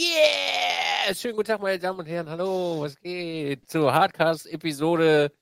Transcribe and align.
Yeah! 0.00 1.14
Schönen 1.14 1.36
guten 1.36 1.46
Tag, 1.46 1.62
meine 1.62 1.78
Damen 1.78 2.00
und 2.00 2.06
Herren. 2.06 2.28
Hallo, 2.28 2.82
was 2.82 3.00
geht? 3.00 3.68
Zur 3.70 3.94
Hardcast-Episode. 3.94 5.32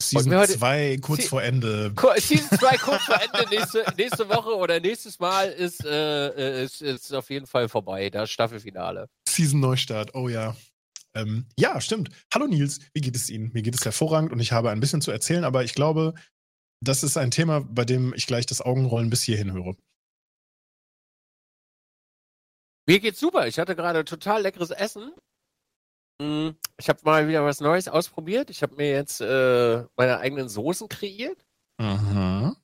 Season 0.00 0.46
2 0.46 0.98
kurz 0.98 1.22
Se 1.22 1.28
vor 1.28 1.42
Ende. 1.42 1.92
Season 2.18 2.58
2 2.58 2.76
kurz 2.76 3.02
vor 3.02 3.20
Ende. 3.20 3.50
Nächste, 3.50 3.84
nächste 3.96 4.28
Woche 4.28 4.54
oder 4.54 4.78
nächstes 4.78 5.18
Mal 5.18 5.50
ist, 5.50 5.84
äh, 5.84 6.64
ist, 6.64 6.82
ist 6.82 7.12
auf 7.12 7.30
jeden 7.30 7.46
Fall 7.46 7.68
vorbei. 7.68 8.10
Das 8.10 8.30
Staffelfinale. 8.30 9.08
Season 9.28 9.58
Neustart, 9.58 10.14
oh 10.14 10.28
ja. 10.28 10.56
Ähm, 11.16 11.46
ja, 11.58 11.80
stimmt. 11.80 12.10
Hallo 12.32 12.46
Nils, 12.46 12.78
wie 12.92 13.00
geht 13.00 13.16
es 13.16 13.28
Ihnen? 13.28 13.50
Mir 13.54 13.62
geht 13.62 13.74
es 13.74 13.84
hervorragend 13.84 14.32
und 14.32 14.38
ich 14.40 14.52
habe 14.52 14.70
ein 14.70 14.80
bisschen 14.80 15.00
zu 15.00 15.10
erzählen, 15.10 15.44
aber 15.44 15.64
ich 15.64 15.74
glaube, 15.74 16.14
das 16.80 17.02
ist 17.02 17.16
ein 17.16 17.30
Thema, 17.30 17.60
bei 17.60 17.84
dem 17.84 18.14
ich 18.14 18.26
gleich 18.26 18.46
das 18.46 18.60
Augenrollen 18.60 19.10
bis 19.10 19.22
hierhin 19.22 19.52
höre. 19.52 19.74
Mir 22.86 23.00
geht's 23.00 23.20
super. 23.20 23.46
Ich 23.46 23.58
hatte 23.58 23.76
gerade 23.76 24.04
total 24.04 24.42
leckeres 24.42 24.70
Essen. 24.70 25.12
Hm, 26.20 26.56
ich 26.78 26.88
habe 26.88 27.00
mal 27.02 27.28
wieder 27.28 27.44
was 27.44 27.60
Neues 27.60 27.88
ausprobiert. 27.88 28.50
Ich 28.50 28.62
habe 28.62 28.76
mir 28.76 28.90
jetzt 28.90 29.20
äh, 29.20 29.84
meine 29.96 30.18
eigenen 30.18 30.48
Soßen 30.48 30.88
kreiert. 30.88 31.44
Aha. 31.78 32.56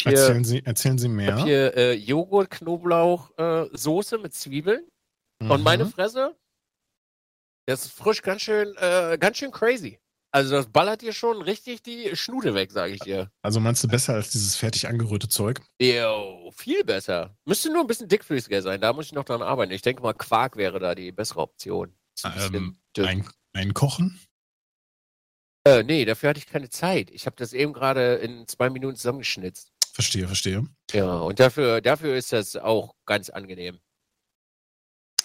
Hier, 0.00 0.12
erzählen, 0.12 0.44
Sie, 0.44 0.64
erzählen 0.64 0.98
Sie 0.98 1.08
mehr. 1.08 1.28
Ich 1.28 1.34
habe 1.34 1.44
hier 1.44 1.76
äh, 1.76 1.92
Joghurt, 1.94 2.50
Knoblauch, 2.50 3.30
äh, 3.38 3.66
Soße 3.72 4.18
mit 4.18 4.34
Zwiebeln. 4.34 4.86
Mhm. 5.40 5.50
Und 5.50 5.62
meine 5.62 5.86
Fresse, 5.86 6.36
das 7.66 7.84
ist 7.84 7.92
frisch 7.92 8.22
ganz 8.22 8.42
schön, 8.42 8.74
äh, 8.76 9.16
ganz 9.20 9.36
schön 9.38 9.52
crazy. 9.52 10.00
Also 10.30 10.50
das 10.50 10.66
ballert 10.66 11.00
dir 11.00 11.12
schon 11.12 11.40
richtig 11.40 11.82
die 11.82 12.14
Schnude 12.14 12.54
weg, 12.54 12.70
sage 12.70 12.92
ich 12.92 13.00
dir. 13.00 13.30
Also 13.42 13.60
meinst 13.60 13.82
du 13.82 13.88
besser 13.88 14.14
als 14.14 14.30
dieses 14.30 14.56
fertig 14.56 14.86
angerührte 14.86 15.28
Zeug? 15.28 15.62
Jo, 15.80 16.52
viel 16.54 16.84
besser. 16.84 17.36
Müsste 17.46 17.72
nur 17.72 17.80
ein 17.80 17.86
bisschen 17.86 18.08
dickflüssiger 18.08 18.60
sein, 18.60 18.80
da 18.80 18.92
muss 18.92 19.06
ich 19.06 19.12
noch 19.12 19.24
dran 19.24 19.40
arbeiten. 19.40 19.72
Ich 19.72 19.82
denke 19.82 20.02
mal, 20.02 20.12
Quark 20.12 20.56
wäre 20.56 20.78
da 20.78 20.94
die 20.94 21.12
bessere 21.12 21.40
Option. 21.40 21.94
Ähm, 22.24 22.78
ein, 22.98 23.28
ein 23.54 23.74
Kochen? 23.74 24.20
Äh, 25.66 25.82
nee, 25.82 26.04
dafür 26.04 26.30
hatte 26.30 26.38
ich 26.38 26.46
keine 26.46 26.68
Zeit. 26.68 27.10
Ich 27.10 27.26
habe 27.26 27.36
das 27.36 27.52
eben 27.52 27.72
gerade 27.72 28.16
in 28.16 28.46
zwei 28.48 28.70
Minuten 28.70 28.96
zusammengeschnitzt. 28.96 29.72
Verstehe, 29.92 30.26
verstehe. 30.26 30.66
Ja, 30.92 31.18
und 31.18 31.40
dafür, 31.40 31.80
dafür 31.80 32.16
ist 32.16 32.32
das 32.32 32.56
auch 32.56 32.94
ganz 33.06 33.30
angenehm. 33.30 33.78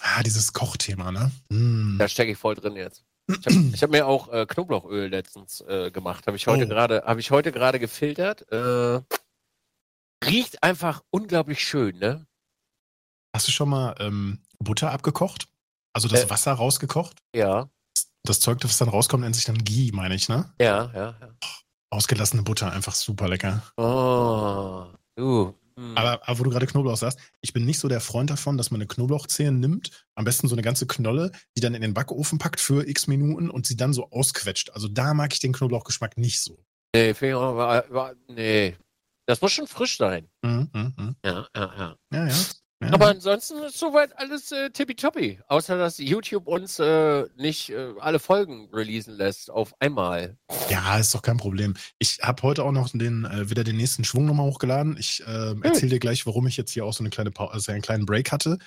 Ah, 0.00 0.22
dieses 0.22 0.52
Kochthema, 0.52 1.12
ne? 1.12 1.30
Mm. 1.48 1.98
Da 1.98 2.08
stecke 2.08 2.32
ich 2.32 2.38
voll 2.38 2.54
drin 2.54 2.76
jetzt. 2.76 3.04
Ich 3.26 3.46
habe 3.46 3.72
hab 3.72 3.90
mir 3.90 4.06
auch 4.06 4.32
äh, 4.32 4.46
Knoblauchöl 4.46 5.08
letztens 5.08 5.60
äh, 5.62 5.90
gemacht. 5.90 6.26
Habe 6.26 6.36
ich 6.36 6.46
heute 6.46 6.64
oh. 6.64 6.68
gerade, 6.68 7.04
habe 7.06 7.20
ich 7.20 7.30
heute 7.30 7.52
gerade 7.52 7.78
gefiltert. 7.78 8.50
Äh, 8.52 9.00
riecht 10.24 10.62
einfach 10.62 11.02
unglaublich 11.10 11.60
schön, 11.60 11.98
ne? 11.98 12.26
Hast 13.34 13.48
du 13.48 13.52
schon 13.52 13.68
mal 13.70 13.94
ähm, 13.98 14.42
Butter 14.58 14.92
abgekocht? 14.92 15.48
Also 15.92 16.08
das 16.08 16.24
äh, 16.24 16.30
Wasser 16.30 16.52
rausgekocht? 16.52 17.18
Ja. 17.34 17.68
Das 18.24 18.40
Zeug, 18.40 18.60
das 18.60 18.78
dann 18.78 18.88
rauskommt, 18.88 19.22
nennt 19.22 19.36
sich 19.36 19.44
dann 19.44 19.64
Ghee, 19.64 19.90
meine 19.92 20.14
ich, 20.14 20.28
ne? 20.28 20.52
Ja, 20.60 20.90
ja, 20.94 21.16
ja. 21.20 21.28
Ausgelassene 21.90 22.42
Butter, 22.42 22.72
einfach 22.72 22.94
super 22.94 23.28
lecker. 23.28 23.62
Oh, 23.76 24.86
du. 25.14 25.54
Mm. 25.76 25.96
Aber, 25.96 26.28
aber, 26.28 26.38
wo 26.38 26.44
du 26.44 26.50
gerade 26.50 26.66
Knoblauch 26.66 26.96
sagst, 26.96 27.18
ich 27.40 27.52
bin 27.52 27.64
nicht 27.64 27.78
so 27.78 27.88
der 27.88 28.00
Freund 28.00 28.30
davon, 28.30 28.56
dass 28.56 28.70
man 28.70 28.80
eine 28.80 28.86
Knoblauchzehe 28.86 29.50
nimmt, 29.50 30.04
am 30.14 30.24
besten 30.24 30.48
so 30.48 30.54
eine 30.54 30.62
ganze 30.62 30.86
Knolle, 30.86 31.32
die 31.56 31.60
dann 31.60 31.74
in 31.74 31.82
den 31.82 31.94
Backofen 31.94 32.38
packt 32.38 32.60
für 32.60 32.86
x 32.86 33.06
Minuten 33.06 33.50
und 33.50 33.66
sie 33.66 33.76
dann 33.76 33.92
so 33.92 34.10
ausquetscht. 34.10 34.70
Also 34.70 34.88
da 34.88 35.14
mag 35.14 35.32
ich 35.32 35.40
den 35.40 35.52
Knoblauchgeschmack 35.52 36.16
nicht 36.16 36.40
so. 36.40 36.64
Nee, 36.94 37.14
war, 37.20 37.84
war, 37.90 38.14
nee. 38.28 38.76
Das 39.26 39.40
muss 39.40 39.52
schon 39.52 39.66
frisch 39.66 39.96
sein. 39.96 40.28
Mhm, 40.42 40.70
mh, 40.72 40.92
mh. 40.96 41.14
Ja, 41.24 41.46
ja, 41.56 41.74
ja. 41.78 41.96
Ja, 42.12 42.26
ja. 42.26 42.34
Ja. 42.82 42.92
Aber 42.92 43.08
ansonsten 43.08 43.58
ist 43.62 43.78
soweit 43.78 44.16
alles 44.18 44.52
äh, 44.52 44.70
tippitoppi. 44.70 45.40
Außer, 45.48 45.78
dass 45.78 45.98
YouTube 45.98 46.46
uns 46.46 46.78
äh, 46.78 47.24
nicht 47.36 47.70
äh, 47.70 47.94
alle 48.00 48.18
Folgen 48.18 48.68
releasen 48.72 49.14
lässt 49.14 49.50
auf 49.50 49.74
einmal. 49.80 50.36
Ja, 50.68 50.98
ist 50.98 51.14
doch 51.14 51.22
kein 51.22 51.36
Problem. 51.36 51.74
Ich 51.98 52.18
habe 52.22 52.42
heute 52.42 52.64
auch 52.64 52.72
noch 52.72 52.90
den, 52.90 53.24
äh, 53.24 53.48
wieder 53.48 53.64
den 53.64 53.76
nächsten 53.76 54.04
Schwung 54.04 54.26
nochmal 54.26 54.46
hochgeladen. 54.46 54.96
Ich 54.98 55.22
äh, 55.26 55.54
erzähle 55.62 55.90
dir 55.90 56.00
gleich, 56.00 56.26
warum 56.26 56.46
ich 56.46 56.56
jetzt 56.56 56.72
hier 56.72 56.84
auch 56.84 56.92
so 56.92 57.02
eine 57.02 57.10
kleine 57.10 57.30
also 57.36 57.72
einen 57.72 57.82
kleinen 57.82 58.06
Break 58.06 58.32
hatte. 58.32 58.58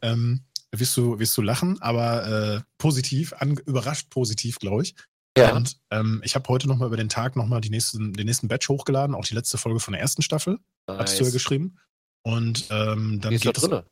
Ähm, 0.00 0.44
wirst, 0.72 0.96
du, 0.96 1.18
wirst 1.18 1.36
du 1.36 1.42
lachen, 1.42 1.80
aber 1.80 2.56
äh, 2.56 2.60
positiv, 2.78 3.34
überrascht 3.66 4.10
positiv, 4.10 4.58
glaube 4.58 4.82
ich. 4.82 4.94
Ja. 5.36 5.54
Und 5.54 5.76
ähm, 5.90 6.22
ich 6.24 6.34
habe 6.34 6.48
heute 6.48 6.66
nochmal 6.66 6.88
über 6.88 6.96
den 6.96 7.10
Tag 7.10 7.36
nochmal 7.36 7.60
den 7.60 7.72
nächsten 7.72 8.48
Batch 8.48 8.68
hochgeladen, 8.68 9.14
auch 9.14 9.26
die 9.26 9.34
letzte 9.34 9.58
Folge 9.58 9.80
von 9.80 9.92
der 9.92 10.00
ersten 10.00 10.22
Staffel. 10.22 10.58
Nice. 10.88 10.98
Hattest 10.98 11.20
du 11.20 11.24
ja 11.24 11.30
geschrieben. 11.30 11.78
Und 12.26 12.66
ähm, 12.70 13.20
dann 13.20 13.36
geht 13.36 13.56
da 13.56 13.78
es. 13.78 13.84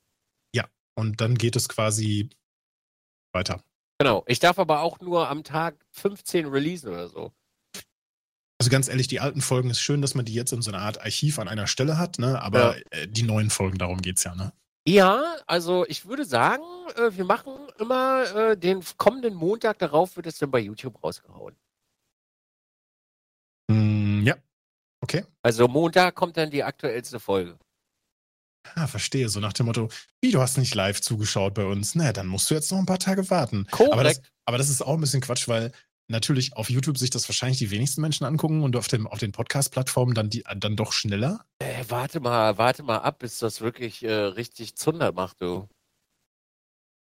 Ja, 0.52 0.66
und 0.96 1.20
dann 1.20 1.36
geht 1.36 1.54
es 1.54 1.68
quasi 1.68 2.30
weiter. 3.32 3.62
Genau. 4.00 4.24
Ich 4.26 4.40
darf 4.40 4.58
aber 4.58 4.80
auch 4.80 4.98
nur 4.98 5.28
am 5.28 5.44
Tag 5.44 5.76
15 5.92 6.46
releasen 6.46 6.90
oder 6.90 7.06
so. 7.06 7.32
Also 8.58 8.72
ganz 8.72 8.88
ehrlich, 8.88 9.06
die 9.06 9.20
alten 9.20 9.40
Folgen 9.40 9.70
ist 9.70 9.80
schön, 9.80 10.02
dass 10.02 10.16
man 10.16 10.24
die 10.24 10.34
jetzt 10.34 10.52
in 10.52 10.62
so 10.62 10.72
einer 10.72 10.80
Art 10.80 11.00
Archiv 11.00 11.38
an 11.38 11.46
einer 11.46 11.68
Stelle 11.68 11.96
hat, 11.96 12.18
ne? 12.18 12.42
Aber 12.42 12.76
ja. 12.76 12.82
äh, 12.90 13.06
die 13.06 13.22
neuen 13.22 13.50
Folgen, 13.50 13.78
darum 13.78 14.02
geht 14.02 14.16
es 14.16 14.24
ja, 14.24 14.34
ne? 14.34 14.52
Ja, 14.84 15.36
also 15.46 15.86
ich 15.86 16.04
würde 16.06 16.24
sagen, 16.24 16.64
äh, 16.96 17.16
wir 17.16 17.24
machen 17.24 17.52
immer 17.78 18.24
äh, 18.34 18.56
den 18.56 18.82
kommenden 18.96 19.34
Montag 19.34 19.78
darauf, 19.78 20.16
wird 20.16 20.26
es 20.26 20.38
dann 20.38 20.50
bei 20.50 20.58
YouTube 20.58 21.04
rausgehauen. 21.04 21.54
Mm, 23.70 24.26
ja. 24.26 24.34
Okay. 25.00 25.24
Also 25.40 25.68
Montag 25.68 26.16
kommt 26.16 26.36
dann 26.36 26.50
die 26.50 26.64
aktuellste 26.64 27.20
Folge. 27.20 27.58
Ah, 28.74 28.86
verstehe. 28.86 29.28
So 29.28 29.40
nach 29.40 29.52
dem 29.52 29.66
Motto, 29.66 29.88
wie, 30.20 30.30
du 30.30 30.40
hast 30.40 30.58
nicht 30.58 30.74
live 30.74 31.00
zugeschaut 31.00 31.54
bei 31.54 31.64
uns. 31.64 31.94
Na, 31.94 32.12
dann 32.12 32.26
musst 32.26 32.50
du 32.50 32.54
jetzt 32.54 32.70
noch 32.70 32.78
ein 32.78 32.86
paar 32.86 32.98
Tage 32.98 33.28
warten. 33.30 33.66
Korrekt. 33.70 33.92
Aber 33.92 34.04
das, 34.04 34.22
aber 34.46 34.58
das 34.58 34.68
ist 34.68 34.82
auch 34.82 34.94
ein 34.94 35.00
bisschen 35.00 35.20
Quatsch, 35.20 35.48
weil 35.48 35.72
natürlich 36.08 36.56
auf 36.56 36.70
YouTube 36.70 36.98
sich 36.98 37.10
das 37.10 37.28
wahrscheinlich 37.28 37.58
die 37.58 37.70
wenigsten 37.70 38.00
Menschen 38.00 38.24
angucken 38.24 38.62
und 38.62 38.76
auf, 38.76 38.88
dem, 38.88 39.06
auf 39.06 39.18
den 39.18 39.32
Podcast-Plattformen 39.32 40.14
dann, 40.14 40.30
dann 40.56 40.76
doch 40.76 40.92
schneller. 40.92 41.44
Äh, 41.60 41.84
warte 41.88 42.20
mal, 42.20 42.58
warte 42.58 42.82
mal 42.82 42.98
ab, 42.98 43.20
bis 43.20 43.38
das 43.38 43.60
wirklich 43.60 44.02
äh, 44.02 44.12
richtig 44.12 44.76
Zunder 44.76 45.12
macht, 45.12 45.40
du. 45.40 45.68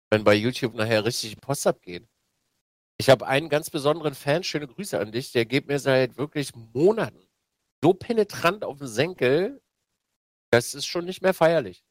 Wenn 0.09 0.23
bei 0.23 0.35
YouTube 0.35 0.73
nachher 0.73 1.03
richtig 1.03 1.39
Post 1.41 1.67
abgeht. 1.67 2.07
Ich 2.97 3.09
habe 3.09 3.27
einen 3.27 3.49
ganz 3.49 3.69
besonderen 3.69 4.15
Fan, 4.15 4.43
schöne 4.43 4.67
Grüße 4.67 4.99
an 4.99 5.11
dich, 5.11 5.31
der 5.31 5.45
geht 5.45 5.67
mir 5.67 5.79
seit 5.79 6.17
wirklich 6.17 6.55
Monaten 6.55 7.27
so 7.83 7.93
penetrant 7.93 8.63
auf 8.63 8.79
den 8.79 8.87
Senkel, 8.87 9.61
das 10.51 10.73
ist 10.73 10.85
schon 10.85 11.05
nicht 11.05 11.21
mehr 11.21 11.33
feierlich. 11.33 11.83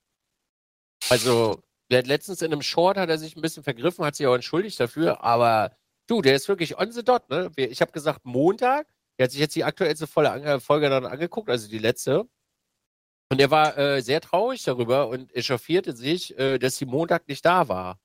Also, 1.10 1.62
letztens 1.88 2.42
in 2.42 2.52
einem 2.52 2.62
Short 2.62 2.96
hat 2.96 3.08
er 3.08 3.18
sich 3.18 3.36
ein 3.36 3.42
bisschen 3.42 3.62
vergriffen, 3.62 4.04
hat 4.04 4.16
sich 4.16 4.26
auch 4.26 4.34
entschuldigt 4.34 4.80
dafür, 4.80 5.22
aber 5.22 5.76
du, 6.06 6.22
der 6.22 6.34
ist 6.34 6.48
wirklich 6.48 6.78
on 6.78 6.92
the 6.92 7.04
dot, 7.04 7.28
ne? 7.30 7.50
Ich 7.56 7.80
habe 7.80 7.92
gesagt 7.92 8.24
Montag, 8.24 8.86
er 9.18 9.24
hat 9.24 9.30
sich 9.30 9.40
jetzt 9.40 9.56
die 9.56 9.64
aktuellste 9.64 10.06
Folge 10.06 10.90
dann 10.90 11.06
angeguckt, 11.06 11.48
also 11.50 11.68
die 11.68 11.78
letzte. 11.78 12.28
Und 13.30 13.40
er 13.40 13.50
war 13.50 13.76
äh, 13.76 14.02
sehr 14.02 14.20
traurig 14.20 14.62
darüber 14.62 15.08
und 15.08 15.34
echauffierte 15.34 15.96
sich, 15.96 16.38
äh, 16.38 16.58
dass 16.58 16.76
die 16.76 16.86
Montag 16.86 17.26
nicht 17.28 17.44
da 17.44 17.68
war. 17.68 17.98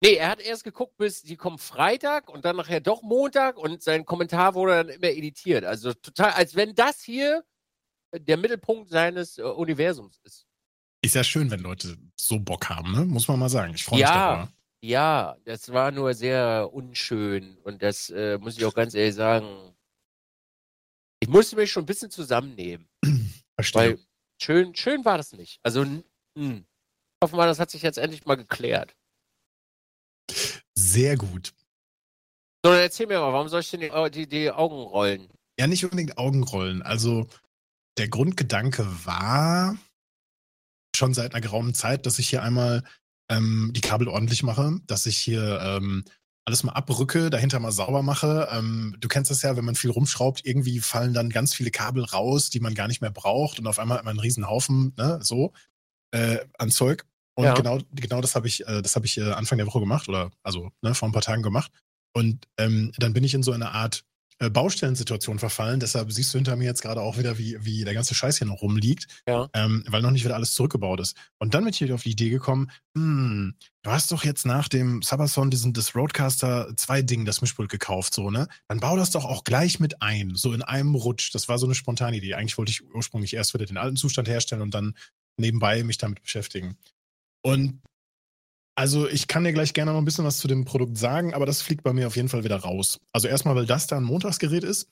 Nee, 0.00 0.14
er 0.14 0.30
hat 0.30 0.40
erst 0.40 0.64
geguckt, 0.64 0.96
bis 0.96 1.22
die 1.22 1.36
kommen 1.36 1.58
Freitag 1.58 2.28
und 2.28 2.44
dann 2.44 2.56
nachher 2.56 2.80
doch 2.80 3.02
Montag 3.02 3.56
und 3.58 3.82
sein 3.82 4.04
Kommentar 4.04 4.54
wurde 4.54 4.72
dann 4.72 4.88
immer 4.90 5.08
editiert. 5.08 5.64
Also 5.64 5.92
total, 5.94 6.32
als 6.32 6.56
wenn 6.56 6.74
das 6.74 7.00
hier 7.02 7.44
der 8.18 8.36
Mittelpunkt 8.36 8.90
seines 8.90 9.38
äh, 9.38 9.42
Universums 9.42 10.20
ist. 10.24 10.46
Ist 11.02 11.14
ja 11.14 11.24
schön, 11.24 11.50
wenn 11.50 11.60
Leute 11.60 11.96
so 12.16 12.38
Bock 12.38 12.68
haben, 12.68 12.92
ne? 12.92 13.04
Muss 13.04 13.28
man 13.28 13.38
mal 13.38 13.48
sagen. 13.48 13.74
Ich 13.74 13.84
freue 13.84 13.98
mich 13.98 14.08
ja, 14.08 14.36
darüber. 14.36 14.52
Ja, 14.82 15.36
das 15.44 15.72
war 15.72 15.90
nur 15.90 16.14
sehr 16.14 16.70
unschön 16.72 17.58
und 17.58 17.82
das 17.82 18.10
äh, 18.10 18.38
muss 18.38 18.56
ich 18.56 18.64
auch 18.64 18.74
ganz 18.74 18.94
ehrlich 18.94 19.14
sagen. 19.14 19.74
Ich 21.20 21.28
musste 21.28 21.56
mich 21.56 21.70
schon 21.70 21.84
ein 21.84 21.86
bisschen 21.86 22.10
zusammennehmen. 22.10 22.88
Verstehe. 23.54 23.82
Weil 23.82 23.98
schön, 24.40 24.74
schön 24.74 25.04
war 25.04 25.16
das 25.16 25.32
nicht. 25.32 25.58
Also, 25.62 25.84
mh. 25.84 26.02
Hm. 26.36 26.66
hoffen 27.22 27.38
wir, 27.38 27.46
das 27.46 27.60
hat 27.60 27.70
sich 27.70 27.82
jetzt 27.82 27.98
endlich 27.98 28.24
mal 28.24 28.36
geklärt. 28.36 28.96
Sehr 30.74 31.16
gut. 31.16 31.54
So, 32.64 32.70
dann 32.70 32.80
erzähl 32.80 33.06
mir 33.06 33.20
mal, 33.20 33.32
warum 33.32 33.48
soll 33.48 33.60
ich 33.60 33.70
denn 33.70 33.80
die, 33.80 34.10
die, 34.10 34.26
die 34.26 34.50
Augen 34.50 34.76
rollen? 34.76 35.28
Ja, 35.58 35.66
nicht 35.66 35.84
unbedingt 35.84 36.18
Augenrollen. 36.18 36.82
Also, 36.82 37.26
der 37.98 38.08
Grundgedanke 38.08 38.86
war 39.04 39.76
schon 40.96 41.14
seit 41.14 41.34
einer 41.34 41.40
geraumen 41.40 41.74
Zeit, 41.74 42.06
dass 42.06 42.18
ich 42.18 42.28
hier 42.28 42.42
einmal 42.42 42.82
ähm, 43.30 43.72
die 43.74 43.80
Kabel 43.80 44.08
ordentlich 44.08 44.42
mache, 44.42 44.80
dass 44.86 45.06
ich 45.06 45.18
hier 45.18 45.60
ähm, 45.60 46.04
alles 46.46 46.62
mal 46.62 46.72
abrücke, 46.72 47.30
dahinter 47.30 47.58
mal 47.58 47.72
sauber 47.72 48.02
mache. 48.02 48.48
Ähm, 48.52 48.96
du 49.00 49.08
kennst 49.08 49.30
das 49.30 49.42
ja, 49.42 49.56
wenn 49.56 49.64
man 49.64 49.76
viel 49.76 49.90
rumschraubt, 49.90 50.44
irgendwie 50.44 50.78
fallen 50.80 51.14
dann 51.14 51.30
ganz 51.30 51.54
viele 51.54 51.70
Kabel 51.70 52.04
raus, 52.04 52.50
die 52.50 52.60
man 52.60 52.74
gar 52.74 52.86
nicht 52.86 53.00
mehr 53.00 53.10
braucht 53.10 53.58
und 53.58 53.66
auf 53.66 53.78
einmal 53.78 53.98
hat 53.98 54.04
man 54.04 54.12
einen 54.12 54.20
riesen 54.20 54.46
Haufen, 54.46 54.92
ne, 54.96 55.18
so, 55.22 55.52
äh, 56.12 56.38
an 56.58 56.70
Zeug. 56.70 57.04
Und 57.36 57.44
ja. 57.44 57.54
genau, 57.54 57.80
genau 57.92 58.20
das 58.20 58.34
habe 58.34 58.46
ich, 58.46 58.66
äh, 58.68 58.82
das 58.82 58.94
habe 58.94 59.06
ich 59.06 59.18
äh, 59.18 59.32
Anfang 59.32 59.58
der 59.58 59.66
Woche 59.66 59.80
gemacht 59.80 60.08
oder 60.08 60.30
also 60.42 60.70
ne, 60.82 60.94
vor 60.94 61.08
ein 61.08 61.12
paar 61.12 61.22
Tagen 61.22 61.42
gemacht. 61.42 61.72
Und 62.12 62.46
ähm, 62.58 62.92
dann 62.98 63.12
bin 63.12 63.24
ich 63.24 63.34
in 63.34 63.42
so 63.42 63.52
eine 63.52 63.72
Art 63.72 64.04
Baustellensituation 64.50 65.38
verfallen. 65.38 65.80
Deshalb 65.80 66.12
siehst 66.12 66.34
du 66.34 66.38
hinter 66.38 66.56
mir 66.56 66.64
jetzt 66.64 66.82
gerade 66.82 67.00
auch 67.00 67.18
wieder, 67.18 67.38
wie, 67.38 67.56
wie 67.64 67.84
der 67.84 67.94
ganze 67.94 68.14
Scheiß 68.14 68.38
hier 68.38 68.46
noch 68.46 68.62
rumliegt, 68.62 69.06
Ja. 69.28 69.48
ähm, 69.54 69.84
weil 69.88 70.02
noch 70.02 70.10
nicht 70.10 70.24
wieder 70.24 70.34
alles 70.34 70.54
zurückgebaut 70.54 71.00
ist. 71.00 71.16
Und 71.38 71.54
dann 71.54 71.64
bin 71.64 71.72
ich 71.72 71.78
hier 71.78 71.94
auf 71.94 72.02
die 72.02 72.10
Idee 72.10 72.30
gekommen, 72.30 72.70
hm, 72.96 73.54
du 73.82 73.90
hast 73.90 74.10
doch 74.12 74.24
jetzt 74.24 74.44
nach 74.46 74.68
dem 74.68 75.02
Sabaton 75.02 75.50
diesen 75.50 75.72
das 75.72 75.94
Roadcaster 75.94 76.76
2 76.76 77.02
Ding, 77.02 77.24
das 77.24 77.40
Mischpult 77.40 77.70
gekauft, 77.70 78.14
so, 78.14 78.30
ne? 78.30 78.48
Dann 78.68 78.80
bau 78.80 78.96
das 78.96 79.10
doch 79.10 79.24
auch 79.24 79.44
gleich 79.44 79.80
mit 79.80 80.02
ein, 80.02 80.34
so 80.34 80.52
in 80.52 80.62
einem 80.62 80.94
Rutsch. 80.94 81.34
Das 81.34 81.48
war 81.48 81.58
so 81.58 81.66
eine 81.66 81.74
spontane 81.74 82.16
Idee. 82.16 82.34
Eigentlich 82.34 82.58
wollte 82.58 82.70
ich 82.72 82.84
ursprünglich 82.94 83.34
erst 83.34 83.54
wieder 83.54 83.66
den 83.66 83.76
alten 83.76 83.96
Zustand 83.96 84.28
herstellen 84.28 84.62
und 84.62 84.74
dann 84.74 84.94
nebenbei 85.36 85.82
mich 85.84 85.98
damit 85.98 86.22
beschäftigen. 86.22 86.76
Und 87.42 87.80
also 88.76 89.08
ich 89.08 89.28
kann 89.28 89.44
dir 89.44 89.52
gleich 89.52 89.72
gerne 89.72 89.92
noch 89.92 89.98
ein 89.98 90.04
bisschen 90.04 90.24
was 90.24 90.38
zu 90.38 90.48
dem 90.48 90.64
Produkt 90.64 90.98
sagen, 90.98 91.32
aber 91.34 91.46
das 91.46 91.62
fliegt 91.62 91.82
bei 91.82 91.92
mir 91.92 92.06
auf 92.06 92.16
jeden 92.16 92.28
Fall 92.28 92.44
wieder 92.44 92.56
raus. 92.56 93.00
Also 93.12 93.28
erstmal, 93.28 93.54
weil 93.54 93.66
das 93.66 93.86
da 93.86 93.96
ein 93.96 94.02
Montagsgerät 94.02 94.64
ist. 94.64 94.88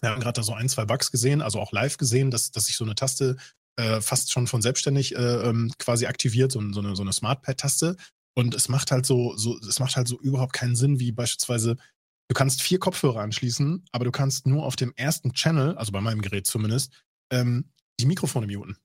Wir 0.00 0.10
haben 0.10 0.20
gerade 0.20 0.40
da 0.40 0.42
so 0.42 0.52
ein, 0.52 0.68
zwei 0.68 0.84
Bugs 0.84 1.10
gesehen, 1.10 1.42
also 1.42 1.60
auch 1.60 1.72
live 1.72 1.96
gesehen, 1.96 2.30
dass, 2.30 2.50
dass 2.50 2.66
sich 2.66 2.76
so 2.76 2.84
eine 2.84 2.94
Taste 2.94 3.36
äh, 3.76 4.00
fast 4.00 4.32
schon 4.32 4.46
von 4.46 4.62
selbstständig 4.62 5.14
äh, 5.14 5.48
ähm, 5.48 5.72
quasi 5.78 6.06
aktiviert, 6.06 6.52
so, 6.52 6.60
so 6.72 6.80
eine, 6.80 6.96
so 6.96 7.02
eine 7.02 7.12
Smartpad-Taste. 7.12 7.96
Und 8.34 8.54
es 8.54 8.68
macht 8.68 8.90
halt 8.90 9.06
so, 9.06 9.36
so, 9.36 9.58
es 9.58 9.78
macht 9.78 9.96
halt 9.96 10.08
so 10.08 10.18
überhaupt 10.20 10.52
keinen 10.52 10.76
Sinn, 10.76 10.98
wie 10.98 11.12
beispielsweise, 11.12 11.76
du 12.28 12.34
kannst 12.34 12.62
vier 12.62 12.78
Kopfhörer 12.78 13.20
anschließen, 13.20 13.84
aber 13.92 14.04
du 14.04 14.10
kannst 14.10 14.46
nur 14.46 14.64
auf 14.64 14.76
dem 14.76 14.92
ersten 14.96 15.32
Channel, 15.32 15.76
also 15.76 15.92
bei 15.92 16.00
meinem 16.00 16.22
Gerät 16.22 16.46
zumindest, 16.46 16.92
ähm, 17.30 17.70
die 18.00 18.06
Mikrofone 18.06 18.46
muten. 18.46 18.76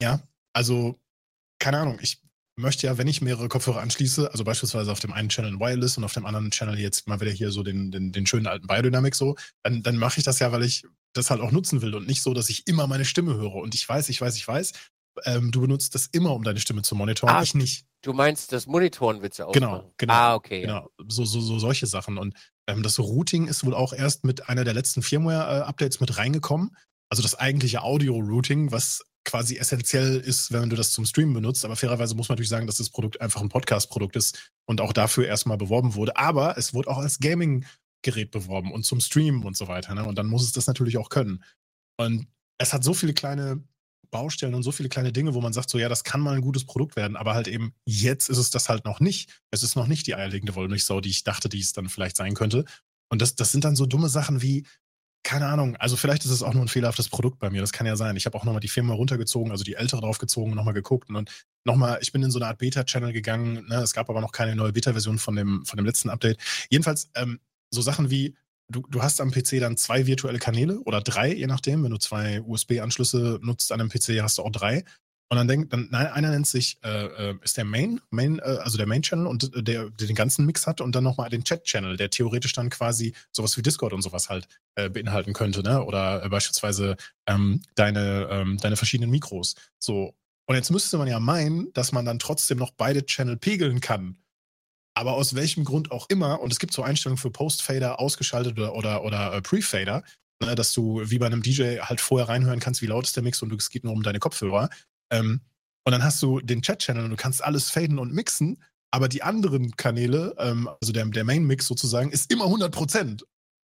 Ja, 0.00 0.22
also, 0.52 1.00
keine 1.58 1.78
Ahnung, 1.78 1.98
ich 2.00 2.20
möchte 2.56 2.86
ja, 2.86 2.98
wenn 2.98 3.08
ich 3.08 3.22
mehrere 3.22 3.48
Kopfhörer 3.48 3.80
anschließe, 3.80 4.30
also 4.30 4.44
beispielsweise 4.44 4.92
auf 4.92 5.00
dem 5.00 5.12
einen 5.12 5.28
Channel 5.28 5.58
Wireless 5.58 5.96
und 5.96 6.04
auf 6.04 6.12
dem 6.12 6.26
anderen 6.26 6.50
Channel 6.50 6.78
jetzt 6.78 7.08
mal 7.08 7.20
wieder 7.20 7.30
hier 7.30 7.50
so 7.50 7.62
den, 7.62 7.90
den, 7.90 8.12
den 8.12 8.26
schönen 8.26 8.46
alten 8.46 8.66
Biodynamic 8.66 9.14
so, 9.14 9.36
dann, 9.62 9.82
dann 9.82 9.96
mache 9.96 10.18
ich 10.18 10.24
das 10.24 10.38
ja, 10.38 10.52
weil 10.52 10.62
ich 10.62 10.84
das 11.14 11.30
halt 11.30 11.40
auch 11.40 11.50
nutzen 11.52 11.82
will 11.82 11.94
und 11.94 12.06
nicht 12.06 12.22
so, 12.22 12.34
dass 12.34 12.48
ich 12.50 12.66
immer 12.66 12.86
meine 12.86 13.04
Stimme 13.04 13.34
höre. 13.34 13.54
Und 13.56 13.74
ich 13.74 13.88
weiß, 13.88 14.08
ich 14.08 14.20
weiß, 14.20 14.36
ich 14.36 14.46
weiß, 14.46 14.72
ähm, 15.24 15.50
du 15.50 15.60
benutzt 15.60 15.94
das 15.94 16.06
immer, 16.06 16.34
um 16.34 16.42
deine 16.42 16.60
Stimme 16.60 16.82
zu 16.82 16.94
monitoren, 16.94 17.34
Ah, 17.34 17.42
ich 17.42 17.54
nicht. 17.54 17.84
Du 18.02 18.12
meinst 18.12 18.50
das 18.52 18.66
Monitoren 18.66 19.22
willst 19.22 19.38
du 19.38 19.46
auch 19.46 19.52
Genau, 19.52 19.70
machen? 19.72 19.92
genau, 19.96 20.12
Ah, 20.12 20.34
okay. 20.34 20.62
Genau, 20.62 20.88
so, 21.06 21.24
so, 21.24 21.40
so 21.40 21.58
solche 21.58 21.86
Sachen. 21.86 22.18
Und 22.18 22.34
ähm, 22.66 22.82
das 22.82 22.98
Routing 22.98 23.46
ist 23.46 23.64
wohl 23.64 23.74
auch 23.74 23.92
erst 23.92 24.24
mit 24.24 24.48
einer 24.48 24.64
der 24.64 24.74
letzten 24.74 25.02
Firmware-Updates 25.02 26.00
mit 26.00 26.16
reingekommen. 26.16 26.76
Also 27.10 27.22
das 27.22 27.34
eigentliche 27.34 27.82
Audio-Routing, 27.82 28.72
was 28.72 29.02
quasi 29.24 29.56
essentiell 29.56 30.16
ist, 30.16 30.52
wenn 30.52 30.70
du 30.70 30.76
das 30.76 30.90
zum 30.92 31.04
Streamen 31.04 31.34
benutzt. 31.34 31.64
Aber 31.64 31.76
fairerweise 31.76 32.14
muss 32.14 32.28
man 32.28 32.34
natürlich 32.34 32.48
sagen, 32.48 32.66
dass 32.66 32.76
das 32.76 32.90
Produkt 32.90 33.20
einfach 33.20 33.40
ein 33.40 33.48
Podcast-Produkt 33.48 34.16
ist 34.16 34.52
und 34.66 34.80
auch 34.80 34.92
dafür 34.92 35.26
erstmal 35.26 35.56
beworben 35.56 35.94
wurde. 35.94 36.16
Aber 36.16 36.58
es 36.58 36.74
wurde 36.74 36.90
auch 36.90 36.98
als 36.98 37.20
Gaming-Gerät 37.20 38.30
beworben 38.30 38.72
und 38.72 38.84
zum 38.84 39.00
Streamen 39.00 39.44
und 39.44 39.56
so 39.56 39.68
weiter. 39.68 39.94
Ne? 39.94 40.04
Und 40.04 40.16
dann 40.16 40.26
muss 40.26 40.42
es 40.42 40.52
das 40.52 40.66
natürlich 40.66 40.98
auch 40.98 41.08
können. 41.08 41.42
Und 41.96 42.26
es 42.58 42.72
hat 42.72 42.84
so 42.84 42.94
viele 42.94 43.14
kleine 43.14 43.62
Baustellen 44.10 44.54
und 44.54 44.62
so 44.62 44.72
viele 44.72 44.88
kleine 44.88 45.12
Dinge, 45.12 45.34
wo 45.34 45.40
man 45.40 45.52
sagt, 45.52 45.70
so 45.70 45.78
ja, 45.78 45.88
das 45.88 46.04
kann 46.04 46.20
mal 46.20 46.34
ein 46.34 46.42
gutes 46.42 46.66
Produkt 46.66 46.96
werden, 46.96 47.16
aber 47.16 47.34
halt 47.34 47.48
eben 47.48 47.74
jetzt 47.86 48.28
ist 48.28 48.38
es 48.38 48.50
das 48.50 48.68
halt 48.68 48.84
noch 48.84 49.00
nicht. 49.00 49.42
Es 49.50 49.62
ist 49.62 49.74
noch 49.74 49.86
nicht 49.86 50.06
die 50.06 50.14
eierlegende 50.14 50.54
Wollmilchsau, 50.54 51.00
die 51.00 51.08
ich 51.08 51.24
dachte, 51.24 51.48
die 51.48 51.60
es 51.60 51.72
dann 51.72 51.88
vielleicht 51.88 52.16
sein 52.16 52.34
könnte. 52.34 52.66
Und 53.10 53.22
das, 53.22 53.34
das 53.34 53.52
sind 53.52 53.64
dann 53.64 53.74
so 53.74 53.86
dumme 53.86 54.08
Sachen 54.08 54.42
wie, 54.42 54.66
keine 55.22 55.46
Ahnung, 55.46 55.76
also 55.76 55.96
vielleicht 55.96 56.24
ist 56.24 56.30
es 56.30 56.42
auch 56.42 56.52
nur 56.52 56.62
ein 56.64 56.68
fehlerhaftes 56.68 57.08
Produkt 57.08 57.38
bei 57.38 57.50
mir, 57.50 57.60
das 57.60 57.72
kann 57.72 57.86
ja 57.86 57.96
sein. 57.96 58.16
Ich 58.16 58.26
habe 58.26 58.36
auch 58.36 58.44
nochmal 58.44 58.60
die 58.60 58.68
Firma 58.68 58.94
runtergezogen, 58.94 59.52
also 59.52 59.64
die 59.64 59.74
ältere 59.74 60.00
draufgezogen 60.00 60.50
und 60.50 60.56
nochmal 60.56 60.74
geguckt 60.74 61.10
und 61.10 61.30
nochmal, 61.64 61.98
ich 62.02 62.12
bin 62.12 62.22
in 62.22 62.30
so 62.30 62.38
eine 62.38 62.48
Art 62.48 62.58
Beta-Channel 62.58 63.12
gegangen, 63.12 63.66
ne? 63.68 63.76
es 63.76 63.92
gab 63.92 64.10
aber 64.10 64.20
noch 64.20 64.32
keine 64.32 64.56
neue 64.56 64.72
Beta-Version 64.72 65.18
von 65.18 65.36
dem, 65.36 65.64
von 65.64 65.76
dem 65.76 65.86
letzten 65.86 66.10
Update. 66.10 66.38
Jedenfalls 66.70 67.10
ähm, 67.14 67.38
so 67.70 67.82
Sachen 67.82 68.10
wie, 68.10 68.34
du, 68.68 68.82
du 68.90 69.02
hast 69.02 69.20
am 69.20 69.30
PC 69.30 69.60
dann 69.60 69.76
zwei 69.76 70.06
virtuelle 70.06 70.38
Kanäle 70.38 70.80
oder 70.80 71.00
drei, 71.00 71.32
je 71.32 71.46
nachdem. 71.46 71.84
Wenn 71.84 71.90
du 71.90 71.98
zwei 71.98 72.40
USB-Anschlüsse 72.42 73.38
nutzt 73.42 73.70
an 73.72 73.80
einem 73.80 73.90
PC, 73.90 74.22
hast 74.22 74.38
du 74.38 74.42
auch 74.42 74.50
drei. 74.50 74.84
Und 75.32 75.38
dann 75.38 75.48
denkt, 75.48 75.72
dann, 75.72 75.88
nein, 75.90 76.08
einer 76.08 76.28
nennt 76.28 76.46
sich, 76.46 76.76
äh, 76.84 77.30
äh, 77.30 77.34
ist 77.40 77.56
der 77.56 77.64
Main, 77.64 78.02
Main 78.10 78.38
äh, 78.40 78.42
also 78.42 78.76
der 78.76 78.86
Main-Channel 78.86 79.26
und 79.26 79.44
äh, 79.56 79.62
der, 79.62 79.88
der 79.88 80.06
den 80.06 80.14
ganzen 80.14 80.44
Mix 80.44 80.66
hat 80.66 80.82
und 80.82 80.94
dann 80.94 81.04
nochmal 81.04 81.30
den 81.30 81.42
Chat-Channel, 81.42 81.96
der 81.96 82.10
theoretisch 82.10 82.52
dann 82.52 82.68
quasi 82.68 83.14
sowas 83.30 83.56
wie 83.56 83.62
Discord 83.62 83.94
und 83.94 84.02
sowas 84.02 84.28
halt 84.28 84.46
äh, 84.74 84.90
beinhalten 84.90 85.32
könnte, 85.32 85.62
ne? 85.62 85.82
Oder 85.84 86.22
äh, 86.22 86.28
beispielsweise 86.28 86.98
ähm, 87.26 87.62
deine, 87.76 88.28
ähm, 88.30 88.58
deine 88.58 88.76
verschiedenen 88.76 89.10
Mikros. 89.10 89.54
So. 89.78 90.14
Und 90.44 90.56
jetzt 90.56 90.70
müsste 90.70 90.98
man 90.98 91.08
ja 91.08 91.18
meinen, 91.18 91.72
dass 91.72 91.92
man 91.92 92.04
dann 92.04 92.18
trotzdem 92.18 92.58
noch 92.58 92.72
beide 92.72 93.06
Channel 93.06 93.38
pegeln 93.38 93.80
kann. 93.80 94.18
Aber 94.92 95.14
aus 95.14 95.34
welchem 95.34 95.64
Grund 95.64 95.92
auch 95.92 96.10
immer, 96.10 96.42
und 96.42 96.52
es 96.52 96.58
gibt 96.58 96.74
so 96.74 96.82
Einstellungen 96.82 97.16
für 97.16 97.30
Post-Fader 97.30 98.00
ausgeschaltet 98.00 98.58
oder, 98.58 98.74
oder, 98.74 99.02
oder 99.02 99.40
Pre-Fader, 99.40 100.02
ne, 100.42 100.54
dass 100.54 100.74
du 100.74 101.00
wie 101.04 101.18
bei 101.18 101.24
einem 101.24 101.42
DJ 101.42 101.78
halt 101.78 102.02
vorher 102.02 102.28
reinhören 102.28 102.60
kannst, 102.60 102.82
wie 102.82 102.86
laut 102.86 103.06
ist 103.06 103.16
der 103.16 103.22
Mix 103.22 103.40
und 103.40 103.50
es 103.54 103.70
geht 103.70 103.84
nur 103.84 103.94
um 103.94 104.02
deine 104.02 104.18
Kopfhörer. 104.18 104.68
Ähm, 105.12 105.40
und 105.84 105.92
dann 105.92 106.02
hast 106.02 106.22
du 106.22 106.40
den 106.40 106.62
Chat-Channel 106.62 107.04
und 107.04 107.10
du 107.10 107.16
kannst 107.16 107.42
alles 107.42 107.70
faden 107.70 107.98
und 107.98 108.12
mixen, 108.12 108.62
aber 108.90 109.08
die 109.08 109.22
anderen 109.22 109.76
Kanäle, 109.76 110.34
ähm, 110.38 110.68
also 110.80 110.92
der, 110.92 111.04
der 111.06 111.24
Main-Mix 111.24 111.66
sozusagen, 111.66 112.10
ist 112.10 112.30
immer 112.32 112.46
100%. 112.46 113.22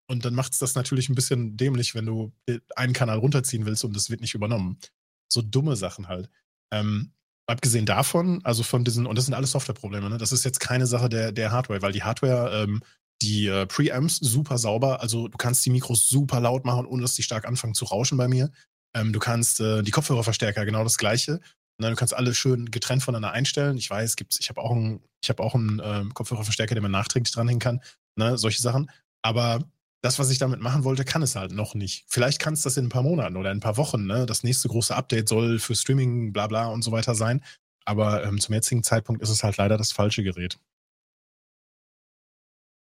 Und 0.09 0.23
dann 0.23 0.35
macht 0.35 0.53
es 0.53 0.59
das 0.59 0.75
natürlich 0.75 1.09
ein 1.09 1.15
bisschen 1.15 1.57
dämlich, 1.57 1.93
wenn 1.93 2.05
du 2.05 2.31
einen 2.75 2.93
Kanal 2.93 3.17
runterziehen 3.17 3.65
willst 3.65 3.83
und 3.83 3.95
das 3.95 4.09
wird 4.09 4.21
nicht 4.21 4.35
übernommen. 4.35 4.79
So 5.27 5.41
dumme 5.41 5.75
Sachen 5.75 6.07
halt. 6.07 6.29
Ähm, 6.71 7.11
abgesehen 7.45 7.85
davon, 7.85 8.43
also 8.43 8.63
von 8.63 8.83
diesen, 8.85 9.05
und 9.05 9.17
das 9.17 9.25
sind 9.25 9.33
alles 9.33 9.51
Softwareprobleme, 9.51 10.09
ne? 10.09 10.17
das 10.17 10.31
ist 10.31 10.45
jetzt 10.45 10.59
keine 10.59 10.87
Sache 10.87 11.09
der, 11.09 11.31
der 11.31 11.51
Hardware, 11.51 11.81
weil 11.81 11.91
die 11.91 12.03
Hardware, 12.03 12.63
ähm, 12.63 12.81
die 13.21 13.47
äh, 13.47 13.65
Preamps 13.65 14.17
super 14.17 14.57
sauber, 14.57 15.01
also 15.01 15.27
du 15.27 15.37
kannst 15.37 15.65
die 15.65 15.71
Mikros 15.71 16.07
super 16.07 16.39
laut 16.39 16.65
machen, 16.65 16.85
ohne 16.85 17.01
dass 17.01 17.15
die 17.15 17.23
stark 17.23 17.45
anfangen 17.45 17.73
zu 17.73 17.85
rauschen 17.85 18.17
bei 18.17 18.27
mir. 18.27 18.51
Ähm, 18.95 19.13
du 19.13 19.19
kannst 19.19 19.59
äh, 19.59 19.83
die 19.83 19.91
Kopfhörerverstärker 19.91 20.65
genau 20.65 20.83
das 20.83 20.97
gleiche. 20.97 21.39
Ne? 21.79 21.89
Du 21.89 21.95
kannst 21.95 22.13
alle 22.13 22.33
schön 22.33 22.71
getrennt 22.71 23.03
voneinander 23.03 23.31
einstellen. 23.31 23.77
Ich 23.77 23.89
weiß, 23.89 24.15
gibt's, 24.15 24.39
ich 24.39 24.49
habe 24.49 24.61
auch 24.61 24.71
einen, 24.71 25.01
ich 25.21 25.29
habe 25.29 25.43
ähm, 25.43 26.13
Kopfhörerverstärker, 26.13 26.75
den 26.75 26.83
man 26.83 26.91
nachträglich 26.91 27.33
dranhängen 27.33 27.59
kann, 27.59 27.81
ne? 28.15 28.37
solche 28.37 28.61
Sachen. 28.61 28.89
Aber 29.21 29.63
das, 30.01 30.19
was 30.19 30.29
ich 30.29 30.37
damit 30.37 30.61
machen 30.61 30.83
wollte, 30.83 31.03
kann 31.05 31.21
es 31.21 31.35
halt 31.35 31.51
noch 31.51 31.75
nicht. 31.75 32.05
Vielleicht 32.07 32.39
kann 32.39 32.53
es 32.53 32.61
das 32.61 32.77
in 32.77 32.85
ein 32.85 32.89
paar 32.89 33.03
Monaten 33.03 33.35
oder 33.35 33.51
in 33.51 33.57
ein 33.57 33.61
paar 33.61 33.77
Wochen. 33.77 34.05
Ne? 34.05 34.25
Das 34.25 34.43
nächste 34.43 34.67
große 34.67 34.95
Update 34.95 35.27
soll 35.27 35.59
für 35.59 35.75
Streaming, 35.75 36.33
bla 36.33 36.47
bla 36.47 36.67
und 36.67 36.83
so 36.83 36.91
weiter 36.91 37.15
sein. 37.15 37.43
Aber 37.85 38.23
ähm, 38.23 38.39
zum 38.39 38.53
jetzigen 38.53 38.83
Zeitpunkt 38.83 39.21
ist 39.21 39.29
es 39.29 39.43
halt 39.43 39.57
leider 39.57 39.77
das 39.77 39.91
falsche 39.91 40.23
Gerät. 40.23 40.59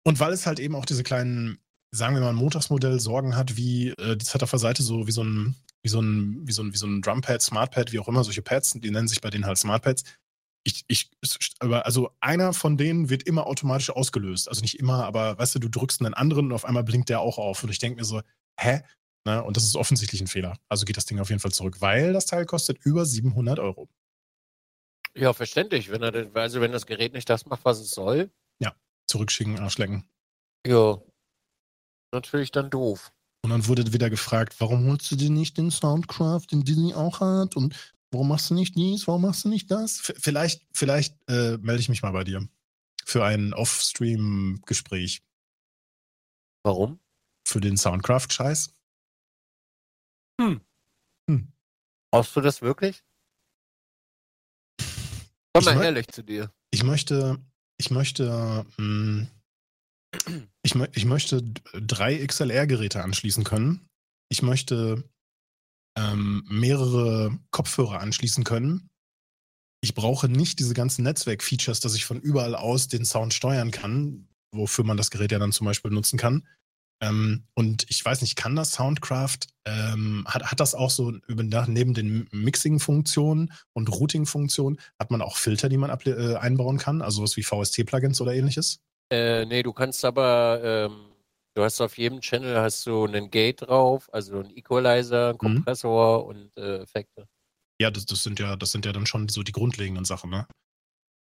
Und 0.05 0.19
weil 0.19 0.31
es 0.31 0.47
halt 0.47 0.59
eben 0.59 0.75
auch 0.75 0.85
diese 0.85 1.03
kleinen, 1.03 1.59
sagen 1.91 2.15
wir 2.15 2.21
mal, 2.21 2.29
ein 2.29 2.35
Montagsmodell 2.35 2.99
Sorgen 2.99 3.35
hat, 3.35 3.57
wie 3.57 3.89
äh, 3.89 4.17
die 4.17 4.25
hat 4.25 4.43
auf 4.43 4.49
der 4.49 4.59
Seite 4.59 4.83
so 4.83 5.07
wie 5.07 5.11
so 5.11 5.23
ein, 5.23 5.55
wie 5.83 5.89
so 5.89 6.01
ein, 6.01 6.47
wie 6.47 6.51
so 6.51 6.63
ein, 6.63 6.73
wie 6.73 6.77
so 6.77 6.87
ein 6.87 7.01
Drumpad, 7.01 7.41
Smartpad, 7.41 7.91
wie 7.91 7.99
auch 7.99 8.07
immer, 8.07 8.23
solche 8.23 8.41
Pads, 8.41 8.73
die 8.73 8.91
nennen 8.91 9.07
sich 9.07 9.21
bei 9.21 9.29
denen 9.29 9.45
halt 9.45 9.57
Smartpads. 9.57 10.03
Ich, 10.63 10.83
ich, 10.89 11.09
also 11.69 12.11
einer 12.19 12.51
von 12.51 12.75
denen 12.75 13.09
wird 13.09 13.23
immer 13.23 13.47
automatisch 13.47 13.89
ausgelöst. 13.89 14.49
Also 14.49 14.61
nicht 14.61 14.79
immer, 14.79 15.05
aber 15.05 15.37
weißt 15.37 15.55
du, 15.55 15.59
du 15.59 15.69
drückst 15.69 16.01
einen 16.01 16.13
anderen 16.13 16.47
und 16.47 16.51
auf 16.51 16.65
einmal 16.65 16.83
blinkt 16.83 17.07
der 17.07 17.21
auch 17.21 17.37
auf. 17.37 17.63
Und 17.63 17.69
ich 17.69 17.79
denke 17.79 17.99
mir 17.99 18.05
so, 18.05 18.21
hä? 18.59 18.81
Ne? 19.25 19.41
Und 19.41 19.55
das 19.55 19.63
ist 19.63 19.77
offensichtlich 19.77 20.19
ein 20.19 20.27
Fehler. 20.27 20.57
Also 20.67 20.83
geht 20.83 20.97
das 20.97 21.05
Ding 21.05 21.19
auf 21.19 21.29
jeden 21.29 21.39
Fall 21.39 21.53
zurück, 21.53 21.77
weil 21.79 22.11
das 22.11 22.25
Teil 22.25 22.45
kostet 22.45 22.79
über 22.83 23.05
700 23.05 23.59
Euro. 23.59 23.87
Ja, 25.15 25.31
verständlich. 25.31 25.89
Wenn 25.89 26.03
er, 26.03 26.29
also 26.35 26.59
wenn 26.59 26.73
das 26.73 26.85
Gerät 26.85 27.13
nicht 27.13 27.29
das 27.29 27.45
macht, 27.45 27.63
was 27.63 27.79
es 27.79 27.91
soll, 27.91 28.29
Zurückschicken, 29.07 29.57
Arschlecken. 29.59 30.03
ja, 30.65 30.97
natürlich 32.11 32.51
dann 32.51 32.69
doof. 32.69 33.11
Und 33.43 33.51
dann 33.51 33.67
wurde 33.67 33.93
wieder 33.93 34.09
gefragt, 34.09 34.55
warum 34.59 34.87
holst 34.87 35.11
du 35.11 35.15
dir 35.15 35.29
nicht 35.29 35.57
den 35.57 35.71
Soundcraft, 35.71 36.47
den 36.51 36.63
Disney 36.63 36.93
auch 36.93 37.19
hat? 37.21 37.55
Und 37.55 37.75
warum 38.11 38.27
machst 38.27 38.49
du 38.49 38.53
nicht 38.53 38.75
dies, 38.75 39.07
warum 39.07 39.21
machst 39.21 39.45
du 39.45 39.49
nicht 39.49 39.71
das? 39.71 39.99
V 39.99 40.13
vielleicht, 40.17 40.65
vielleicht 40.73 41.15
äh, 41.29 41.57
melde 41.57 41.79
ich 41.79 41.89
mich 41.89 42.01
mal 42.01 42.11
bei 42.11 42.23
dir 42.23 42.47
für 43.05 43.23
ein 43.23 43.53
Off-Stream-Gespräch 43.53 45.21
Warum? 46.63 46.99
für 47.47 47.61
den 47.61 47.77
Soundcraft-Scheiß. 47.77 48.73
Brauchst 52.11 52.35
du 52.35 52.41
das 52.41 52.61
wirklich? 52.61 53.03
Komm 54.79 55.61
Ich 55.61 55.65
mal 55.65 55.83
ehrlich 55.83 56.07
zu 56.09 56.23
dir. 56.23 56.51
Ich 56.71 56.83
möchte, 56.83 57.39
ich 57.77 57.91
möchte, 57.91 58.65
mh, 58.77 59.27
ich, 60.63 60.75
ich 60.93 61.05
möchte 61.05 61.43
drei 61.73 62.25
XLR-Geräte 62.25 63.03
anschließen 63.03 63.43
können. 63.43 63.87
Ich 64.29 64.41
möchte 64.41 65.03
ähm, 65.97 66.43
mehrere 66.49 67.37
Kopfhörer 67.51 67.99
anschließen 67.99 68.43
können. 68.43 68.89
Ich 69.81 69.93
brauche 69.93 70.27
nicht 70.27 70.59
diese 70.59 70.73
ganzen 70.73 71.03
Netzwerk-Features, 71.03 71.79
dass 71.79 71.95
ich 71.95 72.05
von 72.05 72.19
überall 72.19 72.55
aus 72.55 72.87
den 72.87 73.05
Sound 73.05 73.33
steuern 73.33 73.71
kann, 73.71 74.27
wofür 74.51 74.83
man 74.83 74.97
das 74.97 75.11
Gerät 75.11 75.31
ja 75.31 75.39
dann 75.39 75.51
zum 75.51 75.65
Beispiel 75.65 75.91
nutzen 75.91 76.17
kann. 76.17 76.47
Ähm, 76.99 77.43
und 77.53 77.85
ich 77.89 78.03
weiß 78.03 78.21
nicht, 78.21 78.35
kann 78.35 78.55
das 78.55 78.71
Soundcraft, 78.71 79.39
ähm, 79.65 80.25
hat, 80.27 80.43
hat 80.43 80.59
das 80.59 80.73
auch 80.73 80.89
so 80.89 81.11
neben 81.11 81.93
den 81.93 82.27
Mixing-Funktionen 82.31 83.53
und 83.73 83.89
Routing-Funktionen, 83.89 84.79
hat 84.99 85.11
man 85.11 85.21
auch 85.21 85.37
Filter, 85.37 85.69
die 85.69 85.77
man 85.77 85.91
äh, 86.05 86.35
einbauen 86.35 86.79
kann, 86.79 87.03
also 87.03 87.21
was 87.21 87.37
wie 87.37 87.43
VST-Plugins 87.43 88.19
oder 88.19 88.33
ähnliches? 88.33 88.79
Äh, 89.09 89.45
nee, 89.45 89.63
du 89.63 89.73
kannst 89.73 90.03
aber 90.03 90.61
ähm, 90.63 91.07
Du 91.57 91.63
hast 91.63 91.81
auf 91.81 91.97
jedem 91.97 92.21
Channel 92.21 92.61
hast 92.61 92.85
du 92.85 93.05
einen 93.05 93.31
Gate 93.31 93.63
drauf, 93.63 94.13
also 94.13 94.41
einen 94.41 94.55
Equalizer, 94.55 95.29
einen 95.29 95.33
Mhm. 95.33 95.55
Kompressor 95.55 96.27
und 96.27 96.55
äh, 96.55 96.83
Effekte. 96.83 97.27
Ja, 97.81 97.89
das, 97.89 98.05
das, 98.05 98.21
sind 98.21 98.39
ja, 98.39 98.55
das 98.55 98.71
sind 98.71 98.85
ja 98.85 98.91
dann 98.91 99.07
schon 99.07 99.27
so 99.27 99.41
die 99.41 99.53
grundlegenden 99.53 100.05
Sachen, 100.05 100.29
ne? 100.29 100.45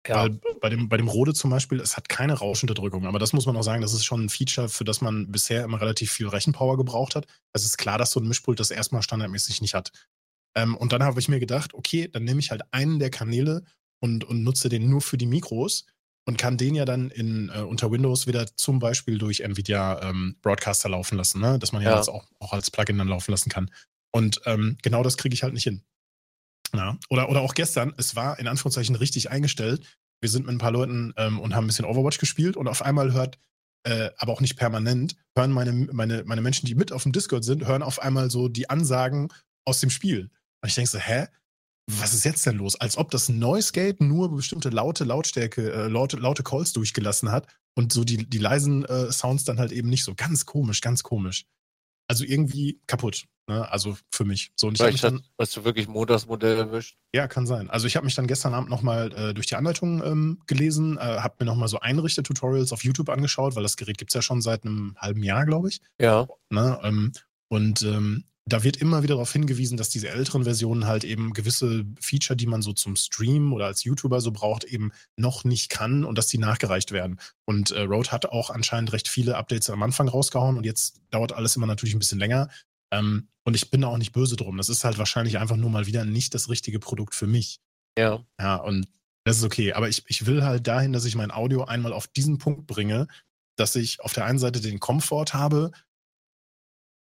Ja. 0.07 0.17
Weil 0.17 0.39
bei 0.62 0.69
dem, 0.69 0.88
bei 0.88 0.98
dem 0.98 1.07
Rode 1.07 1.33
zum 1.33 1.50
Beispiel, 1.50 1.79
es 1.79 1.98
hat 1.98 2.09
keine 2.09 2.33
Rauschunterdrückung, 2.33 3.07
aber 3.07 3.17
das 3.17 3.33
muss 3.33 3.48
man 3.48 3.57
auch 3.57 3.63
sagen, 3.63 3.81
das 3.81 3.93
ist 3.93 4.05
schon 4.05 4.25
ein 4.25 4.29
Feature, 4.29 4.69
für 4.69 4.83
das 4.83 5.01
man 5.01 5.31
bisher 5.31 5.63
immer 5.63 5.81
relativ 5.81 6.12
viel 6.12 6.27
Rechenpower 6.27 6.77
gebraucht 6.77 7.15
hat. 7.15 7.25
Es 7.53 7.65
ist 7.65 7.79
klar, 7.79 7.98
dass 7.98 8.12
so 8.12 8.19
ein 8.19 8.27
Mischpult 8.27 8.59
das 8.59 8.69
erstmal 8.69 9.01
standardmäßig 9.01 9.62
nicht 9.62 9.74
hat. 9.74 9.91
Ähm, 10.55 10.77
und 10.77 10.93
dann 10.93 11.01
habe 11.01 11.19
ich 11.19 11.27
mir 11.27 11.39
gedacht, 11.39 11.74
okay, 11.74 12.07
dann 12.07 12.24
nehme 12.24 12.39
ich 12.39 12.51
halt 12.51 12.62
einen 12.69 13.00
der 13.00 13.09
Kanäle 13.09 13.63
und, 14.00 14.25
und 14.25 14.43
nutze 14.43 14.69
den 14.69 14.91
nur 14.91 15.01
für 15.01 15.17
die 15.17 15.25
Mikros 15.25 15.88
und 16.26 16.38
kann 16.38 16.58
den 16.58 16.76
ja 16.76 16.86
dann 16.86 17.10
in, 17.10 17.50
äh, 17.50 17.62
unter 17.62 17.92
Windows 17.92 18.28
wieder 18.28 18.46
zum 18.56 18.80
Beispiel 18.80 19.18
durch 19.18 19.42
Nvidia 19.42 20.02
ähm, 20.02 20.36
Broadcaster 20.42 20.90
laufen 20.90 21.18
lassen, 21.18 21.42
ne? 21.42 21.58
dass 21.60 21.72
man 21.72 21.82
ja, 21.82 21.92
Ja. 21.92 21.98
das 21.98 22.10
auch, 22.10 22.26
auch 22.40 22.54
als 22.54 22.70
Plugin 22.72 22.98
dann 22.98 23.08
laufen 23.08 23.32
lassen 23.32 23.50
kann. 23.50 23.72
Und 24.12 24.42
ähm, 24.46 24.78
genau 24.82 25.04
das 25.04 25.18
kriege 25.18 25.34
ich 25.34 25.44
halt 25.44 25.54
nicht 25.54 25.64
hin. 25.64 25.84
Ja. 26.76 26.98
Oder, 27.10 27.30
oder 27.30 27.42
auch 27.42 27.54
gestern, 27.56 27.94
es 27.98 28.16
war 28.16 28.40
in 28.40 28.48
Anführungszeichen 28.48 28.96
richtig 28.96 29.32
eingestellt. 29.32 29.86
Wir 30.22 30.30
sind 30.30 30.46
mit 30.46 30.56
ein 30.56 30.60
paar 30.60 30.72
Leuten 30.72 31.14
ähm, 31.18 31.40
und 31.40 31.56
haben 31.56 31.64
ein 31.64 31.68
bisschen 31.68 31.86
Overwatch 31.86 32.20
gespielt 32.20 32.58
und 32.58 32.68
auf 32.68 32.82
einmal 32.84 33.14
hört, 33.14 33.40
äh, 33.84 34.12
aber 34.18 34.34
auch 34.34 34.42
nicht 34.42 34.58
permanent, 34.58 35.16
hören 35.36 35.52
meine, 35.52 35.72
meine, 35.72 36.24
meine 36.26 36.42
Menschen, 36.42 36.66
die 36.66 36.76
mit 36.76 36.92
auf 36.92 37.04
dem 37.04 37.12
Discord 37.12 37.44
sind, 37.44 37.66
hören 37.66 37.82
auf 37.82 38.00
einmal 38.02 38.30
so 38.30 38.50
die 38.50 38.70
Ansagen 38.70 39.30
aus 39.66 39.80
dem 39.80 39.90
Spiel. 39.90 40.30
Und 40.62 40.70
ich 40.70 40.76
denke 40.76 40.90
so, 40.90 41.00
hä? 41.00 41.28
Was 41.98 42.13
ist 42.13 42.24
jetzt 42.24 42.46
denn 42.46 42.58
los? 42.58 42.75
Als 42.75 42.98
ob 42.98 43.10
das 43.10 43.29
Noise 43.29 43.72
Gate 43.72 44.00
nur 44.00 44.36
bestimmte 44.36 44.69
laute 44.69 45.03
Lautstärke, 45.05 45.72
äh, 45.72 45.88
laute, 45.88 46.17
laute 46.17 46.43
Calls 46.43 46.72
durchgelassen 46.74 47.31
hat 47.31 47.48
und 47.75 47.91
so 47.91 48.03
die, 48.03 48.29
die 48.29 48.38
leisen 48.38 48.86
äh, 48.86 49.12
Sounds 49.12 49.43
dann 49.43 49.58
halt 49.58 49.72
eben 49.72 49.89
nicht 49.89 50.03
so. 50.03 50.13
Ganz 50.13 50.46
komisch, 50.46 50.81
ganz 50.81 51.01
komisch. 51.01 51.46
Also 52.08 52.24
irgendwie 52.25 52.79
kaputt. 52.86 53.25
Ne? 53.48 53.69
Also 53.72 53.98
für 54.12 54.24
mich. 54.24 54.51
So, 54.55 54.67
und 54.67 54.74
ich 54.74 54.81
Vielleicht 54.81 55.03
dann, 55.03 55.22
hast, 55.39 55.58
du 55.58 55.63
wirklich 55.63 55.88
Montagsmodell 55.88 56.58
erwischt. 56.58 56.98
ja, 57.13 57.27
kann 57.27 57.48
sein. 57.48 57.69
Also 57.72 57.88
ich 57.88 57.96
habe 57.96 58.05
mich 58.05 58.13
dann 58.13 58.27
gestern 58.27 58.53
Abend 58.53 58.69
nochmal 58.69 59.12
äh, 59.13 59.34
durch 59.34 59.48
die 59.48 59.55
Anleitung 59.55 60.03
ähm, 60.03 60.41
gelesen, 60.46 60.98
äh, 60.98 61.00
habe 61.00 61.36
mir 61.39 61.46
nochmal 61.46 61.67
so 61.67 61.79
Einrichter-Tutorials 61.79 62.72
auf 62.72 62.84
YouTube 62.84 63.10
angeschaut, 63.10 63.55
weil 63.55 63.63
das 63.63 63.77
Gerät 63.77 63.98
gibt's 63.98 64.13
ja 64.13 64.22
schon 64.22 64.41
seit 64.41 64.65
einem 64.65 64.96
halben 64.98 65.24
Jahr, 65.24 65.46
glaube 65.46 65.69
ich. 65.69 65.81
Ja. 66.00 66.27
Ne? 66.51 66.79
Ähm, 66.84 67.12
und 67.48 67.81
ähm, 67.81 68.25
da 68.53 68.63
wird 68.63 68.77
immer 68.77 69.03
wieder 69.03 69.15
darauf 69.15 69.32
hingewiesen, 69.32 69.77
dass 69.77 69.89
diese 69.89 70.10
älteren 70.10 70.44
Versionen 70.44 70.86
halt 70.86 71.03
eben 71.03 71.34
gewisse 71.34 71.86
Feature, 72.00 72.38
die 72.38 72.46
man 72.46 72.62
so 72.62 72.74
zum 72.74 72.96
Stream 72.96 73.53
oder 73.53 73.65
als 73.65 73.84
YouTuber 73.84 74.22
so 74.22 74.32
braucht, 74.32 74.63
eben 74.63 74.91
noch 75.18 75.44
nicht 75.44 75.70
kann 75.70 76.06
und 76.06 76.18
dass 76.18 76.27
die 76.27 76.38
nachgereicht 76.38 76.91
werden. 76.91 77.20
Und 77.46 77.72
äh, 77.72 77.82
Rode 77.82 78.12
hat 78.12 78.27
auch 78.27 78.50
anscheinend 78.50 78.94
recht 78.94 79.08
viele 79.08 79.38
Updates 79.38 79.70
am 79.70 79.84
Anfang 79.84 80.08
rausgehauen 80.08 80.58
und 80.58 80.65
jetzt 80.65 81.01
dauert 81.10 81.34
alles 81.34 81.56
immer 81.56 81.68
natürlich 81.68 81.96
ein 81.96 82.00
bisschen 82.00 82.20
länger. 82.20 82.50
Ähm, 82.91 83.29
und 83.44 83.56
ich 83.56 83.72
bin 83.72 83.82
da 83.82 83.88
auch 83.88 83.98
nicht 83.98 84.13
böse 84.13 84.36
drum. 84.36 84.58
Das 84.58 84.70
ist 84.70 84.84
halt 84.84 84.98
wahrscheinlich 84.98 85.38
einfach 85.38 85.56
nur 85.56 85.70
mal 85.70 85.86
wieder 85.86 86.06
nicht 86.06 86.34
das 86.34 86.50
richtige 86.50 86.79
Produkt 86.79 87.15
für 87.15 87.27
mich. 87.27 87.60
Ja. 87.98 88.24
Ja, 88.39 88.56
und 88.56 88.88
das 89.25 89.38
ist 89.38 89.44
okay. 89.44 89.74
Aber 89.74 89.89
ich, 89.89 90.03
ich 90.08 90.25
will 90.25 90.44
halt 90.44 90.68
dahin, 90.68 90.94
dass 90.94 91.06
ich 91.06 91.15
mein 91.15 91.32
Audio 91.32 91.65
einmal 91.65 91.94
auf 91.94 92.08
diesen 92.08 92.38
Punkt 92.38 92.68
bringe, 92.68 93.08
dass 93.58 93.75
ich 93.75 94.01
auf 94.01 94.13
der 94.13 94.25
einen 94.25 94.39
Seite 94.39 94.62
den 94.62 94.79
Komfort 94.79 95.34
habe, 95.34 95.72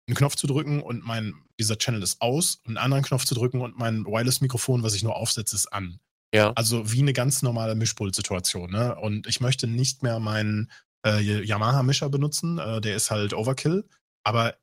einen 0.06 0.16
Knopf 0.16 0.37
zu 0.37 0.46
drücken 0.46 0.82
und 0.82 1.04
mein, 1.04 1.34
dieser 1.58 1.78
Channel 1.78 2.02
ist 2.02 2.20
aus, 2.20 2.61
und 2.64 2.76
einen 2.76 2.84
anderen 2.84 3.04
Knopf 3.04 3.25
zu 3.25 3.34
drücken 3.34 3.61
und 3.61 3.78
mein 3.78 4.04
Wireless-Mikrofon, 4.04 4.82
was 4.82 4.94
ich 4.94 5.02
nur 5.02 5.16
aufsetze, 5.16 5.56
ist 5.56 5.73
an. 5.73 5.99
Ja. 6.34 6.52
Also 6.54 6.92
wie 6.92 7.00
eine 7.00 7.12
ganz 7.12 7.42
normale 7.42 7.75
Mischpult-Situation. 7.75 8.70
Ne? 8.70 8.94
Und 8.96 9.26
ich 9.26 9.40
möchte 9.40 9.66
nicht 9.66 10.02
mehr 10.02 10.18
meinen 10.18 10.70
äh, 11.06 11.20
Yamaha-Mischer 11.20 12.11
benutzen, 12.11 12.58
äh, 12.58 12.80
der 12.80 12.96
ist 12.96 13.11
halt 13.11 13.34
Overkill. 13.34 13.88
Aber 14.25 14.56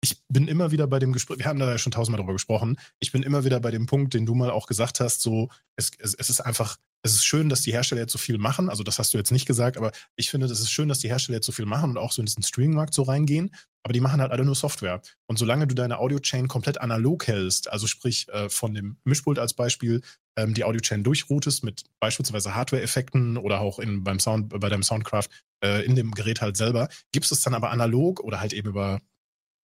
ich 0.00 0.22
bin 0.28 0.48
immer 0.48 0.70
wieder 0.70 0.86
bei 0.86 0.98
dem 0.98 1.12
Gespräch, 1.12 1.38
wir 1.38 1.46
haben 1.46 1.58
da 1.58 1.70
ja 1.70 1.78
schon 1.78 1.92
tausendmal 1.92 2.20
drüber 2.20 2.32
gesprochen, 2.32 2.78
ich 3.00 3.12
bin 3.12 3.22
immer 3.22 3.44
wieder 3.44 3.60
bei 3.60 3.70
dem 3.70 3.86
Punkt, 3.86 4.14
den 4.14 4.26
du 4.26 4.34
mal 4.34 4.50
auch 4.50 4.66
gesagt 4.66 5.00
hast, 5.00 5.22
so, 5.22 5.48
es, 5.76 5.90
es, 5.98 6.14
es 6.14 6.30
ist 6.30 6.40
einfach, 6.40 6.76
es 7.02 7.14
ist 7.14 7.24
schön, 7.24 7.48
dass 7.48 7.62
die 7.62 7.72
Hersteller 7.72 8.00
jetzt 8.00 8.12
so 8.12 8.18
viel 8.18 8.38
machen, 8.38 8.68
also 8.68 8.82
das 8.82 8.98
hast 8.98 9.14
du 9.14 9.18
jetzt 9.18 9.30
nicht 9.30 9.46
gesagt, 9.46 9.76
aber 9.76 9.92
ich 10.16 10.30
finde, 10.30 10.46
es 10.46 10.60
ist 10.60 10.70
schön, 10.70 10.88
dass 10.88 10.98
die 10.98 11.08
Hersteller 11.08 11.36
jetzt 11.36 11.46
so 11.46 11.52
viel 11.52 11.66
machen 11.66 11.90
und 11.90 11.98
auch 11.98 12.12
so 12.12 12.20
in 12.20 12.26
diesen 12.26 12.42
Streaming-Markt 12.42 12.92
so 12.92 13.02
reingehen, 13.02 13.50
aber 13.84 13.92
die 13.92 14.00
machen 14.00 14.20
halt 14.20 14.32
alle 14.32 14.44
nur 14.44 14.54
Software. 14.54 15.00
Und 15.26 15.38
solange 15.38 15.66
du 15.66 15.74
deine 15.74 15.98
Audio-Chain 15.98 16.48
komplett 16.48 16.80
analog 16.80 17.26
hältst, 17.26 17.70
also 17.70 17.86
sprich 17.86 18.28
äh, 18.28 18.48
von 18.48 18.74
dem 18.74 18.98
Mischpult 19.04 19.38
als 19.38 19.54
Beispiel, 19.54 20.02
ähm, 20.36 20.54
die 20.54 20.64
Audio-Chain 20.64 21.04
durchroutest 21.04 21.64
mit 21.64 21.84
beispielsweise 22.00 22.54
Hardware-Effekten 22.54 23.36
oder 23.36 23.60
auch 23.60 23.78
in, 23.78 24.02
beim 24.04 24.18
Sound, 24.18 24.48
bei 24.48 24.68
deinem 24.68 24.82
Soundcraft 24.82 25.28
äh, 25.64 25.84
in 25.84 25.94
dem 25.94 26.10
Gerät 26.10 26.40
halt 26.40 26.56
selber, 26.56 26.88
gibst 27.12 27.32
es 27.32 27.40
dann 27.40 27.54
aber 27.54 27.70
analog 27.70 28.20
oder 28.20 28.40
halt 28.40 28.52
eben 28.52 28.68
über 28.68 29.00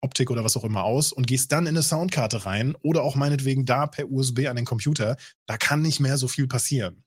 Optik 0.02 0.32
oder 0.32 0.44
was 0.44 0.56
auch 0.56 0.64
immer 0.64 0.84
aus 0.84 1.12
und 1.12 1.28
gehst 1.28 1.52
dann 1.52 1.66
in 1.66 1.76
eine 1.76 1.84
Soundkarte 1.84 2.46
rein 2.46 2.76
oder 2.82 3.04
auch 3.04 3.16
meinetwegen 3.16 3.66
da 3.66 3.86
per 3.86 4.10
USB 4.10 4.48
an 4.48 4.56
den 4.56 4.66
Computer, 4.66 5.18
da 5.46 5.58
kann 5.58 5.82
nicht 5.82 6.00
mehr 6.00 6.18
so 6.18 6.28
viel 6.28 6.48
passieren. 6.48 7.04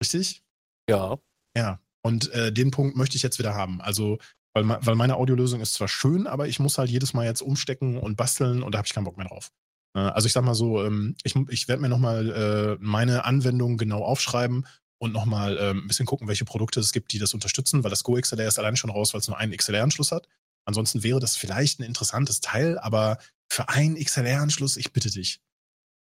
Richtig? 0.00 0.42
Ja. 0.88 1.18
Ja. 1.56 1.80
Und 2.02 2.30
äh, 2.32 2.52
den 2.52 2.70
Punkt 2.70 2.96
möchte 2.96 3.16
ich 3.16 3.22
jetzt 3.22 3.38
wieder 3.38 3.54
haben. 3.54 3.80
Also, 3.80 4.18
weil, 4.54 4.68
weil 4.68 4.94
meine 4.94 5.16
Audiolösung 5.16 5.60
ist 5.60 5.74
zwar 5.74 5.88
schön, 5.88 6.26
aber 6.26 6.48
ich 6.48 6.58
muss 6.58 6.78
halt 6.78 6.90
jedes 6.90 7.12
Mal 7.12 7.26
jetzt 7.26 7.42
umstecken 7.42 7.98
und 7.98 8.16
basteln 8.16 8.62
und 8.62 8.72
da 8.72 8.78
habe 8.78 8.86
ich 8.86 8.94
keinen 8.94 9.04
Bock 9.04 9.16
mehr 9.16 9.28
drauf. 9.28 9.50
Äh, 9.94 10.00
also 10.00 10.26
ich 10.26 10.32
sag 10.32 10.44
mal 10.44 10.54
so, 10.54 10.84
ähm, 10.84 11.16
ich, 11.22 11.36
ich 11.48 11.68
werde 11.68 11.82
mir 11.82 11.88
nochmal 11.88 12.30
äh, 12.30 12.76
meine 12.80 13.24
Anwendung 13.24 13.76
genau 13.76 14.02
aufschreiben 14.02 14.66
und 14.98 15.12
nochmal 15.12 15.56
ähm, 15.58 15.78
ein 15.84 15.88
bisschen 15.88 16.06
gucken, 16.06 16.28
welche 16.28 16.44
Produkte 16.44 16.80
es 16.80 16.92
gibt, 16.92 17.12
die 17.12 17.18
das 17.18 17.34
unterstützen, 17.34 17.84
weil 17.84 17.90
das 17.90 18.02
Go 18.02 18.14
XLR 18.14 18.48
ist 18.48 18.58
allein 18.58 18.76
schon 18.76 18.90
raus, 18.90 19.14
weil 19.14 19.20
es 19.20 19.28
nur 19.28 19.38
einen 19.38 19.56
XLR-Anschluss 19.56 20.12
hat. 20.12 20.26
Ansonsten 20.66 21.02
wäre 21.02 21.20
das 21.20 21.36
vielleicht 21.36 21.80
ein 21.80 21.84
interessantes 21.84 22.40
Teil, 22.40 22.78
aber 22.78 23.18
für 23.48 23.68
einen 23.68 23.96
XLR-Anschluss, 23.96 24.76
ich 24.76 24.92
bitte 24.92 25.10
dich. 25.10 25.40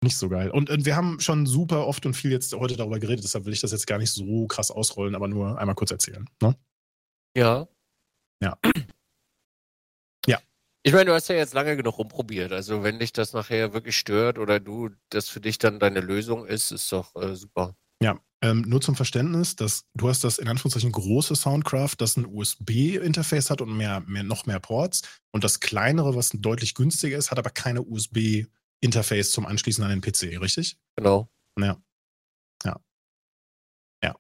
Nicht 0.03 0.17
so 0.17 0.29
geil. 0.29 0.51
Und, 0.51 0.71
und 0.71 0.85
wir 0.85 0.95
haben 0.95 1.19
schon 1.19 1.47
super 1.47 1.87
oft 1.87 2.07
und 2.07 2.15
viel 2.15 2.31
jetzt 2.31 2.55
heute 2.55 2.77
darüber 2.77 3.01
geredet, 3.01 3.25
deshalb 3.25 3.47
will 3.47 3.53
ich 3.53 3.61
das 3.61 3.73
jetzt 3.73 3.87
gar 3.87 3.99
nicht 3.99 4.13
so 4.13 4.47
krass 4.47 4.71
ausrollen, 4.71 5.15
aber 5.15 5.27
nur 5.27 5.59
einmal 5.59 5.75
kurz 5.75 5.91
erzählen. 5.91 6.25
Ne? 6.41 6.57
Ja. 7.37 7.67
Ja. 8.41 8.57
Ja. 10.27 10.39
Ich 10.85 10.93
meine, 10.93 11.07
du 11.07 11.15
hast 11.15 11.29
ja 11.29 11.35
jetzt 11.35 11.55
lange 11.55 11.77
genug 11.77 11.99
rumprobiert. 11.99 12.53
Also 12.53 12.85
wenn 12.85 13.01
dich 13.01 13.13
das 13.13 13.33
nachher 13.33 13.73
wirklich 13.73 13.97
stört 13.97 14.39
oder 14.39 14.61
du 14.61 14.91
das 15.11 15.29
für 15.29 15.41
dich 15.41 15.59
dann 15.59 15.81
deine 15.81 16.01
Lösung 16.01 16.47
ist, 16.47 16.71
ist 16.71 16.93
doch 16.93 17.17
äh, 17.17 17.35
super. 17.35 17.75
Ja, 18.01 18.21
ähm, 18.41 18.63
nur 18.63 18.81
zum 18.81 18.95
Verständnis, 18.95 19.57
dass 19.57 19.85
du 19.95 20.09
hast 20.09 20.23
das 20.23 20.39
in 20.39 20.47
Anführungszeichen 20.47 20.93
große 20.93 21.35
Soundcraft, 21.35 21.97
das 21.99 22.17
ein 22.17 22.27
USB-Interface 22.27 23.51
hat 23.51 23.61
und 23.61 23.77
mehr, 23.77 24.01
mehr, 24.07 24.23
noch 24.23 24.47
mehr 24.47 24.61
Ports. 24.61 25.03
Und 25.33 25.43
das 25.43 25.59
kleinere, 25.59 26.15
was 26.15 26.31
deutlich 26.33 26.75
günstiger 26.75 27.19
ist, 27.19 27.33
hat 27.33 27.39
aber 27.39 27.51
keine 27.51 27.83
USB-Interface 28.83 29.33
zum 29.33 29.47
Anschließen 29.47 29.83
an 29.85 29.91
den 29.91 30.01
PC, 30.01 30.41
richtig? 30.41 30.79
Genau. 30.97 31.29
Ja. 31.59 31.77
Ja. 32.65 32.81
Ja. 34.03 34.17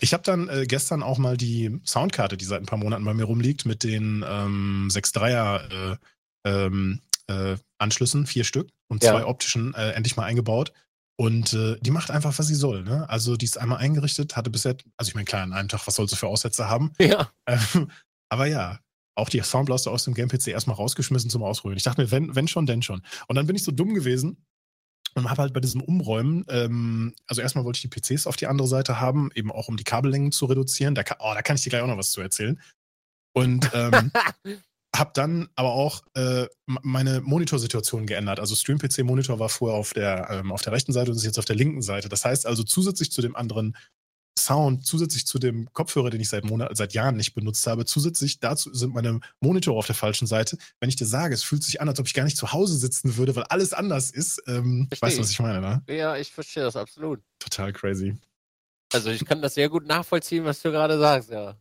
Ich 0.00 0.12
habe 0.12 0.22
dann 0.22 0.48
äh, 0.48 0.66
gestern 0.66 1.02
auch 1.02 1.18
mal 1.18 1.36
die 1.36 1.80
Soundkarte, 1.84 2.36
die 2.36 2.44
seit 2.44 2.60
ein 2.62 2.66
paar 2.66 2.78
Monaten 2.78 3.04
bei 3.04 3.14
mir 3.14 3.24
rumliegt, 3.24 3.66
mit 3.66 3.84
den 3.84 4.24
ähm, 4.26 4.88
6.3er 4.90 5.94
äh, 5.94 5.96
ähm, 6.46 7.00
äh, 7.28 7.56
Anschlüssen, 7.78 8.26
vier 8.26 8.44
Stück 8.44 8.70
und 8.88 9.02
Ja. 9.02 9.12
zwei 9.12 9.24
optischen, 9.24 9.74
äh, 9.74 9.92
endlich 9.92 10.16
mal 10.16 10.24
eingebaut. 10.24 10.72
Und 11.16 11.52
äh, 11.52 11.76
die 11.80 11.92
macht 11.92 12.10
einfach, 12.10 12.36
was 12.38 12.48
sie 12.48 12.56
soll. 12.56 12.82
Ne? 12.82 13.08
Also 13.08 13.36
die 13.36 13.44
ist 13.44 13.56
einmal 13.56 13.78
eingerichtet, 13.78 14.36
hatte 14.36 14.50
bisher, 14.50 14.76
also 14.96 15.08
ich 15.08 15.14
meine, 15.14 15.24
klar, 15.24 15.42
an 15.42 15.52
einem 15.52 15.68
Tag, 15.68 15.86
was 15.86 15.94
soll 15.94 16.08
sie 16.08 16.16
für 16.16 16.26
Aussätze 16.26 16.68
haben? 16.68 16.92
Ja. 16.98 17.30
Ähm, 17.46 17.90
aber 18.30 18.46
ja, 18.46 18.80
auch 19.14 19.28
die 19.28 19.40
Soundblaster 19.40 19.90
aus 19.90 20.04
dem 20.04 20.14
Game-PC 20.14 20.48
erstmal 20.48 20.76
rausgeschmissen 20.76 21.30
zum 21.30 21.42
Ausprobieren. 21.42 21.76
Ich 21.76 21.84
dachte 21.84 22.02
mir, 22.02 22.10
wenn, 22.10 22.34
wenn 22.34 22.48
schon, 22.48 22.66
denn 22.66 22.82
schon. 22.82 23.02
Und 23.28 23.36
dann 23.36 23.46
bin 23.46 23.56
ich 23.56 23.64
so 23.64 23.72
dumm 23.72 23.94
gewesen 23.94 24.44
und 25.14 25.30
habe 25.30 25.42
halt 25.42 25.52
bei 25.52 25.60
diesem 25.60 25.80
Umräumen, 25.80 26.44
ähm, 26.48 27.14
also 27.26 27.40
erstmal 27.40 27.64
wollte 27.64 27.78
ich 27.78 27.88
die 27.88 28.00
PCs 28.00 28.26
auf 28.26 28.36
die 28.36 28.46
andere 28.46 28.66
Seite 28.68 29.00
haben, 29.00 29.30
eben 29.34 29.52
auch 29.52 29.68
um 29.68 29.76
die 29.76 29.84
Kabellängen 29.84 30.32
zu 30.32 30.46
reduzieren. 30.46 30.94
Da 30.94 31.04
kann, 31.04 31.18
oh, 31.20 31.32
da 31.34 31.42
kann 31.42 31.56
ich 31.56 31.62
dir 31.62 31.70
gleich 31.70 31.82
auch 31.82 31.86
noch 31.86 31.98
was 31.98 32.10
zu 32.10 32.20
erzählen. 32.20 32.60
Und 33.32 33.70
ähm, 33.74 34.10
habe 34.96 35.10
dann 35.14 35.48
aber 35.56 35.72
auch 35.72 36.02
äh, 36.14 36.46
meine 36.66 37.20
Monitorsituation 37.20 38.06
geändert. 38.06 38.38
Also 38.40 38.54
Stream-PC-Monitor 38.54 39.38
war 39.38 39.48
vorher 39.48 39.78
auf 39.78 39.92
der, 39.92 40.28
ähm, 40.30 40.52
auf 40.52 40.62
der 40.62 40.72
rechten 40.72 40.92
Seite 40.92 41.10
und 41.10 41.16
ist 41.16 41.24
jetzt 41.24 41.38
auf 41.38 41.44
der 41.44 41.56
linken 41.56 41.82
Seite. 41.82 42.08
Das 42.08 42.24
heißt 42.24 42.46
also 42.46 42.62
zusätzlich 42.62 43.10
zu 43.10 43.20
dem 43.20 43.34
anderen 43.36 43.76
Sound, 44.38 44.86
zusätzlich 44.86 45.26
zu 45.26 45.38
dem 45.38 45.72
Kopfhörer, 45.72 46.10
den 46.10 46.20
ich 46.20 46.28
seit 46.28 46.44
Monaten, 46.44 46.74
seit 46.74 46.92
Jahren 46.92 47.16
nicht 47.16 47.34
benutzt 47.34 47.66
habe, 47.66 47.84
zusätzlich 47.84 48.40
dazu 48.40 48.72
sind 48.74 48.94
meine 48.94 49.20
Monitore 49.40 49.78
auf 49.78 49.86
der 49.86 49.94
falschen 49.94 50.26
Seite. 50.26 50.58
Wenn 50.80 50.88
ich 50.88 50.96
dir 50.96 51.06
sage, 51.06 51.34
es 51.34 51.44
fühlt 51.44 51.62
sich 51.62 51.80
an, 51.80 51.88
als 51.88 52.00
ob 52.00 52.06
ich 52.06 52.14
gar 52.14 52.24
nicht 52.24 52.36
zu 52.36 52.52
Hause 52.52 52.76
sitzen 52.76 53.16
würde, 53.16 53.36
weil 53.36 53.44
alles 53.44 53.72
anders 53.72 54.10
ist. 54.10 54.42
Ähm, 54.46 54.88
weißt 55.00 55.16
du, 55.16 55.22
was 55.22 55.30
ich 55.30 55.40
meine, 55.40 55.60
ne? 55.60 55.82
Ja, 55.88 56.16
ich 56.16 56.32
verstehe 56.32 56.64
das 56.64 56.76
absolut. 56.76 57.20
Total 57.38 57.72
crazy. 57.72 58.16
Also 58.92 59.10
ich 59.10 59.24
kann 59.24 59.42
das 59.42 59.54
sehr 59.54 59.68
gut 59.68 59.86
nachvollziehen, 59.86 60.44
was 60.44 60.62
du 60.62 60.70
gerade 60.70 60.98
sagst, 60.98 61.30
ja. 61.30 61.56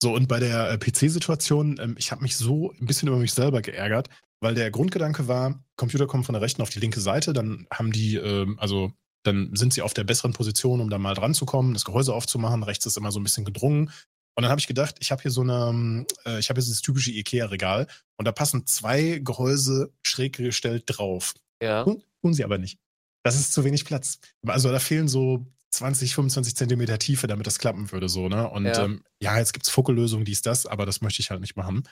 So, 0.00 0.14
und 0.14 0.28
bei 0.28 0.38
der 0.38 0.70
äh, 0.70 0.78
PC-Situation, 0.78 1.78
ähm, 1.80 1.96
ich 1.98 2.12
habe 2.12 2.22
mich 2.22 2.36
so 2.36 2.72
ein 2.80 2.86
bisschen 2.86 3.08
über 3.08 3.18
mich 3.18 3.32
selber 3.32 3.62
geärgert, 3.62 4.08
weil 4.40 4.54
der 4.54 4.70
Grundgedanke 4.70 5.26
war, 5.26 5.64
Computer 5.76 6.06
kommen 6.06 6.22
von 6.22 6.34
der 6.34 6.42
rechten 6.42 6.62
auf 6.62 6.70
die 6.70 6.78
linke 6.78 7.00
Seite, 7.00 7.32
dann 7.32 7.66
haben 7.72 7.90
die, 7.90 8.16
ähm, 8.16 8.58
also 8.60 8.92
dann 9.24 9.54
sind 9.54 9.72
sie 9.72 9.82
auf 9.82 9.94
der 9.94 10.04
besseren 10.04 10.32
Position, 10.32 10.80
um 10.80 10.90
da 10.90 10.98
mal 10.98 11.14
dran 11.14 11.34
zu 11.34 11.44
kommen, 11.46 11.74
das 11.74 11.84
Gehäuse 11.84 12.14
aufzumachen. 12.14 12.62
Rechts 12.62 12.86
ist 12.86 12.96
immer 12.96 13.12
so 13.12 13.20
ein 13.20 13.24
bisschen 13.24 13.44
gedrungen. 13.44 13.90
Und 14.36 14.42
dann 14.42 14.50
habe 14.50 14.60
ich 14.60 14.68
gedacht, 14.68 14.96
ich 15.00 15.10
habe 15.10 15.22
hier 15.22 15.32
so 15.32 15.40
eine, 15.40 16.06
äh, 16.24 16.38
ich 16.38 16.48
habe 16.48 16.60
jetzt 16.60 16.68
dieses 16.68 16.80
typische 16.82 17.10
IKEA-Regal 17.10 17.88
und 18.16 18.24
da 18.24 18.32
passen 18.32 18.66
zwei 18.66 19.18
Gehäuse 19.22 19.92
schräg 20.02 20.36
gestellt 20.36 20.84
drauf. 20.86 21.34
Ja. 21.60 21.82
Tun, 21.82 22.04
tun 22.22 22.34
sie 22.34 22.44
aber 22.44 22.58
nicht. 22.58 22.78
Das 23.24 23.34
ist 23.34 23.52
zu 23.52 23.64
wenig 23.64 23.84
Platz. 23.84 24.20
Also 24.46 24.70
da 24.70 24.78
fehlen 24.78 25.08
so 25.08 25.44
20, 25.70 26.14
25 26.14 26.56
Zentimeter 26.56 26.98
Tiefe, 27.00 27.26
damit 27.26 27.46
das 27.48 27.58
klappen 27.58 27.90
würde, 27.90 28.08
so, 28.08 28.28
ne? 28.28 28.48
Und 28.48 28.64
Ja. 28.66 28.84
ähm, 28.84 29.02
ja, 29.20 29.36
jetzt 29.38 29.52
gibt's 29.52 29.70
Fuckellösungen, 29.70 30.24
dies, 30.24 30.40
das, 30.40 30.66
aber 30.66 30.86
das 30.86 31.00
möchte 31.00 31.20
ich 31.20 31.30
halt 31.30 31.40
nicht 31.40 31.56
machen. 31.56 31.82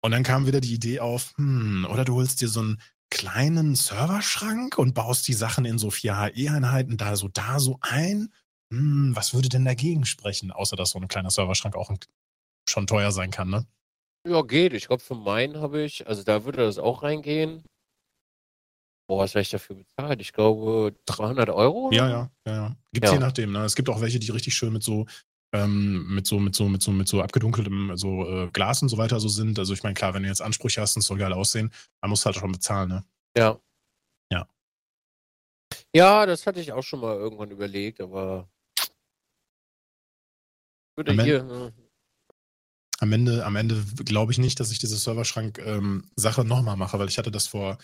Und 0.00 0.10
dann 0.12 0.22
kam 0.24 0.46
wieder 0.46 0.60
die 0.60 0.72
Idee 0.74 0.98
auf, 1.00 1.34
hm, 1.36 1.86
oder 1.90 2.04
du 2.04 2.14
holst 2.14 2.40
dir 2.40 2.48
so 2.48 2.60
einen 2.60 2.80
kleinen 3.12 3.74
Serverschrank 3.74 4.78
und 4.78 4.94
baust 4.94 5.28
die 5.28 5.34
Sachen 5.34 5.66
in 5.66 5.78
so 5.78 5.88
4HE-Einheiten 5.88 6.96
da 6.96 7.14
so 7.14 7.28
da 7.28 7.60
so 7.60 7.78
ein. 7.82 8.32
Hm, 8.72 9.14
was 9.14 9.34
würde 9.34 9.50
denn 9.50 9.66
dagegen 9.66 10.06
sprechen, 10.06 10.50
außer 10.50 10.76
dass 10.76 10.90
so 10.90 10.98
ein 10.98 11.08
kleiner 11.08 11.28
Serverschrank 11.28 11.76
auch 11.76 11.92
schon 12.66 12.86
teuer 12.86 13.12
sein 13.12 13.30
kann, 13.30 13.50
ne? 13.50 13.66
Ja, 14.26 14.40
geht. 14.40 14.72
Ich 14.72 14.86
glaube, 14.86 15.02
für 15.02 15.14
meinen 15.14 15.58
habe 15.58 15.82
ich, 15.82 16.06
also 16.06 16.22
da 16.22 16.46
würde 16.46 16.64
das 16.64 16.78
auch 16.78 17.02
reingehen. 17.02 17.62
Boah, 19.08 19.24
was 19.24 19.34
habe 19.34 19.42
ich 19.42 19.50
dafür 19.50 19.76
bezahlt? 19.76 20.22
Ich 20.22 20.32
glaube 20.32 20.94
300 21.04 21.50
Euro? 21.50 21.90
Ja, 21.92 22.08
ja, 22.08 22.30
ja, 22.46 22.54
ja. 22.54 22.76
Gibt's 22.94 23.10
Ja. 23.10 23.14
je 23.14 23.20
nachdem, 23.20 23.52
ne? 23.52 23.64
Es 23.64 23.74
gibt 23.74 23.90
auch 23.90 24.00
welche, 24.00 24.20
die 24.20 24.30
richtig 24.30 24.54
schön 24.54 24.72
mit 24.72 24.82
so, 24.82 25.04
ähm, 25.52 26.14
mit 26.14 26.26
so, 26.26 26.38
mit 26.40 26.54
so, 26.54 26.68
mit 26.68 26.82
so, 26.82 26.92
mit 26.92 27.08
so 27.08 27.22
abgedunkeltem 27.22 27.96
so, 27.96 28.26
äh, 28.28 28.50
Glas 28.52 28.82
und 28.82 28.88
so 28.88 28.96
weiter 28.98 29.20
so 29.20 29.28
sind. 29.28 29.58
Also 29.58 29.74
ich 29.74 29.82
meine, 29.82 29.94
klar, 29.94 30.14
wenn 30.14 30.22
du 30.22 30.28
jetzt 30.28 30.42
Ansprüche 30.42 30.80
hast 30.80 30.96
und 30.96 31.00
es 31.00 31.06
soll 31.06 31.18
geil 31.18 31.32
aussehen, 31.32 31.72
dann 32.00 32.10
musst 32.10 32.24
du 32.24 32.26
halt 32.26 32.36
schon 32.36 32.52
bezahlen, 32.52 32.88
ne? 32.88 33.04
Ja. 33.36 33.60
Ja. 34.30 34.48
Ja, 35.94 36.26
das 36.26 36.46
hatte 36.46 36.60
ich 36.60 36.72
auch 36.72 36.82
schon 36.82 37.00
mal 37.00 37.16
irgendwann 37.16 37.50
überlegt, 37.50 38.00
aber 38.00 38.48
würde 40.96 41.12
Amen. 41.12 41.24
hier. 41.24 41.38
äh, 41.38 41.72
Am 43.00 43.12
Ende, 43.12 43.44
am 43.44 43.56
Ende 43.56 43.82
glaube 44.04 44.32
ich 44.32 44.38
nicht, 44.38 44.60
dass 44.60 44.70
ich 44.70 44.78
diese 44.78 44.96
Serverschrank-Sache 44.96 46.44
nochmal 46.44 46.76
mache, 46.76 46.98
weil 46.98 47.08
ich 47.08 47.18
hatte 47.18 47.30
das 47.30 47.46
vor 47.46 47.78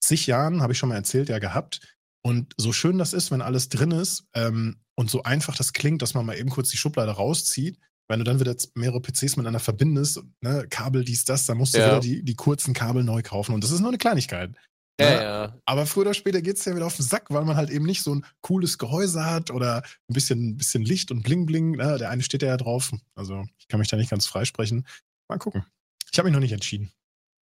zig 0.00 0.26
Jahren, 0.26 0.62
habe 0.62 0.72
ich 0.72 0.78
schon 0.78 0.88
mal 0.90 0.96
erzählt, 0.96 1.28
ja 1.28 1.38
gehabt. 1.38 1.96
Und 2.26 2.54
so 2.56 2.72
schön 2.72 2.96
das 2.98 3.12
ist, 3.12 3.30
wenn 3.30 3.42
alles 3.42 3.68
drin 3.68 3.90
ist 3.90 4.24
ähm, 4.34 4.76
und 4.94 5.10
so 5.10 5.22
einfach 5.24 5.56
das 5.56 5.72
klingt, 5.74 6.00
dass 6.02 6.14
man 6.14 6.24
mal 6.24 6.38
eben 6.38 6.48
kurz 6.50 6.70
die 6.70 6.76
Schublade 6.78 7.10
rauszieht, 7.12 7.78
wenn 8.08 8.18
du 8.18 8.24
dann 8.24 8.40
wieder 8.40 8.54
mehrere 8.74 9.00
PCs 9.00 9.36
miteinander 9.36 9.60
verbindest, 9.60 10.22
ne, 10.40 10.66
Kabel, 10.70 11.04
dies, 11.04 11.24
das, 11.24 11.46
dann 11.46 11.58
musst 11.58 11.74
du 11.74 11.78
Ja. 11.78 11.86
wieder 11.86 12.00
die, 12.00 12.22
die 12.22 12.34
kurzen 12.34 12.72
Kabel 12.74 13.04
neu 13.04 13.22
kaufen. 13.22 13.54
Und 13.54 13.62
das 13.64 13.70
ist 13.70 13.80
nur 13.80 13.88
eine 13.90 13.98
Kleinigkeit. 13.98 14.54
Ja, 15.00 15.10
Ja. 15.10 15.22
ja. 15.22 15.58
Aber 15.66 15.86
früher 15.86 16.02
oder 16.02 16.14
später 16.14 16.40
geht 16.40 16.56
es 16.56 16.64
ja 16.64 16.74
wieder 16.74 16.86
auf 16.86 16.96
den 16.96 17.04
Sack, 17.04 17.26
weil 17.30 17.44
man 17.44 17.56
halt 17.56 17.68
eben 17.70 17.84
nicht 17.84 18.02
so 18.02 18.14
ein 18.14 18.24
cooles 18.42 18.78
Gehäuse 18.78 19.24
hat 19.24 19.50
oder 19.50 19.82
ein 20.08 20.14
bisschen, 20.14 20.50
ein 20.50 20.56
bisschen 20.56 20.82
Licht 20.84 21.10
und 21.10 21.22
Bling 21.24 21.44
Bling. 21.46 21.72
Ne? 21.72 21.98
Der 21.98 22.10
eine 22.10 22.22
steht 22.22 22.42
ja 22.42 22.56
drauf. 22.56 22.92
Also 23.14 23.44
ich 23.58 23.68
kann 23.68 23.80
mich 23.80 23.88
da 23.88 23.96
nicht 23.96 24.10
ganz 24.10 24.26
freisprechen. 24.26 24.86
Mal 25.28 25.38
gucken. 25.38 25.64
Ich 26.12 26.18
habe 26.18 26.28
mich 26.28 26.32
noch 26.34 26.40
nicht 26.40 26.52
entschieden. 26.52 26.90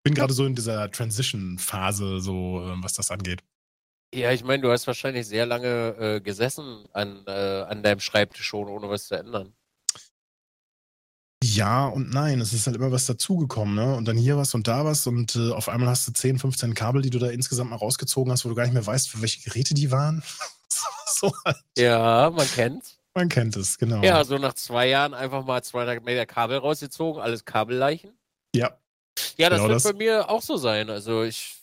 Bin 0.03 0.13
gerade 0.15 0.33
so 0.33 0.45
in 0.45 0.55
dieser 0.55 0.89
Transition-Phase, 0.89 2.21
so 2.21 2.61
äh, 2.65 2.83
was 2.83 2.93
das 2.93 3.11
angeht. 3.11 3.43
Ja, 4.13 4.31
ich 4.31 4.43
meine, 4.43 4.61
du 4.61 4.71
hast 4.71 4.87
wahrscheinlich 4.87 5.25
sehr 5.25 5.45
lange 5.45 5.95
äh, 5.97 6.19
gesessen 6.21 6.83
an, 6.91 7.23
äh, 7.27 7.31
an 7.31 7.81
deinem 7.81 8.01
Schreibtisch 8.01 8.45
schon, 8.45 8.67
ohne 8.67 8.89
was 8.89 9.07
zu 9.07 9.15
ändern. 9.15 9.53
Ja 11.43 11.87
und 11.87 12.11
nein, 12.13 12.39
es 12.39 12.53
ist 12.53 12.67
halt 12.67 12.75
immer 12.75 12.91
was 12.91 13.07
dazugekommen, 13.07 13.73
ne? 13.73 13.95
Und 13.95 14.05
dann 14.07 14.15
hier 14.17 14.37
was 14.37 14.53
und 14.53 14.67
da 14.67 14.85
was 14.85 15.07
und 15.07 15.35
äh, 15.35 15.51
auf 15.51 15.69
einmal 15.69 15.89
hast 15.89 16.07
du 16.07 16.11
10, 16.11 16.37
15 16.37 16.75
Kabel, 16.75 17.01
die 17.01 17.09
du 17.09 17.17
da 17.17 17.29
insgesamt 17.29 17.71
mal 17.71 17.77
rausgezogen 17.77 18.31
hast, 18.31 18.45
wo 18.45 18.49
du 18.49 18.55
gar 18.55 18.63
nicht 18.63 18.73
mehr 18.73 18.85
weißt, 18.85 19.09
für 19.09 19.21
welche 19.21 19.41
Geräte 19.41 19.73
die 19.73 19.89
waren. 19.91 20.21
so, 21.07 21.33
halt. 21.43 21.57
Ja, 21.77 22.29
man 22.29 22.47
kennt's. 22.47 22.99
man 23.15 23.27
kennt 23.27 23.55
es, 23.55 23.77
genau. 23.79 24.03
Ja, 24.03 24.23
so 24.23 24.37
nach 24.37 24.53
zwei 24.53 24.87
Jahren 24.87 25.15
einfach 25.15 25.43
mal 25.43 25.63
200 25.63 26.03
Meter 26.03 26.27
Kabel 26.27 26.57
rausgezogen, 26.57 27.21
alles 27.21 27.43
Kabelleichen. 27.45 28.11
ja. 28.55 28.77
Ja, 29.37 29.49
das 29.49 29.57
Genau 29.59 29.69
wird 29.69 29.75
das. 29.75 29.83
bei 29.83 29.93
mir 29.93 30.29
auch 30.29 30.41
so 30.41 30.55
sein. 30.55 30.89
Also 30.89 31.23
ich 31.23 31.57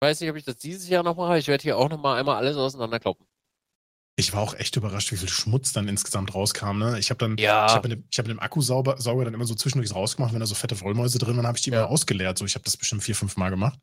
weiß 0.00 0.20
nicht, 0.20 0.30
ob 0.30 0.36
ich 0.36 0.44
das 0.44 0.56
dieses 0.56 0.88
Jahr 0.88 1.02
noch 1.02 1.16
mache. 1.16 1.38
Ich 1.38 1.48
werde 1.48 1.62
hier 1.62 1.76
auch 1.78 1.88
noch 1.88 2.00
mal 2.00 2.18
einmal 2.18 2.36
alles 2.36 2.56
auseinanderkloppen. 2.56 3.26
Ich 4.16 4.32
war 4.34 4.42
auch 4.42 4.54
echt 4.54 4.76
überrascht, 4.76 5.12
wie 5.12 5.16
viel 5.16 5.28
Schmutz 5.28 5.72
dann 5.72 5.88
insgesamt 5.88 6.34
rauskam. 6.34 6.78
Ne? 6.78 6.98
Ich 6.98 7.08
habe 7.10 7.18
dann, 7.18 7.36
Ja. 7.38 7.66
ich 7.66 7.72
habe 7.72 7.88
mit, 7.88 8.04
hab 8.18 8.26
mit 8.26 8.36
dem 8.36 8.40
Akkusauger 8.40 9.00
Sauger 9.00 9.24
dann 9.24 9.34
immer 9.34 9.46
so 9.46 9.54
zwischendurch 9.54 9.94
rausgemacht, 9.94 10.32
wenn 10.34 10.40
da 10.40 10.46
so 10.46 10.54
fette 10.54 10.78
Wollmäuse 10.80 11.18
drin 11.18 11.36
waren, 11.36 11.46
habe 11.46 11.56
ich 11.56 11.62
die 11.64 11.70
Ja. 11.70 11.80
immer 11.82 11.88
ausgeleert. 11.90 12.36
So, 12.36 12.44
ich 12.44 12.54
habe 12.54 12.64
das 12.64 12.76
bestimmt 12.76 13.02
vier, 13.02 13.14
fünf 13.14 13.36
Mal 13.36 13.48
gemacht. 13.50 13.78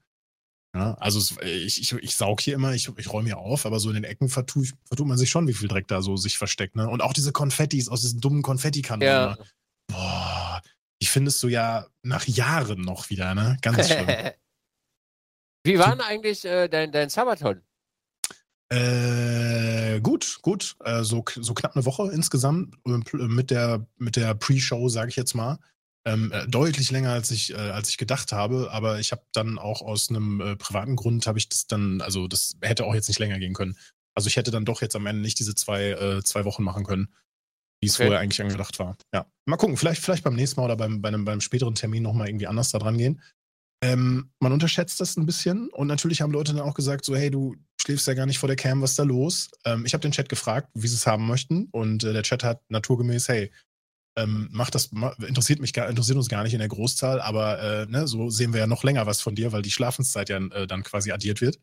Ja, 0.75 0.93
also 0.95 1.17
es, 1.17 1.35
ich, 1.41 1.81
ich, 1.81 1.93
ich 1.93 2.15
saug 2.15 2.41
hier 2.41 2.53
immer, 2.53 2.73
ich, 2.73 2.87
ich 2.97 3.11
räume 3.11 3.25
hier 3.27 3.37
auf, 3.39 3.65
aber 3.65 3.79
so 3.79 3.89
in 3.89 3.95
den 3.95 4.03
Ecken 4.03 4.29
vertue, 4.29 4.63
ich- 4.65 4.73
vertut 4.85 5.07
man 5.07 5.17
sich 5.17 5.29
schon, 5.29 5.47
wie 5.47 5.53
viel 5.53 5.69
Dreck 5.69 5.87
da 5.87 6.01
so 6.03 6.17
sich 6.17 6.37
versteckt. 6.37 6.75
Ne? 6.75 6.87
Und 6.87 7.01
auch 7.01 7.13
diese 7.13 7.31
Konfettis 7.31 7.89
aus 7.89 8.01
diesen 8.01 8.19
dummen 8.19 8.43
Konfettikanonen. 8.43 9.07
Ja. 9.07 9.29
ne? 9.31 9.45
Boah, 9.87 10.61
die 11.01 11.07
findest 11.07 11.41
du 11.41 11.47
ja 11.47 11.87
nach 12.03 12.27
Jahren 12.27 12.81
noch 12.81 13.09
wieder, 13.09 13.33
ne? 13.33 13.57
Ganz 13.61 13.87
schlimm. 13.87 14.07
Wie 15.67 15.77
war 15.79 15.91
denn 15.91 16.01
eigentlich 16.01 16.45
äh, 16.45 16.69
dein, 16.69 16.93
dein 16.93 17.09
Sabaton? 17.09 17.61
Äh, 18.69 19.99
gut, 19.99 20.39
gut. 20.41 20.77
Äh, 20.83 21.03
so, 21.03 21.25
so 21.35 21.53
knapp 21.53 21.75
eine 21.75 21.85
Woche 21.85 22.09
insgesamt 22.11 22.75
äh, 22.85 22.91
pl- 22.91 23.27
mit 23.27 23.51
der, 23.51 23.85
mit 23.97 24.15
der 24.15 24.33
Pre-Show, 24.33 24.87
sage 24.87 25.09
ich 25.09 25.17
jetzt 25.17 25.33
mal. 25.33 25.59
Ähm, 26.05 26.31
äh, 26.31 26.47
deutlich 26.47 26.89
länger 26.89 27.11
als 27.11 27.31
ich, 27.31 27.51
äh, 27.51 27.57
als 27.57 27.89
ich 27.89 27.97
gedacht 27.97 28.31
habe, 28.31 28.71
aber 28.71 28.99
ich 28.99 29.11
habe 29.11 29.23
dann 29.33 29.59
auch 29.59 29.81
aus 29.81 30.09
einem 30.09 30.39
äh, 30.39 30.55
privaten 30.55 30.95
Grund 30.95 31.27
habe 31.27 31.37
ich 31.37 31.49
das 31.49 31.67
dann, 31.67 31.99
also 31.99 32.29
das 32.29 32.55
hätte 32.61 32.85
auch 32.85 32.95
jetzt 32.95 33.09
nicht 33.09 33.19
länger 33.19 33.39
gehen 33.39 33.53
können. 33.53 33.77
Also 34.15 34.27
ich 34.27 34.37
hätte 34.37 34.51
dann 34.51 34.63
doch 34.63 34.81
jetzt 34.81 34.95
am 34.95 35.05
Ende 35.05 35.21
nicht 35.21 35.37
diese 35.37 35.53
zwei, 35.53 35.89
äh, 35.89 36.23
zwei 36.23 36.45
Wochen 36.45 36.63
machen 36.63 36.85
können, 36.85 37.13
wie 37.81 37.87
es 37.87 37.95
Okay. 37.95 38.05
vorher 38.05 38.21
eigentlich 38.21 38.41
angedacht 38.41 38.79
war. 38.79 38.95
Ja. 39.13 39.29
Mal 39.45 39.57
gucken, 39.57 39.75
vielleicht, 39.75 40.01
vielleicht 40.01 40.23
beim 40.23 40.35
nächsten 40.35 40.61
Mal 40.61 40.65
oder 40.65 40.77
beim, 40.77 41.01
bei 41.01 41.09
einem, 41.09 41.25
beim 41.25 41.41
späteren 41.41 41.75
Termin 41.75 42.03
nochmal 42.03 42.29
irgendwie 42.29 42.47
anders 42.47 42.71
da 42.71 42.79
dran 42.79 42.97
gehen. 42.97 43.21
Ähm, 43.83 44.31
man 44.39 44.51
unterschätzt 44.53 44.99
das 44.99 45.17
ein 45.17 45.25
bisschen 45.27 45.69
und 45.69 45.87
natürlich 45.87 46.21
haben 46.21 46.31
Leute 46.31 46.53
dann 46.53 46.63
auch 46.63 46.73
gesagt, 46.73 47.05
so, 47.05 47.15
hey, 47.15 47.29
du 47.29 47.55
schläfst 47.79 48.07
ja 48.07 48.15
gar 48.15 48.25
nicht 48.25 48.39
vor 48.39 48.47
der 48.47 48.55
Cam, 48.55 48.81
was 48.81 48.91
ist 48.91 48.99
da 48.99 49.03
los? 49.03 49.51
Ähm, 49.65 49.85
ich 49.85 49.93
habe 49.93 50.01
den 50.01 50.11
Chat 50.11 50.29
gefragt, 50.29 50.69
wie 50.73 50.87
sie 50.87 50.95
es 50.95 51.05
haben 51.05 51.27
möchten 51.27 51.67
und 51.71 52.03
äh, 52.03 52.11
der 52.13 52.23
Chat 52.23 52.43
hat 52.43 52.61
naturgemäß, 52.69 53.27
hey, 53.29 53.51
ähm, 54.17 54.49
mach 54.51 54.71
das, 54.71 54.89
interessiert 55.27 55.59
mich 55.59 55.73
gar, 55.73 55.87
interessiert 55.87 56.17
uns 56.17 56.27
gar 56.27 56.41
nicht 56.41 56.53
in 56.53 56.59
der 56.59 56.67
Großzahl, 56.69 57.21
aber 57.21 57.61
äh, 57.61 57.85
ne, 57.85 58.07
so 58.07 58.31
sehen 58.31 58.51
wir 58.51 58.59
ja 58.61 58.67
noch 58.67 58.83
länger 58.83 59.05
was 59.05 59.21
von 59.21 59.35
dir, 59.35 59.51
weil 59.51 59.61
die 59.61 59.69
Schlafenszeit 59.71 60.29
ja 60.29 60.37
äh, 60.37 60.65
dann 60.65 60.81
quasi 60.81 61.11
addiert 61.11 61.39
wird. 61.39 61.59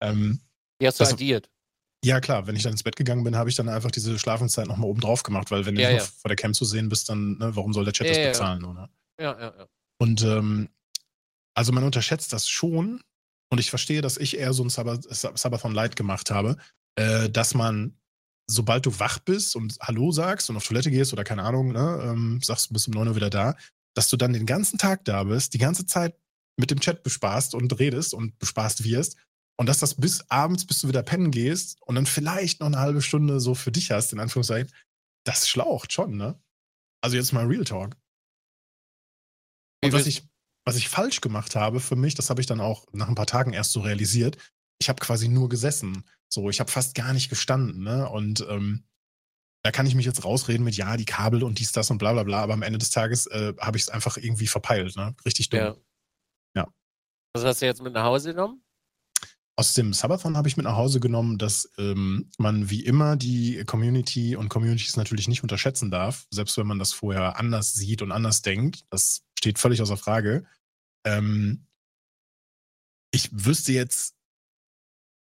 Ähm, 0.00 0.40
Die 0.80 0.86
hast 0.86 1.00
du 1.00 1.04
addiert. 1.04 1.50
ja, 2.04 2.20
klar, 2.20 2.46
wenn 2.46 2.54
ich 2.54 2.62
dann 2.62 2.70
ins 2.72 2.84
Bett 2.84 2.94
gegangen 2.94 3.24
bin, 3.24 3.34
habe 3.34 3.50
ich 3.50 3.56
dann 3.56 3.68
einfach 3.68 3.90
diese 3.90 4.16
Schlafenszeit 4.16 4.68
nochmal 4.68 4.88
oben 4.88 5.00
drauf 5.00 5.24
gemacht, 5.24 5.50
weil 5.50 5.66
wenn 5.66 5.74
du 5.74 5.82
Ja, 5.82 5.90
nicht 5.90 6.06
ja. 6.06 6.12
vor 6.22 6.28
der 6.28 6.36
Cam 6.36 6.54
zu 6.54 6.64
sehen 6.64 6.88
bist, 6.88 7.08
dann, 7.08 7.36
ne, 7.38 7.56
warum 7.56 7.72
soll 7.72 7.82
der 7.84 7.92
Chat 7.94 8.06
Ja, 8.06 8.12
das 8.12 8.22
bezahlen? 8.22 8.64
Oder? 8.64 8.88
Ja, 9.20 9.32
ja, 9.40 9.54
ja. 9.58 9.66
Und 10.00 10.22
ähm, 10.22 10.68
also 11.54 11.72
man 11.72 11.84
unterschätzt 11.84 12.32
das 12.32 12.48
schon. 12.48 13.02
Und 13.50 13.58
ich 13.58 13.70
verstehe, 13.70 14.02
dass 14.02 14.18
ich 14.18 14.36
eher 14.36 14.52
so 14.52 14.62
ein 14.62 14.68
Sabbath- 14.68 15.06
Sabathon 15.38 15.72
Light 15.72 15.96
gemacht 15.96 16.30
habe, 16.30 16.56
äh, 16.96 17.30
dass 17.30 17.54
man, 17.54 17.96
sobald 18.46 18.84
du 18.84 18.98
wach 18.98 19.18
bist 19.20 19.56
und 19.56 19.78
Hallo 19.80 20.12
sagst 20.12 20.50
und 20.50 20.56
auf 20.56 20.66
Toilette 20.66 20.90
gehst 20.90 21.12
oder 21.12 21.24
keine 21.24 21.44
Ahnung, 21.44 21.72
ne, 21.72 22.00
ähm, 22.04 22.40
sagst, 22.42 22.68
du 22.68 22.74
bist 22.74 22.88
um 22.88 22.94
9 22.94 23.08
Uhr 23.08 23.16
wieder 23.16 23.30
da, 23.30 23.56
dass 23.94 24.10
du 24.10 24.16
dann 24.16 24.32
den 24.32 24.46
ganzen 24.46 24.78
Tag 24.78 25.04
da 25.04 25.24
bist, 25.24 25.54
die 25.54 25.58
ganze 25.58 25.86
Zeit 25.86 26.14
mit 26.58 26.70
dem 26.70 26.80
Chat 26.80 27.02
bespaßt 27.02 27.54
und 27.54 27.78
redest 27.78 28.12
und 28.12 28.38
bespaßt 28.38 28.84
wirst. 28.84 29.16
Und 29.56 29.66
dass 29.66 29.78
das 29.78 29.94
bis 29.94 30.28
abends, 30.30 30.66
bis 30.66 30.80
du 30.80 30.88
wieder 30.88 31.02
pennen 31.02 31.30
gehst 31.30 31.80
und 31.82 31.94
dann 31.94 32.06
vielleicht 32.06 32.60
noch 32.60 32.66
eine 32.66 32.78
halbe 32.78 33.02
Stunde 33.02 33.40
so 33.40 33.54
für 33.54 33.72
dich 33.72 33.90
hast, 33.90 34.12
in 34.12 34.20
Anführungszeichen, 34.20 34.72
das 35.24 35.48
schlaucht 35.48 35.92
schon, 35.92 36.16
ne? 36.16 36.40
Also 37.02 37.16
jetzt 37.16 37.32
mal 37.32 37.46
Real 37.46 37.64
Talk. 37.64 37.96
Und 39.82 39.92
was 39.92 40.06
ich, 40.06 40.27
was 40.68 40.76
ich 40.76 40.90
falsch 40.90 41.22
gemacht 41.22 41.56
habe 41.56 41.80
für 41.80 41.96
mich, 41.96 42.14
das 42.14 42.28
habe 42.28 42.42
ich 42.42 42.46
dann 42.46 42.60
auch 42.60 42.84
nach 42.92 43.08
ein 43.08 43.14
paar 43.14 43.26
Tagen 43.26 43.54
erst 43.54 43.72
so 43.72 43.80
realisiert. 43.80 44.36
Ich 44.78 44.90
habe 44.90 45.00
quasi 45.00 45.26
nur 45.26 45.48
gesessen. 45.48 46.04
So, 46.28 46.50
ich 46.50 46.60
habe 46.60 46.70
fast 46.70 46.94
gar 46.94 47.14
nicht 47.14 47.30
gestanden, 47.30 47.82
ne? 47.82 48.06
Und 48.06 48.46
ähm, 48.50 48.84
da 49.62 49.70
kann 49.70 49.86
ich 49.86 49.94
mich 49.94 50.04
jetzt 50.04 50.26
rausreden 50.26 50.64
mit 50.64 50.76
ja, 50.76 50.98
die 50.98 51.06
Kabel 51.06 51.42
und 51.42 51.58
dies, 51.58 51.72
das 51.72 51.90
und 51.90 51.96
bla 51.96 52.12
bla 52.12 52.22
bla, 52.22 52.42
aber 52.42 52.52
am 52.52 52.60
Ende 52.60 52.78
des 52.78 52.90
Tages 52.90 53.26
äh, 53.28 53.54
habe 53.58 53.78
ich 53.78 53.84
es 53.84 53.88
einfach 53.88 54.18
irgendwie 54.18 54.46
verpeilt, 54.46 54.94
ne? 54.94 55.16
Richtig 55.24 55.48
dumm. 55.48 55.58
Ja. 55.58 55.76
Ja. 56.54 56.68
Was 57.32 57.44
hast 57.44 57.62
du 57.62 57.66
jetzt 57.66 57.80
mit 57.80 57.94
nach 57.94 58.04
Hause 58.04 58.34
genommen? 58.34 58.62
Aus 59.56 59.72
dem 59.72 59.94
Subathon 59.94 60.36
habe 60.36 60.48
ich 60.48 60.58
mit 60.58 60.64
nach 60.64 60.76
Hause 60.76 61.00
genommen, 61.00 61.38
dass 61.38 61.72
ähm, 61.78 62.30
man 62.36 62.68
wie 62.68 62.84
immer 62.84 63.16
die 63.16 63.64
Community 63.64 64.36
und 64.36 64.50
Communities 64.50 64.98
natürlich 64.98 65.28
nicht 65.28 65.42
unterschätzen 65.42 65.90
darf, 65.90 66.26
selbst 66.30 66.58
wenn 66.58 66.66
man 66.66 66.78
das 66.78 66.92
vorher 66.92 67.38
anders 67.38 67.72
sieht 67.72 68.02
und 68.02 68.12
anders 68.12 68.42
denkt. 68.42 68.84
Das 68.90 69.22
steht 69.38 69.58
völlig 69.58 69.80
außer 69.80 69.96
Frage. 69.96 70.44
Ähm, 71.04 71.66
ich 73.10 73.30
wüsste 73.32 73.72
jetzt, 73.72 74.14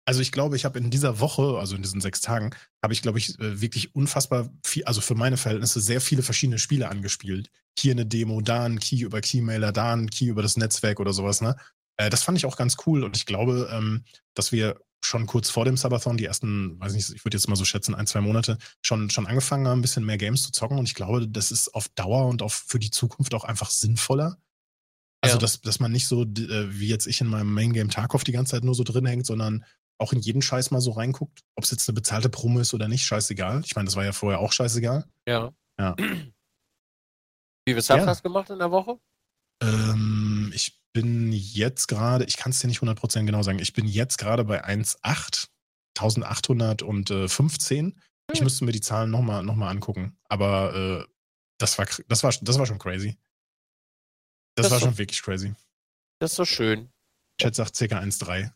also 0.07 0.21
ich 0.21 0.33
glaube, 0.33 0.57
ich 0.57 0.65
habe 0.65 0.79
in 0.79 0.91
dieser 0.91 1.21
Woche, 1.21 1.59
also 1.59 1.77
in 1.77 1.83
diesen 1.83 2.01
sechs 2.01 2.21
Tagen, 2.21 2.51
habe 2.83 2.93
ich, 2.93 3.03
glaube 3.03 3.19
ich, 3.19 3.39
äh, 3.39 3.61
wirklich 3.61 3.95
unfassbar 3.95 4.51
viel, 4.65 4.85
also 4.85 5.01
für 5.01 5.15
meine 5.15 5.37
Verhältnisse 5.37 5.81
sehr 5.81 6.01
viele 6.01 6.23
verschiedene 6.23 6.59
Spiele 6.59 6.89
angespielt. 6.89 7.51
Hier 7.79 7.93
eine 7.93 8.07
Demo, 8.07 8.41
da 8.41 8.65
ein 8.65 8.79
Key 8.81 9.01
über 9.01 9.21
Keymailer, 9.21 9.73
da 9.73 9.95
ein 9.95 10.11
Key 10.11 10.27
über 10.27 10.43
das 10.43 10.57
Netzwerk 10.57 11.01
oder 11.01 11.13
sowas, 11.13 11.41
ne? 11.41 11.57
Äh, 11.97 12.11
das 12.11 12.23
fand 12.23 12.39
ich 12.39 12.47
auch 12.47 12.57
ganz 12.57 12.77
cool 12.87 13.05
und 13.05 13.17
ich 13.17 13.27
glaube, 13.27 13.69
ähm, 13.73 14.05
dass 14.35 14.53
wir 14.53 14.79
schon 15.05 15.27
kurz 15.27 15.51
vor 15.51 15.65
dem 15.65 15.77
Subathon, 15.77 16.17
die 16.17 16.25
ersten, 16.25 16.81
weiß 16.81 16.95
nicht, 16.95 17.11
ich 17.11 17.25
würde 17.25 17.37
jetzt 17.37 17.49
mal 17.49 17.57
so 17.57 17.65
schätzen, 17.65 17.95
ein, 17.95 18.07
zwei 18.07 18.21
Monate, 18.21 18.59
schon, 18.83 19.11
schon 19.11 19.27
angefangen 19.27 19.69
haben, 19.69 19.79
ein 19.79 19.83
bisschen 19.83 20.05
mehr 20.05 20.19
Games 20.19 20.43
zu 20.43 20.53
zocken. 20.53 20.79
Und 20.79 20.89
ich 20.89 20.95
glaube, 20.95 21.29
das 21.29 21.51
ist 21.51 21.75
auf 21.75 21.89
Dauer 21.91 22.27
und 22.27 22.43
auf 22.43 22.65
für 22.67 22.79
die 22.79 22.91
Zukunft 22.91 23.35
auch 23.35 23.45
einfach 23.45 23.71
sinnvoller. 23.71 24.39
Also, 25.25 25.37
Ja. 25.37 25.41
dass, 25.41 25.61
dass 25.61 25.81
man 25.81 25.91
nicht 25.93 26.07
so 26.07 26.23
äh, 26.23 26.79
wie 26.79 26.89
jetzt 26.89 27.07
ich 27.07 27.21
in 27.21 27.27
meinem 27.29 27.53
Main 27.53 27.73
Game 27.73 27.89
Tarkov 27.91 28.25
die 28.25 28.33
ganze 28.33 28.53
Zeit 28.53 28.65
nur 28.65 28.75
so 28.75 28.85
drin 28.85 29.07
hängt, 29.07 29.27
sondern 29.27 29.65
auch 29.99 30.13
in 30.13 30.19
jeden 30.21 30.43
Scheiß 30.43 30.71
mal 30.71 30.81
so 30.81 30.91
reinguckt. 30.93 31.41
Ob 31.57 31.65
es 31.65 31.71
jetzt 31.71 31.89
eine 31.89 31.95
bezahlte 31.95 32.29
Promo 32.29 32.61
ist 32.61 32.75
oder 32.75 32.89
nicht, 32.89 33.05
scheißegal. 33.07 33.63
Ich 33.65 33.75
meine, 33.77 33.87
das 33.87 33.97
war 33.97 34.05
ja 34.05 34.13
vorher 34.13 34.41
auch 34.41 34.53
scheißegal. 34.53 35.05
Ja. 35.27 35.53
Ja. 35.79 35.95
Wie 35.99 37.73
viel 37.73 37.79
Ja. 37.83 38.07
hast 38.07 38.19
du 38.21 38.23
gemacht 38.29 38.51
in 38.51 38.59
der 38.59 38.71
Woche? 38.71 38.99
Ähm, 39.63 40.53
ich 40.55 40.81
bin 40.93 41.33
jetzt 41.33 41.87
gerade, 41.89 42.25
ich 42.25 42.37
kann 42.37 42.51
es 42.51 42.59
dir 42.61 42.67
nicht 42.69 42.81
100% 42.83 43.25
genau 43.25 43.43
sagen, 43.43 43.59
ich 43.61 43.73
bin 43.73 43.87
jetzt 43.87 44.19
gerade 44.19 44.45
bei 44.45 44.65
1,8, 44.65 45.49
1815. 45.99 47.95
Ich 48.33 48.39
Hm. 48.41 48.45
müsste 48.45 48.65
mir 48.65 48.73
die 48.73 48.81
Zahlen 48.81 49.11
nochmal 49.11 49.43
noch 49.43 49.55
mal 49.57 49.69
angucken. 49.71 50.17
Aber 50.29 50.75
äh, 50.75 51.05
das, 51.59 51.79
war, 51.79 51.87
das, 52.09 52.23
war, 52.23 52.33
das 52.43 52.59
war 52.59 52.67
schon 52.67 52.79
crazy. 52.79 53.17
Das, 54.57 54.65
Das 54.65 54.73
war 54.73 54.81
schon 54.81 54.99
wirklich 54.99 55.23
crazy. 55.23 55.55
Das 56.21 56.33
ist 56.33 56.37
so 56.37 56.45
schön. 56.45 56.91
Chat 57.41 57.55
sagt 57.55 57.77
ca. 57.77 57.85
1,3. 57.85 58.53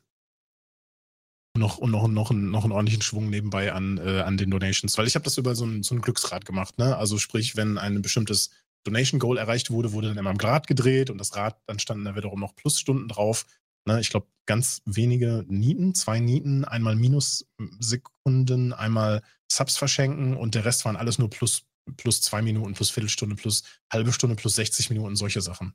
Und 1.55 1.61
noch, 1.61 1.79
und 1.79 1.91
noch, 1.91 2.07
noch, 2.07 2.31
einen- 2.31 2.51
noch 2.51 2.63
einen 2.65 2.73
ordentlichen 2.73 3.03
Schwung 3.03 3.31
nebenbei 3.31 3.73
an, 3.73 3.99
äh, 3.99 4.21
an 4.21 4.37
den 4.37 4.51
Donations. 4.51 4.97
Weil 4.97 5.07
ich 5.09 5.15
habe 5.17 5.25
das 5.25 5.39
über 5.39 5.55
so 5.57 5.65
ein, 5.67 5.83
so 5.83 5.95
ein 5.95 6.01
Glücksrad 6.01 6.45
gemacht. 6.45 6.79
Ne? 6.79 6.97
Also 6.97 7.19
sprich, 7.19 7.57
wenn 7.57 7.79
ein 7.79 8.01
bestimmtes 8.01 8.51
Donation 8.85 9.19
Goal 9.19 9.39
erreicht 9.39 9.71
wurde, 9.71 9.93
wurde 9.93 10.09
dann 10.09 10.19
immer 10.19 10.31
am 10.31 10.37
Rad 10.37 10.67
gedreht 10.69 11.11
und 11.11 11.19
das 11.19 11.35
Rad, 11.35 11.61
dann 11.67 11.79
standen 11.81 12.05
da 12.05 12.15
wiederum 12.15 12.39
noch 12.39 12.55
Plusstunden 12.55 13.09
drauf. 13.09 13.45
Ne? 13.87 14.01
Ich 14.01 14.11
glaube, 14.11 14.29
ganz 14.47 14.83
wenige 14.85 15.45
Nieten, 15.49 15.95
zwei 15.97 16.21
Nieten, 16.21 16.65
einmal 16.65 16.95
Minussekunden, 16.95 18.73
einmal 18.73 19.23
Subs 19.51 19.77
verschenken 19.77 20.37
und 20.37 20.55
der 20.55 20.65
Rest 20.65 20.85
waren 20.85 20.97
alles 20.97 21.19
nur 21.19 21.29
plus, 21.29 21.65
plus 21.97 22.21
zwei 22.21 22.41
Minuten, 22.43 22.75
plus 22.75 22.91
Viertelstunde, 22.91 23.35
plus 23.35 23.65
halbe 23.93 24.13
Stunde, 24.13 24.37
plus 24.37 24.55
60 24.55 24.91
Minuten, 24.91 25.17
solche 25.17 25.41
Sachen. 25.41 25.75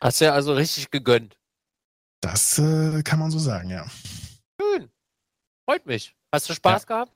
Hast 0.00 0.20
ja 0.20 0.32
also 0.32 0.52
richtig 0.54 0.90
gegönnt. 0.90 1.38
Das 2.20 2.58
äh, 2.58 3.02
kann 3.02 3.18
man 3.18 3.30
so 3.30 3.38
sagen, 3.38 3.70
ja. 3.70 3.88
Schön. 4.60 4.90
Freut 5.68 5.86
mich. 5.86 6.14
Hast 6.32 6.48
du 6.48 6.54
Spaß 6.54 6.86
gehabt? 6.86 7.12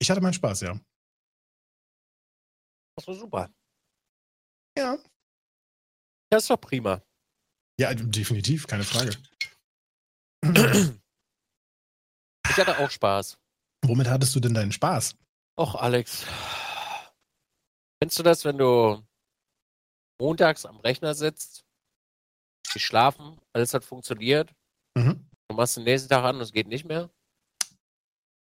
Ich 0.00 0.10
hatte 0.10 0.20
meinen 0.20 0.34
Spaß, 0.34 0.60
ja. 0.62 0.78
Das 2.96 3.06
war 3.06 3.14
super. 3.14 3.50
Ja. 4.76 4.98
Das 6.30 6.44
ist 6.44 6.50
doch 6.50 6.60
prima. 6.60 7.02
Ja, 7.78 7.92
definitiv, 7.94 8.66
keine 8.66 8.84
Frage. 8.84 9.16
Ich 12.48 12.56
hatte 12.56 12.78
auch 12.78 12.90
Spaß. 12.90 13.38
Womit 13.84 14.08
hattest 14.08 14.34
du 14.34 14.40
denn 14.40 14.54
deinen 14.54 14.72
Spaß? 14.72 15.16
Och, 15.58 15.74
Alex. 15.74 16.24
Kennst 18.00 18.18
du 18.18 18.22
das, 18.22 18.44
wenn 18.44 18.58
du 18.58 19.02
montags 20.20 20.64
am 20.66 20.78
Rechner 20.80 21.14
sitzt, 21.14 21.63
nicht 22.74 22.84
schlafen, 22.84 23.38
alles 23.52 23.74
hat 23.74 23.84
funktioniert, 23.84 24.54
Mhm. 24.96 25.28
du 25.48 25.56
machst 25.56 25.76
den 25.76 25.84
nächsten 25.84 26.08
Tag 26.08 26.24
an 26.24 26.36
und 26.36 26.42
es 26.42 26.52
geht 26.52 26.68
nicht 26.68 26.84
mehr? 26.84 27.10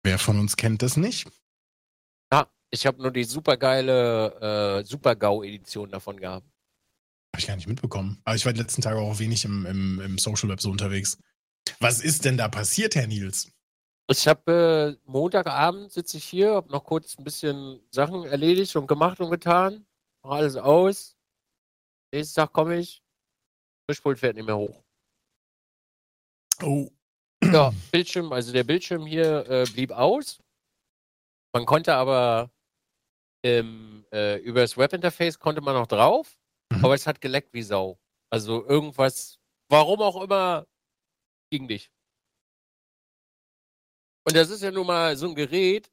Wer 0.05 0.19
von 0.19 0.39
uns 0.41 0.57
kennt 0.57 0.83
das 0.83 0.97
nicht? 0.97 1.29
Ja, 2.33 2.49
ich 2.71 2.87
habe 2.87 3.01
nur 3.01 3.13
die 3.13 3.25
supergeile 3.25 4.81
äh, 4.81 4.85
Super-GAU-Edition 4.85 5.91
davon 5.91 6.19
gehabt. 6.19 6.47
Habe 7.35 7.41
ich 7.41 7.47
gar 7.47 7.57
nicht 7.57 7.69
mitbekommen. 7.69 8.21
Aber 8.25 8.35
ich 8.35 8.45
war 8.45 8.53
die 8.53 8.61
letzten 8.61 8.83
Tage 8.83 8.99
auch 8.99 9.19
wenig 9.21 9.45
im, 9.45 9.65
im, 9.67 10.01
im 10.01 10.19
Social 10.19 10.49
Web 10.49 10.61
so 10.61 10.71
unterwegs. 10.71 11.19
Was 11.79 12.01
ist 12.03 12.25
denn 12.25 12.37
da 12.37 12.49
passiert, 12.49 12.95
Herr 12.97 13.07
Nils? 13.07 13.51
Ich 14.11 14.27
habe 14.27 14.99
äh, 15.01 15.09
Montagabend 15.11 15.93
sitze 15.93 16.17
ich 16.19 16.25
hier, 16.25 16.55
habe 16.55 16.71
noch 16.71 16.85
kurz 16.85 17.17
ein 17.17 17.25
bisschen 17.25 17.81
Sachen 17.91 18.25
erledigt 18.25 18.75
und 18.77 18.89
gemacht 18.89 19.21
und 19.21 19.31
getan, 19.31 19.87
mach 20.23 20.33
alles 20.33 20.57
aus. 20.57 21.17
Nächsten 22.13 22.41
Tag 22.41 22.53
komme 22.53 22.79
ich, 22.79 23.02
Mischpult 23.89 24.19
fährt 24.19 24.37
nicht 24.37 24.47
mehr 24.47 24.57
hoch. 24.57 24.83
Oh. 26.63 26.89
Ja, 27.45 27.73
Bildschirm, 27.93 28.33
also 28.33 28.53
der 28.53 28.65
Bildschirm 28.65 29.07
hier 29.07 29.47
äh, 29.49 29.65
blieb 29.65 29.91
aus. 29.91 30.41
Man 31.55 31.67
konnte 31.67 31.95
aber 31.95 32.51
ähm, 33.45 34.07
äh, 34.13 34.37
über 34.39 34.61
das 34.61 34.77
Webinterface 34.77 35.39
konnte 35.39 35.61
man 35.61 35.75
noch 35.75 35.87
drauf, 35.87 36.39
Mhm. 36.73 36.85
aber 36.85 36.95
es 36.95 37.07
hat 37.07 37.21
geleckt 37.21 37.53
wie 37.53 37.63
Sau. 37.63 37.99
Also 38.31 38.65
irgendwas, 38.67 39.39
warum 39.69 40.01
auch 40.01 40.23
immer, 40.23 40.67
ging 41.51 41.67
nicht. 41.67 41.91
Und 44.27 44.37
das 44.37 44.49
ist 44.51 44.63
ja 44.63 44.71
nun 44.71 44.87
mal 44.87 45.17
so 45.17 45.29
ein 45.29 45.35
Gerät. 45.35 45.91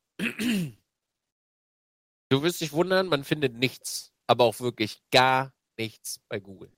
Du 2.31 2.43
wirst 2.43 2.61
dich 2.61 2.71
wundern, 2.71 3.07
man 3.07 3.23
findet 3.23 3.55
nichts, 3.55 4.13
aber 4.27 4.43
auch 4.45 4.59
wirklich 4.59 5.01
gar 5.11 5.51
nichts 5.77 6.19
bei 6.29 6.39
Google. 6.39 6.71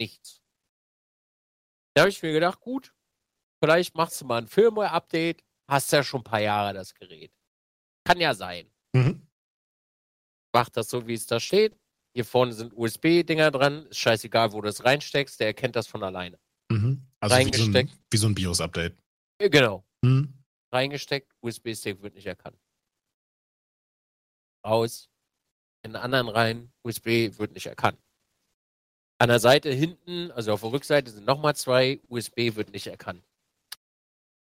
Nichts. 0.00 0.40
Da 1.94 2.02
habe 2.02 2.10
ich 2.10 2.22
mir 2.22 2.32
gedacht, 2.32 2.60
gut, 2.60 2.92
vielleicht 3.62 3.94
machst 3.94 4.20
du 4.20 4.24
mal 4.24 4.38
ein 4.38 4.48
Firmware-Update, 4.48 5.44
hast 5.70 5.92
ja 5.92 6.02
schon 6.02 6.20
ein 6.20 6.24
paar 6.24 6.40
Jahre 6.40 6.74
das 6.74 6.94
Gerät. 6.94 7.32
Kann 8.06 8.20
ja 8.20 8.34
sein. 8.34 8.70
Mhm. 8.94 9.26
Mach 10.52 10.68
das 10.68 10.88
so, 10.90 11.06
wie 11.06 11.14
es 11.14 11.26
da 11.26 11.40
steht. 11.40 11.76
Hier 12.16 12.24
vorne 12.24 12.52
sind 12.52 12.72
USB-Dinger 12.76 13.50
dran. 13.50 13.86
Ist 13.86 13.98
scheißegal, 13.98 14.52
wo 14.52 14.60
du 14.60 14.68
es 14.68 14.84
reinsteckst, 14.84 15.40
der 15.40 15.48
erkennt 15.48 15.74
das 15.76 15.86
von 15.86 16.02
alleine. 16.02 16.38
Mhm. 16.70 17.06
Also 17.20 17.36
wie 17.36 17.42
so, 17.42 17.46
ein, 17.48 17.52
Reingesteckt. 17.74 17.98
wie 18.10 18.16
so 18.16 18.26
ein 18.28 18.34
BIOS-Update. 18.34 18.96
Äh, 19.40 19.50
Genau. 19.50 19.84
Mhm. 20.02 20.34
reingesteckt, 20.72 21.32
USB-Stick 21.40 22.02
wird 22.02 22.14
nicht 22.14 22.26
erkannt. 22.26 22.58
Raus, 24.66 25.08
in 25.84 25.92
den 25.92 25.96
anderen 26.02 26.28
rein, 26.28 26.72
USB 26.82 27.36
wird 27.38 27.52
nicht 27.52 27.66
erkannt. 27.66 27.98
An 29.24 29.30
der 29.30 29.40
Seite 29.40 29.70
hinten, 29.70 30.30
also 30.32 30.52
auf 30.52 30.60
der 30.60 30.72
Rückseite 30.72 31.10
sind 31.10 31.24
nochmal 31.24 31.56
zwei, 31.56 31.98
USB 32.10 32.56
wird 32.56 32.74
nicht 32.74 32.88
erkannt. 32.88 33.22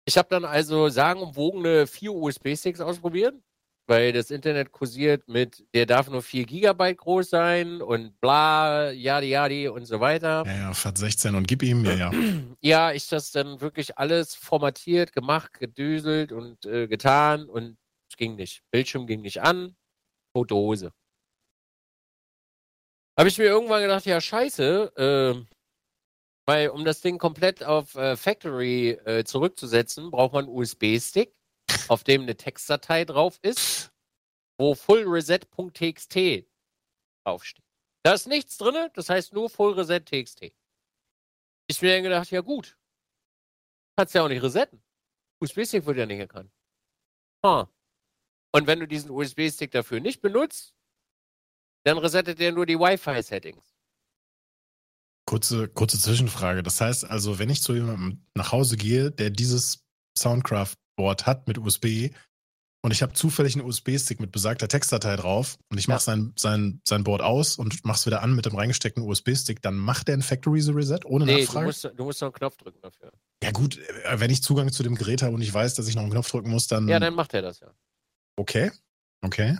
Ich 0.03 0.17
habe 0.17 0.27
dann 0.29 0.43
also 0.43 0.89
sagenumwogene 0.89 1.87
vier 1.87 2.11
USB-Sticks 2.11 2.81
ausprobiert, 2.81 3.33
weil 3.87 4.11
das 4.11 4.29
Internet 4.29 4.73
kursiert 4.73 5.29
mit, 5.29 5.65
der 5.73 5.85
darf 5.85 6.09
nur 6.09 6.21
4 6.21 6.43
Gigabyte 6.43 6.97
groß 6.97 7.29
sein 7.29 7.81
und 7.81 8.19
bla, 8.19 8.91
yadi 8.91 9.29
yadi 9.29 9.69
und 9.69 9.85
so 9.85 10.01
weiter. 10.01 10.43
Ja, 10.45 10.53
ja, 10.53 10.73
FAT 10.73 10.97
16 10.97 11.35
und 11.35 11.47
gib 11.47 11.63
ihm, 11.63 11.85
ja, 11.85 11.93
ja. 11.93 12.11
Ja, 12.59 12.91
ich 12.91 13.07
das 13.07 13.31
dann 13.31 13.61
wirklich 13.61 13.97
alles 13.97 14.35
formatiert, 14.35 15.13
gemacht, 15.13 15.53
gedüselt 15.61 16.33
und 16.33 16.65
äh, 16.65 16.89
getan 16.89 17.45
und 17.45 17.77
es 18.09 18.17
ging 18.17 18.35
nicht. 18.35 18.63
Bildschirm 18.69 19.07
ging 19.07 19.21
nicht 19.21 19.41
an, 19.41 19.77
tote 20.33 20.55
Hose. 20.55 20.91
Habe 23.17 23.29
ich 23.29 23.37
mir 23.37 23.45
irgendwann 23.45 23.83
gedacht, 23.83 24.05
ja 24.05 24.19
scheiße, 24.19 24.93
äh, 24.97 25.45
weil 26.47 26.69
um 26.69 26.83
das 26.83 27.01
Ding 27.01 27.19
komplett 27.19 27.63
auf 27.63 27.95
äh, 27.95 28.17
Factory 28.17 28.91
äh, 29.05 29.23
zurückzusetzen, 29.23 30.09
braucht 30.09 30.33
man 30.33 30.45
einen 30.45 30.55
USB-Stick, 30.55 31.35
auf 31.89 32.03
dem 32.03 32.23
eine 32.23 32.35
Textdatei 32.35 33.05
drauf 33.05 33.39
ist, 33.43 33.91
wo 34.57 34.73
fullreset.txt 34.73 36.47
draufsteht. 37.23 37.63
Da 38.03 38.13
ist 38.13 38.27
nichts 38.27 38.57
drin, 38.57 38.89
das 38.95 39.09
heißt 39.09 39.33
nur 39.33 39.49
fullreset.txt. 39.49 40.51
Ich 41.67 41.81
mir 41.81 41.93
dann 41.93 42.03
gedacht, 42.03 42.31
ja 42.31 42.41
gut. 42.41 42.77
Kannst 43.95 44.15
ja 44.15 44.23
auch 44.23 44.27
nicht 44.27 44.43
resetten. 44.43 44.83
USB-Stick 45.39 45.85
wird 45.85 45.97
ja 45.97 46.05
nicht 46.05 46.19
erkannt. 46.19 46.51
Ah. 47.43 47.67
Und 48.51 48.67
wenn 48.67 48.79
du 48.79 48.87
diesen 48.87 49.11
USB-Stick 49.11 49.71
dafür 49.71 49.99
nicht 49.99 50.21
benutzt, 50.21 50.75
dann 51.83 51.97
resettet 51.97 52.39
er 52.39 52.51
nur 52.51 52.65
die 52.65 52.77
Wi-Fi-Settings. 52.79 53.63
Kurze, 55.25 55.67
kurze 55.69 55.99
Zwischenfrage. 55.99 56.63
Das 56.63 56.81
heißt 56.81 57.05
also, 57.09 57.39
wenn 57.39 57.49
ich 57.49 57.61
zu 57.61 57.73
jemandem 57.73 58.25
nach 58.35 58.51
Hause 58.51 58.75
gehe, 58.75 59.09
der 59.09 59.29
dieses 59.29 59.83
Soundcraft-Board 60.17 61.25
hat 61.25 61.47
mit 61.47 61.57
USB 61.57 62.09
und 62.85 62.91
ich 62.91 63.01
habe 63.01 63.13
zufällig 63.13 63.55
einen 63.55 63.65
USB-Stick 63.65 64.19
mit 64.19 64.33
besagter 64.33 64.67
Textdatei 64.67 65.15
drauf 65.15 65.57
und 65.71 65.77
ich 65.77 65.87
mache 65.87 65.95
Ja. 65.99 66.01
sein, 66.01 66.33
sein, 66.37 66.81
sein 66.85 67.05
Board 67.05 67.21
aus 67.21 67.57
und 67.57 67.85
mach's 67.85 68.05
wieder 68.05 68.21
an 68.21 68.35
mit 68.35 68.45
dem 68.45 68.55
reingesteckten 68.55 69.01
USB-Stick, 69.03 69.61
dann 69.61 69.75
macht 69.77 70.09
der 70.09 70.17
ein 70.17 70.21
Factory 70.21 70.59
Reset 70.59 70.99
ohne 71.05 71.25
Nee, 71.25 71.37
du 71.37 71.45
Nachfrage? 71.45 71.65
musst, 71.67 71.83
du 71.85 72.03
musst 72.03 72.19
noch 72.21 72.27
einen 72.27 72.33
Knopf 72.33 72.57
drücken 72.57 72.81
dafür. 72.81 73.13
ja 73.41 73.51
gut, 73.51 73.77
äh, 73.77 74.19
wenn 74.19 74.29
ich 74.29 74.43
Zugang 74.43 74.71
zu 74.73 74.83
dem 74.83 74.95
Gerät 74.95 75.21
habe 75.21 75.33
und 75.33 75.41
ich 75.41 75.53
weiß, 75.53 75.75
dass 75.75 75.87
ich 75.87 75.95
noch 75.95 76.03
einen 76.03 76.11
Knopf 76.11 76.29
drücken 76.29 76.49
muss, 76.49 76.67
dann, 76.67 76.89
Ja, 76.89 76.99
dann 76.99 77.15
macht 77.15 77.33
er 77.33 77.41
das 77.41 77.61
ja. 77.61 77.73
okay. 78.35 78.71
Okay. 79.21 79.57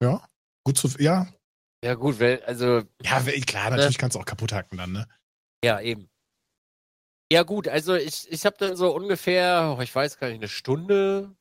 Ja. 0.00 0.24
Gut 0.68 0.76
zu, 0.76 0.88
ja. 0.98 1.26
Ja, 1.82 1.94
gut, 1.94 2.20
weil, 2.20 2.42
also, 2.42 2.82
Ja, 3.02 3.22
klar, 3.46 3.70
natürlich 3.70 3.96
kannst 3.96 4.16
du 4.16 4.20
auch 4.20 4.26
kaputt 4.26 4.52
hacken 4.52 4.76
dann, 4.76 4.92
ne? 4.92 5.08
ja, 5.64 5.80
eben. 5.80 6.10
Ja, 7.32 7.42
gut, 7.42 7.68
also 7.68 7.94
ich, 7.94 8.30
ich 8.30 8.44
habe 8.44 8.58
dann 8.58 8.76
so 8.76 8.94
ungefähr, 8.94 9.74
oh, 9.78 9.80
ich 9.80 9.94
weiß 9.94 10.18
gar 10.18 10.28
nicht, 10.28 10.36
eine 10.36 10.48
Stunde, 10.48 11.34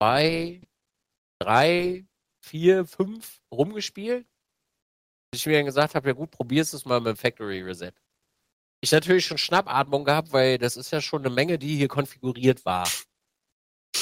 zwei, 0.00 0.62
drei, 1.38 2.06
vier, 2.42 2.86
fünf 2.86 3.42
rumgespielt. 3.52 4.26
Ich 5.34 5.44
mir 5.44 5.58
dann 5.58 5.66
gesagt 5.66 5.94
habe, 5.94 6.08
ja 6.08 6.14
gut, 6.14 6.30
probierst 6.30 6.72
es 6.72 6.86
mal 6.86 7.00
mit 7.00 7.08
dem 7.08 7.16
Factory 7.18 7.60
Reset. 7.60 7.92
Ich 8.80 8.90
natürlich 8.90 9.26
schon 9.26 9.36
Schnappatmung 9.36 10.06
gehabt, 10.06 10.32
weil 10.32 10.56
das 10.56 10.78
ist 10.78 10.92
ja 10.92 11.02
schon 11.02 11.26
eine 11.26 11.34
Menge, 11.34 11.58
die 11.58 11.76
hier 11.76 11.88
konfiguriert 11.88 12.64
war. 12.64 12.88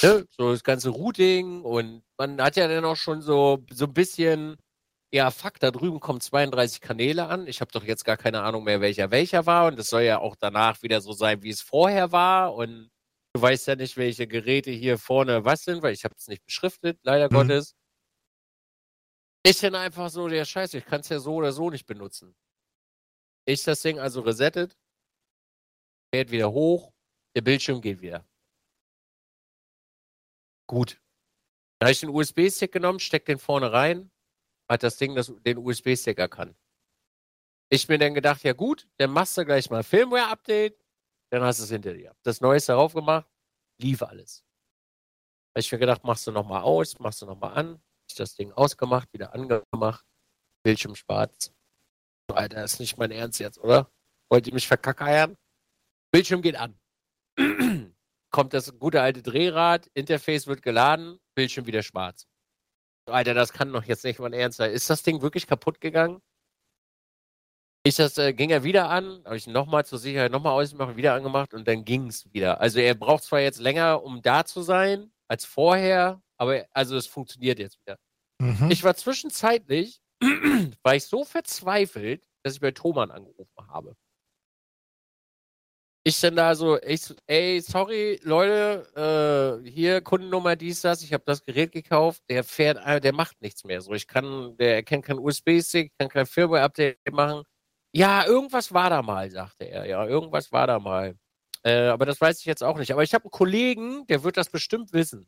Ne? 0.02 0.26
So 0.30 0.52
das 0.52 0.62
ganze 0.64 0.90
Routing 0.90 1.62
und 1.62 2.02
man 2.18 2.40
hat 2.42 2.56
ja 2.56 2.68
dann 2.68 2.84
auch 2.84 2.96
schon 2.96 3.22
so, 3.22 3.64
so 3.72 3.86
ein 3.86 3.94
bisschen, 3.94 4.56
ja, 5.12 5.30
fuck, 5.30 5.58
da 5.60 5.70
drüben 5.70 6.00
kommen 6.00 6.20
32 6.20 6.80
Kanäle 6.80 7.26
an. 7.28 7.46
Ich 7.46 7.60
habe 7.60 7.72
doch 7.72 7.84
jetzt 7.84 8.04
gar 8.04 8.16
keine 8.18 8.42
Ahnung 8.42 8.64
mehr, 8.64 8.80
welcher 8.80 9.10
welcher 9.10 9.46
war 9.46 9.66
und 9.68 9.78
das 9.78 9.88
soll 9.88 10.02
ja 10.02 10.18
auch 10.18 10.36
danach 10.36 10.82
wieder 10.82 11.00
so 11.00 11.12
sein, 11.12 11.42
wie 11.42 11.50
es 11.50 11.62
vorher 11.62 12.12
war 12.12 12.54
und 12.54 12.90
du 13.34 13.40
weißt 13.42 13.66
ja 13.68 13.76
nicht, 13.76 13.96
welche 13.96 14.26
Geräte 14.26 14.70
hier 14.70 14.98
vorne 14.98 15.44
was 15.44 15.64
sind, 15.64 15.82
weil 15.82 15.94
ich 15.94 16.04
habe 16.04 16.14
es 16.18 16.28
nicht 16.28 16.44
beschriftet, 16.44 16.98
leider 17.02 17.26
Mhm. 17.30 17.34
Gottes. 17.34 17.74
Ist 19.46 19.62
dann 19.62 19.74
einfach 19.74 20.10
so 20.10 20.28
der 20.28 20.44
Scheiße, 20.44 20.76
ich 20.78 20.84
kann 20.84 21.00
es 21.00 21.08
ja 21.08 21.18
so 21.18 21.34
oder 21.36 21.52
so 21.52 21.70
nicht 21.70 21.86
benutzen. 21.86 22.34
Ich 23.46 23.62
das 23.64 23.80
Ding 23.80 23.98
also 23.98 24.20
resettet, 24.20 24.76
fährt 26.14 26.30
wieder 26.30 26.50
hoch, 26.52 26.92
der 27.36 27.42
Bildschirm 27.42 27.80
geht 27.80 28.00
wieder. 28.00 28.24
Gut. 30.66 31.00
Dann 31.78 31.88
habe 31.88 31.92
ich 31.92 32.00
den 32.00 32.10
USB-Stick 32.10 32.72
genommen, 32.72 33.00
steck 33.00 33.26
den 33.26 33.38
vorne 33.38 33.72
rein, 33.72 34.10
hat 34.70 34.82
das 34.82 34.96
Ding 34.96 35.14
das, 35.14 35.32
den 35.44 35.58
USB-Stick 35.58 36.18
erkannt. 36.18 36.56
Ich 37.70 37.88
mir 37.88 37.98
dann 37.98 38.14
gedacht, 38.14 38.42
ja 38.44 38.52
gut, 38.52 38.88
dann 38.98 39.10
machst 39.10 39.36
du 39.36 39.44
gleich 39.44 39.68
mal 39.70 39.82
Firmware-Update, 39.82 40.78
dann 41.30 41.42
hast 41.42 41.58
du 41.58 41.64
es 41.64 41.70
hinter 41.70 41.94
dir. 41.94 42.14
Das 42.22 42.40
Neueste 42.40 42.72
darauf 42.72 42.94
gemacht, 42.94 43.28
lief 43.80 44.02
alles. 44.02 44.44
Habe 45.54 45.60
ich 45.60 45.72
mir 45.72 45.78
gedacht, 45.78 46.04
machst 46.04 46.26
du 46.26 46.32
nochmal 46.32 46.62
aus, 46.62 46.98
machst 46.98 47.22
du 47.22 47.26
nochmal 47.26 47.54
an, 47.54 47.82
ich 48.08 48.16
das 48.16 48.34
Ding 48.34 48.52
ausgemacht, 48.52 49.12
wieder 49.12 49.34
angemacht, 49.34 50.04
Bildschirm 50.64 50.94
schwarz. 50.94 51.52
Alter, 52.32 52.64
ist 52.64 52.80
nicht 52.80 52.96
mein 52.96 53.10
Ernst 53.10 53.40
jetzt, 53.40 53.58
oder? 53.58 53.90
Wollt 54.30 54.46
ihr 54.46 54.54
mich 54.54 54.66
verkackeiern? 54.66 55.36
Bildschirm 56.12 56.42
geht 56.42 56.56
an. 56.56 56.78
Kommt 58.34 58.52
das 58.52 58.76
gute 58.80 59.00
alte 59.00 59.22
Drehrad, 59.22 59.86
Interface 59.94 60.48
wird 60.48 60.60
geladen, 60.60 61.20
Bildschirm 61.36 61.66
wieder 61.66 61.84
schwarz. 61.84 62.26
Alter, 63.08 63.32
das 63.32 63.52
kann 63.52 63.72
doch 63.72 63.84
jetzt 63.84 64.02
nicht 64.02 64.18
mein 64.18 64.32
Ernst 64.32 64.58
sein. 64.58 64.72
Ist 64.72 64.90
das 64.90 65.04
Ding 65.04 65.22
wirklich 65.22 65.46
kaputt 65.46 65.80
gegangen? 65.80 66.20
Ich 67.84 67.94
das, 67.94 68.18
äh, 68.18 68.32
ging 68.32 68.50
er 68.50 68.64
wieder 68.64 68.90
an, 68.90 69.22
habe 69.24 69.36
ich 69.36 69.46
nochmal 69.46 69.86
zur 69.86 70.00
Sicherheit 70.00 70.32
nochmal 70.32 70.60
ausgemacht, 70.60 70.96
wieder 70.96 71.14
angemacht 71.14 71.54
und 71.54 71.68
dann 71.68 71.84
ging 71.84 72.08
es 72.08 72.26
wieder. 72.32 72.60
Also 72.60 72.80
er 72.80 72.96
braucht 72.96 73.22
zwar 73.22 73.38
jetzt 73.38 73.60
länger, 73.60 74.02
um 74.02 74.20
da 74.20 74.44
zu 74.44 74.62
sein, 74.62 75.12
als 75.28 75.44
vorher, 75.44 76.20
aber 76.36 76.66
also 76.72 76.96
es 76.96 77.06
funktioniert 77.06 77.60
jetzt 77.60 77.78
wieder. 77.82 78.00
Mhm. 78.40 78.68
Ich 78.68 78.82
war 78.82 78.96
zwischenzeitlich, 78.96 80.00
war 80.82 80.96
ich 80.96 81.04
so 81.04 81.24
verzweifelt, 81.24 82.26
dass 82.42 82.54
ich 82.54 82.60
bei 82.60 82.72
Thomann 82.72 83.12
angerufen 83.12 83.68
habe. 83.68 83.94
Ich 86.06 86.20
dann 86.20 86.36
da 86.36 86.54
so, 86.54 86.78
ich, 86.82 87.14
ey, 87.26 87.60
sorry, 87.62 88.20
Leute, 88.24 89.62
äh, 89.64 89.70
hier 89.70 90.02
Kundennummer 90.02 90.54
dies, 90.54 90.82
das, 90.82 91.02
ich 91.02 91.14
habe 91.14 91.24
das 91.26 91.42
Gerät 91.42 91.72
gekauft, 91.72 92.22
der 92.28 92.44
fährt, 92.44 92.76
äh, 92.84 93.00
der 93.00 93.14
macht 93.14 93.40
nichts 93.40 93.64
mehr. 93.64 93.80
So, 93.80 93.92
ich 93.94 94.06
kann, 94.06 94.54
der 94.58 94.74
erkennt 94.74 95.06
kein 95.06 95.18
USB-Stick, 95.18 95.92
kann 95.98 96.10
kein 96.10 96.26
Firmware-Update 96.26 96.98
machen. 97.12 97.42
Ja, 97.92 98.26
irgendwas 98.26 98.72
war 98.74 98.90
da 98.90 99.00
mal, 99.00 99.30
sagte 99.30 99.64
er. 99.64 99.86
Ja, 99.86 100.06
irgendwas 100.06 100.52
war 100.52 100.66
da 100.66 100.78
mal. 100.78 101.16
Äh, 101.62 101.86
aber 101.88 102.04
das 102.04 102.20
weiß 102.20 102.38
ich 102.40 102.44
jetzt 102.46 102.62
auch 102.62 102.76
nicht. 102.78 102.92
Aber 102.92 103.02
ich 103.02 103.14
habe 103.14 103.24
einen 103.24 103.30
Kollegen, 103.30 104.06
der 104.08 104.22
wird 104.24 104.36
das 104.36 104.50
bestimmt 104.50 104.92
wissen. 104.92 105.26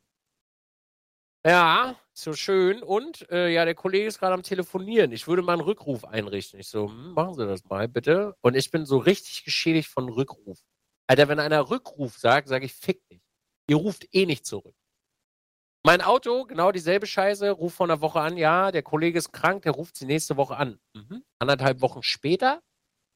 Ja, 1.43 1.95
so 2.21 2.33
schön. 2.33 2.83
Und 2.83 3.29
äh, 3.31 3.49
ja, 3.49 3.65
der 3.65 3.75
Kollege 3.75 4.07
ist 4.07 4.19
gerade 4.19 4.33
am 4.33 4.43
Telefonieren. 4.43 5.11
Ich 5.11 5.27
würde 5.27 5.41
mal 5.41 5.53
einen 5.53 5.61
Rückruf 5.61 6.05
einrichten. 6.05 6.59
Ich 6.59 6.69
so, 6.69 6.89
hm, 6.89 7.13
machen 7.13 7.35
Sie 7.35 7.45
das 7.45 7.63
mal 7.65 7.87
bitte. 7.87 8.35
Und 8.41 8.55
ich 8.55 8.71
bin 8.71 8.85
so 8.85 8.97
richtig 8.97 9.43
geschädigt 9.43 9.89
von 9.89 10.09
Rückruf. 10.09 10.59
Alter, 11.07 11.27
wenn 11.27 11.39
einer 11.39 11.69
Rückruf 11.69 12.17
sagt, 12.17 12.47
sage 12.47 12.65
ich, 12.65 12.73
fick 12.73 13.07
dich. 13.09 13.21
Ihr 13.69 13.77
ruft 13.77 14.07
eh 14.13 14.25
nicht 14.25 14.45
zurück. 14.45 14.75
Mein 15.85 16.01
Auto, 16.01 16.43
genau 16.43 16.73
dieselbe 16.73 17.07
Scheiße, 17.07 17.49
ruft 17.51 17.77
vor 17.77 17.85
einer 17.85 18.01
Woche 18.01 18.19
an, 18.19 18.35
ja, 18.35 18.71
der 18.71 18.83
Kollege 18.83 19.17
ist 19.17 19.31
krank, 19.31 19.63
der 19.63 19.71
ruft 19.71 19.95
sie 19.95 20.05
nächste 20.05 20.35
Woche 20.35 20.57
an. 20.57 20.79
Mhm. 20.93 21.23
Anderthalb 21.39 21.79
Wochen 21.81 22.03
später, 22.03 22.61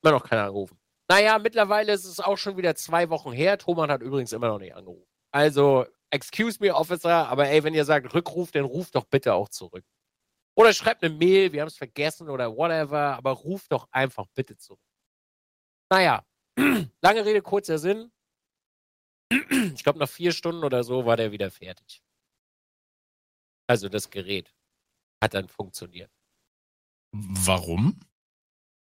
immer 0.02 0.14
noch 0.14 0.24
keiner 0.24 0.44
angerufen. 0.44 0.80
Naja, 1.10 1.38
mittlerweile 1.40 1.92
ist 1.92 2.06
es 2.06 2.22
auch 2.22 2.38
schon 2.38 2.56
wieder 2.56 2.76
zwei 2.76 3.10
Wochen 3.10 3.34
her. 3.34 3.58
Thomann 3.58 3.92
hat 3.92 4.02
übrigens 4.02 4.32
immer 4.32 4.48
noch 4.48 4.60
nicht 4.60 4.74
angerufen. 4.74 5.06
Also, 5.34 5.86
excuse 6.12 6.60
me, 6.62 6.74
Officer, 6.74 7.28
aber 7.30 7.48
ey, 7.50 7.64
wenn 7.64 7.74
ihr 7.74 7.86
sagt 7.86 8.14
Rückruf, 8.14 8.52
dann 8.52 8.66
ruft 8.66 8.96
doch 8.96 9.06
bitte 9.06 9.34
auch 9.34 9.50
zurück. 9.50 9.86
Oder 10.56 10.74
schreibt 10.74 11.04
eine 11.04 11.16
Mail, 11.16 11.54
wir 11.54 11.62
haben 11.62 11.68
es 11.70 11.78
vergessen 11.78 12.30
oder 12.30 12.56
whatever, 12.56 13.16
aber 13.16 13.32
ruft 13.32 13.72
doch 13.72 13.88
einfach 13.92 14.28
bitte 14.36 14.58
zurück. 14.58 14.82
Naja, 15.90 16.26
lange 17.02 17.26
Rede, 17.26 17.42
kurzer 17.42 17.78
Sinn. 17.80 18.12
Ich 19.76 19.84
glaube, 19.84 20.00
nach 20.00 20.10
vier 20.10 20.34
Stunden 20.34 20.64
oder 20.64 20.84
so 20.84 21.06
war 21.06 21.16
der 21.16 21.32
wieder 21.32 21.50
fertig. 21.52 22.04
Also 23.70 23.88
das 23.88 24.10
Gerät 24.10 24.54
hat 25.24 25.34
dann 25.34 25.48
funktioniert. 25.48 26.12
Warum? 27.14 27.98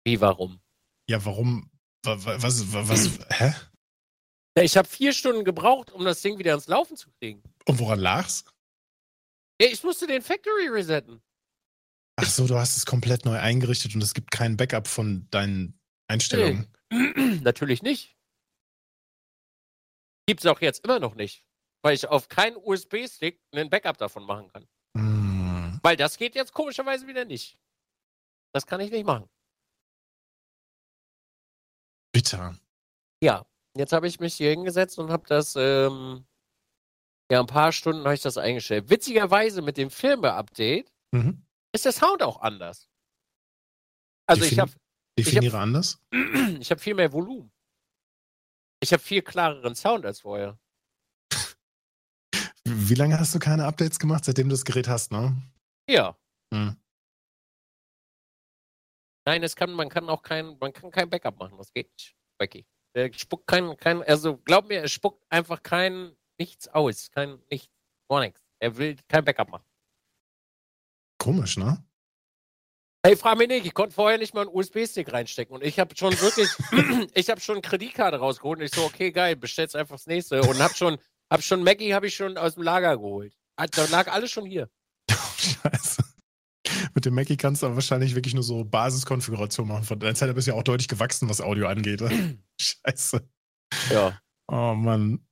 Wie, 0.05 0.19
warum? 0.21 0.61
Ja, 1.09 1.23
warum? 1.25 1.69
wa- 2.05 2.23
wa- 2.23 2.41
Was, 2.41 2.71
wa- 2.71 2.87
was, 2.87 3.19
hä? 3.31 3.53
Ja, 4.59 4.65
ich 4.65 4.75
habe 4.75 4.89
vier 4.89 5.13
Stunden 5.13 5.45
gebraucht, 5.45 5.89
um 5.89 6.03
das 6.03 6.21
Ding 6.21 6.37
wieder 6.37 6.51
ans 6.51 6.67
Laufen 6.67 6.97
zu 6.97 7.09
kriegen. 7.11 7.41
Und 7.65 7.79
woran 7.79 7.97
lag's? 7.97 8.43
Ja, 9.61 9.69
ich 9.69 9.81
musste 9.85 10.05
den 10.05 10.21
Factory 10.21 10.67
resetten. 10.67 11.21
Ach 12.17 12.29
so, 12.29 12.45
du 12.45 12.57
hast 12.57 12.75
es 12.75 12.85
komplett 12.85 13.23
neu 13.23 13.39
eingerichtet 13.39 13.95
und 13.95 14.03
es 14.03 14.13
gibt 14.13 14.31
kein 14.31 14.57
Backup 14.57 14.89
von 14.89 15.25
deinen 15.31 15.79
Einstellungen. 16.09 16.67
Natürlich 17.41 17.83
nicht. 17.83 18.17
Gibt 20.27 20.41
es 20.41 20.45
auch 20.45 20.59
jetzt 20.59 20.83
immer 20.83 20.99
noch 20.99 21.15
nicht. 21.15 21.45
Weil 21.81 21.95
ich 21.95 22.09
auf 22.09 22.27
keinen 22.27 22.57
USB-Stick 22.57 23.41
einen 23.53 23.69
Backup 23.69 23.97
davon 23.97 24.25
machen 24.25 24.49
kann. 24.49 24.67
Hm. 24.97 25.79
Weil 25.83 25.95
das 25.95 26.17
geht 26.17 26.35
jetzt 26.35 26.51
komischerweise 26.51 27.07
wieder 27.07 27.23
nicht. 27.23 27.57
Das 28.53 28.67
kann 28.67 28.81
ich 28.81 28.91
nicht 28.91 29.05
machen. 29.05 29.29
Bitter. 32.11 32.59
Ja, 33.23 33.48
jetzt 33.77 33.93
habe 33.93 34.07
ich 34.07 34.19
mich 34.19 34.35
hier 34.35 34.49
hingesetzt 34.51 34.97
und 34.99 35.11
habe 35.11 35.27
das, 35.27 35.55
ähm, 35.55 36.25
ja, 37.31 37.39
ein 37.39 37.47
paar 37.47 37.71
Stunden 37.71 38.03
habe 38.03 38.15
ich 38.15 38.21
das 38.21 38.37
eingestellt. 38.37 38.89
Witzigerweise 38.89 39.61
mit 39.61 39.77
dem 39.77 39.89
Firmware-Update 39.89 40.91
Mhm. 41.13 41.45
ist 41.73 41.85
der 41.85 41.91
Sound 41.91 42.21
auch 42.23 42.41
anders. 42.41 42.89
Also 44.27 44.43
ich 44.43 44.51
Defini- 44.53 44.61
habe 44.61 44.71
Definiere 45.17 45.59
anders. 45.59 46.01
ich 46.59 46.71
hab 46.71 46.79
viel 46.79 46.93
mehr 46.95 47.11
Volumen. 47.11 47.51
Ich 48.81 48.93
habe 48.93 49.01
viel 49.03 49.21
klareren 49.21 49.75
Sound 49.75 50.05
als 50.05 50.21
vorher. 50.21 50.57
Wie 52.65 52.93
lange 52.95 53.19
hast 53.19 53.33
du 53.35 53.39
keine 53.39 53.65
Updates 53.65 53.97
gemacht, 53.99 54.23
seitdem 54.25 54.47
du 54.47 54.53
das 54.53 54.63
Gerät 54.63 54.87
hast, 54.87 55.11
ne? 55.11 55.35
Ja. 55.89 56.15
Hm. 56.53 56.77
Nein, 59.25 59.43
es 59.43 59.55
kann, 59.55 59.71
man 59.73 59.89
kann 59.89 60.09
auch 60.09 60.21
kein, 60.23 60.57
man 60.59 60.71
kann 60.73 60.91
kein 60.91 61.09
Backup 61.09 61.37
machen. 61.39 61.57
Das 61.57 61.71
geht 61.73 61.91
nicht. 61.91 62.15
Becky. 62.39 62.65
Der 62.95 63.11
spuckt 63.13 63.47
kein, 63.47 63.77
kein, 63.77 64.03
also 64.03 64.37
glaub 64.37 64.67
mir, 64.67 64.81
er 64.81 64.87
spuckt 64.87 65.23
einfach 65.29 65.61
kein 65.61 66.15
nichts 66.39 66.67
aus. 66.67 67.11
Kein 67.11 67.39
nichts. 67.49 67.69
Gar 68.09 68.21
nichts. 68.21 68.41
Er 68.59 68.77
will 68.77 68.95
kein 69.07 69.23
Backup 69.23 69.49
machen. 69.49 69.65
Komisch, 71.19 71.57
ne? 71.57 71.83
Hey, 73.05 73.15
frag 73.15 73.37
mich 73.37 73.47
nicht, 73.47 73.65
ich 73.65 73.73
konnte 73.73 73.95
vorher 73.95 74.17
nicht 74.17 74.33
mal 74.33 74.41
einen 74.41 74.53
USB-Stick 74.53 75.13
reinstecken 75.13 75.55
und 75.55 75.63
ich 75.63 75.79
habe 75.79 75.95
schon 75.95 76.11
wirklich, 76.19 76.49
ich 77.13 77.29
habe 77.29 77.39
schon 77.39 77.61
Kreditkarte 77.61 78.17
rausgeholt 78.17 78.59
und 78.59 78.65
ich 78.65 78.71
so, 78.71 78.83
okay, 78.83 79.11
geil, 79.11 79.37
bestell's 79.37 79.73
einfach 79.73 79.95
das 79.95 80.07
nächste 80.07 80.41
und 80.41 80.59
hab 80.61 80.75
schon, 80.75 80.97
hab 81.29 81.41
schon 81.41 81.63
Maggie 81.63 81.93
habe 81.93 82.07
ich 82.07 82.15
schon 82.15 82.37
aus 82.37 82.55
dem 82.55 82.63
Lager 82.63 82.97
geholt. 82.97 83.33
Ah, 83.55 83.67
Da 83.67 83.85
lag 83.85 84.11
alles 84.11 84.31
schon 84.31 84.45
hier. 84.45 84.69
Scheiße. 85.09 86.03
Mit 86.93 87.05
dem 87.05 87.15
Mackie 87.15 87.37
kannst 87.37 87.61
du 87.61 87.67
aber 87.67 87.75
wahrscheinlich 87.75 88.15
wirklich 88.15 88.33
nur 88.33 88.43
so 88.43 88.63
Basiskonfiguration 88.63 89.67
machen. 89.67 89.83
Von 89.83 89.99
deiner 89.99 90.15
Zeit 90.15 90.33
bist 90.35 90.47
ja 90.47 90.53
auch 90.53 90.63
deutlich 90.63 90.87
gewachsen, 90.87 91.29
was 91.29 91.41
Audio 91.41 91.67
angeht. 91.67 92.01
Scheiße. 92.61 93.27
Ja. 93.91 94.19
Oh 94.47 94.73
Mann. 94.73 95.25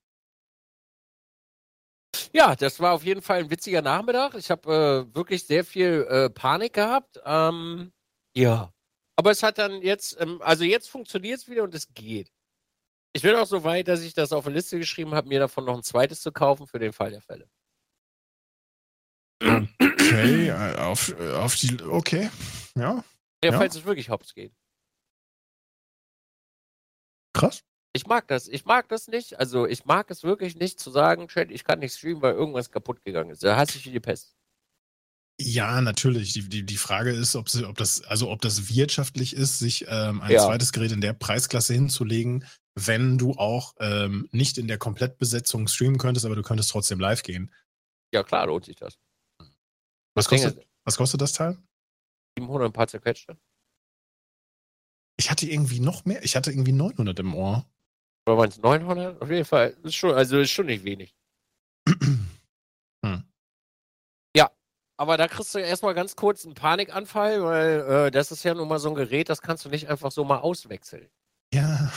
Ja, 2.34 2.56
das 2.56 2.80
war 2.80 2.94
auf 2.94 3.04
jeden 3.04 3.22
Fall 3.22 3.40
ein 3.40 3.50
witziger 3.50 3.82
Nachmittag. 3.82 4.36
Ich 4.36 4.52
habe 4.52 5.08
äh, 5.12 5.16
wirklich 5.16 5.46
sehr 5.46 5.64
viel 5.64 6.06
äh, 6.10 6.30
Panik 6.30 6.74
gehabt. 6.74 7.20
Ähm, 7.26 7.92
ja. 8.36 8.74
Aber 9.16 9.32
es 9.32 9.44
hat 9.44 9.58
dann 9.58 9.82
jetzt, 9.82 10.20
ähm, 10.20 10.42
also 10.42 10.64
jetzt 10.64 10.90
funktioniert 10.90 11.40
es 11.40 11.50
wieder 11.50 11.64
und 11.64 11.74
es 11.74 11.94
geht. 11.94 12.32
Ich 13.14 13.24
bin 13.24 13.36
auch 13.36 13.48
so 13.48 13.64
weit, 13.64 13.88
dass 13.88 14.02
ich 14.02 14.14
das 14.14 14.32
auf 14.32 14.46
eine 14.46 14.56
Liste 14.56 14.78
geschrieben 14.78 15.16
habe, 15.16 15.28
mir 15.28 15.40
davon 15.40 15.66
noch 15.66 15.76
ein 15.76 15.84
zweites 15.84 16.22
zu 16.22 16.32
kaufen 16.32 16.68
für 16.68 16.80
den 16.80 16.94
Fall 16.94 17.12
der 17.12 17.22
Fälle. 17.22 17.50
Okay, 20.08 20.48
äh, 20.50 20.76
auf, 20.78 21.10
äh, 21.20 21.32
auf 21.34 21.56
die. 21.56 21.82
Okay. 21.82 22.30
Ja, 22.76 23.04
Ja, 23.44 23.52
Ja. 23.52 23.58
falls 23.58 23.76
es 23.76 23.86
wirklich 23.86 24.10
hops 24.10 24.34
geht. 24.34 24.54
krass. 27.34 27.62
Ich 27.94 28.06
mag 28.06 28.28
das. 28.28 28.48
Ich 28.48 28.66
mag 28.66 28.90
das 28.90 29.08
nicht. 29.08 29.40
Also 29.40 29.66
ich 29.66 29.86
mag 29.86 30.10
es 30.12 30.24
wirklich 30.24 30.56
nicht 30.56 30.80
zu 30.80 30.92
sagen, 30.92 31.28
Chat, 31.30 31.50
ich 31.52 31.64
kann 31.64 31.80
nicht 31.80 31.96
streamen, 31.96 32.22
weil 32.22 32.34
irgendwas 32.36 32.70
kaputt 32.72 33.04
gegangen 33.04 33.32
ist. 33.32 33.44
Da 33.44 33.56
hasse 33.58 33.78
ich 33.78 33.86
wie 33.86 33.92
die 33.92 34.00
Pest. 34.00 34.36
Ja, 35.40 35.82
natürlich. 35.82 36.34
Die, 36.34 36.48
die, 36.48 36.64
die 36.66 36.78
Frage 36.78 37.12
ist, 37.12 37.36
ob, 37.36 37.50
sie, 37.50 37.66
ob, 37.66 37.78
das, 37.78 38.02
also 38.04 38.30
ob 38.30 38.42
das 38.42 38.70
wirtschaftlich 38.70 39.36
ist, 39.36 39.60
sich 39.60 39.86
ähm, 39.88 40.22
ein 40.22 40.32
Ja. 40.32 40.46
zweites 40.46 40.74
Gerät 40.74 40.92
in 40.92 41.02
der 41.02 41.14
Preisklasse 41.14 41.74
hinzulegen, 41.74 42.46
wenn 42.76 43.18
du 43.18 43.32
auch 43.34 43.74
ähm, 43.80 44.28
nicht 44.32 44.58
in 44.58 44.68
der 44.68 44.78
Komplettbesetzung 44.80 45.68
streamen 45.68 45.98
könntest, 46.00 46.26
aber 46.26 46.36
du 46.36 46.44
könntest 46.44 46.70
trotzdem 46.72 47.00
live 47.00 47.24
gehen. 47.24 47.54
Ja, 48.14 48.24
klar, 48.24 48.48
lohnt 48.48 48.66
sich 48.66 48.76
das. 48.76 48.98
Was 50.18 50.28
kostet, 50.28 50.68
was 50.84 50.98
kostet 50.98 51.22
das 51.22 51.34
Teil? 51.34 51.58
700 52.38 52.70
ein 52.70 52.74
paar 52.74 52.88
zerquetschte. 52.88 53.38
Ich 55.20 55.32
hatte 55.32 55.48
irgendwie 55.48 55.80
noch 55.80 56.06
mehr. 56.06 56.24
Ich 56.24 56.36
hatte 56.36 56.52
irgendwie 56.52 56.72
900 56.72 57.20
im 57.20 57.34
Ohr. 57.34 57.66
Oder 58.28 58.38
waren 58.38 58.50
es 58.50 58.58
900? 58.58 59.22
Auf 59.22 59.30
jeden 59.30 59.46
Fall. 59.46 59.76
Ist 59.84 59.96
schon, 59.96 60.14
also 60.14 60.40
ist 60.40 60.52
schon 60.52 60.68
nicht 60.68 60.84
wenig. 60.84 61.16
Hm. 63.06 63.24
Aber 65.00 65.16
da 65.18 65.28
kriegst 65.28 65.54
du 65.54 65.60
erstmal 65.60 65.94
ganz 65.94 66.16
kurz 66.16 66.44
einen 66.44 66.56
Panikanfall, 66.56 67.44
weil 67.44 68.08
äh, 68.08 68.12
das 68.12 68.32
ist 68.32 68.44
ja 68.44 68.56
nun 68.56 68.68
mal 68.68 68.80
so 68.80 68.90
ein 68.90 68.96
Gerät, 68.96 69.30
das 69.30 69.44
kannst 69.44 69.64
du 69.64 69.70
nicht 69.70 69.90
einfach 69.90 70.12
so 70.12 70.24
mal 70.24 70.40
auswechseln. 70.40 71.08
Ja, 71.54 71.94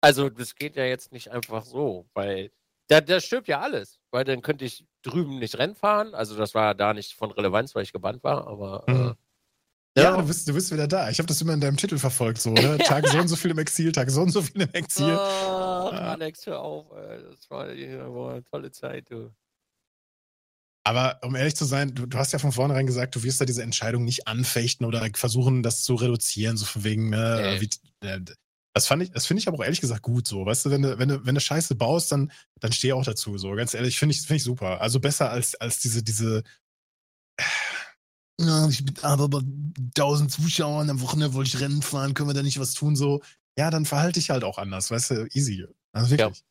Also 0.00 0.30
das 0.30 0.54
geht 0.54 0.76
ja 0.76 0.84
jetzt 0.84 1.10
nicht 1.10 1.32
einfach 1.32 1.64
so, 1.64 2.08
weil 2.14 2.52
da, 2.88 3.00
da 3.00 3.20
stirbt 3.20 3.48
ja 3.48 3.60
alles. 3.60 3.98
Weil 4.14 4.22
dann 4.24 4.42
könnte 4.42 4.64
ich 4.64 4.86
drüben 5.02 5.40
nicht 5.40 5.58
Rennen 5.58 5.74
fahren. 5.74 6.14
Also 6.14 6.36
das 6.36 6.54
war 6.54 6.76
da 6.76 6.94
nicht 6.94 7.14
von 7.14 7.32
Relevanz, 7.32 7.74
weil 7.74 7.82
ich 7.82 7.92
gebannt 7.92 8.22
war, 8.22 8.46
aber 8.46 8.84
Mhm. 8.86 9.16
äh, 9.96 10.02
ja, 10.02 10.16
du, 10.16 10.24
bist, 10.26 10.48
du 10.48 10.54
bist 10.54 10.72
wieder 10.72 10.86
da. 10.86 11.10
Ich 11.10 11.18
habe 11.18 11.26
das 11.26 11.40
immer 11.40 11.52
in 11.52 11.60
deinem 11.60 11.76
Titel 11.76 11.98
verfolgt, 11.98 12.40
so, 12.40 12.50
ne? 12.50 12.78
Tag 13.02 13.08
so 13.08 13.18
und 13.18 13.26
so 13.26 13.34
viel 13.34 13.50
im 13.50 13.58
Exil, 13.58 13.90
Tag 13.90 14.08
so 14.10 14.22
und 14.22 14.30
so 14.30 14.40
viel 14.40 14.62
im 14.62 14.72
Exil. 14.72 15.16
Ach, 15.18 15.92
Ja. 15.92 15.98
Alex, 16.12 16.46
hör 16.46 16.60
auf, 16.60 16.92
ey. 16.92 17.24
das 17.28 17.50
war, 17.50 17.72
ja, 17.72 18.08
war 18.14 18.32
eine 18.34 18.44
tolle 18.44 18.70
Zeit, 18.70 19.10
du. 19.10 19.34
Aber 20.86 21.18
um 21.24 21.34
ehrlich 21.34 21.56
zu 21.56 21.64
sein, 21.64 21.92
du, 21.94 22.06
du 22.06 22.16
hast 22.16 22.32
ja 22.32 22.38
von 22.38 22.52
vornherein 22.52 22.86
gesagt, 22.86 23.16
du 23.16 23.22
wirst 23.24 23.40
da 23.40 23.44
diese 23.46 23.62
Entscheidung 23.64 24.04
nicht 24.04 24.28
anfechten 24.28 24.86
oder 24.86 25.04
versuchen, 25.14 25.62
das 25.64 25.82
zu 25.82 25.94
reduzieren, 25.96 26.56
so 26.56 26.66
von 26.66 26.84
wegen, 26.84 27.10
ne, 27.10 27.58
Nee. 27.58 27.60
wie, 27.62 28.06
äh, 28.06 28.20
das 28.74 28.88
fand 28.88 29.02
ich, 29.04 29.10
das 29.12 29.26
finde 29.26 29.40
ich 29.40 29.48
aber 29.48 29.58
auch 29.58 29.64
ehrlich 29.64 29.80
gesagt 29.80 30.02
gut 30.02 30.26
so. 30.26 30.44
Weißt 30.44 30.66
du, 30.66 30.70
wenn 30.70 30.82
du, 30.82 30.98
wenn 30.98 31.08
du, 31.08 31.24
wenn 31.24 31.34
du 31.34 31.40
Scheiße 31.40 31.76
baust, 31.76 32.10
dann, 32.10 32.32
dann 32.60 32.72
steh 32.72 32.92
auch 32.92 33.04
dazu. 33.04 33.38
So, 33.38 33.52
ganz 33.52 33.72
ehrlich, 33.72 33.98
finde 33.98 34.14
ich, 34.14 34.22
finde 34.22 34.36
ich 34.36 34.44
super. 34.44 34.80
Also 34.80 34.98
besser 34.98 35.30
als, 35.30 35.54
als 35.54 35.78
diese, 35.78 36.02
diese, 36.02 36.42
ja, 38.40 38.68
ich 38.68 38.84
bin 38.84 38.98
aber 39.02 39.28
bei 39.28 39.38
1000 39.96 40.32
Zuschauern 40.32 40.90
am 40.90 41.00
Wochenende 41.00 41.34
wollte 41.34 41.54
ich 41.54 41.60
Rennen 41.60 41.82
fahren, 41.82 42.14
können 42.14 42.28
wir 42.28 42.34
da 42.34 42.42
nicht 42.42 42.58
was 42.58 42.74
tun, 42.74 42.96
so. 42.96 43.22
Ja, 43.56 43.70
dann 43.70 43.84
verhalte 43.84 44.18
ich 44.18 44.30
halt 44.30 44.42
auch 44.42 44.58
anders, 44.58 44.90
weißt 44.90 45.10
du, 45.12 45.26
easy. 45.32 45.64
Also 45.92 46.10
wirklich. 46.10 46.44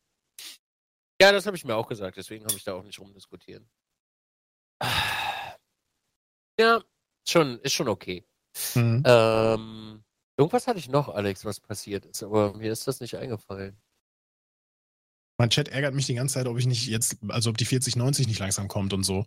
Ja, 1.20 1.30
das 1.30 1.44
habe 1.44 1.56
ich 1.56 1.64
mir 1.64 1.76
auch 1.76 1.86
gesagt, 1.86 2.16
deswegen 2.16 2.46
habe 2.46 2.56
ich 2.56 2.64
da 2.64 2.72
auch 2.72 2.82
nicht 2.82 2.98
rumdiskutieren. 2.98 3.68
Ja, 6.58 6.82
schon, 7.28 7.58
ist 7.60 7.74
schon 7.74 7.88
okay. 7.88 8.24
Mhm. 8.74 9.02
Ähm, 9.04 10.03
irgendwas 10.36 10.66
hatte 10.66 10.78
ich 10.78 10.88
noch, 10.88 11.08
Alex, 11.08 11.44
was 11.44 11.60
passiert 11.60 12.06
ist, 12.06 12.22
aber 12.22 12.54
mir 12.54 12.72
ist 12.72 12.86
das 12.86 13.00
nicht 13.00 13.16
eingefallen. 13.16 13.76
Mein 15.38 15.50
Chat 15.50 15.68
ärgert 15.68 15.94
mich 15.94 16.06
die 16.06 16.14
ganze 16.14 16.34
Zeit, 16.34 16.46
ob 16.46 16.58
ich 16.58 16.66
nicht 16.66 16.86
jetzt, 16.86 17.18
also 17.28 17.50
ob 17.50 17.58
die 17.58 17.64
4090 17.64 18.28
nicht 18.28 18.38
langsam 18.38 18.68
kommt 18.68 18.92
und 18.92 19.02
so. 19.02 19.26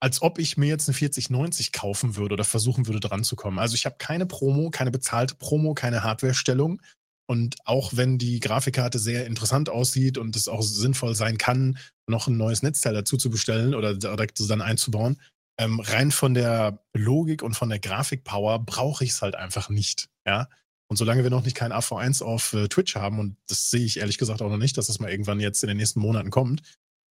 Als 0.00 0.22
ob 0.22 0.38
ich 0.38 0.56
mir 0.56 0.68
jetzt 0.68 0.88
eine 0.88 0.94
4090 0.94 1.72
kaufen 1.72 2.16
würde 2.16 2.34
oder 2.34 2.44
versuchen 2.44 2.86
würde, 2.86 3.00
dran 3.00 3.24
zu 3.24 3.34
kommen. 3.34 3.58
Also 3.58 3.74
ich 3.74 3.86
habe 3.86 3.96
keine 3.98 4.26
Promo, 4.26 4.70
keine 4.70 4.90
bezahlte 4.90 5.34
Promo, 5.34 5.74
keine 5.74 6.04
Hardwarestellung. 6.04 6.80
Und 7.26 7.56
auch 7.66 7.92
wenn 7.94 8.16
die 8.16 8.40
Grafikkarte 8.40 8.98
sehr 8.98 9.26
interessant 9.26 9.68
aussieht 9.68 10.16
und 10.16 10.36
es 10.36 10.48
auch 10.48 10.62
sinnvoll 10.62 11.14
sein 11.14 11.36
kann, 11.36 11.78
noch 12.08 12.26
ein 12.26 12.36
neues 12.36 12.62
Netzteil 12.62 12.94
dazu 12.94 13.16
zu 13.16 13.28
bestellen 13.28 13.74
oder 13.74 13.94
direkt 13.94 14.40
dann 14.48 14.62
einzubauen, 14.62 15.20
ähm, 15.58 15.80
rein 15.80 16.10
von 16.10 16.34
der 16.34 16.82
Logik 16.94 17.42
und 17.42 17.54
von 17.54 17.68
der 17.68 17.78
Grafikpower 17.80 18.60
brauche 18.60 19.04
ich 19.04 19.10
es 19.10 19.22
halt 19.22 19.34
einfach 19.34 19.68
nicht. 19.68 20.08
Ja. 20.26 20.48
Und 20.90 20.96
solange 20.96 21.22
wir 21.22 21.30
noch 21.30 21.44
nicht 21.44 21.56
kein 21.56 21.72
AV1 21.72 22.22
auf 22.22 22.52
äh, 22.54 22.68
Twitch 22.68 22.94
haben, 22.96 23.18
und 23.18 23.36
das 23.46 23.70
sehe 23.70 23.84
ich 23.84 23.98
ehrlich 23.98 24.16
gesagt 24.18 24.40
auch 24.40 24.48
noch 24.50 24.56
nicht, 24.56 24.78
dass 24.78 24.86
das 24.86 25.00
mal 25.00 25.10
irgendwann 25.10 25.40
jetzt 25.40 25.62
in 25.62 25.68
den 25.68 25.76
nächsten 25.76 26.00
Monaten 26.00 26.30
kommt, 26.30 26.62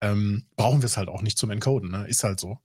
ähm, 0.02 0.46
brauchen 0.56 0.82
wir 0.82 0.86
es 0.86 0.98
halt 0.98 1.10
auch 1.10 1.22
nicht 1.22 1.38
zum 1.38 1.50
Encoden. 1.50 1.90
Ne? 1.92 2.08
Ist 2.08 2.24
halt 2.24 2.40
so. 2.40 2.60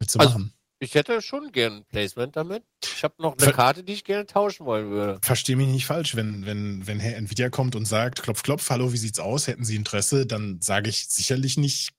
Mit 0.00 0.10
zu 0.10 0.18
Also- 0.18 0.30
machen. 0.38 0.52
Ich 0.82 0.94
hätte 0.94 1.20
schon 1.20 1.52
gern 1.52 1.74
ein 1.74 1.84
Placement 1.84 2.34
damit. 2.36 2.64
Ich 2.82 3.04
habe 3.04 3.12
noch 3.18 3.36
eine 3.36 3.44
Ver- 3.44 3.52
Karte, 3.52 3.84
die 3.84 3.92
ich 3.92 4.02
gerne 4.02 4.24
tauschen 4.24 4.64
wollen 4.64 4.88
würde. 4.88 5.18
Versteh 5.22 5.54
mich 5.54 5.68
nicht 5.68 5.84
falsch, 5.84 6.16
wenn, 6.16 6.46
wenn, 6.46 6.86
wenn 6.86 6.98
Herr 6.98 7.18
Nvidia 7.18 7.50
kommt 7.50 7.76
und 7.76 7.84
sagt, 7.84 8.22
klopf, 8.22 8.42
klopf, 8.42 8.70
hallo, 8.70 8.90
wie 8.90 8.96
sieht's 8.96 9.18
aus? 9.18 9.46
Hätten 9.46 9.62
Sie 9.66 9.76
Interesse? 9.76 10.24
Dann 10.24 10.58
sage 10.62 10.88
ich 10.88 11.06
sicherlich 11.10 11.58
nicht, 11.58 11.90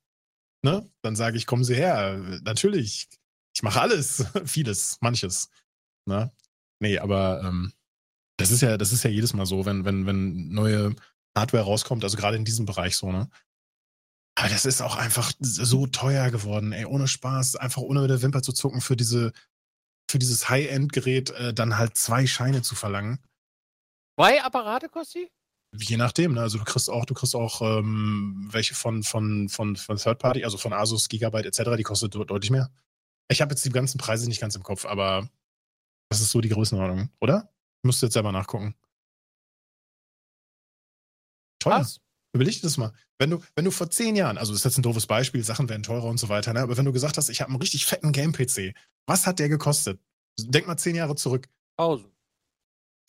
ne? 0.63 0.89
Dann 1.01 1.15
sage 1.15 1.37
ich, 1.37 1.45
kommen 1.45 1.63
Sie 1.63 1.75
her. 1.75 2.17
Natürlich. 2.43 3.09
Ich 3.53 3.63
mache 3.63 3.81
alles. 3.81 4.25
Vieles, 4.45 4.97
manches. 5.01 5.49
Ne? 6.05 6.31
Nee, 6.79 6.99
aber 6.99 7.41
ähm, 7.43 7.73
das 8.37 8.51
ist 8.51 8.61
ja, 8.61 8.77
das 8.77 8.91
ist 8.91 9.03
ja 9.03 9.09
jedes 9.09 9.33
Mal 9.33 9.45
so, 9.45 9.65
wenn, 9.65 9.85
wenn, 9.85 10.05
wenn 10.05 10.49
neue 10.49 10.95
Hardware 11.37 11.63
rauskommt, 11.63 12.03
also 12.03 12.17
gerade 12.17 12.37
in 12.37 12.45
diesem 12.45 12.65
Bereich 12.65 12.95
so, 12.97 13.11
ne? 13.11 13.29
Aber 14.35 14.49
das 14.49 14.65
ist 14.65 14.81
auch 14.81 14.95
einfach 14.95 15.31
so 15.39 15.87
teuer 15.87 16.31
geworden, 16.31 16.71
ey, 16.71 16.85
ohne 16.85 17.07
Spaß, 17.07 17.57
einfach 17.57 17.81
ohne 17.81 18.01
mit 18.01 18.09
der 18.09 18.21
Wimper 18.21 18.41
zu 18.41 18.53
zucken 18.53 18.81
für 18.81 18.95
diese, 18.95 19.33
für 20.09 20.19
dieses 20.19 20.49
High-End-Gerät 20.49 21.31
äh, 21.31 21.53
dann 21.53 21.77
halt 21.77 21.97
zwei 21.97 22.25
Scheine 22.25 22.61
zu 22.61 22.73
verlangen. 22.75 23.19
Zwei 24.17 24.41
Apparate 24.41 24.89
kostet 24.89 25.23
die? 25.23 25.31
Je 25.73 25.95
nachdem, 25.97 26.33
ne? 26.33 26.41
Also 26.41 26.57
du 26.57 26.65
kriegst 26.65 26.89
auch, 26.89 27.05
du 27.05 27.13
kriegst 27.13 27.35
auch 27.35 27.61
ähm, 27.61 28.47
welche 28.51 28.75
von, 28.75 29.03
von, 29.03 29.47
von, 29.47 29.75
von 29.77 29.97
Third 29.97 30.19
Party, 30.19 30.43
also 30.43 30.57
von 30.57 30.73
Asus, 30.73 31.07
Gigabyte 31.07 31.45
etc., 31.45 31.71
die 31.77 31.83
kostet 31.83 32.13
de- 32.13 32.25
deutlich 32.25 32.51
mehr. 32.51 32.69
Ich 33.31 33.41
habe 33.41 33.51
jetzt 33.53 33.63
die 33.63 33.69
ganzen 33.69 33.97
Preise 33.97 34.27
nicht 34.27 34.41
ganz 34.41 34.55
im 34.55 34.63
Kopf, 34.63 34.85
aber 34.85 35.29
das 36.09 36.19
ist 36.19 36.31
so 36.31 36.41
die 36.41 36.49
Größenordnung, 36.49 37.09
oder? 37.21 37.49
Musst 37.83 38.01
du 38.01 38.05
jetzt 38.07 38.13
selber 38.13 38.33
nachgucken. 38.33 38.75
Teuer. 41.59 41.79
Was? 41.79 42.01
Überleg 42.33 42.55
dir 42.55 42.61
das 42.63 42.77
mal. 42.77 42.93
Wenn 43.17 43.29
du, 43.29 43.43
wenn 43.55 43.65
du 43.65 43.71
vor 43.71 43.89
zehn 43.89 44.15
Jahren, 44.15 44.37
also 44.37 44.51
das 44.51 44.61
ist 44.61 44.65
jetzt 44.65 44.77
ein 44.79 44.83
doofes 44.83 45.07
Beispiel, 45.07 45.43
Sachen 45.43 45.69
werden 45.69 45.83
teurer 45.83 46.05
und 46.05 46.17
so 46.17 46.27
weiter, 46.29 46.53
ne? 46.53 46.61
aber 46.61 46.75
wenn 46.77 46.85
du 46.85 46.91
gesagt 46.91 47.17
hast, 47.17 47.29
ich 47.29 47.41
habe 47.41 47.49
einen 47.51 47.61
richtig 47.61 47.85
fetten 47.85 48.11
Game-PC, 48.11 48.73
was 49.05 49.25
hat 49.25 49.39
der 49.39 49.49
gekostet? 49.49 50.01
Denk 50.39 50.67
mal 50.67 50.77
zehn 50.77 50.95
Jahre 50.95 51.15
zurück. 51.15 51.47
1000. 51.77 52.11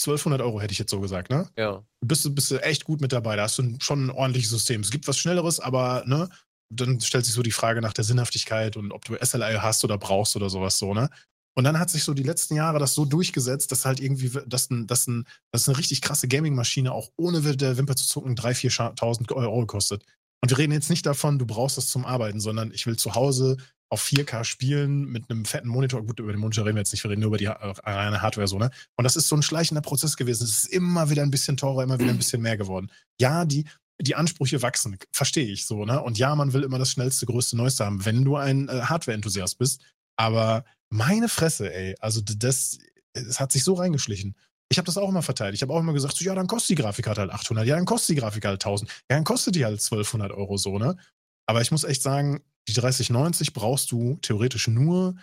1200 0.07 0.41
Euro 0.41 0.61
hätte 0.61 0.73
ich 0.73 0.79
jetzt 0.79 0.91
so 0.91 1.01
gesagt, 1.01 1.31
ne? 1.31 1.49
Ja. 1.57 1.85
Du 2.01 2.09
bist, 2.09 2.35
bist 2.35 2.51
du 2.51 2.63
echt 2.63 2.85
gut 2.85 3.01
mit 3.01 3.13
dabei. 3.13 3.37
Da 3.37 3.45
hast 3.45 3.59
du 3.59 3.77
schon 3.81 4.07
ein 4.07 4.11
ordentliches 4.11 4.51
System. 4.51 4.81
Es 4.81 4.91
gibt 4.91 5.07
was 5.09 5.19
Schnelleres, 5.19 5.61
aber 5.61 6.05
ne, 6.07 6.29
dann 6.71 7.01
stellt 7.01 7.25
sich 7.25 7.35
so 7.35 7.43
die 7.43 7.51
Frage 7.51 7.81
nach 7.81 7.93
der 7.93 8.05
Sinnhaftigkeit 8.05 8.77
und 8.77 8.93
ob 8.93 9.05
du 9.05 9.17
SLI 9.23 9.59
hast 9.59 9.85
oder 9.85 9.99
brauchst 9.99 10.37
oder 10.37 10.51
sowas 10.51 10.79
so, 10.79 10.95
ne? 10.95 11.09
Und 11.55 11.65
dann 11.65 11.79
hat 11.79 11.91
sich 11.91 12.03
so 12.03 12.15
die 12.15 12.23
letzten 12.23 12.55
Jahre 12.55 12.79
das 12.79 12.95
so 12.95 13.05
durchgesetzt, 13.05 13.71
dass 13.73 13.85
halt 13.85 14.01
irgendwie, 14.01 14.31
dass, 14.47 14.71
ein, 14.71 14.87
dass, 14.87 15.07
ein, 15.07 15.27
dass 15.51 15.69
eine 15.69 15.77
richtig 15.77 16.01
krasse 16.01 16.27
Gaming-Maschine 16.27 16.91
auch 16.93 17.11
ohne 17.17 17.43
der 17.43 17.77
Wimper 17.77 17.95
zu 17.95 18.07
zucken 18.07 18.37
3.000, 18.37 18.97
4.000 18.97 19.33
Euro 19.35 19.67
kostet. 19.67 20.03
Und 20.41 20.51
wir 20.51 20.59
reden 20.59 20.73
jetzt 20.73 20.89
nicht 20.89 21.05
davon, 21.05 21.39
du 21.39 21.47
brauchst 21.47 21.77
das 21.77 21.89
zum 21.89 22.07
Arbeiten, 22.07 22.41
sondern 22.41 22.73
ich 22.73 22.87
will 22.87 22.97
zu 22.97 23.15
Hause 23.15 23.59
auf 23.93 24.03
4K 24.03 24.43
spielen 24.45 25.05
mit 25.05 25.29
einem 25.29 25.45
fetten 25.45 25.69
Monitor. 25.69 26.03
Gut, 26.03 26.19
über 26.19 26.33
den 26.33 26.41
Monitor 26.41 26.65
reden 26.65 26.77
wir 26.77 26.81
jetzt 26.81 26.93
nicht, 26.93 27.05
wir 27.05 27.11
reden 27.11 27.21
nur 27.21 27.29
über 27.29 27.37
die 27.37 27.47
reine 27.47 28.23
Hardware 28.23 28.49
so, 28.49 28.59
ne? 28.59 28.71
Und 28.97 29.05
das 29.05 29.17
ist 29.17 29.29
so 29.29 29.37
ein 29.37 29.43
schleichender 29.43 29.83
Prozess 29.83 30.17
gewesen. 30.17 30.45
Es 30.45 30.65
ist 30.65 30.73
immer 30.73 31.11
wieder 31.11 31.23
ein 31.23 31.31
bisschen 31.31 31.59
teurer, 31.59 31.83
immer 31.83 31.99
wieder 31.99 32.09
ein 32.09 32.17
bisschen 32.17 32.41
mehr 32.41 32.57
geworden. 32.57 32.91
Ja, 33.21 33.45
die, 33.45 33.67
die 34.01 34.15
Ansprüche 34.15 34.63
wachsen, 34.63 34.97
verstehe 35.13 35.45
ich 35.45 35.67
so, 35.67 35.85
ne? 35.85 36.03
Und 36.03 36.17
ja, 36.17 36.35
man 36.35 36.55
will 36.55 36.63
immer 36.63 36.79
das 36.79 36.91
schnellste, 36.91 37.27
größte, 37.27 37.55
neueste 37.55 37.85
haben, 37.85 38.03
wenn 38.07 38.25
du 38.25 38.37
ein 38.37 38.71
äh, 38.71 38.81
Hardware-Enthusiast 38.81 39.59
bist. 39.59 39.83
Aber 40.17 40.65
meine 40.89 41.29
Fresse, 41.29 41.71
ey, 41.71 41.95
also 42.01 42.23
das, 42.23 42.79
es 43.13 43.41
hat 43.41 43.53
sich 43.53 43.63
so 43.63 43.75
reingeschlichen. 43.75 44.35
Ich 44.71 44.79
habe 44.79 44.87
das 44.87 44.97
auch 44.97 45.11
immer 45.11 45.21
verteilt. 45.21 45.55
Ich 45.55 45.61
habe 45.61 45.75
auch 45.75 45.81
immer 45.81 45.93
gesagt, 45.93 46.17
so, 46.17 46.25
ja, 46.25 46.35
dann 46.35 46.47
kostet 46.47 46.79
die 46.79 46.83
Grafikkarte 46.83 47.21
halt 47.21 47.31
800, 47.31 47.67
ja, 47.67 47.77
dann 47.77 47.85
kostet 47.85 48.17
die 48.17 48.21
Grafikkarte 48.23 48.53
halt 48.53 48.65
1000, 48.65 48.91
ja, 48.91 49.17
dann 49.17 49.25
kostet 49.25 49.55
die 49.55 49.67
halt 49.67 49.83
1200 49.83 50.33
Euro 50.33 50.57
so, 50.57 50.79
ne? 50.79 50.97
Aber 51.53 51.61
ich 51.61 51.71
muss 51.71 51.85
echt 51.85 52.01
sagen, 52.01 52.41
die 52.67 52.73
3090 52.73 53.53
brauchst 53.53 53.93
du 53.93 54.17
theoretisch 54.23 54.69
nur 54.69 55.17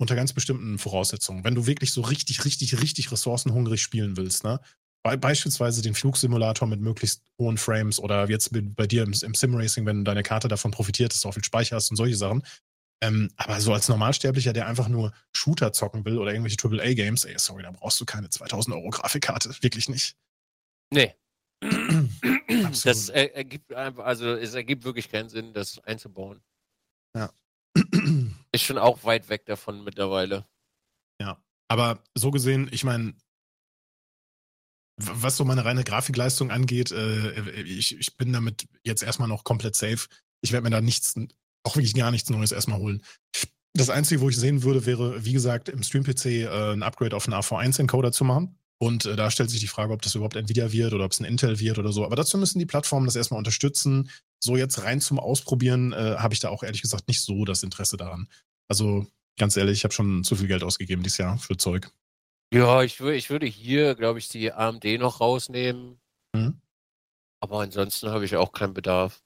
unter 0.00 0.16
ganz 0.16 0.32
bestimmten 0.32 0.78
Voraussetzungen. 0.78 1.44
Wenn 1.44 1.54
du 1.54 1.68
wirklich 1.68 1.92
so 1.92 2.00
richtig, 2.00 2.44
richtig, 2.44 2.82
richtig 2.82 3.12
ressourcenhungrig 3.12 3.80
spielen 3.80 4.16
willst, 4.16 4.42
ne? 4.42 4.58
Be 5.04 5.16
beispielsweise 5.16 5.82
den 5.82 5.94
Flugsimulator 5.94 6.66
mit 6.66 6.80
möglichst 6.80 7.22
hohen 7.40 7.56
Frames 7.56 8.00
oder 8.00 8.28
jetzt 8.28 8.52
bei- 8.52 8.62
bei 8.62 8.88
dir 8.88 9.04
im, 9.04 9.12
im 9.22 9.34
Sim-Racing, 9.36 9.86
wenn 9.86 10.04
deine 10.04 10.24
Karte 10.24 10.48
davon 10.48 10.72
profitiert, 10.72 11.12
dass 11.14 11.20
du 11.20 11.28
auch 11.28 11.34
viel 11.34 11.44
Speicher 11.44 11.76
hast 11.76 11.88
und 11.90 11.96
solche 11.96 12.16
Sachen. 12.16 12.42
Ähm, 13.00 13.30
aber 13.36 13.60
so 13.60 13.72
als 13.72 13.88
Normalsterblicher, 13.88 14.52
der 14.52 14.66
einfach 14.66 14.88
nur 14.88 15.12
Shooter 15.36 15.72
zocken 15.72 16.04
will 16.04 16.18
oder 16.18 16.32
irgendwelche 16.32 16.56
AAA-Games, 16.60 17.26
ey, 17.26 17.38
sorry, 17.38 17.62
da 17.62 17.70
brauchst 17.70 18.00
du 18.00 18.04
keine 18.04 18.28
2000 18.28 18.74
Euro 18.74 18.90
Grafikkarte. 18.90 19.54
Wirklich 19.60 19.88
nicht. 19.88 20.16
Nee. 20.92 21.14
Absolut. 22.48 22.84
Das 22.84 23.08
äh, 23.08 23.26
ergibt 23.34 23.72
einfach, 23.72 24.04
also 24.04 24.34
es 24.34 24.54
ergibt 24.54 24.84
wirklich 24.84 25.10
keinen 25.10 25.28
Sinn, 25.28 25.52
das 25.52 25.78
einzubauen. 25.84 26.42
Ist 28.52 28.64
schon 28.64 28.78
auch 28.78 29.04
weit 29.04 29.28
weg 29.28 29.46
davon 29.46 29.84
mittlerweile. 29.84 30.46
Ja, 31.20 31.42
aber 31.68 32.02
so 32.14 32.30
gesehen, 32.30 32.68
ich 32.70 32.84
meine, 32.84 33.14
was 34.98 35.36
so 35.36 35.44
meine 35.44 35.64
reine 35.64 35.84
Grafikleistung 35.84 36.50
angeht, 36.50 36.90
äh, 36.90 37.62
ich, 37.62 37.98
ich 37.98 38.16
bin 38.16 38.32
damit 38.32 38.66
jetzt 38.82 39.02
erstmal 39.02 39.28
noch 39.28 39.44
komplett 39.44 39.76
safe. 39.76 40.08
Ich 40.40 40.52
werde 40.52 40.64
mir 40.64 40.70
da 40.70 40.80
nichts, 40.80 41.14
auch 41.64 41.76
wirklich 41.76 41.94
gar 41.94 42.10
nichts 42.10 42.30
Neues 42.30 42.52
erstmal 42.52 42.78
holen. 42.78 43.02
Das 43.74 43.90
Einzige, 43.90 44.22
wo 44.22 44.30
ich 44.30 44.36
sehen 44.36 44.62
würde, 44.62 44.86
wäre, 44.86 45.24
wie 45.24 45.34
gesagt, 45.34 45.68
im 45.68 45.82
Stream-PC 45.82 46.26
äh, 46.26 46.72
ein 46.72 46.82
Upgrade 46.82 47.14
auf 47.14 47.28
einen 47.28 47.38
AV1-Encoder 47.38 48.10
zu 48.10 48.24
machen. 48.24 48.58
Und 48.78 49.06
äh, 49.06 49.16
da 49.16 49.30
stellt 49.30 49.50
sich 49.50 49.60
die 49.60 49.68
Frage, 49.68 49.92
ob 49.92 50.02
das 50.02 50.14
überhaupt 50.14 50.36
Nvidia 50.36 50.70
wird 50.70 50.92
oder 50.92 51.04
ob 51.04 51.12
es 51.12 51.20
ein 51.20 51.24
Intel 51.24 51.58
wird 51.60 51.78
oder 51.78 51.92
so. 51.92 52.04
Aber 52.04 52.16
dazu 52.16 52.36
müssen 52.36 52.58
die 52.58 52.66
Plattformen 52.66 53.06
das 53.06 53.16
erstmal 53.16 53.38
unterstützen. 53.38 54.10
So 54.38 54.56
jetzt 54.56 54.82
rein 54.82 55.00
zum 55.00 55.18
Ausprobieren 55.18 55.92
äh, 55.92 56.16
habe 56.18 56.34
ich 56.34 56.40
da 56.40 56.50
auch 56.50 56.62
ehrlich 56.62 56.82
gesagt 56.82 57.08
nicht 57.08 57.22
so 57.22 57.44
das 57.44 57.62
Interesse 57.62 57.96
daran. 57.96 58.28
Also 58.68 59.06
ganz 59.38 59.56
ehrlich, 59.56 59.78
ich 59.78 59.84
habe 59.84 59.94
schon 59.94 60.24
zu 60.24 60.36
viel 60.36 60.48
Geld 60.48 60.62
ausgegeben 60.62 61.02
dieses 61.02 61.18
Jahr 61.18 61.38
für 61.38 61.56
Zeug. 61.56 61.90
Ja, 62.52 62.82
ich, 62.82 63.00
ich 63.00 63.30
würde 63.30 63.46
hier, 63.46 63.94
glaube 63.94 64.18
ich, 64.18 64.28
die 64.28 64.52
AMD 64.52 64.84
noch 64.98 65.20
rausnehmen. 65.20 65.98
Mhm. 66.34 66.60
Aber 67.40 67.60
ansonsten 67.60 68.10
habe 68.10 68.24
ich 68.24 68.36
auch 68.36 68.52
keinen 68.52 68.74
Bedarf. 68.74 69.22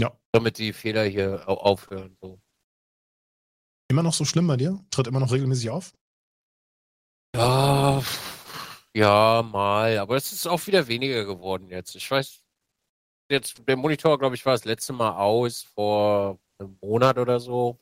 Ja. 0.00 0.12
Damit 0.32 0.58
die 0.58 0.72
Fehler 0.72 1.04
hier 1.04 1.48
aufhören. 1.48 2.16
So. 2.20 2.40
Immer 3.88 4.02
noch 4.02 4.14
so 4.14 4.24
schlimm 4.24 4.46
bei 4.46 4.56
dir? 4.56 4.84
Tritt 4.90 5.06
immer 5.06 5.20
noch 5.20 5.32
regelmäßig 5.32 5.70
auf? 5.70 5.92
Ja, 7.36 8.02
ja, 8.94 9.42
mal. 9.42 9.98
Aber 9.98 10.16
es 10.16 10.32
ist 10.32 10.46
auch 10.46 10.66
wieder 10.66 10.86
weniger 10.88 11.24
geworden 11.24 11.68
jetzt. 11.68 11.94
Ich 11.96 12.10
weiß, 12.10 12.42
jetzt 13.28 13.62
der 13.66 13.76
Monitor, 13.76 14.18
glaube 14.18 14.34
ich, 14.36 14.46
war 14.46 14.54
das 14.54 14.64
letzte 14.64 14.92
Mal 14.92 15.16
aus 15.16 15.62
vor 15.62 16.38
einem 16.58 16.78
Monat 16.80 17.18
oder 17.18 17.40
so. 17.40 17.78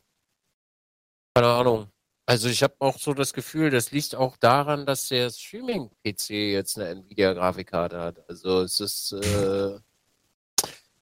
Keine 1.35 1.49
Ahnung. 1.49 1.89
Also 2.27 2.49
ich 2.49 2.63
habe 2.63 2.75
auch 2.79 2.99
so 2.99 3.15
das 3.15 3.33
Gefühl, 3.33 3.71
das 3.71 3.91
liegt 3.91 4.15
auch 4.15 4.37
daran, 4.37 4.87
dass 4.87 5.09
der 5.09 5.31
Streaming-PC 5.31 6.31
jetzt 6.31 6.79
eine 6.79 6.89
Nvidia-Grafikkarte 6.91 8.01
hat. 8.01 8.29
Also 8.29 8.63
es 8.63 8.81
ist, 8.81 9.13
äh, 9.13 9.79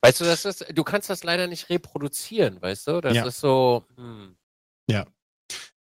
weißt 0.00 0.20
du, 0.20 0.24
das 0.24 0.44
ist, 0.44 0.66
du 0.72 0.82
kannst 0.82 1.11
das 1.11 1.22
leider 1.22 1.46
nicht 1.46 1.68
reproduzieren, 1.68 2.61
weißt 2.61 2.86
du? 2.86 3.00
Das 3.00 3.14
ja. 3.14 3.26
ist 3.26 3.40
so. 3.40 3.84
Hm. 3.96 4.36
Ja. 4.88 5.06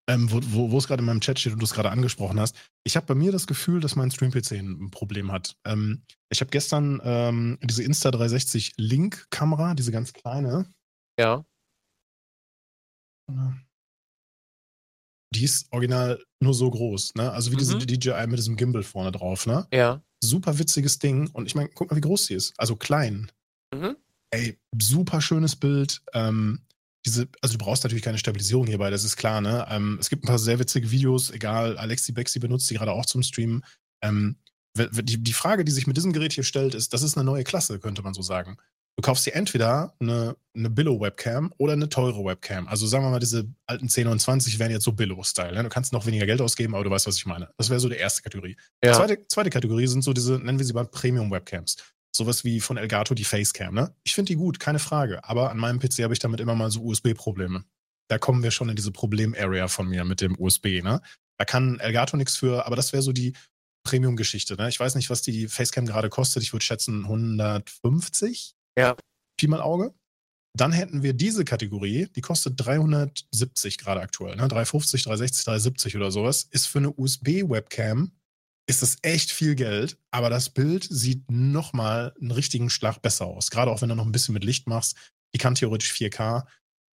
Ähm, 0.08 0.30
wo, 0.30 0.40
wo, 0.42 0.70
wo 0.72 0.78
es 0.78 0.88
gerade 0.88 1.00
in 1.00 1.06
meinem 1.06 1.20
Chat 1.20 1.38
steht 1.38 1.52
und 1.52 1.60
du 1.60 1.64
es 1.64 1.72
gerade 1.72 1.90
angesprochen 1.90 2.40
hast, 2.40 2.56
ich 2.84 2.96
habe 2.96 3.06
bei 3.06 3.14
mir 3.14 3.32
das 3.32 3.46
Gefühl, 3.46 3.80
dass 3.80 3.96
mein 3.96 4.10
Stream-PC 4.10 4.52
ein 4.52 4.90
Problem 4.90 5.30
hat. 5.30 5.56
Ähm, 5.64 6.02
ich 6.30 6.40
habe 6.40 6.50
gestern 6.50 7.00
ähm, 7.04 7.58
diese 7.62 7.82
Insta360 7.82 8.72
Link-Kamera, 8.76 9.74
diese 9.74 9.92
ganz 9.92 10.12
kleine. 10.12 10.66
Ja 11.18 11.44
die 15.34 15.44
ist 15.44 15.66
original 15.70 16.22
nur 16.40 16.54
so 16.54 16.70
groß, 16.70 17.14
ne? 17.14 17.30
Also 17.30 17.50
wie 17.50 17.54
mhm. 17.54 17.58
diese 17.60 17.78
DJI 17.78 18.26
mit 18.26 18.38
diesem 18.38 18.56
Gimbal 18.56 18.82
vorne 18.82 19.12
drauf, 19.12 19.46
ne? 19.46 19.66
Ja. 19.72 20.02
Super 20.22 20.58
witziges 20.58 20.98
Ding. 20.98 21.30
Und 21.32 21.46
ich 21.46 21.54
meine, 21.54 21.70
guck 21.70 21.90
mal, 21.90 21.96
wie 21.96 22.02
groß 22.02 22.26
sie 22.26 22.34
ist. 22.34 22.52
Also 22.58 22.76
klein. 22.76 23.30
Mhm. 23.74 23.96
Ey, 24.30 24.58
super 24.80 25.20
schönes 25.20 25.56
Bild. 25.56 26.02
Ähm, 26.12 26.60
diese, 27.06 27.28
also 27.40 27.56
du 27.56 27.64
brauchst 27.64 27.82
natürlich 27.82 28.04
keine 28.04 28.18
Stabilisierung 28.18 28.66
hierbei, 28.66 28.90
das 28.90 29.04
ist 29.04 29.16
klar, 29.16 29.40
ne? 29.40 29.66
Ähm, 29.70 29.98
es 30.00 30.10
gibt 30.10 30.24
ein 30.24 30.28
paar 30.28 30.38
sehr 30.38 30.58
witzige 30.58 30.90
Videos, 30.90 31.30
egal, 31.30 31.78
Alexi 31.78 32.12
Bexi 32.12 32.38
benutzt 32.38 32.68
die 32.70 32.74
gerade 32.74 32.92
auch 32.92 33.06
zum 33.06 33.22
Streamen. 33.22 33.64
Ähm, 34.02 34.36
die, 34.76 35.22
die 35.22 35.32
Frage, 35.32 35.64
die 35.64 35.72
sich 35.72 35.86
mit 35.86 35.96
diesem 35.96 36.12
Gerät 36.12 36.32
hier 36.32 36.44
stellt, 36.44 36.74
ist, 36.74 36.92
das 36.92 37.02
ist 37.02 37.16
eine 37.16 37.24
neue 37.24 37.44
Klasse, 37.44 37.78
könnte 37.80 38.02
man 38.02 38.14
so 38.14 38.22
sagen. 38.22 38.56
Du 38.96 39.02
kaufst 39.02 39.24
dir 39.24 39.34
entweder 39.34 39.94
eine, 39.98 40.36
eine 40.54 40.68
Billo-Webcam 40.68 41.54
oder 41.56 41.72
eine 41.72 41.88
teure 41.88 42.24
Webcam. 42.24 42.68
Also 42.68 42.86
sagen 42.86 43.04
wir 43.04 43.10
mal, 43.10 43.18
diese 43.18 43.48
alten 43.66 43.88
10 43.88 44.06
und 44.08 44.20
20 44.20 44.58
wären 44.58 44.70
jetzt 44.70 44.84
so 44.84 44.92
Billo-Style. 44.92 45.54
Ne? 45.54 45.62
Du 45.62 45.68
kannst 45.70 45.92
noch 45.92 46.06
weniger 46.06 46.26
Geld 46.26 46.40
ausgeben, 46.40 46.74
aber 46.74 46.84
du 46.84 46.90
weißt, 46.90 47.06
was 47.06 47.16
ich 47.16 47.24
meine. 47.24 47.48
Das 47.56 47.70
wäre 47.70 47.80
so 47.80 47.88
die 47.88 47.96
erste 47.96 48.22
Kategorie. 48.22 48.56
Ja. 48.84 48.92
Die 48.92 48.96
zweite, 48.98 49.26
zweite 49.28 49.50
Kategorie 49.50 49.86
sind 49.86 50.02
so 50.02 50.12
diese, 50.12 50.34
nennen 50.34 50.58
wir 50.58 50.66
sie 50.66 50.74
mal 50.74 50.86
Premium-Webcams. 50.86 51.76
Sowas 52.12 52.44
wie 52.44 52.60
von 52.60 52.76
Elgato 52.76 53.14
die 53.14 53.24
Facecam. 53.24 53.74
Ne? 53.74 53.94
Ich 54.02 54.14
finde 54.14 54.30
die 54.30 54.36
gut, 54.36 54.60
keine 54.60 54.78
Frage. 54.78 55.24
Aber 55.24 55.50
an 55.50 55.58
meinem 55.58 55.78
PC 55.78 56.00
habe 56.02 56.12
ich 56.12 56.18
damit 56.18 56.40
immer 56.40 56.54
mal 56.54 56.70
so 56.70 56.82
USB-Probleme. 56.82 57.64
Da 58.08 58.18
kommen 58.18 58.42
wir 58.42 58.50
schon 58.50 58.68
in 58.68 58.76
diese 58.76 58.90
Problem-Area 58.90 59.68
von 59.68 59.88
mir 59.88 60.04
mit 60.04 60.20
dem 60.20 60.38
USB. 60.38 60.82
Ne? 60.82 61.00
Da 61.38 61.44
kann 61.44 61.78
Elgato 61.78 62.16
nichts 62.16 62.36
für, 62.36 62.66
aber 62.66 62.76
das 62.76 62.92
wäre 62.92 63.02
so 63.02 63.12
die 63.12 63.34
Premium-Geschichte. 63.84 64.56
Ne? 64.56 64.68
Ich 64.68 64.80
weiß 64.80 64.94
nicht, 64.96 65.10
was 65.10 65.22
die 65.22 65.48
Facecam 65.48 65.86
gerade 65.86 66.08
kostet. 66.08 66.42
Ich 66.42 66.52
würde 66.52 66.64
schätzen 66.64 67.04
150 67.04 68.54
ja. 68.76 68.96
Pi 69.38 69.46
mal 69.46 69.60
Auge. 69.60 69.94
Dann 70.56 70.72
hätten 70.72 71.02
wir 71.02 71.12
diese 71.12 71.44
Kategorie, 71.44 72.08
die 72.16 72.20
kostet 72.20 72.54
370 72.56 73.78
gerade 73.78 74.00
aktuell, 74.00 74.34
ne? 74.34 74.48
350, 74.48 75.04
360, 75.04 75.44
370 75.44 75.96
oder 75.96 76.10
sowas. 76.10 76.48
Ist 76.50 76.66
für 76.66 76.78
eine 76.78 76.90
USB-Webcam 76.90 78.10
ist 78.70 78.82
das 78.82 78.96
echt 79.02 79.30
viel 79.30 79.54
Geld, 79.54 79.98
aber 80.10 80.30
das 80.30 80.50
Bild 80.50 80.86
sieht 80.88 81.30
nochmal 81.30 82.14
einen 82.20 82.30
richtigen 82.30 82.70
Schlag 82.70 83.02
besser 83.02 83.26
aus. 83.26 83.50
Gerade 83.50 83.70
auch 83.70 83.82
wenn 83.82 83.88
du 83.88 83.94
noch 83.94 84.06
ein 84.06 84.12
bisschen 84.12 84.34
mit 84.34 84.44
Licht 84.44 84.66
machst. 84.66 84.96
Die 85.34 85.38
kann 85.38 85.54
theoretisch 85.54 85.92
4K. 85.92 86.44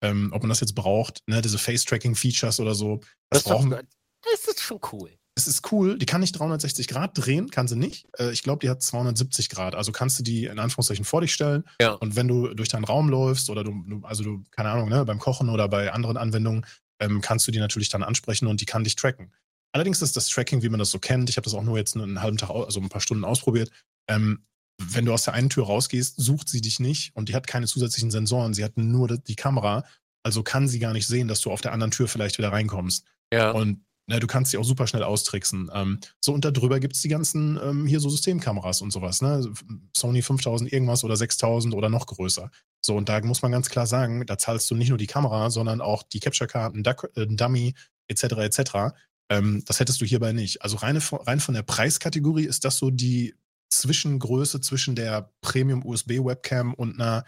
Ähm, 0.01 0.31
ob 0.33 0.41
man 0.43 0.49
das 0.49 0.59
jetzt 0.59 0.75
braucht, 0.75 1.21
ne? 1.25 1.41
diese 1.41 1.57
Face-Tracking-Features 1.57 2.59
oder 2.59 2.75
so. 2.75 2.99
Das, 3.29 3.43
das 3.43 3.43
brauchen. 3.43 3.69
Das 3.69 4.45
ist 4.47 4.61
schon 4.61 4.79
cool 4.91 5.11
es 5.35 5.47
ist 5.47 5.71
cool, 5.71 5.97
die 5.97 6.05
kann 6.05 6.21
nicht 6.21 6.31
360 6.39 6.87
Grad 6.87 7.11
drehen, 7.13 7.51
kann 7.51 7.67
sie 7.67 7.75
nicht. 7.75 8.07
Äh, 8.17 8.31
ich 8.31 8.41
glaube, 8.41 8.59
die 8.59 8.69
hat 8.69 8.81
270 8.81 9.49
Grad. 9.49 9.75
Also 9.75 9.91
kannst 9.91 10.17
du 10.17 10.23
die 10.23 10.45
in 10.45 10.59
Anführungszeichen 10.59 11.03
vor 11.03 11.21
dich 11.21 11.33
stellen. 11.33 11.65
Ja. 11.81 11.91
Und 11.91 12.15
wenn 12.15 12.27
du 12.27 12.53
durch 12.53 12.69
deinen 12.69 12.85
Raum 12.85 13.09
läufst 13.09 13.49
oder 13.49 13.63
du, 13.63 14.01
also 14.03 14.23
du, 14.23 14.43
keine 14.51 14.69
Ahnung, 14.69 14.89
ne, 14.89 15.03
beim 15.03 15.19
Kochen 15.19 15.49
oder 15.49 15.67
bei 15.67 15.91
anderen 15.91 16.15
Anwendungen, 16.15 16.65
ähm, 17.01 17.19
kannst 17.19 17.45
du 17.47 17.51
die 17.51 17.59
natürlich 17.59 17.89
dann 17.89 18.03
ansprechen 18.03 18.47
und 18.47 18.61
die 18.61 18.65
kann 18.65 18.85
dich 18.85 18.95
tracken. 18.95 19.33
Allerdings 19.75 20.01
ist 20.01 20.15
das 20.15 20.29
Tracking, 20.29 20.61
wie 20.63 20.69
man 20.69 20.79
das 20.79 20.89
so 20.89 20.99
kennt, 20.99 21.29
ich 21.29 21.35
habe 21.35 21.43
das 21.43 21.53
auch 21.53 21.61
nur 21.61 21.77
jetzt 21.77 21.97
einen 21.97 22.21
halben 22.21 22.37
Tag, 22.37 22.49
also 22.49 22.79
ein 22.79 22.87
paar 22.87 23.01
Stunden 23.01 23.25
ausprobiert. 23.25 23.71
Ähm, 24.07 24.45
wenn 24.81 25.03
du 25.03 25.13
aus 25.13 25.23
der 25.23 25.33
einen 25.33 25.49
Tür 25.49 25.65
rausgehst, 25.65 26.15
sucht 26.17 26.47
sie 26.47 26.61
dich 26.61 26.79
nicht 26.79 27.13
und 27.13 27.27
die 27.27 27.35
hat 27.35 27.45
keine 27.45 27.67
zusätzlichen 27.67 28.09
Sensoren. 28.09 28.53
Sie 28.53 28.63
hat 28.63 28.77
nur 28.77 29.17
die 29.17 29.35
Kamera. 29.35 29.83
Also 30.23 30.43
kann 30.43 30.69
sie 30.69 30.79
gar 30.79 30.93
nicht 30.93 31.07
sehen, 31.07 31.27
dass 31.27 31.41
du 31.41 31.51
auf 31.51 31.59
der 31.59 31.73
anderen 31.73 31.91
Tür 31.91 32.07
vielleicht 32.07 32.37
wieder 32.37 32.53
reinkommst. 32.53 33.05
Ja. 33.33 33.51
Und 33.51 33.85
Ne, 34.07 34.19
du 34.19 34.27
kannst 34.27 34.51
sie 34.51 34.57
auch 34.59 34.63
super 34.63 34.85
schnell 34.85 35.01
austricksen. 35.01 35.71
Ähm, 35.73 35.99
so, 36.23 36.31
und 36.31 36.45
darüber 36.45 36.79
gibt 36.79 36.95
es 36.95 37.01
die 37.01 37.07
ganzen 37.07 37.59
ähm, 37.63 37.87
hier 37.87 37.99
so 37.99 38.07
Systemkameras 38.09 38.81
und 38.81 38.91
sowas. 38.91 39.23
Ne? 39.23 39.51
Sony 39.97 40.21
5000 40.21 40.71
irgendwas 40.71 41.03
oder 41.03 41.15
6000 41.15 41.73
oder 41.73 41.89
noch 41.89 42.05
größer. 42.05 42.51
So, 42.81 42.95
und 42.95 43.09
da 43.09 43.19
muss 43.21 43.41
man 43.41 43.51
ganz 43.51 43.67
klar 43.67 43.87
sagen, 43.87 44.23
da 44.27 44.37
zahlst 44.37 44.69
du 44.69 44.75
nicht 44.75 44.89
nur 44.89 44.99
die 44.99 45.07
Kamera, 45.07 45.49
sondern 45.49 45.81
auch 45.81 46.03
die 46.03 46.19
Capture-Karten, 46.19 46.85
äh, 46.85 47.27
Dummy, 47.27 47.73
etc., 48.07 48.23
etc. 48.23 48.95
Ähm, 49.29 49.63
das 49.65 49.79
hättest 49.79 50.01
du 50.01 50.05
hierbei 50.05 50.33
nicht. 50.33 50.61
Also 50.61 50.77
rein, 50.77 50.97
rein 50.97 51.39
von 51.39 51.55
der 51.55 51.63
Preiskategorie 51.63 52.45
ist 52.45 52.65
das 52.65 52.77
so 52.77 52.89
die 52.89 53.35
Zwischengröße 53.69 54.61
zwischen 54.61 54.95
der 54.95 55.33
Premium-USB-Webcam 55.41 56.73
und 56.73 56.99
einer 56.99 57.25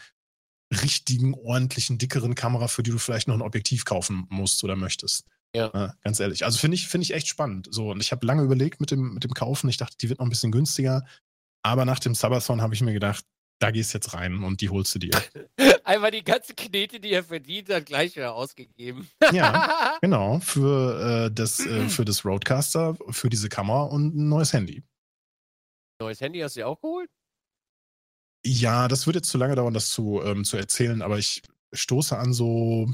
richtigen, 0.72 1.34
ordentlichen, 1.34 1.98
dickeren 1.98 2.36
Kamera, 2.36 2.68
für 2.68 2.84
die 2.84 2.92
du 2.92 2.98
vielleicht 2.98 3.28
noch 3.28 3.36
ein 3.36 3.42
Objektiv 3.42 3.86
kaufen 3.86 4.28
musst 4.30 4.64
oder 4.64 4.76
möchtest. 4.76 5.26
Ja. 5.56 5.72
ja 5.74 5.94
ganz 6.04 6.20
ehrlich. 6.20 6.46
Also 6.46 6.60
finde 6.60 6.76
ich, 6.76 6.88
finde 6.88 7.04
ich 7.04 7.14
echt 7.14 7.28
spannend. 7.28 7.68
So, 7.72 7.92
und 7.92 8.02
ich 8.02 8.12
habe 8.12 8.26
lange 8.26 8.44
überlegt 8.44 8.80
mit 8.80 8.92
dem, 8.92 9.14
mit 9.14 9.24
dem 9.24 9.34
Kaufen. 9.34 9.70
Ich 9.70 9.78
dachte, 9.78 9.98
die 9.98 10.10
wird 10.10 10.20
noch 10.20 10.26
ein 10.26 10.30
bisschen 10.30 10.52
günstiger. 10.52 11.06
Aber 11.64 11.86
nach 11.86 12.00
dem 12.00 12.16
Sabathon 12.16 12.62
habe 12.62 12.74
ich 12.74 12.82
mir 12.82 12.94
gedacht, 12.94 13.26
da 13.60 13.72
gehst 13.72 13.94
jetzt 13.94 14.14
rein 14.14 14.44
und 14.44 14.62
die 14.62 14.70
holst 14.70 14.96
du 14.96 15.00
dir. 15.00 15.12
Einmal 15.84 16.12
die 16.12 16.24
ganze 16.24 16.54
Knete, 16.54 17.00
die 17.00 17.12
er 17.12 17.24
verdient 17.24 17.70
hat, 17.70 17.86
gleich 17.86 18.16
wieder 18.16 18.34
ausgegeben. 18.34 19.10
ja, 19.32 19.98
genau. 20.02 20.40
Für, 20.40 21.26
äh, 21.26 21.32
das, 21.32 21.60
äh, 21.66 21.90
für 21.90 22.06
das 22.06 22.26
Roadcaster, 22.26 22.98
für 23.10 23.30
diese 23.30 23.50
Kamera 23.50 23.84
und 23.84 24.16
ein 24.16 24.30
neues 24.30 24.54
Handy. 24.54 24.84
Neues 26.00 26.22
Handy 26.22 26.40
hast 26.40 26.56
du 26.56 26.60
dir 26.60 26.68
auch 26.68 26.80
geholt? 26.80 27.10
Ja, 28.46 28.88
das 28.88 29.08
würde 29.08 29.20
jetzt 29.20 29.30
zu 29.30 29.38
lange 29.38 29.56
dauern, 29.56 29.74
das 29.74 29.90
zu, 29.90 30.22
ähm, 30.24 30.46
zu 30.46 30.58
erzählen, 30.58 31.02
aber 31.02 31.18
ich 31.18 31.42
stoße 31.74 32.18
an 32.18 32.34
so 32.34 32.88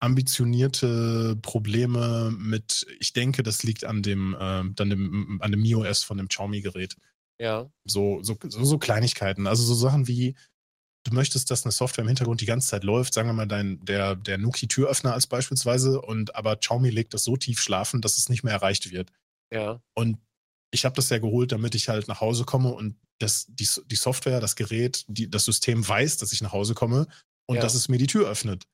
ambitionierte 0.00 1.36
Probleme 1.42 2.32
mit, 2.38 2.86
ich 3.00 3.12
denke, 3.12 3.42
das 3.42 3.62
liegt 3.64 3.84
an 3.84 4.02
dem, 4.02 4.34
äh, 4.34 4.62
dann 4.74 4.90
dem, 4.90 5.40
an 5.42 5.50
dem 5.50 5.60
MIOS 5.62 6.04
von 6.04 6.18
dem 6.18 6.28
Xiaomi-Gerät. 6.28 6.96
Ja. 7.40 7.70
So, 7.84 8.22
so, 8.22 8.36
so, 8.42 8.64
so, 8.64 8.78
Kleinigkeiten. 8.78 9.46
Also 9.46 9.62
so 9.62 9.74
Sachen 9.74 10.08
wie, 10.08 10.34
du 11.04 11.14
möchtest, 11.14 11.50
dass 11.50 11.64
eine 11.64 11.72
Software 11.72 12.02
im 12.02 12.08
Hintergrund 12.08 12.40
die 12.40 12.46
ganze 12.46 12.68
Zeit 12.68 12.84
läuft, 12.84 13.14
sagen 13.14 13.28
wir 13.28 13.32
mal, 13.32 13.46
dein, 13.46 13.84
der, 13.84 14.16
der 14.16 14.38
Nuki-Türöffner 14.38 15.12
als 15.12 15.26
beispielsweise, 15.26 16.00
und 16.00 16.34
aber 16.34 16.56
Xiaomi 16.56 16.90
legt 16.90 17.14
das 17.14 17.24
so 17.24 17.36
tief 17.36 17.60
schlafen, 17.60 18.00
dass 18.00 18.18
es 18.18 18.28
nicht 18.28 18.42
mehr 18.42 18.54
erreicht 18.54 18.90
wird. 18.90 19.10
Ja. 19.52 19.80
Und 19.94 20.18
ich 20.70 20.84
habe 20.84 20.96
das 20.96 21.08
ja 21.08 21.18
geholt, 21.18 21.52
damit 21.52 21.74
ich 21.74 21.88
halt 21.88 22.08
nach 22.08 22.20
Hause 22.20 22.44
komme 22.44 22.72
und 22.72 22.96
das, 23.18 23.46
die, 23.48 23.68
die 23.86 23.96
Software, 23.96 24.40
das 24.40 24.54
Gerät, 24.54 25.04
die, 25.08 25.30
das 25.30 25.44
System 25.44 25.86
weiß, 25.86 26.18
dass 26.18 26.32
ich 26.32 26.42
nach 26.42 26.52
Hause 26.52 26.74
komme 26.74 27.06
und 27.46 27.56
ja. 27.56 27.62
dass 27.62 27.74
es 27.74 27.88
mir 27.88 27.98
die 27.98 28.06
Tür 28.06 28.28
öffnet. 28.28 28.66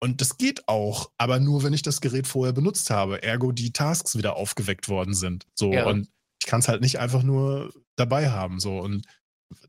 Und 0.00 0.20
das 0.20 0.36
geht 0.36 0.68
auch, 0.68 1.12
aber 1.18 1.40
nur, 1.40 1.62
wenn 1.62 1.72
ich 1.72 1.82
das 1.82 2.00
Gerät 2.00 2.26
vorher 2.26 2.52
benutzt 2.52 2.90
habe. 2.90 3.22
Ergo 3.22 3.52
die 3.52 3.72
Tasks 3.72 4.16
wieder 4.18 4.36
aufgeweckt 4.36 4.88
worden 4.88 5.14
sind. 5.14 5.46
So, 5.54 5.72
ja. 5.72 5.86
und 5.86 6.10
ich 6.44 6.50
kann 6.50 6.60
es 6.60 6.68
halt 6.68 6.82
nicht 6.82 6.98
einfach 6.98 7.22
nur 7.22 7.72
dabei 7.96 8.28
haben. 8.28 8.60
So, 8.60 8.78
und 8.78 9.06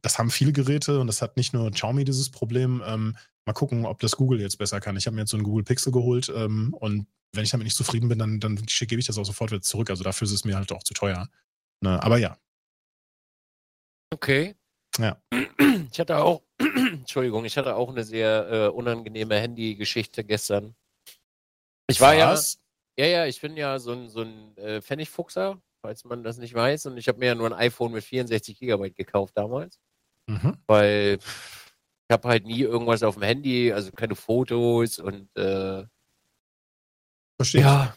das 0.01 0.19
haben 0.19 0.29
viele 0.29 0.51
Geräte 0.51 0.99
und 0.99 1.07
das 1.07 1.21
hat 1.21 1.37
nicht 1.37 1.53
nur 1.53 1.71
Xiaomi 1.71 2.03
dieses 2.03 2.29
Problem. 2.29 2.83
Ähm, 2.85 3.15
mal 3.45 3.53
gucken, 3.53 3.85
ob 3.85 3.99
das 3.99 4.17
Google 4.17 4.41
jetzt 4.41 4.57
besser 4.57 4.81
kann. 4.81 4.97
Ich 4.97 5.05
habe 5.05 5.15
mir 5.15 5.21
jetzt 5.21 5.31
so 5.31 5.37
einen 5.37 5.45
Google 5.45 5.63
Pixel 5.63 5.93
geholt 5.93 6.27
ähm, 6.35 6.73
und 6.73 7.07
wenn 7.31 7.45
ich 7.45 7.51
damit 7.51 7.63
nicht 7.63 7.77
zufrieden 7.77 8.09
bin, 8.09 8.19
dann, 8.19 8.41
dann 8.41 8.57
gebe 8.57 8.99
ich 8.99 9.07
das 9.07 9.17
auch 9.17 9.23
sofort 9.23 9.51
wieder 9.51 9.61
zurück. 9.61 9.89
Also 9.89 10.03
dafür 10.03 10.25
ist 10.25 10.33
es 10.33 10.43
mir 10.43 10.57
halt 10.57 10.69
auch 10.73 10.83
zu 10.83 10.93
teuer. 10.93 11.29
Ne? 11.79 12.01
Aber 12.03 12.17
ja. 12.17 12.37
Okay. 14.13 14.55
Ja. 14.97 15.17
Ich 15.91 15.99
hatte 15.99 16.17
auch, 16.17 16.41
Entschuldigung, 16.59 17.45
ich 17.45 17.57
hatte 17.57 17.75
auch 17.75 17.89
eine 17.89 18.03
sehr 18.03 18.49
äh, 18.51 18.67
unangenehme 18.67 19.39
Handy-Geschichte 19.39 20.25
gestern. 20.25 20.75
Ich 21.87 22.01
war 22.01 22.17
Was? 22.17 22.59
ja, 22.97 23.05
ja, 23.05 23.11
ja, 23.19 23.25
ich 23.27 23.39
bin 23.39 23.55
ja 23.55 23.79
so 23.79 23.93
ein, 23.93 24.09
so 24.09 24.21
ein 24.21 24.57
äh, 24.57 24.81
Pfennigfuchser, 24.81 25.61
falls 25.85 26.03
man 26.03 26.23
das 26.23 26.37
nicht 26.37 26.53
weiß. 26.53 26.87
Und 26.87 26.97
ich 26.97 27.07
habe 27.07 27.19
mir 27.19 27.27
ja 27.27 27.35
nur 27.35 27.47
ein 27.47 27.53
iPhone 27.53 27.91
mit 27.91 28.03
64 28.03 28.59
Gigabyte 28.59 28.95
gekauft 28.95 29.37
damals. 29.37 29.79
Mhm. 30.27 30.57
Weil 30.65 31.19
ich 31.19 32.13
habe 32.13 32.27
halt 32.27 32.45
nie 32.45 32.61
irgendwas 32.61 33.03
auf 33.03 33.15
dem 33.15 33.23
Handy, 33.23 33.71
also 33.71 33.91
keine 33.91 34.15
Fotos 34.15 34.99
und 34.99 35.29
äh, 35.37 35.85
Verstehe. 37.37 37.61
Ja, 37.61 37.95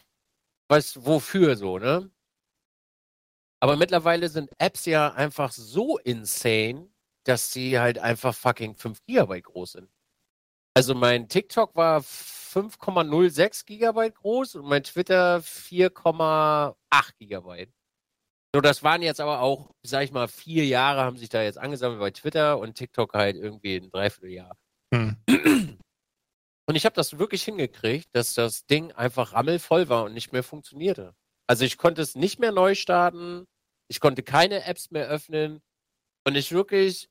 was 0.67 1.05
wofür 1.05 1.55
so, 1.55 1.79
ne? 1.79 2.11
Aber 3.61 3.75
mittlerweile 3.75 4.29
sind 4.29 4.51
Apps 4.57 4.85
ja 4.85 5.13
einfach 5.13 5.51
so 5.51 5.97
insane, 5.97 6.89
dass 7.23 7.51
sie 7.51 7.79
halt 7.79 7.99
einfach 7.99 8.35
fucking 8.35 8.75
5 8.75 9.01
Gigabyte 9.05 9.45
groß 9.45 9.73
sind. 9.73 9.89
Also 10.75 10.95
mein 10.95 11.27
TikTok 11.27 11.75
war 11.75 12.01
5,06 12.01 13.65
Gigabyte 13.65 14.15
groß 14.15 14.55
und 14.55 14.65
mein 14.65 14.83
Twitter 14.83 15.39
4,8 15.39 17.11
Gigabyte. 17.17 17.73
So, 18.53 18.61
das 18.61 18.81
waren 18.81 19.03
jetzt 19.03 19.21
aber 19.21 19.41
auch, 19.41 19.75
sag 19.83 20.03
ich 20.03 20.11
mal, 20.11 20.27
vier 20.27 20.65
Jahre 20.65 21.01
haben 21.01 21.17
sich 21.17 21.29
da 21.29 21.43
jetzt 21.43 21.59
angesammelt 21.59 21.99
bei 21.99 22.11
Twitter 22.11 22.57
und 22.57 22.75
TikTok 22.75 23.13
halt 23.13 23.35
irgendwie 23.35 23.75
ein 23.75 23.91
Dreivierteljahr. 23.91 24.57
Hm. 24.93 25.17
Und 26.69 26.75
ich 26.75 26.85
habe 26.85 26.95
das 26.95 27.17
wirklich 27.17 27.43
hingekriegt, 27.43 28.09
dass 28.13 28.35
das 28.35 28.65
Ding 28.67 28.91
einfach 28.91 29.33
rammelvoll 29.33 29.89
war 29.89 30.03
und 30.03 30.13
nicht 30.13 30.31
mehr 30.31 30.43
funktionierte. 30.43 31.15
Also 31.47 31.65
ich 31.65 31.79
konnte 31.79 32.03
es 32.03 32.13
nicht 32.13 32.39
mehr 32.39 32.51
neu 32.51 32.75
starten, 32.75 33.45
ich 33.87 33.99
konnte 33.99 34.21
keine 34.21 34.63
Apps 34.65 34.91
mehr 34.91 35.07
öffnen 35.07 35.61
und 36.27 36.35
ich 36.35 36.51
wirklich, 36.51 37.09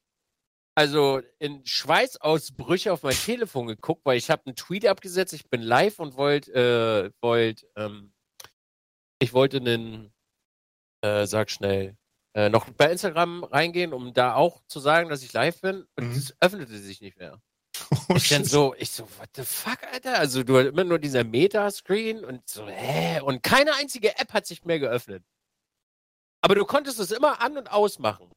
also 0.77 1.23
in 1.41 1.67
Schweißausbrüche 1.67 2.93
auf 2.93 3.03
mein 3.03 3.17
Telefon 3.17 3.67
geguckt, 3.67 4.03
weil 4.05 4.17
ich 4.17 4.31
habe 4.31 4.47
einen 4.47 4.55
Tweet 4.55 4.87
abgesetzt, 4.87 5.33
ich 5.33 5.51
bin 5.51 5.63
live 5.63 5.99
und 5.99 6.17
wollte, 6.17 6.53
äh, 6.53 7.11
wollt, 7.21 7.67
ähm, 7.75 8.13
ich 9.21 9.33
wollte 9.33 9.57
einen, 9.57 10.13
äh, 11.03 11.27
sag 11.27 11.51
schnell, 11.51 11.97
äh, 12.35 12.49
noch 12.49 12.69
bei 12.71 12.91
Instagram 12.91 13.45
reingehen, 13.45 13.93
um 13.93 14.13
da 14.13 14.35
auch 14.35 14.63
zu 14.69 14.81
sagen, 14.81 15.09
dass 15.09 15.23
ich 15.23 15.33
live 15.33 15.61
bin 15.61 15.87
und 15.97 16.13
es 16.13 16.31
mhm. 16.31 16.37
öffnete 16.41 16.79
sich 16.79 17.01
nicht 17.01 17.19
mehr. 17.19 17.41
Oh, 17.91 18.15
ich 18.17 18.29
dann 18.29 18.45
so, 18.45 18.75
ich 18.77 18.91
so, 18.91 19.05
what 19.19 19.29
the 19.35 19.45
fuck, 19.45 19.83
Alter? 19.93 20.19
Also 20.19 20.43
du 20.43 20.59
hast 20.59 20.67
immer 20.67 20.85
nur 20.85 20.99
dieser 20.99 21.25
Meta-Screen 21.25 22.25
und 22.25 22.49
so, 22.49 22.67
hä? 22.67 23.21
Und 23.21 23.43
keine 23.43 23.75
einzige 23.75 24.19
App 24.19 24.33
hat 24.33 24.47
sich 24.47 24.65
mehr 24.65 24.79
geöffnet. 24.79 25.25
Aber 26.41 26.55
du 26.55 26.65
konntest 26.65 26.99
es 26.99 27.11
immer 27.11 27.41
an- 27.41 27.57
und 27.57 27.71
ausmachen. 27.71 28.31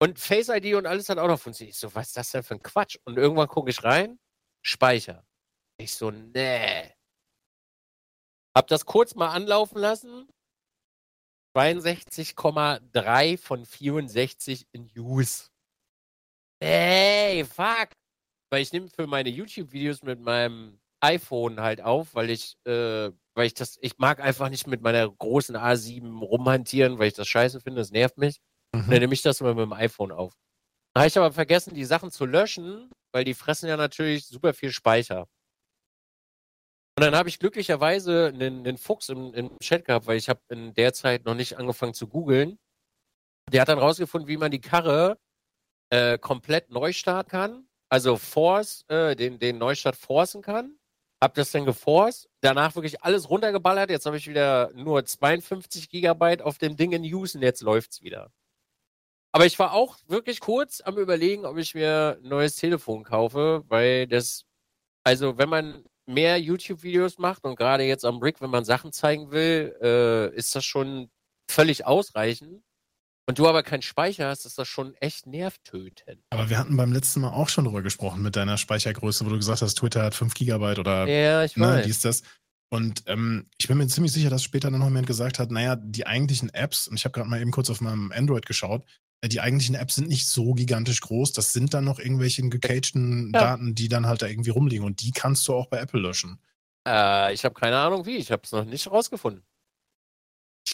Und 0.00 0.18
Face 0.18 0.48
ID 0.48 0.74
und 0.74 0.86
alles 0.86 1.08
hat 1.08 1.18
auch 1.18 1.28
noch 1.28 1.40
funktioniert. 1.40 1.74
Ich 1.74 1.80
so, 1.80 1.94
was 1.94 2.08
ist 2.08 2.16
das 2.16 2.30
denn 2.30 2.42
für 2.42 2.54
ein 2.54 2.62
Quatsch? 2.62 2.98
Und 3.04 3.16
irgendwann 3.16 3.48
gucke 3.48 3.70
ich 3.70 3.82
rein, 3.84 4.18
Speicher. 4.62 5.24
Ich 5.78 5.94
so, 5.94 6.10
nee. 6.10 6.92
Hab 8.56 8.66
das 8.68 8.84
kurz 8.84 9.14
mal 9.14 9.30
anlaufen 9.30 9.78
lassen. 9.78 10.28
62,3 11.54 13.38
von 13.38 13.64
64 13.64 14.66
in 14.72 14.90
Use. 14.96 15.50
Ey, 16.60 17.44
fuck 17.44 17.90
weil 18.54 18.62
ich 18.62 18.72
nehme 18.72 18.88
für 18.88 19.08
meine 19.08 19.30
YouTube-Videos 19.30 20.04
mit 20.04 20.20
meinem 20.20 20.78
iPhone 21.00 21.60
halt 21.60 21.80
auf, 21.80 22.14
weil 22.14 22.30
ich, 22.30 22.56
äh, 22.66 23.10
weil 23.34 23.46
ich 23.46 23.54
das, 23.54 23.78
ich 23.80 23.98
mag 23.98 24.20
einfach 24.20 24.48
nicht 24.48 24.68
mit 24.68 24.80
meiner 24.80 25.10
großen 25.10 25.56
A7 25.56 26.20
rumhantieren, 26.20 27.00
weil 27.00 27.08
ich 27.08 27.14
das 27.14 27.26
scheiße 27.26 27.60
finde, 27.60 27.80
das 27.80 27.90
nervt 27.90 28.16
mich. 28.16 28.38
Mhm. 28.72 28.82
Und 28.82 28.90
dann 28.92 29.00
nehme 29.00 29.14
ich 29.14 29.22
das 29.22 29.40
immer 29.40 29.54
mit 29.54 29.64
dem 29.64 29.72
iPhone 29.72 30.12
auf. 30.12 30.34
Da 30.94 31.00
habe 31.00 31.08
ich 31.08 31.18
aber 31.18 31.32
vergessen, 31.32 31.74
die 31.74 31.84
Sachen 31.84 32.12
zu 32.12 32.26
löschen, 32.26 32.92
weil 33.12 33.24
die 33.24 33.34
fressen 33.34 33.68
ja 33.68 33.76
natürlich 33.76 34.26
super 34.26 34.54
viel 34.54 34.70
Speicher. 34.70 35.26
Und 36.96 37.02
dann 37.02 37.16
habe 37.16 37.28
ich 37.28 37.38
glücklicherweise 37.38 38.32
einen, 38.32 38.66
einen 38.66 38.78
Fuchs 38.78 39.08
im, 39.08 39.34
im, 39.34 39.58
Chat 39.58 39.84
gehabt, 39.84 40.06
weil 40.06 40.16
ich 40.16 40.28
habe 40.28 40.40
in 40.48 40.74
der 40.74 40.92
Zeit 40.92 41.24
noch 41.24 41.34
nicht 41.34 41.58
angefangen 41.58 41.94
zu 41.94 42.06
googeln. 42.06 42.58
Der 43.52 43.60
hat 43.62 43.68
dann 43.68 43.78
rausgefunden, 43.78 44.28
wie 44.28 44.36
man 44.36 44.50
die 44.50 44.60
Karre 44.60 45.18
äh, 45.90 46.18
komplett 46.18 46.70
neu 46.70 46.92
starten 46.92 47.30
kann 47.30 47.68
also 47.94 48.16
Force, 48.16 48.84
äh, 48.88 49.14
den, 49.14 49.38
den 49.38 49.56
Neustart 49.58 49.94
forcen 49.94 50.42
kann. 50.42 50.76
Hab 51.22 51.34
das 51.34 51.52
dann 51.52 51.64
geforced, 51.64 52.28
danach 52.40 52.74
wirklich 52.74 53.02
alles 53.02 53.30
runtergeballert. 53.30 53.88
Jetzt 53.88 54.04
habe 54.04 54.16
ich 54.16 54.26
wieder 54.26 54.72
nur 54.74 55.04
52 55.04 55.88
Gigabyte 55.88 56.42
auf 56.42 56.58
dem 56.58 56.76
Ding 56.76 56.90
in 56.90 57.02
Use 57.04 57.38
und 57.38 57.42
jetzt 57.42 57.62
läuft's 57.62 58.02
wieder. 58.02 58.32
Aber 59.32 59.46
ich 59.46 59.58
war 59.60 59.72
auch 59.72 59.96
wirklich 60.08 60.40
kurz 60.40 60.80
am 60.80 60.98
überlegen, 60.98 61.46
ob 61.46 61.56
ich 61.56 61.76
mir 61.76 62.18
ein 62.20 62.28
neues 62.28 62.56
Telefon 62.56 63.04
kaufe, 63.04 63.62
weil 63.68 64.08
das, 64.08 64.44
also 65.04 65.38
wenn 65.38 65.48
man 65.48 65.84
mehr 66.06 66.40
YouTube-Videos 66.40 67.18
macht 67.18 67.44
und 67.44 67.56
gerade 67.56 67.84
jetzt 67.84 68.04
am 68.04 68.20
Brick, 68.20 68.40
wenn 68.40 68.50
man 68.50 68.64
Sachen 68.64 68.92
zeigen 68.92 69.30
will, 69.30 69.74
äh, 69.80 70.34
ist 70.34 70.54
das 70.54 70.64
schon 70.64 71.10
völlig 71.50 71.86
ausreichend 71.86 72.62
und 73.26 73.38
du 73.38 73.48
aber 73.48 73.62
keinen 73.62 73.82
Speicher 73.82 74.28
hast, 74.28 74.44
ist 74.44 74.58
das 74.58 74.68
schon 74.68 74.94
echt 74.96 75.26
nervtötend. 75.26 76.22
Aber 76.30 76.50
wir 76.50 76.58
hatten 76.58 76.76
beim 76.76 76.92
letzten 76.92 77.20
Mal 77.20 77.30
auch 77.30 77.48
schon 77.48 77.64
drüber 77.64 77.82
gesprochen 77.82 78.22
mit 78.22 78.36
deiner 78.36 78.58
Speichergröße, 78.58 79.24
wo 79.24 79.30
du 79.30 79.36
gesagt 79.36 79.62
hast, 79.62 79.76
Twitter 79.76 80.02
hat 80.02 80.14
5 80.14 80.34
Gigabyte 80.34 80.78
oder 80.78 81.06
ja, 81.06 81.44
ich 81.44 81.56
ne, 81.56 81.66
weiß. 81.66 81.86
dies, 81.86 82.00
das. 82.00 82.22
Und 82.70 83.04
ähm, 83.06 83.48
ich 83.56 83.68
bin 83.68 83.78
mir 83.78 83.86
ziemlich 83.86 84.12
sicher, 84.12 84.30
dass 84.30 84.42
später 84.42 84.70
dann 84.70 84.80
noch 84.80 84.88
jemand 84.88 85.06
gesagt 85.06 85.38
hat, 85.38 85.50
naja, 85.50 85.76
die 85.76 86.06
eigentlichen 86.06 86.52
Apps, 86.52 86.88
und 86.88 86.96
ich 86.96 87.04
habe 87.04 87.12
gerade 87.12 87.30
mal 87.30 87.40
eben 87.40 87.50
kurz 87.50 87.70
auf 87.70 87.80
meinem 87.80 88.12
Android 88.12 88.46
geschaut, 88.46 88.84
die 89.28 89.40
eigentlichen 89.40 89.74
Apps 89.74 89.96
sind 89.96 90.08
nicht 90.08 90.26
so 90.26 90.54
gigantisch 90.54 91.00
groß. 91.00 91.32
Das 91.32 91.52
sind 91.52 91.74
dann 91.74 91.84
noch 91.84 91.98
irgendwelche 91.98 92.48
gecagten 92.48 93.32
ja. 93.34 93.40
Daten, 93.40 93.74
die 93.74 93.88
dann 93.88 94.06
halt 94.06 94.22
da 94.22 94.26
irgendwie 94.26 94.50
rumliegen. 94.50 94.84
Und 94.84 95.02
die 95.02 95.12
kannst 95.12 95.46
du 95.48 95.54
auch 95.54 95.66
bei 95.66 95.78
Apple 95.78 96.00
löschen. 96.00 96.40
Äh, 96.86 97.32
ich 97.32 97.44
habe 97.44 97.54
keine 97.54 97.78
Ahnung 97.78 98.06
wie. 98.06 98.16
Ich 98.16 98.30
habe 98.30 98.42
es 98.44 98.52
noch 98.52 98.64
nicht 98.64 98.90
rausgefunden. 98.90 99.44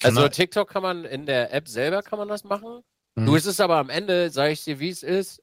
Also 0.02 0.28
TikTok 0.28 0.70
kann 0.70 0.82
man 0.82 1.04
in 1.04 1.26
der 1.26 1.52
App 1.52 1.68
selber 1.68 2.02
kann 2.02 2.18
man 2.18 2.28
das 2.28 2.44
machen. 2.44 2.82
Mhm. 3.16 3.26
Du 3.26 3.34
ist 3.34 3.46
es 3.46 3.60
aber 3.60 3.76
am 3.76 3.90
Ende, 3.90 4.30
sage 4.30 4.52
ich 4.52 4.64
dir, 4.64 4.78
wie 4.78 4.88
es 4.88 5.02
ist. 5.02 5.42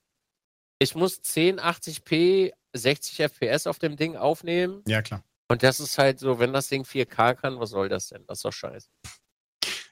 Ich 0.79 0.95
muss 0.95 1.21
1080p 1.21 2.53
60 2.73 3.19
FPS 3.19 3.67
auf 3.67 3.79
dem 3.79 3.95
Ding 3.97 4.15
aufnehmen. 4.15 4.83
Ja, 4.87 5.01
klar. 5.01 5.23
Und 5.49 5.63
das 5.63 5.79
ist 5.79 5.97
halt 5.97 6.19
so, 6.19 6.39
wenn 6.39 6.53
das 6.53 6.67
Ding 6.67 6.83
4K 6.83 7.35
kann, 7.35 7.59
was 7.59 7.69
soll 7.69 7.89
das 7.89 8.09
denn? 8.09 8.25
Das 8.27 8.39
ist 8.39 8.45
doch 8.45 8.53
scheiße. 8.53 8.89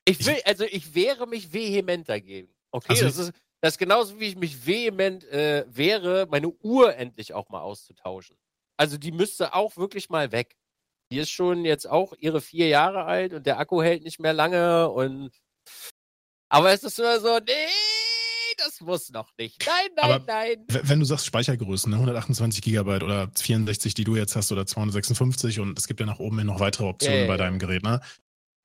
Ich 0.05 0.25
will, 0.25 0.39
also 0.45 0.65
ich 0.65 0.93
wehre 0.93 1.27
mich 1.27 1.51
vehement 1.51 2.07
dagegen. 2.07 2.53
Okay, 2.75 2.87
also 2.89 3.05
das 3.05 3.17
ist 3.17 3.33
das 3.61 3.75
ist 3.75 3.77
genauso 3.77 4.19
wie 4.19 4.25
ich 4.25 4.35
mich 4.35 4.67
vehement 4.67 5.23
äh, 5.23 5.65
wäre, 5.67 6.27
meine 6.29 6.49
Uhr 6.49 6.95
endlich 6.95 7.33
auch 7.33 7.49
mal 7.49 7.61
auszutauschen. 7.61 8.35
Also 8.77 8.97
die 8.97 9.13
müsste 9.13 9.53
auch 9.53 9.77
wirklich 9.77 10.09
mal 10.09 10.31
weg. 10.33 10.57
Die 11.09 11.19
ist 11.19 11.31
schon 11.31 11.63
jetzt 11.63 11.89
auch 11.89 12.13
ihre 12.19 12.41
vier 12.41 12.67
Jahre 12.67 13.05
alt 13.05 13.33
und 13.33 13.45
der 13.45 13.57
Akku 13.57 13.81
hält 13.81 14.03
nicht 14.03 14.19
mehr 14.19 14.33
lange 14.33 14.89
und 14.89 15.31
aber 16.49 16.73
es 16.73 16.83
ist 16.83 16.99
immer 16.99 17.19
so, 17.19 17.39
nee, 17.39 17.53
das 18.57 18.81
muss 18.81 19.09
noch 19.09 19.31
nicht. 19.37 19.65
Nein, 19.65 19.89
nein, 19.95 20.11
aber 20.11 20.23
nein. 20.25 20.65
Wenn 20.67 20.99
du 20.99 21.05
sagst 21.05 21.25
Speichergrößen, 21.25 21.89
ne, 21.89 21.95
128 21.95 22.61
Gigabyte 22.61 23.03
oder 23.03 23.31
64, 23.35 23.93
die 23.93 24.03
du 24.03 24.15
jetzt 24.15 24.35
hast, 24.35 24.51
oder 24.51 24.65
256 24.65 25.59
und 25.59 25.79
es 25.79 25.87
gibt 25.87 26.01
ja 26.01 26.05
nach 26.05 26.19
oben 26.19 26.37
hin 26.37 26.47
noch 26.47 26.59
weitere 26.59 26.85
Optionen 26.85 27.21
yeah. 27.21 27.27
bei 27.27 27.37
deinem 27.37 27.57
Gerät, 27.57 27.83
ne? 27.83 28.01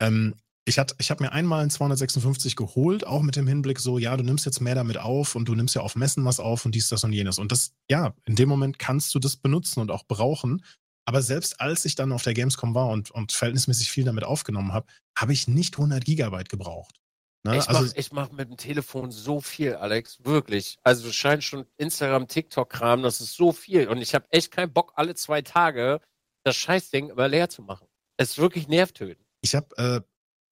Ähm, 0.00 0.34
ich, 0.64 0.78
ich 0.98 1.10
habe 1.10 1.24
mir 1.24 1.32
einmal 1.32 1.62
ein 1.62 1.70
256 1.70 2.54
geholt, 2.54 3.06
auch 3.06 3.22
mit 3.22 3.36
dem 3.36 3.46
Hinblick 3.46 3.80
so, 3.80 3.98
ja, 3.98 4.16
du 4.16 4.22
nimmst 4.22 4.46
jetzt 4.46 4.60
mehr 4.60 4.74
damit 4.74 4.98
auf 4.98 5.34
und 5.34 5.46
du 5.48 5.54
nimmst 5.54 5.74
ja 5.74 5.82
auf 5.82 5.96
Messen 5.96 6.24
was 6.24 6.38
auf 6.40 6.64
und 6.64 6.74
dies, 6.74 6.88
das 6.88 7.04
und 7.04 7.12
jenes. 7.12 7.38
Und 7.38 7.50
das, 7.50 7.72
ja, 7.88 8.14
in 8.24 8.36
dem 8.36 8.48
Moment 8.48 8.78
kannst 8.78 9.14
du 9.14 9.18
das 9.18 9.36
benutzen 9.36 9.80
und 9.80 9.90
auch 9.90 10.04
brauchen. 10.04 10.64
Aber 11.06 11.22
selbst 11.22 11.60
als 11.60 11.84
ich 11.84 11.94
dann 11.94 12.12
auf 12.12 12.22
der 12.22 12.34
Gamescom 12.34 12.74
war 12.74 12.88
und, 12.88 13.10
und 13.10 13.32
verhältnismäßig 13.32 13.90
viel 13.90 14.04
damit 14.04 14.24
aufgenommen 14.24 14.72
habe, 14.72 14.86
habe 15.16 15.32
ich 15.32 15.48
nicht 15.48 15.76
100 15.76 16.04
Gigabyte 16.04 16.48
gebraucht. 16.48 17.00
Ne? 17.42 17.56
Ich 17.56 17.68
also, 17.68 17.84
mache 17.84 18.06
mach 18.12 18.32
mit 18.32 18.50
dem 18.50 18.56
Telefon 18.58 19.10
so 19.10 19.40
viel, 19.40 19.74
Alex, 19.74 20.18
wirklich. 20.24 20.78
Also 20.82 21.08
es 21.08 21.16
scheint 21.16 21.42
schon 21.42 21.64
Instagram, 21.78 22.28
TikTok-Kram, 22.28 23.02
das 23.02 23.20
ist 23.20 23.34
so 23.34 23.52
viel. 23.52 23.88
Und 23.88 23.98
ich 23.98 24.14
habe 24.14 24.26
echt 24.30 24.50
keinen 24.50 24.72
Bock, 24.72 24.92
alle 24.96 25.14
zwei 25.14 25.40
Tage 25.40 26.00
das 26.44 26.56
Scheißding 26.56 27.10
immer 27.10 27.28
leer 27.28 27.48
zu 27.48 27.62
machen. 27.62 27.86
Es 28.16 28.32
ist 28.32 28.38
wirklich 28.38 28.68
nervtötend. 28.68 29.26
Ich 29.42 29.54
hab, 29.54 29.72
äh, 29.78 30.02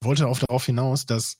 wollte 0.02 0.28
auch 0.28 0.38
darauf 0.38 0.64
hinaus, 0.66 1.06
dass. 1.06 1.36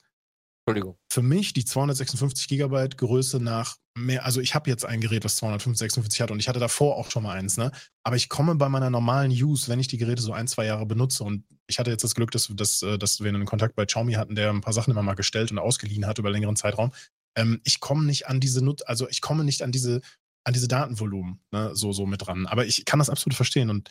Für 1.11 1.23
mich 1.23 1.53
die 1.53 1.65
256 1.65 2.47
Gigabyte 2.47 2.97
Größe 2.97 3.39
nach 3.39 3.77
mehr, 3.97 4.25
also 4.25 4.39
ich 4.39 4.55
habe 4.55 4.69
jetzt 4.69 4.85
ein 4.85 5.01
Gerät, 5.01 5.25
das 5.25 5.35
256 5.37 6.21
hat 6.21 6.31
und 6.31 6.39
ich 6.39 6.47
hatte 6.47 6.59
davor 6.59 6.95
auch 6.95 7.09
schon 7.09 7.23
mal 7.23 7.37
eins, 7.37 7.57
ne? 7.57 7.71
Aber 8.03 8.15
ich 8.15 8.29
komme 8.29 8.55
bei 8.55 8.69
meiner 8.69 8.89
normalen 8.89 9.31
Use, 9.31 9.67
wenn 9.67 9.79
ich 9.79 9.87
die 9.87 9.97
Geräte 9.97 10.21
so 10.21 10.31
ein, 10.31 10.47
zwei 10.47 10.65
Jahre 10.65 10.85
benutze 10.85 11.23
und 11.23 11.45
ich 11.67 11.79
hatte 11.79 11.91
jetzt 11.91 12.03
das 12.03 12.15
Glück, 12.15 12.31
dass, 12.31 12.47
dass, 12.53 12.81
äh, 12.81 12.97
dass 12.97 13.21
wir 13.21 13.29
einen 13.29 13.45
Kontakt 13.45 13.75
bei 13.75 13.85
Xiaomi 13.85 14.13
hatten, 14.13 14.35
der 14.35 14.49
ein 14.49 14.61
paar 14.61 14.73
Sachen 14.73 14.91
immer 14.91 15.03
mal 15.03 15.15
gestellt 15.15 15.51
und 15.51 15.59
ausgeliehen 15.59 16.05
hat 16.05 16.19
über 16.19 16.29
längeren 16.29 16.55
Zeitraum. 16.55 16.91
Ähm, 17.35 17.61
ich 17.63 17.79
komme 17.79 18.05
nicht 18.05 18.27
an 18.27 18.39
diese 18.39 18.63
Nut 18.63 18.87
also 18.87 19.07
ich 19.09 19.21
komme 19.21 19.43
nicht 19.43 19.61
an 19.61 19.71
diese, 19.71 20.01
an 20.43 20.53
diese 20.53 20.67
Datenvolumen, 20.67 21.41
ne, 21.51 21.75
so, 21.75 21.91
so 21.93 22.05
mit 22.05 22.25
dran. 22.25 22.47
Aber 22.47 22.65
ich 22.65 22.85
kann 22.85 22.99
das 22.99 23.09
absolut 23.09 23.35
verstehen 23.35 23.69
und 23.69 23.89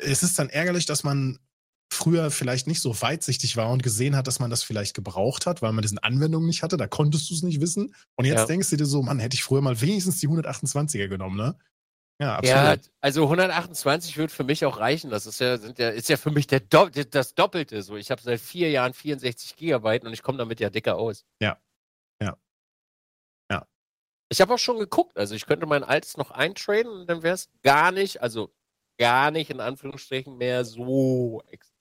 es 0.00 0.22
ist 0.22 0.38
dann 0.38 0.48
ärgerlich, 0.48 0.86
dass 0.86 1.04
man 1.04 1.38
früher 1.94 2.30
vielleicht 2.30 2.66
nicht 2.66 2.80
so 2.80 3.00
weitsichtig 3.00 3.56
war 3.56 3.70
und 3.70 3.82
gesehen 3.82 4.16
hat, 4.16 4.26
dass 4.26 4.40
man 4.40 4.50
das 4.50 4.62
vielleicht 4.62 4.94
gebraucht 4.94 5.46
hat, 5.46 5.62
weil 5.62 5.72
man 5.72 5.82
diesen 5.82 5.98
Anwendungen 5.98 6.46
nicht 6.46 6.62
hatte, 6.62 6.76
da 6.76 6.86
konntest 6.86 7.30
du 7.30 7.34
es 7.34 7.42
nicht 7.42 7.60
wissen. 7.60 7.94
Und 8.16 8.24
jetzt 8.24 8.40
ja. 8.40 8.46
denkst 8.46 8.70
du 8.70 8.76
dir 8.76 8.86
so, 8.86 9.02
Mann, 9.02 9.18
hätte 9.18 9.34
ich 9.34 9.44
früher 9.44 9.60
mal 9.60 9.80
wenigstens 9.80 10.18
die 10.18 10.28
128er 10.28 11.08
genommen, 11.08 11.36
ne? 11.36 11.56
Ja, 12.20 12.36
absolut. 12.36 12.84
Ja, 12.84 12.90
also 13.00 13.24
128 13.24 14.16
wird 14.16 14.30
für 14.30 14.44
mich 14.44 14.64
auch 14.64 14.78
reichen. 14.78 15.10
Das 15.10 15.26
ist 15.26 15.40
ja, 15.40 15.58
sind 15.58 15.78
ja, 15.78 15.88
ist 15.88 16.08
ja 16.08 16.16
für 16.16 16.30
mich 16.30 16.46
der 16.46 16.60
Do 16.60 16.88
das 16.88 17.34
Doppelte. 17.34 17.82
So, 17.82 17.96
ich 17.96 18.10
habe 18.10 18.22
seit 18.22 18.40
vier 18.40 18.70
Jahren 18.70 18.94
64 18.94 19.56
Gigabyte 19.56 20.04
und 20.04 20.12
ich 20.12 20.22
komme 20.22 20.38
damit 20.38 20.60
ja 20.60 20.70
dicker 20.70 20.96
aus. 20.96 21.24
Ja. 21.40 21.58
Ja. 22.22 22.36
Ja. 23.50 23.66
Ich 24.28 24.40
habe 24.40 24.54
auch 24.54 24.58
schon 24.58 24.78
geguckt. 24.78 25.18
Also 25.18 25.34
ich 25.34 25.46
könnte 25.46 25.66
mein 25.66 25.82
altes 25.82 26.16
noch 26.16 26.30
eintraden 26.30 26.88
und 26.88 27.06
dann 27.08 27.24
wäre 27.24 27.34
es 27.34 27.50
gar 27.62 27.90
nicht, 27.90 28.22
also 28.22 28.54
gar 28.96 29.32
nicht 29.32 29.50
in 29.50 29.60
Anführungsstrichen 29.60 30.36
mehr 30.36 30.64
so 30.64 31.42
extrem. 31.48 31.73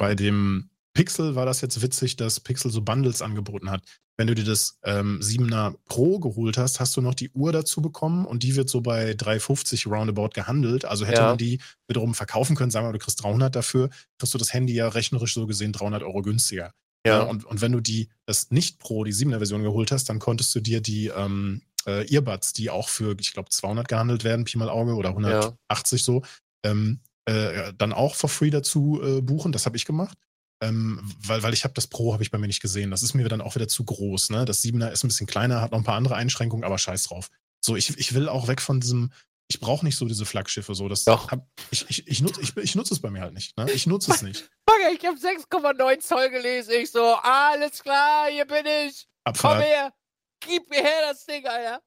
Bei 0.00 0.14
dem 0.14 0.70
Pixel 0.94 1.34
war 1.34 1.44
das 1.44 1.60
jetzt 1.60 1.82
witzig, 1.82 2.16
dass 2.16 2.40
Pixel 2.40 2.70
so 2.70 2.80
Bundles 2.80 3.20
angeboten 3.20 3.70
hat. 3.70 3.82
Wenn 4.16 4.26
du 4.28 4.34
dir 4.34 4.44
das 4.44 4.78
ähm, 4.82 5.20
7er 5.22 5.74
Pro 5.84 6.18
geholt 6.18 6.56
hast, 6.56 6.80
hast 6.80 6.96
du 6.96 7.02
noch 7.02 7.14
die 7.14 7.30
Uhr 7.32 7.52
dazu 7.52 7.82
bekommen 7.82 8.24
und 8.24 8.42
die 8.42 8.56
wird 8.56 8.70
so 8.70 8.80
bei 8.80 9.12
350 9.14 9.86
roundabout 9.86 10.30
gehandelt. 10.30 10.86
Also 10.86 11.04
hätte 11.04 11.20
Ja. 11.20 11.28
man 11.28 11.38
die 11.38 11.60
wiederum 11.86 12.14
verkaufen 12.14 12.56
können, 12.56 12.70
sagen 12.70 12.86
wir 12.86 12.88
mal, 12.88 12.98
du 12.98 13.04
kriegst 13.04 13.22
300 13.22 13.54
dafür, 13.54 13.90
kriegst 14.18 14.32
du 14.32 14.38
das 14.38 14.54
Handy 14.54 14.72
ja 14.74 14.88
rechnerisch 14.88 15.34
so 15.34 15.46
gesehen 15.46 15.72
300 15.72 16.02
Euro 16.02 16.22
günstiger. 16.22 16.72
Ja, 17.06 17.22
und, 17.22 17.44
und 17.44 17.60
wenn 17.60 17.72
du 17.72 17.80
die, 17.80 18.08
das 18.26 18.50
nicht 18.50 18.78
Pro, 18.78 19.04
die 19.04 19.12
7er 19.14 19.38
Version 19.38 19.62
geholt 19.62 19.92
hast, 19.92 20.08
dann 20.08 20.18
konntest 20.18 20.54
du 20.54 20.60
dir 20.60 20.80
die 20.80 21.06
ähm, 21.08 21.62
äh, 21.86 22.10
Earbuds, 22.12 22.52
die 22.54 22.68
auch 22.70 22.88
für, 22.88 23.16
ich 23.20 23.32
glaube, 23.34 23.50
200 23.50 23.86
gehandelt 23.86 24.24
werden, 24.24 24.44
Pi 24.46 24.56
mal 24.58 24.68
Auge, 24.70 24.94
oder 24.94 25.10
180 25.10 26.02
so, 26.04 26.22
ähm, 26.62 27.00
äh, 27.30 27.72
dann 27.76 27.92
auch 27.92 28.14
for 28.14 28.28
free 28.28 28.50
dazu 28.50 29.00
äh, 29.02 29.20
buchen. 29.20 29.52
Das 29.52 29.66
habe 29.66 29.76
ich 29.76 29.84
gemacht. 29.84 30.16
Ähm, 30.62 31.00
weil, 31.24 31.42
weil 31.42 31.54
ich 31.54 31.64
habe 31.64 31.72
das 31.74 31.86
Pro 31.86 32.12
habe 32.12 32.22
ich 32.22 32.30
bei 32.30 32.38
mir 32.38 32.46
nicht 32.46 32.60
gesehen. 32.60 32.90
Das 32.90 33.02
ist 33.02 33.14
mir 33.14 33.28
dann 33.28 33.40
auch 33.40 33.54
wieder 33.54 33.68
zu 33.68 33.84
groß. 33.84 34.30
Ne? 34.30 34.44
Das 34.44 34.62
7er 34.62 34.90
ist 34.90 35.04
ein 35.04 35.08
bisschen 35.08 35.26
kleiner, 35.26 35.60
hat 35.60 35.70
noch 35.70 35.78
ein 35.78 35.84
paar 35.84 35.96
andere 35.96 36.16
Einschränkungen, 36.16 36.64
aber 36.64 36.76
scheiß 36.76 37.04
drauf. 37.04 37.30
So, 37.64 37.76
ich, 37.76 37.96
ich 37.98 38.14
will 38.14 38.28
auch 38.28 38.46
weg 38.46 38.60
von 38.60 38.80
diesem, 38.80 39.10
ich 39.48 39.58
brauche 39.58 39.84
nicht 39.84 39.96
so 39.96 40.04
diese 40.04 40.26
Flaggschiffe. 40.26 40.74
So, 40.74 40.88
das 40.88 41.04
Doch. 41.04 41.30
Hab, 41.30 41.46
ich, 41.70 41.86
ich, 41.88 42.06
ich, 42.06 42.20
nutze, 42.20 42.42
ich, 42.42 42.56
ich 42.56 42.74
nutze 42.74 42.94
es 42.94 43.00
bei 43.00 43.10
mir 43.10 43.22
halt 43.22 43.32
nicht. 43.32 43.56
Ne? 43.56 43.70
Ich 43.70 43.86
nutze 43.86 44.12
es 44.12 44.22
nicht. 44.22 44.50
Ich 44.94 45.04
habe 45.04 45.18
6,9 45.18 45.98
Zoll 45.98 46.30
gelesen. 46.30 46.72
Ich 46.80 46.90
so, 46.90 47.14
alles 47.16 47.82
klar, 47.82 48.30
hier 48.30 48.46
bin 48.46 48.64
ich. 48.64 49.06
Komm 49.24 49.32
Abfahrt. 49.32 49.62
her. 49.62 49.92
Gib 50.40 50.70
mir 50.70 50.80
her 50.80 51.10
das 51.10 51.26
Ding, 51.26 51.46
Alter. 51.46 51.82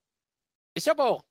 Ich 0.75 0.87
habe 0.87 1.03
auch, 1.03 1.23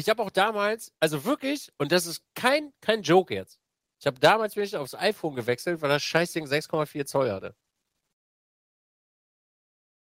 ich 0.00 0.08
habe 0.08 0.22
auch 0.22 0.30
damals, 0.30 0.92
also 1.00 1.24
wirklich, 1.24 1.72
und 1.78 1.92
das 1.92 2.06
ist 2.06 2.22
kein, 2.34 2.72
kein 2.80 3.02
Joke 3.02 3.34
jetzt. 3.34 3.60
Ich 4.00 4.06
habe 4.06 4.18
damals 4.18 4.54
bin 4.54 4.64
ich 4.64 4.76
aufs 4.76 4.94
iPhone 4.94 5.34
gewechselt, 5.34 5.82
weil 5.82 5.90
das 5.90 6.02
Scheißding 6.02 6.46
6,4 6.46 7.04
Zoll 7.04 7.30
hatte. 7.30 7.54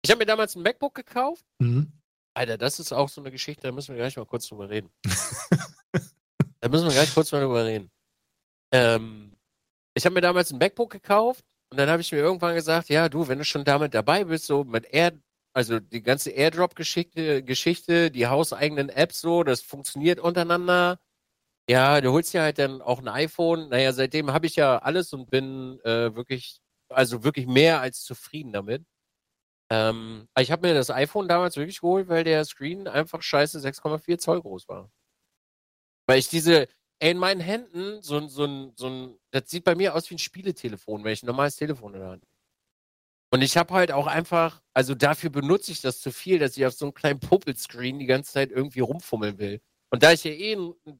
Ich 0.03 0.11
habe 0.11 0.19
mir 0.19 0.25
damals 0.25 0.55
ein 0.55 0.63
MacBook 0.63 0.93
gekauft. 0.93 1.45
Mhm. 1.59 1.91
Alter, 2.33 2.57
das 2.57 2.79
ist 2.79 2.91
auch 2.91 3.09
so 3.09 3.21
eine 3.21 3.31
Geschichte, 3.31 3.63
da 3.63 3.71
müssen 3.71 3.95
wir 3.95 4.01
gleich 4.01 4.15
mal 4.17 4.25
kurz 4.25 4.47
drüber 4.47 4.69
reden. 4.69 4.91
da 6.59 6.69
müssen 6.69 6.85
wir 6.85 6.93
gleich 6.93 7.13
kurz 7.13 7.31
mal 7.31 7.41
drüber 7.41 7.65
reden. 7.65 7.89
Ähm, 8.71 9.35
ich 9.93 10.05
habe 10.05 10.13
mir 10.13 10.21
damals 10.21 10.51
ein 10.51 10.59
MacBook 10.59 10.91
gekauft 10.91 11.43
und 11.71 11.77
dann 11.77 11.89
habe 11.89 12.01
ich 12.01 12.11
mir 12.11 12.19
irgendwann 12.19 12.55
gesagt, 12.55 12.89
ja, 12.89 13.09
du, 13.09 13.27
wenn 13.27 13.39
du 13.39 13.45
schon 13.45 13.63
damit 13.63 13.93
dabei 13.93 14.23
bist, 14.25 14.45
so 14.45 14.63
mit 14.63 14.85
Air, 14.93 15.13
also 15.57 15.79
die 15.79 16.03
ganze 16.03 16.29
Airdrop-Geschichte, 16.29 17.41
Geschichte, 17.43 18.11
die 18.11 18.27
hauseigenen 18.27 18.89
Apps 18.89 19.21
so, 19.21 19.43
das 19.43 19.61
funktioniert 19.63 20.19
untereinander. 20.19 20.99
Ja, 21.69 22.01
du 22.01 22.11
holst 22.13 22.33
dir 22.33 22.43
halt 22.43 22.59
dann 22.59 22.81
auch 22.81 22.99
ein 22.99 23.07
iPhone. 23.09 23.69
Naja, 23.69 23.93
seitdem 23.93 24.31
habe 24.33 24.47
ich 24.47 24.55
ja 24.57 24.79
alles 24.79 25.13
und 25.13 25.31
bin 25.31 25.79
äh, 25.85 26.15
wirklich, 26.15 26.61
also 26.89 27.23
wirklich 27.23 27.47
mehr 27.47 27.81
als 27.81 28.03
zufrieden 28.03 28.53
damit. 28.53 28.85
Ähm, 29.71 30.27
ich 30.39 30.51
habe 30.51 30.67
mir 30.67 30.75
das 30.75 30.91
iPhone 30.91 31.27
damals 31.29 31.57
wirklich 31.57 31.81
geholt, 31.81 32.09
weil 32.09 32.23
der 32.23 32.45
Screen 32.45 32.87
einfach 32.87 33.21
scheiße 33.23 33.59
6,4 33.59 34.19
Zoll 34.19 34.41
groß 34.41 34.67
war. 34.69 34.91
Weil 36.07 36.19
ich 36.19 36.29
diese, 36.29 36.67
ey, 36.99 37.11
in 37.11 37.17
meinen 37.17 37.41
Händen, 37.41 38.01
so, 38.01 38.27
so 38.27 38.45
ein, 38.45 38.73
so 38.75 38.87
ein, 38.87 39.19
das 39.31 39.49
sieht 39.49 39.63
bei 39.63 39.75
mir 39.75 39.95
aus 39.95 40.09
wie 40.09 40.15
ein 40.15 40.19
Spieletelefon, 40.19 41.03
wenn 41.03 41.13
ich 41.13 41.23
ein 41.23 41.27
normales 41.27 41.55
Telefon 41.55 41.93
in 41.93 41.99
der 42.01 42.09
Hand 42.09 42.23
habe. 42.23 42.36
Und 43.29 43.41
ich 43.41 43.57
habe 43.57 43.73
halt 43.73 43.91
auch 43.91 44.07
einfach, 44.07 44.61
also 44.73 44.95
dafür 44.95 45.29
benutze 45.29 45.71
ich 45.71 45.81
das 45.81 45.99
zu 45.99 46.11
viel, 46.11 46.39
dass 46.39 46.55
ich 46.55 46.65
auf 46.65 46.73
so 46.73 46.85
einem 46.85 46.93
kleinen 46.93 47.19
Puppelscreen 47.19 47.99
die 47.99 48.05
ganze 48.05 48.31
Zeit 48.31 48.51
irgendwie 48.51 48.79
rumfummeln 48.79 49.37
will. 49.37 49.61
Und 49.91 50.03
da 50.03 50.11
ich 50.13 50.23
ja 50.23 50.31
eh, 50.31 50.57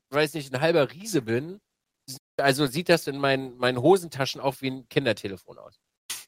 weiß 0.09 0.33
nicht, 0.33 0.53
ein 0.53 0.61
halber 0.61 0.91
Riese 0.91 1.21
bin, 1.21 1.59
also 2.37 2.67
sieht 2.67 2.89
das 2.89 3.07
in 3.07 3.17
meinen, 3.17 3.57
meinen 3.57 3.81
Hosentaschen 3.81 4.41
auch 4.41 4.61
wie 4.61 4.71
ein 4.71 4.89
Kindertelefon 4.89 5.57
aus. 5.57 5.79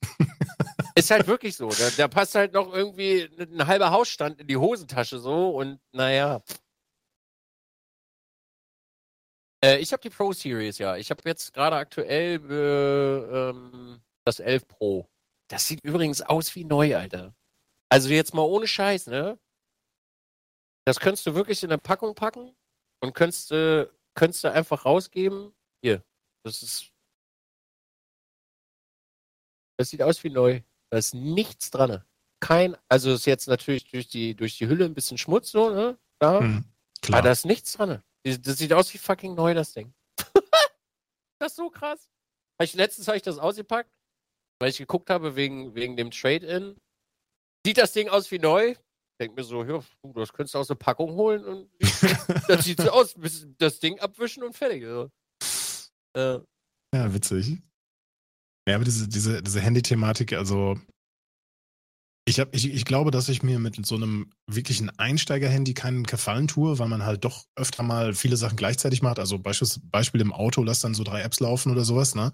Ist 0.95 1.11
halt 1.11 1.27
wirklich 1.27 1.55
so. 1.55 1.69
Da, 1.69 1.89
da 1.97 2.07
passt 2.07 2.35
halt 2.35 2.53
noch 2.53 2.73
irgendwie 2.73 3.29
ein 3.39 3.67
halber 3.67 3.91
Hausstand 3.91 4.39
in 4.39 4.47
die 4.47 4.57
Hosentasche 4.57 5.19
so 5.19 5.51
und 5.51 5.79
naja. 5.91 6.41
Äh, 9.63 9.77
ich 9.79 9.91
habe 9.91 10.01
die 10.01 10.09
Pro 10.09 10.31
Series, 10.33 10.77
ja. 10.77 10.95
Ich 10.97 11.09
habe 11.11 11.21
jetzt 11.25 11.53
gerade 11.53 11.75
aktuell 11.75 12.39
äh, 12.49 13.49
ähm, 13.49 14.01
das 14.25 14.39
11 14.39 14.67
Pro. 14.67 15.07
Das 15.49 15.67
sieht 15.67 15.83
übrigens 15.83 16.21
aus 16.21 16.55
wie 16.55 16.63
neu, 16.63 16.95
Alter. 16.95 17.35
Also 17.89 18.09
jetzt 18.09 18.33
mal 18.33 18.43
ohne 18.43 18.67
Scheiß, 18.67 19.07
ne? 19.07 19.39
Das 20.85 20.99
könntest 20.99 21.25
du 21.25 21.35
wirklich 21.35 21.63
in 21.63 21.71
eine 21.71 21.79
Packung 21.79 22.15
packen 22.15 22.55
und 23.01 23.13
könntest, 23.13 23.51
äh, 23.51 23.87
könntest 24.15 24.43
du 24.43 24.51
einfach 24.51 24.85
rausgeben. 24.85 25.53
Hier, 25.83 26.03
das 26.43 26.61
ist. 26.61 26.91
Das 29.77 29.89
sieht 29.89 30.01
aus 30.01 30.23
wie 30.23 30.29
neu. 30.29 30.61
Da 30.91 30.97
ist 30.97 31.13
nichts 31.13 31.71
dran. 31.71 32.03
Kein, 32.41 32.77
also 32.87 33.13
ist 33.13 33.25
jetzt 33.25 33.47
natürlich 33.47 33.89
durch 33.89 34.07
die, 34.07 34.35
durch 34.35 34.57
die 34.57 34.67
Hülle 34.67 34.85
ein 34.85 34.93
bisschen 34.93 35.17
Schmutz, 35.17 35.51
so, 35.51 35.69
ne? 35.69 35.97
Da. 36.19 36.41
Mhm. 36.41 36.65
Klar. 37.01 37.19
Aber 37.19 37.27
da 37.27 37.31
ist 37.31 37.45
nichts 37.45 37.73
dran. 37.73 38.03
Das 38.23 38.57
sieht 38.57 38.73
aus 38.73 38.93
wie 38.93 38.97
fucking 38.97 39.35
neu, 39.35 39.53
das 39.53 39.73
Ding. 39.73 39.93
das 41.39 41.51
ist 41.51 41.55
so 41.55 41.69
krass. 41.69 42.09
Letztens 42.73 43.07
habe 43.07 43.17
ich 43.17 43.23
das 43.23 43.39
ausgepackt, 43.39 43.89
weil 44.59 44.69
ich 44.69 44.77
geguckt 44.77 45.09
habe 45.09 45.35
wegen, 45.35 45.75
wegen 45.75 45.95
dem 45.95 46.11
Trade-In. 46.11 46.75
Sieht 47.65 47.77
das 47.77 47.93
Ding 47.93 48.09
aus 48.09 48.29
wie 48.31 48.39
neu? 48.39 48.75
Denk 49.21 49.35
mir 49.35 49.43
so, 49.43 49.63
ja, 49.63 49.83
das 50.15 50.31
könntest 50.31 50.55
du 50.55 50.59
aus 50.59 50.67
der 50.67 50.75
Packung 50.75 51.11
holen 51.11 51.43
und 51.43 51.69
das 52.47 52.63
sieht 52.63 52.79
so 52.79 52.89
aus. 52.89 53.15
Das 53.57 53.79
Ding 53.79 53.99
abwischen 53.99 54.43
und 54.43 54.55
fertig. 54.55 54.85
So. 54.85 55.09
Äh, 56.15 56.39
Ja, 56.95 57.13
witzig. 57.13 57.61
Ja, 58.67 58.75
aber 58.75 58.85
diese, 58.85 59.07
diese, 59.07 59.41
diese 59.41 59.59
Handy-Thematik, 59.59 60.33
also 60.33 60.79
ich, 62.29 62.39
hab, 62.39 62.53
ich, 62.55 62.71
ich 62.71 62.85
glaube, 62.85 63.11
dass 63.11 63.27
ich 63.27 63.41
mir 63.41 63.59
mit 63.59 63.83
so 63.85 63.95
einem 63.95 64.31
wirklichen 64.47 64.89
Einsteiger-Handy 64.91 65.73
keinen 65.73 66.03
Gefallen 66.03 66.47
tue, 66.47 66.77
weil 66.77 66.87
man 66.87 67.03
halt 67.03 67.25
doch 67.25 67.45
öfter 67.55 67.81
mal 67.83 68.13
viele 68.13 68.37
Sachen 68.37 68.55
gleichzeitig 68.55 69.01
macht. 69.01 69.19
Also 69.19 69.39
Beispiel, 69.39 69.67
Beispiel 69.85 70.21
im 70.21 70.31
Auto, 70.31 70.63
lass 70.63 70.79
dann 70.81 70.93
so 70.93 71.03
drei 71.03 71.21
Apps 71.21 71.39
laufen 71.39 71.71
oder 71.71 71.83
sowas, 71.83 72.13
ne? 72.15 72.31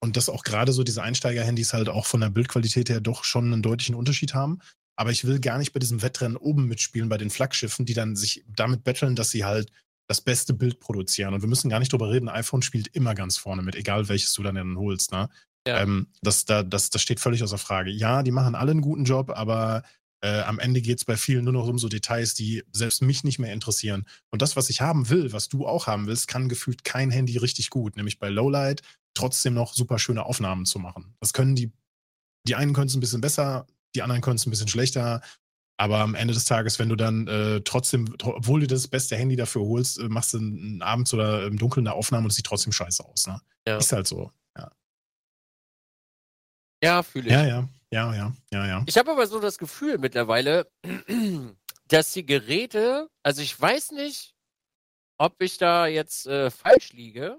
Und 0.00 0.16
dass 0.16 0.28
auch 0.28 0.44
gerade 0.44 0.72
so 0.72 0.82
diese 0.84 1.02
Einsteiger-Handys 1.02 1.72
halt 1.72 1.88
auch 1.88 2.06
von 2.06 2.20
der 2.20 2.30
Bildqualität 2.30 2.88
her 2.90 3.00
doch 3.00 3.24
schon 3.24 3.52
einen 3.52 3.62
deutlichen 3.62 3.94
Unterschied 3.94 4.34
haben. 4.34 4.60
Aber 4.96 5.10
ich 5.10 5.24
will 5.24 5.40
gar 5.40 5.58
nicht 5.58 5.72
bei 5.72 5.80
diesem 5.80 6.02
Wettrennen 6.02 6.36
oben 6.36 6.66
mitspielen, 6.66 7.08
bei 7.08 7.18
den 7.18 7.30
Flaggschiffen, 7.30 7.84
die 7.86 7.94
dann 7.94 8.16
sich 8.16 8.44
damit 8.48 8.84
betteln, 8.84 9.14
dass 9.14 9.30
sie 9.30 9.44
halt 9.44 9.70
das 10.08 10.20
beste 10.20 10.54
Bild 10.54 10.80
produzieren. 10.80 11.34
Und 11.34 11.42
wir 11.42 11.48
müssen 11.48 11.68
gar 11.68 11.80
nicht 11.80 11.92
drüber 11.92 12.10
reden, 12.10 12.28
iPhone 12.28 12.62
spielt 12.62 12.88
immer 12.88 13.14
ganz 13.14 13.36
vorne 13.36 13.62
mit, 13.62 13.74
egal 13.74 14.08
welches 14.08 14.32
du 14.34 14.42
dann, 14.42 14.54
dann 14.54 14.78
holst. 14.78 15.12
Ne? 15.12 15.28
Ja. 15.66 15.80
Ähm, 15.80 16.08
das, 16.22 16.44
da, 16.44 16.62
das, 16.62 16.90
das 16.90 17.02
steht 17.02 17.20
völlig 17.20 17.42
außer 17.42 17.58
Frage. 17.58 17.90
Ja, 17.90 18.22
die 18.22 18.30
machen 18.30 18.54
alle 18.54 18.70
einen 18.70 18.82
guten 18.82 19.04
Job, 19.04 19.30
aber 19.30 19.82
äh, 20.22 20.40
am 20.42 20.58
Ende 20.58 20.80
geht 20.80 20.98
es 20.98 21.04
bei 21.04 21.16
vielen 21.16 21.44
nur 21.44 21.52
noch 21.52 21.66
um 21.66 21.78
so 21.78 21.88
Details, 21.88 22.34
die 22.34 22.62
selbst 22.72 23.02
mich 23.02 23.24
nicht 23.24 23.38
mehr 23.38 23.52
interessieren. 23.52 24.06
Und 24.30 24.42
das, 24.42 24.56
was 24.56 24.70
ich 24.70 24.80
haben 24.80 25.10
will, 25.10 25.32
was 25.32 25.48
du 25.48 25.66
auch 25.66 25.86
haben 25.86 26.06
willst, 26.06 26.28
kann 26.28 26.48
gefühlt 26.48 26.84
kein 26.84 27.10
Handy 27.10 27.36
richtig 27.36 27.70
gut, 27.70 27.96
nämlich 27.96 28.18
bei 28.18 28.28
Lowlight 28.28 28.82
trotzdem 29.16 29.54
noch 29.54 29.74
super 29.74 29.98
schöne 29.98 30.24
Aufnahmen 30.24 30.66
zu 30.66 30.78
machen. 30.78 31.16
Das 31.20 31.32
können 31.32 31.54
die, 31.56 31.72
die 32.46 32.54
einen 32.54 32.72
können 32.74 32.88
es 32.88 32.94
ein 32.94 33.00
bisschen 33.00 33.20
besser, 33.20 33.66
die 33.94 34.02
anderen 34.02 34.22
können 34.22 34.36
es 34.36 34.46
ein 34.46 34.50
bisschen 34.50 34.68
schlechter. 34.68 35.20
Aber 35.78 35.98
am 35.98 36.14
Ende 36.14 36.32
des 36.32 36.46
Tages, 36.46 36.78
wenn 36.78 36.88
du 36.88 36.96
dann 36.96 37.26
äh, 37.28 37.60
trotzdem, 37.62 38.06
tro- 38.16 38.34
obwohl 38.36 38.60
du 38.60 38.66
das 38.66 38.88
beste 38.88 39.14
Handy 39.16 39.36
dafür 39.36 39.62
holst, 39.62 39.98
äh, 39.98 40.08
machst 40.08 40.32
du 40.32 40.38
einen 40.38 40.80
abends 40.80 41.12
oder 41.12 41.46
im 41.46 41.58
Dunkeln 41.58 41.86
eine 41.86 41.94
Aufnahme 41.94 42.24
und 42.24 42.30
es 42.30 42.36
sieht 42.36 42.46
trotzdem 42.46 42.72
scheiße 42.72 43.04
aus. 43.04 43.26
Ne? 43.26 43.40
Ja. 43.66 43.76
Ist 43.76 43.92
halt 43.92 44.06
so. 44.06 44.30
Ja, 44.56 44.70
ja, 46.82 47.02
fühle 47.02 47.26
ich. 47.26 47.32
ja, 47.32 47.44
ja, 47.44 47.68
ja, 47.90 48.14
ja, 48.14 48.32
ja. 48.52 48.66
ja. 48.66 48.84
Ich 48.86 48.96
habe 48.96 49.10
aber 49.12 49.26
so 49.26 49.40
das 49.40 49.58
Gefühl 49.58 49.98
mittlerweile, 49.98 50.70
dass 51.88 52.12
die 52.12 52.24
Geräte, 52.26 53.08
also 53.22 53.42
ich 53.42 53.58
weiß 53.58 53.92
nicht, 53.92 54.34
ob 55.18 55.40
ich 55.42 55.58
da 55.58 55.86
jetzt 55.86 56.26
äh, 56.26 56.50
falsch 56.50 56.92
liege, 56.92 57.38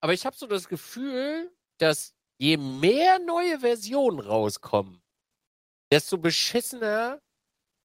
aber 0.00 0.12
ich 0.12 0.24
habe 0.26 0.36
so 0.36 0.46
das 0.46 0.68
Gefühl, 0.68 1.50
dass 1.78 2.14
je 2.38 2.56
mehr 2.56 3.18
neue 3.18 3.60
Versionen 3.60 4.20
rauskommen, 4.20 5.02
desto 5.92 6.18
beschissener 6.18 7.20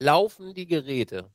laufen 0.02 0.54
die 0.54 0.66
Geräte. 0.68 1.32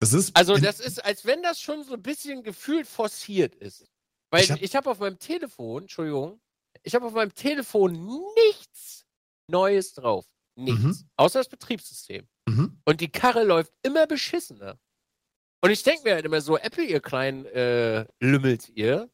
Das 0.00 0.12
ist, 0.12 0.34
Also 0.36 0.56
das 0.58 0.80
ist, 0.80 1.04
als 1.04 1.24
wenn 1.24 1.42
das 1.42 1.60
schon 1.60 1.84
so 1.84 1.94
ein 1.94 2.02
bisschen 2.02 2.42
gefühlt 2.42 2.86
forciert 2.88 3.54
ist. 3.54 3.84
Weil 4.30 4.42
Ich 4.44 4.50
hab- 4.74 4.84
habe 4.84 4.90
auf 4.90 4.98
meinem 4.98 5.18
Telefon, 5.18 5.82
Entschuldigung, 5.82 6.40
ich 6.82 6.94
habe 6.94 7.06
auf 7.06 7.12
meinem 7.12 7.34
Telefon 7.34 7.92
nichts 8.34 9.06
Neues 9.48 9.92
drauf. 9.94 10.26
Nichts. 10.56 10.80
Mhm. 11.02 11.10
Außer 11.16 11.40
das 11.40 11.48
Betriebssystem. 11.48 12.26
Mhm. 12.48 12.80
Und 12.84 13.00
die 13.00 13.10
Karre 13.12 13.44
läuft 13.44 13.72
immer 13.82 14.06
beschissener. 14.06 14.78
Und 15.64 15.70
ich 15.70 15.84
denke 15.84 16.02
mir 16.02 16.14
halt 16.14 16.24
immer 16.24 16.40
so, 16.40 16.58
Apple, 16.58 16.84
ihr 16.84 17.00
kleinen 17.00 17.46
äh, 17.46 18.04
Lümmelt, 18.18 18.68
ihr, 18.74 19.08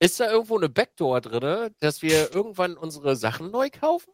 ist 0.00 0.18
da 0.18 0.28
irgendwo 0.28 0.58
eine 0.58 0.68
Backdoor 0.68 1.20
drin, 1.20 1.72
dass 1.78 2.02
wir 2.02 2.34
irgendwann 2.34 2.76
unsere 2.76 3.14
Sachen 3.14 3.52
neu 3.52 3.70
kaufen? 3.70 4.12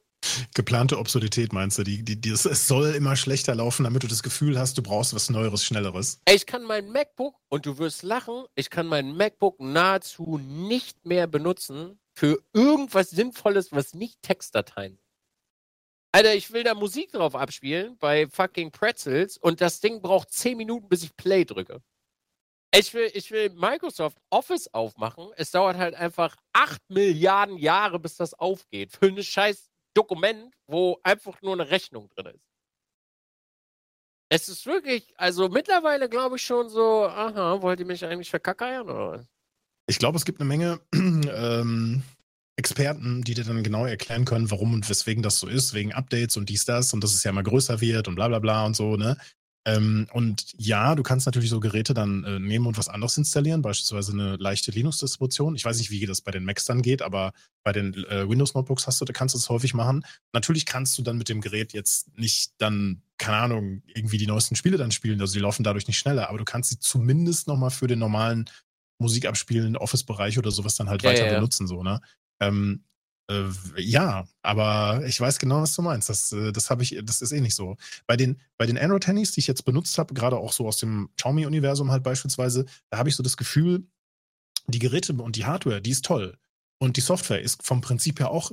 Geplante 0.55 0.99
Obsolität 0.99 1.55
meinst 1.55 1.79
du? 1.79 1.85
Die, 1.85 2.03
die, 2.03 2.21
die, 2.21 2.31
es 2.31 2.43
soll 2.43 2.95
immer 2.95 3.17
schlechter 3.17 3.55
laufen, 3.55 3.85
damit 3.85 4.03
du 4.03 4.07
das 4.07 4.23
Gefühl 4.23 4.59
hast, 4.59 4.77
du 4.77 4.83
brauchst 4.83 5.15
was 5.15 5.31
Neueres, 5.31 5.65
Schnelleres. 5.65 6.21
Ey, 6.27 6.37
ich 6.37 6.45
kann 6.45 6.65
mein 6.65 6.91
MacBook, 6.91 7.37
und 7.49 7.65
du 7.65 7.79
wirst 7.79 8.03
lachen, 8.03 8.45
ich 8.55 8.69
kann 8.69 8.87
mein 8.87 9.17
MacBook 9.17 9.59
nahezu 9.59 10.39
nicht 10.39 11.07
mehr 11.07 11.27
benutzen 11.27 11.99
für 12.15 12.39
irgendwas 12.53 13.09
Sinnvolles, 13.09 13.73
was 13.73 13.95
nicht 13.95 14.21
Textdateien. 14.21 14.99
Alter, 16.13 16.35
ich 16.35 16.51
will 16.53 16.65
da 16.65 16.75
Musik 16.75 17.13
drauf 17.13 17.35
abspielen 17.35 17.97
bei 17.99 18.27
fucking 18.29 18.71
Pretzels 18.71 19.37
und 19.37 19.61
das 19.61 19.81
Ding 19.81 20.01
braucht 20.01 20.31
10 20.33 20.57
Minuten, 20.57 20.89
bis 20.89 21.03
ich 21.03 21.15
Play 21.17 21.45
drücke. 21.45 21.83
Ich 22.75 22.93
will, 22.93 23.11
ich 23.15 23.31
will 23.31 23.51
Microsoft 23.51 24.19
Office 24.31 24.69
aufmachen. 24.75 25.31
Es 25.37 25.51
dauert 25.51 25.77
halt 25.77 25.95
einfach 25.95 26.37
8 26.53 26.91
Milliarden 26.91 27.57
Jahre, 27.57 27.99
bis 27.99 28.17
das 28.17 28.35
aufgeht. 28.35 28.93
Für 28.93 29.07
ein 29.07 29.23
scheiß 29.23 29.71
Dokument, 29.95 30.55
wo 30.67 30.99
einfach 31.03 31.41
nur 31.43 31.55
eine 31.55 31.71
Rechnung 31.71 32.09
drin 32.11 32.35
ist. 32.35 32.49
Es 34.31 34.49
ist 34.49 34.67
wirklich, 34.67 35.15
also 35.17 35.49
mittlerweile 35.49 36.09
glaube 36.09 36.37
ich 36.37 36.43
schon 36.43 36.69
so, 36.69 37.07
aha, 37.07 37.63
wollt 37.63 37.81
ihr 37.81 37.87
mich 37.87 38.05
eigentlich 38.05 38.29
verkackeiern 38.29 38.89
oder 38.89 39.11
was? 39.13 39.27
Ich 39.87 39.99
glaube, 39.99 40.19
es 40.19 40.27
gibt 40.27 40.41
eine 40.41 40.49
Menge 40.49 40.81
ähm, 40.95 42.03
Experten, 42.59 43.23
die 43.23 43.35
dir 43.35 43.45
dann 43.45 43.63
genau 43.63 43.87
erklären 43.87 44.25
können, 44.25 44.51
warum 44.51 44.75
und 44.75 44.91
weswegen 44.91 45.23
das 45.23 45.39
so 45.39 45.47
ist, 45.47 45.75
wegen 45.75 45.93
Updates 45.93 46.37
und 46.37 46.49
dies, 46.49 46.65
das 46.65 46.93
und 46.93 47.05
dass 47.05 47.15
es 47.15 47.23
ja 47.23 47.31
immer 47.31 47.45
größer 47.45 47.81
wird 47.81 48.09
und 48.09 48.17
bla 48.17 48.27
bla 48.27 48.41
bla 48.41 48.67
und 48.67 48.75
so, 48.75 48.97
ne? 48.97 49.17
Ähm, 49.65 50.09
und 50.13 50.55
ja, 50.57 50.95
du 50.95 51.03
kannst 51.03 51.27
natürlich 51.27 51.51
so 51.51 51.61
Geräte 51.61 51.95
dann 51.95 52.25
äh, 52.25 52.41
nehmen 52.41 52.67
und 52.67 52.79
was 52.79 52.89
anderes 52.89 53.17
installieren, 53.17 53.63
beispielsweise 53.63 54.13
eine 54.13 54.37
leichte 54.37 54.71
Linux-Distribution. 54.71 55.55
Ich 55.55 55.65
weiß 55.65 55.79
nicht, 55.79 55.91
wie 55.91 56.05
das 56.07 56.21
bei 56.21 56.31
den 56.31 56.45
Macs 56.45 56.65
dann 56.65 56.83
geht, 56.83 57.03
aber 57.03 57.33
bei 57.65 57.73
den 57.73 57.93
äh, 58.05 58.29
Windows-Notebooks 58.29 58.87
hast 58.87 59.01
du, 59.01 59.05
da 59.05 59.13
kannst 59.13 59.35
du 59.35 59.39
das 59.39 59.49
häufig 59.51 59.75
machen. 59.75 60.05
Natürlich 60.33 60.65
kannst 60.65 60.97
du 60.99 61.03
dann 61.03 61.19
mit 61.19 61.29
dem 61.29 61.41
Gerät 61.41 61.75
jetzt 61.75 62.17
nicht 62.17 62.53
dann, 62.59 63.03
keine 63.19 63.37
Ahnung, 63.37 63.83
irgendwie 63.87 64.19
die 64.19 64.27
neuesten 64.27 64.57
Spiele 64.57 64.79
dann 64.79 64.91
spielen, 64.91 65.21
also 65.21 65.35
die 65.35 65.41
laufen 65.41 65.65
dadurch 65.65 65.87
nicht 65.87 65.99
schneller, 65.99 66.29
aber 66.29 66.39
du 66.39 66.45
kannst 66.45 66.71
sie 66.71 66.79
zumindest 66.79 67.47
nochmal 67.47 67.71
für 67.71 67.89
den 67.89 67.99
normalen 67.99 68.49
Musikabspielen, 68.99 69.77
Office-Bereich 69.77 70.39
oder 70.39 70.51
sowas 70.51 70.77
dann 70.77 70.89
halt 70.89 71.03
ja, 71.03 71.11
weiter 71.11 71.27
ja, 71.27 71.33
ja. 71.33 71.39
benutzen, 71.39 71.67
so, 71.67 71.83
ne? 71.83 72.01
Ähm, 72.41 72.85
äh, 73.31 73.51
ja, 73.77 74.27
aber 74.43 75.05
ich 75.07 75.21
weiß 75.21 75.39
genau, 75.39 75.63
was 75.63 75.75
du 75.75 75.83
meinst. 75.83 76.09
Das, 76.09 76.33
äh, 76.33 76.53
das 76.53 76.71
habe 76.71 76.83
ich, 76.83 76.99
das 77.03 77.23
ist 77.23 77.33
eh 77.33 77.41
nicht 77.41 77.55
so. 77.55 77.77
Bei 78.07 78.17
den, 78.17 78.41
bei 78.57 78.67
den 78.67 78.79
Android-Handys, 78.79 79.33
die 79.33 79.41
ich 79.41 79.47
jetzt 79.47 79.65
benutzt 79.65 79.99
habe, 79.99 80.15
gerade 80.15 80.37
auch 80.39 80.53
so 80.53 80.67
aus 80.67 80.79
dem 80.79 81.11
Xiaomi-Universum 81.17 81.91
halt 81.91 82.03
beispielsweise, 82.03 82.65
da 82.91 82.99
habe 82.99 83.09
ich 83.09 83.17
so 83.17 83.23
das 83.23 83.37
Gefühl, 83.37 83.87
die 84.67 84.79
Geräte 84.79 85.13
und 85.15 85.37
die 85.37 85.45
Hardware, 85.47 85.81
die 85.81 85.91
ist 85.91 86.05
toll. 86.05 86.39
Und 86.81 86.97
die 86.97 87.01
Software 87.01 87.43
ist 87.43 87.63
vom 87.63 87.81
Prinzip 87.81 88.21
her 88.21 88.31
auch 88.31 88.53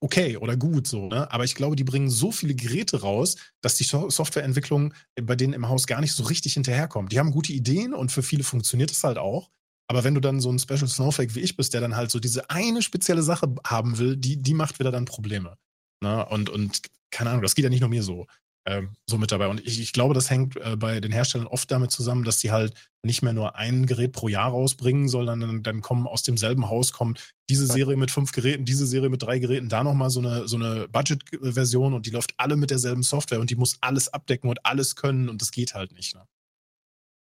okay 0.00 0.36
oder 0.36 0.56
gut 0.56 0.86
so, 0.86 1.08
ne? 1.08 1.30
Aber 1.32 1.44
ich 1.44 1.54
glaube, 1.54 1.76
die 1.76 1.84
bringen 1.84 2.10
so 2.10 2.30
viele 2.30 2.54
Geräte 2.54 3.00
raus, 3.00 3.36
dass 3.62 3.76
die 3.76 3.84
Softwareentwicklung 3.84 4.92
bei 5.22 5.34
denen 5.34 5.54
im 5.54 5.68
Haus 5.68 5.86
gar 5.86 6.00
nicht 6.00 6.12
so 6.12 6.24
richtig 6.24 6.54
hinterherkommt. 6.54 7.10
Die 7.10 7.18
haben 7.18 7.30
gute 7.30 7.52
Ideen 7.52 7.94
und 7.94 8.12
für 8.12 8.22
viele 8.22 8.44
funktioniert 8.44 8.90
es 8.90 9.02
halt 9.02 9.18
auch. 9.18 9.50
Aber 9.88 10.04
wenn 10.04 10.14
du 10.14 10.20
dann 10.20 10.40
so 10.40 10.50
ein 10.50 10.58
Special 10.58 10.88
Snowflake 10.88 11.34
wie 11.34 11.40
ich 11.40 11.56
bist, 11.56 11.74
der 11.74 11.80
dann 11.80 11.96
halt 11.96 12.10
so 12.10 12.18
diese 12.18 12.48
eine 12.50 12.82
spezielle 12.82 13.22
Sache 13.22 13.54
haben 13.66 13.98
will, 13.98 14.16
die, 14.16 14.36
die 14.36 14.54
macht 14.54 14.78
wieder 14.78 14.90
dann 14.90 15.04
Probleme. 15.04 15.56
Ne? 16.02 16.24
Und, 16.26 16.48
und 16.48 16.82
keine 17.10 17.30
Ahnung, 17.30 17.42
das 17.42 17.54
geht 17.54 17.64
ja 17.64 17.70
nicht 17.70 17.80
nur 17.80 17.90
mir 17.90 18.02
so. 18.02 18.26
Ähm, 18.66 18.96
so 19.06 19.18
mit 19.18 19.30
dabei. 19.30 19.48
Und 19.48 19.60
ich, 19.66 19.78
ich 19.78 19.92
glaube, 19.92 20.14
das 20.14 20.30
hängt 20.30 20.56
äh, 20.56 20.76
bei 20.76 20.98
den 21.00 21.12
Herstellern 21.12 21.46
oft 21.46 21.70
damit 21.70 21.90
zusammen, 21.90 22.24
dass 22.24 22.40
sie 22.40 22.50
halt 22.50 22.72
nicht 23.04 23.20
mehr 23.20 23.34
nur 23.34 23.56
ein 23.56 23.84
Gerät 23.84 24.12
pro 24.12 24.28
Jahr 24.28 24.50
rausbringen, 24.50 25.06
sondern 25.06 25.40
dann, 25.40 25.62
dann 25.62 25.80
kommen 25.82 26.06
aus 26.06 26.22
demselben 26.22 26.70
Haus 26.70 26.92
kommt 26.92 27.34
diese 27.50 27.66
Serie 27.66 27.98
mit 27.98 28.10
fünf 28.10 28.32
Geräten, 28.32 28.64
diese 28.64 28.86
Serie 28.86 29.10
mit 29.10 29.22
drei 29.22 29.38
Geräten, 29.38 29.68
da 29.68 29.84
nochmal 29.84 30.08
so 30.08 30.20
eine, 30.20 30.48
so 30.48 30.56
eine 30.56 30.88
Budget-Version 30.88 31.92
und 31.92 32.06
die 32.06 32.10
läuft 32.10 32.32
alle 32.38 32.56
mit 32.56 32.70
derselben 32.70 33.02
Software 33.02 33.40
und 33.40 33.50
die 33.50 33.56
muss 33.56 33.76
alles 33.82 34.08
abdecken 34.08 34.48
und 34.48 34.64
alles 34.64 34.96
können 34.96 35.28
und 35.28 35.42
das 35.42 35.50
geht 35.50 35.74
halt 35.74 35.92
nicht. 35.92 36.14
Ne? 36.14 36.26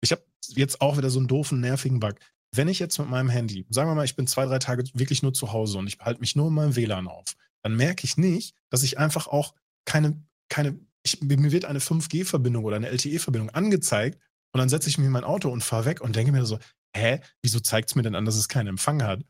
Ich 0.02 0.12
habe 0.12 0.22
jetzt 0.48 0.82
auch 0.82 0.98
wieder 0.98 1.08
so 1.08 1.18
einen 1.18 1.28
doofen, 1.28 1.60
nervigen 1.60 2.00
Bug. 2.00 2.16
Wenn 2.56 2.68
ich 2.68 2.78
jetzt 2.78 2.98
mit 2.98 3.08
meinem 3.08 3.28
Handy, 3.28 3.66
sagen 3.70 3.90
wir 3.90 3.94
mal, 3.94 4.04
ich 4.04 4.16
bin 4.16 4.26
zwei, 4.26 4.46
drei 4.46 4.58
Tage 4.58 4.84
wirklich 4.94 5.22
nur 5.22 5.32
zu 5.32 5.52
Hause 5.52 5.78
und 5.78 5.86
ich 5.86 5.98
behalte 5.98 6.20
mich 6.20 6.36
nur 6.36 6.48
in 6.48 6.54
meinem 6.54 6.76
WLAN 6.76 7.08
auf, 7.08 7.36
dann 7.62 7.76
merke 7.76 8.04
ich 8.04 8.16
nicht, 8.16 8.54
dass 8.70 8.82
ich 8.82 8.98
einfach 8.98 9.26
auch 9.26 9.54
keine, 9.84 10.22
keine, 10.48 10.78
ich, 11.02 11.20
mir 11.20 11.52
wird 11.52 11.64
eine 11.64 11.80
5G-Verbindung 11.80 12.64
oder 12.64 12.76
eine 12.76 12.88
LTE-Verbindung 12.88 13.50
angezeigt 13.50 14.18
und 14.52 14.58
dann 14.58 14.68
setze 14.68 14.88
ich 14.88 14.98
mich 14.98 15.06
in 15.06 15.12
mein 15.12 15.24
Auto 15.24 15.50
und 15.50 15.62
fahre 15.62 15.86
weg 15.86 16.00
und 16.00 16.14
denke 16.14 16.32
mir 16.32 16.46
so, 16.46 16.58
hä, 16.96 17.20
wieso 17.42 17.60
zeigt 17.60 17.90
es 17.90 17.96
mir 17.96 18.02
denn 18.02 18.14
an, 18.14 18.24
dass 18.24 18.36
es 18.36 18.48
keinen 18.48 18.68
Empfang 18.68 19.02
hat? 19.02 19.24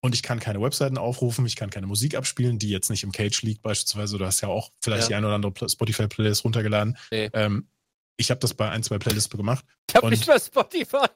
Und 0.00 0.14
ich 0.14 0.22
kann 0.22 0.40
keine 0.40 0.60
Webseiten 0.60 0.98
aufrufen, 0.98 1.46
ich 1.46 1.56
kann 1.56 1.70
keine 1.70 1.86
Musik 1.86 2.14
abspielen, 2.14 2.58
die 2.58 2.68
jetzt 2.68 2.90
nicht 2.90 3.04
im 3.04 3.12
Cage 3.12 3.40
liegt 3.42 3.62
beispielsweise. 3.62 4.18
Du 4.18 4.26
hast 4.26 4.42
ja 4.42 4.48
auch 4.48 4.70
vielleicht 4.82 5.04
ja. 5.04 5.08
die 5.08 5.14
eine 5.14 5.26
oder 5.26 5.36
andere 5.36 5.68
Spotify-Playlist 5.68 6.44
runtergeladen. 6.44 6.98
Nee. 7.10 7.30
Ähm, 7.32 7.68
ich 8.16 8.30
habe 8.30 8.40
das 8.40 8.52
bei 8.54 8.68
ein, 8.68 8.82
zwei 8.82 8.98
Playlists 8.98 9.30
gemacht. 9.30 9.64
Ich 9.88 9.94
habe 9.96 10.10
nicht 10.10 10.26
mal 10.26 10.40
Spotify. 10.40 11.08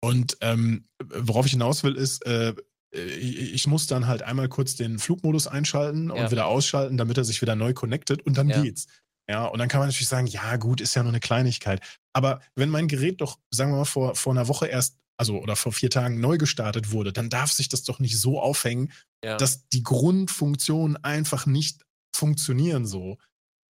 Und 0.00 0.38
ähm, 0.40 0.86
worauf 1.02 1.46
ich 1.46 1.52
hinaus 1.52 1.84
will, 1.84 1.94
ist, 1.94 2.24
äh, 2.26 2.54
ich 2.92 3.66
muss 3.66 3.86
dann 3.86 4.06
halt 4.06 4.22
einmal 4.22 4.48
kurz 4.48 4.74
den 4.74 4.98
Flugmodus 4.98 5.46
einschalten 5.46 6.08
ja. 6.08 6.14
und 6.14 6.30
wieder 6.30 6.46
ausschalten, 6.46 6.96
damit 6.96 7.18
er 7.18 7.24
sich 7.24 7.40
wieder 7.40 7.54
neu 7.54 7.72
connectet 7.72 8.22
und 8.22 8.36
dann 8.36 8.48
ja. 8.48 8.60
geht's. 8.60 8.86
Ja, 9.28 9.46
und 9.46 9.60
dann 9.60 9.68
kann 9.68 9.78
man 9.78 9.88
natürlich 9.88 10.08
sagen, 10.08 10.26
ja, 10.26 10.56
gut, 10.56 10.80
ist 10.80 10.96
ja 10.96 11.04
nur 11.04 11.12
eine 11.12 11.20
Kleinigkeit. 11.20 11.80
Aber 12.12 12.40
wenn 12.56 12.68
mein 12.68 12.88
Gerät 12.88 13.20
doch, 13.20 13.38
sagen 13.50 13.70
wir 13.70 13.78
mal, 13.78 13.84
vor, 13.84 14.16
vor 14.16 14.32
einer 14.32 14.48
Woche 14.48 14.66
erst, 14.66 14.96
also 15.16 15.40
oder 15.40 15.54
vor 15.54 15.72
vier 15.72 15.90
Tagen 15.90 16.18
neu 16.20 16.36
gestartet 16.36 16.90
wurde, 16.90 17.12
dann 17.12 17.30
darf 17.30 17.52
sich 17.52 17.68
das 17.68 17.84
doch 17.84 18.00
nicht 18.00 18.18
so 18.18 18.40
aufhängen, 18.40 18.90
ja. 19.24 19.36
dass 19.36 19.68
die 19.68 19.84
Grundfunktionen 19.84 20.96
einfach 21.04 21.46
nicht 21.46 21.84
funktionieren 22.16 22.86
so. 22.86 23.18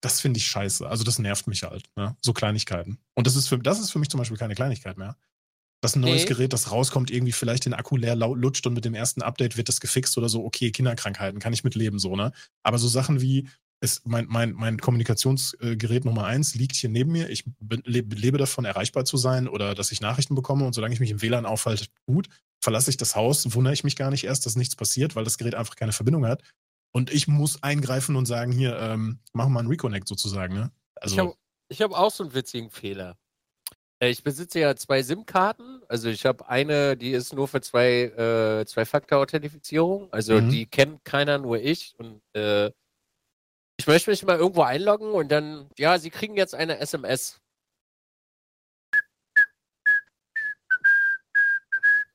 Das 0.01 0.23
finde 0.23 0.39
ich 0.39 0.47
scheiße. 0.47 0.89
Also 0.89 1.05
das 1.05 1.19
nervt 1.19 1.47
mich 1.47 1.63
halt, 1.63 1.91
ne? 1.95 2.17
So 2.23 2.33
Kleinigkeiten. 2.33 2.99
Und 3.15 3.27
das 3.27 3.37
ist 3.37 3.49
für, 3.49 3.59
das 3.59 3.81
ist 3.81 3.91
für 3.91 3.99
mich 3.99 4.09
zum 4.09 4.17
Beispiel 4.17 4.39
keine 4.39 4.55
Kleinigkeit 4.55 4.97
mehr 4.97 5.19
dass 5.81 5.97
ein 5.97 6.01
neues 6.01 6.23
nee. 6.23 6.29
Gerät, 6.29 6.53
das 6.53 6.71
rauskommt, 6.71 7.11
irgendwie 7.11 7.33
vielleicht 7.33 7.65
den 7.65 7.75
Akku 7.75 7.97
leer 7.97 8.15
lutscht 8.15 8.67
und 8.67 8.75
mit 8.75 8.85
dem 8.85 8.95
ersten 8.95 9.23
Update 9.23 9.57
wird 9.57 9.69
das 9.69 9.81
gefixt 9.81 10.19
oder 10.19 10.29
so. 10.29 10.45
Okay, 10.45 10.71
Kinderkrankheiten, 10.71 11.41
kann 11.41 11.53
ich 11.53 11.65
mitleben, 11.65 11.99
so, 11.99 12.17
ne? 12.17 12.33
Aber 12.63 12.79
so 12.79 12.89
Sachen 12.89 13.21
wie, 13.21 13.49
ist 13.81 14.07
mein, 14.07 14.27
mein, 14.29 14.53
mein 14.53 14.79
Kommunikationsgerät 14.79 16.05
Nummer 16.05 16.27
eins 16.27 16.55
liegt 16.55 16.77
hier 16.77 16.91
neben 16.91 17.13
mir. 17.13 17.31
Ich 17.31 17.45
lebe 17.85 18.39
davon, 18.39 18.67
erreichbar 18.67 19.07
zu 19.07 19.17
sein 19.17 19.49
oder 19.49 19.75
dass 19.75 19.91
ich 19.91 20.03
Nachrichten 20.03 20.35
bekomme. 20.35 20.67
Und 20.67 20.75
solange 20.75 20.93
ich 20.93 21.01
mich 21.01 21.11
im 21.11 21.23
WLAN 21.23 21.47
aufhalte, 21.47 21.87
gut. 22.07 22.29
Verlasse 22.63 22.91
ich 22.91 22.99
das 22.99 23.17
Haus, 23.17 23.55
wundere 23.55 23.73
ich 23.73 23.85
mich 23.85 23.97
gar 23.97 24.11
nicht 24.11 24.25
erst, 24.25 24.45
dass 24.45 24.55
nichts 24.55 24.77
passiert, 24.77 25.17
weil 25.17 25.25
das 25.25 25.39
Gerät 25.39 25.55
einfach 25.55 25.77
keine 25.77 25.93
Verbindung 25.93 26.27
hat. 26.27 26.43
Und 26.93 27.11
ich 27.11 27.27
muss 27.27 27.63
eingreifen 27.63 28.17
und 28.17 28.27
sagen, 28.27 28.53
hier, 28.53 28.79
ähm, 28.79 29.21
machen 29.33 29.55
wir 29.55 29.61
einen 29.61 29.69
Reconnect 29.69 30.07
sozusagen. 30.07 30.55
Ne? 30.55 30.71
Also, 30.97 31.37
ich 31.71 31.81
habe 31.81 31.95
hab 31.95 31.99
auch 31.99 32.11
so 32.11 32.25
einen 32.25 32.35
witzigen 32.35 32.71
Fehler. 32.71 33.17
Äh, 34.01 34.11
ich 34.11 34.25
besitze 34.25 34.61
ja 34.61 34.75
zwei 34.77 35.03
SIM-Karten. 35.03 35.83
Also 35.89 36.09
ich 36.09 36.27
habe 36.27 36.49
eine, 36.49 36.97
die 36.97 37.13
ist 37.13 37.33
nur 37.33 37.49
für 37.49 37.61
zwei, 37.61 38.05
äh, 38.63 38.67
Zwei-Faktor-Authentifizierung. 38.67 40.13
Also 40.13 40.41
mhm. 40.41 40.51
die 40.51 40.67
kennt 40.67 41.05
keiner, 41.05 41.39
nur 41.39 41.59
ich. 41.59 41.95
Und 41.99 42.21
äh, 42.35 42.71
ich 43.79 43.87
möchte 43.87 44.11
mich 44.11 44.25
mal 44.25 44.39
irgendwo 44.39 44.63
einloggen 44.63 45.13
und 45.13 45.31
dann, 45.31 45.71
ja, 45.79 45.99
Sie 45.99 46.11
kriegen 46.11 46.37
jetzt 46.37 46.55
eine 46.55 46.79
SMS. 46.79 47.41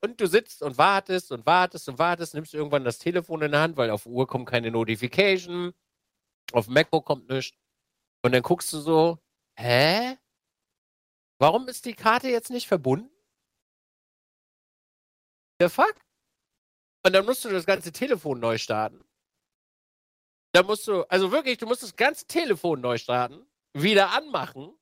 Und 0.01 0.21
du 0.21 0.27
sitzt 0.27 0.61
und 0.61 0.77
wartest 0.77 1.31
und 1.31 1.47
wartest 1.47 1.89
und 1.89 1.97
wartest, 1.97 2.36
nimmst 2.36 2.53
irgendwann 2.53 2.83
das 2.83 2.99
Telefon 2.99 3.41
in 3.41 3.51
der 3.51 3.61
Hand, 3.61 3.77
weil 3.77 3.89
auf 3.89 4.05
Uhr 4.05 4.27
kommt 4.27 4.47
keine 4.47 4.69
Notification, 4.69 5.73
auf 6.51 6.67
MacBook 6.67 7.05
kommt 7.05 7.27
nichts. 7.27 7.57
Und 8.21 8.33
dann 8.33 8.43
guckst 8.43 8.71
du 8.71 8.79
so, 8.79 9.17
hä? 9.57 10.17
Warum 11.38 11.67
ist 11.67 11.86
die 11.86 11.93
Karte 11.93 12.29
jetzt 12.29 12.49
nicht 12.49 12.67
verbunden? 12.67 13.11
The 15.59 15.69
fuck? 15.69 15.95
Und 17.05 17.13
dann 17.13 17.25
musst 17.25 17.45
du 17.45 17.49
das 17.49 17.65
ganze 17.65 17.91
Telefon 17.91 18.39
neu 18.39 18.57
starten. 18.57 19.03
Da 20.53 20.63
musst 20.63 20.88
du, 20.88 21.03
also 21.03 21.31
wirklich, 21.31 21.57
du 21.57 21.65
musst 21.65 21.83
das 21.83 21.95
ganze 21.95 22.25
Telefon 22.25 22.81
neu 22.81 22.97
starten, 22.97 23.45
wieder 23.73 24.11
anmachen, 24.11 24.73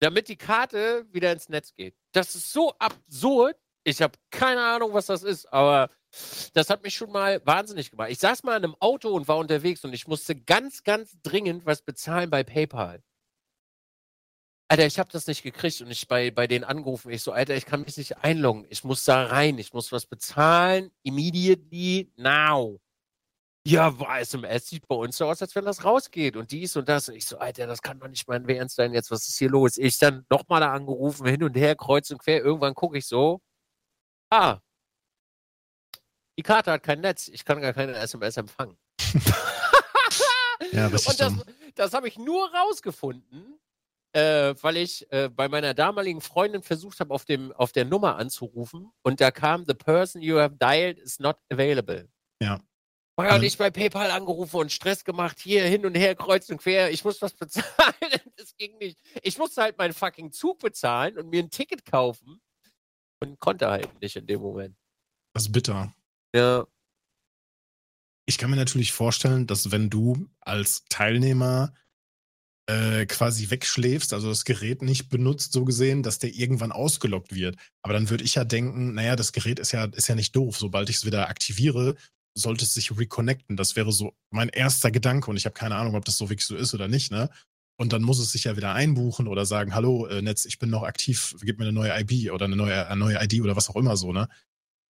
damit 0.00 0.28
die 0.28 0.36
Karte 0.36 1.06
wieder 1.12 1.32
ins 1.32 1.48
Netz 1.48 1.72
geht. 1.74 1.96
Das 2.12 2.34
ist 2.34 2.52
so 2.52 2.74
absurd. 2.78 3.56
Ich 3.84 4.02
habe 4.02 4.18
keine 4.30 4.62
Ahnung, 4.62 4.92
was 4.92 5.06
das 5.06 5.22
ist, 5.22 5.46
aber 5.52 5.90
das 6.52 6.68
hat 6.68 6.82
mich 6.82 6.94
schon 6.94 7.12
mal 7.12 7.40
wahnsinnig 7.46 7.90
gemacht. 7.90 8.10
Ich 8.10 8.18
saß 8.18 8.42
mal 8.42 8.56
in 8.56 8.64
einem 8.64 8.76
Auto 8.80 9.14
und 9.14 9.28
war 9.28 9.38
unterwegs 9.38 9.84
und 9.84 9.92
ich 9.92 10.08
musste 10.08 10.34
ganz, 10.34 10.82
ganz 10.82 11.16
dringend 11.22 11.64
was 11.64 11.82
bezahlen 11.82 12.28
bei 12.28 12.42
PayPal. 12.42 13.02
Alter, 14.68 14.86
ich 14.86 14.98
habe 14.98 15.10
das 15.12 15.28
nicht 15.28 15.42
gekriegt 15.42 15.80
und 15.80 15.90
ich 15.90 16.08
bei, 16.08 16.30
bei 16.32 16.48
den 16.48 16.64
Angerufen, 16.64 17.12
ich 17.12 17.22
so, 17.22 17.30
Alter, 17.32 17.54
ich 17.54 17.66
kann 17.66 17.82
mich 17.82 17.96
nicht 17.96 18.18
einloggen. 18.18 18.66
Ich 18.68 18.82
muss 18.82 19.04
da 19.04 19.26
rein, 19.26 19.58
ich 19.58 19.72
muss 19.72 19.92
was 19.92 20.06
bezahlen, 20.06 20.90
immediately, 21.04 22.10
now. 22.16 22.80
ja, 23.64 23.94
SMS 24.18 24.66
sieht 24.68 24.88
bei 24.88 24.96
uns 24.96 25.16
so 25.16 25.26
aus, 25.26 25.40
als 25.40 25.54
wenn 25.54 25.64
das 25.64 25.84
rausgeht 25.84 26.36
und 26.36 26.50
dies 26.50 26.76
und 26.76 26.88
das. 26.88 27.08
Und 27.08 27.14
ich 27.14 27.26
so, 27.26 27.38
Alter, 27.38 27.66
das 27.68 27.82
kann 27.82 28.00
doch 28.00 28.08
nicht 28.08 28.26
mein 28.28 28.48
Ernst 28.48 28.76
sein 28.76 28.92
jetzt, 28.92 29.10
was 29.12 29.28
ist 29.28 29.38
hier 29.38 29.50
los? 29.50 29.78
Ich 29.78 29.98
dann 29.98 30.26
nochmal 30.30 30.60
da 30.60 30.72
angerufen, 30.72 31.26
hin 31.26 31.44
und 31.44 31.56
her, 31.56 31.76
kreuz 31.76 32.10
und 32.10 32.18
quer. 32.18 32.42
Irgendwann 32.42 32.74
gucke 32.74 32.98
ich 32.98 33.06
so, 33.06 33.40
ah, 34.30 34.58
die 36.38 36.42
Karte 36.42 36.72
hat 36.72 36.82
kein 36.82 37.00
Netz, 37.00 37.28
ich 37.28 37.44
kann 37.44 37.60
gar 37.60 37.72
keine 37.72 37.94
SMS 37.94 38.36
empfangen. 38.36 38.76
ja, 40.72 40.88
richtig 40.88 41.08
und 41.10 41.20
das, 41.20 41.32
das 41.74 41.92
habe 41.94 42.08
ich 42.08 42.18
nur 42.18 42.52
rausgefunden, 42.52 43.58
äh, 44.16 44.54
weil 44.62 44.78
ich 44.78 45.12
äh, 45.12 45.28
bei 45.28 45.46
meiner 45.46 45.74
damaligen 45.74 46.22
Freundin 46.22 46.62
versucht 46.62 47.00
habe, 47.00 47.12
auf, 47.12 47.26
auf 47.54 47.72
der 47.72 47.84
Nummer 47.84 48.16
anzurufen 48.16 48.90
und 49.02 49.20
da 49.20 49.30
kam, 49.30 49.66
the 49.66 49.74
person 49.74 50.22
you 50.22 50.38
have 50.38 50.56
dialed 50.56 50.98
is 50.98 51.18
not 51.18 51.36
available. 51.52 52.08
Ja. 52.42 52.60
Vorher 53.14 53.34
hatte 53.34 53.46
ich 53.46 53.58
bei 53.58 53.70
PayPal 53.70 54.10
angerufen 54.10 54.56
und 54.56 54.72
Stress 54.72 55.04
gemacht, 55.04 55.38
hier 55.38 55.64
hin 55.64 55.84
und 55.84 55.94
her, 55.94 56.14
kreuz 56.14 56.48
und 56.48 56.58
quer. 56.58 56.90
Ich 56.90 57.04
muss 57.04 57.20
was 57.20 57.34
bezahlen. 57.34 57.66
Das 58.38 58.54
ging 58.58 58.76
nicht. 58.76 59.00
Ich 59.22 59.38
musste 59.38 59.62
halt 59.62 59.78
meinen 59.78 59.94
fucking 59.94 60.30
Zug 60.30 60.58
bezahlen 60.58 61.16
und 61.16 61.30
mir 61.30 61.42
ein 61.42 61.50
Ticket 61.50 61.86
kaufen 61.86 62.38
und 63.20 63.40
konnte 63.40 63.70
halt 63.70 63.98
nicht 64.02 64.14
in 64.14 64.26
dem 64.26 64.42
Moment. 64.42 64.76
Das 65.32 65.44
ist 65.44 65.52
bitter. 65.52 65.94
Ja. 66.34 66.66
Ich 68.26 68.36
kann 68.36 68.50
mir 68.50 68.56
natürlich 68.56 68.92
vorstellen, 68.92 69.46
dass 69.46 69.70
wenn 69.70 69.88
du 69.88 70.28
als 70.40 70.84
Teilnehmer 70.90 71.72
äh, 72.68 73.06
quasi 73.06 73.50
wegschläfst, 73.50 74.12
also 74.12 74.28
das 74.28 74.44
Gerät 74.44 74.82
nicht 74.82 75.08
benutzt, 75.08 75.52
so 75.52 75.64
gesehen, 75.64 76.02
dass 76.02 76.18
der 76.18 76.34
irgendwann 76.34 76.72
ausgelockt 76.72 77.34
wird. 77.34 77.56
Aber 77.82 77.94
dann 77.94 78.10
würde 78.10 78.24
ich 78.24 78.34
ja 78.34 78.44
denken, 78.44 78.94
naja, 78.94 79.16
das 79.16 79.32
Gerät 79.32 79.58
ist 79.58 79.72
ja, 79.72 79.84
ist 79.84 80.08
ja 80.08 80.14
nicht 80.14 80.34
doof. 80.34 80.58
Sobald 80.58 80.90
ich 80.90 80.96
es 80.96 81.06
wieder 81.06 81.28
aktiviere, 81.28 81.94
sollte 82.34 82.64
es 82.64 82.74
sich 82.74 82.96
reconnecten. 82.96 83.56
Das 83.56 83.76
wäre 83.76 83.92
so 83.92 84.14
mein 84.30 84.48
erster 84.48 84.90
Gedanke 84.90 85.30
und 85.30 85.36
ich 85.36 85.46
habe 85.46 85.54
keine 85.54 85.76
Ahnung, 85.76 85.94
ob 85.94 86.04
das 86.04 86.16
so 86.16 86.28
wirklich 86.28 86.46
so 86.46 86.56
ist 86.56 86.74
oder 86.74 86.88
nicht, 86.88 87.10
ne? 87.10 87.30
Und 87.78 87.92
dann 87.92 88.02
muss 88.02 88.18
es 88.18 88.32
sich 88.32 88.44
ja 88.44 88.56
wieder 88.56 88.72
einbuchen 88.72 89.28
oder 89.28 89.44
sagen, 89.44 89.74
hallo 89.74 90.06
äh, 90.06 90.22
Netz, 90.22 90.46
ich 90.46 90.58
bin 90.58 90.70
noch 90.70 90.82
aktiv, 90.82 91.36
gib 91.42 91.58
mir 91.58 91.66
eine 91.66 91.72
neue 91.72 91.98
IB 92.00 92.30
oder 92.30 92.46
eine 92.46 92.56
neue, 92.56 92.86
eine 92.86 92.98
neue 92.98 93.22
ID 93.22 93.42
oder 93.42 93.54
was 93.54 93.68
auch 93.68 93.76
immer 93.76 93.96
so, 93.96 94.12
ne? 94.12 94.28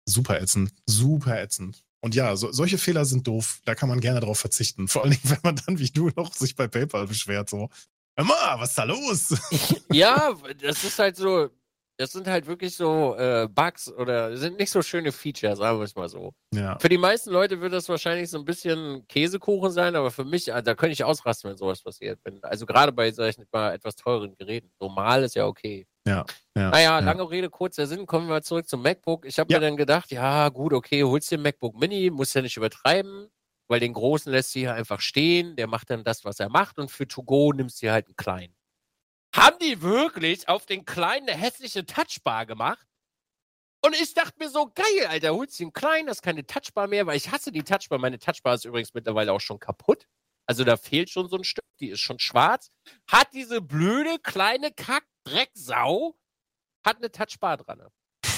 Super 0.08 0.40
ätzend, 0.40 0.72
super 0.86 1.42
ätzend. 1.42 1.84
Und 2.06 2.14
ja, 2.14 2.36
so, 2.36 2.52
solche 2.52 2.78
Fehler 2.78 3.04
sind 3.04 3.26
doof, 3.26 3.62
da 3.66 3.74
kann 3.74 3.90
man 3.90 4.00
gerne 4.00 4.20
drauf 4.20 4.38
verzichten. 4.38 4.88
Vor 4.88 5.02
allen 5.02 5.14
Dingen, 5.14 5.24
wenn 5.32 5.40
man 5.42 5.56
dann 5.56 5.80
wie 5.80 5.90
du 5.90 6.12
noch 6.16 6.32
sich 6.36 6.56
bei 6.56 6.68
PayPal 6.68 7.08
beschwert, 7.08 7.50
so, 7.50 7.68
mal, 8.16 8.60
was 8.60 8.70
ist 8.70 8.78
da 8.78 8.84
los? 8.84 9.36
ja, 9.92 10.36
das 10.62 10.84
ist 10.84 11.00
halt 11.00 11.16
so, 11.16 11.50
das 11.98 12.12
sind 12.12 12.28
halt 12.28 12.46
wirklich 12.46 12.76
so 12.76 13.16
äh, 13.16 13.48
Bugs 13.50 13.92
oder 13.92 14.38
sind 14.38 14.60
nicht 14.60 14.70
so 14.70 14.84
schöne 14.84 15.12
Features, 15.12 15.58
sagen 15.58 15.80
wir 15.80 15.86
es 15.86 15.96
mal 15.96 16.08
so. 16.08 16.32
Ja. 16.54 16.78
Für 16.78 16.90
die 16.90 17.00
meisten 17.00 17.32
Leute 17.32 17.60
wird 17.60 17.74
das 17.74 17.90
wahrscheinlich 17.90 18.30
so 18.30 18.38
ein 18.38 18.46
bisschen 18.46 19.08
Käsekuchen 19.08 19.72
sein, 19.72 19.96
aber 19.96 20.12
für 20.12 20.26
mich, 20.26 20.46
da 20.46 20.62
könnte 20.76 20.94
ich 20.94 21.04
ausrasten, 21.04 21.50
wenn 21.50 21.58
sowas 21.58 21.82
passiert. 21.82 22.20
Wenn, 22.24 22.44
also 22.44 22.68
gerade 22.68 22.92
bei, 22.92 23.12
sag 23.12 23.30
ich 23.30 23.44
mal, 23.52 23.74
etwas 23.74 23.96
teuren 23.96 24.36
Geräten. 24.36 24.70
Normal 24.80 25.24
ist 25.24 25.34
ja 25.34 25.48
okay. 25.48 25.88
Ja. 26.08 26.26
ja 26.56 26.70
naja, 26.70 26.82
ja. 26.82 27.00
lange 27.00 27.30
Rede, 27.30 27.50
kurzer 27.50 27.88
Sinn, 27.88 28.06
kommen 28.06 28.28
wir 28.28 28.36
mal 28.36 28.44
zurück 28.44 28.68
zum 28.68 28.82
MacBook. 28.82 29.26
Ich 29.26 29.40
habe 29.40 29.52
ja. 29.52 29.60
mir 29.60 29.66
dann 29.66 29.78
gedacht, 29.78 30.12
ja, 30.12 30.50
gut, 30.50 30.74
okay, 30.74 31.04
holst 31.04 31.32
dir 31.32 31.38
MacBook 31.38 31.80
Mini, 31.80 32.10
musst 32.12 32.36
ja 32.36 32.42
nicht 32.42 32.58
übertreiben, 32.58 33.30
weil 33.68 33.80
den 33.80 33.94
großen 33.94 34.32
lässt 34.32 34.54
du 34.54 34.60
hier 34.60 34.74
einfach 34.74 35.02
stehen, 35.02 35.56
der 35.56 35.68
macht 35.68 35.90
dann 35.90 36.04
das, 36.04 36.24
was 36.24 36.40
er 36.40 36.50
macht 36.50 36.78
und 36.78 36.92
für 36.92 37.08
To 37.08 37.24
Go 37.24 37.52
nimmst 37.54 37.82
du 37.82 37.92
halt 37.92 38.06
einen 38.08 38.16
kleinen. 38.16 38.56
Haben 39.36 39.58
die 39.60 39.82
wirklich 39.82 40.48
auf 40.48 40.66
den 40.66 40.86
kleinen 40.86 41.28
eine 41.28 41.38
hässliche 41.38 41.86
Touchbar 41.86 42.46
gemacht? 42.46 42.88
Und 43.86 43.94
ich 43.96 44.14
dachte 44.14 44.34
mir 44.40 44.50
so, 44.50 44.72
geil, 44.74 45.08
Alter, 45.10 45.36
holst 45.36 45.60
du 45.60 45.66
einen 45.66 45.74
kleinen, 45.74 46.08
das 46.08 46.18
ist 46.18 46.22
keine 46.24 46.46
Touchbar 46.46 46.88
mehr, 46.88 47.06
weil 47.06 47.18
ich 47.18 47.32
hasse 47.32 47.52
die 47.52 47.64
Touchbar. 47.64 48.00
Meine 48.00 48.18
Touchbar 48.18 48.56
ist 48.56 48.66
übrigens 48.66 48.94
mittlerweile 48.94 49.34
auch 49.34 49.42
schon 49.42 49.60
kaputt. 49.60 50.08
Also 50.48 50.64
da 50.64 50.78
fehlt 50.78 51.10
schon 51.10 51.28
so 51.28 51.38
ein 51.38 51.44
Stück, 51.44 51.66
die 51.80 51.90
ist 51.90 52.00
schon 52.00 52.20
schwarz. 52.20 52.72
Hat 53.08 53.28
diese 53.34 53.62
blöde 53.62 54.18
kleine 54.20 54.72
Kack-Drecksau, 55.26 56.16
hat 56.86 56.98
eine 56.98 57.12
Touchbar 57.12 57.58
dran. 57.58 57.82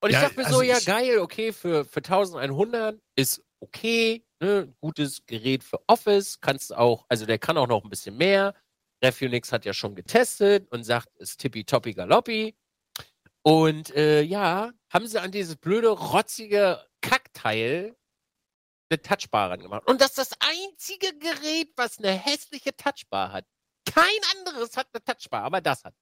Und 0.00 0.10
ich 0.10 0.14
ja, 0.14 0.22
dachte 0.22 0.36
mir 0.36 0.46
also 0.46 0.58
so, 0.58 0.62
ja 0.62 0.78
geil, 0.80 1.18
okay, 1.18 1.52
für, 1.52 1.84
für 1.84 2.00
1100 2.00 3.00
ist 3.16 3.42
okay, 3.60 4.24
ne, 4.40 4.74
gutes 4.80 5.24
Gerät 5.26 5.64
für 5.64 5.80
Office, 5.86 6.40
kannst 6.40 6.74
auch, 6.74 7.06
also 7.08 7.24
der 7.24 7.38
kann 7.38 7.56
auch 7.56 7.66
noch 7.66 7.82
ein 7.82 7.90
bisschen 7.90 8.16
mehr. 8.16 8.54
Refunix 9.02 9.52
hat 9.52 9.64
ja 9.64 9.72
schon 9.72 9.94
getestet 9.94 10.70
und 10.70 10.84
sagt, 10.84 11.08
es 11.18 11.30
ist 11.30 11.40
tippitoppi 11.40 11.94
galoppi. 11.94 12.54
Und 13.42 13.94
äh, 13.94 14.22
ja, 14.22 14.72
haben 14.90 15.06
sie 15.06 15.20
an 15.20 15.30
dieses 15.30 15.56
blöde, 15.56 15.88
rotzige 15.88 16.86
Kackteil 17.02 17.94
eine 18.90 19.02
Touchbar 19.02 19.50
ran 19.50 19.60
gemacht. 19.60 19.86
Und 19.86 20.00
das 20.00 20.10
ist 20.10 20.18
das 20.18 20.38
einzige 20.40 21.18
Gerät, 21.18 21.72
was 21.76 21.98
eine 21.98 22.12
hässliche 22.12 22.74
Touchbar 22.76 23.32
hat. 23.32 23.46
Kein 23.94 24.04
anderes 24.36 24.76
hat 24.76 24.88
eine 24.92 25.04
Touchbar, 25.04 25.44
aber 25.44 25.60
das 25.60 25.84
hat. 25.84 25.94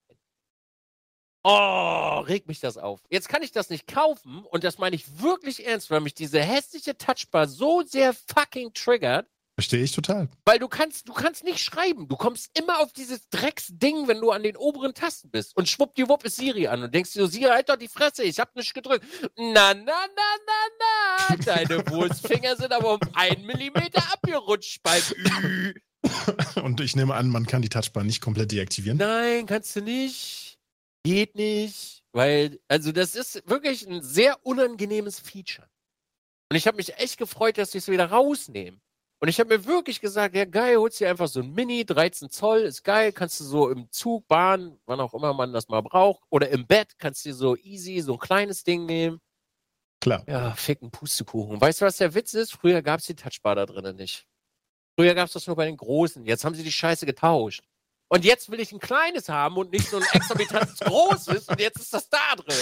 Oh, 1.45 2.20
regt 2.20 2.47
mich 2.47 2.61
das 2.61 2.78
auf. 2.78 3.01
Jetzt 3.11 3.28
kann 3.28 3.43
ich 3.43 3.51
das 3.51 3.68
nicht 3.68 3.86
kaufen 3.86 4.45
und 4.45 4.64
das 4.64 4.78
meine 4.78 4.95
ich 4.95 5.20
wirklich 5.20 5.66
ernst, 5.66 5.90
weil 5.90 6.01
mich 6.01 6.14
diese 6.14 6.40
hässliche 6.40 6.97
Touchbar 6.97 7.49
so 7.49 7.82
sehr 7.82 8.14
fucking 8.14 8.72
triggert, 8.72 9.28
Verstehe 9.55 9.84
ich 9.84 9.93
total. 9.93 10.28
Weil 10.47 10.59
du 10.59 10.66
kannst, 10.66 11.09
du 11.09 11.12
kannst 11.12 11.45
nicht 11.45 11.59
schreiben. 11.59 12.09
Du 12.09 12.16
kommst 12.16 12.51
immer 12.59 12.80
auf 12.80 12.93
dieses 12.95 13.28
Drecksding, 13.28 14.09
wenn 14.09 14.18
du 14.18 14.30
an 14.30 14.43
den 14.43 14.57
oberen 14.57 14.95
Tasten 14.95 15.30
bist. 15.30 15.55
Und 15.57 15.68
schwuppdiwupp 15.68 16.24
ist 16.24 16.36
Siri 16.36 16.68
an 16.68 16.82
und 16.82 16.95
denkst 16.95 17.12
dir 17.12 17.20
so, 17.20 17.26
Siri, 17.26 17.51
halt 17.51 17.68
doch 17.68 17.76
die 17.76 17.88
Fresse, 17.88 18.22
ich 18.22 18.40
hab 18.40 18.57
nicht 18.57 18.72
gedrückt. 18.72 19.05
Na, 19.36 19.74
na, 19.74 19.84
na, 19.84 20.05
na, 20.47 21.28
na. 21.28 21.36
Deine 21.45 21.86
Wurstfinger 21.90 22.57
sind 22.57 22.72
aber 22.72 22.95
um 22.95 23.01
einen 23.12 23.45
Millimeter 23.45 24.03
abgerutscht 24.11 24.82
beim 24.82 25.03
Ü. 25.43 25.74
Und 26.62 26.80
ich 26.80 26.96
nehme 26.96 27.14
an, 27.14 27.28
man 27.28 27.46
kann 27.46 27.62
die 27.62 27.68
Touchbar 27.68 28.05
nicht 28.05 28.20
komplett 28.20 28.53
deaktivieren. 28.53 28.98
Nein, 28.98 29.46
kannst 29.46 29.76
du 29.76 29.80
nicht. 29.80 30.59
Geht 31.05 31.34
nicht. 31.34 32.03
Weil, 32.12 32.61
also 32.68 32.92
das 32.92 33.14
ist 33.14 33.48
wirklich 33.48 33.86
ein 33.88 34.03
sehr 34.03 34.44
unangenehmes 34.44 35.18
Feature. 35.18 35.68
Und 36.50 36.57
ich 36.57 36.66
habe 36.66 36.76
mich 36.76 36.96
echt 36.98 37.18
gefreut, 37.18 37.57
dass 37.57 37.72
sie 37.72 37.78
es 37.78 37.88
wieder 37.88 38.07
rausnehmen. 38.07 38.80
Und 39.20 39.28
ich 39.28 39.38
habe 39.38 39.57
mir 39.57 39.64
wirklich 39.66 40.00
gesagt, 40.00 40.34
ja 40.34 40.44
geil, 40.44 40.76
holst 40.76 40.98
dir 40.98 41.09
einfach 41.09 41.28
so 41.28 41.40
ein 41.40 41.55
Mini, 41.55 41.84
13 41.84 42.28
Zoll, 42.28 42.62
ist 42.62 42.82
geil, 42.82 43.12
kannst 43.12 43.38
du 43.38 43.44
so 43.44 43.70
im 43.70 43.88
Zug, 43.92 44.26
Bahn, 44.26 44.78
wann 44.84 45.00
auch 45.00 45.14
immer 45.14 45.32
man 45.32 45.53
das 45.53 45.68
mal 45.68 45.80
braucht, 45.80 46.24
oder 46.28 46.48
im 46.48 46.66
Bett 46.66 46.98
kannst 46.98 47.24
du 47.24 47.28
dir 47.28 47.34
so 47.36 47.57
easy 47.57 48.00
so 48.00 48.14
ein 48.14 48.18
kleines 48.18 48.64
Ding 48.64 48.84
nehmen. 48.84 49.20
Klar. 50.00 50.24
Ja, 50.26 50.53
ficken 50.55 50.90
Pustekuchen. 50.90 51.61
Weißt 51.61 51.80
du, 51.80 51.84
was 51.84 51.98
der 51.98 52.12
Witz 52.14 52.34
ist? 52.34 52.53
Früher 52.53 52.82
gab 52.82 52.98
es 52.98 53.07
die 53.07 53.14
Touchbar 53.14 53.55
da 53.55 53.64
drinnen 53.64 53.94
nicht. 53.94 54.26
Früher 54.99 55.14
gab 55.14 55.26
es 55.26 55.32
das 55.32 55.47
nur 55.47 55.57
bei 55.57 55.66
den 55.66 55.76
Großen. 55.76 56.24
Jetzt 56.24 56.45
haben 56.45 56.55
sie 56.55 56.62
die 56.62 56.72
Scheiße 56.72 57.07
getauscht. 57.07 57.62
Und 58.09 58.24
jetzt 58.24 58.51
will 58.51 58.61
ich 58.61 58.72
ein 58.72 58.78
kleines 58.78 59.28
haben 59.30 59.57
und 59.57 59.72
nicht 59.72 59.88
so 59.88 59.97
ein 59.97 60.05
exorbitantes 60.12 60.78
großes 60.80 61.49
und 61.49 61.59
jetzt 61.59 61.80
ist 61.80 61.95
das 61.95 62.11
da 62.11 62.36
drin. 62.36 62.57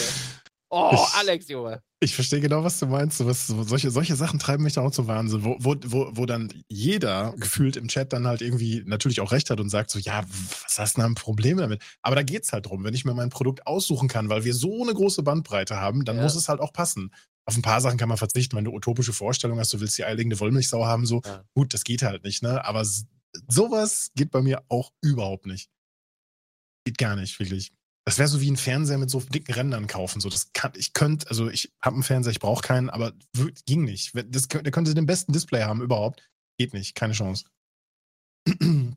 Oh, 0.72 0.92
ich, 0.94 1.14
Alex, 1.16 1.48
Junge. 1.48 1.82
Ich 1.98 2.14
verstehe 2.14 2.40
genau, 2.40 2.62
was 2.62 2.78
du 2.78 2.86
meinst. 2.86 3.24
Was, 3.26 3.48
solche, 3.48 3.90
solche 3.90 4.14
Sachen 4.14 4.38
treiben 4.38 4.62
mich 4.62 4.74
da 4.74 4.82
auch 4.82 4.92
zu 4.92 5.08
Wahnsinn, 5.08 5.44
wo, 5.44 5.56
wo, 5.58 5.74
wo, 5.84 6.10
wo 6.12 6.26
dann 6.26 6.52
jeder 6.68 7.34
gefühlt 7.36 7.76
im 7.76 7.88
Chat 7.88 8.12
dann 8.12 8.28
halt 8.28 8.40
irgendwie 8.40 8.84
natürlich 8.86 9.20
auch 9.20 9.32
recht 9.32 9.50
hat 9.50 9.58
und 9.58 9.68
sagt 9.68 9.90
so, 9.90 9.98
ja, 9.98 10.22
was 10.62 10.78
hast 10.78 10.96
du 10.96 11.00
denn 11.00 11.10
ein 11.10 11.14
Problem 11.16 11.58
damit? 11.58 11.82
Aber 12.02 12.14
da 12.14 12.22
geht 12.22 12.44
es 12.44 12.52
halt 12.52 12.66
drum, 12.66 12.84
wenn 12.84 12.94
ich 12.94 13.04
mir 13.04 13.14
mein 13.14 13.30
Produkt 13.30 13.66
aussuchen 13.66 14.08
kann, 14.08 14.28
weil 14.28 14.44
wir 14.44 14.54
so 14.54 14.84
eine 14.84 14.94
große 14.94 15.24
Bandbreite 15.24 15.80
haben, 15.80 16.04
dann 16.04 16.18
ja. 16.18 16.22
muss 16.22 16.36
es 16.36 16.48
halt 16.48 16.60
auch 16.60 16.72
passen. 16.72 17.12
Auf 17.46 17.56
ein 17.56 17.62
paar 17.62 17.80
Sachen 17.80 17.98
kann 17.98 18.08
man 18.08 18.18
verzichten, 18.18 18.56
wenn 18.56 18.64
du 18.64 18.72
utopische 18.72 19.12
Vorstellungen 19.12 19.60
hast, 19.60 19.72
du 19.72 19.80
willst 19.80 19.98
die 19.98 20.04
eierlegende 20.04 20.38
Wollmilchsau 20.38 20.84
haben, 20.84 21.06
so, 21.06 21.22
ja. 21.24 21.44
gut, 21.54 21.74
das 21.74 21.84
geht 21.84 22.02
halt 22.02 22.24
nicht, 22.24 22.42
ne? 22.42 22.64
Aber 22.64 22.84
sowas 23.48 24.10
geht 24.14 24.30
bei 24.30 24.42
mir 24.42 24.62
auch 24.68 24.92
überhaupt 25.00 25.46
nicht. 25.46 25.70
Geht 26.84 26.98
gar 26.98 27.16
nicht, 27.16 27.38
wirklich. 27.38 27.72
Das 28.06 28.18
wäre 28.18 28.28
so 28.28 28.40
wie 28.40 28.50
ein 28.50 28.56
Fernseher 28.56 28.98
mit 28.98 29.10
so 29.10 29.20
dicken 29.20 29.52
Rändern 29.52 29.86
kaufen. 29.86 30.20
So, 30.20 30.28
das 30.30 30.52
kann, 30.52 30.72
ich 30.76 30.92
könnte, 30.92 31.28
also 31.28 31.48
ich 31.50 31.72
habe 31.80 31.94
einen 31.94 32.02
Fernseher, 32.02 32.32
ich 32.32 32.40
brauche 32.40 32.62
keinen, 32.62 32.90
aber 32.90 33.12
ging 33.66 33.84
nicht. 33.84 34.12
Das, 34.14 34.48
der 34.48 34.70
könnte 34.70 34.94
den 34.94 35.06
besten 35.06 35.32
Display 35.32 35.62
haben 35.62 35.82
überhaupt. 35.82 36.28
Geht 36.58 36.72
nicht, 36.72 36.94
keine 36.94 37.12
Chance. 37.12 37.44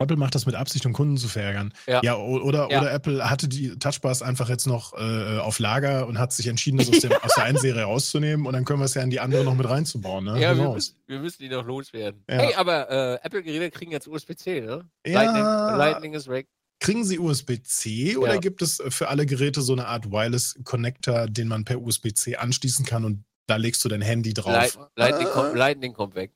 Apple 0.00 0.16
macht 0.16 0.34
das 0.34 0.46
mit 0.46 0.54
Absicht, 0.54 0.86
um 0.86 0.92
Kunden 0.92 1.18
zu 1.18 1.28
verärgern. 1.28 1.74
Ja, 1.86 2.00
ja 2.02 2.16
oder, 2.16 2.70
ja. 2.70 2.80
oder 2.80 2.92
Apple 2.92 3.28
hatte 3.28 3.48
die 3.48 3.78
Touchbars 3.78 4.22
einfach 4.22 4.48
jetzt 4.48 4.66
noch 4.66 4.94
äh, 4.94 5.38
auf 5.38 5.58
Lager 5.58 6.06
und 6.06 6.18
hat 6.18 6.32
sich 6.32 6.46
entschieden, 6.46 6.78
das 6.78 6.88
aus, 6.88 7.00
dem, 7.00 7.12
aus 7.22 7.34
der 7.36 7.44
einen 7.44 7.58
Serie 7.58 7.84
rauszunehmen 7.84 8.46
und 8.46 8.54
dann 8.54 8.64
können 8.64 8.80
wir 8.80 8.86
es 8.86 8.94
ja 8.94 9.02
in 9.02 9.10
die 9.10 9.20
andere 9.20 9.44
noch 9.44 9.54
mit 9.54 9.68
reinzubauen. 9.68 10.24
Ne? 10.24 10.40
Ja, 10.40 10.56
wir 10.56 10.70
müssen, 10.70 10.96
wir 11.06 11.20
müssen, 11.20 11.42
die 11.42 11.50
noch 11.50 11.66
loswerden. 11.66 12.24
Ja. 12.28 12.36
Hey, 12.36 12.54
aber 12.54 12.90
äh, 12.90 13.18
Apple-Geräte 13.22 13.70
kriegen 13.70 13.92
jetzt 13.92 14.08
USB-C, 14.08 14.62
ne? 14.62 14.88
Ja. 15.06 15.22
Lightning, 15.22 15.78
Lightning 15.78 16.14
ist 16.14 16.28
weg. 16.28 16.48
Kriegen 16.82 17.04
Sie 17.04 17.18
USB-C 17.18 18.16
oder 18.16 18.38
gibt 18.38 18.62
es 18.62 18.82
für 18.88 19.08
alle 19.08 19.26
Geräte 19.26 19.60
so 19.60 19.74
eine 19.74 19.86
Art 19.86 20.10
Wireless 20.10 20.58
Connector, 20.64 21.26
den 21.26 21.46
man 21.46 21.66
per 21.66 21.78
USB-C 21.82 22.36
anschließen 22.36 22.86
kann 22.86 23.04
und 23.04 23.24
da 23.46 23.56
legst 23.56 23.84
du 23.84 23.90
dein 23.90 24.00
Handy 24.00 24.32
drauf? 24.32 24.52
Light, 24.52 24.78
Lightning, 24.96 25.26
ah. 25.26 25.30
kommt, 25.30 25.56
Lightning 25.56 25.92
kommt 25.92 26.14
weg. 26.14 26.32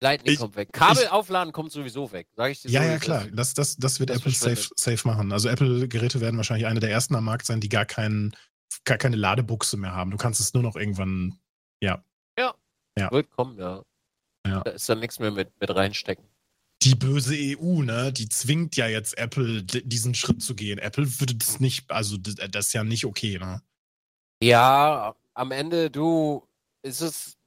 Lightning 0.00 0.34
ich, 0.34 0.38
kommt 0.38 0.56
weg. 0.56 0.72
Kabel 0.72 1.04
ich, 1.04 1.10
aufladen 1.10 1.52
kommt 1.52 1.72
sowieso 1.72 2.12
weg. 2.12 2.28
Sag 2.36 2.52
ich 2.52 2.62
dir 2.62 2.70
ja, 2.70 2.82
so, 2.82 2.88
ja, 2.88 2.98
klar. 2.98 3.26
Das, 3.32 3.54
das, 3.54 3.76
das 3.76 3.98
wird 3.98 4.10
das 4.10 4.18
Apple 4.18 4.32
safe, 4.32 4.68
safe 4.76 5.08
machen. 5.08 5.32
Also 5.32 5.48
Apple-Geräte 5.48 6.20
werden 6.20 6.36
wahrscheinlich 6.36 6.66
eine 6.66 6.80
der 6.80 6.90
ersten 6.90 7.16
am 7.16 7.24
Markt 7.24 7.46
sein, 7.46 7.60
die 7.60 7.68
gar, 7.68 7.84
keinen, 7.84 8.36
gar 8.84 8.98
keine 8.98 9.16
Ladebuchse 9.16 9.76
mehr 9.76 9.94
haben. 9.94 10.10
Du 10.10 10.16
kannst 10.16 10.40
es 10.40 10.54
nur 10.54 10.62
noch 10.62 10.76
irgendwann 10.76 11.38
Ja. 11.80 12.04
Ja. 12.38 12.54
Ja. 12.96 13.10
Wird 13.10 13.30
kommen, 13.30 13.58
ja. 13.58 13.82
Ja. 14.46 14.60
Da 14.60 14.70
ist 14.70 14.88
dann 14.88 15.00
nichts 15.00 15.18
mehr 15.18 15.30
mit, 15.30 15.50
mit 15.60 15.74
reinstecken. 15.74 16.24
Die 16.82 16.94
böse 16.94 17.34
EU, 17.34 17.82
ne, 17.82 18.12
die 18.12 18.28
zwingt 18.28 18.76
ja 18.76 18.86
jetzt 18.86 19.18
Apple, 19.18 19.64
diesen 19.64 20.14
Schritt 20.14 20.42
zu 20.42 20.54
gehen. 20.54 20.78
Apple 20.78 21.20
würde 21.20 21.34
das 21.34 21.58
nicht, 21.58 21.90
also 21.90 22.16
das 22.16 22.68
ist 22.68 22.72
ja 22.72 22.84
nicht 22.84 23.04
okay, 23.04 23.38
ne? 23.38 23.62
Ja, 24.40 25.16
am 25.34 25.50
Ende, 25.50 25.90
du, 25.90 26.46
ist 26.82 27.00
es. 27.00 27.37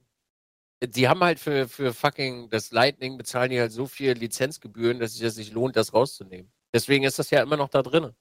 Die 0.84 1.08
haben 1.08 1.20
halt 1.20 1.38
für, 1.38 1.68
für 1.68 1.94
fucking 1.94 2.48
das 2.50 2.72
Lightning 2.72 3.16
bezahlen 3.16 3.50
die 3.50 3.60
halt 3.60 3.72
so 3.72 3.86
viel 3.86 4.12
Lizenzgebühren, 4.12 4.98
dass 4.98 5.12
sich 5.12 5.22
das 5.22 5.36
nicht 5.36 5.52
lohnt, 5.52 5.76
das 5.76 5.94
rauszunehmen. 5.94 6.52
Deswegen 6.74 7.04
ist 7.04 7.18
das 7.18 7.30
ja 7.30 7.42
immer 7.42 7.56
noch 7.56 7.68
da 7.68 7.82
drin. 7.82 8.12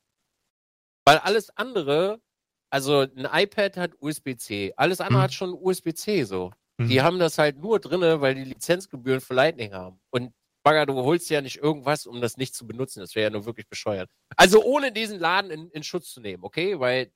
Weil 1.05 1.18
alles 1.18 1.49
andere, 1.57 2.22
also 2.70 2.99
ein 3.01 3.28
iPad 3.32 3.78
hat 3.78 3.91
USB-C, 3.99 4.74
alles 4.78 5.01
andere 5.01 5.20
Hm. 5.20 5.24
hat 5.24 5.34
schon 5.34 5.53
USB-C 5.53 6.24
so. 6.24 6.51
Hm. 6.80 6.88
Die 6.88 7.01
haben 7.01 7.20
das 7.20 7.38
halt 7.38 7.57
nur 7.57 7.80
drinne, 7.80 8.22
weil 8.22 8.36
die 8.36 8.43
Lizenzgebühren 8.43 9.22
für 9.22 9.34
Lightning 9.34 9.74
haben. 9.74 9.99
Und 10.12 10.34
Bagger, 10.64 10.86
du 10.86 10.93
holst 10.93 11.30
ja 11.32 11.41
nicht 11.41 11.57
irgendwas, 11.57 12.05
um 12.05 12.22
das 12.22 12.38
nicht 12.38 12.53
zu 12.53 12.68
benutzen. 12.68 12.99
Das 12.99 13.16
wäre 13.16 13.24
ja 13.24 13.30
nur 13.32 13.45
wirklich 13.45 13.68
bescheuert. 13.68 14.12
Also 14.36 14.64
ohne 14.64 14.91
diesen 14.91 15.20
Laden 15.20 15.49
in, 15.49 15.70
in 15.72 15.84
Schutz 15.84 16.12
zu 16.12 16.22
nehmen, 16.22 16.43
okay? 16.43 16.80
Weil 16.80 17.12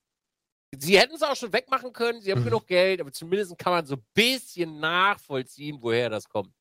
sie 0.74 1.00
hätten 1.00 1.16
es 1.16 1.22
auch 1.24 1.36
schon 1.36 1.54
wegmachen 1.54 1.92
können, 1.94 2.22
sie 2.22 2.32
haben 2.32 2.42
Mhm. 2.42 2.46
genug 2.46 2.68
Geld, 2.68 3.02
aber 3.02 3.12
zumindest 3.12 3.58
kann 3.58 3.74
man 3.74 3.86
so 3.86 3.96
ein 3.96 4.06
bisschen 4.14 4.80
nachvollziehen, 4.80 5.78
woher 5.82 6.10
das 6.10 6.28
kommt. 6.28 6.52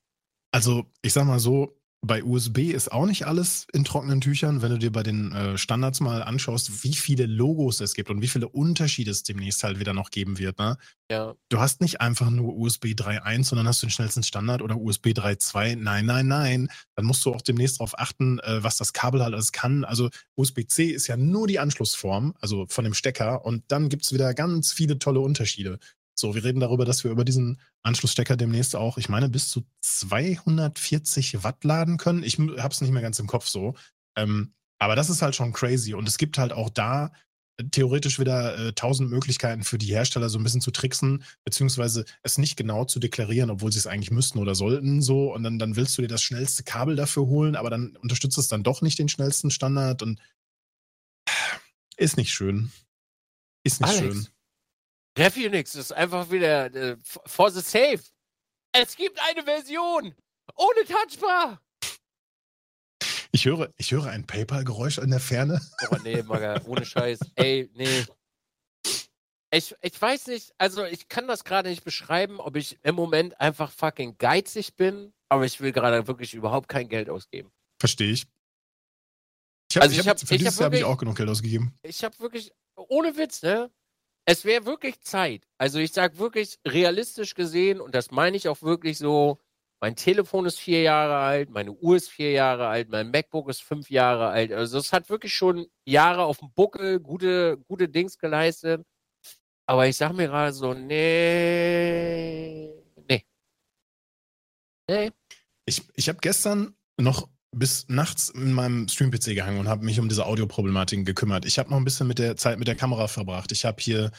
Also, 0.53 0.85
ich 1.03 1.13
sag 1.13 1.25
mal 1.27 1.39
so, 1.41 1.77
bei 2.05 2.23
USB 2.23 2.71
ist 2.71 2.93
auch 2.93 3.07
nicht 3.07 3.27
alles 3.27 3.67
in 3.73 3.85
trockenen 3.85 4.21
Tüchern. 4.21 4.63
Wenn 4.63 4.71
du 4.71 4.79
dir 4.79 4.93
bei 4.93 5.03
den 5.03 5.33
äh, 5.33 5.59
Standards 5.59 6.01
mal 6.01 6.23
anschaust, 6.23 6.85
wie 6.85 6.95
viele 6.95 7.27
Logos 7.27 7.81
es 7.81 7.95
gibt 7.95 8.11
und 8.11 8.21
wie 8.21 8.29
viele 8.29 8.49
Unterschiede 8.49 9.11
es 9.11 9.23
demnächst 9.23 9.65
halt 9.65 9.81
wieder 9.81 9.95
noch 9.95 10.11
geben 10.11 10.39
wird, 10.39 10.59
ne? 10.59 10.77
Ja. 11.11 11.35
Du 11.49 11.61
hast 11.61 11.81
nicht 11.81 12.01
einfach 12.01 12.31
nur 12.31 12.57
USB 12.57 12.87
3.1, 12.87 13.45
sondern 13.45 13.69
hast 13.69 13.83
du 13.83 13.87
den 13.87 13.91
schnellsten 13.91 14.23
Standard 14.23 14.63
oder 14.63 14.79
USB 14.79 15.09
3.2. 15.09 15.77
Nein, 15.77 16.07
nein, 16.07 16.27
nein. 16.27 16.69
Dann 16.95 17.05
musst 17.05 17.25
du 17.25 17.35
auch 17.35 17.43
demnächst 17.43 17.81
darauf 17.81 17.99
achten, 17.99 18.39
äh, 18.41 18.63
was 18.63 18.77
das 18.77 18.93
Kabel 18.93 19.23
halt 19.23 19.35
alles 19.35 19.53
kann. 19.53 19.85
Also 19.85 20.11
USB-C 20.37 20.85
ist 20.91 21.07
ja 21.07 21.17
nur 21.17 21.47
die 21.47 21.59
Anschlussform, 21.59 22.35
also 22.41 22.67
von 22.69 22.85
dem 22.85 22.95
Stecker. 22.95 23.45
Und 23.45 23.65
dann 23.69 23.89
gibt's 23.89 24.13
wieder 24.13 24.35
ganz 24.35 24.73
viele 24.73 24.99
tolle 24.99 25.21
Unterschiede. 25.21 25.79
So, 26.15 26.35
wir 26.35 26.45
reden 26.45 26.61
darüber, 26.61 26.85
dass 26.85 27.03
wir 27.05 27.11
über 27.11 27.25
diesen 27.25 27.61
Anschlussstecker 27.83 28.37
demnächst 28.37 28.77
auch, 28.77 28.99
ich 28.99 29.09
meine, 29.09 29.29
bis 29.29 29.49
zu 29.49 29.65
240 29.81 31.43
Watt 31.43 31.65
laden 31.65 31.97
können. 31.97 32.23
Ich 32.23 32.39
habe 32.39 32.73
es 32.73 32.81
nicht 32.81 32.93
mehr 32.93 33.03
ganz 33.03 33.19
im 33.19 33.27
Kopf 33.27 33.47
so. 33.47 33.75
Ähm, 34.17 34.55
aber 34.79 34.97
das 34.97 35.11
ist 35.11 35.23
halt 35.23 35.35
schon 35.35 35.53
crazy. 35.53 35.95
Und 35.95 36.09
es 36.09 36.19
gibt 36.19 36.39
halt 36.39 36.53
auch 36.53 36.71
da 36.71 37.13
äh, 37.57 37.65
theoretisch 37.65 38.19
wieder 38.19 38.59
äh, 38.59 38.73
tausend 38.75 39.11
Möglichkeiten 39.11 39.65
für 39.65 39.79
die 39.79 39.93
Hersteller 39.93 40.29
so 40.29 40.39
ein 40.39 40.45
bisschen 40.45 40.61
zu 40.61 40.71
tricksen, 40.71 41.25
beziehungsweise 41.45 42.05
es 42.23 42.39
nicht 42.39 42.57
genau 42.57 42.85
zu 42.85 43.01
deklarieren, 43.01 43.51
obwohl 43.51 43.73
sie 43.73 43.79
es 43.79 43.87
eigentlich 43.87 44.11
müssten 44.11 44.39
oder 44.39 44.55
sollten 44.55 45.03
so. 45.03 45.35
Und 45.35 45.43
dann, 45.43 45.59
dann 45.59 45.77
willst 45.77 45.97
du 45.99 46.03
dir 46.03 46.09
das 46.09 46.23
schnellste 46.23 46.63
Kabel 46.63 46.97
dafür 46.97 47.27
holen, 47.27 47.57
aber 47.57 47.71
dann 47.71 47.97
unterstützt 47.97 48.39
es 48.39 48.49
dann 48.49 48.63
doch 48.63 48.83
nicht 48.83 48.99
den 48.99 49.09
schnellsten 49.09 49.51
Standard 49.51 50.03
und 50.03 50.21
ist 51.97 52.17
nicht 52.17 52.33
schön. 52.33 52.71
Ist 53.65 53.81
nicht 53.81 53.91
Alex. 53.91 54.15
schön. 54.15 54.34
Refunix 55.17 55.75
ist 55.75 55.93
einfach 55.93 56.31
wieder 56.31 56.75
äh, 56.75 56.97
for 57.27 57.51
the 57.51 57.61
safe. 57.61 58.01
Es 58.73 58.97
gibt 58.97 59.19
eine 59.21 59.43
Version 59.45 60.15
ohne 60.57 60.85
Touchbar. 60.87 61.61
Ich 63.31 63.45
höre, 63.47 63.73
ich 63.77 63.91
höre 63.93 64.07
ein 64.07 64.27
PayPal-Geräusch 64.27 64.99
in 64.99 65.11
der 65.11 65.21
Ferne. 65.21 65.61
Oh 65.91 65.97
nee, 66.03 66.23
Maga, 66.23 66.61
ohne 66.67 66.85
Scheiß. 66.85 67.19
Ey, 67.37 67.71
nee. 67.75 68.05
Ich, 69.53 69.75
ich 69.83 70.01
weiß 70.03 70.27
nicht, 70.29 70.53
also 70.59 70.85
ich 70.85 71.09
kann 71.09 71.29
das 71.29 71.45
gerade 71.45 71.69
nicht 71.69 71.85
beschreiben, 71.85 72.41
ob 72.41 72.57
ich 72.57 72.79
im 72.83 72.97
Moment 72.97 73.41
einfach 73.41 73.71
fucking 73.71 74.19
geizig 74.19 74.75
bin, 74.75 75.13
aber 75.29 75.45
ich 75.45 75.61
will 75.61 75.71
gerade 75.73 76.07
wirklich 76.09 76.35
überhaupt 76.35 76.69
kein 76.69 76.89
Geld 76.89 77.09
ausgeben. 77.09 77.53
Verstehe 77.81 78.13
ich. 78.13 78.27
Ich 79.71 79.77
hab, 79.77 79.83
Also 79.85 79.95
ich 79.95 80.01
ich 80.01 80.09
hab, 80.09 80.19
hab- 80.21 80.27
für 80.29 80.35
ich 80.35 80.39
dieses 80.41 80.55
hab 80.57 80.61
Jahr 80.61 80.65
habe 80.67 80.77
ich 80.77 80.81
wirklich- 80.83 80.95
auch 80.95 80.99
genug 80.99 81.17
Geld 81.17 81.29
ausgegeben. 81.29 81.79
Ich 81.83 82.03
habe 82.03 82.19
wirklich, 82.19 82.53
ohne 82.77 83.17
Witz, 83.17 83.43
ne? 83.43 83.71
Es 84.27 84.45
wäre 84.45 84.65
wirklich 84.67 85.01
Zeit. 85.01 85.47
Also 85.59 85.79
ich 85.79 85.93
sag 85.93 86.19
wirklich 86.19 86.59
realistisch 86.67 87.35
gesehen, 87.35 87.81
und 87.81 87.95
das 87.95 88.11
meine 88.11 88.37
ich 88.37 88.49
auch 88.49 88.63
wirklich 88.63 88.99
so, 88.99 89.39
mein 89.81 89.97
Telefon 89.97 90.47
ist 90.47 90.59
vier 90.59 90.81
Jahre 90.83 91.17
alt, 91.17 91.51
meine 91.51 91.73
Uhr 91.73 91.97
ist 91.97 92.09
vier 92.09 92.31
Jahre 92.33 92.69
alt, 92.69 92.89
mein 92.89 93.11
MacBook 93.11 93.51
ist 93.51 93.63
fünf 93.63 93.91
Jahre 93.91 94.29
alt. 94.29 94.51
Also 94.53 94.79
es 94.79 94.93
hat 94.95 95.11
wirklich 95.11 95.35
schon 95.35 95.67
Jahre 95.85 96.23
auf 96.25 96.39
dem 96.39 96.53
Buckel, 96.55 97.01
gute, 97.01 97.59
gute 97.69 97.89
Dings 97.89 98.19
geleistet. 98.19 98.83
Aber 99.67 99.87
ich 99.87 99.97
sag 99.97 100.13
mir 100.15 100.29
gerade 100.29 100.53
so, 100.53 100.75
nee, 100.75 102.73
nee. 103.09 103.25
Nee. 104.89 105.13
Ich, 105.67 105.83
ich 105.97 106.09
habe 106.09 106.19
gestern 106.21 106.77
noch 106.99 107.29
bis 107.59 107.87
nachts 107.89 108.29
in 108.29 108.53
meinem 108.53 108.89
Stream-PC 108.89 109.35
gehangen 109.35 109.59
und 109.59 109.69
habe 109.69 109.85
mich 109.85 109.99
um 110.01 110.09
diese 110.09 110.27
Audioproblematiken 110.27 111.05
gekümmert. 111.05 111.45
Ich 111.45 111.59
habe 111.59 111.71
noch 111.71 111.77
ein 111.77 111.85
bisschen 111.85 112.07
mit 112.07 112.19
der 112.19 112.37
Zeit 112.37 112.59
mit 112.59 112.69
der 112.69 112.77
Kamera 112.77 113.09
verbracht. 113.09 113.53
Ich 113.53 113.65
habe 113.65 113.81
hier 113.81 114.11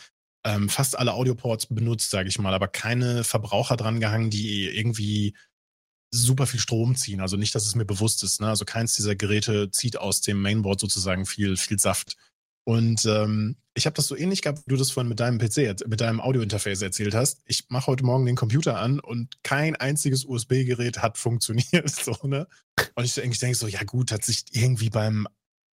ähm, 0.45 0.69
fast 0.69 0.97
alle 0.97 1.13
Audioports 1.13 1.67
benutzt, 1.67 2.11
sage 2.11 2.29
ich 2.29 2.39
mal, 2.39 2.53
aber 2.53 2.67
keine 2.67 3.23
Verbraucher 3.23 3.77
dran 3.77 3.99
gehangen, 3.99 4.29
die 4.29 4.67
irgendwie 4.67 5.35
super 6.11 6.47
viel 6.47 6.59
Strom 6.59 6.95
ziehen. 6.95 7.19
Also 7.19 7.35
nicht, 7.35 7.53
dass 7.55 7.65
es 7.65 7.75
mir 7.75 7.85
bewusst 7.85 8.23
ist. 8.23 8.41
Ne? 8.41 8.47
Also 8.47 8.63
keins 8.65 8.95
dieser 8.95 9.15
Geräte 9.15 9.71
zieht 9.71 9.97
aus 9.97 10.21
dem 10.21 10.41
Mainboard 10.41 10.79
sozusagen 10.79 11.25
viel, 11.25 11.57
viel 11.57 11.79
Saft. 11.79 12.15
Und 12.65 13.05
ähm, 13.05 13.57
ich 13.75 13.85
habe 13.85 13.95
das 13.95 14.07
so 14.07 14.15
ähnlich 14.15 14.41
gehabt, 14.41 14.63
wie 14.65 14.71
du 14.71 14.77
das 14.77 14.89
vorhin 14.89 15.09
mit 15.09 15.19
deinem 15.19 15.37
PC, 15.37 15.87
mit 15.87 16.01
deinem 16.01 16.19
Audiointerface 16.19 16.81
erzählt 16.81 17.13
hast. 17.13 17.41
Ich 17.45 17.65
mache 17.69 17.87
heute 17.87 18.03
Morgen 18.03 18.25
den 18.25 18.35
Computer 18.35 18.79
an 18.79 18.99
und 18.99 19.43
kein 19.43 19.75
einziges 19.75 20.25
USB-Gerät 20.25 20.99
hat 20.99 21.17
funktioniert. 21.19 21.89
So, 21.89 22.17
ne? 22.23 22.47
Und 22.95 23.05
ich 23.05 23.13
denke 23.13 23.37
denk 23.37 23.55
so, 23.55 23.67
ja 23.67 23.83
gut, 23.83 24.11
hat 24.11 24.25
sich 24.25 24.45
irgendwie 24.51 24.89
beim 24.89 25.27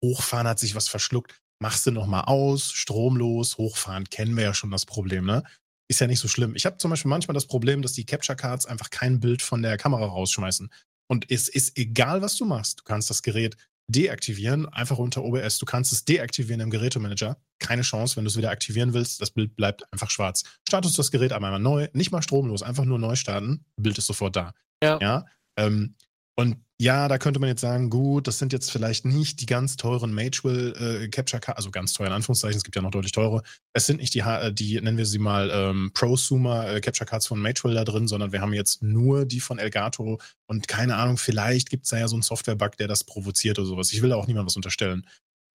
Hochfahren 0.03 0.47
hat 0.47 0.59
sich 0.59 0.75
was 0.75 0.89
verschluckt. 0.89 1.39
Machst 1.59 1.85
du 1.85 1.91
nochmal 1.91 2.23
aus, 2.25 2.71
stromlos, 2.71 3.57
hochfahren, 3.57 4.05
kennen 4.05 4.35
wir 4.35 4.43
ja 4.43 4.53
schon 4.53 4.71
das 4.71 4.85
Problem, 4.85 5.25
ne? 5.25 5.43
Ist 5.87 6.01
ja 6.01 6.07
nicht 6.07 6.19
so 6.19 6.27
schlimm. 6.27 6.55
Ich 6.55 6.65
habe 6.65 6.77
zum 6.77 6.89
Beispiel 6.89 7.09
manchmal 7.09 7.35
das 7.35 7.45
Problem, 7.45 7.81
dass 7.81 7.93
die 7.93 8.05
Capture 8.05 8.35
Cards 8.35 8.65
einfach 8.65 8.89
kein 8.89 9.19
Bild 9.19 9.41
von 9.41 9.61
der 9.61 9.77
Kamera 9.77 10.05
rausschmeißen. 10.05 10.71
Und 11.07 11.29
es 11.29 11.49
ist 11.49 11.77
egal, 11.77 12.21
was 12.21 12.35
du 12.37 12.45
machst. 12.45 12.79
Du 12.79 12.83
kannst 12.83 13.09
das 13.09 13.21
Gerät 13.21 13.57
deaktivieren, 13.91 14.67
einfach 14.69 14.97
unter 14.97 15.23
OBS. 15.23 15.59
Du 15.59 15.65
kannst 15.65 15.91
es 15.91 16.05
deaktivieren 16.05 16.61
im 16.61 16.69
Gerätemanager. 16.69 17.37
Keine 17.59 17.81
Chance, 17.81 18.15
wenn 18.15 18.23
du 18.23 18.29
es 18.29 18.37
wieder 18.37 18.49
aktivieren 18.49 18.93
willst. 18.93 19.21
Das 19.21 19.31
Bild 19.31 19.55
bleibt 19.55 19.91
einfach 19.91 20.09
schwarz. 20.09 20.43
Startest 20.67 20.97
du 20.97 21.01
das 21.01 21.11
Gerät 21.11 21.33
einmal 21.33 21.59
neu, 21.59 21.87
nicht 21.93 22.11
mal 22.11 22.21
stromlos, 22.21 22.63
einfach 22.63 22.85
nur 22.85 22.99
neu 22.99 23.15
starten. 23.15 23.65
Bild 23.75 23.97
ist 23.97 24.07
sofort 24.07 24.35
da. 24.35 24.53
Ja. 24.83 24.99
Ja. 25.01 25.25
Ähm, 25.57 25.95
und 26.35 26.57
ja, 26.81 27.07
da 27.07 27.19
könnte 27.19 27.39
man 27.39 27.47
jetzt 27.47 27.61
sagen, 27.61 27.91
gut, 27.91 28.25
das 28.25 28.39
sind 28.39 28.53
jetzt 28.53 28.71
vielleicht 28.71 29.05
nicht 29.05 29.39
die 29.39 29.45
ganz 29.45 29.77
teuren 29.77 30.11
Magewell 30.11 31.03
äh, 31.03 31.07
Capture 31.09 31.39
Cards, 31.39 31.57
also 31.57 31.69
ganz 31.69 31.93
teuer 31.93 32.07
in 32.07 32.13
Anführungszeichen, 32.13 32.57
es 32.57 32.63
gibt 32.63 32.75
ja 32.75 32.81
noch 32.81 32.89
deutlich 32.89 33.11
teure. 33.11 33.43
Es 33.71 33.85
sind 33.85 33.99
nicht 33.99 34.15
die, 34.15 34.21
äh, 34.21 34.51
die 34.51 34.81
nennen 34.81 34.97
wir 34.97 35.05
sie 35.05 35.19
mal 35.19 35.51
ähm, 35.53 35.91
Prosumer 35.93 36.67
äh, 36.73 36.81
Capture 36.81 37.07
Cards 37.07 37.27
von 37.27 37.39
Magewell 37.39 37.75
da 37.75 37.83
drin, 37.83 38.07
sondern 38.07 38.31
wir 38.31 38.41
haben 38.41 38.51
jetzt 38.51 38.81
nur 38.81 39.25
die 39.25 39.41
von 39.41 39.59
Elgato 39.59 40.19
und 40.47 40.67
keine 40.67 40.95
Ahnung, 40.95 41.17
vielleicht 41.17 41.69
gibt 41.69 41.83
es 41.83 41.91
da 41.91 41.99
ja 41.99 42.07
so 42.07 42.15
einen 42.15 42.23
Software-Bug, 42.23 42.77
der 42.77 42.87
das 42.87 43.03
provoziert 43.03 43.59
oder 43.59 43.67
sowas. 43.67 43.93
Ich 43.93 44.01
will 44.01 44.09
da 44.09 44.15
auch 44.15 44.25
niemandem 44.25 44.47
was 44.47 44.55
unterstellen. 44.55 45.05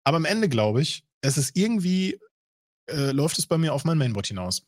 Aber 0.06 0.18
am 0.18 0.26
Ende 0.26 0.50
glaube 0.50 0.82
ich, 0.82 1.04
es 1.22 1.38
ist 1.38 1.56
irgendwie, 1.56 2.20
äh, 2.90 3.12
läuft 3.12 3.38
es 3.38 3.46
bei 3.46 3.56
mir 3.56 3.72
auf 3.72 3.86
mein 3.86 3.96
Mainboard 3.96 4.26
hinaus. 4.26 4.66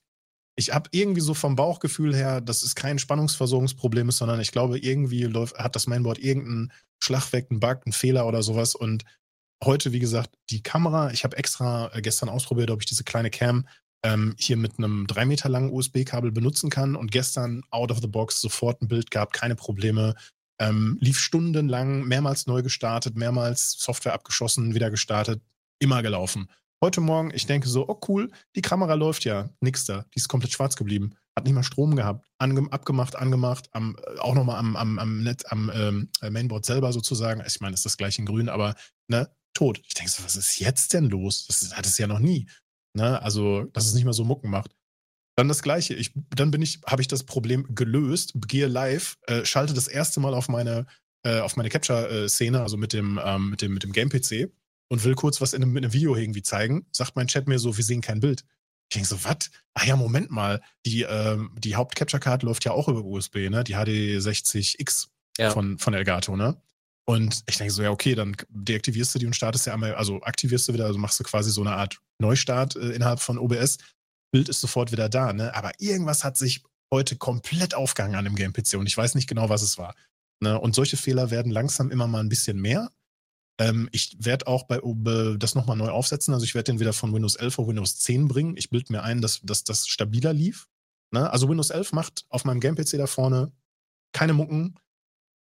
Ich 0.58 0.72
habe 0.72 0.88
irgendwie 0.92 1.20
so 1.20 1.34
vom 1.34 1.54
Bauchgefühl 1.54 2.14
her, 2.14 2.40
dass 2.40 2.62
es 2.62 2.74
kein 2.74 2.98
Spannungsversorgungsproblem 2.98 4.08
ist, 4.08 4.16
sondern 4.16 4.40
ich 4.40 4.52
glaube, 4.52 4.78
irgendwie 4.78 5.24
läuft, 5.24 5.58
hat 5.58 5.76
das 5.76 5.86
Mainboard 5.86 6.18
irgendeinen 6.18 6.72
Schlag 6.98 7.30
weg, 7.32 7.48
einen 7.50 7.60
Bug, 7.60 7.82
einen 7.84 7.92
Fehler 7.92 8.26
oder 8.26 8.42
sowas. 8.42 8.74
Und 8.74 9.04
heute, 9.62 9.92
wie 9.92 9.98
gesagt, 9.98 10.30
die 10.50 10.62
Kamera, 10.62 11.10
ich 11.10 11.24
habe 11.24 11.36
extra 11.36 11.90
äh, 11.92 12.00
gestern 12.00 12.30
ausprobiert, 12.30 12.70
ob 12.70 12.80
ich 12.80 12.86
diese 12.86 13.04
kleine 13.04 13.30
Cam 13.30 13.68
ähm, 14.02 14.34
hier 14.38 14.56
mit 14.56 14.78
einem 14.78 15.06
drei 15.06 15.26
Meter 15.26 15.50
langen 15.50 15.70
USB-Kabel 15.70 16.32
benutzen 16.32 16.70
kann. 16.70 16.96
Und 16.96 17.10
gestern 17.10 17.62
out 17.70 17.90
of 17.90 18.00
the 18.00 18.06
box 18.06 18.40
sofort 18.40 18.80
ein 18.80 18.88
Bild 18.88 19.10
gehabt, 19.10 19.34
keine 19.34 19.56
Probleme. 19.56 20.14
Ähm, 20.58 20.96
lief 21.02 21.18
stundenlang, 21.18 22.04
mehrmals 22.04 22.46
neu 22.46 22.62
gestartet, 22.62 23.14
mehrmals 23.14 23.72
Software 23.72 24.14
abgeschossen, 24.14 24.74
wieder 24.74 24.90
gestartet, 24.90 25.42
immer 25.78 26.02
gelaufen. 26.02 26.48
Heute 26.86 27.00
Morgen, 27.00 27.32
ich 27.34 27.46
denke 27.46 27.68
so, 27.68 27.88
oh 27.88 27.98
cool, 28.06 28.30
die 28.54 28.62
Kamera 28.62 28.94
läuft 28.94 29.24
ja, 29.24 29.50
nix 29.58 29.86
da, 29.86 30.04
die 30.14 30.18
ist 30.18 30.28
komplett 30.28 30.52
schwarz 30.52 30.76
geblieben, 30.76 31.16
hat 31.34 31.42
nicht 31.42 31.52
mal 31.52 31.64
Strom 31.64 31.96
gehabt, 31.96 32.24
ange 32.38 32.70
abgemacht, 32.70 33.16
angemacht, 33.16 33.68
am, 33.72 33.96
äh, 33.96 34.20
auch 34.20 34.36
nochmal 34.36 34.60
am, 34.60 34.76
am, 34.76 35.00
am, 35.00 35.24
Net, 35.24 35.50
am 35.50 35.68
ähm, 35.74 36.08
Mainboard 36.30 36.64
selber 36.64 36.92
sozusagen. 36.92 37.42
Ich 37.44 37.60
meine, 37.60 37.74
ist 37.74 37.84
das 37.84 37.96
gleich 37.96 38.20
in 38.20 38.24
grün, 38.24 38.48
aber 38.48 38.76
ne, 39.08 39.28
tot. 39.52 39.82
Ich 39.84 39.94
denke 39.94 40.12
so, 40.12 40.22
was 40.22 40.36
ist 40.36 40.60
jetzt 40.60 40.92
denn 40.92 41.10
los? 41.10 41.48
Das 41.48 41.76
hat 41.76 41.86
es 41.86 41.98
ja 41.98 42.06
noch 42.06 42.20
nie. 42.20 42.48
Ne? 42.94 43.20
Also, 43.20 43.64
dass 43.72 43.86
es 43.86 43.94
nicht 43.94 44.04
mehr 44.04 44.12
so 44.12 44.22
Mucken 44.22 44.48
macht. 44.48 44.70
Dann 45.34 45.48
das 45.48 45.62
gleiche. 45.62 45.94
Ich, 45.94 46.12
dann 46.36 46.52
bin 46.52 46.62
ich, 46.62 46.82
habe 46.86 47.02
ich 47.02 47.08
das 47.08 47.24
Problem 47.24 47.74
gelöst, 47.74 48.34
gehe 48.46 48.68
live, 48.68 49.16
äh, 49.26 49.44
schalte 49.44 49.74
das 49.74 49.88
erste 49.88 50.20
Mal 50.20 50.34
auf 50.34 50.48
meine, 50.48 50.86
äh, 51.24 51.40
auf 51.40 51.56
meine 51.56 51.68
Capture-Szene, 51.68 52.60
also 52.60 52.76
mit 52.76 52.92
dem, 52.92 53.20
ähm, 53.24 53.50
mit 53.50 53.60
dem, 53.60 53.74
mit 53.74 53.82
dem 53.82 53.90
Game-PC 53.90 54.52
und 54.88 55.04
will 55.04 55.14
kurz 55.14 55.40
was 55.40 55.52
in 55.52 55.62
einem, 55.62 55.72
mit 55.72 55.84
einem 55.84 55.92
Video 55.92 56.14
irgendwie 56.16 56.42
zeigen, 56.42 56.86
sagt 56.92 57.16
mein 57.16 57.26
Chat 57.26 57.48
mir 57.48 57.58
so, 57.58 57.76
wir 57.76 57.84
sehen 57.84 58.00
kein 58.00 58.20
Bild. 58.20 58.44
Ich 58.88 58.94
denke 58.94 59.08
so, 59.08 59.24
was? 59.24 59.50
Ah 59.74 59.84
ja, 59.84 59.96
Moment 59.96 60.30
mal, 60.30 60.62
die, 60.84 61.02
ähm, 61.02 61.50
die 61.58 61.74
Haupt-Capture-Card 61.74 62.44
läuft 62.44 62.64
ja 62.64 62.72
auch 62.72 62.88
über 62.88 63.04
USB, 63.04 63.50
ne? 63.50 63.64
Die 63.64 63.74
HD60X 63.76 65.08
Ja. 65.38 65.50
von, 65.50 65.78
von 65.78 65.94
Elgato, 65.94 66.36
ne? 66.36 66.60
Und 67.08 67.42
ich 67.48 67.56
denke 67.56 67.72
so, 67.72 67.82
ja, 67.82 67.90
okay, 67.90 68.14
dann 68.14 68.36
deaktivierst 68.48 69.14
du 69.14 69.18
die 69.18 69.26
und 69.26 69.34
startest 69.36 69.66
ja 69.66 69.74
einmal, 69.74 69.94
also 69.94 70.22
aktivierst 70.22 70.68
du 70.68 70.72
wieder, 70.72 70.86
also 70.86 70.98
machst 70.98 71.18
du 71.20 71.24
quasi 71.24 71.50
so 71.50 71.60
eine 71.60 71.72
Art 71.72 71.98
Neustart 72.20 72.76
äh, 72.76 72.90
innerhalb 72.90 73.20
von 73.20 73.38
OBS. 73.38 73.78
Bild 74.32 74.48
ist 74.48 74.60
sofort 74.60 74.92
wieder 74.92 75.08
da, 75.08 75.32
ne? 75.32 75.54
Aber 75.54 75.72
irgendwas 75.78 76.24
hat 76.24 76.36
sich 76.36 76.62
heute 76.92 77.16
komplett 77.16 77.74
aufgehangen 77.74 78.16
an 78.16 78.24
dem 78.24 78.36
Game-PC 78.36 78.74
und 78.74 78.86
ich 78.86 78.96
weiß 78.96 79.14
nicht 79.16 79.28
genau, 79.28 79.48
was 79.48 79.62
es 79.62 79.78
war. 79.78 79.94
Ne? 80.40 80.60
Und 80.60 80.74
solche 80.74 80.96
Fehler 80.96 81.30
werden 81.30 81.50
langsam 81.50 81.90
immer 81.90 82.06
mal 82.06 82.20
ein 82.20 82.28
bisschen 82.28 82.60
mehr. 82.60 82.90
Ähm, 83.58 83.88
ich 83.92 84.16
werde 84.18 84.46
auch 84.46 84.64
bei 84.64 84.82
OB 84.82 85.38
das 85.38 85.54
nochmal 85.54 85.76
neu 85.76 85.88
aufsetzen. 85.88 86.34
Also 86.34 86.44
ich 86.44 86.54
werde 86.54 86.72
den 86.72 86.80
wieder 86.80 86.92
von 86.92 87.14
Windows 87.14 87.36
11 87.36 87.58
auf 87.58 87.68
Windows 87.68 87.98
10 87.98 88.28
bringen. 88.28 88.56
Ich 88.56 88.70
bilde 88.70 88.92
mir 88.92 89.02
ein, 89.02 89.20
dass, 89.22 89.40
dass 89.42 89.64
das 89.64 89.88
stabiler 89.88 90.32
lief. 90.32 90.68
Ne? 91.10 91.30
Also 91.30 91.48
Windows 91.48 91.70
11 91.70 91.92
macht 91.92 92.26
auf 92.28 92.44
meinem 92.44 92.60
Game-PC 92.60 92.98
da 92.98 93.06
vorne 93.06 93.52
keine 94.12 94.34
Mucken. 94.34 94.76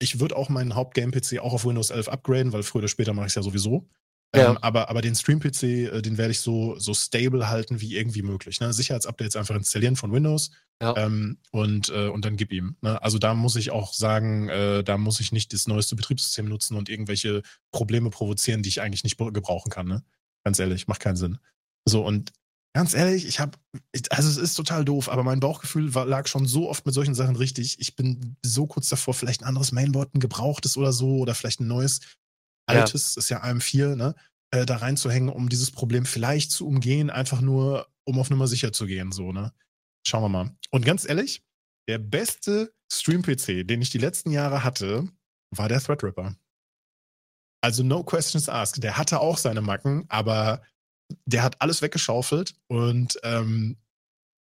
Ich 0.00 0.20
würde 0.20 0.36
auch 0.36 0.48
meinen 0.48 0.74
Haupt-Game-PC 0.74 1.38
auch 1.38 1.52
auf 1.52 1.64
Windows 1.64 1.90
11 1.90 2.08
upgraden, 2.08 2.52
weil 2.52 2.62
früher 2.62 2.80
oder 2.80 2.88
später 2.88 3.14
mache 3.14 3.26
ich 3.26 3.30
es 3.30 3.36
ja 3.36 3.42
sowieso. 3.42 3.88
Ja. 4.34 4.50
Ähm, 4.50 4.58
aber, 4.60 4.88
aber 4.90 5.00
den 5.02 5.14
Stream-PC, 5.14 5.62
äh, 5.62 6.02
den 6.02 6.18
werde 6.18 6.32
ich 6.32 6.40
so, 6.40 6.78
so 6.78 6.92
stable 6.94 7.48
halten 7.48 7.80
wie 7.80 7.96
irgendwie 7.96 8.22
möglich. 8.22 8.60
Ne? 8.60 8.72
Sicherheitsupdates 8.72 9.36
einfach 9.36 9.54
installieren 9.54 9.96
von 9.96 10.12
Windows 10.12 10.50
Ja. 10.82 10.96
ähm, 10.96 11.38
und, 11.52 11.88
äh, 11.90 12.08
und 12.08 12.24
dann 12.24 12.36
gib 12.36 12.52
ihm. 12.52 12.76
Ne? 12.82 13.00
Also 13.02 13.18
da 13.18 13.34
muss 13.34 13.56
ich 13.56 13.70
auch 13.70 13.92
sagen, 13.92 14.48
äh, 14.48 14.82
da 14.82 14.98
muss 14.98 15.20
ich 15.20 15.30
nicht 15.32 15.52
das 15.52 15.66
neueste 15.66 15.94
Betriebssystem 15.96 16.46
nutzen 16.48 16.76
und 16.76 16.88
irgendwelche 16.88 17.42
Probleme 17.70 18.10
provozieren, 18.10 18.62
die 18.62 18.70
ich 18.70 18.80
eigentlich 18.80 19.04
nicht 19.04 19.18
gebrauchen 19.18 19.70
kann. 19.70 19.86
Ne? 19.86 20.02
Ganz 20.44 20.58
ehrlich, 20.58 20.88
macht 20.88 21.00
keinen 21.00 21.16
Sinn. 21.16 21.38
So, 21.86 22.04
und 22.04 22.32
ganz 22.74 22.92
ehrlich, 22.92 23.26
ich 23.26 23.38
habe, 23.38 23.56
also 24.10 24.28
es 24.28 24.36
ist 24.36 24.54
total 24.54 24.84
doof, 24.84 25.08
aber 25.08 25.22
mein 25.22 25.38
Bauchgefühl 25.40 25.94
war, 25.94 26.06
lag 26.06 26.26
schon 26.26 26.46
so 26.46 26.68
oft 26.68 26.84
mit 26.86 26.94
solchen 26.94 27.14
Sachen 27.14 27.36
richtig. 27.36 27.76
Ich 27.78 27.94
bin 27.94 28.36
so 28.44 28.66
kurz 28.66 28.88
davor, 28.88 29.14
vielleicht 29.14 29.42
ein 29.42 29.48
anderes 29.48 29.70
Mainboard, 29.70 30.14
ein 30.14 30.20
gebrauchtes 30.20 30.76
oder 30.76 30.92
so, 30.92 31.18
oder 31.18 31.34
vielleicht 31.34 31.60
ein 31.60 31.68
neues, 31.68 32.00
Ja. 32.68 32.80
altes, 32.80 33.16
ist 33.16 33.28
ja 33.28 33.42
AM4, 33.42 33.96
ne? 33.96 34.14
Äh, 34.50 34.66
da 34.66 34.76
reinzuhängen, 34.76 35.28
um 35.28 35.48
dieses 35.48 35.70
Problem 35.70 36.06
vielleicht 36.06 36.50
zu 36.50 36.66
umgehen, 36.66 37.10
einfach 37.10 37.40
nur, 37.40 37.88
um 38.04 38.18
auf 38.18 38.30
Nummer 38.30 38.46
sicher 38.46 38.72
zu 38.72 38.86
gehen, 38.86 39.12
so, 39.12 39.32
ne? 39.32 39.52
Schauen 40.06 40.22
wir 40.22 40.28
mal. 40.28 40.56
Und 40.70 40.84
ganz 40.84 41.08
ehrlich, 41.08 41.42
der 41.88 41.98
beste 41.98 42.72
Stream-PC, 42.92 43.66
den 43.66 43.82
ich 43.82 43.90
die 43.90 43.98
letzten 43.98 44.30
Jahre 44.30 44.64
hatte, 44.64 45.08
war 45.50 45.68
der 45.68 45.80
Threadripper. 45.80 46.36
Also 47.62 47.82
no 47.82 48.04
questions 48.04 48.48
asked. 48.48 48.82
Der 48.82 48.98
hatte 48.98 49.20
auch 49.20 49.38
seine 49.38 49.62
Macken, 49.62 50.04
aber 50.08 50.62
der 51.26 51.42
hat 51.42 51.60
alles 51.60 51.82
weggeschaufelt 51.82 52.54
und 52.68 53.18
ähm, 53.22 53.78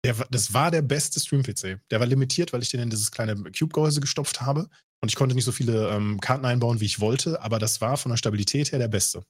der, 0.05 0.16
das 0.32 0.53
war 0.53 0.72
der 0.72 0.82
beste 0.82 1.20
Stream-PC. 1.20 1.80
Der 1.91 1.99
war 1.99 2.07
limitiert, 2.07 2.53
weil 2.53 2.62
ich 2.62 2.70
den 2.70 2.80
in 2.80 2.89
dieses 2.89 3.12
kleine 3.12 3.36
Cube-Gehäuse 3.36 4.01
gestopft 4.01 4.41
habe 4.41 4.70
und 5.02 5.10
ich 5.10 5.16
konnte 5.16 5.36
nicht 5.36 5.45
so 5.45 5.52
viele 5.52 5.89
ähm, 5.89 6.20
Karten 6.20 6.45
einbauen, 6.45 6.80
wie 6.80 6.86
ich 6.86 6.99
wollte, 6.99 7.41
aber 7.41 7.60
das 7.60 7.82
war 7.82 7.97
von 7.97 8.12
der 8.12 8.18
Stabilität 8.18 8.72
her 8.72 8.80
der 8.80 8.88
beste. 8.88 9.24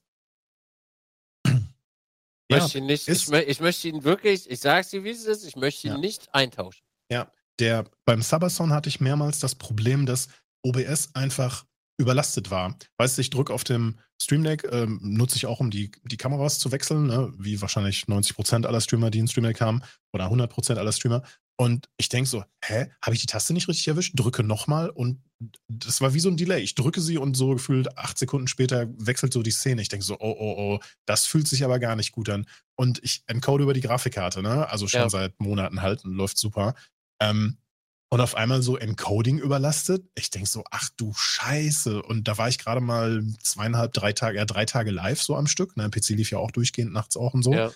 Ich 2.48 2.58
möchte 2.58 2.78
ihn 2.78 2.86
nicht, 2.86 3.08
ich, 3.08 3.32
ich 3.32 3.60
möchte 3.60 3.88
ihn 3.88 4.04
wirklich, 4.04 4.50
ich 4.50 4.60
sag's 4.60 4.90
dir, 4.90 5.04
wie 5.04 5.10
es 5.10 5.24
ist, 5.24 5.44
ich 5.44 5.56
möchte 5.56 5.86
ihn 5.86 5.94
Ja. 5.94 5.98
nicht 5.98 6.34
eintauschen. 6.34 6.84
Der, 7.58 7.84
beim 8.06 8.22
Sabaton 8.22 8.72
hatte 8.72 8.88
ich 8.88 9.00
mehrmals 9.00 9.38
das 9.38 9.54
Problem, 9.54 10.06
dass 10.06 10.28
OBS 10.62 11.14
einfach 11.14 11.64
überlastet 11.98 12.50
war. 12.50 12.76
Weißt 12.96 13.16
du, 13.16 13.20
ich 13.20 13.30
drücke 13.30 13.52
auf 13.52 13.62
dem 13.62 13.98
Stream 14.20 14.42
Deck, 14.42 14.66
ähm, 14.72 14.98
nutze 15.02 15.36
ich 15.36 15.46
auch, 15.46 15.60
um 15.60 15.70
die, 15.70 15.92
die 16.04 16.16
Kameras 16.16 16.58
zu 16.58 16.72
wechseln, 16.72 17.06
ne? 17.06 17.32
wie 17.38 17.60
wahrscheinlich 17.60 18.04
90% 18.04 18.66
aller 18.66 18.80
Streamer, 18.80 19.10
die 19.10 19.18
in 19.18 19.28
Stream 19.28 19.44
Deck 19.44 19.60
haben, 19.60 19.82
oder 20.12 20.26
100% 20.26 20.76
aller 20.76 20.92
Streamer. 20.92 21.22
Und 21.56 21.88
ich 21.98 22.08
denke 22.08 22.28
so, 22.28 22.42
hä, 22.64 22.90
habe 23.04 23.14
ich 23.14 23.20
die 23.20 23.26
Taste 23.26 23.52
nicht 23.52 23.68
richtig 23.68 23.86
erwischt? 23.86 24.18
Drücke 24.18 24.42
nochmal 24.42 24.90
und 24.90 25.22
das 25.68 26.00
war 26.00 26.14
wie 26.14 26.20
so 26.20 26.28
ein 26.28 26.36
Delay. 26.36 26.60
Ich 26.62 26.74
drücke 26.74 27.00
sie 27.00 27.18
und 27.18 27.36
so 27.36 27.50
gefühlt 27.54 27.96
acht 27.98 28.18
Sekunden 28.18 28.48
später 28.48 28.86
wechselt 28.98 29.32
so 29.32 29.42
die 29.42 29.50
Szene. 29.50 29.82
Ich 29.82 29.88
denke 29.88 30.04
so, 30.04 30.14
oh, 30.18 30.36
oh, 30.38 30.54
oh, 30.58 30.80
das 31.06 31.26
fühlt 31.26 31.48
sich 31.48 31.64
aber 31.64 31.78
gar 31.78 31.96
nicht 31.96 32.12
gut 32.12 32.28
an. 32.28 32.46
Und 32.76 33.00
ich 33.02 33.22
encode 33.26 33.62
über 33.62 33.74
die 33.74 33.80
Grafikkarte, 33.80 34.42
ne? 34.42 34.68
Also 34.68 34.88
schon 34.88 35.00
Ja. 35.00 35.08
seit 35.10 35.38
Monaten 35.40 35.82
halt 35.82 36.04
und 36.04 36.12
läuft 36.14 36.38
super. 36.38 36.74
Ähm, 37.20 37.58
und 38.10 38.20
auf 38.20 38.34
einmal 38.34 38.60
so 38.60 38.76
Encoding 38.76 39.38
überlastet. 39.38 40.04
Ich 40.14 40.28
denke 40.28 40.46
so, 40.48 40.64
ach 40.70 40.90
du 40.98 41.14
Scheiße. 41.14 42.02
Und 42.02 42.28
da 42.28 42.36
war 42.36 42.48
ich 42.48 42.58
gerade 42.58 42.82
mal 42.82 43.24
zweieinhalb, 43.42 43.94
drei 43.94 44.12
Tage, 44.12 44.36
ja, 44.36 44.44
drei 44.44 44.66
Tage 44.66 44.90
live 44.90 45.22
so 45.22 45.34
am 45.34 45.46
Stück. 45.46 45.76
Ne, 45.78 45.88
PC 45.88 46.10
lief 46.10 46.30
ja 46.30 46.36
auch 46.38 46.50
durchgehend 46.50 46.92
nachts 46.92 47.16
auch 47.16 47.32
und 47.32 47.42
so. 47.42 47.54
Ja. 47.54 47.70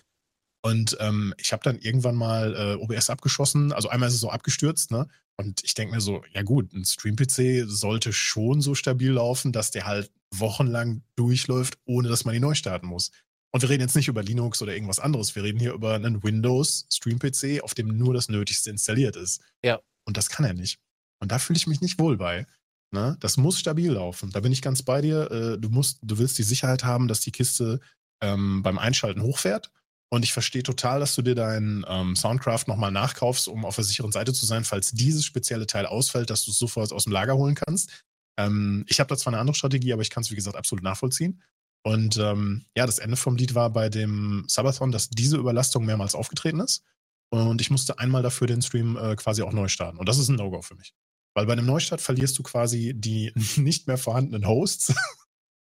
Und 0.66 0.96
ähm, 0.98 1.32
ich 1.38 1.52
habe 1.52 1.62
dann 1.62 1.78
irgendwann 1.78 2.16
mal 2.16 2.56
äh, 2.56 2.74
OBS 2.74 3.08
abgeschossen. 3.08 3.70
Also 3.72 3.88
einmal 3.88 4.08
ist 4.08 4.16
es 4.16 4.20
so 4.20 4.30
abgestürzt, 4.30 4.90
ne? 4.90 5.06
Und 5.36 5.62
ich 5.62 5.74
denke 5.74 5.94
mir 5.94 6.00
so, 6.00 6.24
ja 6.32 6.42
gut, 6.42 6.72
ein 6.72 6.84
Stream-PC 6.84 7.68
sollte 7.68 8.12
schon 8.12 8.60
so 8.60 8.74
stabil 8.74 9.12
laufen, 9.12 9.52
dass 9.52 9.70
der 9.70 9.86
halt 9.86 10.10
wochenlang 10.34 11.02
durchläuft, 11.14 11.78
ohne 11.84 12.08
dass 12.08 12.24
man 12.24 12.34
ihn 12.34 12.40
neu 12.40 12.54
starten 12.54 12.88
muss. 12.88 13.12
Und 13.52 13.62
wir 13.62 13.68
reden 13.68 13.82
jetzt 13.82 13.94
nicht 13.94 14.08
über 14.08 14.24
Linux 14.24 14.60
oder 14.60 14.74
irgendwas 14.74 14.98
anderes. 14.98 15.36
Wir 15.36 15.44
reden 15.44 15.60
hier 15.60 15.72
über 15.72 15.94
einen 15.94 16.24
Windows 16.24 16.88
Stream-PC, 16.90 17.62
auf 17.62 17.74
dem 17.74 17.96
nur 17.96 18.12
das 18.12 18.28
Nötigste 18.28 18.70
installiert 18.70 19.14
ist. 19.14 19.42
Ja. 19.62 19.78
Und 20.04 20.16
das 20.16 20.30
kann 20.30 20.44
er 20.46 20.54
nicht. 20.54 20.80
Und 21.20 21.30
da 21.30 21.38
fühle 21.38 21.58
ich 21.58 21.68
mich 21.68 21.80
nicht 21.80 22.00
wohl 22.00 22.16
bei. 22.16 22.44
Ne? 22.90 23.16
Das 23.20 23.36
muss 23.36 23.60
stabil 23.60 23.92
laufen. 23.92 24.30
Da 24.30 24.40
bin 24.40 24.50
ich 24.50 24.62
ganz 24.62 24.82
bei 24.82 25.00
dir. 25.00 25.30
Äh, 25.30 25.58
du 25.58 25.68
musst, 25.68 26.00
du 26.02 26.18
willst 26.18 26.38
die 26.38 26.42
Sicherheit 26.42 26.82
haben, 26.82 27.06
dass 27.06 27.20
die 27.20 27.30
Kiste 27.30 27.78
ähm, 28.20 28.64
beim 28.64 28.78
Einschalten 28.78 29.22
hochfährt. 29.22 29.70
Und 30.08 30.24
ich 30.24 30.32
verstehe 30.32 30.62
total, 30.62 31.00
dass 31.00 31.14
du 31.16 31.22
dir 31.22 31.34
deinen 31.34 31.84
ähm, 31.88 32.14
Soundcraft 32.14 32.64
nochmal 32.68 32.92
nachkaufst, 32.92 33.48
um 33.48 33.64
auf 33.64 33.74
der 33.74 33.84
sicheren 33.84 34.12
Seite 34.12 34.32
zu 34.32 34.46
sein, 34.46 34.64
falls 34.64 34.92
dieses 34.92 35.24
spezielle 35.24 35.66
Teil 35.66 35.86
ausfällt, 35.86 36.30
dass 36.30 36.44
du 36.44 36.52
es 36.52 36.58
sofort 36.58 36.92
aus 36.92 37.04
dem 37.04 37.12
Lager 37.12 37.36
holen 37.36 37.56
kannst. 37.56 38.04
Ähm, 38.38 38.84
ich 38.88 39.00
habe 39.00 39.08
da 39.08 39.16
zwar 39.16 39.32
eine 39.32 39.40
andere 39.40 39.56
Strategie, 39.56 39.92
aber 39.92 40.02
ich 40.02 40.10
kann 40.10 40.22
es, 40.22 40.30
wie 40.30 40.36
gesagt, 40.36 40.56
absolut 40.56 40.84
nachvollziehen. 40.84 41.42
Und 41.82 42.16
ähm, 42.18 42.66
ja, 42.76 42.86
das 42.86 42.98
Ende 42.98 43.16
vom 43.16 43.36
Lied 43.36 43.54
war 43.54 43.70
bei 43.70 43.88
dem 43.88 44.44
Sabathon, 44.48 44.92
dass 44.92 45.08
diese 45.08 45.36
Überlastung 45.36 45.84
mehrmals 45.84 46.14
aufgetreten 46.14 46.60
ist. 46.60 46.82
Und 47.30 47.60
ich 47.60 47.70
musste 47.70 47.98
einmal 47.98 48.22
dafür 48.22 48.46
den 48.46 48.62
Stream 48.62 48.96
äh, 48.96 49.16
quasi 49.16 49.42
auch 49.42 49.52
neu 49.52 49.68
starten. 49.68 49.98
Und 49.98 50.08
das 50.08 50.18
ist 50.18 50.28
ein 50.28 50.36
No-Go 50.36 50.62
für 50.62 50.76
mich. 50.76 50.94
Weil 51.34 51.46
bei 51.46 51.52
einem 51.52 51.66
Neustart 51.66 52.00
verlierst 52.00 52.38
du 52.38 52.42
quasi 52.42 52.92
die 52.94 53.32
nicht 53.56 53.86
mehr 53.86 53.98
vorhandenen 53.98 54.46
Hosts. 54.46 54.94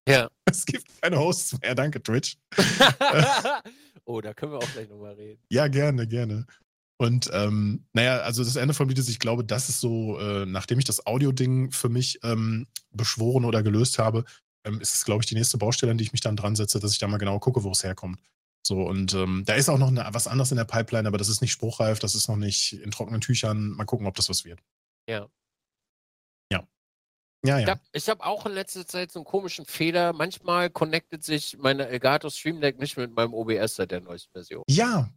Ja. 0.09 0.29
es 0.45 0.67
gibt 0.67 0.87
keine 1.01 1.19
Hosts 1.19 1.59
mehr. 1.61 1.75
Danke, 1.75 2.03
Twitch. 2.03 2.37
oh, 4.05 4.21
da 4.21 4.35
können 4.35 4.53
wir 4.53 4.59
auch 4.59 4.73
gleich 4.73 4.89
nochmal 4.89 5.15
reden. 5.15 5.41
Ja, 5.51 5.69
gerne, 5.69 6.07
gerne. 6.07 6.47
Und 6.99 7.31
ähm, 7.33 7.85
naja, 7.93 8.19
also 8.19 8.45
das 8.45 8.57
Ende 8.57 8.75
Lied 8.85 8.99
ist, 8.99 9.09
ich 9.09 9.19
glaube, 9.19 9.45
das 9.45 9.69
ist 9.69 9.81
so, 9.81 10.21
äh, 10.21 10.47
nachdem 10.47 10.79
ich 10.79 10.85
das 10.85 11.05
Audio-Ding 11.05 11.73
für 11.73 11.89
mich 11.89 12.21
ähm, 12.23 12.69
beschworen 12.93 13.45
oder 13.45 13.63
gelöst 13.63 13.99
habe, 13.99 14.25
ähm, 14.65 14.81
ist 14.81 14.95
es, 14.95 15.05
glaube 15.05 15.23
ich, 15.23 15.27
die 15.27 15.35
nächste 15.35 15.59
Baustelle, 15.59 15.91
an 15.91 15.99
die 15.99 16.05
ich 16.05 16.13
mich 16.13 16.21
dann 16.21 16.37
dran 16.37 16.55
setze, 16.55 16.79
dass 16.79 16.93
ich 16.93 16.99
da 16.99 17.09
mal 17.09 17.19
genau 17.19 17.41
gucke, 17.41 17.65
wo 17.65 17.71
es 17.73 17.83
herkommt. 17.83 18.21
So, 18.65 18.83
und 18.85 19.15
ähm, 19.15 19.43
da 19.45 19.55
ist 19.55 19.69
auch 19.69 19.79
noch 19.79 19.89
eine, 19.89 20.07
was 20.13 20.29
anderes 20.29 20.53
in 20.53 20.57
der 20.57 20.65
Pipeline, 20.65 21.09
aber 21.09 21.19
das 21.19 21.29
ist 21.29 21.41
nicht 21.41 21.51
spruchreif, 21.51 21.99
das 21.99 22.15
ist 22.15 22.29
noch 22.29 22.37
nicht 22.37 22.75
in 22.75 22.93
trockenen 22.93 23.21
Tüchern. 23.21 23.71
Mal 23.71 23.85
gucken, 23.85 24.07
ob 24.07 24.15
das 24.15 24.29
was 24.29 24.45
wird. 24.45 24.61
Ja. 25.09 25.29
Ja, 27.45 27.59
Ich 27.59 27.65
ja. 27.67 27.71
habe 27.73 27.81
ich 27.93 28.09
hab 28.09 28.21
auch 28.21 28.47
in 28.47 28.53
letzter 28.53 28.87
Zeit 28.87 29.11
so 29.11 29.19
einen 29.21 29.25
komischen 29.25 29.65
Fehler. 29.65 30.13
Manchmal 30.13 30.71
connectet 30.71 31.25
sich 31.25 31.57
meine 31.59 31.89
Elgato 31.89 32.31
Stream 32.31 32.61
Deck 32.61 32.79
nicht 32.79 32.97
mit 32.97 33.15
meinem 33.15 33.35
OBS 33.35 33.77
seit 33.77 33.91
der 33.91 34.01
neuesten 34.01 34.33
Version. 34.33 34.63
Ja. 34.69 35.11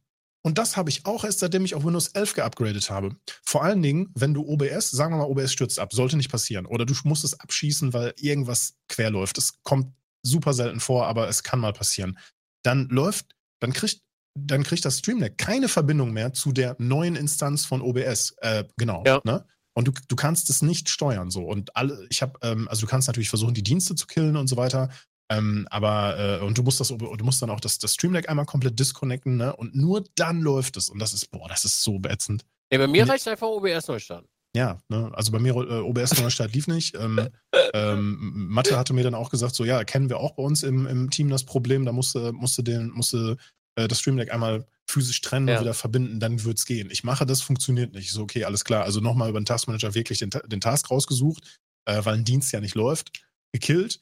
Und 0.44 0.60
das 0.60 0.78
habe 0.78 0.92
ich 0.92 1.08
auch 1.08 1.24
erst, 1.24 1.40
seitdem 1.40 1.66
ich 1.66 1.74
auf 1.74 1.84
Windows 1.84 2.10
11 2.10 2.36
geupgradet 2.36 2.92
habe. 2.92 3.16
Vor 3.44 3.64
allen 3.64 3.82
Dingen, 3.82 4.12
wenn 4.14 4.36
du 4.36 4.48
OBS, 4.48 4.92
sagen 4.92 5.14
wir 5.14 5.18
mal, 5.18 5.30
OBS 5.30 5.52
stürzt 5.52 5.80
ab, 5.80 5.92
sollte 5.92 6.18
nicht 6.18 6.30
passieren. 6.30 6.68
Oder 6.68 6.86
du 6.86 6.94
musst 7.04 7.24
es 7.24 7.40
abschießen, 7.40 7.94
weil 7.94 8.14
irgendwas 8.18 8.76
quer 8.88 9.10
läuft. 9.10 9.40
Es 9.40 9.64
kommt 9.64 9.96
super 10.22 10.54
selten 10.54 10.80
vor, 10.80 11.08
aber 11.08 11.28
es 11.30 11.42
kann 11.42 11.60
mal 11.60 11.74
passieren. 11.74 12.20
Dann 12.64 12.90
läuft, 12.90 13.36
dann 13.60 13.74
kriegt, 13.74 14.02
dann 14.38 14.64
kriegt 14.64 14.86
das 14.86 15.00
Stream 15.00 15.20
Deck 15.20 15.40
keine 15.40 15.68
Verbindung 15.68 16.12
mehr 16.12 16.32
zu 16.34 16.52
der 16.52 16.76
neuen 16.78 17.16
Instanz 17.16 17.66
von 17.66 17.82
OBS. 17.82 18.36
Äh, 18.38 18.66
genau. 18.78 19.04
Ja. 19.06 19.22
Ne? 19.24 19.48
Und 19.78 19.88
du, 19.88 19.92
du 20.08 20.16
kannst 20.16 20.50
es 20.50 20.62
nicht 20.62 20.90
steuern 20.90 21.30
so. 21.30 21.44
Und 21.44 21.76
alle, 21.76 22.08
ich 22.10 22.22
habe, 22.22 22.40
ähm, 22.42 22.68
also 22.70 22.82
du 22.82 22.88
kannst 22.88 23.08
natürlich 23.08 23.30
versuchen, 23.30 23.54
die 23.54 23.64
Dienste 23.64 23.96
zu 23.96 24.08
killen 24.08 24.38
und 24.38 24.48
so 24.48 24.58
weiter. 24.58 24.90
Ähm, 25.30 25.68
aber 25.70 26.40
äh, 26.40 26.46
und 26.46 26.58
du 26.58 26.64
musst 26.64 26.80
das, 26.80 26.90
du 26.90 27.26
musst 27.26 27.42
dann 27.42 27.50
auch 27.50 27.60
das, 27.60 27.80
das 27.80 27.94
Stream 27.94 28.14
Deck 28.14 28.30
einmal 28.30 28.46
komplett 28.46 28.80
disconnecten, 28.80 29.38
ne? 29.38 29.56
Und 29.56 29.76
nur 29.76 30.04
dann 30.16 30.42
läuft 30.42 30.78
es. 30.78 30.90
Und 30.90 31.00
das 31.00 31.14
ist, 31.14 31.32
boah, 31.32 31.48
das 31.50 31.66
ist 31.66 31.84
so 31.84 32.00
beätzend. 32.00 32.46
Nee, 32.72 32.78
bei 32.78 32.88
mir 32.88 33.08
reicht 33.08 33.28
einfach 33.28 33.48
OBS 33.48 33.88
neu 33.88 34.00
starten. 34.00 34.28
Ja, 34.56 34.80
ne? 34.88 35.12
also 35.14 35.34
bei 35.34 35.40
mir 35.40 35.54
äh, 35.54 35.82
OBS 35.82 36.22
Neustart 36.22 36.54
lief 36.54 36.68
nicht. 36.68 36.96
Ähm, 36.96 37.28
ähm, 37.74 38.48
Mathe 38.50 38.78
hatte 38.78 38.94
mir 38.94 39.04
dann 39.04 39.14
auch 39.14 39.30
gesagt, 39.30 39.54
so 39.54 39.66
ja, 39.66 39.84
kennen 39.84 40.10
wir 40.10 40.18
auch 40.18 40.32
bei 40.32 40.44
uns 40.44 40.64
im, 40.64 40.88
im 40.88 41.10
Team 41.10 41.30
das 41.30 41.44
Problem, 41.44 41.86
da 41.86 41.92
musste, 41.92 42.32
musste, 42.32 42.64
den, 42.64 42.90
musste 42.92 43.36
äh, 43.76 43.90
das 43.90 44.00
Stream 44.00 44.16
Deck 44.16 44.34
einmal 44.34 44.66
physisch 44.90 45.22
trennen 45.22 45.48
Ja. 45.48 45.56
und 45.56 45.62
wieder 45.62 45.74
verbinden, 45.74 46.20
dann 46.20 46.44
wird's 46.44 46.66
gehen. 46.66 46.90
Ich 46.92 47.04
mache 47.04 47.26
das, 47.26 47.42
funktioniert 47.42 47.94
nicht. 47.94 48.12
So, 48.12 48.24
okay, 48.24 48.44
alles 48.46 48.64
klar. 48.66 48.84
Also 48.84 49.00
nochmal 49.00 49.30
über 49.30 49.40
den 49.40 49.46
Taskmanager 49.46 49.94
wirklich 49.94 50.20
den, 50.20 50.30
den 50.30 50.62
Task 50.62 50.92
rausgesucht, 50.92 51.60
äh, 51.86 52.04
weil 52.06 52.16
ein 52.16 52.26
Dienst 52.26 52.52
ja 52.52 52.60
nicht 52.60 52.76
läuft, 52.76 53.12
gekillt, 53.52 54.00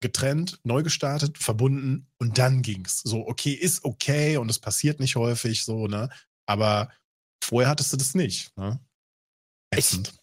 getrennt, 0.00 0.58
neu 0.64 0.82
gestartet, 0.82 1.38
verbunden 1.38 2.08
und 2.18 2.38
dann 2.38 2.62
ging's. 2.62 3.00
So, 3.02 3.26
okay, 3.26 3.52
ist 3.52 3.84
okay 3.84 4.36
und 4.36 4.50
es 4.50 4.58
passiert 4.58 5.00
nicht 5.00 5.16
häufig, 5.16 5.64
so, 5.64 5.86
ne? 5.86 6.08
Aber 6.46 6.90
vorher 7.44 7.70
hattest 7.70 7.92
du 7.92 7.96
das 7.96 8.14
nicht. 8.14 8.56
Ne? 8.56 8.80
Ätzend. 9.70 10.14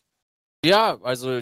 Ja, 0.65 0.99
also 1.02 1.41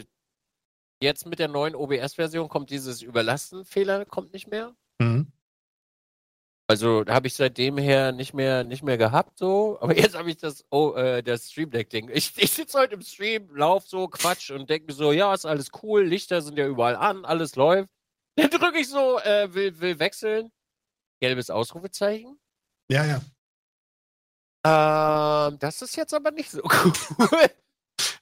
jetzt 1.02 1.26
mit 1.26 1.40
der 1.40 1.48
neuen 1.48 1.74
OBS-Version 1.76 2.48
kommt 2.50 2.70
dieses 2.70 3.02
Überlastenfehler 3.02 4.06
kommt 4.06 4.34
nicht 4.34 4.48
mehr. 4.48 4.76
Mhm. 5.00 5.32
Also 6.70 7.06
habe 7.08 7.28
ich 7.28 7.34
seitdem 7.34 7.78
her 7.78 8.12
nicht 8.12 8.34
mehr 8.34 8.66
nicht 8.66 8.84
mehr 8.84 8.98
gehabt 8.98 9.40
so, 9.40 9.78
aber 9.82 9.96
jetzt 9.96 10.16
habe 10.16 10.30
ich 10.30 10.38
das 10.38 10.66
oh, 10.70 10.94
äh, 10.96 11.24
das 11.24 11.50
Stream 11.50 11.72
Deck 11.72 11.90
Ding. 11.90 12.10
Ich, 12.14 12.34
ich 12.38 12.52
sitze 12.52 12.78
heute 12.80 12.96
im 12.96 13.02
Stream, 13.02 13.50
lauf 13.56 13.88
so 13.88 14.08
Quatsch 14.10 14.52
und 14.52 14.70
denke 14.70 14.88
mir 14.88 14.94
so, 14.94 15.12
ja, 15.14 15.34
ist 15.34 15.46
alles 15.46 15.70
cool, 15.82 16.04
Lichter 16.04 16.42
sind 16.42 16.58
ja 16.58 16.68
überall 16.68 16.98
an, 16.98 17.24
alles 17.26 17.56
läuft. 17.56 17.90
Dann 18.36 18.50
drücke 18.50 18.80
ich 18.80 18.90
so, 18.90 19.20
äh, 19.20 19.54
will 19.54 19.80
will 19.80 20.00
wechseln, 20.00 20.52
gelbes 21.22 21.50
Ausrufezeichen. 21.50 22.38
Ja, 22.92 23.06
ja. 23.06 23.22
Ähm, 24.66 25.60
das 25.60 25.82
ist 25.82 25.96
jetzt 25.96 26.14
aber 26.14 26.32
nicht 26.32 26.52
so 26.52 26.62
cool. 27.20 27.50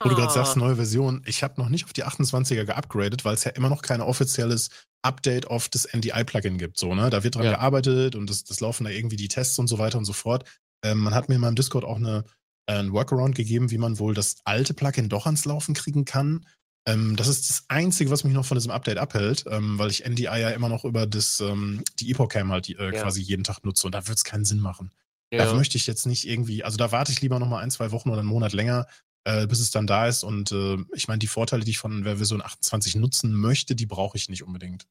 Wo 0.01 0.09
du 0.09 0.15
gerade 0.15 0.33
sagst, 0.33 0.55
ah. 0.55 0.59
neue 0.59 0.75
Version. 0.75 1.23
Ich 1.25 1.43
habe 1.43 1.59
noch 1.59 1.69
nicht 1.69 1.85
auf 1.85 1.93
die 1.93 2.03
28er 2.03 2.65
geupgradet, 2.65 3.25
weil 3.25 3.33
es 3.33 3.43
ja 3.43 3.51
immer 3.51 3.69
noch 3.69 3.81
kein 3.81 4.01
offizielles 4.01 4.69
Update 5.01 5.47
auf 5.47 5.69
das 5.69 5.87
NDI-Plugin 5.93 6.57
gibt. 6.57 6.77
So, 6.77 6.95
ne? 6.95 7.09
Da 7.09 7.23
wird 7.23 7.35
dran 7.35 7.45
ja. 7.45 7.51
gearbeitet 7.51 8.15
und 8.15 8.29
das, 8.29 8.43
das 8.43 8.59
laufen 8.59 8.85
da 8.85 8.89
irgendwie 8.89 9.15
die 9.15 9.27
Tests 9.27 9.59
und 9.59 9.67
so 9.67 9.77
weiter 9.77 9.97
und 9.97 10.05
so 10.05 10.13
fort. 10.13 10.49
Ähm, 10.83 10.99
man 10.99 11.13
hat 11.13 11.29
mir 11.29 11.35
in 11.35 11.41
meinem 11.41 11.55
Discord 11.55 11.85
auch 11.85 11.97
eine, 11.97 12.25
äh, 12.67 12.73
einen 12.73 12.91
Workaround 12.91 13.35
gegeben, 13.35 13.71
wie 13.71 13.77
man 13.77 13.99
wohl 13.99 14.13
das 14.13 14.37
alte 14.43 14.73
Plugin 14.73 15.09
doch 15.09 15.25
ans 15.25 15.45
Laufen 15.45 15.75
kriegen 15.75 16.05
kann. 16.05 16.45
Ähm, 16.87 17.15
das 17.15 17.27
ist 17.27 17.49
das 17.49 17.65
Einzige, 17.67 18.11
was 18.11 18.23
mich 18.23 18.33
noch 18.33 18.45
von 18.45 18.57
diesem 18.57 18.71
Update 18.71 18.97
abhält, 18.97 19.45
ähm, 19.49 19.79
weil 19.79 19.89
ich 19.89 20.05
NDI 20.05 20.23
ja 20.23 20.49
immer 20.51 20.69
noch 20.69 20.85
über 20.85 21.07
das, 21.07 21.39
ähm, 21.39 21.83
die 21.99 22.11
Epoch-Cam 22.11 22.51
halt 22.51 22.69
äh, 22.69 22.73
ja. 22.85 22.91
quasi 22.91 23.21
jeden 23.21 23.43
Tag 23.43 23.63
nutze 23.63 23.87
und 23.87 23.95
da 23.95 24.07
wird 24.07 24.17
es 24.17 24.23
keinen 24.23 24.45
Sinn 24.45 24.59
machen. 24.59 24.91
Ja. 25.31 25.45
Da 25.45 25.53
möchte 25.53 25.77
ich 25.77 25.87
jetzt 25.87 26.05
nicht 26.05 26.27
irgendwie, 26.27 26.63
also 26.63 26.77
da 26.77 26.91
warte 26.91 27.11
ich 27.11 27.21
lieber 27.21 27.39
noch 27.39 27.49
mal 27.49 27.61
ein, 27.61 27.71
zwei 27.71 27.91
Wochen 27.91 28.09
oder 28.09 28.19
einen 28.19 28.29
Monat 28.29 28.53
länger, 28.53 28.85
äh, 29.25 29.47
bis 29.47 29.59
es 29.59 29.71
dann 29.71 29.87
da 29.87 30.07
ist. 30.07 30.23
Und 30.23 30.51
äh, 30.51 30.77
ich 30.93 31.07
meine, 31.07 31.19
die 31.19 31.27
Vorteile, 31.27 31.63
die 31.63 31.71
ich 31.71 31.79
von 31.79 32.03
Version 32.03 32.41
28 32.41 32.95
nutzen 32.95 33.33
möchte, 33.33 33.75
die 33.75 33.85
brauche 33.85 34.17
ich 34.17 34.29
nicht 34.29 34.43
unbedingt. 34.43 34.87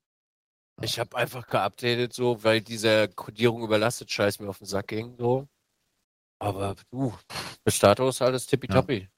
Ja. 0.79 0.85
Ich 0.85 0.99
habe 0.99 1.17
einfach 1.17 1.47
geupdatet, 1.47 2.13
so, 2.13 2.43
weil 2.43 2.61
diese 2.61 3.09
Codierung 3.09 3.63
überlastet 3.63 4.11
Scheiß 4.11 4.41
mir 4.41 4.49
auf 4.49 4.59
den 4.59 4.67
Sack 4.67 4.89
ging, 4.89 5.17
so. 5.17 5.49
Aber 6.41 6.75
du, 6.91 7.15
bis 7.65 7.79
dato 7.79 8.09
ist 8.09 8.21
alles 8.21 8.47
tippitoppi. 8.47 9.09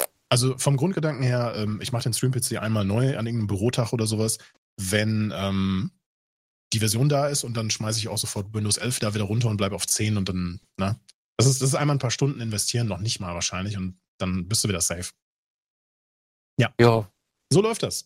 Ja. 0.00 0.06
Also 0.28 0.58
vom 0.58 0.76
Grundgedanken 0.76 1.22
her, 1.22 1.54
ähm, 1.56 1.80
ich 1.80 1.92
mache 1.92 2.02
den 2.02 2.12
Stream-PC 2.12 2.58
einmal 2.58 2.84
neu 2.84 3.16
an 3.16 3.26
irgendeinem 3.26 3.46
Bürotag 3.46 3.92
oder 3.92 4.06
sowas, 4.06 4.38
wenn 4.76 5.32
ähm, 5.34 5.92
die 6.72 6.80
Version 6.80 7.08
da 7.08 7.28
ist 7.28 7.44
und 7.44 7.56
dann 7.56 7.70
schmeiße 7.70 8.00
ich 8.00 8.08
auch 8.08 8.18
sofort 8.18 8.52
Windows 8.52 8.76
11 8.76 8.98
da 8.98 9.14
wieder 9.14 9.24
runter 9.24 9.48
und 9.48 9.56
bleibe 9.56 9.76
auf 9.76 9.86
10 9.86 10.16
und 10.16 10.28
dann, 10.28 10.60
na. 10.76 10.98
Das 11.36 11.46
ist, 11.46 11.62
das 11.62 11.70
ist 11.70 11.74
einmal 11.74 11.96
ein 11.96 12.00
paar 12.00 12.10
Stunden 12.10 12.40
investieren, 12.40 12.88
noch 12.88 13.00
nicht 13.00 13.20
mal 13.20 13.34
wahrscheinlich 13.34 13.76
und 13.76 13.98
dann 14.18 14.48
bist 14.48 14.64
du 14.64 14.68
wieder 14.68 14.80
safe. 14.80 15.12
Ja. 16.58 16.72
Ja. 16.80 17.10
So 17.52 17.60
läuft 17.60 17.82
das. 17.82 18.04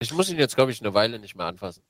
Ich 0.00 0.12
muss 0.12 0.28
ihn 0.28 0.38
jetzt, 0.38 0.56
glaube 0.56 0.72
ich, 0.72 0.80
eine 0.80 0.94
Weile 0.94 1.18
nicht 1.18 1.34
mehr 1.34 1.46
anfassen. 1.46 1.82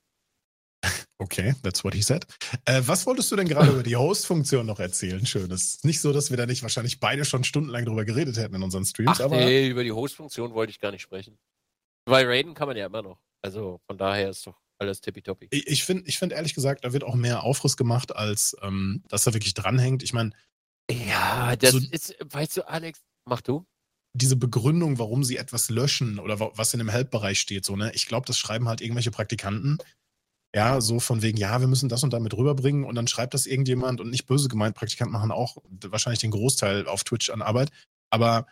Okay, 1.19 1.55
that's 1.63 1.83
what 1.83 1.95
he 1.95 2.03
said. 2.03 2.27
Äh, 2.67 2.83
was 2.85 3.07
wolltest 3.07 3.33
du 3.33 3.37
denn 3.37 3.49
gerade 3.49 3.71
über 3.73 3.83
die 3.83 3.97
Host-Funktion 3.97 4.67
noch 4.67 4.79
erzählen? 4.81 5.25
Schönes. 5.25 5.83
Nicht 5.83 6.03
so, 6.03 6.13
dass 6.13 6.29
wir 6.29 6.37
da 6.37 6.45
nicht 6.45 6.61
wahrscheinlich 6.61 7.01
beide 7.01 7.25
schon 7.25 7.43
stundenlang 7.43 7.87
drüber 7.87 8.05
geredet 8.05 8.37
hätten 8.37 8.55
in 8.55 8.63
unseren 8.63 8.85
Streams, 8.85 9.13
Ach, 9.21 9.25
aber. 9.25 9.37
Nee, 9.37 9.69
über 9.69 9.83
die 9.83 9.93
Host-Funktion 9.93 10.53
wollte 10.53 10.73
ich 10.73 10.79
gar 10.79 10.93
nicht 10.93 11.01
sprechen. 11.01 11.39
Weil 12.05 12.27
Raiden 12.27 12.53
kann 12.53 12.69
man 12.69 12.77
ja 12.77 12.85
immer 12.85 13.01
noch. 13.01 13.19
Also 13.43 13.81
von 13.87 13.97
daher 13.97 14.29
ist 14.29 14.47
doch 14.47 14.61
alles 14.79 15.01
tippitoppi. 15.01 15.49
Ich, 15.51 15.67
ich 15.67 15.85
finde 15.85 16.05
ich 16.07 16.19
find 16.19 16.33
ehrlich 16.33 16.55
gesagt, 16.55 16.85
da 16.85 16.93
wird 16.93 17.03
auch 17.03 17.15
mehr 17.15 17.43
Aufriss 17.45 17.79
gemacht, 17.79 18.15
als 18.15 18.55
ähm, 18.61 19.03
dass 19.09 19.27
er 19.27 19.33
wirklich 19.33 19.55
dranhängt. 19.55 20.03
Ich 20.03 20.13
meine, 20.13 20.33
ja, 20.91 21.57
das 21.57 21.73
so, 21.73 21.79
ist, 21.79 22.17
weißt 22.25 22.57
du, 22.57 22.69
Alex, 22.69 23.01
mach 23.29 23.41
du. 23.41 23.67
Diese 24.15 24.37
Begründung, 24.37 24.99
warum 24.99 25.25
sie 25.25 25.37
etwas 25.37 25.69
löschen 25.69 26.19
oder 26.19 26.41
was 26.41 26.73
in 26.73 26.79
dem 26.79 26.89
Help-Bereich 26.89 27.39
steht, 27.39 27.65
so, 27.65 27.77
ne? 27.77 27.93
Ich 27.95 28.07
glaube, 28.07 28.27
das 28.27 28.39
schreiben 28.39 28.69
halt 28.69 28.81
irgendwelche 28.81 29.11
Praktikanten. 29.11 29.79
Ja, 30.55 30.81
so 30.81 31.01
von 31.01 31.21
wegen, 31.21 31.37
ja, 31.37 31.61
wir 31.61 31.67
müssen 31.67 31.91
das 31.91 32.03
und 32.03 32.13
damit 32.13 32.33
rüberbringen 32.33 32.85
und 32.85 32.95
dann 32.95 33.09
schreibt 33.09 33.35
das 33.35 33.47
irgendjemand 33.47 34.01
und 34.01 34.09
nicht 34.11 34.27
böse 34.27 34.49
gemeint, 34.49 34.75
Praktikanten 34.75 35.13
machen 35.13 35.31
auch 35.31 35.59
wahrscheinlich 35.83 36.21
den 36.21 36.31
Großteil 36.31 36.87
auf 36.87 37.05
Twitch 37.05 37.29
an 37.29 37.43
Arbeit, 37.43 37.71
aber 38.11 38.47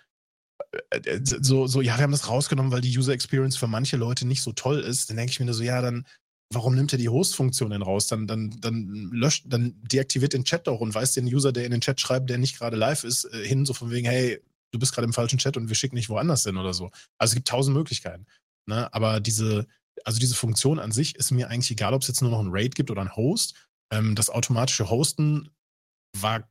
äh, 0.91 1.21
so, 1.23 1.67
so, 1.67 1.81
ja, 1.81 1.97
wir 1.97 2.03
haben 2.03 2.13
das 2.13 2.29
rausgenommen, 2.29 2.73
weil 2.73 2.83
die 2.83 2.97
User 2.97 3.13
Experience 3.15 3.57
für 3.57 3.69
manche 3.69 3.97
Leute 3.97 4.27
nicht 4.27 4.43
so 4.43 4.53
toll 4.53 4.81
ist, 4.81 5.09
dann 5.09 5.17
denke 5.17 5.33
ich 5.33 5.41
mir 5.41 5.47
nur 5.47 5.55
so, 5.55 5.63
ja, 5.63 5.81
dann 5.81 6.07
warum 6.53 6.75
nimmt 6.75 6.93
er 6.93 6.99
die 6.99 7.09
Host-Funktion 7.09 7.71
denn 7.71 7.83
raus? 7.83 8.07
Dann, 8.07 8.27
dann, 8.27 8.59
dann 8.61 9.11
löscht, 9.13 9.45
dann 9.49 9.75
deaktiviert 9.83 10.33
den 10.33 10.45
Chat 10.45 10.67
doch 10.67 10.81
und 10.81 10.95
weist 10.95 11.17
den 11.17 11.27
User, 11.27 11.53
der 11.53 11.65
in 11.65 11.73
den 11.73 11.81
Chat 11.81 12.01
schreibt, 12.01 12.31
der 12.31 12.39
nicht 12.39 12.59
gerade 12.59 12.77
live 12.77 13.05
ist, 13.05 13.25
äh, 13.25 13.47
hin, 13.47 13.67
so 13.67 13.75
von 13.75 13.91
wegen, 13.91 14.07
hey, 14.07 14.41
du 14.73 14.79
bist 14.79 14.93
gerade 14.93 15.07
im 15.07 15.13
falschen 15.13 15.39
Chat 15.39 15.57
und 15.57 15.69
wir 15.69 15.75
schicken 15.75 15.97
nicht 15.97 16.09
woanders 16.09 16.45
hin 16.45 16.57
oder 16.57 16.75
so. 16.75 16.91
Also 17.19 17.33
es 17.33 17.35
gibt 17.35 17.49
tausend 17.49 17.77
Möglichkeiten. 17.77 18.27
Ne? 18.67 18.93
Aber 18.93 19.21
diese, 19.21 19.67
also 20.05 20.19
diese 20.19 20.35
Funktion 20.35 20.79
an 20.79 20.93
sich 20.93 21.15
ist 21.17 21.31
mir 21.31 21.49
eigentlich 21.49 21.71
egal, 21.71 21.95
ob 21.95 22.03
es 22.03 22.09
jetzt 22.09 22.23
nur 22.23 22.31
noch 22.31 22.41
ein 22.41 22.51
Raid 22.51 22.75
gibt 22.75 22.91
oder 22.91 23.03
ein 23.03 23.17
Host. 23.17 23.55
Ähm, 23.93 24.15
das 24.15 24.31
automatische 24.31 24.91
Hosten 24.91 25.51
war 26.17 26.49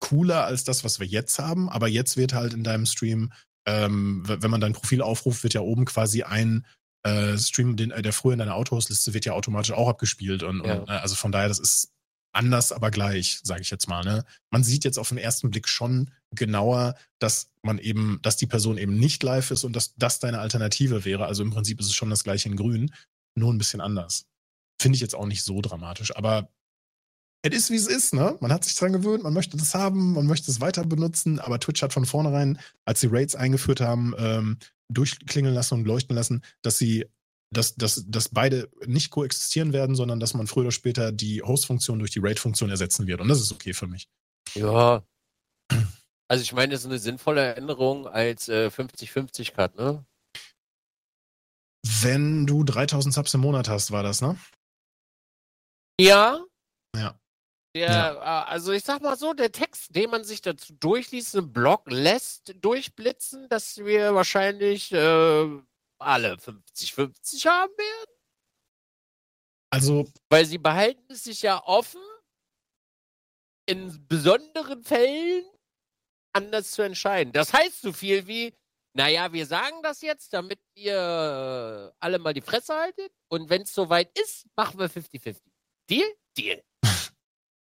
cooler 0.00 0.44
als 0.44 0.64
das, 0.64 0.84
was 0.84 1.00
wir 1.00 1.06
jetzt 1.06 1.38
haben, 1.38 1.68
aber 1.68 1.88
jetzt 1.88 2.16
wird 2.16 2.34
halt 2.34 2.52
in 2.52 2.64
deinem 2.64 2.86
Stream, 2.86 3.32
ähm, 3.66 4.22
wenn 4.26 4.50
man 4.50 4.60
dein 4.60 4.72
Profil 4.72 5.02
aufruft, 5.02 5.42
wird 5.42 5.54
ja 5.54 5.62
oben 5.62 5.84
quasi 5.84 6.22
ein 6.22 6.66
äh, 7.06 7.38
Stream, 7.38 7.76
den, 7.76 7.90
äh, 7.90 8.02
der 8.02 8.12
früher 8.12 8.32
in 8.32 8.38
deiner 8.38 8.54
Autohost-Liste 8.54 9.14
wird 9.14 9.24
ja 9.24 9.32
automatisch 9.32 9.72
auch 9.72 9.88
abgespielt. 9.88 10.42
Und, 10.42 10.64
ja. 10.64 10.74
und 10.74 10.88
äh, 10.88 10.92
also 10.92 11.14
von 11.14 11.32
daher, 11.32 11.48
das 11.48 11.58
ist 11.58 11.92
anders, 12.32 12.72
aber 12.72 12.90
gleich, 12.90 13.40
sage 13.42 13.62
ich 13.62 13.70
jetzt 13.70 13.88
mal. 13.88 14.04
Ne? 14.04 14.24
Man 14.50 14.62
sieht 14.62 14.84
jetzt 14.84 14.98
auf 14.98 15.08
den 15.08 15.18
ersten 15.18 15.50
Blick 15.50 15.68
schon 15.68 16.10
genauer, 16.32 16.96
dass 17.18 17.50
man 17.62 17.78
eben, 17.78 18.18
dass 18.22 18.36
die 18.36 18.46
Person 18.46 18.76
eben 18.76 18.98
nicht 18.98 19.22
live 19.22 19.50
ist 19.50 19.64
und 19.64 19.74
dass 19.74 19.94
das 19.94 20.18
deine 20.18 20.40
Alternative 20.40 21.04
wäre. 21.04 21.26
Also 21.26 21.42
im 21.42 21.50
Prinzip 21.50 21.80
ist 21.80 21.86
es 21.86 21.94
schon 21.94 22.10
das 22.10 22.24
gleiche 22.24 22.48
in 22.48 22.56
Grün, 22.56 22.92
nur 23.34 23.52
ein 23.52 23.58
bisschen 23.58 23.80
anders. 23.80 24.26
Finde 24.80 24.96
ich 24.96 25.00
jetzt 25.02 25.14
auch 25.14 25.26
nicht 25.26 25.44
so 25.44 25.62
dramatisch, 25.62 26.14
aber 26.14 26.50
es 27.42 27.54
ist, 27.54 27.70
wie 27.70 27.76
es 27.76 27.86
ist, 27.86 28.14
ne? 28.14 28.36
Man 28.40 28.52
hat 28.52 28.64
sich 28.64 28.74
dran 28.74 28.92
gewöhnt, 28.92 29.22
man 29.22 29.32
möchte 29.32 29.56
das 29.56 29.74
haben, 29.74 30.14
man 30.14 30.26
möchte 30.26 30.50
es 30.50 30.60
weiter 30.60 30.84
benutzen, 30.84 31.38
aber 31.38 31.60
Twitch 31.60 31.82
hat 31.82 31.92
von 31.92 32.06
vornherein, 32.06 32.58
als 32.84 33.00
sie 33.00 33.08
Raids 33.10 33.34
eingeführt 33.34 33.80
haben, 33.80 34.14
ähm, 34.18 34.58
durchklingeln 34.88 35.54
lassen 35.54 35.74
und 35.74 35.86
leuchten 35.86 36.16
lassen, 36.16 36.42
dass 36.62 36.78
sie, 36.78 37.06
dass, 37.52 37.74
dass, 37.76 38.04
dass 38.08 38.28
beide 38.28 38.68
nicht 38.86 39.10
koexistieren 39.10 39.72
werden, 39.72 39.94
sondern 39.96 40.20
dass 40.20 40.34
man 40.34 40.46
früher 40.46 40.64
oder 40.64 40.72
später 40.72 41.12
die 41.12 41.42
Host-Funktion 41.42 41.98
durch 41.98 42.10
die 42.10 42.20
Raid-Funktion 42.20 42.70
ersetzen 42.70 43.06
wird. 43.06 43.20
Und 43.20 43.28
das 43.28 43.40
ist 43.40 43.52
okay 43.52 43.72
für 43.72 43.86
mich. 43.86 44.08
Ja. 44.54 45.04
Also 46.28 46.42
ich 46.42 46.52
meine, 46.52 46.72
das 46.72 46.80
ist 46.80 46.86
eine 46.86 46.98
sinnvolle 46.98 47.54
Änderung 47.54 48.08
als 48.08 48.48
50-50 48.48 49.56
äh, 49.56 49.68
ne? 49.76 50.04
Wenn 52.00 52.46
du 52.46 52.64
3000 52.64 53.14
Subs 53.14 53.34
im 53.34 53.42
Monat 53.42 53.68
hast, 53.68 53.92
war 53.92 54.02
das, 54.02 54.20
ne? 54.20 54.36
Ja. 56.00 56.44
Ja. 56.96 57.18
Der, 57.76 57.90
ja. 57.90 58.14
Äh, 58.14 58.50
also 58.50 58.72
ich 58.72 58.84
sag 58.84 59.02
mal 59.02 59.18
so, 59.18 59.34
der 59.34 59.52
Text, 59.52 59.94
den 59.94 60.08
man 60.08 60.24
sich 60.24 60.40
dazu 60.40 60.72
durchliest, 60.72 61.34
im 61.34 61.52
Blog 61.52 61.82
lässt 61.90 62.54
durchblitzen, 62.64 63.50
dass 63.50 63.76
wir 63.76 64.14
wahrscheinlich 64.14 64.92
äh, 64.92 65.60
alle 65.98 66.36
50-50 66.36 67.46
haben 67.46 67.72
werden. 67.76 68.16
Also. 69.68 70.08
Weil 70.30 70.46
sie 70.46 70.56
behalten 70.56 71.04
es 71.12 71.24
sich 71.24 71.42
ja 71.42 71.62
offen, 71.64 72.00
in 73.66 74.06
besonderen 74.08 74.82
Fällen 74.82 75.44
anders 76.32 76.70
zu 76.70 76.80
entscheiden. 76.80 77.34
Das 77.34 77.52
heißt 77.52 77.82
so 77.82 77.92
viel 77.92 78.26
wie, 78.26 78.54
naja, 78.94 79.30
wir 79.34 79.44
sagen 79.44 79.82
das 79.82 80.00
jetzt, 80.00 80.32
damit 80.32 80.60
ihr 80.76 81.92
alle 81.98 82.18
mal 82.18 82.32
die 82.32 82.40
Fresse 82.40 82.74
haltet. 82.74 83.12
Und 83.28 83.50
wenn 83.50 83.62
es 83.62 83.74
soweit 83.74 84.18
ist, 84.18 84.46
machen 84.56 84.78
wir 84.78 84.88
50-50. 84.88 85.42
Deal? 85.90 86.06
Deal. 86.38 86.62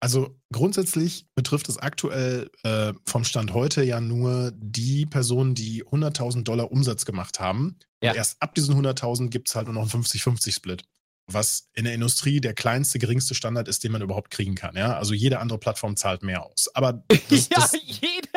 Also 0.00 0.34
grundsätzlich 0.50 1.26
betrifft 1.34 1.68
es 1.68 1.76
aktuell 1.76 2.50
äh, 2.62 2.94
vom 3.04 3.24
Stand 3.24 3.52
heute 3.52 3.84
ja 3.84 4.00
nur 4.00 4.50
die 4.56 5.04
Personen, 5.04 5.54
die 5.54 5.84
100.000 5.84 6.42
Dollar 6.42 6.72
Umsatz 6.72 7.04
gemacht 7.04 7.38
haben. 7.38 7.78
Ja. 8.02 8.12
Und 8.12 8.16
erst 8.16 8.40
ab 8.40 8.54
diesen 8.54 8.74
100.000 8.74 9.28
gibt 9.28 9.48
es 9.48 9.54
halt 9.54 9.66
nur 9.66 9.74
noch 9.74 9.82
einen 9.92 10.02
50-50-Split. 10.02 10.84
Was 11.26 11.68
in 11.74 11.84
der 11.84 11.94
Industrie 11.94 12.40
der 12.40 12.54
kleinste, 12.54 12.98
geringste 12.98 13.34
Standard 13.34 13.68
ist, 13.68 13.84
den 13.84 13.92
man 13.92 14.00
überhaupt 14.00 14.30
kriegen 14.30 14.54
kann. 14.54 14.74
Ja? 14.74 14.96
Also 14.96 15.12
jede 15.12 15.38
andere 15.38 15.58
Plattform 15.58 15.96
zahlt 15.96 16.22
mehr 16.22 16.44
aus. 16.44 16.68
Aber 16.74 16.94
das, 17.28 17.48
ja, 17.50 17.56
das, 17.56 17.72
jede 17.72 18.28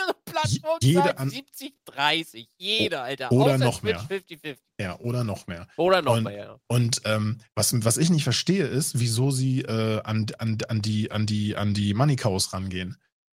andere 0.00 0.16
Plattform 0.24 0.78
jede 0.82 1.18
an 1.18 1.30
70, 1.30 1.74
30. 1.84 2.48
Jeder, 2.56 3.02
Alter. 3.02 3.32
Oder 3.32 3.54
Außer 3.54 3.64
noch 3.64 3.82
mehr. 3.82 3.98
50, 3.98 4.40
50. 4.40 4.66
Ja, 4.80 4.98
oder 5.00 5.24
noch 5.24 5.46
mehr. 5.46 5.66
Oder 5.76 6.02
noch 6.02 6.16
und, 6.16 6.24
mehr, 6.24 6.36
ja. 6.36 6.60
Und 6.68 7.02
ähm, 7.04 7.38
was, 7.54 7.72
was 7.84 7.96
ich 7.96 8.10
nicht 8.10 8.24
verstehe, 8.24 8.66
ist, 8.66 8.98
wieso 8.98 9.30
sie 9.30 9.62
äh, 9.62 10.00
an, 10.02 10.26
an, 10.38 10.58
an, 10.68 10.82
die, 10.82 11.10
an, 11.10 11.26
die, 11.26 11.56
an 11.56 11.74
die 11.74 11.94
Money 11.94 12.16
Cows 12.16 12.52
rangehen. 12.52 12.96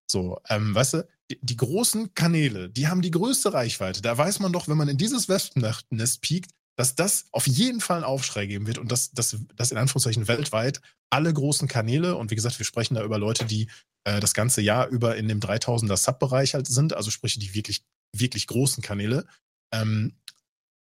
So, 0.07 0.39
ähm, 0.49 0.75
weißt 0.75 0.95
du, 0.95 1.07
die, 1.29 1.39
die, 1.41 1.55
großen 1.55 2.13
Kanäle, 2.13 2.69
die 2.69 2.87
haben 2.87 3.01
die 3.01 3.11
größte 3.11 3.53
Reichweite. 3.53 4.01
Da 4.01 4.17
weiß 4.17 4.39
man 4.39 4.51
doch, 4.51 4.67
wenn 4.67 4.77
man 4.77 4.89
in 4.89 4.97
dieses 4.97 5.29
Wespennest 5.29 6.21
piekt, 6.21 6.51
dass 6.75 6.95
das 6.95 7.25
auf 7.31 7.47
jeden 7.47 7.81
Fall 7.81 7.97
einen 7.97 8.05
Aufschrei 8.05 8.45
geben 8.45 8.67
wird 8.67 8.77
und 8.77 8.91
dass 8.91 9.11
das 9.11 9.33
in 9.33 9.77
Anführungszeichen 9.77 10.27
weltweit 10.27 10.81
alle 11.09 11.33
großen 11.33 11.67
Kanäle, 11.67 12.15
und 12.15 12.31
wie 12.31 12.35
gesagt, 12.35 12.57
wir 12.57 12.65
sprechen 12.65 12.95
da 12.95 13.03
über 13.03 13.17
Leute, 13.17 13.45
die 13.45 13.69
äh, 14.05 14.19
das 14.19 14.33
ganze 14.33 14.61
Jahr 14.61 14.87
über 14.87 15.17
in 15.17 15.27
dem 15.27 15.39
3000er 15.39 15.97
Sub-Bereich 15.97 16.53
halt 16.53 16.67
sind, 16.67 16.93
also 16.93 17.11
sprich 17.11 17.37
die 17.37 17.53
wirklich, 17.53 17.83
wirklich 18.15 18.47
großen 18.47 18.81
Kanäle, 18.81 19.27
ähm, 19.73 20.15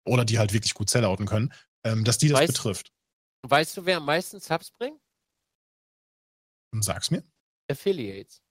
oder 0.06 0.24
die 0.24 0.40
halt 0.40 0.54
wirklich 0.54 0.74
gut 0.74 0.90
sellouten 0.90 1.26
können, 1.26 1.54
ähm, 1.84 2.04
dass 2.04 2.18
die 2.18 2.30
das 2.30 2.42
weißt, 2.42 2.54
betrifft. 2.54 2.94
Weißt 3.44 3.78
du, 3.78 3.86
wer 3.86 3.98
am 3.98 4.06
meisten 4.06 4.40
Subs 4.40 4.72
bringt? 4.72 5.00
Sag's 6.80 7.12
mir. 7.12 7.24
Affiliates. 7.70 8.42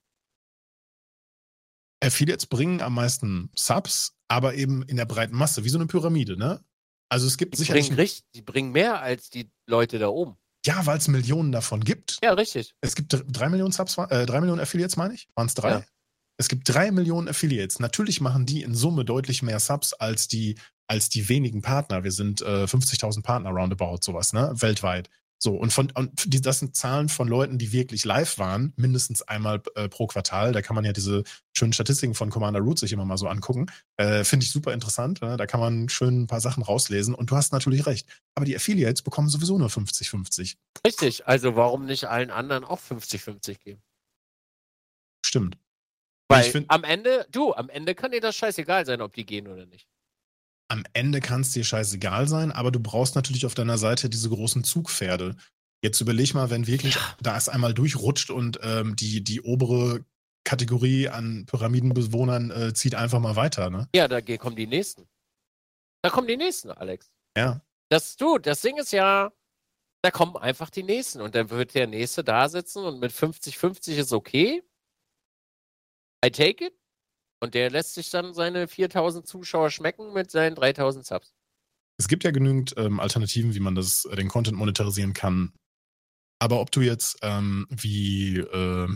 Affiliates 2.02 2.46
bringen 2.46 2.80
am 2.82 2.94
meisten 2.94 3.50
Subs, 3.54 4.16
aber 4.28 4.54
eben 4.54 4.82
in 4.82 4.96
der 4.96 5.06
breiten 5.06 5.36
Masse, 5.36 5.64
wie 5.64 5.68
so 5.68 5.78
eine 5.78 5.86
Pyramide, 5.86 6.36
ne? 6.36 6.62
Also 7.08 7.26
es 7.26 7.36
gibt 7.36 7.54
die 7.54 7.58
sicherlich. 7.58 7.86
Bringen 7.86 8.00
richtig, 8.00 8.24
die 8.34 8.42
bringen 8.42 8.72
mehr 8.72 9.00
als 9.00 9.30
die 9.30 9.50
Leute 9.66 9.98
da 9.98 10.08
oben. 10.08 10.36
Ja, 10.66 10.86
weil 10.86 10.98
es 10.98 11.08
Millionen 11.08 11.52
davon 11.52 11.84
gibt. 11.84 12.18
Ja, 12.22 12.32
richtig. 12.32 12.74
Es 12.80 12.94
gibt 12.94 13.14
drei 13.28 13.48
Millionen 13.48 13.72
Subs, 13.72 13.98
äh, 13.98 14.24
drei 14.24 14.40
Millionen 14.40 14.60
Affiliates, 14.60 14.96
meine 14.96 15.14
ich. 15.14 15.28
Waren 15.34 15.46
es 15.46 15.54
drei? 15.54 15.70
Ja. 15.70 15.84
Es 16.38 16.48
gibt 16.48 16.68
drei 16.68 16.90
Millionen 16.90 17.28
Affiliates. 17.28 17.78
Natürlich 17.80 18.20
machen 18.20 18.46
die 18.46 18.62
in 18.62 18.74
Summe 18.74 19.04
deutlich 19.04 19.42
mehr 19.42 19.60
Subs 19.60 19.92
als 19.92 20.26
die, 20.26 20.56
als 20.88 21.08
die 21.08 21.28
wenigen 21.28 21.62
Partner. 21.62 22.02
Wir 22.02 22.12
sind 22.12 22.40
äh, 22.40 22.64
50.000 22.64 23.22
Partner 23.22 23.50
roundabout, 23.50 23.98
sowas, 24.00 24.32
ne? 24.32 24.52
Weltweit. 24.54 25.10
So, 25.38 25.54
und, 25.56 25.72
von, 25.72 25.90
und 25.94 26.32
die, 26.32 26.40
das 26.40 26.60
sind 26.60 26.74
Zahlen 26.74 27.08
von 27.08 27.28
Leuten, 27.28 27.58
die 27.58 27.72
wirklich 27.72 28.04
live 28.04 28.38
waren, 28.38 28.72
mindestens 28.76 29.22
einmal 29.22 29.62
äh, 29.74 29.88
pro 29.88 30.06
Quartal. 30.06 30.52
Da 30.52 30.62
kann 30.62 30.74
man 30.74 30.84
ja 30.84 30.92
diese 30.92 31.22
schönen 31.52 31.72
Statistiken 31.72 32.14
von 32.14 32.30
Commander 32.30 32.60
Root 32.60 32.78
sich 32.78 32.92
immer 32.92 33.04
mal 33.04 33.18
so 33.18 33.28
angucken. 33.28 33.66
Äh, 33.96 34.24
Finde 34.24 34.44
ich 34.44 34.52
super 34.52 34.72
interessant. 34.72 35.20
Ne? 35.20 35.36
Da 35.36 35.46
kann 35.46 35.60
man 35.60 35.88
schön 35.88 36.22
ein 36.22 36.26
paar 36.26 36.40
Sachen 36.40 36.62
rauslesen. 36.62 37.14
Und 37.14 37.30
du 37.30 37.36
hast 37.36 37.52
natürlich 37.52 37.84
recht. 37.86 38.08
Aber 38.34 38.46
die 38.46 38.56
Affiliates 38.56 39.02
bekommen 39.02 39.28
sowieso 39.28 39.58
nur 39.58 39.68
50-50. 39.68 40.56
Richtig. 40.86 41.26
Also 41.26 41.56
warum 41.56 41.84
nicht 41.84 42.06
allen 42.06 42.30
anderen 42.30 42.64
auch 42.64 42.80
50-50 42.80 43.58
geben? 43.58 43.82
Stimmt. 45.26 45.58
Weil 46.28 46.44
find, 46.44 46.70
am 46.70 46.84
Ende, 46.84 47.26
du, 47.30 47.52
am 47.52 47.68
Ende 47.68 47.94
kann 47.94 48.12
dir 48.12 48.20
das 48.20 48.34
scheißegal 48.34 48.86
sein, 48.86 49.02
ob 49.02 49.14
die 49.14 49.26
gehen 49.26 49.46
oder 49.46 49.66
nicht 49.66 49.86
am 50.74 50.84
Ende 50.92 51.20
kann 51.20 51.42
es 51.42 51.52
dir 51.52 51.62
scheißegal 51.62 52.26
sein, 52.26 52.50
aber 52.50 52.72
du 52.72 52.80
brauchst 52.80 53.14
natürlich 53.14 53.46
auf 53.46 53.54
deiner 53.54 53.78
Seite 53.78 54.10
diese 54.10 54.28
großen 54.28 54.64
Zugpferde. 54.64 55.36
Jetzt 55.84 56.00
überleg 56.00 56.34
mal, 56.34 56.50
wenn 56.50 56.66
wirklich 56.66 56.96
ja. 56.96 57.16
da 57.22 57.36
es 57.36 57.48
einmal 57.48 57.74
durchrutscht 57.74 58.30
und 58.30 58.58
ähm, 58.60 58.96
die, 58.96 59.22
die 59.22 59.40
obere 59.40 60.04
Kategorie 60.42 61.08
an 61.08 61.46
Pyramidenbewohnern 61.46 62.50
äh, 62.50 62.74
zieht 62.74 62.96
einfach 62.96 63.20
mal 63.20 63.36
weiter, 63.36 63.70
ne? 63.70 63.88
Ja, 63.94 64.08
da 64.08 64.20
kommen 64.20 64.56
die 64.56 64.66
nächsten. 64.66 65.06
Da 66.02 66.10
kommen 66.10 66.26
die 66.26 66.36
nächsten, 66.36 66.72
Alex. 66.72 67.12
Ja. 67.36 67.60
Das 67.88 68.16
du, 68.16 68.38
das 68.38 68.60
Ding 68.60 68.76
ist 68.76 68.92
ja, 68.92 69.32
da 70.02 70.10
kommen 70.10 70.36
einfach 70.36 70.70
die 70.70 70.82
nächsten 70.82 71.20
und 71.20 71.36
dann 71.36 71.50
wird 71.50 71.76
der 71.76 71.86
nächste 71.86 72.24
da 72.24 72.48
sitzen 72.48 72.84
und 72.84 72.98
mit 72.98 73.12
50-50 73.12 73.92
ist 73.92 74.12
okay. 74.12 74.60
I 76.24 76.30
take 76.30 76.66
it. 76.66 76.74
Und 77.44 77.52
der 77.52 77.70
lässt 77.70 77.92
sich 77.92 78.08
dann 78.08 78.32
seine 78.32 78.66
4000 78.66 79.26
Zuschauer 79.26 79.70
schmecken 79.70 80.14
mit 80.14 80.30
seinen 80.30 80.54
3000 80.54 81.04
Subs. 81.04 81.34
Es 81.98 82.08
gibt 82.08 82.24
ja 82.24 82.30
genügend 82.30 82.72
ähm, 82.78 83.00
Alternativen, 83.00 83.54
wie 83.54 83.60
man 83.60 83.74
das, 83.74 84.06
äh, 84.06 84.16
den 84.16 84.28
Content 84.28 84.56
monetarisieren 84.56 85.12
kann. 85.12 85.52
Aber 86.38 86.58
ob 86.60 86.72
du 86.72 86.80
jetzt 86.80 87.18
ähm, 87.20 87.66
wie 87.68 88.38
äh, 88.38 88.88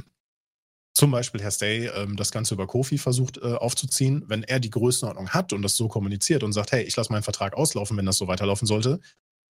zum 0.95 1.11
Beispiel 1.11 1.43
Herr 1.43 1.51
Stay 1.51 1.89
ähm, 1.89 2.17
das 2.17 2.33
Ganze 2.33 2.55
über 2.55 2.67
Kofi 2.67 2.97
versucht 2.97 3.37
äh, 3.37 3.53
aufzuziehen, 3.53 4.25
wenn 4.29 4.45
er 4.45 4.61
die 4.61 4.71
Größenordnung 4.71 5.29
hat 5.29 5.53
und 5.53 5.61
das 5.61 5.77
so 5.77 5.89
kommuniziert 5.89 6.43
und 6.43 6.55
sagt, 6.55 6.73
hey, 6.73 6.85
ich 6.85 6.97
lasse 6.97 7.13
meinen 7.13 7.23
Vertrag 7.23 7.53
auslaufen, 7.53 7.99
wenn 7.99 8.07
das 8.07 8.17
so 8.17 8.29
weiterlaufen 8.29 8.67
sollte 8.67 8.99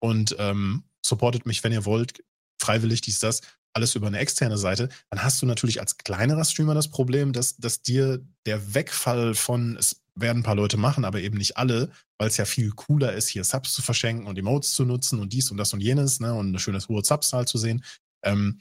und 0.00 0.36
ähm, 0.38 0.84
supportet 1.00 1.46
mich, 1.46 1.64
wenn 1.64 1.72
ihr 1.72 1.86
wollt, 1.86 2.22
freiwillig 2.60 3.00
dies, 3.00 3.20
das, 3.20 3.40
alles 3.74 3.94
über 3.94 4.06
eine 4.06 4.18
externe 4.18 4.58
Seite, 4.58 4.88
dann 5.10 5.22
hast 5.22 5.40
du 5.42 5.46
natürlich 5.46 5.80
als 5.80 5.96
kleinerer 5.98 6.44
Streamer 6.44 6.74
das 6.74 6.90
Problem, 6.90 7.32
dass, 7.32 7.56
dass 7.56 7.82
dir 7.82 8.24
der 8.46 8.74
Wegfall 8.74 9.34
von, 9.34 9.76
es 9.76 10.02
werden 10.14 10.40
ein 10.40 10.44
paar 10.44 10.56
Leute 10.56 10.76
machen, 10.76 11.04
aber 11.04 11.20
eben 11.20 11.38
nicht 11.38 11.56
alle, 11.56 11.90
weil 12.18 12.28
es 12.28 12.36
ja 12.36 12.44
viel 12.44 12.70
cooler 12.70 13.14
ist, 13.14 13.28
hier 13.28 13.44
Subs 13.44 13.72
zu 13.72 13.82
verschenken 13.82 14.26
und 14.26 14.38
Emotes 14.38 14.72
zu 14.72 14.84
nutzen 14.84 15.20
und 15.20 15.32
dies 15.32 15.50
und 15.50 15.56
das 15.56 15.72
und 15.72 15.80
jenes, 15.80 16.20
ne, 16.20 16.34
und 16.34 16.48
eine 16.48 16.58
schöne 16.58 16.80
hohe 16.88 17.04
Subzahl 17.04 17.46
zu 17.46 17.58
sehen, 17.58 17.82
ähm, 18.24 18.60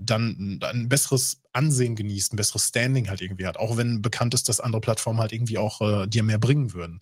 dann 0.00 0.60
ein 0.62 0.88
besseres 0.88 1.42
Ansehen 1.52 1.96
genießt, 1.96 2.32
ein 2.32 2.36
besseres 2.36 2.68
Standing 2.68 3.08
halt 3.08 3.20
irgendwie 3.20 3.46
hat, 3.46 3.56
auch 3.56 3.76
wenn 3.76 4.00
bekannt 4.00 4.32
ist, 4.32 4.48
dass 4.48 4.60
andere 4.60 4.80
Plattformen 4.80 5.20
halt 5.20 5.32
irgendwie 5.32 5.58
auch 5.58 5.80
äh, 5.80 6.06
dir 6.06 6.22
mehr 6.22 6.38
bringen 6.38 6.72
würden. 6.72 7.00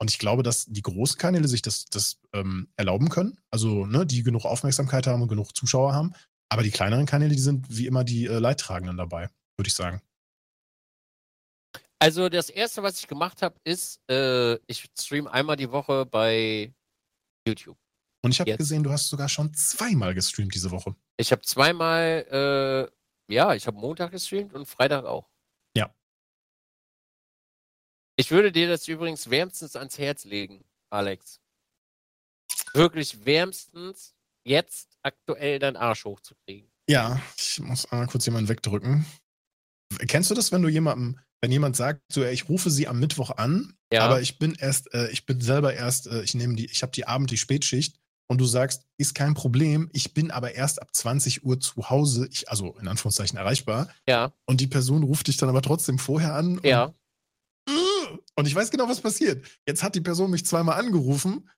Und 0.00 0.10
ich 0.10 0.18
glaube, 0.18 0.42
dass 0.42 0.64
die 0.66 0.82
großen 0.82 1.18
Kanäle 1.18 1.46
sich 1.46 1.62
das, 1.62 1.84
das 1.84 2.18
ähm, 2.32 2.68
erlauben 2.76 3.08
können, 3.08 3.38
also 3.50 3.86
ne, 3.86 4.04
die 4.04 4.22
genug 4.22 4.44
Aufmerksamkeit 4.44 5.06
haben 5.06 5.22
und 5.22 5.28
genug 5.28 5.54
Zuschauer 5.54 5.92
haben, 5.92 6.14
aber 6.52 6.62
die 6.62 6.70
kleineren 6.70 7.06
Kanäle, 7.06 7.34
die 7.34 7.40
sind 7.40 7.66
wie 7.70 7.86
immer 7.86 8.04
die 8.04 8.26
äh, 8.26 8.38
Leidtragenden 8.38 8.98
dabei, 8.98 9.30
würde 9.56 9.68
ich 9.68 9.74
sagen. 9.74 10.02
Also 11.98 12.28
das 12.28 12.50
erste, 12.50 12.82
was 12.82 12.98
ich 12.98 13.08
gemacht 13.08 13.40
habe, 13.40 13.58
ist, 13.64 14.00
äh, 14.10 14.56
ich 14.66 14.90
stream 14.98 15.26
einmal 15.26 15.56
die 15.56 15.70
Woche 15.70 16.04
bei 16.04 16.74
YouTube. 17.46 17.78
Und 18.22 18.32
ich 18.32 18.40
habe 18.40 18.56
gesehen, 18.56 18.82
du 18.82 18.92
hast 18.92 19.08
sogar 19.08 19.28
schon 19.30 19.54
zweimal 19.54 20.14
gestreamt 20.14 20.54
diese 20.54 20.70
Woche. 20.70 20.94
Ich 21.16 21.32
habe 21.32 21.40
zweimal, 21.42 22.90
äh, 23.28 23.32
ja, 23.32 23.54
ich 23.54 23.66
habe 23.66 23.78
Montag 23.78 24.10
gestreamt 24.10 24.52
und 24.52 24.66
Freitag 24.66 25.06
auch. 25.06 25.30
Ja. 25.74 25.94
Ich 28.16 28.30
würde 28.30 28.52
dir 28.52 28.68
das 28.68 28.86
übrigens 28.88 29.30
wärmstens 29.30 29.74
ans 29.74 29.98
Herz 29.98 30.24
legen, 30.24 30.64
Alex. 30.90 31.40
Wirklich 32.74 33.24
wärmstens 33.24 34.14
jetzt 34.44 34.91
aktuell 35.02 35.58
deinen 35.58 35.76
Arsch 35.76 36.04
hochzukriegen. 36.04 36.70
Ja, 36.88 37.20
ich 37.36 37.60
muss 37.60 37.90
einmal 37.90 38.06
kurz 38.06 38.26
jemanden 38.26 38.48
wegdrücken. 38.48 39.06
Kennst 40.06 40.30
du 40.30 40.34
das, 40.34 40.52
wenn 40.52 40.62
du 40.62 40.68
jemandem, 40.68 41.18
wenn 41.40 41.52
jemand 41.52 41.76
sagt, 41.76 42.00
so, 42.10 42.24
ich 42.24 42.48
rufe 42.48 42.70
sie 42.70 42.88
am 42.88 42.98
Mittwoch 42.98 43.30
an, 43.30 43.74
ja. 43.92 44.02
aber 44.02 44.20
ich 44.20 44.38
bin 44.38 44.54
erst, 44.54 44.92
äh, 44.94 45.08
ich 45.10 45.26
bin 45.26 45.40
selber 45.40 45.74
erst, 45.74 46.06
äh, 46.06 46.22
ich 46.22 46.34
nehme 46.34 46.54
die, 46.54 46.66
ich 46.66 46.82
habe 46.82 46.92
die 46.92 47.06
Abend, 47.06 47.30
die 47.30 47.36
Spätschicht 47.36 47.98
und 48.28 48.40
du 48.40 48.44
sagst, 48.46 48.84
ist 48.96 49.14
kein 49.14 49.34
Problem, 49.34 49.90
ich 49.92 50.14
bin 50.14 50.30
aber 50.30 50.54
erst 50.54 50.80
ab 50.80 50.88
20 50.94 51.44
Uhr 51.44 51.60
zu 51.60 51.90
Hause, 51.90 52.28
ich, 52.30 52.48
also 52.48 52.76
in 52.78 52.88
Anführungszeichen 52.88 53.38
erreichbar. 53.38 53.88
Ja. 54.08 54.32
Und 54.46 54.60
die 54.60 54.66
Person 54.66 55.02
ruft 55.02 55.28
dich 55.28 55.36
dann 55.36 55.48
aber 55.48 55.62
trotzdem 55.62 55.98
vorher 55.98 56.34
an. 56.34 56.60
Ja. 56.64 56.84
Und, 56.84 58.20
und 58.36 58.46
ich 58.46 58.54
weiß 58.54 58.70
genau, 58.70 58.88
was 58.88 59.00
passiert. 59.00 59.44
Jetzt 59.66 59.82
hat 59.82 59.94
die 59.94 60.00
Person 60.00 60.30
mich 60.30 60.46
zweimal 60.46 60.78
angerufen 60.78 61.48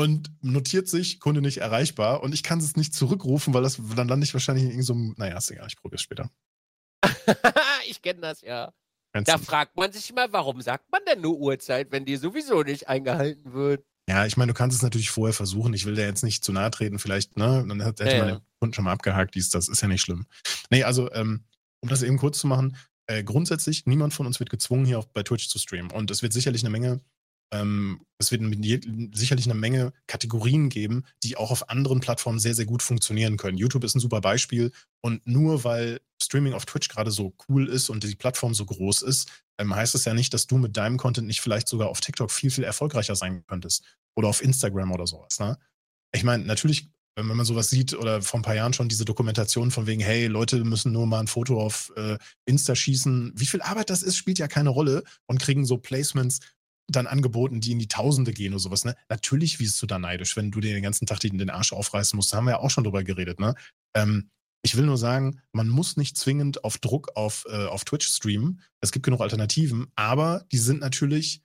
und 0.00 0.30
notiert 0.42 0.88
sich, 0.88 1.20
Kunde 1.20 1.40
nicht 1.40 1.58
erreichbar 1.58 2.22
und 2.22 2.32
ich 2.32 2.42
kann 2.42 2.58
es 2.58 2.76
nicht 2.76 2.94
zurückrufen, 2.94 3.54
weil 3.54 3.62
das 3.62 3.80
dann 3.96 4.08
lande 4.08 4.24
ich 4.24 4.32
wahrscheinlich 4.32 4.64
in 4.64 4.70
irgendeinem, 4.70 5.14
naja, 5.16 5.38
ist 5.38 5.50
egal, 5.50 5.66
ich 5.68 5.76
probiere 5.76 5.96
es 5.96 6.02
später. 6.02 6.30
ich 7.88 8.02
kenne 8.02 8.20
das 8.20 8.40
ja. 8.40 8.72
Kennst 9.12 9.28
da 9.28 9.38
fragt 9.38 9.76
man 9.76 9.92
sich 9.92 10.08
immer, 10.10 10.32
warum 10.32 10.60
sagt 10.60 10.90
man 10.90 11.00
denn 11.08 11.20
nur 11.20 11.36
Uhrzeit, 11.38 11.90
wenn 11.90 12.04
die 12.04 12.16
sowieso 12.16 12.62
nicht 12.62 12.88
eingehalten 12.88 13.52
wird? 13.52 13.84
Ja, 14.08 14.26
ich 14.26 14.36
meine, 14.36 14.52
du 14.52 14.56
kannst 14.56 14.76
es 14.76 14.82
natürlich 14.82 15.10
vorher 15.10 15.34
versuchen. 15.34 15.72
Ich 15.74 15.84
will 15.84 15.94
dir 15.94 16.04
jetzt 16.04 16.24
nicht 16.24 16.44
zu 16.44 16.52
nahe 16.52 16.70
treten, 16.70 16.98
vielleicht, 16.98 17.36
ne? 17.36 17.64
Dann 17.68 17.80
hätte 17.80 18.04
ja, 18.04 18.18
man 18.18 18.28
den 18.28 18.40
Kunden 18.58 18.74
schon 18.74 18.84
mal 18.84 18.92
abgehakt, 18.92 19.34
dies, 19.34 19.50
das 19.50 19.68
ist 19.68 19.82
ja 19.82 19.88
nicht 19.88 20.00
schlimm. 20.00 20.26
Nee, 20.70 20.84
also, 20.84 21.12
ähm, 21.12 21.44
um 21.80 21.88
das 21.88 22.02
eben 22.02 22.18
kurz 22.18 22.38
zu 22.38 22.46
machen, 22.46 22.76
äh, 23.06 23.22
grundsätzlich, 23.22 23.86
niemand 23.86 24.14
von 24.14 24.26
uns 24.26 24.38
wird 24.40 24.50
gezwungen, 24.50 24.84
hier 24.84 24.98
auf, 24.98 25.12
bei 25.12 25.22
Twitch 25.22 25.48
zu 25.48 25.58
streamen. 25.58 25.90
Und 25.90 26.10
es 26.10 26.22
wird 26.22 26.32
sicherlich 26.32 26.62
eine 26.62 26.70
Menge 26.70 27.00
ähm, 27.52 28.00
es 28.18 28.30
wird 28.30 28.42
sicherlich 29.14 29.46
eine 29.46 29.58
Menge 29.58 29.92
Kategorien 30.06 30.68
geben, 30.68 31.04
die 31.22 31.36
auch 31.36 31.50
auf 31.50 31.68
anderen 31.70 32.00
Plattformen 32.00 32.38
sehr, 32.38 32.54
sehr 32.54 32.66
gut 32.66 32.82
funktionieren 32.82 33.36
können. 33.36 33.58
YouTube 33.58 33.84
ist 33.84 33.94
ein 33.94 34.00
super 34.00 34.20
Beispiel 34.20 34.72
und 35.00 35.26
nur 35.26 35.64
weil 35.64 36.00
Streaming 36.22 36.52
auf 36.52 36.66
Twitch 36.66 36.88
gerade 36.88 37.10
so 37.10 37.34
cool 37.48 37.68
ist 37.68 37.88
und 37.88 38.04
die 38.04 38.14
Plattform 38.14 38.54
so 38.54 38.66
groß 38.66 39.02
ist, 39.02 39.30
ähm, 39.58 39.74
heißt 39.74 39.94
es 39.94 40.04
ja 40.04 40.14
nicht, 40.14 40.34
dass 40.34 40.46
du 40.46 40.58
mit 40.58 40.76
deinem 40.76 40.98
Content 40.98 41.26
nicht 41.26 41.40
vielleicht 41.40 41.68
sogar 41.68 41.88
auf 41.88 42.00
TikTok 42.00 42.30
viel, 42.30 42.50
viel 42.50 42.64
erfolgreicher 42.64 43.16
sein 43.16 43.44
könntest 43.46 43.84
oder 44.14 44.28
auf 44.28 44.42
Instagram 44.42 44.92
oder 44.92 45.06
sowas. 45.06 45.40
Ne? 45.40 45.58
Ich 46.12 46.24
meine, 46.24 46.44
natürlich 46.44 46.90
wenn 47.16 47.36
man 47.36 47.44
sowas 47.44 47.70
sieht 47.70 47.94
oder 47.94 48.22
vor 48.22 48.40
ein 48.40 48.44
paar 48.44 48.54
Jahren 48.54 48.72
schon 48.72 48.88
diese 48.88 49.04
Dokumentation 49.04 49.70
von 49.70 49.86
wegen, 49.86 50.00
hey, 50.00 50.26
Leute 50.26 50.64
müssen 50.64 50.92
nur 50.92 51.06
mal 51.06 51.20
ein 51.20 51.26
Foto 51.26 51.60
auf 51.60 51.92
äh, 51.96 52.16
Insta 52.46 52.74
schießen. 52.74 53.32
Wie 53.34 53.46
viel 53.46 53.60
Arbeit 53.62 53.90
das 53.90 54.02
ist, 54.02 54.16
spielt 54.16 54.38
ja 54.38 54.48
keine 54.48 54.70
Rolle 54.70 55.02
und 55.26 55.40
kriegen 55.40 55.64
so 55.64 55.76
Placements 55.78 56.40
dann 56.88 57.06
angeboten, 57.06 57.60
die 57.60 57.72
in 57.72 57.78
die 57.78 57.88
Tausende 57.88 58.32
gehen 58.32 58.52
oder 58.52 58.60
sowas, 58.60 58.84
ne? 58.84 58.96
Natürlich 59.08 59.60
wirst 59.60 59.80
du 59.80 59.86
da 59.86 59.98
neidisch, 59.98 60.36
wenn 60.36 60.50
du 60.50 60.60
dir 60.60 60.72
den 60.72 60.82
ganzen 60.82 61.06
Tag 61.06 61.20
den 61.20 61.50
Arsch 61.50 61.72
aufreißen 61.72 62.16
musst. 62.16 62.32
Da 62.32 62.38
haben 62.38 62.46
wir 62.46 62.52
ja 62.52 62.58
auch 62.58 62.70
schon 62.70 62.84
drüber 62.84 63.04
geredet, 63.04 63.38
ne? 63.38 63.54
Ähm, 63.94 64.30
ich 64.62 64.76
will 64.76 64.84
nur 64.84 64.98
sagen, 64.98 65.40
man 65.52 65.68
muss 65.68 65.96
nicht 65.96 66.18
zwingend 66.18 66.64
auf 66.64 66.78
Druck 66.78 67.16
auf, 67.16 67.46
äh, 67.48 67.66
auf 67.66 67.84
Twitch 67.84 68.08
streamen. 68.08 68.60
Es 68.80 68.92
gibt 68.92 69.04
genug 69.04 69.20
Alternativen, 69.20 69.90
aber 69.96 70.44
die 70.52 70.58
sind 70.58 70.80
natürlich 70.80 71.42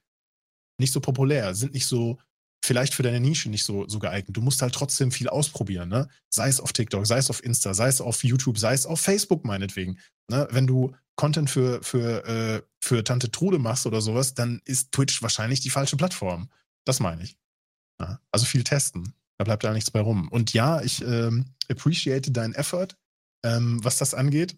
nicht 0.79 0.91
so 0.91 0.99
populär, 0.99 1.55
sind 1.55 1.73
nicht 1.73 1.87
so, 1.87 2.19
vielleicht 2.63 2.93
für 2.93 3.03
deine 3.03 3.21
Nische 3.21 3.49
nicht 3.49 3.63
so, 3.63 3.87
so 3.87 3.99
geeignet. 3.99 4.35
Du 4.35 4.41
musst 4.41 4.61
halt 4.61 4.73
trotzdem 4.73 5.11
viel 5.11 5.29
ausprobieren, 5.29 5.89
ne? 5.89 6.09
Sei 6.29 6.49
es 6.49 6.59
auf 6.59 6.73
TikTok, 6.73 7.07
sei 7.07 7.17
es 7.17 7.29
auf 7.29 7.43
Insta, 7.43 7.73
sei 7.73 7.87
es 7.87 8.01
auf 8.01 8.23
YouTube, 8.23 8.57
sei 8.57 8.73
es 8.73 8.85
auf 8.85 8.99
Facebook 8.99 9.45
meinetwegen. 9.45 9.99
Ne? 10.29 10.47
Wenn 10.51 10.67
du 10.67 10.95
Content 11.15 11.49
für, 11.49 11.81
für, 11.81 12.25
äh, 12.25 12.61
für 12.79 13.03
Tante 13.03 13.31
Trude 13.31 13.59
machst 13.59 13.85
oder 13.85 14.01
sowas, 14.01 14.33
dann 14.33 14.61
ist 14.65 14.91
Twitch 14.91 15.21
wahrscheinlich 15.21 15.61
die 15.61 15.69
falsche 15.69 15.97
Plattform. 15.97 16.49
Das 16.85 16.99
meine 16.99 17.23
ich. 17.23 17.37
Ja, 17.99 18.19
also 18.31 18.45
viel 18.45 18.63
testen. 18.63 19.13
Da 19.37 19.43
bleibt 19.43 19.63
da 19.63 19.73
nichts 19.73 19.91
bei 19.91 19.99
rum. 19.99 20.29
Und 20.29 20.53
ja, 20.53 20.81
ich 20.81 21.01
ähm, 21.01 21.45
appreciate 21.69 22.31
deinen 22.31 22.53
Effort, 22.53 22.89
ähm, 23.43 23.83
was 23.83 23.97
das 23.97 24.13
angeht. 24.13 24.57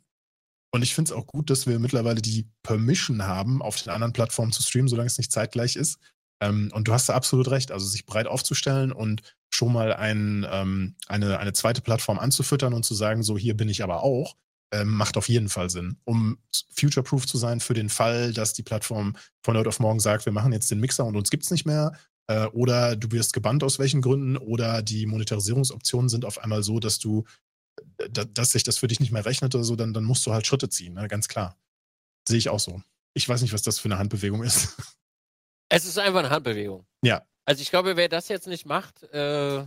Und 0.72 0.82
ich 0.82 0.94
finde 0.94 1.12
es 1.12 1.18
auch 1.18 1.28
gut, 1.28 1.50
dass 1.50 1.66
wir 1.66 1.80
mittlerweile 1.80 2.22
die 2.22 2.50
Permission 2.62 3.24
haben, 3.24 3.62
auf 3.62 3.82
den 3.82 3.92
anderen 3.92 4.14
Plattformen 4.14 4.52
zu 4.52 4.62
streamen, 4.62 4.88
solange 4.88 5.08
es 5.08 5.18
nicht 5.18 5.32
zeitgleich 5.32 5.76
ist. 5.76 5.98
Ähm, 6.42 6.72
und 6.74 6.88
du 6.88 6.94
hast 6.94 7.10
da 7.10 7.14
absolut 7.14 7.50
recht. 7.50 7.72
Also 7.72 7.88
sich 7.88 8.06
breit 8.06 8.28
aufzustellen 8.28 8.92
und 8.92 9.22
schon 9.50 9.74
mal 9.74 9.94
ein, 9.94 10.46
ähm, 10.50 10.96
eine, 11.08 11.40
eine 11.40 11.54
zweite 11.54 11.82
Plattform 11.82 12.20
anzufüttern 12.20 12.74
und 12.74 12.84
zu 12.84 12.94
sagen, 12.94 13.24
so 13.24 13.38
hier 13.38 13.56
bin 13.56 13.70
ich 13.70 13.84
aber 13.84 14.04
auch, 14.04 14.36
ähm, 14.72 14.90
macht 14.90 15.18
auf 15.18 15.30
jeden 15.30 15.50
Fall 15.50 15.70
Sinn, 15.70 15.98
um 16.04 16.38
future-proof 16.76 17.26
zu 17.26 17.38
sein 17.38 17.60
für 17.60 17.74
den 17.74 17.90
Fall, 17.90 18.34
dass 18.34 18.54
die 18.54 18.64
Plattform 18.64 19.16
von 19.42 19.58
heute 19.58 19.70
auf 19.70 19.80
morgen 19.80 20.00
sagt, 20.00 20.26
wir 20.26 20.34
machen 20.34 20.52
jetzt 20.52 20.70
den 20.70 20.80
Mixer 20.80 21.06
und 21.06 21.16
uns 21.16 21.30
gibt 21.30 21.44
es 21.44 21.52
nicht 21.52 21.66
mehr. 21.66 21.94
Äh, 22.28 22.48
oder 22.48 22.96
du 22.96 23.12
wirst 23.12 23.34
gebannt 23.34 23.64
aus 23.64 23.80
welchen 23.80 24.02
Gründen 24.02 24.38
oder 24.38 24.82
die 24.82 25.06
Monetarisierungsoptionen 25.06 26.10
sind 26.10 26.26
auf 26.26 26.40
einmal 26.40 26.64
so, 26.64 26.80
dass 26.80 27.00
du 27.00 27.24
dass 28.10 28.52
sich 28.52 28.64
das 28.64 28.78
für 28.78 28.88
dich 28.88 29.00
nicht 29.00 29.12
mehr 29.12 29.26
rechnet 29.26 29.54
oder 29.56 29.64
so, 29.64 29.76
dann, 29.76 29.94
dann 29.94 30.04
musst 30.04 30.26
du 30.26 30.34
halt 30.34 30.48
Schritte 30.48 30.70
ziehen, 30.70 30.94
ne? 30.94 31.08
ganz 31.08 31.28
klar. 31.28 31.58
Sehe 32.28 32.38
ich 32.38 32.50
auch 32.50 32.60
so. 32.60 32.82
Ich 33.14 33.28
weiß 33.28 33.42
nicht, 33.42 33.54
was 33.54 33.62
das 33.62 33.80
für 33.80 33.88
eine 33.88 33.98
Handbewegung 33.98 34.44
ist. 34.44 34.76
Es 35.70 35.86
ist 35.86 36.00
einfach 36.00 36.20
eine 36.20 36.30
Handbewegung. 36.30 36.86
Ja. 37.04 37.28
Also 37.44 37.62
ich 37.62 37.70
glaube, 37.70 37.98
wer 37.98 38.08
das 38.08 38.30
jetzt 38.30 38.48
nicht 38.48 38.66
macht, 38.66 39.04
äh, 39.04 39.66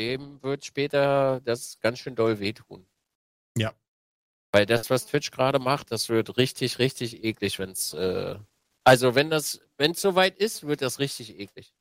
dem 0.00 0.42
wird 0.42 0.64
später 0.64 1.40
das 1.44 1.78
ganz 1.80 1.98
schön 1.98 2.14
doll 2.14 2.40
wehtun. 2.40 2.86
Ja. 3.56 3.72
Weil 4.52 4.66
das, 4.66 4.90
was 4.90 5.06
Twitch 5.06 5.30
gerade 5.30 5.58
macht, 5.58 5.90
das 5.90 6.08
wird 6.08 6.36
richtig, 6.36 6.78
richtig 6.78 7.24
eklig, 7.24 7.58
wenn 7.58 7.70
es, 7.70 7.92
äh, 7.92 8.38
also 8.84 9.14
wenn 9.14 9.30
das, 9.30 9.60
wenn 9.78 9.92
es 9.92 10.00
soweit 10.00 10.36
ist, 10.38 10.66
wird 10.66 10.82
das 10.82 10.98
richtig 10.98 11.38
eklig. 11.38 11.74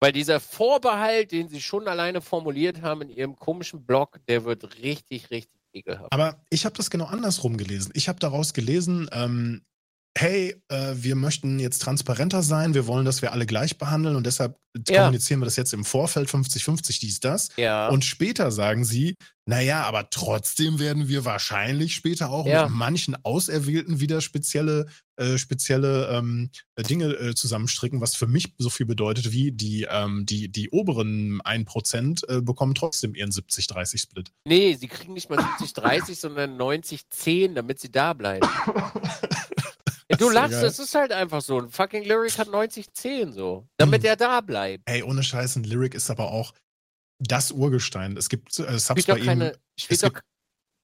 Weil 0.00 0.12
dieser 0.12 0.40
Vorbehalt, 0.40 1.30
den 1.30 1.48
sie 1.48 1.60
schon 1.60 1.86
alleine 1.86 2.22
formuliert 2.22 2.80
haben 2.80 3.02
in 3.02 3.10
ihrem 3.10 3.36
komischen 3.36 3.84
Blog, 3.84 4.18
der 4.28 4.44
wird 4.44 4.78
richtig, 4.78 5.30
richtig 5.30 5.60
ekelhaft. 5.74 6.10
Aber 6.10 6.42
ich 6.48 6.64
habe 6.64 6.74
das 6.74 6.90
genau 6.90 7.04
andersrum 7.04 7.58
gelesen. 7.58 7.92
Ich 7.94 8.08
habe 8.08 8.18
daraus 8.18 8.54
gelesen, 8.54 9.10
ähm, 9.12 9.62
hey, 10.16 10.60
äh, 10.68 10.94
wir 10.94 11.14
möchten 11.14 11.58
jetzt 11.58 11.80
transparenter 11.82 12.42
sein, 12.42 12.74
wir 12.74 12.86
wollen, 12.86 13.04
dass 13.04 13.22
wir 13.22 13.32
alle 13.32 13.46
gleich 13.46 13.78
behandeln 13.78 14.16
und 14.16 14.26
deshalb 14.26 14.56
ja. 14.88 15.02
kommunizieren 15.02 15.40
wir 15.40 15.44
das 15.44 15.56
jetzt 15.56 15.72
im 15.72 15.84
Vorfeld 15.84 16.28
50-50 16.28 17.00
dies, 17.00 17.20
das. 17.20 17.48
Ja. 17.56 17.88
Und 17.88 18.04
später 18.04 18.50
sagen 18.50 18.84
sie, 18.84 19.16
naja, 19.46 19.82
aber 19.82 20.10
trotzdem 20.10 20.78
werden 20.78 21.08
wir 21.08 21.24
wahrscheinlich 21.24 21.94
später 21.94 22.30
auch 22.30 22.46
Ja. 22.46 22.68
mit 22.68 22.76
manchen 22.76 23.16
Auserwählten 23.24 24.00
wieder 24.00 24.20
spezielle, 24.20 24.86
äh, 25.16 25.38
spezielle 25.38 26.08
ähm, 26.08 26.50
Dinge 26.78 27.06
äh, 27.14 27.34
zusammenstricken, 27.34 28.00
was 28.00 28.14
für 28.14 28.26
mich 28.26 28.52
so 28.58 28.70
viel 28.70 28.86
bedeutet 28.86 29.32
wie 29.32 29.52
die, 29.52 29.86
ähm, 29.90 30.26
die, 30.26 30.50
die 30.50 30.70
oberen 30.70 31.40
1% 31.42 32.28
äh, 32.28 32.40
bekommen 32.42 32.74
trotzdem 32.74 33.14
ihren 33.14 33.30
70-30-Split. 33.30 34.30
Nee, 34.44 34.76
sie 34.78 34.88
kriegen 34.88 35.14
nicht 35.14 35.30
mal 35.30 35.38
70-30, 35.38 36.16
sondern 36.16 36.56
90-10, 36.60 37.54
damit 37.54 37.80
sie 37.80 37.90
da 37.90 38.12
bleiben. 38.12 38.48
Du 40.18 40.28
lachst, 40.30 40.54
es 40.54 40.78
ist 40.78 40.94
halt 40.94 41.12
einfach 41.12 41.40
so. 41.40 41.58
Ein 41.60 41.68
fucking 41.70 42.04
Lyric 42.04 42.36
hat 42.38 42.48
90-10 42.48 43.32
so. 43.32 43.66
Damit 43.76 44.02
Hm. 44.02 44.08
er 44.08 44.16
da 44.16 44.40
bleibt. 44.40 44.82
Ey, 44.86 45.02
ohne 45.02 45.22
Scheiß, 45.22 45.56
ein 45.56 45.64
Lyric 45.64 45.94
ist 45.94 46.10
aber 46.10 46.30
auch 46.32 46.52
das 47.18 47.52
Urgestein. 47.52 48.16
Es 48.16 48.28
gibt 48.28 48.58
äh, 48.58 48.78
Subs 48.78 49.06
bei 49.06 49.18
ihm, 49.18 49.24
keine. 49.24 49.58
Spielt 49.78 50.02
es 50.02 50.12
gibt- 50.12 50.22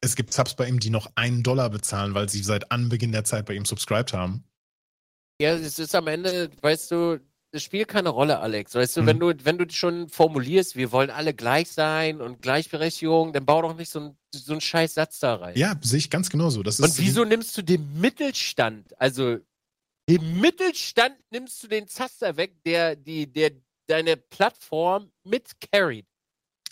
es 0.03 0.15
gibt 0.15 0.33
Subs 0.33 0.55
bei 0.55 0.69
ihm, 0.69 0.79
die 0.79 0.91
noch 0.91 1.11
einen 1.17 1.43
Dollar 1.43 1.71
bezahlen, 1.71 2.15
weil 2.15 2.29
sie 2.29 2.43
seit 2.43 2.71
Anbeginn 2.71 3.13
der 3.13 3.25
Zeit 3.25 3.47
bei 3.47 3.55
ihm 3.55 3.65
subscribed 3.65 4.13
haben. 4.13 4.45
ja, 5.41 5.55
es 5.55 5.79
ist 5.79 5.95
am 5.95 6.07
Ende, 6.07 6.51
weißt 6.63 6.91
du, 6.91 7.19
es 7.53 7.63
spielt 7.63 7.89
keine 7.89 8.11
Rolle, 8.11 8.41
Alex. 8.41 8.75
Weißt 8.75 8.97
du, 8.97 9.03
Mhm. 9.03 9.07
wenn 9.07 9.21
du, 9.21 9.35
wenn 9.45 9.59
du 9.59 9.71
schon 9.71 10.09
formulierst, 10.09 10.77
wir 10.77 10.93
wollen 10.93 11.11
alle 11.11 11.33
gleich 11.35 11.71
sein 11.71 12.21
und 12.21 12.43
Gleichberechtigung, 12.43 13.33
dann 13.33 13.47
bau 13.47 13.63
doch 13.63 13.77
nicht 13.77 13.91
so 13.91 14.01
einen 14.01 14.19
so 14.35 14.53
einen 14.53 14.61
scheiß 14.61 14.95
Satz 14.95 15.19
da 15.21 15.37
rein. 15.37 15.57
Ja, 15.57 15.79
sehe 15.81 15.99
ich 15.99 16.11
ganz 16.11 16.29
genauso. 16.29 16.63
Das 16.63 16.79
Und 16.81 16.99
wieso 16.99 17.25
nimmst 17.25 17.57
du 17.57 17.63
den 17.63 17.99
Mittelstand, 18.01 18.93
also 19.01 19.39
den 20.09 20.41
Mittelstand 20.41 21.15
nimmst 21.31 21.63
du 21.63 21.69
den 21.69 21.89
Zaster 21.89 22.37
weg, 22.37 22.63
der, 22.65 22.95
die, 22.97 23.33
der 23.33 23.53
deine 23.89 24.17
Plattform 24.17 25.11
mit 25.25 25.53
carried? 25.73 26.07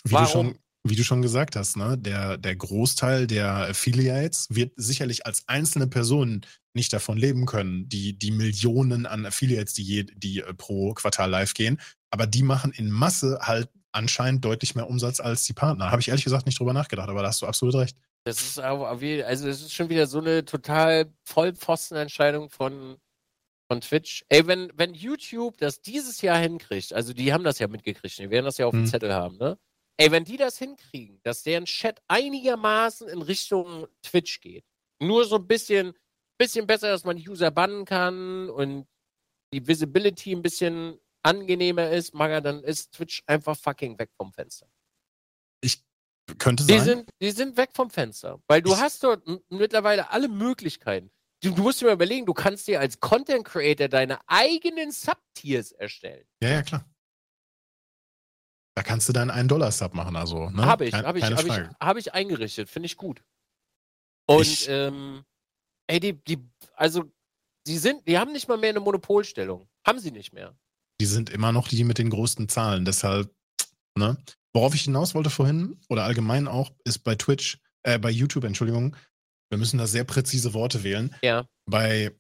wie, 0.05 0.11
du 0.11 0.15
warum? 0.17 0.29
schon, 0.29 0.59
wie 0.85 0.97
du 0.97 1.03
schon 1.05 1.23
gesagt 1.23 1.57
hast, 1.57 1.77
ne, 1.79 1.97
der, 1.97 2.37
der 2.37 2.55
Großteil 2.57 3.27
der 3.27 3.71
Affiliates 3.71 4.49
wird 4.51 4.73
sicherlich 4.77 5.25
als 5.25 5.49
einzelne 5.49 5.87
Person 5.87 6.43
nicht 6.75 6.93
davon 6.93 7.17
leben 7.17 7.47
können, 7.47 7.89
die, 7.89 8.19
die 8.19 8.31
Millionen 8.31 9.07
an 9.07 9.27
Affiliates, 9.27 9.75
die, 9.75 9.83
je, 9.83 10.03
die 10.05 10.41
äh, 10.41 10.55
pro 10.55 10.95
Quartal 10.95 11.31
live 11.31 11.55
gehen. 11.55 11.81
Aber 12.11 12.27
die 12.27 12.43
machen 12.43 12.73
in 12.73 12.91
Masse 12.91 13.39
halt 13.43 13.69
anscheinend 13.93 14.45
deutlich 14.45 14.75
mehr 14.75 14.89
Umsatz 14.89 15.21
als 15.21 15.45
die 15.45 15.53
Partner. 15.53 15.91
Habe 15.91 16.01
ich 16.01 16.09
ehrlich 16.09 16.25
gesagt 16.25 16.47
nicht 16.47 16.59
drüber 16.59 16.73
nachgedacht, 16.73 17.09
aber 17.09 17.23
da 17.23 17.29
hast 17.29 17.43
du 17.43 17.47
absolut 17.47 17.77
recht. 17.77 17.97
Das 18.25 18.41
ist 18.41 18.59
auch, 18.59 18.85
also 18.85 19.49
es 19.49 19.63
ist 19.63 19.73
schon 19.73 19.91
wieder 19.91 20.07
so 20.07 20.19
eine 20.19 20.45
total 20.45 21.13
Vollpfostenentscheidung 21.25 22.51
von, 22.51 22.97
von 23.69 23.81
Twitch. 23.81 24.25
Ey, 24.29 24.47
wenn, 24.47 24.73
wenn 24.75 24.95
YouTube 24.95 25.59
das 25.59 25.81
dieses 25.81 26.23
Jahr 26.23 26.39
hinkriegt, 26.39 26.93
also 26.93 27.13
die 27.13 27.33
haben 27.33 27.45
das 27.45 27.59
ja 27.59 27.69
mitgekriegt, 27.69 28.19
die 28.19 28.31
werden 28.31 28.47
das 28.47 28.59
ja 28.59 28.67
auf 28.67 28.73
dem 28.73 28.81
Hm. 28.81 28.87
Zettel 28.87 29.13
haben, 29.13 29.37
ne? 29.37 29.59
Ey, 29.97 30.11
wenn 30.11 30.25
die 30.25 30.37
das 30.37 30.59
hinkriegen, 30.59 31.21
dass 31.23 31.45
deren 31.45 31.67
Chat 31.67 32.01
einigermaßen 32.09 33.09
in 33.09 33.23
Richtung 33.23 33.87
Twitch 34.03 34.41
geht, 34.41 34.65
nur 35.01 35.25
so 35.25 35.37
ein 35.37 35.47
bisschen, 35.47 35.93
bisschen 36.39 36.67
besser, 36.67 36.89
dass 36.91 37.05
man 37.05 37.17
User 37.17 37.51
bannen 37.51 37.85
kann 37.85 38.51
und 38.51 38.87
die 39.53 39.67
Visibility 39.67 40.33
ein 40.33 40.43
bisschen 40.43 40.99
angenehmer 41.23 41.91
ist, 41.91 42.13
Maga, 42.15 42.41
dann 42.41 42.63
ist 42.65 42.93
Twitch 42.93 43.23
einfach 43.27 43.57
fucking 43.57 43.99
weg 43.99 44.11
vom 44.17 44.33
Fenster. 44.33 44.67
Könnte 46.39 46.65
Die 46.67 46.79
sein. 46.79 46.85
sind, 46.85 47.11
die 47.21 47.31
sind 47.33 47.57
weg 47.59 47.71
vom 47.75 47.91
Fenster. 47.91 48.41
Weil 48.49 48.63
du 48.63 48.73
Ich- 48.73 48.81
hast 48.81 49.03
dort 49.05 49.23
mittlerweile 49.51 50.09
alle 50.11 50.27
Möglichkeiten. 50.29 51.11
Du, 51.43 51.51
du 51.51 51.63
musst 51.63 51.83
dir 51.83 51.85
mal 51.87 51.93
überlegen, 51.93 52.25
du 52.25 52.33
kannst 52.33 52.67
dir 52.67 52.81
als 52.81 52.99
Content 52.99 53.45
Creator 53.45 53.89
deine 53.89 54.19
eigenen 54.27 54.91
Subtiers 54.91 55.73
erstellen. 55.73 56.27
Ja, 56.43 56.49
ja, 56.49 56.63
klar. 56.63 56.89
Da 58.75 58.83
kannst 58.83 59.07
du 59.09 59.13
deinen 59.13 59.31
1-Dollar-Sub 59.31 59.93
machen, 59.93 60.17
also. 60.17 60.49
Ne? 60.49 60.65
Habe 60.65 60.87
ich, 60.87 60.95
habe 60.95 61.19
ich, 61.19 61.25
habe 61.25 61.47
ich, 61.47 61.69
hab 61.79 61.97
ich 61.99 62.15
eingerichtet. 62.15 62.71
Finde 62.71 62.87
ich 62.87 62.97
gut. 62.97 63.23
Und, 64.27 64.41
Ich- 64.47 64.67
ähm, 64.69 65.25
ey, 65.87 66.01
die, 66.01 66.25
die, 66.25 66.39
also, 66.75 67.05
die 67.67 67.79
sind, 67.79 68.07
die 68.07 68.19
haben 68.19 68.33
nicht 68.33 68.49
mal 68.49 68.59
mehr 68.59 68.71
eine 68.71 68.81
Monopolstellung. 68.81 69.69
Haben 69.87 69.99
sie 69.99 70.11
nicht 70.11 70.33
mehr. 70.33 70.57
Die 71.01 71.07
sind 71.07 71.31
immer 71.31 71.53
noch 71.53 71.69
die 71.69 71.85
mit 71.85 71.99
den 71.99 72.11
größten 72.11 72.49
Zahlen. 72.49 72.85
Deshalb, 72.85 73.35
ne? 73.97 74.17
Worauf 74.53 74.75
ich 74.75 74.83
hinaus 74.83 75.15
wollte 75.15 75.31
vorhin, 75.31 75.81
oder 75.89 76.05
allgemein 76.05 76.47
auch, 76.47 76.71
ist 76.85 77.01
bei 77.01 77.17
Twitch, 77.17 77.59
äh, 77.83 77.99
bei 77.99 78.11
YouTube, 78.11 78.45
Entschuldigung, 78.45 78.97
wir 79.51 79.59
müssen 79.59 79.79
da 79.79 79.87
sehr 79.87 80.05
präzise 80.05 80.55
Worte 80.55 80.85
wählen. 80.85 81.15
Ja. 81.23 81.47
Bei 81.67 82.15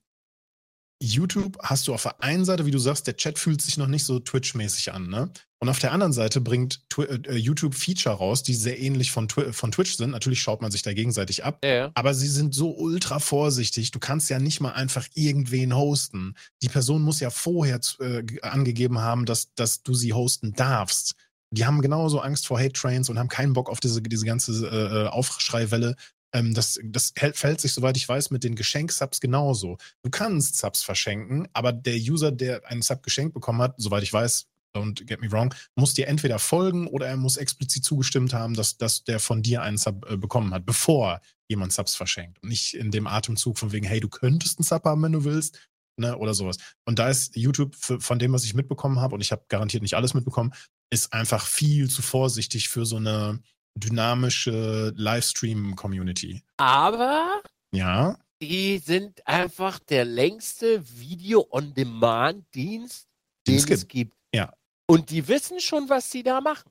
YouTube 1.02 1.58
hast 1.62 1.86
du 1.86 1.94
auf 1.94 2.04
der 2.04 2.22
einen 2.22 2.44
Seite, 2.44 2.66
wie 2.66 2.70
du 2.70 2.78
sagst, 2.78 3.06
der 3.06 3.16
Chat 3.16 3.38
fühlt 3.38 3.60
sich 3.60 3.76
noch 3.76 3.86
nicht 3.86 4.04
so 4.04 4.20
Twitch-mäßig 4.20 4.92
an, 4.92 5.08
ne? 5.08 5.30
Und 5.64 5.70
auf 5.70 5.78
der 5.78 5.92
anderen 5.92 6.12
Seite 6.12 6.42
bringt 6.42 6.86
Twi 6.90 7.04
äh, 7.04 7.36
YouTube 7.36 7.74
Feature 7.74 8.16
raus, 8.16 8.42
die 8.42 8.52
sehr 8.52 8.78
ähnlich 8.78 9.10
von, 9.10 9.28
Twi 9.28 9.50
von 9.52 9.72
Twitch 9.72 9.96
sind. 9.96 10.10
Natürlich 10.10 10.42
schaut 10.42 10.60
man 10.60 10.70
sich 10.70 10.82
da 10.82 10.92
gegenseitig 10.92 11.42
ab. 11.42 11.58
Ja. 11.64 11.90
Aber 11.94 12.12
sie 12.12 12.28
sind 12.28 12.54
so 12.54 12.76
ultra 12.76 13.18
vorsichtig. 13.18 13.90
Du 13.90 13.98
kannst 13.98 14.28
ja 14.28 14.38
nicht 14.38 14.60
mal 14.60 14.72
einfach 14.72 15.06
irgendwen 15.14 15.74
hosten. 15.74 16.34
Die 16.60 16.68
Person 16.68 17.00
muss 17.00 17.20
ja 17.20 17.30
vorher 17.30 17.80
äh, 18.00 18.22
angegeben 18.42 18.98
haben, 18.98 19.24
dass, 19.24 19.54
dass 19.54 19.82
du 19.82 19.94
sie 19.94 20.12
hosten 20.12 20.52
darfst. 20.52 21.14
Die 21.50 21.64
haben 21.64 21.80
genauso 21.80 22.20
Angst 22.20 22.46
vor 22.46 22.58
Hate 22.58 22.72
Trains 22.72 23.08
und 23.08 23.18
haben 23.18 23.28
keinen 23.28 23.54
Bock 23.54 23.70
auf 23.70 23.80
diese, 23.80 24.02
diese 24.02 24.26
ganze 24.26 24.66
äh, 24.68 25.04
äh, 25.04 25.06
Aufschreiwelle. 25.06 25.96
Ähm, 26.34 26.52
das 26.52 26.78
das 26.82 27.12
hält, 27.16 27.36
fällt 27.36 27.60
sich, 27.60 27.72
soweit 27.72 27.96
ich 27.96 28.08
weiß, 28.08 28.30
mit 28.30 28.44
den 28.44 28.56
Geschenksubs 28.56 29.20
genauso. 29.20 29.78
Du 30.02 30.10
kannst 30.10 30.58
Subs 30.58 30.82
verschenken, 30.82 31.48
aber 31.52 31.72
der 31.72 31.96
User, 31.96 32.32
der 32.32 32.66
einen 32.66 32.82
Sub 32.82 33.02
geschenkt 33.02 33.32
bekommen 33.32 33.62
hat, 33.62 33.74
soweit 33.78 34.02
ich 34.02 34.12
weiß, 34.12 34.46
don't 34.76 35.04
get 35.06 35.20
me 35.20 35.30
wrong, 35.30 35.54
muss 35.76 35.94
dir 35.94 36.08
entweder 36.08 36.40
folgen 36.40 36.88
oder 36.88 37.06
er 37.06 37.16
muss 37.16 37.36
explizit 37.36 37.84
zugestimmt 37.84 38.34
haben, 38.34 38.54
dass, 38.54 38.76
dass 38.76 39.04
der 39.04 39.20
von 39.20 39.42
dir 39.42 39.62
einen 39.62 39.78
Sub 39.78 40.04
äh, 40.10 40.16
bekommen 40.16 40.52
hat, 40.52 40.66
bevor 40.66 41.20
jemand 41.48 41.72
Subs 41.72 41.94
verschenkt. 41.94 42.42
Und 42.42 42.48
nicht 42.48 42.74
in 42.74 42.90
dem 42.90 43.06
Atemzug 43.06 43.58
von 43.58 43.72
wegen, 43.72 43.86
hey, 43.86 44.00
du 44.00 44.08
könntest 44.08 44.58
einen 44.58 44.64
Sub 44.64 44.84
haben, 44.84 45.02
wenn 45.02 45.12
du 45.12 45.24
willst, 45.24 45.68
ne, 45.96 46.18
oder 46.18 46.34
sowas. 46.34 46.56
Und 46.84 46.98
da 46.98 47.08
ist 47.08 47.36
YouTube, 47.36 47.76
für, 47.76 48.00
von 48.00 48.18
dem, 48.18 48.32
was 48.32 48.44
ich 48.44 48.54
mitbekommen 48.54 49.00
habe, 49.00 49.14
und 49.14 49.20
ich 49.20 49.30
habe 49.30 49.44
garantiert 49.48 49.82
nicht 49.82 49.94
alles 49.94 50.14
mitbekommen, 50.14 50.52
ist 50.90 51.12
einfach 51.12 51.46
viel 51.46 51.88
zu 51.88 52.02
vorsichtig 52.02 52.68
für 52.68 52.86
so 52.86 52.96
eine 52.96 53.40
dynamische 53.74 54.92
Livestream-Community. 54.96 56.42
Aber 56.56 57.42
Ja, 57.72 58.18
die 58.40 58.78
sind 58.78 59.26
einfach 59.26 59.78
der 59.78 60.04
längste 60.04 60.82
Video-on-Demand-Dienst, 60.98 63.08
den 63.46 63.56
es 63.56 63.68
es 63.68 63.88
gibt. 63.88 64.16
Ja. 64.34 64.52
Und 64.86 65.10
die 65.10 65.26
wissen 65.28 65.60
schon, 65.60 65.88
was 65.88 66.10
sie 66.10 66.22
da 66.22 66.40
machen. 66.40 66.70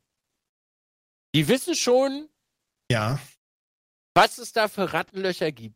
Die 1.36 1.48
wissen 1.48 1.76
schon, 1.76 2.30
ja, 2.92 3.20
was 4.14 4.38
es 4.38 4.54
da 4.54 4.68
für 4.68 4.94
Rattenlöcher 4.94 5.52
gibt. 5.52 5.76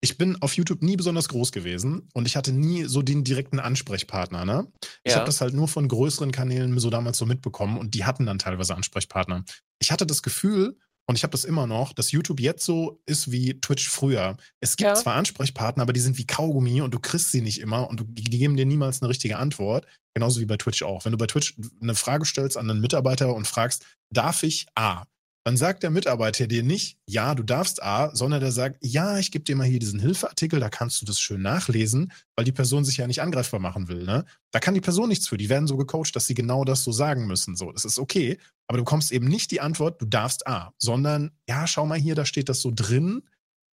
Ich 0.00 0.16
bin 0.18 0.40
auf 0.42 0.54
YouTube 0.56 0.82
nie 0.82 0.96
besonders 0.96 1.28
groß 1.28 1.52
gewesen 1.52 2.08
und 2.14 2.26
ich 2.26 2.36
hatte 2.36 2.52
nie 2.52 2.84
so 2.84 3.02
den 3.02 3.24
direkten 3.24 3.58
Ansprechpartner. 3.60 4.44
Ne? 4.44 4.70
Ich 5.04 5.12
Ja. 5.12 5.16
habe 5.16 5.26
das 5.26 5.40
halt 5.40 5.54
nur 5.54 5.68
von 5.68 5.88
größeren 5.88 6.30
Kanälen 6.32 6.78
so 6.78 6.90
damals 6.90 7.18
so 7.18 7.26
mitbekommen 7.26 7.78
und 7.78 7.94
die 7.94 8.04
hatten 8.04 8.26
dann 8.26 8.38
teilweise 8.38 8.74
Ansprechpartner. 8.76 9.44
Ich 9.80 9.90
hatte 9.90 10.06
das 10.06 10.22
Gefühl, 10.22 10.76
und 11.10 11.16
ich 11.16 11.22
habe 11.22 11.30
das 11.30 11.44
immer 11.46 11.66
noch, 11.66 11.94
dass 11.94 12.12
YouTube 12.12 12.38
jetzt 12.38 12.66
so 12.66 13.00
ist 13.06 13.32
wie 13.32 13.58
Twitch 13.62 13.88
früher. 13.88 14.36
Es 14.60 14.76
gibt 14.76 14.88
Ja. 14.88 14.94
zwar 14.94 15.14
Ansprechpartner, 15.14 15.82
aber 15.82 15.94
die 15.94 16.00
sind 16.00 16.18
wie 16.18 16.26
Kaugummi 16.26 16.82
und 16.82 16.92
du 16.92 16.98
kriegst 17.00 17.32
sie 17.32 17.40
nicht 17.40 17.60
immer 17.62 17.88
und 17.88 18.00
du, 18.00 18.04
die 18.04 18.24
geben 18.24 18.58
dir 18.58 18.66
niemals 18.66 19.00
eine 19.00 19.08
richtige 19.08 19.38
Antwort. 19.38 19.86
Genauso 20.14 20.38
wie 20.40 20.44
bei 20.44 20.58
Twitch 20.58 20.82
auch. 20.82 21.06
Wenn 21.06 21.12
du 21.12 21.18
bei 21.18 21.26
Twitch 21.26 21.56
eine 21.80 21.94
Frage 21.94 22.26
stellst 22.26 22.58
an 22.58 22.68
einen 22.70 22.82
Mitarbeiter 22.82 23.34
und 23.34 23.46
fragst, 23.46 23.86
darf 24.12 24.42
ich 24.42 24.66
A? 24.74 25.04
Dann 25.44 25.56
sagt 25.56 25.82
der 25.82 25.90
Mitarbeiter 25.90 26.46
dir 26.46 26.62
nicht, 26.62 26.98
ja, 27.06 27.34
du 27.34 27.42
darfst 27.42 27.82
A, 27.82 28.14
sondern 28.14 28.40
der 28.40 28.52
sagt, 28.52 28.76
ja, 28.82 29.18
ich 29.18 29.30
gebe 29.30 29.44
dir 29.44 29.56
mal 29.56 29.66
hier 29.66 29.78
diesen 29.78 30.00
Hilfeartikel, 30.00 30.60
da 30.60 30.68
kannst 30.68 31.00
du 31.00 31.06
das 31.06 31.20
schön 31.20 31.40
nachlesen, 31.40 32.12
weil 32.36 32.44
die 32.44 32.52
Person 32.52 32.84
sich 32.84 32.98
ja 32.98 33.06
nicht 33.06 33.22
angreifbar 33.22 33.60
machen 33.60 33.88
will. 33.88 34.04
Ne? 34.04 34.24
Da 34.50 34.60
kann 34.60 34.74
die 34.74 34.80
Person 34.80 35.08
nichts 35.08 35.26
für. 35.26 35.38
Die 35.38 35.48
werden 35.48 35.66
so 35.66 35.76
gecoacht, 35.76 36.14
dass 36.14 36.26
sie 36.26 36.34
genau 36.34 36.64
das 36.64 36.84
so 36.84 36.92
sagen 36.92 37.26
müssen. 37.26 37.56
So, 37.56 37.72
das 37.72 37.84
ist 37.84 37.98
okay. 37.98 38.38
Aber 38.66 38.78
du 38.78 38.84
bekommst 38.84 39.10
eben 39.10 39.26
nicht 39.26 39.50
die 39.50 39.60
Antwort, 39.60 40.02
du 40.02 40.06
darfst 40.06 40.46
A, 40.46 40.74
sondern, 40.76 41.30
ja, 41.48 41.66
schau 41.66 41.86
mal 41.86 41.98
hier, 41.98 42.14
da 42.14 42.26
steht 42.26 42.50
das 42.50 42.60
so 42.60 42.70
drin, 42.74 43.22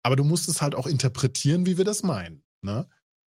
aber 0.03 0.17
du 0.17 0.25
musst 0.25 0.49
es 0.49 0.63
halt 0.63 0.75
auch 0.75 0.87
interpretieren, 0.87 1.67
wie 1.67 1.77
wir 1.77 1.85
das 1.85 2.03
meinen. 2.03 2.43
Ne? 2.63 2.89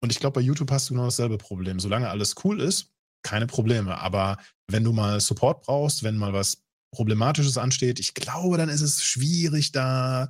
Und 0.00 0.12
ich 0.12 0.20
glaube, 0.20 0.34
bei 0.34 0.40
YouTube 0.40 0.70
hast 0.70 0.88
du 0.88 0.94
genau 0.94 1.06
dasselbe 1.06 1.38
Problem. 1.38 1.80
Solange 1.80 2.08
alles 2.08 2.36
cool 2.44 2.60
ist, 2.60 2.92
keine 3.22 3.46
Probleme. 3.46 3.98
Aber 3.98 4.38
wenn 4.68 4.84
du 4.84 4.92
mal 4.92 5.20
Support 5.20 5.62
brauchst, 5.62 6.02
wenn 6.02 6.16
mal 6.16 6.32
was 6.32 6.62
Problematisches 6.92 7.56
ansteht, 7.58 8.00
ich 8.00 8.14
glaube, 8.14 8.56
dann 8.56 8.68
ist 8.68 8.80
es 8.80 9.02
schwierig, 9.04 9.72
da. 9.72 10.28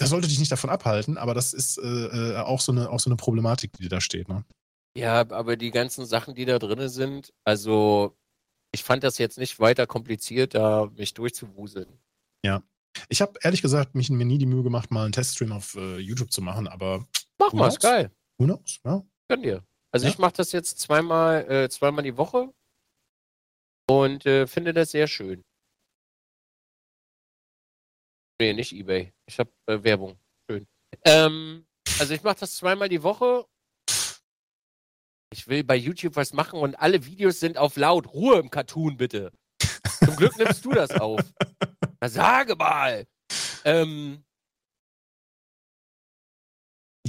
Das 0.00 0.10
sollte 0.10 0.28
dich 0.28 0.38
nicht 0.38 0.52
davon 0.52 0.70
abhalten, 0.70 1.18
aber 1.18 1.34
das 1.34 1.52
ist 1.52 1.78
äh, 1.78 1.82
äh, 1.82 2.36
auch, 2.36 2.60
so 2.60 2.70
eine, 2.70 2.88
auch 2.88 3.00
so 3.00 3.10
eine 3.10 3.16
Problematik, 3.16 3.72
die 3.78 3.88
da 3.88 4.00
steht. 4.00 4.28
Ne? 4.28 4.44
Ja, 4.96 5.20
aber 5.30 5.56
die 5.56 5.72
ganzen 5.72 6.06
Sachen, 6.06 6.34
die 6.36 6.44
da 6.44 6.60
drin 6.60 6.88
sind, 6.88 7.32
also 7.44 8.16
ich 8.72 8.84
fand 8.84 9.02
das 9.02 9.18
jetzt 9.18 9.38
nicht 9.38 9.58
weiter 9.58 9.88
kompliziert, 9.88 10.54
da 10.54 10.86
mich 10.96 11.14
durchzuwuseln. 11.14 11.98
Ich 13.08 13.20
habe 13.20 13.38
ehrlich 13.42 13.62
gesagt 13.62 13.94
mich, 13.94 14.10
mir 14.10 14.24
nie 14.24 14.38
die 14.38 14.46
Mühe 14.46 14.64
gemacht, 14.64 14.90
mal 14.90 15.04
einen 15.04 15.12
Teststream 15.12 15.52
auf 15.52 15.76
äh, 15.76 15.98
YouTube 15.98 16.32
zu 16.32 16.42
machen, 16.42 16.66
aber 16.66 17.06
Mach 17.38 17.52
mal, 17.52 17.68
ist 17.68 17.80
geil. 17.80 18.10
who 18.38 18.46
knows? 18.46 18.80
Ja? 18.84 19.04
Gönn 19.28 19.42
dir. 19.42 19.64
Also 19.92 20.06
Ja. 20.06 20.12
ich 20.12 20.18
mache 20.18 20.32
das 20.32 20.50
jetzt 20.50 20.80
zweimal, 20.80 21.48
äh, 21.48 21.68
zweimal 21.68 22.02
die 22.02 22.16
Woche 22.16 22.52
und 23.88 24.26
äh, 24.26 24.46
finde 24.48 24.74
das 24.74 24.90
sehr 24.90 25.06
schön. 25.06 25.44
Nee, 28.40 28.52
nicht 28.52 28.72
Ebay. 28.72 29.12
Ich 29.26 29.38
habe 29.38 29.50
äh, 29.66 29.82
Werbung. 29.82 30.18
Schön. 30.50 30.66
Ähm, 31.04 31.66
also 31.98 32.14
ich 32.14 32.22
mache 32.22 32.40
das 32.40 32.56
zweimal 32.56 32.88
die 32.88 33.02
Woche. 33.02 33.46
Ich 35.30 35.46
will 35.48 35.64
bei 35.64 35.76
YouTube 35.76 36.16
was 36.16 36.32
machen 36.32 36.58
und 36.58 36.76
alle 36.76 37.04
Videos 37.04 37.40
sind 37.40 37.58
auf 37.58 37.76
laut. 37.76 38.12
Ruhe 38.12 38.38
im 38.38 38.50
Cartoon, 38.50 38.96
bitte. 38.96 39.32
Zum 40.04 40.16
Glück 40.16 40.36
nimmst 40.38 40.64
du 40.64 40.72
das 40.72 40.90
auf. 40.92 41.20
Na, 42.00 42.08
sage 42.08 42.56
mal. 42.56 43.06
Ähm, 43.64 44.24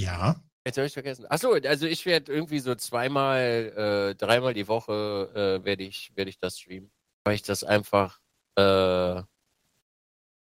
Ja. 0.00 0.42
Jetzt 0.66 0.78
habe 0.78 0.86
ich 0.86 0.94
vergessen. 0.94 1.26
Achso, 1.28 1.52
also 1.52 1.86
ich 1.86 2.06
werde 2.06 2.32
irgendwie 2.32 2.58
so 2.58 2.74
zweimal, 2.74 4.10
äh, 4.10 4.14
dreimal 4.14 4.54
die 4.54 4.68
Woche 4.68 5.30
äh, 5.34 5.64
werde 5.64 5.84
ich, 5.84 6.12
werde 6.16 6.30
ich 6.30 6.38
das 6.38 6.58
streamen. 6.58 6.90
Weil 7.24 7.34
ich 7.34 7.42
das 7.42 7.64
einfach, 7.64 8.20
äh, 8.56 9.22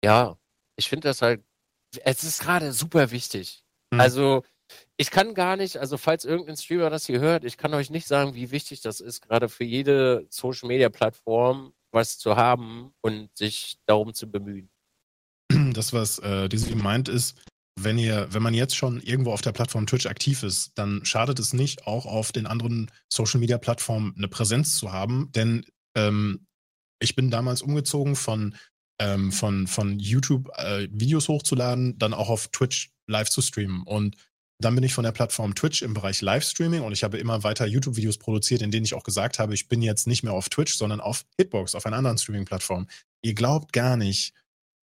ja, 0.04 0.38
ich 0.80 0.90
finde 0.90 1.10
das 1.10 1.22
halt, 1.22 1.44
es 2.04 2.24
ist 2.24 2.42
gerade 2.42 2.74
super 2.74 3.12
wichtig. 3.12 3.64
Hm. 3.94 4.00
Also 4.00 4.44
ich 4.98 5.12
kann 5.12 5.34
gar 5.34 5.56
nicht, 5.56 5.78
also 5.78 5.98
falls 5.98 6.26
irgendein 6.26 6.58
Streamer 6.58 6.90
das 6.90 7.06
hier 7.06 7.20
hört, 7.20 7.44
ich 7.44 7.58
kann 7.58 7.74
euch 7.74 7.90
nicht 7.90 8.08
sagen, 8.08 8.36
wie 8.36 8.52
wichtig 8.52 8.82
das 8.82 9.00
ist, 9.00 9.22
gerade 9.22 9.50
für 9.50 9.64
jede 9.64 10.26
Social-Media-Plattform 10.30 11.74
was 11.92 12.20
zu 12.20 12.36
haben 12.36 12.94
und 13.02 13.36
sich 13.36 13.80
darum 13.88 14.14
zu 14.14 14.30
bemühen. 14.30 14.70
Das, 15.74 15.94
was 15.94 16.20
äh, 16.20 16.50
diese 16.50 16.76
meint, 16.76 17.10
ist, 17.10 17.38
wenn 17.80 17.98
ihr, 17.98 18.28
wenn 18.32 18.44
man 18.44 18.54
jetzt 18.54 18.76
schon 18.76 19.02
irgendwo 19.02 19.32
auf 19.32 19.42
der 19.42 19.52
Plattform 19.52 19.88
Twitch 19.88 20.06
aktiv 20.06 20.44
ist, 20.44 20.72
dann 20.76 21.06
schadet 21.06 21.40
es 21.40 21.54
nicht, 21.54 21.88
auch 21.88 22.06
auf 22.06 22.32
den 22.32 22.46
anderen 22.46 22.92
Social 23.12 23.40
Media 23.40 23.58
Plattformen 23.58 24.14
eine 24.18 24.28
Präsenz 24.28 24.78
zu 24.78 24.92
haben. 24.92 25.32
Denn 25.34 25.66
ähm, 25.96 26.48
ich 27.00 27.16
bin 27.16 27.32
damals 27.32 27.62
umgezogen 27.62 28.16
von, 28.16 28.56
ähm, 29.00 29.32
von, 29.32 29.68
von 29.68 30.00
YouTube 30.00 30.50
äh, 30.58 30.88
Videos 30.92 31.28
hochzuladen, 31.28 31.98
dann 31.98 32.14
auch 32.14 32.30
auf 32.30 32.50
Twitch 32.50 32.92
live 33.08 33.30
zu 33.30 33.42
streamen. 33.42 33.84
Und 33.84 34.16
dann 34.62 34.76
bin 34.76 34.84
ich 34.84 34.94
von 34.94 35.06
der 35.06 35.14
Plattform 35.14 35.56
Twitch 35.56 35.82
im 35.82 35.94
Bereich 35.94 36.22
Livestreaming 36.22 36.82
und 36.82 36.92
ich 36.92 37.04
habe 37.04 37.18
immer 37.18 37.44
weiter 37.44 37.66
YouTube-Videos 37.66 38.18
produziert, 38.18 38.62
in 38.62 38.72
denen 38.72 38.86
ich 38.86 38.94
auch 38.94 39.04
gesagt 39.04 39.40
habe, 39.40 39.54
ich 39.54 39.70
bin 39.70 39.82
jetzt 39.82 40.06
nicht 40.06 40.24
mehr 40.24 40.34
auf 40.34 40.50
Twitch, 40.50 40.76
sondern 40.76 41.00
auf 41.00 41.26
Hitbox, 41.38 41.76
auf 41.76 41.86
einer 41.86 41.96
anderen 41.96 42.18
Streaming-Plattform. 42.18 42.88
Ihr 43.22 43.34
glaubt 43.36 43.72
gar 43.72 43.96
nicht, 43.96 44.34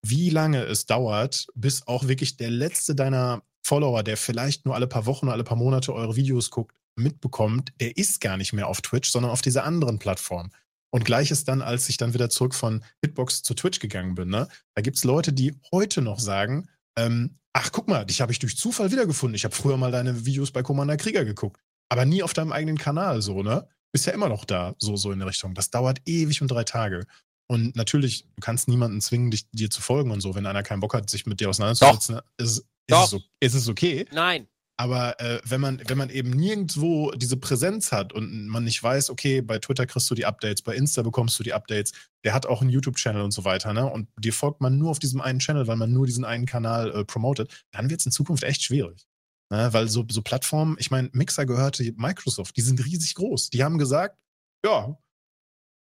wie 0.02 0.30
lange 0.30 0.62
es 0.62 0.86
dauert, 0.86 1.46
bis 1.54 1.86
auch 1.86 2.08
wirklich 2.08 2.38
der 2.38 2.50
letzte 2.50 2.94
deiner 2.94 3.42
Follower, 3.62 4.02
der 4.02 4.16
vielleicht 4.16 4.64
nur 4.64 4.74
alle 4.74 4.86
paar 4.86 5.04
Wochen, 5.04 5.28
alle 5.28 5.44
paar 5.44 5.58
Monate 5.58 5.92
eure 5.92 6.16
Videos 6.16 6.50
guckt, 6.50 6.74
mitbekommt, 6.94 7.72
der 7.78 7.98
ist 7.98 8.22
gar 8.22 8.38
nicht 8.38 8.54
mehr 8.54 8.68
auf 8.68 8.80
Twitch, 8.80 9.10
sondern 9.10 9.30
auf 9.30 9.42
dieser 9.42 9.64
anderen 9.64 9.98
Plattform. 9.98 10.50
Und 10.96 11.04
gleiches 11.04 11.44
dann, 11.44 11.60
als 11.60 11.90
ich 11.90 11.98
dann 11.98 12.14
wieder 12.14 12.30
zurück 12.30 12.54
von 12.54 12.82
Hitbox 13.02 13.42
zu 13.42 13.52
Twitch 13.52 13.80
gegangen 13.80 14.14
bin. 14.14 14.30
Ne? 14.30 14.48
Da 14.74 14.80
gibt 14.80 14.96
es 14.96 15.04
Leute, 15.04 15.30
die 15.30 15.54
heute 15.70 16.00
noch 16.00 16.18
sagen, 16.18 16.70
ähm, 16.98 17.36
ach 17.52 17.70
guck 17.70 17.86
mal, 17.86 18.06
dich 18.06 18.22
habe 18.22 18.32
ich 18.32 18.38
durch 18.38 18.56
Zufall 18.56 18.90
wiedergefunden. 18.90 19.34
Ich 19.34 19.44
habe 19.44 19.54
früher 19.54 19.76
mal 19.76 19.92
deine 19.92 20.24
Videos 20.24 20.52
bei 20.52 20.62
Commander 20.62 20.96
Krieger 20.96 21.26
geguckt, 21.26 21.60
aber 21.90 22.06
nie 22.06 22.22
auf 22.22 22.32
deinem 22.32 22.50
eigenen 22.50 22.78
Kanal 22.78 23.20
so, 23.20 23.42
ne? 23.42 23.68
Bist 23.92 24.06
ja 24.06 24.14
immer 24.14 24.30
noch 24.30 24.46
da, 24.46 24.74
so, 24.78 24.96
so 24.96 25.12
in 25.12 25.18
der 25.18 25.28
Richtung. 25.28 25.52
Das 25.52 25.70
dauert 25.70 26.00
ewig 26.06 26.40
und 26.40 26.50
drei 26.50 26.64
Tage. 26.64 27.04
Und 27.46 27.76
natürlich, 27.76 28.22
du 28.34 28.40
kannst 28.40 28.66
niemanden 28.66 29.02
zwingen, 29.02 29.30
dich, 29.30 29.50
dir 29.50 29.68
zu 29.68 29.82
folgen 29.82 30.10
und 30.10 30.22
so. 30.22 30.34
Wenn 30.34 30.46
einer 30.46 30.62
keinen 30.62 30.80
Bock 30.80 30.94
hat, 30.94 31.10
sich 31.10 31.26
mit 31.26 31.40
dir 31.40 31.50
auseinanderzusetzen, 31.50 32.20
ist, 32.38 32.64
ist, 32.86 33.12
es, 33.12 33.16
ist 33.40 33.54
es 33.54 33.68
okay. 33.68 34.06
Nein, 34.12 34.48
Aber 34.78 35.18
äh, 35.20 35.40
wenn, 35.44 35.60
man, 35.60 35.80
wenn 35.86 35.96
man 35.96 36.10
eben 36.10 36.30
nirgendwo 36.30 37.10
diese 37.12 37.38
Präsenz 37.38 37.92
hat 37.92 38.12
und 38.12 38.46
man 38.46 38.64
nicht 38.64 38.82
weiß, 38.82 39.08
okay, 39.08 39.40
bei 39.40 39.58
Twitter 39.58 39.86
kriegst 39.86 40.10
du 40.10 40.14
die 40.14 40.26
Updates, 40.26 40.60
bei 40.62 40.74
Insta 40.74 41.02
bekommst 41.02 41.38
du 41.38 41.42
die 41.42 41.54
Updates, 41.54 41.92
der 42.24 42.34
hat 42.34 42.44
auch 42.44 42.60
einen 42.60 42.70
YouTube-Channel 42.70 43.22
und 43.22 43.30
so 43.30 43.44
weiter, 43.44 43.72
ne? 43.72 43.90
Und 43.90 44.08
dir 44.18 44.34
folgt 44.34 44.60
man 44.60 44.76
nur 44.76 44.90
auf 44.90 44.98
diesem 44.98 45.22
einen 45.22 45.38
Channel, 45.38 45.66
weil 45.66 45.76
man 45.76 45.92
nur 45.92 46.06
diesen 46.06 46.24
einen 46.26 46.44
Kanal 46.44 46.90
äh, 46.92 47.04
promotet, 47.04 47.64
dann 47.70 47.88
wird 47.88 48.00
es 48.00 48.06
in 48.06 48.12
Zukunft 48.12 48.42
echt 48.42 48.62
schwierig. 48.62 49.06
Ne? 49.50 49.72
Weil 49.72 49.88
so, 49.88 50.04
so 50.10 50.22
Plattformen, 50.22 50.76
ich 50.78 50.90
meine, 50.90 51.08
Mixer 51.12 51.46
gehörte 51.46 51.84
Microsoft, 51.96 52.56
die 52.56 52.62
sind 52.62 52.84
riesig 52.84 53.14
groß. 53.14 53.50
Die 53.50 53.62
haben 53.62 53.78
gesagt, 53.78 54.18
ja, 54.64 54.98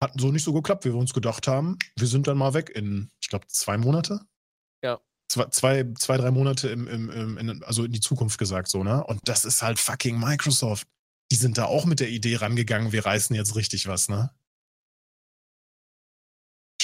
hat 0.02 0.12
so 0.20 0.30
nicht 0.30 0.44
so 0.44 0.52
geklappt, 0.52 0.84
wie 0.84 0.90
wir 0.92 0.98
uns 0.98 1.14
gedacht 1.14 1.48
haben. 1.48 1.78
Wir 1.96 2.06
sind 2.06 2.26
dann 2.26 2.36
mal 2.36 2.54
weg 2.54 2.70
in, 2.70 3.10
ich 3.20 3.28
glaube, 3.28 3.46
zwei 3.48 3.78
Monate 3.78 4.20
Ja. 4.82 5.00
Zwei, 5.28 5.46
zwei, 5.46 5.84
zwei 5.98 6.16
drei 6.16 6.30
Monate 6.30 6.68
im, 6.68 6.86
im, 6.88 7.10
im, 7.10 7.38
in, 7.38 7.62
also 7.64 7.84
in 7.84 7.92
die 7.92 8.00
Zukunft 8.00 8.38
gesagt, 8.38 8.68
so, 8.68 8.82
ne? 8.84 9.04
Und 9.04 9.20
das 9.28 9.44
ist 9.44 9.62
halt 9.62 9.78
fucking 9.78 10.18
Microsoft. 10.18 10.86
Die 11.32 11.36
sind 11.36 11.58
da 11.58 11.64
auch 11.64 11.84
mit 11.86 12.00
der 12.00 12.08
Idee 12.08 12.36
rangegangen, 12.36 12.92
wir 12.92 13.04
reißen 13.04 13.34
jetzt 13.34 13.56
richtig 13.56 13.86
was, 13.88 14.08
ne? 14.08 14.30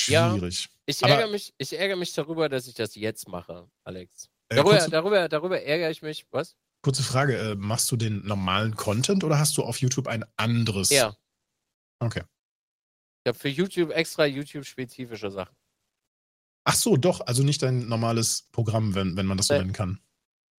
Ja. 0.07 0.31
Schwierig. 0.31 0.69
ich 0.87 1.05
Aber- 1.05 1.15
ärgere 1.15 1.31
mich, 1.31 1.55
ich 1.59 1.73
ärgere 1.79 1.97
mich 1.97 2.13
darüber, 2.13 2.49
dass 2.49 2.67
ich 2.67 2.75
das 2.75 2.95
jetzt 2.95 3.29
mache, 3.29 3.71
Alex. 3.85 4.29
Äh, 4.49 4.57
Darüber, 4.57 4.73
kurze, 4.73 4.91
darüber, 4.91 5.29
darüber 5.29 5.63
ärgere 5.63 5.91
ich 5.91 6.03
mich. 6.03 6.27
Was? 6.31 6.57
kurze 6.85 7.05
Frage, 7.05 7.39
äh, 7.39 7.55
machst 7.55 7.91
du 7.93 7.97
den 7.97 8.27
normalen 8.27 8.75
Content 8.75 9.23
oder 9.23 9.39
hast 9.39 9.57
du 9.57 9.63
auf 9.63 9.81
YouTube 9.81 10.09
ein 10.09 10.25
anderes? 10.37 10.91
Ja. 10.91 11.17
Okay. 12.01 12.25
Ich 13.25 13.29
habe 13.29 13.39
für 13.39 13.49
YouTube 13.49 13.93
extra 13.93 14.27
YouTube-spezifische 14.27 15.31
Sachen. 15.31 15.55
Ach 16.65 16.75
so, 16.75 16.97
doch, 16.97 17.21
also 17.27 17.43
nicht 17.43 17.63
dein 17.63 17.89
normales 17.89 18.49
Programm, 18.53 18.95
wenn, 18.95 19.17
wenn 19.17 19.27
man 19.27 19.37
das 19.37 19.49
so 19.49 19.55
Nee. 19.55 19.61
nennen 19.61 19.73
kann. 19.73 20.01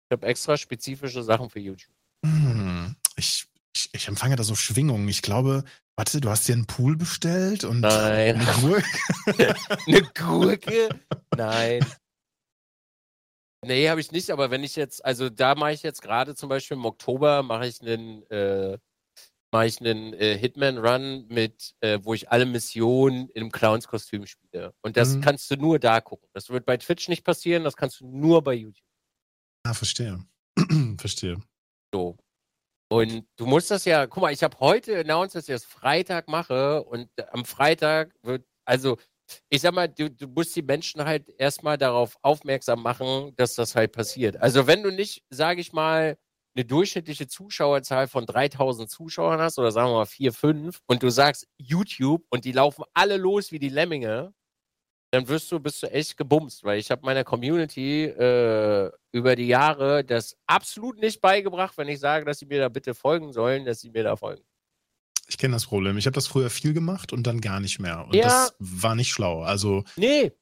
Ich 0.09 0.15
habe 0.17 0.27
extra 0.27 0.57
spezifische 0.57 1.23
Sachen 1.23 1.49
für 1.49 1.59
YouTube. 1.59 1.95
Hm, 2.25 2.95
ich, 3.15 3.47
ich, 3.75 3.89
ich 3.93 4.07
empfange 4.07 4.35
da 4.35 4.43
so 4.43 4.55
Schwingungen. 4.55 5.07
Ich 5.07 5.21
glaube, 5.21 5.63
warte, 5.95 6.19
du 6.21 6.29
hast 6.29 6.47
dir 6.47 6.53
einen 6.53 6.65
Pool 6.67 6.97
bestellt 6.97 7.63
und 7.63 7.79
Nein. 7.81 8.35
eine 8.35 8.45
Gurke? 8.61 8.85
Eine 9.87 10.01
Gurke? 10.13 10.89
Nein. 11.35 11.85
Nee, 13.65 13.89
habe 13.89 14.01
ich 14.01 14.11
nicht, 14.11 14.29
aber 14.29 14.51
wenn 14.51 14.63
ich 14.63 14.75
jetzt, 14.75 15.03
also 15.05 15.29
da 15.29 15.55
mache 15.55 15.71
ich 15.71 15.83
jetzt 15.83 16.01
gerade 16.01 16.35
zum 16.35 16.49
Beispiel 16.49 16.75
im 16.75 16.83
Oktober 16.85 17.43
mache 17.43 17.65
ich 17.67 17.81
einen, 17.81 18.23
äh, 18.29 18.77
mache 19.53 19.67
ich 19.67 19.79
einen 19.79 20.13
äh, 20.13 20.35
Hitman-Run 20.37 21.27
mit, 21.27 21.75
äh, 21.79 21.99
wo 22.01 22.13
ich 22.15 22.29
alle 22.31 22.45
Missionen 22.45 23.29
im 23.29 23.51
Clowns-Kostüm 23.51 24.25
spiele. 24.25 24.73
Und 24.81 24.97
das 24.97 25.15
Mhm. 25.15 25.21
kannst 25.21 25.49
du 25.51 25.55
nur 25.55 25.79
da 25.79 26.01
gucken. 26.01 26.27
Das 26.33 26.49
wird 26.49 26.65
bei 26.65 26.75
Twitch 26.75 27.07
nicht 27.07 27.23
passieren, 27.23 27.63
das 27.63 27.77
kannst 27.77 28.01
du 28.01 28.07
nur 28.07 28.43
bei 28.43 28.53
YouTube. 28.55 28.85
Ah, 29.65 29.73
verstehe. 29.73 30.25
verstehe. 30.99 31.37
So. 31.93 32.17
Und 32.91 33.25
du 33.37 33.45
musst 33.45 33.71
das 33.71 33.85
ja, 33.85 34.07
guck 34.07 34.21
mal, 34.23 34.33
ich 34.33 34.43
habe 34.43 34.59
heute 34.59 34.99
announced, 34.99 35.35
dass 35.35 35.47
ich 35.47 35.53
das 35.55 35.65
Freitag 35.65 36.27
mache 36.27 36.83
und 36.83 37.09
am 37.31 37.45
Freitag 37.45 38.13
wird, 38.23 38.45
also 38.65 38.97
ich 39.49 39.61
sag 39.61 39.73
mal, 39.73 39.87
du, 39.87 40.09
du 40.11 40.27
musst 40.27 40.55
die 40.55 40.61
Menschen 40.61 41.03
halt 41.05 41.29
erstmal 41.39 41.77
darauf 41.77 42.17
aufmerksam 42.23 42.81
machen, 42.83 43.33
dass 43.35 43.55
das 43.55 43.75
halt 43.75 43.93
passiert. 43.93 44.37
Also 44.37 44.67
wenn 44.67 44.83
du 44.83 44.91
nicht, 44.91 45.23
sage 45.29 45.61
ich 45.61 45.73
mal, 45.73 46.17
eine 46.55 46.65
durchschnittliche 46.65 47.27
Zuschauerzahl 47.27 48.07
von 48.07 48.25
3000 48.25 48.89
Zuschauern 48.89 49.39
hast 49.39 49.57
oder 49.59 49.71
sagen 49.71 49.89
wir 49.89 49.95
mal 49.95 50.05
4, 50.05 50.33
5 50.33 50.79
und 50.85 51.01
du 51.03 51.09
sagst 51.09 51.47
YouTube 51.57 52.25
und 52.29 52.45
die 52.45 52.51
laufen 52.51 52.83
alle 52.93 53.17
los 53.17 53.51
wie 53.51 53.59
die 53.59 53.69
Lemminge, 53.69 54.33
dann 55.11 55.27
wirst 55.27 55.51
du, 55.51 55.59
bist 55.59 55.81
du 55.83 55.91
echt 55.91 56.17
gebumst, 56.17 56.63
weil 56.63 56.79
ich 56.79 56.89
habe 56.89 57.05
meiner 57.05 57.23
Community 57.23 58.05
äh, 58.05 58.91
über 59.11 59.35
die 59.35 59.47
Jahre 59.47 60.03
das 60.03 60.35
absolut 60.47 60.99
nicht 60.99 61.21
beigebracht, 61.21 61.77
wenn 61.77 61.87
ich 61.87 61.99
sage, 61.99 62.25
dass 62.25 62.39
sie 62.39 62.45
mir 62.47 62.59
da 62.59 62.69
bitte 62.69 62.93
folgen 62.95 63.31
sollen, 63.31 63.65
dass 63.65 63.79
sie 63.81 63.89
mir 63.91 64.03
da 64.03 64.15
folgen. 64.15 64.43
Ich 65.27 65.37
kenne 65.37 65.53
das 65.53 65.65
Problem. 65.67 65.97
Ich 65.97 66.05
habe 66.05 66.15
das 66.15 66.27
früher 66.27 66.49
viel 66.49 66.73
gemacht 66.73 67.13
und 67.13 67.25
dann 67.25 67.41
gar 67.41 67.59
nicht 67.59 67.79
mehr. 67.79 68.05
Und 68.05 68.15
Ja. 68.15 68.23
das 68.23 68.55
war 68.59 68.95
nicht 68.95 69.09
schlau. 69.11 69.41
Also, 69.41 69.83
Nee, 69.95 70.33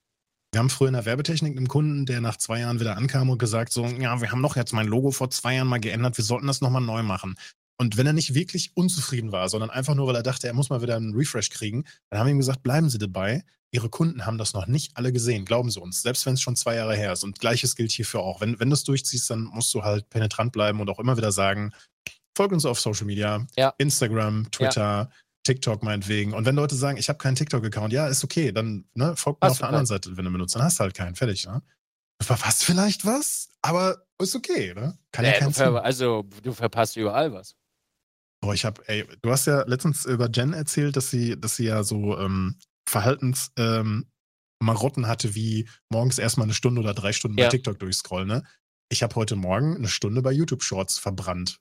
wir 0.52 0.60
haben 0.60 0.70
früher 0.70 0.90
in 0.90 0.96
der 0.96 1.06
Werbetechnik 1.06 1.56
einen 1.56 1.68
Kunden, 1.68 2.06
der 2.06 2.20
nach 2.20 2.36
zwei 2.36 2.60
Jahren 2.60 2.80
wieder 2.80 2.98
ankam 2.98 3.30
und 3.30 3.38
gesagt 3.38 3.72
so, 3.72 3.86
ja, 3.86 4.20
wir 4.20 4.32
haben 4.32 4.44
doch 4.44 4.58
jetzt 4.58 4.74
mein 4.74 4.88
Logo 4.88 5.12
vor 5.12 5.30
zwei 5.30 5.56
Jahren 5.56 5.68
mal 5.68 5.80
geändert, 5.80 6.18
wir 6.18 6.26
sollten 6.26 6.48
das 6.48 6.60
nochmal 6.62 6.82
neu 6.82 7.04
machen. 7.04 7.36
Und 7.80 7.98
wenn 7.98 8.06
er 8.06 8.14
nicht 8.14 8.34
wirklich 8.34 8.76
unzufrieden 8.76 9.32
war, 9.32 9.48
sondern 9.50 9.70
einfach 9.70 9.96
nur, 9.96 10.08
weil 10.08 10.16
er 10.16 10.24
dachte, 10.24 10.48
er 10.48 10.54
muss 10.54 10.70
mal 10.70 10.82
wieder 10.82 10.98
einen 10.98 11.16
Refresh 11.16 11.50
kriegen, 11.50 11.86
dann 12.10 12.20
haben 12.20 12.28
wir 12.28 12.32
ihm 12.32 12.40
gesagt, 12.40 12.64
bleiben 12.64 12.90
Sie 12.90 12.98
dabei. 13.00 13.44
Ihre 13.74 13.90
Kunden 13.90 14.26
haben 14.26 14.38
das 14.38 14.54
noch 14.54 14.68
nicht 14.68 14.98
alle 14.98 15.14
gesehen, 15.14 15.46
glauben 15.46 15.72
Sie 15.72 15.80
uns, 15.80 16.02
selbst 16.02 16.26
wenn 16.26 16.34
es 16.34 16.42
schon 16.42 16.58
zwei 16.58 16.76
Jahre 16.76 16.96
her 16.96 17.14
ist. 17.14 17.24
Und 17.24 17.40
gleiches 17.40 17.78
gilt 17.78 17.92
hierfür 17.92 18.20
auch. 18.20 18.42
Wenn, 18.42 18.60
wenn 18.60 18.70
du 18.70 18.74
es 18.74 18.84
durchziehst, 18.84 19.30
dann 19.30 19.46
musst 19.46 19.74
du 19.74 19.84
halt 19.84 20.10
penetrant 20.10 20.52
bleiben 20.52 20.82
und 20.82 20.90
auch 20.90 21.00
immer 21.00 21.16
wieder 21.16 21.32
sagen, 21.32 21.72
folg 22.38 22.52
uns 22.52 22.66
auf 22.66 22.80
Social 22.80 23.06
Media, 23.06 23.48
Ja. 23.56 23.74
Instagram, 23.78 24.52
Twitter, 24.52 25.10
TikTok 25.44 25.84
meinetwegen. 25.84 26.34
Und 26.34 26.46
wenn 26.46 26.56
Leute 26.56 26.76
sagen, 26.76 26.98
ich 26.98 27.10
habe 27.10 27.18
keinen 27.18 27.36
TikTok-Account, 27.36 27.94
ja, 27.94 28.08
ist 28.08 28.24
okay, 28.24 28.52
dann 28.52 28.86
ne, 28.94 29.16
folgt 29.16 29.42
mir 29.42 29.50
auf 29.50 29.58
der 29.58 29.68
anderen 29.68 29.86
Seite, 29.86 30.16
wenn 30.16 30.26
du 30.26 30.32
benutzt, 30.32 30.56
dann 30.56 30.64
hast 30.64 30.80
du 30.80 30.84
halt 30.84 30.94
keinen, 30.94 31.16
fertig. 31.16 31.46
Ne? 31.46 31.62
Du 32.20 32.26
verpasst 32.26 32.64
vielleicht 32.64 33.06
was, 33.06 33.50
aber 33.62 34.06
ist 34.22 34.36
okay, 34.36 34.74
ne? 34.76 34.98
Kann 35.12 35.26
ja 35.26 35.32
nee, 35.32 35.40
keinen 35.40 35.54
du 35.54 35.82
also 35.82 36.24
du 36.44 36.54
verpasst 36.54 36.96
überall 36.96 37.34
was. 37.34 37.56
Boah, 38.42 38.54
ich 38.54 38.66
habe, 38.66 38.82
ey, 38.88 39.08
du 39.22 39.32
hast 39.32 39.48
ja 39.48 39.64
letztens 39.68 40.06
über 40.06 40.30
Jen 40.32 40.54
erzählt, 40.54 40.96
dass 40.96 41.10
sie, 41.10 41.40
dass 41.40 41.56
sie 41.56 41.66
ja 41.66 41.84
so 41.84 42.18
ähm, 42.18 42.58
Verhaltens 42.88 43.52
ähm, 43.58 44.12
Marotten 44.62 45.08
hatte, 45.08 45.34
wie 45.36 45.68
morgens 45.90 46.20
erstmal 46.20 46.46
eine 46.46 46.54
Stunde 46.54 46.82
oder 46.82 46.94
drei 46.94 47.14
Stunden 47.14 47.38
bei 47.38 47.44
Ja. 47.44 47.50
TikTok 47.50 47.80
durchscrollen, 47.80 48.28
ne? 48.28 48.44
Ich 48.90 49.04
habe 49.04 49.16
heute 49.16 49.36
Morgen 49.36 49.76
eine 49.76 49.88
Stunde 49.88 50.22
bei 50.22 50.32
YouTube 50.32 50.64
Shorts 50.64 51.00
verbrannt. 51.00 51.60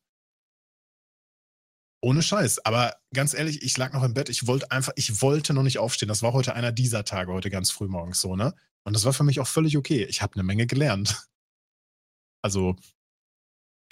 Ohne 2.02 2.22
Scheiß. 2.22 2.64
Aber 2.64 2.96
ganz 3.14 3.34
ehrlich, 3.34 3.62
ich 3.62 3.76
lag 3.76 3.92
noch 3.92 4.02
im 4.02 4.14
Bett. 4.14 4.28
Ich 4.30 4.46
wollte 4.46 4.70
einfach, 4.70 4.92
ich 4.96 5.20
wollte 5.20 5.52
noch 5.52 5.62
nicht 5.62 5.78
aufstehen. 5.78 6.08
Das 6.08 6.22
war 6.22 6.32
heute 6.32 6.54
einer 6.54 6.72
dieser 6.72 7.04
Tage, 7.04 7.32
heute 7.32 7.50
ganz 7.50 7.70
früh 7.70 7.88
morgens 7.88 8.20
so, 8.20 8.36
ne? 8.36 8.54
Und 8.84 8.94
das 8.94 9.04
war 9.04 9.12
für 9.12 9.24
mich 9.24 9.38
auch 9.40 9.46
völlig 9.46 9.76
okay. 9.76 10.04
Ich 10.04 10.22
habe 10.22 10.34
eine 10.34 10.42
Menge 10.42 10.66
gelernt. 10.66 11.16
Also, 12.42 12.74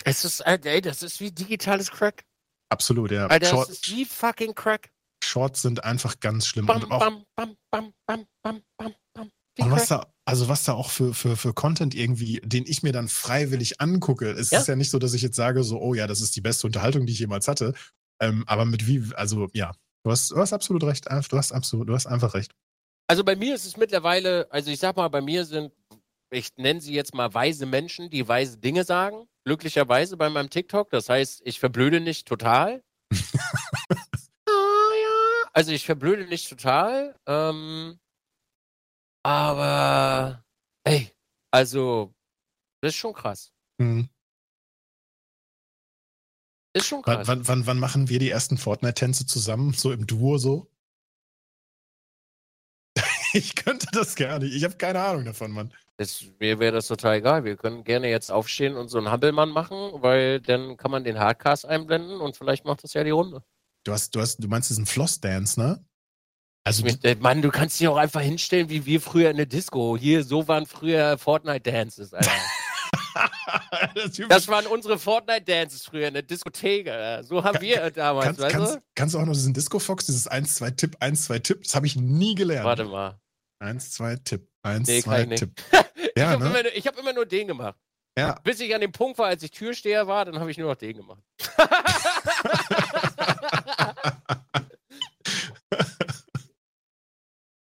Es 0.05 0.25
ist, 0.25 0.41
äh, 0.41 0.59
ey, 0.65 0.81
das 0.81 1.03
ist 1.03 1.21
wie 1.21 1.31
digitales 1.31 1.91
Crack. 1.91 2.25
absolut, 2.71 3.11
ja. 3.11 3.27
Alter, 3.27 3.47
Short, 3.47 3.69
das 3.69 3.77
ist 3.77 3.91
wie 3.91 4.05
fucking 4.07 4.55
Crack. 4.55 4.91
Shorts 5.23 5.61
sind 5.63 5.85
einfach 5.85 6.19
ganz 6.21 6.47
schlimm. 6.47 6.65
Bam, 6.65 6.83
und 6.85 6.91
auch, 6.91 6.99
bam, 7.01 7.25
bam, 7.37 7.57
bam, 7.71 7.93
bam, 8.07 8.25
bam, 8.43 8.63
bam, 8.79 8.95
bam. 9.15 9.31
Und 9.61 9.71
was 9.71 9.89
da, 9.89 10.11
also 10.25 10.49
was 10.49 10.65
da 10.65 10.73
auch 10.73 10.89
für, 10.91 11.13
für, 11.13 11.37
für 11.37 11.53
Content 11.53 11.95
irgendwie, 11.95 12.41
den 12.45 12.65
ich 12.67 12.83
mir 12.83 12.93
dann 12.93 13.09
freiwillig 13.09 13.81
angucke. 13.81 14.31
Es 14.31 14.51
Ja. 14.51 14.61
ist 14.61 14.69
ja 14.69 14.77
nicht 14.77 14.89
so, 14.91 14.99
dass 14.99 15.13
ich 15.15 15.21
jetzt 15.23 15.37
sage, 15.37 15.63
so, 15.65 15.79
oh 15.81 15.93
ja, 15.95 16.07
das 16.07 16.21
ist 16.23 16.37
die 16.37 16.41
beste 16.41 16.67
Unterhaltung, 16.69 17.05
die 17.05 17.13
ich 17.13 17.19
jemals 17.19 17.49
hatte. 17.49 17.75
Ähm, 18.21 18.45
aber 18.47 18.65
mit 18.65 18.87
wie, 18.87 19.15
also 19.15 19.49
ja, 19.53 19.73
du 20.05 20.11
hast, 20.11 20.31
du 20.31 20.37
hast 20.37 20.53
absolut 20.53 20.85
recht. 20.85 21.07
Du 21.07 21.37
hast 21.37 21.53
absolut, 21.53 21.89
du 21.89 21.95
hast 21.95 22.07
einfach 22.07 22.35
recht. 22.35 22.53
Also 23.09 23.25
bei 23.25 23.37
mir 23.37 23.55
ist 23.55 23.65
es 23.65 23.77
mittlerweile, 23.77 24.47
also 24.51 24.71
ich 24.71 24.79
sag 24.81 24.97
mal, 24.97 25.09
bei 25.09 25.21
mir 25.21 25.45
sind, 25.45 25.73
ich 26.31 26.51
nenne 26.57 26.81
sie 26.81 26.93
jetzt 26.93 27.15
mal 27.15 27.33
weise 27.33 27.65
Menschen, 27.65 28.11
die 28.11 28.27
weise 28.27 28.59
Dinge 28.59 28.85
sagen. 28.85 29.27
Glücklicherweise 29.45 30.17
bei 30.17 30.29
meinem 30.29 30.51
TikTok. 30.51 30.91
Das 30.91 31.09
heißt, 31.09 31.41
ich 31.45 31.59
verblöde 31.59 32.01
nicht 32.01 32.29
total. 32.29 32.83
Also 35.59 35.73
ich 35.73 35.85
verblöde 35.85 36.25
nicht 36.29 36.49
total. 36.49 37.17
Ähm, 37.27 37.99
aber 39.25 40.45
ey, 40.85 41.11
also 41.51 42.15
das 42.81 42.91
ist 42.91 42.99
schon 42.99 43.13
krass. 43.13 43.53
Hm. 43.81 44.09
Ist 46.75 46.87
schon 46.87 47.03
Wann, 47.05 47.17
krass. 47.17 47.29
wann, 47.29 47.49
wann, 47.49 47.67
wann 47.67 47.79
machen 47.79 48.09
wir 48.09 48.19
die 48.19 48.31
ersten 48.31 48.59
Fortnite-Tänze 48.59 49.27
zusammen, 49.27 49.73
so 49.73 49.93
im 49.93 50.07
Duo 50.07 50.39
so? 50.39 50.71
ich 53.33 53.55
könnte 53.55 53.87
das 53.93 54.15
gar 54.17 54.39
nicht. 54.39 54.55
Ich 54.55 54.65
habe 54.65 54.77
keine 54.77 55.01
Ahnung 55.01 55.25
davon, 55.25 55.51
Mann. 55.51 55.73
Das, 55.97 56.25
mir 56.39 56.61
wäre 56.61 56.73
das 56.73 56.87
total 56.87 57.17
egal. 57.17 57.45
Wir 57.45 57.57
können 57.57 57.83
gerne 57.83 58.09
jetzt 58.09 58.31
aufstehen 58.31 58.77
und 58.77 58.89
so 58.89 58.99
einen 58.99 59.11
Hampelmann 59.11 59.49
machen, 59.49 59.77
weil 59.95 60.41
dann 60.41 60.77
kann 60.77 60.91
man 60.93 61.03
den 61.03 61.19
Hardcast 61.19 61.67
einblenden 61.67 62.21
und 62.21 62.37
vielleicht 62.37 62.65
macht 62.65 62.85
das 62.85 62.95
ja 62.95 63.03
die 63.03 63.11
Runde. 63.11 63.43
Du 63.85 63.93
hast, 63.93 64.15
du 64.15 64.21
hast, 64.21 64.37
du 64.37 64.47
meinst 64.49 64.71
diesen 64.71 64.87
Floss-Dance, 64.87 65.59
ne? 65.59 65.85
Also, 66.65 66.87
äh, 66.87 67.15
Mann, 67.17 67.41
du 67.41 67.51
kannst 67.51 67.81
dich 67.81 67.89
auch 67.89 67.97
einfach 67.97 68.21
hinstellen, 68.21 68.69
wie 68.69 68.85
wir 68.85 69.01
früher 69.01 69.31
in 69.31 69.39
der 69.39 69.47
Disco. 69.47 69.97
Hier, 69.97 70.23
so 70.23 70.47
waren 70.47 70.67
früher 70.67 71.17
Fortnite-Dances, 71.17 72.13
Alter. 72.13 72.31
das 73.95 74.21
Das 74.29 74.49
waren 74.49 74.67
unsere 74.67 74.99
Fortnite-Dances 74.99 75.85
früher 75.87 76.09
in 76.09 76.15
der 76.15 76.23
Diskothek, 76.23 76.89
Alter. 76.89 77.25
So 77.25 77.43
haben 77.45 77.55
Kann- 77.55 77.63
wir 77.63 77.91
damals, 77.91 78.27
kannst, 78.27 78.41
weißt 78.41 78.55
kannst, 78.55 78.75
du? 78.77 78.81
kannst 78.95 79.15
du 79.15 79.19
auch 79.19 79.27
noch 79.27 79.33
diesen 79.33 79.55
Disco 79.55 79.79
Fox, 79.79 80.07
dieses 80.07 80.27
1, 80.27 80.55
2 80.57 80.71
Tipp, 80.73 80.97
1, 81.01 81.25
2 81.25 81.39
Tipp, 81.41 81.63
das 81.63 81.75
habe 81.75 81.87
ich 81.87 81.97
nie 81.97 82.35
gelernt. 82.35 82.65
Warte 82.67 82.85
mal. 82.85 83.21
1, 83.61 83.91
2 83.93 84.17
Tipp, 84.17 84.49
1, 84.63 84.87
Nee, 84.89 85.03
kann 85.03 85.29
2 85.29 85.35
ich 85.97 86.13
Ja, 86.17 86.31
habe 86.31 86.45
ne? 86.45 86.61
immer, 86.61 86.69
hab 86.71 86.99
immer 86.99 87.13
nur 87.13 87.27
den 87.27 87.49
gemacht. 87.49 87.77
Ja. 88.19 88.39
Bis 88.43 88.59
ich 88.61 88.75
an 88.75 88.81
dem 88.81 88.93
Punkt 88.93 89.19
war, 89.19 89.27
als 89.27 89.43
ich 89.43 89.51
Türsteher 89.53 90.07
war, 90.07 90.25
dann 90.25 90.39
habe 90.41 90.51
ich 90.51 90.59
nur 90.59 90.69
noch 90.71 90.77
den 90.77 90.97
gemacht. 90.97 91.23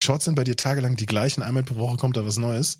Shorts 0.04 0.26
sind 0.26 0.36
bei 0.36 0.44
dir 0.44 0.56
tagelang 0.56 0.96
die 0.96 1.06
gleichen, 1.06 1.42
einmal 1.42 1.64
pro 1.64 1.76
Woche 1.78 1.98
kommt 1.98 2.16
da 2.18 2.26
was 2.26 2.38
Neues. 2.38 2.80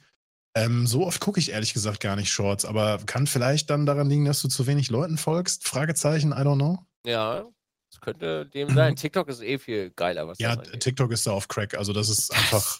Ähm, 0.56 0.88
so 0.88 1.06
oft 1.06 1.20
gucke 1.20 1.40
ich 1.40 1.52
ehrlich 1.52 1.74
gesagt 1.74 2.00
gar 2.00 2.16
nicht 2.16 2.32
Shorts, 2.32 2.64
aber 2.66 3.00
kann 3.06 3.28
vielleicht 3.28 3.70
dann 3.70 3.86
daran 3.86 4.10
liegen, 4.10 4.26
dass 4.26 4.42
du 4.42 4.48
zu 4.48 4.66
wenig 4.68 4.90
Leuten 4.90 5.18
folgst? 5.18 5.68
Fragezeichen, 5.68 6.32
I 6.32 6.36
don't 6.36 6.56
know. 6.56 6.80
ja, 7.06 7.46
das 7.92 8.02
könnte 8.02 8.46
dem 8.48 8.74
sein. 8.74 8.96
TikTok 8.98 9.28
ist 9.28 9.42
eh 9.42 9.58
viel 9.60 9.92
geiler, 9.92 10.28
was 10.28 10.40
Ja. 10.40 10.56
TikTok 10.56 11.12
ist 11.12 11.28
da 11.28 11.32
auf 11.32 11.48
Crack, 11.48 11.76
also 11.78 11.92
das 11.94 12.10
ist 12.10 12.34
einfach 12.34 12.80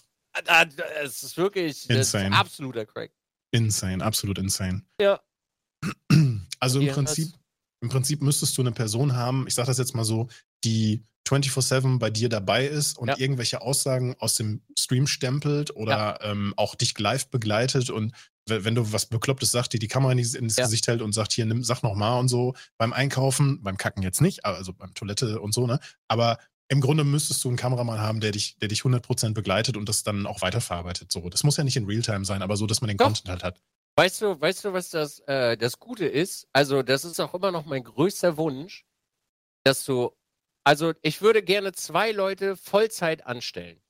Es 1.02 1.22
ist 1.22 1.36
wirklich 1.36 1.86
das 1.86 1.96
ist 1.96 2.14
Insane. 2.14 2.36
absoluter 2.36 2.86
Crack. 2.86 3.12
insane, 3.52 4.02
absolut 4.04 4.38
insane. 4.38 4.82
Ja. 5.00 5.20
Also 6.58 6.80
im 6.80 6.88
Prinzip, 6.88 7.28
im 7.82 7.90
Prinzip 7.90 8.22
müsstest 8.22 8.56
du 8.56 8.62
eine 8.62 8.72
Person 8.72 9.14
haben, 9.14 9.46
ich 9.46 9.54
sage 9.54 9.66
das 9.66 9.76
jetzt 9.76 9.94
mal 9.94 10.04
so, 10.04 10.28
die 10.64 11.04
24-7 11.26 11.98
bei 11.98 12.10
dir 12.10 12.28
dabei 12.28 12.66
ist 12.66 12.98
und 12.98 13.08
Ja. 13.08 13.18
irgendwelche 13.18 13.60
Aussagen 13.60 14.14
aus 14.18 14.34
dem 14.36 14.62
Stream 14.78 15.06
stempelt 15.06 15.74
oder 15.74 16.20
ähm, 16.22 16.54
auch 16.56 16.74
dich 16.74 16.98
live 16.98 17.28
begleitet 17.28 17.90
und 17.90 18.14
we- 18.48 18.64
wenn 18.64 18.74
du 18.74 18.92
was 18.92 19.06
Beklopptes 19.06 19.50
sagst, 19.50 19.72
dir 19.72 19.78
die 19.80 19.88
Kamera 19.88 20.12
ins, 20.12 20.34
ins 20.34 20.56
Ja. 20.56 20.64
Gesicht 20.64 20.86
hält 20.86 21.02
und 21.02 21.12
sagt, 21.12 21.32
hier, 21.32 21.46
nimm, 21.46 21.64
sag 21.64 21.82
noch 21.82 21.94
mal 21.94 22.18
und 22.18 22.28
so. 22.28 22.54
Beim 22.78 22.92
Einkaufen, 22.92 23.62
beim 23.62 23.76
Kacken 23.76 24.02
jetzt 24.02 24.20
nicht, 24.20 24.44
also 24.44 24.72
beim 24.72 24.94
Toilette 24.94 25.40
und 25.40 25.52
so, 25.52 25.66
ne? 25.66 25.80
Aber 26.08 26.38
im 26.68 26.80
Grunde 26.80 27.04
müsstest 27.04 27.42
du 27.44 27.48
einen 27.48 27.56
Kameramann 27.56 28.00
haben, 28.00 28.20
der 28.20 28.32
dich, 28.32 28.56
der 28.58 28.68
dich 28.68 28.82
100% 28.82 29.34
begleitet 29.34 29.76
und 29.76 29.88
das 29.88 30.02
dann 30.02 30.26
auch 30.26 30.42
weiterverarbeitet. 30.42 31.12
So, 31.12 31.28
das 31.28 31.44
muss 31.44 31.56
ja 31.56 31.64
nicht 31.64 31.76
in 31.76 31.84
Realtime 31.86 32.24
sein, 32.24 32.42
aber 32.42 32.56
so, 32.56 32.66
dass 32.66 32.80
man 32.80 32.88
den 32.88 32.96
Doch. 32.96 33.06
Content 33.06 33.28
halt 33.28 33.42
hat. 33.44 33.60
Weißt 33.98 34.20
du, 34.20 34.40
weißt 34.40 34.64
du, 34.64 34.72
was 34.72 34.90
das, 34.90 35.20
äh, 35.20 35.56
das 35.56 35.78
Gute 35.78 36.06
ist? 36.06 36.46
Also, 36.52 36.82
das 36.82 37.04
ist 37.04 37.18
auch 37.20 37.34
immer 37.34 37.50
noch 37.52 37.64
mein 37.66 37.82
größter 37.84 38.36
Wunsch, 38.36 38.84
dass 39.64 39.84
du, 39.84 40.10
also 40.66 40.94
ich 41.02 41.22
würde 41.22 41.42
gerne 41.44 41.70
zwei 41.72 42.10
Leute 42.10 42.56
Vollzeit 42.56 43.24
anstellen. 43.24 43.80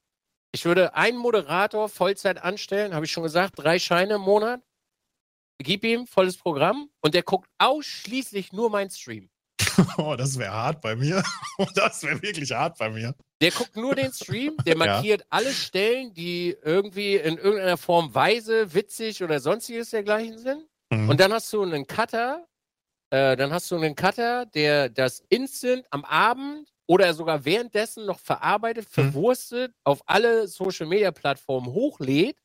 Ich 0.53 0.67
würde 0.67 0.95
einen 0.95 1.17
Moderator 1.17 1.89
Vollzeit 1.89 2.43
anstellen, 2.43 2.95
habe 2.95 3.07
ich 3.07 3.13
schon 3.13 3.23
gesagt, 3.23 3.55
drei 3.57 3.79
Scheine 3.79 4.17
im 4.17 4.21
Monat. 4.21 4.61
Gib 5.59 5.85
ihm 5.85 6.07
volles 6.07 6.37
Programm 6.37 6.91
und 7.01 7.15
der 7.15 7.23
guckt 7.23 7.49
ausschließlich 7.57 8.53
nur 8.53 8.69
meinen 8.71 8.91
Stream. 8.91 9.31
Oh, 9.99 10.15
das 10.17 10.39
wäre 10.39 10.53
hart 10.53 10.83
bei 10.83 10.95
mir. 10.97 11.23
Das 11.75 12.03
wäre 12.03 12.21
wirklich 12.21 12.53
hart 12.53 12.77
bei 12.77 12.91
mir. 12.91 13.15
Der 13.41 13.51
guckt 13.53 13.77
nur 13.77 13.95
den 13.95 14.13
Stream, 14.13 14.55
der 14.67 14.77
Ja. 14.77 14.79
markiert 14.79 15.25
alle 15.31 15.53
Stellen, 15.53 16.13
die 16.13 16.57
irgendwie 16.63 17.17
in 17.17 17.39
irgendeiner 17.39 17.79
Form 17.79 18.15
weise, 18.15 18.75
witzig 18.75 19.23
oder 19.23 19.41
sonstiges 19.41 19.91
dergleichen 19.91 20.37
sind. 20.39 20.67
Mhm. 20.91 21.09
Und 21.09 21.21
dann 21.21 21.33
hast 21.33 21.51
du 21.55 21.63
einen 21.63 21.87
Cutter, 21.87 22.47
äh, 23.11 23.37
dann 23.37 23.53
hast 23.53 23.71
du 23.71 23.77
einen 23.77 23.95
Cutter, 23.95 24.47
der 24.47 24.89
das 24.89 25.23
instant 25.29 25.85
am 25.91 26.05
Abend 26.05 26.69
oder 26.87 27.15
sogar 27.15 27.45
währenddessen 27.45 28.07
noch 28.07 28.19
verarbeitet, 28.21 28.89
verwurstet, 28.89 29.73
auf 29.85 30.01
alle 30.07 30.49
Social 30.49 30.87
Media 30.87 31.11
Plattformen 31.11 31.67
hochlädt 31.67 32.37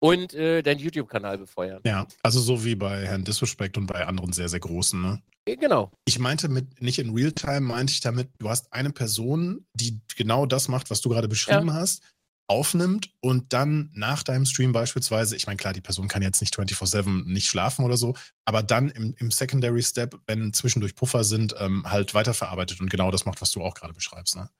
und 0.00 0.32
äh, 0.34 0.62
deinen 0.62 0.80
YouTube-Kanal 0.80 1.38
befeuern. 1.38 1.82
ja, 1.84 2.06
also 2.22 2.40
so 2.40 2.64
wie 2.64 2.74
bei 2.74 3.06
Herrn 3.06 3.24
Disrespect 3.24 3.76
und 3.76 3.86
bei 3.86 4.06
anderen 4.06 4.32
sehr, 4.32 4.48
sehr 4.48 4.60
großen, 4.60 5.00
ne? 5.00 5.22
Äh, 5.44 5.56
Genau. 5.56 5.90
Ich 6.06 6.18
meinte 6.18 6.48
mit, 6.48 6.80
nicht 6.80 6.98
in 6.98 7.14
Realtime, 7.14 7.60
meinte 7.60 7.92
ich 7.92 8.00
damit, 8.00 8.30
du 8.38 8.48
hast 8.48 8.72
eine 8.72 8.90
Person, 8.90 9.66
die 9.74 10.00
genau 10.16 10.46
das 10.46 10.68
macht, 10.68 10.90
was 10.90 11.00
du 11.00 11.10
gerade 11.10 11.28
beschrieben 11.28 11.72
hast. 11.72 12.02
Aufnimmt 12.50 13.10
und 13.20 13.52
dann 13.52 13.90
nach 13.94 14.24
deinem 14.24 14.44
Stream 14.44 14.72
beispielsweise, 14.72 15.36
ich 15.36 15.46
meine, 15.46 15.56
klar, 15.56 15.72
die 15.72 15.80
Person 15.80 16.08
kann 16.08 16.20
jetzt 16.20 16.40
nicht 16.40 16.52
24-7 16.58 17.24
nicht 17.26 17.46
schlafen 17.46 17.84
oder 17.84 17.96
so, 17.96 18.16
aber 18.44 18.64
dann 18.64 18.88
im, 18.88 19.14
im 19.18 19.30
Secondary 19.30 19.84
Step, 19.84 20.18
wenn 20.26 20.52
zwischendurch 20.52 20.96
Puffer 20.96 21.22
sind, 21.22 21.54
ähm, 21.60 21.88
halt 21.88 22.12
weiterverarbeitet 22.12 22.80
und 22.80 22.90
genau 22.90 23.12
das 23.12 23.24
macht, 23.24 23.40
was 23.40 23.52
du 23.52 23.62
auch 23.62 23.74
gerade 23.74 23.94
beschreibst. 23.94 24.34
Ne? 24.34 24.50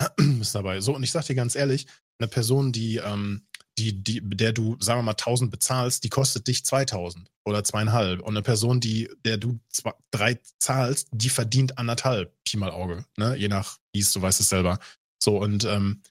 Ist 0.40 0.56
dabei. 0.56 0.80
So, 0.80 0.96
und 0.96 1.04
ich 1.04 1.12
sag 1.12 1.26
dir 1.26 1.36
ganz 1.36 1.54
ehrlich, 1.54 1.86
eine 2.18 2.26
Person, 2.26 2.72
die, 2.72 2.96
ähm, 2.96 3.46
die, 3.78 4.02
die, 4.02 4.20
der 4.20 4.52
du, 4.52 4.76
sagen 4.80 4.98
wir 4.98 5.04
mal, 5.04 5.12
1000 5.12 5.52
bezahlst, 5.52 6.02
die 6.02 6.08
kostet 6.08 6.48
dich 6.48 6.64
2000 6.64 7.30
oder 7.44 7.62
zweieinhalb. 7.62 8.20
Und 8.20 8.30
eine 8.36 8.42
Person, 8.42 8.80
die, 8.80 9.08
der 9.24 9.36
du 9.36 9.60
zwei, 9.68 9.92
drei 10.10 10.40
zahlst, 10.58 11.06
die 11.12 11.28
verdient 11.28 11.78
anderthalb, 11.78 12.34
Pi 12.44 12.56
mal 12.56 12.72
Auge, 12.72 13.04
ne? 13.16 13.36
Je 13.36 13.46
nach, 13.46 13.78
wie 13.92 14.00
es, 14.00 14.12
du 14.12 14.20
weißt 14.20 14.40
es 14.40 14.48
selber. 14.48 14.80
So, 15.22 15.38
und 15.38 15.62
ähm, 15.64 16.02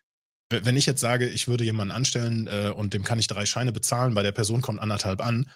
wenn 0.49 0.77
ich 0.77 0.85
jetzt 0.85 1.01
sage, 1.01 1.27
ich 1.27 1.47
würde 1.47 1.63
jemanden 1.63 1.91
anstellen 1.91 2.47
äh, 2.47 2.71
und 2.75 2.93
dem 2.93 3.03
kann 3.03 3.19
ich 3.19 3.27
drei 3.27 3.45
Scheine 3.45 3.71
bezahlen, 3.71 4.13
bei 4.13 4.23
der 4.23 4.31
Person 4.31 4.61
kommt 4.61 4.79
anderthalb 4.79 5.21
an, 5.21 5.49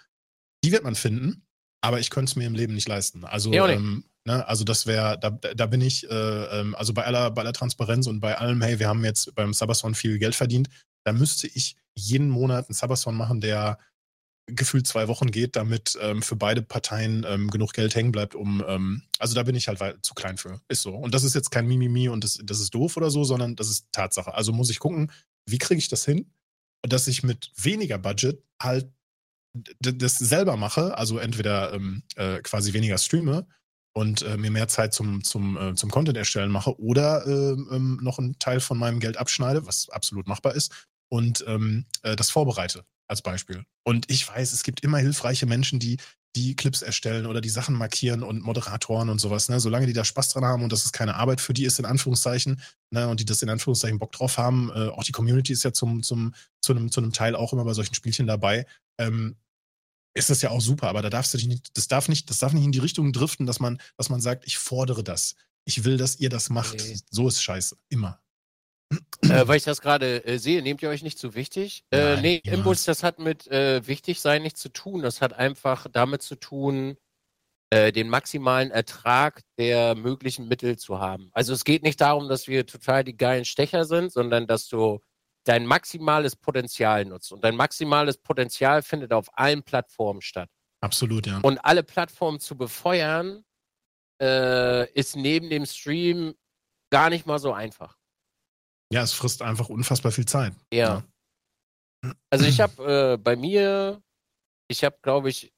die 0.64 0.72
wird 0.72 0.84
man 0.84 0.94
finden, 0.94 1.46
aber 1.80 1.98
ich 1.98 2.10
könnte 2.10 2.30
es 2.30 2.36
mir 2.36 2.46
im 2.46 2.54
Leben 2.54 2.74
nicht 2.74 2.88
leisten. 2.88 3.24
Also, 3.24 3.52
ja, 3.52 3.68
ähm, 3.68 4.04
ne, 4.24 4.46
also 4.46 4.64
das 4.64 4.86
wäre, 4.86 5.18
da, 5.18 5.30
da 5.30 5.66
bin 5.66 5.80
ich, 5.80 6.08
äh, 6.10 6.14
ähm, 6.60 6.74
also 6.74 6.92
bei 6.92 7.04
aller, 7.04 7.30
bei 7.30 7.42
aller 7.42 7.52
Transparenz 7.52 8.06
und 8.06 8.20
bei 8.20 8.36
allem, 8.38 8.60
hey, 8.62 8.78
wir 8.78 8.88
haben 8.88 9.04
jetzt 9.04 9.34
beim 9.34 9.54
Sabathon 9.54 9.94
viel 9.94 10.18
Geld 10.18 10.34
verdient, 10.34 10.68
da 11.04 11.12
müsste 11.12 11.46
ich 11.48 11.76
jeden 11.94 12.28
Monat 12.28 12.68
einen 12.68 12.74
Sabathon 12.74 13.16
machen, 13.16 13.40
der 13.40 13.78
gefühlt 14.46 14.86
zwei 14.86 15.08
Wochen 15.08 15.30
geht, 15.30 15.56
damit 15.56 15.96
ähm, 16.00 16.22
für 16.22 16.36
beide 16.36 16.62
Parteien 16.62 17.24
ähm, 17.28 17.50
genug 17.50 17.72
Geld 17.72 17.94
hängen 17.94 18.12
bleibt, 18.12 18.34
um, 18.34 18.62
ähm, 18.66 19.02
also 19.18 19.34
da 19.34 19.42
bin 19.42 19.54
ich 19.54 19.68
halt 19.68 19.80
zu 20.02 20.14
klein 20.14 20.36
für. 20.36 20.60
Ist 20.68 20.82
so. 20.82 20.94
Und 20.94 21.14
das 21.14 21.24
ist 21.24 21.34
jetzt 21.34 21.50
kein 21.50 21.66
Mimimi 21.66 22.08
und 22.08 22.24
das, 22.24 22.38
das 22.42 22.60
ist 22.60 22.74
doof 22.74 22.96
oder 22.96 23.10
so, 23.10 23.24
sondern 23.24 23.56
das 23.56 23.68
ist 23.68 23.86
Tatsache. 23.92 24.34
Also 24.34 24.52
muss 24.52 24.70
ich 24.70 24.78
gucken, 24.78 25.10
wie 25.48 25.58
kriege 25.58 25.78
ich 25.78 25.88
das 25.88 26.04
hin, 26.04 26.32
dass 26.82 27.06
ich 27.06 27.22
mit 27.22 27.52
weniger 27.56 27.98
Budget 27.98 28.42
halt 28.60 28.90
das 29.80 30.18
selber 30.18 30.56
mache, 30.56 30.96
also 30.96 31.18
entweder 31.18 31.74
ähm, 31.74 32.02
äh, 32.16 32.40
quasi 32.40 32.72
weniger 32.72 32.96
streame 32.98 33.46
und 33.94 34.22
äh, 34.22 34.38
mir 34.38 34.50
mehr 34.50 34.68
Zeit 34.68 34.94
zum, 34.94 35.22
zum, 35.22 35.56
äh, 35.58 35.74
zum 35.74 35.90
Content 35.90 36.16
erstellen 36.16 36.50
mache 36.50 36.80
oder 36.80 37.26
ähm, 37.26 37.68
ähm, 37.70 37.98
noch 38.02 38.18
einen 38.18 38.38
Teil 38.38 38.60
von 38.60 38.78
meinem 38.78 38.98
Geld 38.98 39.18
abschneide, 39.18 39.66
was 39.66 39.90
absolut 39.90 40.26
machbar 40.26 40.54
ist, 40.54 40.88
und 41.10 41.44
ähm, 41.46 41.84
äh, 42.02 42.16
das 42.16 42.30
vorbereite 42.30 42.86
als 43.08 43.22
Beispiel. 43.22 43.64
Und 43.84 44.10
ich 44.10 44.26
weiß, 44.26 44.52
es 44.52 44.62
gibt 44.62 44.82
immer 44.82 44.98
hilfreiche 44.98 45.46
Menschen, 45.46 45.78
die 45.78 45.98
die 46.34 46.56
Clips 46.56 46.80
erstellen 46.80 47.26
oder 47.26 47.40
die 47.40 47.50
Sachen 47.50 47.74
markieren 47.74 48.22
und 48.22 48.42
Moderatoren 48.42 49.10
und 49.10 49.20
sowas. 49.20 49.48
Ne? 49.48 49.60
Solange 49.60 49.86
die 49.86 49.92
da 49.92 50.04
Spaß 50.04 50.30
dran 50.30 50.44
haben 50.44 50.62
und 50.62 50.72
das 50.72 50.84
ist 50.84 50.92
keine 50.92 51.16
Arbeit 51.16 51.40
für 51.40 51.52
die 51.52 51.64
ist, 51.64 51.78
in 51.78 51.84
Anführungszeichen, 51.84 52.62
ne? 52.90 53.08
und 53.08 53.20
die 53.20 53.26
das 53.26 53.42
in 53.42 53.50
Anführungszeichen 53.50 53.98
Bock 53.98 54.12
drauf 54.12 54.38
haben, 54.38 54.70
äh, 54.74 54.88
auch 54.88 55.04
die 55.04 55.12
Community 55.12 55.52
ist 55.52 55.62
ja 55.62 55.72
zum, 55.72 56.02
zum, 56.02 56.34
zu, 56.62 56.72
einem, 56.72 56.90
zu 56.90 57.00
einem 57.00 57.12
Teil 57.12 57.36
auch 57.36 57.52
immer 57.52 57.64
bei 57.64 57.74
solchen 57.74 57.94
Spielchen 57.94 58.26
dabei, 58.26 58.66
ähm, 58.98 59.36
ist 60.14 60.30
das 60.30 60.42
ja 60.42 60.50
auch 60.50 60.60
super, 60.60 60.88
aber 60.88 61.02
da 61.02 61.10
darfst 61.10 61.34
du 61.34 61.38
dich 61.38 61.46
nicht, 61.46 61.76
das 61.76 61.88
darf 61.88 62.08
nicht, 62.08 62.28
das 62.30 62.38
darf 62.38 62.52
nicht 62.52 62.64
in 62.64 62.72
die 62.72 62.78
Richtung 62.78 63.12
driften, 63.12 63.46
dass 63.46 63.60
man, 63.60 63.78
dass 63.96 64.08
man 64.08 64.20
sagt, 64.20 64.46
ich 64.46 64.58
fordere 64.58 65.04
das. 65.04 65.34
Ich 65.64 65.84
will, 65.84 65.96
dass 65.96 66.16
ihr 66.16 66.28
das 66.28 66.50
macht. 66.50 66.76
Nee. 66.76 66.98
So 67.10 67.28
ist 67.28 67.42
scheiße. 67.42 67.76
Immer 67.88 68.22
äh, 69.22 69.46
weil 69.46 69.56
ich 69.56 69.64
das 69.64 69.80
gerade 69.80 70.24
äh, 70.24 70.38
sehe, 70.38 70.62
nehmt 70.62 70.82
ihr 70.82 70.88
euch 70.88 71.02
nicht 71.02 71.18
zu 71.18 71.34
wichtig? 71.34 71.84
Äh, 71.90 72.14
Nein, 72.14 72.22
nee, 72.22 72.42
ja. 72.44 72.52
Impuls, 72.52 72.84
das 72.84 73.02
hat 73.02 73.18
mit 73.18 73.46
äh, 73.48 73.86
wichtig 73.86 74.20
sein 74.20 74.42
nichts 74.42 74.60
zu 74.60 74.68
tun. 74.70 75.02
Das 75.02 75.20
hat 75.20 75.32
einfach 75.32 75.86
damit 75.90 76.22
zu 76.22 76.36
tun, 76.36 76.96
äh, 77.70 77.92
den 77.92 78.08
maximalen 78.08 78.70
Ertrag 78.70 79.40
der 79.58 79.94
möglichen 79.94 80.48
Mittel 80.48 80.76
zu 80.76 81.00
haben. 81.00 81.30
Also 81.32 81.52
es 81.52 81.64
geht 81.64 81.82
nicht 81.82 82.00
darum, 82.00 82.28
dass 82.28 82.48
wir 82.48 82.66
total 82.66 83.04
die 83.04 83.16
geilen 83.16 83.44
Stecher 83.44 83.84
sind, 83.84 84.12
sondern 84.12 84.46
dass 84.46 84.68
du 84.68 85.00
dein 85.44 85.66
maximales 85.66 86.36
Potenzial 86.36 87.04
nutzt. 87.04 87.32
Und 87.32 87.42
dein 87.44 87.56
maximales 87.56 88.18
Potenzial 88.18 88.82
findet 88.82 89.12
auf 89.12 89.26
allen 89.32 89.62
Plattformen 89.62 90.20
statt. 90.20 90.48
Absolut, 90.80 91.26
ja. 91.26 91.38
Und 91.42 91.58
alle 91.58 91.82
Plattformen 91.82 92.40
zu 92.40 92.56
befeuern, 92.56 93.44
äh, 94.22 94.90
ist 94.92 95.16
neben 95.16 95.50
dem 95.50 95.66
Stream 95.66 96.34
gar 96.90 97.10
nicht 97.10 97.26
mal 97.26 97.38
so 97.38 97.52
einfach. 97.52 97.96
Ja, 98.92 99.02
es 99.02 99.12
frisst 99.12 99.42
einfach 99.42 99.68
unfassbar 99.68 100.12
viel 100.12 100.26
Zeit. 100.26 100.52
Ja. 100.72 101.02
ja. 102.04 102.14
Also 102.30 102.44
ich 102.44 102.60
habe 102.60 103.14
äh, 103.14 103.16
bei 103.16 103.36
mir, 103.36 104.02
ich 104.68 104.84
habe, 104.84 104.96
glaube 105.02 105.30
ich, 105.30 105.52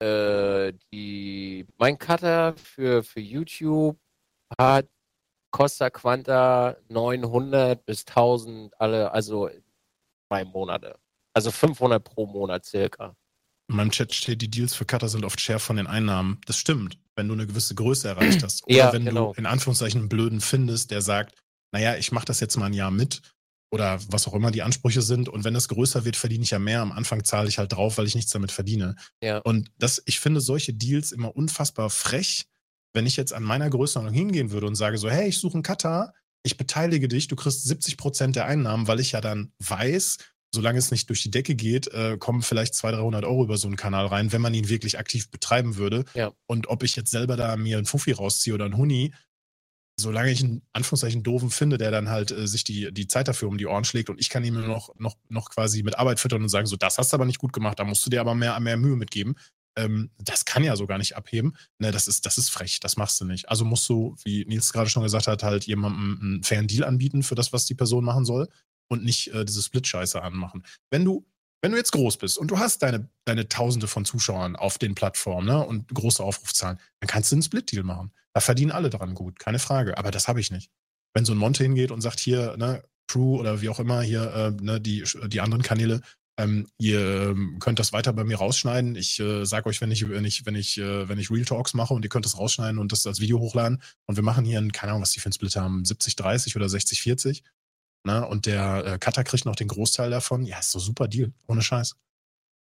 äh, 0.00 0.72
die, 0.92 1.66
mein 1.78 1.98
Cutter 1.98 2.54
für, 2.56 3.02
für 3.02 3.20
YouTube 3.20 3.98
hat 4.58 4.88
Costa 5.52 5.90
Quanta 5.90 6.76
900 6.88 7.84
bis 7.84 8.06
1000 8.06 8.72
alle, 8.80 9.12
also 9.12 9.50
zwei 10.28 10.44
Monate. 10.44 10.98
Also 11.34 11.50
500 11.50 12.02
pro 12.02 12.26
Monat 12.26 12.64
circa. 12.64 13.14
In 13.68 13.76
meinem 13.76 13.90
Chat 13.90 14.12
steht, 14.12 14.42
die 14.42 14.50
Deals 14.50 14.74
für 14.74 14.84
Cutter 14.84 15.08
sind 15.08 15.24
oft 15.24 15.40
Share 15.40 15.60
von 15.60 15.76
den 15.76 15.86
Einnahmen. 15.86 16.40
Das 16.46 16.56
stimmt, 16.56 16.98
wenn 17.14 17.28
du 17.28 17.34
eine 17.34 17.46
gewisse 17.46 17.74
Größe 17.74 18.08
erreicht 18.08 18.42
hast. 18.44 18.64
Oder 18.64 18.74
ja, 18.74 18.92
wenn 18.92 19.04
genau. 19.04 19.32
du 19.32 19.38
in 19.38 19.46
Anführungszeichen 19.46 20.00
einen 20.00 20.08
Blöden 20.08 20.40
findest, 20.40 20.90
der 20.90 21.02
sagt, 21.02 21.34
naja, 21.72 21.96
ich 21.96 22.12
mache 22.12 22.24
das 22.24 22.40
jetzt 22.40 22.56
mal 22.56 22.66
ein 22.66 22.74
Jahr 22.74 22.90
mit 22.90 23.22
oder 23.72 24.00
was 24.08 24.26
auch 24.26 24.34
immer 24.34 24.50
die 24.50 24.62
Ansprüche 24.62 25.02
sind. 25.02 25.28
Und 25.28 25.44
wenn 25.44 25.54
das 25.54 25.68
größer 25.68 26.04
wird, 26.04 26.16
verdiene 26.16 26.44
ich 26.44 26.50
ja 26.50 26.58
mehr. 26.58 26.80
Am 26.80 26.92
Anfang 26.92 27.24
zahle 27.24 27.48
ich 27.48 27.58
halt 27.58 27.72
drauf, 27.72 27.98
weil 27.98 28.06
ich 28.06 28.14
nichts 28.14 28.32
damit 28.32 28.50
verdiene. 28.50 28.96
Ja. 29.22 29.38
Und 29.38 29.70
das, 29.78 30.02
ich 30.06 30.18
finde 30.18 30.40
solche 30.40 30.74
Deals 30.74 31.12
immer 31.12 31.36
unfassbar 31.36 31.90
frech, 31.90 32.46
wenn 32.92 33.06
ich 33.06 33.16
jetzt 33.16 33.32
an 33.32 33.44
meiner 33.44 33.70
Größenordnung 33.70 34.14
hingehen 34.14 34.50
würde 34.50 34.66
und 34.66 34.74
sage 34.74 34.98
so, 34.98 35.08
hey, 35.08 35.28
ich 35.28 35.38
suche 35.38 35.54
einen 35.54 35.62
Katar, 35.62 36.12
ich 36.42 36.56
beteilige 36.56 37.06
dich, 37.06 37.28
du 37.28 37.36
kriegst 37.36 37.64
70 37.64 37.96
Prozent 37.96 38.34
der 38.34 38.46
Einnahmen, 38.46 38.88
weil 38.88 38.98
ich 38.98 39.12
ja 39.12 39.20
dann 39.20 39.52
weiß, 39.60 40.16
solange 40.52 40.78
es 40.78 40.90
nicht 40.90 41.08
durch 41.08 41.22
die 41.22 41.30
Decke 41.30 41.54
geht, 41.54 41.86
äh, 41.88 42.16
kommen 42.18 42.42
vielleicht 42.42 42.74
200, 42.74 43.02
300 43.02 43.24
Euro 43.24 43.44
über 43.44 43.56
so 43.56 43.68
einen 43.68 43.76
Kanal 43.76 44.06
rein, 44.06 44.32
wenn 44.32 44.42
man 44.42 44.54
ihn 44.54 44.68
wirklich 44.68 44.98
aktiv 44.98 45.30
betreiben 45.30 45.76
würde. 45.76 46.04
Ja. 46.14 46.32
Und 46.46 46.68
ob 46.68 46.82
ich 46.82 46.96
jetzt 46.96 47.10
selber 47.10 47.36
da 47.36 47.56
mir 47.56 47.76
einen 47.76 47.86
Fuffi 47.86 48.12
rausziehe 48.12 48.54
oder 48.54 48.64
einen 48.64 48.76
Huni, 48.76 49.14
solange 50.00 50.30
ich 50.30 50.42
einen 50.42 50.62
Anführungszeichen 50.72 51.22
doofen 51.22 51.50
finde, 51.50 51.78
der 51.78 51.90
dann 51.90 52.08
halt 52.08 52.30
äh, 52.30 52.46
sich 52.46 52.64
die, 52.64 52.92
die 52.92 53.06
Zeit 53.06 53.28
dafür 53.28 53.48
um 53.48 53.58
die 53.58 53.66
Ohren 53.66 53.84
schlägt 53.84 54.10
und 54.10 54.20
ich 54.20 54.28
kann 54.28 54.44
ihm 54.44 54.54
noch, 54.66 54.94
noch, 54.98 55.16
noch 55.28 55.50
quasi 55.50 55.82
mit 55.82 55.98
Arbeit 55.98 56.20
füttern 56.20 56.42
und 56.42 56.48
sagen, 56.48 56.66
so, 56.66 56.76
das 56.76 56.98
hast 56.98 57.12
du 57.12 57.16
aber 57.16 57.24
nicht 57.24 57.38
gut 57.38 57.52
gemacht, 57.52 57.78
da 57.78 57.84
musst 57.84 58.04
du 58.04 58.10
dir 58.10 58.20
aber 58.20 58.34
mehr, 58.34 58.58
mehr 58.60 58.76
Mühe 58.76 58.96
mitgeben. 58.96 59.36
Ähm, 59.76 60.10
das 60.18 60.44
kann 60.44 60.64
ja 60.64 60.74
so 60.76 60.86
gar 60.86 60.98
nicht 60.98 61.16
abheben. 61.16 61.56
Ne, 61.78 61.92
das 61.92 62.08
ist, 62.08 62.26
das 62.26 62.38
ist 62.38 62.50
frech, 62.50 62.80
das 62.80 62.96
machst 62.96 63.20
du 63.20 63.24
nicht. 63.24 63.48
Also 63.48 63.64
musst 63.64 63.88
du, 63.88 64.16
wie 64.24 64.44
Nils 64.46 64.72
gerade 64.72 64.90
schon 64.90 65.02
gesagt 65.02 65.28
hat, 65.28 65.42
halt 65.42 65.64
jemandem 65.64 66.18
einen 66.20 66.42
fairen 66.42 66.66
Deal 66.66 66.84
anbieten 66.84 67.22
für 67.22 67.34
das, 67.34 67.52
was 67.52 67.66
die 67.66 67.74
Person 67.74 68.04
machen 68.04 68.24
soll 68.24 68.48
und 68.88 69.04
nicht 69.04 69.28
äh, 69.32 69.44
diese 69.44 69.62
Split-Scheiße 69.62 70.20
anmachen. 70.20 70.64
Wenn 70.90 71.04
du 71.04 71.24
wenn 71.62 71.72
du 71.72 71.78
jetzt 71.78 71.92
groß 71.92 72.16
bist 72.16 72.38
und 72.38 72.50
du 72.50 72.58
hast 72.58 72.82
deine, 72.82 73.08
deine 73.24 73.48
Tausende 73.48 73.86
von 73.86 74.04
Zuschauern 74.04 74.56
auf 74.56 74.78
den 74.78 74.94
Plattformen 74.94 75.46
ne, 75.46 75.64
und 75.64 75.88
große 75.88 76.22
Aufrufzahlen, 76.22 76.78
dann 77.00 77.08
kannst 77.08 77.30
du 77.30 77.36
einen 77.36 77.42
Split-Deal 77.42 77.84
machen. 77.84 78.12
Da 78.32 78.40
verdienen 78.40 78.70
alle 78.70 78.90
dran 78.90 79.14
gut, 79.14 79.38
keine 79.38 79.58
Frage. 79.58 79.98
Aber 79.98 80.10
das 80.10 80.28
habe 80.28 80.40
ich 80.40 80.50
nicht. 80.50 80.70
Wenn 81.14 81.24
so 81.24 81.32
ein 81.32 81.38
Monte 81.38 81.62
hingeht 81.62 81.90
und 81.90 82.00
sagt, 82.00 82.20
hier, 82.20 82.56
ne, 82.56 82.82
Crew 83.08 83.38
oder 83.38 83.60
wie 83.60 83.68
auch 83.68 83.80
immer, 83.80 84.02
hier, 84.02 84.32
äh, 84.32 84.62
ne, 84.62 84.80
die, 84.80 85.04
die 85.26 85.40
anderen 85.40 85.62
Kanäle, 85.62 86.00
ähm, 86.38 86.68
ihr 86.78 87.30
ähm, 87.30 87.58
könnt 87.58 87.78
das 87.78 87.92
weiter 87.92 88.12
bei 88.12 88.24
mir 88.24 88.38
rausschneiden. 88.38 88.96
Ich 88.96 89.20
äh, 89.20 89.44
sage 89.44 89.68
euch, 89.68 89.80
wenn 89.80 89.90
ich, 89.90 90.08
wenn 90.08 90.24
ich, 90.24 90.46
wenn 90.46 90.54
ich, 90.54 90.78
äh, 90.78 91.08
wenn 91.08 91.18
ich 91.18 91.30
Real 91.30 91.44
Talks 91.44 91.74
mache 91.74 91.92
und 91.92 92.04
ihr 92.04 92.08
könnt 92.08 92.24
das 92.24 92.38
rausschneiden 92.38 92.78
und 92.78 92.92
das 92.92 93.06
als 93.06 93.20
Video 93.20 93.40
hochladen. 93.40 93.82
Und 94.06 94.16
wir 94.16 94.22
machen 94.22 94.44
hier 94.44 94.58
einen, 94.58 94.72
keine 94.72 94.92
Ahnung, 94.92 95.02
was 95.02 95.10
die 95.10 95.20
für 95.20 95.26
einen 95.26 95.34
Split 95.34 95.56
haben, 95.56 95.82
70-30 95.82 96.56
oder 96.56 96.66
60-40. 96.66 97.42
Ne? 98.04 98.26
Und 98.26 98.46
der 98.46 98.84
äh, 98.84 98.98
Cutter 98.98 99.24
kriegt 99.24 99.44
noch 99.44 99.56
den 99.56 99.68
Großteil 99.68 100.10
davon. 100.10 100.44
Ja, 100.44 100.58
ist 100.58 100.70
so 100.70 100.78
super 100.78 101.08
Deal, 101.08 101.32
ohne 101.46 101.62
Scheiß. 101.62 101.96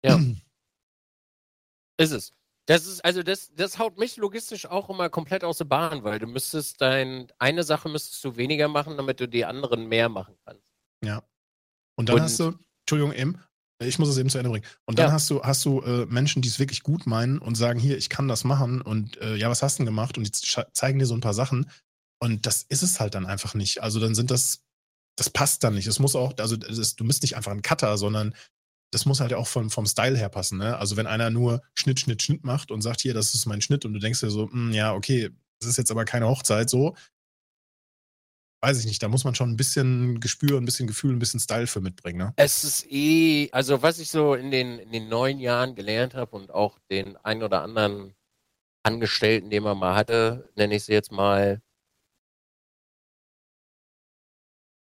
Ja. 0.04 0.20
ist 1.96 2.10
es. 2.12 2.32
Das 2.66 2.86
ist, 2.86 3.04
also 3.04 3.22
das, 3.22 3.52
das 3.54 3.78
haut 3.78 3.98
mich 3.98 4.16
logistisch 4.16 4.66
auch 4.66 4.88
immer 4.88 5.10
komplett 5.10 5.44
aus 5.44 5.58
der 5.58 5.66
Bahn, 5.66 6.02
weil 6.02 6.18
du 6.18 6.26
müsstest 6.26 6.80
dein, 6.80 7.30
eine 7.38 7.62
Sache 7.62 7.90
müsstest 7.90 8.24
du 8.24 8.36
weniger 8.36 8.68
machen, 8.68 8.96
damit 8.96 9.20
du 9.20 9.28
die 9.28 9.44
anderen 9.44 9.86
mehr 9.86 10.08
machen 10.08 10.34
kannst. 10.46 10.64
Ja. 11.04 11.22
Und 11.96 12.08
dann 12.08 12.16
und, 12.16 12.22
hast 12.22 12.40
du, 12.40 12.54
Entschuldigung, 12.80 13.12
eben, 13.12 13.38
ich 13.80 13.98
muss 13.98 14.08
es 14.08 14.16
eben 14.16 14.30
zu 14.30 14.38
Ende 14.38 14.50
bringen. 14.50 14.64
Und 14.86 14.98
dann 14.98 15.08
ja. 15.08 15.12
hast 15.12 15.28
du, 15.28 15.42
hast 15.42 15.64
du 15.66 15.82
äh, 15.82 16.06
Menschen, 16.06 16.40
die 16.40 16.48
es 16.48 16.58
wirklich 16.58 16.82
gut 16.82 17.06
meinen 17.06 17.38
und 17.38 17.54
sagen, 17.54 17.78
hier, 17.78 17.98
ich 17.98 18.08
kann 18.08 18.28
das 18.28 18.44
machen 18.44 18.80
und 18.80 19.20
äh, 19.20 19.36
ja, 19.36 19.50
was 19.50 19.62
hast 19.62 19.78
du 19.78 19.80
denn 19.80 19.86
gemacht? 19.86 20.16
Und 20.16 20.26
die 20.26 20.62
zeigen 20.72 20.98
dir 20.98 21.06
so 21.06 21.14
ein 21.14 21.20
paar 21.20 21.34
Sachen. 21.34 21.70
Und 22.18 22.46
das 22.46 22.62
ist 22.62 22.82
es 22.82 22.98
halt 22.98 23.14
dann 23.14 23.26
einfach 23.26 23.52
nicht. 23.52 23.82
Also 23.82 24.00
dann 24.00 24.14
sind 24.14 24.30
das 24.30 24.63
das 25.16 25.30
passt 25.30 25.64
dann 25.64 25.74
nicht. 25.74 25.86
Es 25.86 25.98
muss 25.98 26.16
auch, 26.16 26.34
also 26.38 26.56
das, 26.56 26.96
du 26.96 27.06
bist 27.06 27.22
nicht 27.22 27.36
einfach 27.36 27.52
ein 27.52 27.62
Cutter, 27.62 27.96
sondern 27.98 28.34
das 28.90 29.06
muss 29.06 29.20
halt 29.20 29.34
auch 29.34 29.46
vom, 29.46 29.70
vom 29.70 29.86
Style 29.86 30.16
her 30.16 30.28
passen. 30.28 30.58
Ne? 30.58 30.76
Also 30.76 30.96
wenn 30.96 31.06
einer 31.06 31.30
nur 31.30 31.62
Schnitt, 31.74 32.00
Schnitt, 32.00 32.22
Schnitt 32.22 32.44
macht 32.44 32.70
und 32.70 32.82
sagt, 32.82 33.00
hier, 33.00 33.14
das 33.14 33.34
ist 33.34 33.46
mein 33.46 33.60
Schnitt 33.60 33.84
und 33.84 33.92
du 33.92 33.98
denkst 33.98 34.20
dir 34.20 34.30
so, 34.30 34.50
hm, 34.50 34.72
ja, 34.72 34.94
okay, 34.94 35.30
das 35.60 35.70
ist 35.70 35.78
jetzt 35.78 35.90
aber 35.90 36.04
keine 36.04 36.28
Hochzeit, 36.28 36.70
so, 36.70 36.94
weiß 38.64 38.78
ich 38.78 38.86
nicht, 38.86 39.02
da 39.02 39.08
muss 39.08 39.24
man 39.24 39.34
schon 39.34 39.50
ein 39.50 39.56
bisschen 39.56 40.20
Gespür, 40.20 40.58
ein 40.58 40.64
bisschen 40.64 40.86
Gefühl, 40.86 41.12
ein 41.12 41.18
bisschen 41.18 41.40
Style 41.40 41.66
für 41.66 41.80
mitbringen. 41.80 42.18
Ne? 42.18 42.32
Es 42.36 42.64
ist 42.64 42.86
eh, 42.90 43.50
also 43.52 43.82
was 43.82 43.98
ich 43.98 44.10
so 44.10 44.34
in 44.34 44.50
den, 44.50 44.78
in 44.78 44.90
den 44.90 45.08
neun 45.08 45.38
Jahren 45.38 45.74
gelernt 45.74 46.14
habe 46.14 46.34
und 46.36 46.50
auch 46.50 46.78
den 46.90 47.16
ein 47.18 47.42
oder 47.42 47.62
anderen 47.62 48.14
Angestellten, 48.82 49.50
den 49.50 49.64
man 49.64 49.76
mal 49.76 49.94
hatte, 49.94 50.50
nenne 50.56 50.76
ich 50.76 50.84
sie 50.84 50.92
jetzt 50.92 51.12
mal, 51.12 51.60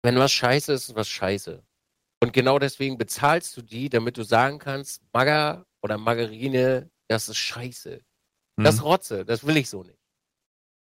Wenn 0.06 0.19
was 0.19 0.32
scheiße 0.34 0.72
ist, 0.72 0.90
ist 0.90 0.95
was 0.95 1.10
scheiße. 1.10 1.64
Und 2.22 2.32
genau 2.32 2.60
deswegen 2.60 2.95
bezahlst 2.95 3.57
du 3.57 3.64
die, 3.64 3.90
damit 3.90 4.18
du 4.18 4.23
sagen 4.23 4.60
kannst, 4.60 5.02
Magger 5.11 5.65
oder 5.82 5.98
Margarine, 5.98 6.91
das 7.07 7.27
ist 7.27 7.38
scheiße. 7.38 8.02
Das 8.56 8.77
Mhm. 8.77 8.82
Rotze, 8.84 9.26
das 9.26 9.48
will 9.48 9.57
ich 9.57 9.68
so 9.68 9.82
nicht. 9.84 9.98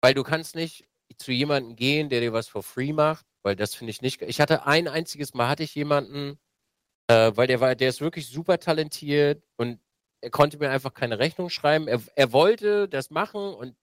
Weil 0.04 0.14
du 0.14 0.22
kannst 0.22 0.54
nicht 0.54 0.88
zu 1.18 1.32
jemandem 1.32 1.76
gehen, 1.76 2.10
der 2.10 2.22
dir 2.22 2.34
was 2.34 2.48
for 2.50 2.62
free 2.62 2.94
macht, 2.94 3.26
weil 3.44 3.56
das 3.56 3.74
finde 3.74 3.90
ich 3.90 4.04
nicht. 4.04 4.22
Ich 4.22 4.40
hatte 4.40 4.68
ein 4.68 4.88
einziges 4.88 5.34
Mal 5.34 5.50
hatte 5.50 5.64
ich 5.64 5.74
jemanden, 5.74 6.40
äh, 7.08 7.32
weil 7.34 7.48
der 7.48 7.60
war, 7.62 7.74
der 7.74 7.90
ist 7.90 8.02
wirklich 8.02 8.28
super 8.28 8.60
talentiert 8.60 9.44
und 9.58 9.80
er 10.22 10.30
konnte 10.30 10.60
mir 10.60 10.70
einfach 10.70 10.94
keine 10.94 11.18
Rechnung 11.18 11.50
schreiben. 11.50 11.88
Er, 11.88 12.00
er 12.16 12.32
wollte 12.32 12.88
das 12.88 13.10
machen 13.10 13.56
und 13.56 13.76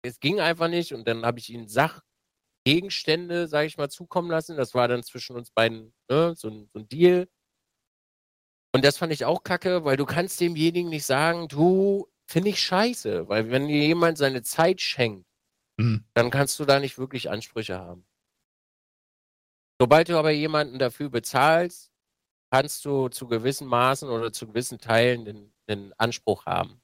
es 0.00 0.18
ging 0.18 0.40
einfach 0.40 0.68
nicht 0.68 0.94
und 0.94 1.06
dann 1.06 1.26
habe 1.26 1.40
ich 1.40 1.50
ihm 1.50 1.68
Sachgegenstände, 2.64 3.48
sage 3.48 3.66
ich 3.66 3.76
mal, 3.76 3.90
zukommen 3.90 4.30
lassen. 4.30 4.56
Das 4.56 4.74
war 4.74 4.88
dann 4.88 5.02
zwischen 5.02 5.36
uns 5.36 5.50
beiden 5.50 5.92
ne, 6.08 6.34
so, 6.36 6.48
ein, 6.48 6.68
so 6.72 6.80
ein 6.80 6.88
Deal. 6.88 7.28
Und 8.74 8.84
das 8.84 8.96
fand 8.96 9.12
ich 9.12 9.24
auch 9.24 9.42
kacke, 9.42 9.84
weil 9.84 9.96
du 9.96 10.06
kannst 10.06 10.40
demjenigen 10.40 10.88
nicht 10.88 11.04
sagen, 11.04 11.48
du, 11.48 12.08
finde 12.26 12.50
ich 12.50 12.60
scheiße, 12.60 13.28
weil 13.28 13.50
wenn 13.50 13.68
dir 13.68 13.86
jemand 13.86 14.18
seine 14.18 14.42
Zeit 14.42 14.80
schenkt, 14.80 15.26
Mhm. 15.78 16.04
dann 16.12 16.30
kannst 16.30 16.60
du 16.60 16.66
da 16.66 16.78
nicht 16.78 16.98
wirklich 16.98 17.30
Ansprüche 17.30 17.78
haben. 17.78 18.06
Sobald 19.80 20.10
du 20.10 20.18
aber 20.18 20.30
jemanden 20.30 20.78
dafür 20.78 21.08
bezahlst, 21.08 21.90
kannst 22.52 22.84
du 22.84 23.08
zu 23.08 23.26
gewissen 23.26 23.66
Maßen 23.66 24.10
oder 24.10 24.32
zu 24.34 24.48
gewissen 24.48 24.78
Teilen 24.78 25.24
den, 25.24 25.54
den 25.70 25.94
Anspruch 25.98 26.44
haben. 26.44 26.81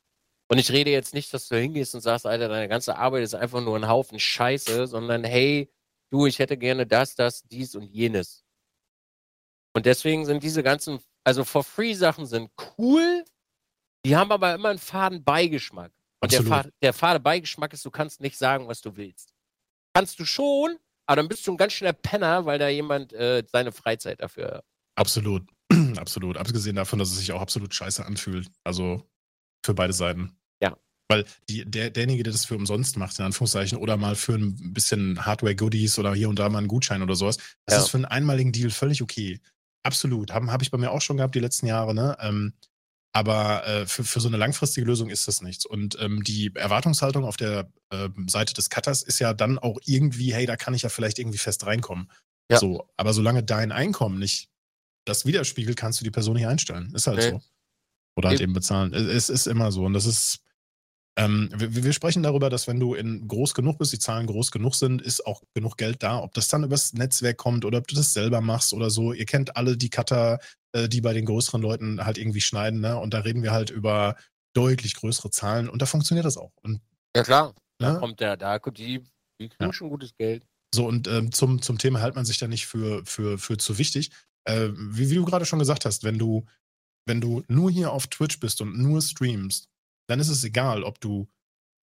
Und 0.51 0.59
ich 0.59 0.73
rede 0.73 0.91
jetzt 0.91 1.13
nicht, 1.13 1.33
dass 1.35 1.49
du 1.49 1.59
hingehst 1.61 1.95
und 1.95 2.01
sagst, 2.01 2.27
Alter, 2.27 2.49
deine 2.49 2.69
ganze 2.69 2.97
Arbeit 2.97 3.23
ist 3.23 3.35
einfach 3.35 3.61
nur 3.61 3.77
ein 3.77 3.89
Haufen 3.89 4.19
Scheiße, 4.19 4.87
sondern 4.87 5.25
hey, 5.25 5.71
du, 6.11 6.27
ich 6.27 6.39
hätte 6.39 6.57
gerne 6.57 6.87
das, 6.87 7.15
das, 7.15 7.43
dies 7.43 7.75
und 7.75 7.85
jenes. 7.85 8.45
Und 9.75 9.85
deswegen 9.85 10.25
sind 10.25 10.43
diese 10.43 10.63
ganzen, 10.63 11.01
also 11.25 11.45
for 11.45 11.63
free 11.63 11.93
Sachen 11.93 12.25
sind 12.25 12.51
cool, 12.79 13.25
die 14.05 14.17
haben 14.17 14.33
aber 14.33 14.55
immer 14.55 14.71
einen 14.71 14.79
faden 14.79 15.23
Beigeschmack. 15.23 15.93
Und 16.21 16.33
der, 16.33 16.71
der 16.83 16.93
fade 16.93 17.21
Beigeschmack 17.21 17.73
ist, 17.75 17.85
du 17.85 17.91
kannst 17.91 18.21
nicht 18.21 18.39
sagen, 18.39 18.67
was 18.69 18.81
du 18.81 18.97
willst. 18.97 19.35
Kannst 19.95 20.19
du 20.19 20.25
schon, 20.25 20.79
aber 21.07 21.17
dann 21.17 21.29
bist 21.29 21.47
du 21.47 21.53
ein 21.53 21.57
ganz 21.59 21.75
schöner 21.75 21.93
Penner, 21.93 22.47
weil 22.47 22.59
da 22.59 22.69
jemand 22.69 23.13
äh, 23.13 23.45
seine 23.47 23.71
Freizeit 23.71 24.21
dafür. 24.21 24.65
Absolut. 24.97 25.43
absolut. 25.97 26.39
Abgesehen 26.39 26.77
davon, 26.77 26.99
dass 26.99 27.11
es 27.11 27.19
sich 27.19 27.33
auch 27.33 27.41
absolut 27.41 27.75
scheiße 27.75 28.05
anfühlt. 28.05 28.51
Also 28.65 29.09
für 29.65 29.75
beide 29.75 29.93
Seiten. 29.93 30.38
Ja. 30.63 30.77
Weil 31.11 31.25
die, 31.49 31.65
der, 31.65 31.91
derjenige, 31.91 32.23
der 32.23 32.33
das 32.33 32.45
für 32.45 32.57
umsonst 32.57 32.97
macht, 32.97 33.19
in 33.19 33.25
Anführungszeichen, 33.25 33.79
oder 33.79 33.97
mal 33.97 34.15
für 34.15 34.35
ein 34.35 34.73
bisschen 34.75 35.25
Hardware-Goodies 35.25 35.99
oder 35.99 36.15
hier 36.15 36.29
und 36.29 36.39
da 36.39 36.49
mal 36.49 36.59
einen 36.59 36.69
Gutschein 36.69 37.03
oder 37.03 37.15
sowas, 37.15 37.39
das 37.67 37.77
Ja. 37.77 37.83
ist 37.83 37.89
für 37.91 37.97
einen 37.99 38.05
einmaligen 38.05 38.53
Deal 38.53 38.71
völlig 38.71 39.03
okay. 39.03 39.41
Absolut. 39.85 40.33
Habe 40.33 40.63
ich 40.63 40.71
bei 40.71 40.79
mir 40.79 40.91
auch 40.91 41.01
schon 41.01 41.17
gehabt 41.17 41.35
die 41.35 41.41
letzten 41.41 41.67
Jahre, 41.67 41.95
ne? 41.95 42.17
Ähm, 42.21 42.53
aber 43.15 43.67
äh, 43.67 43.87
für, 43.87 44.05
für 44.05 44.21
so 44.21 44.29
eine 44.29 44.37
langfristige 44.37 44.87
Lösung 44.87 45.09
ist 45.09 45.27
das 45.27 45.41
nichts. 45.41 45.65
Und 45.65 45.97
ähm, 46.01 46.23
die 46.25 46.53
Erwartungshaltung 46.55 47.25
auf 47.25 47.37
der 47.39 47.73
ähm, 47.91 48.29
Seite 48.29 48.53
des 48.53 48.69
Cutters 48.69 49.03
ist 49.03 49.19
ja 49.19 49.33
dann 49.33 49.59
auch 49.59 49.79
irgendwie, 49.87 50.35
hey, 50.35 50.45
da 50.45 50.57
kann 50.57 50.75
ich 50.75 50.83
ja 50.83 50.89
vielleicht 50.91 51.19
irgendwie 51.19 51.39
fest 51.39 51.65
reinkommen. 51.65 52.11
Ja. 52.51 52.59
So, 52.59 52.87
aber 52.99 53.15
solange 53.15 53.43
dein 53.43 53.73
Einkommen 53.73 54.19
nicht 54.19 54.51
das 55.07 55.25
widerspiegelt, 55.25 55.77
kannst 55.77 56.01
du 56.01 56.05
die 56.05 56.11
Person 56.11 56.35
nicht 56.37 56.47
einstellen. 56.47 56.93
Ist 56.95 57.07
halt 57.07 57.19
Nee. 57.19 57.31
so. 57.31 57.43
Oder 58.17 58.29
halt 58.29 58.41
Eben. 58.41 58.51
eben 58.51 58.53
bezahlen. 58.55 58.93
Es, 58.93 59.07
es 59.07 59.29
ist 59.31 59.47
immer 59.47 59.73
so. 59.73 59.85
Und 59.87 59.95
das 59.95 60.05
ist, 60.05 60.41
ähm, 61.19 61.51
wir, 61.55 61.85
wir 61.85 61.93
sprechen 61.93 62.23
darüber, 62.23 62.49
dass 62.49 62.69
wenn 62.69 62.81
du 62.81 62.95
in 62.95 63.27
groß 63.29 63.55
genug 63.55 63.79
bist, 63.79 63.93
die 63.93 63.99
Zahlen 63.99 64.27
groß 64.27 64.53
genug 64.53 64.75
sind, 64.77 65.03
ist 65.03 65.27
auch 65.27 65.43
genug 65.55 65.77
Geld 65.77 66.03
da. 66.03 66.21
Ob 66.23 66.33
das 66.35 66.49
dann 66.49 66.65
übers 66.65 66.93
Netzwerk 66.95 67.37
kommt 67.39 67.65
oder 67.65 67.79
ob 67.79 67.89
du 67.89 67.97
das 67.97 68.13
selber 68.13 68.41
machst 68.41 68.73
oder 68.73 68.89
so. 68.91 69.13
Ihr 69.13 69.27
kennt 69.27 69.57
alle 69.57 69.77
die 69.77 69.91
Cutter, 69.91 70.39
äh, 70.73 70.89
die 70.89 71.01
bei 71.01 71.13
den 71.13 71.25
größeren 71.27 71.61
Leuten 71.61 72.05
halt 72.05 72.19
irgendwie 72.19 72.41
schneiden, 72.41 72.81
ne? 72.81 72.97
Und 72.99 73.15
da 73.15 73.21
reden 73.21 73.43
wir 73.43 73.53
halt 73.53 73.71
über 73.71 74.17
deutlich 74.55 74.95
größere 74.95 75.31
Zahlen 75.31 75.69
und 75.69 75.83
da 75.83 75.87
funktioniert 75.87 76.25
das 76.25 76.37
auch. 76.37 76.53
Und 76.63 76.81
Ja 77.17 77.23
klar. 77.25 77.55
ne? 77.81 77.99
Kommt 77.99 78.21
der, 78.21 78.37
da 78.37 78.59
kommt 78.59 78.79
die, 78.79 79.01
die 79.41 79.49
kriegen 79.49 79.65
Ja. 79.65 79.73
schon 79.73 79.91
gutes 79.91 80.15
Geld. 80.17 80.45
So, 80.75 80.87
und 80.87 81.09
ähm, 81.09 81.33
zum, 81.33 81.63
zum 81.63 81.79
Thema 81.79 82.01
hält 82.01 82.15
man 82.15 82.25
sich 82.27 82.39
da 82.39 82.47
nicht 82.47 82.67
für, 82.67 83.05
für, 83.05 83.39
für 83.39 83.57
zu 83.57 83.79
wichtig. 83.79 84.11
Äh, 84.45 84.69
wie, 84.75 85.11
wie 85.11 85.15
du 85.17 85.25
gerade 85.25 85.47
schon 85.47 85.59
gesagt 85.59 85.85
hast, 85.85 86.05
wenn 86.05 86.19
du, 86.19 86.45
wenn 87.07 87.21
du 87.21 87.43
nur 87.49 87.71
hier 87.71 87.93
auf 87.93 88.07
Twitch 88.07 88.39
bist 88.41 88.61
und 88.61 88.79
nur 88.79 89.01
streamst, 89.03 89.69
dann 90.09 90.21
ist 90.21 90.29
es 90.29 90.43
egal, 90.45 90.83
ob 90.83 91.01
du 91.01 91.29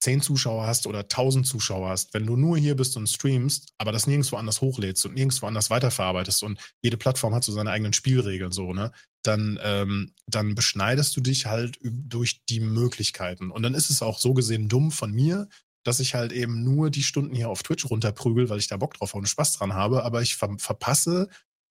10 0.01 0.21
Zuschauer 0.21 0.67
hast 0.67 0.85
oder 0.87 0.99
1000 0.99 1.47
Zuschauer 1.47 1.89
hast. 1.89 2.13
Wenn 2.13 2.25
du 2.25 2.35
nur 2.35 2.57
hier 2.57 2.75
bist 2.75 2.95
und 2.97 3.07
streamst, 3.07 3.73
aber 3.77 3.91
das 3.91 4.07
nirgendwo 4.07 4.35
anders 4.35 4.61
hochlädst 4.61 5.05
und 5.05 5.15
nirgendwo 5.15 5.47
anders 5.47 5.69
weiterverarbeitest 5.69 6.43
und 6.43 6.59
jede 6.83 6.97
Plattform 6.97 7.33
hat 7.33 7.43
so 7.43 7.51
seine 7.51 7.71
eigenen 7.71 7.93
Spielregeln, 7.93 8.51
so, 8.51 8.73
ne, 8.73 8.91
dann, 9.23 9.59
ähm, 9.63 10.13
dann 10.27 10.53
beschneidest 10.53 11.15
du 11.17 11.21
dich 11.21 11.47
halt 11.47 11.79
durch 11.81 12.45
die 12.45 12.59
Möglichkeiten. 12.59 13.49
Und 13.49 13.63
dann 13.63 13.73
ist 13.73 13.89
es 13.89 14.01
auch 14.01 14.19
so 14.19 14.33
gesehen 14.33 14.69
dumm 14.69 14.91
von 14.91 15.11
mir, 15.11 15.47
dass 15.83 15.99
ich 15.99 16.13
halt 16.13 16.31
eben 16.31 16.63
nur 16.63 16.89
die 16.89 17.03
Stunden 17.03 17.35
hier 17.35 17.49
auf 17.49 17.63
Twitch 17.63 17.89
runterprügel, 17.89 18.49
weil 18.49 18.59
ich 18.59 18.67
da 18.67 18.77
Bock 18.77 18.95
drauf 18.95 19.13
habe 19.13 19.19
und 19.19 19.27
Spaß 19.27 19.53
dran 19.53 19.73
habe, 19.73 20.03
aber 20.03 20.21
ich 20.21 20.35
ver 20.35 20.55
verpasse 20.57 21.29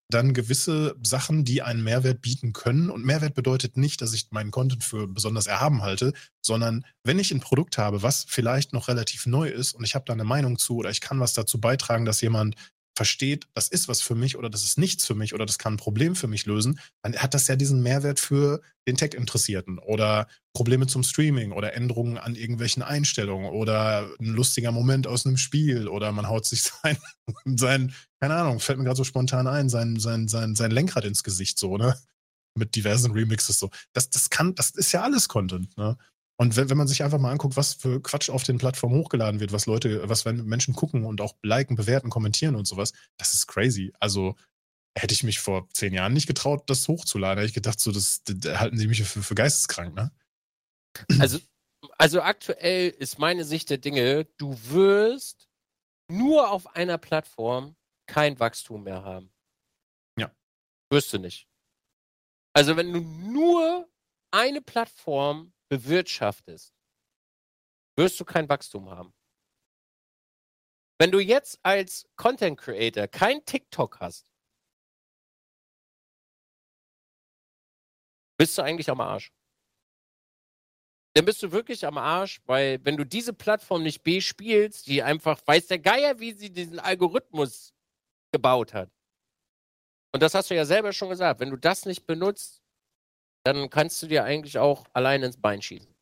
dann 0.09 0.33
gewisse 0.33 0.95
Sachen, 1.01 1.45
die 1.45 1.61
einen 1.61 1.83
Mehrwert 1.83 2.21
bieten 2.21 2.53
können. 2.53 2.89
Und 2.89 3.05
Mehrwert 3.05 3.33
bedeutet 3.33 3.75
nicht, 3.75 4.01
dass 4.01 4.13
ich 4.13 4.27
meinen 4.31 4.51
Content 4.51 4.83
für 4.83 5.07
besonders 5.07 5.47
erhaben 5.47 5.81
halte, 5.81 6.13
sondern 6.41 6.85
wenn 7.03 7.19
ich 7.19 7.31
ein 7.31 7.39
Produkt 7.39 7.77
habe, 7.77 8.03
was 8.03 8.25
vielleicht 8.27 8.71
noch 8.71 8.87
relativ 8.87 9.25
neu 9.25 9.49
ist 9.49 9.73
und 9.73 9.83
ich 9.83 9.95
habe 9.95 10.05
da 10.05 10.13
eine 10.13 10.23
Meinung 10.23 10.57
zu 10.59 10.77
oder 10.77 10.91
ich 10.91 11.01
kann 11.01 11.19
was 11.19 11.33
dazu 11.33 11.59
beitragen, 11.59 12.05
dass 12.05 12.21
jemand 12.21 12.55
versteht, 12.95 13.47
das 13.53 13.67
ist 13.67 13.87
was 13.87 14.01
für 14.01 14.15
mich 14.15 14.37
oder 14.37 14.49
das 14.49 14.63
ist 14.63 14.77
nichts 14.77 15.05
für 15.05 15.15
mich 15.15 15.33
oder 15.33 15.45
das 15.45 15.57
kann 15.57 15.73
ein 15.73 15.77
Problem 15.77 16.15
für 16.15 16.27
mich 16.27 16.45
lösen, 16.45 16.79
dann 17.03 17.15
hat 17.17 17.33
das 17.33 17.47
ja 17.47 17.55
diesen 17.55 17.81
Mehrwert 17.81 18.19
für 18.19 18.61
den 18.87 18.95
Tech-Interessierten 18.95 19.79
oder 19.79 20.27
Probleme 20.53 20.87
zum 20.87 21.03
Streaming 21.03 21.51
oder 21.51 21.73
Änderungen 21.73 22.17
an 22.17 22.35
irgendwelchen 22.35 22.83
Einstellungen 22.83 23.51
oder 23.51 24.09
ein 24.19 24.27
lustiger 24.27 24.71
Moment 24.71 25.07
aus 25.07 25.25
einem 25.25 25.37
Spiel 25.37 25.87
oder 25.87 26.11
man 26.11 26.27
haut 26.29 26.45
sich 26.45 26.63
sein, 26.83 26.97
sein 27.45 27.93
keine 28.21 28.35
Ahnung, 28.35 28.59
fällt 28.59 28.79
mir 28.79 28.85
gerade 28.85 28.97
so 28.97 29.03
spontan 29.03 29.47
ein, 29.47 29.69
sein, 29.69 29.99
sein, 29.99 30.27
sein, 30.27 30.55
sein 30.55 30.71
Lenkrad 30.71 31.05
ins 31.05 31.23
Gesicht 31.23 31.59
so, 31.59 31.77
ne? 31.77 31.95
Mit 32.57 32.75
diversen 32.75 33.11
Remixes 33.11 33.59
so. 33.59 33.69
Das, 33.91 34.09
das 34.09 34.29
kann, 34.29 34.55
das 34.55 34.69
ist 34.69 34.93
ja 34.93 35.01
alles 35.01 35.27
Content, 35.27 35.75
ne? 35.77 35.97
Und 36.37 36.57
wenn, 36.57 36.69
wenn 36.69 36.77
man 36.77 36.87
sich 36.87 37.03
einfach 37.03 37.17
mal 37.17 37.31
anguckt, 37.31 37.55
was 37.55 37.75
für 37.75 38.01
Quatsch 38.01 38.29
auf 38.29 38.43
den 38.43 38.57
Plattformen 38.57 38.97
hochgeladen 38.97 39.39
wird, 39.39 39.53
was 39.53 39.67
Leute, 39.67 40.09
was 40.09 40.25
wenn 40.25 40.45
Menschen 40.45 40.75
gucken 40.75 41.05
und 41.05 41.21
auch 41.21 41.35
liken, 41.43 41.75
bewerten, 41.75 42.09
kommentieren 42.09 42.55
und 42.55 42.65
sowas, 42.65 42.91
das 43.17 43.33
ist 43.33 43.47
crazy. 43.47 43.93
Also 43.99 44.35
hätte 44.97 45.13
ich 45.13 45.23
mich 45.23 45.39
vor 45.39 45.69
zehn 45.73 45.93
Jahren 45.93 46.13
nicht 46.13 46.27
getraut, 46.27 46.69
das 46.69 46.87
hochzuladen, 46.87 47.39
hätte 47.39 47.49
ich 47.49 47.53
gedacht, 47.53 47.79
so, 47.79 47.91
das, 47.91 48.21
das 48.23 48.59
halten 48.59 48.77
sie 48.77 48.87
mich 48.87 49.03
für, 49.03 49.23
für 49.23 49.35
geisteskrank, 49.35 49.95
ne? 49.95 50.11
Also, 51.19 51.39
also 51.97 52.21
aktuell 52.21 52.89
ist 52.89 53.19
meine 53.19 53.45
Sicht 53.45 53.69
der 53.69 53.77
Dinge, 53.77 54.25
du 54.37 54.57
wirst 54.69 55.49
nur 56.09 56.49
auf 56.49 56.75
einer 56.75 56.97
Plattform 56.97 57.75
kein 58.07 58.39
Wachstum 58.39 58.83
mehr 58.83 59.03
haben. 59.03 59.31
Ja. 60.17 60.31
Wirst 60.89 61.11
du 61.13 61.19
nicht. 61.19 61.47
Also 62.53 62.77
wenn 62.77 62.93
du 62.93 63.01
nur 63.01 63.89
eine 64.31 64.61
Plattform 64.61 65.53
bewirtschaftest, 65.69 66.73
wirst 67.97 68.19
du 68.19 68.25
kein 68.25 68.49
Wachstum 68.49 68.89
haben. 68.89 69.13
Wenn 70.97 71.11
du 71.11 71.19
jetzt 71.19 71.59
als 71.63 72.07
Content 72.15 72.57
Creator 72.57 73.07
kein 73.07 73.43
TikTok 73.43 73.99
hast, 73.99 74.31
bist 78.37 78.57
du 78.57 78.61
eigentlich 78.61 78.89
am 78.89 79.01
Arsch. 79.01 79.31
Dann 81.15 81.25
bist 81.25 81.41
du 81.41 81.51
wirklich 81.51 81.85
am 81.85 81.97
Arsch, 81.97 82.41
weil 82.45 82.83
wenn 82.83 82.97
du 82.97 83.05
diese 83.05 83.33
Plattform 83.33 83.83
nicht 83.83 84.03
bespielst, 84.03 84.87
die 84.87 85.01
einfach 85.01 85.41
weiß 85.45 85.67
der 85.67 85.79
Geier, 85.79 86.19
wie 86.19 86.33
sie 86.33 86.51
diesen 86.51 86.79
Algorithmus 86.79 87.73
gebaut 88.33 88.73
hat. 88.73 88.91
Und 90.13 90.21
das 90.21 90.33
hast 90.33 90.49
du 90.49 90.55
ja 90.55 90.65
selber 90.65 90.91
schon 90.91 91.09
gesagt. 91.09 91.39
Wenn 91.39 91.51
du 91.51 91.57
das 91.57 91.85
nicht 91.85 92.05
benutzt, 92.05 92.61
dann 93.45 93.69
kannst 93.69 94.01
du 94.01 94.07
dir 94.07 94.23
eigentlich 94.23 94.57
auch 94.57 94.85
allein 94.93 95.23
ins 95.23 95.39
Bein 95.39 95.61
schießen. 95.61 95.93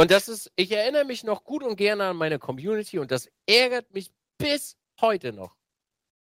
Und 0.00 0.10
das 0.10 0.28
ist, 0.28 0.50
ich 0.56 0.72
erinnere 0.72 1.04
mich 1.04 1.24
noch 1.24 1.44
gut 1.44 1.62
und 1.62 1.76
gerne 1.76 2.06
an 2.06 2.16
meine 2.16 2.38
Community 2.38 2.98
und 2.98 3.10
das 3.10 3.28
ärgert 3.46 3.92
mich 3.92 4.10
bis 4.38 4.76
heute 5.00 5.32
noch. 5.32 5.56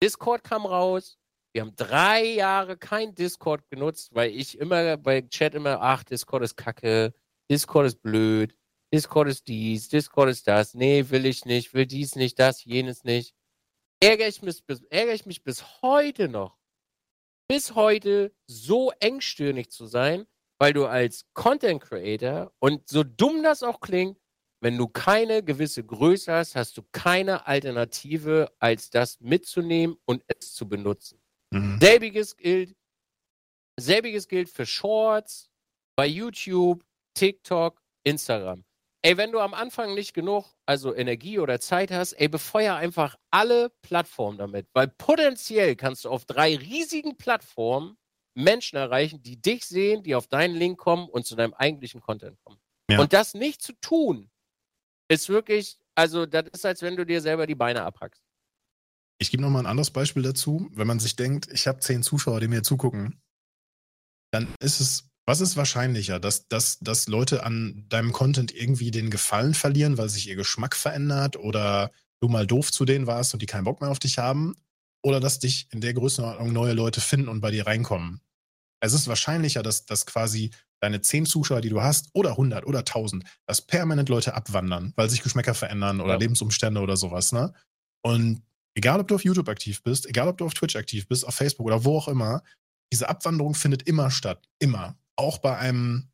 Discord 0.01 0.43
kam 0.43 0.65
raus. 0.65 1.17
Wir 1.53 1.61
haben 1.61 1.75
drei 1.75 2.23
Jahre 2.23 2.77
kein 2.77 3.15
Discord 3.15 3.67
genutzt, 3.69 4.13
weil 4.13 4.31
ich 4.31 4.57
immer 4.57 4.97
bei 4.97 5.21
Chat 5.21 5.55
immer, 5.55 5.81
ach, 5.81 6.03
Discord 6.03 6.43
ist 6.43 6.55
kacke, 6.55 7.13
Discord 7.49 7.87
ist 7.87 8.01
blöd, 8.01 8.55
Discord 8.93 9.29
ist 9.29 9.47
dies, 9.47 9.89
Discord 9.89 10.29
ist 10.29 10.47
das, 10.47 10.73
nee, 10.73 11.05
will 11.09 11.25
ich 11.25 11.45
nicht, 11.45 11.73
will 11.73 11.85
dies 11.85 12.15
nicht, 12.15 12.39
das, 12.39 12.63
jenes 12.63 13.03
nicht. 13.03 13.33
Ärgere 14.01 14.27
ich 14.27 14.41
mich 14.41 14.65
bis, 14.65 14.81
ärgere 14.89 15.15
ich 15.15 15.25
mich 15.25 15.43
bis 15.43 15.81
heute 15.81 16.27
noch, 16.27 16.57
bis 17.47 17.76
heute 17.76 18.34
so 18.47 18.91
engstirnig 18.99 19.69
zu 19.69 19.85
sein, 19.85 20.26
weil 20.59 20.73
du 20.73 20.85
als 20.85 21.26
Content 21.34 21.81
Creator 21.81 22.51
und 22.59 22.88
so 22.89 23.03
dumm 23.03 23.43
das 23.43 23.63
auch 23.63 23.80
klingt, 23.80 24.17
wenn 24.61 24.77
du 24.77 24.88
keine 24.88 25.43
gewisse 25.43 25.84
Größe 25.84 26.31
hast, 26.31 26.55
hast 26.55 26.77
du 26.77 26.84
keine 26.91 27.45
Alternative, 27.45 28.51
als 28.59 28.89
das 28.89 29.19
mitzunehmen 29.19 29.97
und 30.05 30.23
es 30.27 30.53
zu 30.53 30.67
benutzen. 30.67 31.22
Mhm. 31.51 31.77
Selbiges 31.80 32.35
gilt 32.35 32.76
Selbiges 33.77 34.27
gilt 34.27 34.49
für 34.49 34.65
Shorts, 34.65 35.49
bei 35.97 36.07
YouTube, 36.07 36.84
TikTok, 37.13 37.81
Instagram. 38.03 38.63
Ey, 39.06 39.18
wenn 39.18 39.32
du 39.32 39.40
am 39.40 39.53
Anfang 39.53 39.94
nicht 39.94 40.15
genug, 40.15 40.45
also 40.65 40.95
Energie 40.95 41.38
oder 41.38 41.60
Zeit 41.60 41.91
hast, 41.91 42.14
ey, 42.14 42.27
befeuer 42.27 42.73
einfach 42.73 43.15
alle 43.30 43.69
Plattformen 43.84 44.40
damit, 44.40 44.68
weil 44.73 44.88
potenziell 44.88 45.76
kannst 45.76 46.06
du 46.06 46.10
auf 46.10 46.26
drei 46.26 46.56
riesigen 46.56 47.15
Plattformen 47.15 47.98
Menschen 48.34 48.77
erreichen, 48.77 49.22
die 49.22 49.40
dich 49.40 49.64
sehen, 49.68 50.02
die 50.02 50.15
auf 50.15 50.26
deinen 50.26 50.56
Link 50.56 50.80
kommen 50.80 51.07
und 51.07 51.23
zu 51.23 51.36
deinem 51.36 51.53
eigentlichen 51.53 52.02
Content 52.02 52.40
kommen. 52.44 52.57
Ja. 52.90 52.99
Und 52.99 53.14
das 53.14 53.36
nicht 53.36 53.61
zu 53.61 53.73
tun, 53.73 54.32
ist 55.07 55.30
wirklich, 55.30 55.77
also 55.94 56.26
das 56.26 56.48
ist, 56.52 56.65
als 56.65 56.82
wenn 56.82 56.95
du 56.95 57.06
dir 57.06 57.22
selber 57.22 57.45
die 57.45 57.53
Beine 57.53 57.84
abhackst. 57.84 58.23
Ich 59.19 59.30
gebe 59.30 59.44
nochmal 59.44 59.61
ein 59.61 59.69
anderes 59.69 59.91
Beispiel 59.91 60.23
dazu. 60.23 60.68
Wenn 60.73 60.88
man 60.88 60.99
sich 60.99 61.15
denkt, 61.15 61.48
ich 61.52 61.68
habe 61.68 61.80
zehn 61.80 62.02
Zuschauer, 62.02 62.40
die 62.40 62.48
mir 62.48 62.64
zugucken, 62.64 63.22
dann 64.32 64.52
ist 64.60 64.80
es, 64.80 65.07
was 65.26 65.41
ist 65.41 65.57
wahrscheinlicher, 65.57 66.19
dass, 66.19 66.47
dass, 66.47 66.80
dass 66.80 67.07
Leute 67.07 67.43
an 67.43 67.85
deinem 67.89 68.11
Content 68.11 68.53
irgendwie 68.53 68.91
den 68.91 69.10
Gefallen 69.10 69.53
verlieren, 69.53 69.97
weil 69.97 70.10
sich 70.10 70.27
ihr 70.27 70.35
Geschmack 70.35 70.76
verändert 70.76 71.35
oder 71.38 71.91
du 72.22 72.27
mal 72.27 72.45
doof 72.45 72.72
zu 72.72 72.85
denen 72.85 73.07
warst 73.07 73.34
und 73.34 73.41
die 73.41 73.47
keinen 73.47 73.64
Bock 73.64 73.81
mehr 73.81 73.89
auf 73.89 73.99
dich 73.99 74.18
haben? 74.18 74.56
Oder 75.03 75.19
dass 75.19 75.39
dich 75.39 75.68
in 75.72 75.81
der 75.81 75.93
Größenordnung 75.93 76.52
neue 76.52 76.73
Leute 76.73 77.02
finden 77.02 77.27
und 77.27 77.41
bei 77.41 77.52
dir 77.52 77.68
reinkommen? 77.68 78.22
Es 78.80 78.93
ist 78.93 79.07
wahrscheinlicher, 79.07 79.64
dass, 79.64 79.85
dass 79.85 80.06
quasi 80.06 80.52
deine 80.80 81.02
zehn 81.02 81.26
Zuschauer, 81.26 81.61
die 81.61 81.69
du 81.69 81.81
hast, 81.81 82.10
oder 82.14 82.31
100 82.31 82.65
oder 82.65 82.80
1000, 82.80 83.23
dass 83.47 83.61
permanent 83.61 84.10
Leute 84.10 84.34
abwandern, 84.34 84.93
weil 84.95 85.10
sich 85.10 85.23
Geschmäcker 85.23 85.53
verändern 85.53 86.02
oder 86.02 86.14
ja. 86.14 86.19
Lebensumstände 86.19 86.81
oder 86.81 86.97
sowas, 86.97 87.31
ne? 87.31 87.53
Und 88.03 88.43
egal, 88.76 88.99
ob 88.99 89.07
du 89.07 89.15
auf 89.15 89.23
YouTube 89.23 89.49
aktiv 89.49 89.81
bist, 89.81 90.06
egal, 90.07 90.27
ob 90.27 90.38
du 90.38 90.45
auf 90.45 90.53
Twitch 90.53 90.76
aktiv 90.76 91.07
bist, 91.07 91.26
auf 91.26 91.34
Facebook 91.34 91.65
oder 91.65 91.84
wo 91.84 91.97
auch 91.97 92.07
immer, 92.07 92.43
diese 92.93 93.10
Abwanderung 93.10 93.56
findet 93.56 93.84
immer 93.84 94.11
statt. 94.11 94.47
Immer. 94.60 94.95
Auch 95.15 95.37
bei 95.37 95.57
einem 95.57 96.11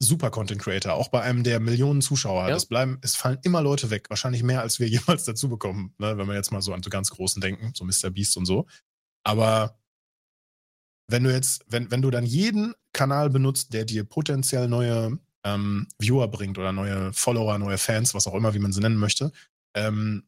super 0.00 0.30
Content 0.30 0.60
Creator, 0.60 0.92
auch 0.94 1.08
bei 1.08 1.22
einem 1.22 1.44
der 1.44 1.60
Millionen 1.60 2.02
Zuschauer. 2.02 2.48
Ja. 2.48 2.56
Es 2.56 2.66
bleiben, 2.66 2.98
es 3.02 3.16
fallen 3.16 3.38
immer 3.42 3.62
Leute 3.62 3.90
weg. 3.90 4.10
Wahrscheinlich 4.10 4.42
mehr, 4.42 4.60
als 4.60 4.78
wir 4.78 4.88
jemals 4.88 5.24
dazu 5.24 5.48
bekommen, 5.48 5.94
ne? 5.98 6.16
wenn 6.18 6.26
wir 6.26 6.34
jetzt 6.34 6.52
mal 6.52 6.62
so 6.62 6.72
an 6.72 6.82
so 6.82 6.90
ganz 6.90 7.10
Großen 7.10 7.40
denken, 7.40 7.72
so 7.74 7.84
Mr. 7.84 8.10
Beast 8.10 8.36
und 8.36 8.46
so. 8.46 8.66
Aber 9.24 9.78
wenn 11.08 11.24
du 11.24 11.32
jetzt, 11.32 11.64
wenn, 11.68 11.90
wenn 11.90 12.02
du 12.02 12.10
dann 12.10 12.24
jeden 12.24 12.74
Kanal 12.92 13.30
benutzt, 13.30 13.72
der 13.72 13.84
dir 13.84 14.04
potenziell 14.04 14.68
neue 14.68 15.18
ähm, 15.44 15.86
Viewer 15.98 16.28
bringt 16.28 16.58
oder 16.58 16.72
neue 16.72 17.12
Follower, 17.12 17.58
neue 17.58 17.78
Fans, 17.78 18.14
was 18.14 18.26
auch 18.26 18.34
immer, 18.34 18.54
wie 18.54 18.58
man 18.58 18.72
sie 18.72 18.80
nennen 18.80 18.96
möchte, 18.96 19.32
ähm, 19.74 20.26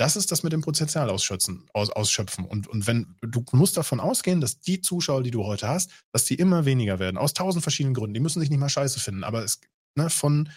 das 0.00 0.16
ist 0.16 0.32
das 0.32 0.42
mit 0.42 0.54
dem 0.54 0.62
Potenzial 0.62 1.10
ausschöpfen. 1.10 1.68
Aus, 1.74 1.90
ausschöpfen. 1.90 2.46
Und, 2.46 2.66
und 2.68 2.86
wenn 2.86 3.16
du 3.20 3.44
musst 3.52 3.76
davon 3.76 4.00
ausgehen, 4.00 4.40
dass 4.40 4.58
die 4.58 4.80
Zuschauer, 4.80 5.22
die 5.22 5.30
du 5.30 5.44
heute 5.44 5.68
hast, 5.68 5.90
dass 6.12 6.24
die 6.24 6.36
immer 6.36 6.64
weniger 6.64 6.98
werden. 6.98 7.18
Aus 7.18 7.34
tausend 7.34 7.62
verschiedenen 7.62 7.94
Gründen. 7.94 8.14
Die 8.14 8.20
müssen 8.20 8.40
sich 8.40 8.48
nicht 8.48 8.58
mal 8.58 8.70
scheiße 8.70 8.98
finden, 8.98 9.24
aber 9.24 9.44
es, 9.44 9.60
ne, 9.96 10.08
von 10.08 10.48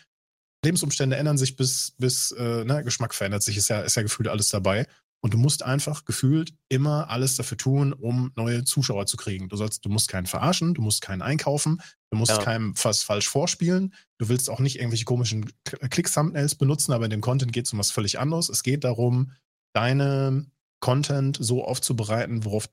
Lebensumstände 0.63 1.17
ändern 1.17 1.37
sich 1.37 1.57
bis, 1.57 1.93
bis 1.97 2.31
äh, 2.31 2.63
ne, 2.63 2.85
Geschmack 2.85 3.13
verändert 3.13 3.43
sich, 3.43 3.57
ist 3.57 3.67
ja, 3.67 3.81
ist 3.81 3.95
ja 3.95 4.03
gefühlt 4.03 4.29
alles 4.29 4.47
dabei. 4.47 4.87
Und 5.23 5.33
du 5.33 5.37
musst 5.37 5.63
einfach 5.63 6.03
gefühlt 6.03 6.53
immer 6.67 7.09
alles 7.09 7.37
dafür 7.37 7.57
tun, 7.57 7.93
um 7.93 8.33
neue 8.35 8.65
Zuschauer 8.65 9.05
zu 9.05 9.15
kriegen. 9.15 9.47
Du 9.47 9.55
sollst, 9.55 9.85
du 9.85 9.89
musst 9.89 10.09
keinen 10.09 10.25
verarschen, 10.25 10.73
du 10.73 10.81
musst 10.81 11.01
keinen 11.01 11.21
einkaufen, 11.21 11.81
du 12.11 12.17
musst 12.17 12.31
ja. 12.31 12.39
keinem 12.39 12.73
was 12.83 13.03
falsch 13.03 13.29
vorspielen. 13.29 13.93
Du 14.17 14.27
willst 14.27 14.49
auch 14.49 14.59
nicht 14.59 14.79
irgendwelche 14.79 15.05
komischen 15.05 15.49
Click-Thumbnails 15.63 16.55
benutzen, 16.55 16.91
aber 16.91 17.05
in 17.05 17.11
dem 17.11 17.21
Content 17.21 17.53
geht 17.53 17.67
es 17.67 17.73
um 17.73 17.79
was 17.79 17.89
völlig 17.89 18.19
anderes. 18.19 18.49
Es 18.49 18.63
geht 18.63 18.83
darum, 18.83 19.31
deine 19.73 20.45
Content 20.81 21.37
so 21.39 21.63
aufzubereiten, 21.63 22.43
worauf, 22.43 22.67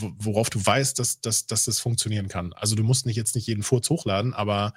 worauf 0.00 0.50
du 0.50 0.64
weißt, 0.64 1.00
dass, 1.00 1.20
dass, 1.20 1.46
dass 1.46 1.64
das 1.64 1.80
funktionieren 1.80 2.28
kann. 2.28 2.52
Also 2.52 2.76
du 2.76 2.84
musst 2.84 3.06
nicht 3.06 3.16
jetzt 3.16 3.34
nicht 3.34 3.48
jeden 3.48 3.64
Furz 3.64 3.90
hochladen, 3.90 4.34
aber 4.34 4.72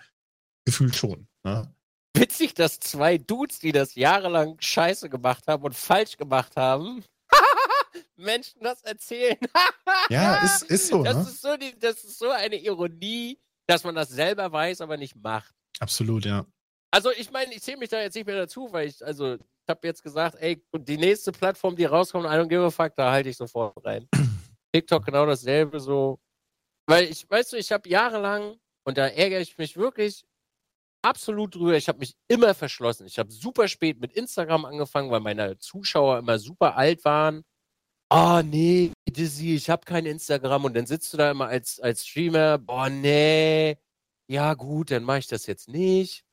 gefühlt 0.65 0.95
schon. 0.95 1.27
Ne? 1.43 1.71
Witzig, 2.17 2.55
dass 2.55 2.79
zwei 2.79 3.19
Dudes, 3.19 3.59
die 3.59 3.71
das 3.71 3.93
jahrelang 3.93 4.57
scheiße 4.59 5.09
gemacht 5.09 5.45
haben 5.47 5.63
und 5.63 5.75
falsch 5.75 6.17
gemacht 6.17 6.55
haben, 6.55 7.03
Menschen 8.15 8.61
das 8.61 8.81
erzählen. 8.83 9.37
ja, 10.09 10.43
ist, 10.43 10.63
ist 10.63 10.87
so. 10.87 11.03
Das, 11.03 11.15
ne? 11.15 11.21
ist 11.23 11.41
so 11.41 11.57
die, 11.57 11.77
das 11.77 12.03
ist 12.03 12.19
so 12.19 12.29
eine 12.29 12.55
Ironie, 12.55 13.39
dass 13.67 13.83
man 13.83 13.95
das 13.95 14.09
selber 14.09 14.51
weiß, 14.51 14.81
aber 14.81 14.97
nicht 14.97 15.15
macht. 15.15 15.53
Absolut, 15.79 16.25
ja. 16.25 16.45
Also 16.91 17.11
ich 17.11 17.31
meine, 17.31 17.53
ich 17.53 17.61
zähle 17.61 17.77
mich 17.77 17.89
da 17.89 18.01
jetzt 18.01 18.15
nicht 18.15 18.25
mehr 18.25 18.35
dazu, 18.35 18.71
weil 18.71 18.89
ich, 18.89 19.03
also 19.03 19.35
ich 19.35 19.69
habe 19.69 19.87
jetzt 19.87 20.03
gesagt, 20.03 20.35
ey, 20.39 20.63
die 20.75 20.97
nächste 20.97 21.31
Plattform, 21.31 21.75
die 21.75 21.85
rauskommt, 21.85 22.25
I 22.25 22.29
don't 22.29 22.49
give 22.49 22.63
a 22.63 22.69
fuck, 22.69 22.95
da 22.95 23.11
halte 23.11 23.29
ich 23.29 23.37
sofort 23.37 23.83
rein. 23.85 24.07
TikTok 24.73 25.05
genau 25.05 25.25
dasselbe 25.25 25.79
so. 25.79 26.19
Weil 26.87 27.05
ich, 27.05 27.29
weißt 27.29 27.53
du, 27.53 27.57
ich 27.57 27.71
habe 27.71 27.87
jahrelang, 27.87 28.57
und 28.83 28.97
da 28.97 29.07
ärgere 29.07 29.39
ich 29.39 29.57
mich 29.57 29.77
wirklich 29.77 30.25
absolut 31.01 31.55
drüber, 31.55 31.75
ich 31.75 31.87
habe 31.87 31.99
mich 31.99 32.15
immer 32.27 32.53
verschlossen. 32.53 33.07
Ich 33.07 33.17
habe 33.17 33.31
super 33.31 33.67
spät 33.67 33.99
mit 34.01 34.11
Instagram 34.11 34.65
angefangen, 34.65 35.09
weil 35.11 35.21
meine 35.21 35.57
Zuschauer 35.57 36.19
immer 36.19 36.39
super 36.39 36.75
alt 36.75 37.05
waren 37.05 37.43
oh 38.11 38.41
nee, 38.43 38.91
Dizzy, 39.09 39.55
ich 39.55 39.69
habe 39.69 39.85
kein 39.85 40.05
Instagram 40.05 40.65
und 40.65 40.75
dann 40.75 40.85
sitzt 40.85 41.13
du 41.13 41.17
da 41.17 41.31
immer 41.31 41.47
als, 41.47 41.79
als 41.79 42.05
Streamer, 42.05 42.57
boah 42.57 42.89
nee, 42.89 43.77
ja 44.27 44.53
gut, 44.53 44.91
dann 44.91 45.03
mache 45.03 45.19
ich 45.19 45.27
das 45.27 45.45
jetzt 45.45 45.69
nicht. 45.69 46.23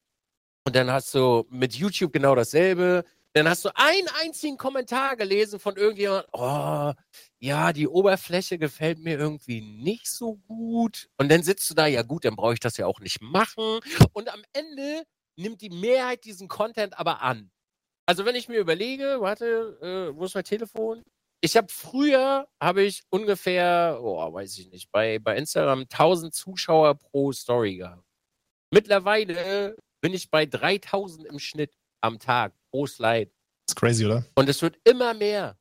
Und 0.66 0.76
dann 0.76 0.90
hast 0.90 1.14
du 1.14 1.46
mit 1.50 1.74
YouTube 1.74 2.12
genau 2.12 2.34
dasselbe. 2.34 3.04
Dann 3.32 3.48
hast 3.48 3.64
du 3.64 3.70
einen 3.74 4.08
einzigen 4.20 4.56
Kommentar 4.56 5.16
gelesen 5.16 5.60
von 5.60 5.76
irgendjemand, 5.76 6.26
oh, 6.32 6.92
ja, 7.38 7.72
die 7.72 7.86
Oberfläche 7.86 8.58
gefällt 8.58 8.98
mir 8.98 9.18
irgendwie 9.18 9.60
nicht 9.60 10.08
so 10.08 10.36
gut. 10.48 11.08
Und 11.16 11.30
dann 11.30 11.42
sitzt 11.42 11.70
du 11.70 11.74
da, 11.74 11.86
ja 11.86 12.02
gut, 12.02 12.24
dann 12.24 12.36
brauche 12.36 12.54
ich 12.54 12.60
das 12.60 12.76
ja 12.76 12.86
auch 12.86 13.00
nicht 13.00 13.20
machen. 13.22 13.80
Und 14.12 14.32
am 14.32 14.42
Ende 14.52 15.04
nimmt 15.36 15.60
die 15.60 15.70
Mehrheit 15.70 16.24
diesen 16.24 16.48
Content 16.48 16.98
aber 16.98 17.22
an. 17.22 17.50
Also 18.06 18.24
wenn 18.24 18.34
ich 18.34 18.48
mir 18.48 18.58
überlege, 18.58 19.18
warte, 19.20 19.78
äh, 20.12 20.16
wo 20.16 20.24
ist 20.24 20.34
mein 20.34 20.44
Telefon? 20.44 21.04
Ich 21.40 21.56
habe 21.56 21.68
früher, 21.70 22.48
habe 22.60 22.82
ich 22.82 23.04
ungefähr, 23.10 23.98
oh, 24.02 24.32
weiß 24.32 24.58
ich 24.58 24.70
nicht, 24.70 24.90
bei, 24.90 25.18
bei 25.18 25.36
Instagram 25.36 25.80
1000 25.82 26.34
Zuschauer 26.34 26.94
pro 26.96 27.32
Story 27.32 27.76
gehabt. 27.76 28.04
Mittlerweile 28.72 29.76
bin 30.00 30.12
ich 30.12 30.30
bei 30.30 30.46
3000 30.46 31.26
im 31.26 31.38
Schnitt 31.38 31.74
am 32.00 32.18
Tag 32.18 32.54
pro 32.70 32.86
Slide. 32.86 33.30
Das 33.66 33.74
ist 33.74 33.76
crazy, 33.76 34.04
oder? 34.04 34.24
Und 34.34 34.48
es 34.48 34.62
wird 34.62 34.78
immer 34.84 35.14
mehr. 35.14 35.58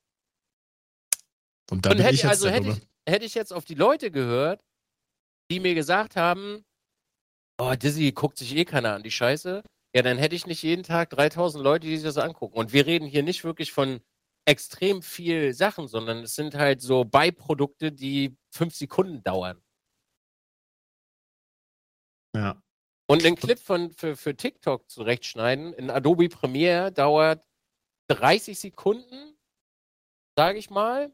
Und 1.69 1.85
dann 1.85 1.93
Und 1.93 1.99
hätte, 1.99 2.15
ich 2.15 2.23
jetzt 2.23 2.29
also 2.29 2.49
hätte 2.49 2.69
ich, 2.69 2.87
hätte 3.07 3.25
ich 3.25 3.35
jetzt 3.35 3.53
auf 3.53 3.65
die 3.65 3.75
Leute 3.75 4.11
gehört, 4.11 4.63
die 5.51 5.59
mir 5.59 5.75
gesagt 5.75 6.15
haben, 6.15 6.65
oh, 7.59 7.73
Dizzy 7.75 8.11
guckt 8.11 8.37
sich 8.37 8.55
eh 8.55 8.65
keiner 8.65 8.95
an, 8.95 9.03
die 9.03 9.11
Scheiße. 9.11 9.63
Ja, 9.95 10.01
dann 10.01 10.17
hätte 10.17 10.35
ich 10.35 10.45
nicht 10.47 10.63
jeden 10.63 10.83
Tag 10.83 11.09
3000 11.11 11.63
Leute, 11.63 11.87
die 11.87 11.95
sich 11.95 12.05
das 12.05 12.17
angucken. 12.17 12.57
Und 12.57 12.73
wir 12.73 12.85
reden 12.85 13.07
hier 13.07 13.23
nicht 13.23 13.43
wirklich 13.43 13.71
von 13.71 14.01
extrem 14.47 15.01
viel 15.01 15.53
Sachen, 15.53 15.87
sondern 15.87 16.19
es 16.23 16.35
sind 16.35 16.55
halt 16.55 16.81
so 16.81 17.03
Beiprodukte, 17.03 17.91
die 17.91 18.37
fünf 18.49 18.75
Sekunden 18.75 19.21
dauern. 19.21 19.61
Ja. 22.33 22.61
Und 23.09 23.25
ein 23.25 23.35
Clip 23.35 23.59
von, 23.59 23.91
für, 23.91 24.15
für 24.15 24.35
TikTok 24.35 24.89
zurechtschneiden 24.89 25.73
in 25.73 25.89
Adobe 25.89 26.29
Premiere 26.29 26.91
dauert 26.91 27.43
30 28.09 28.57
Sekunden, 28.57 29.37
sage 30.37 30.59
ich 30.59 30.69
mal. 30.69 31.13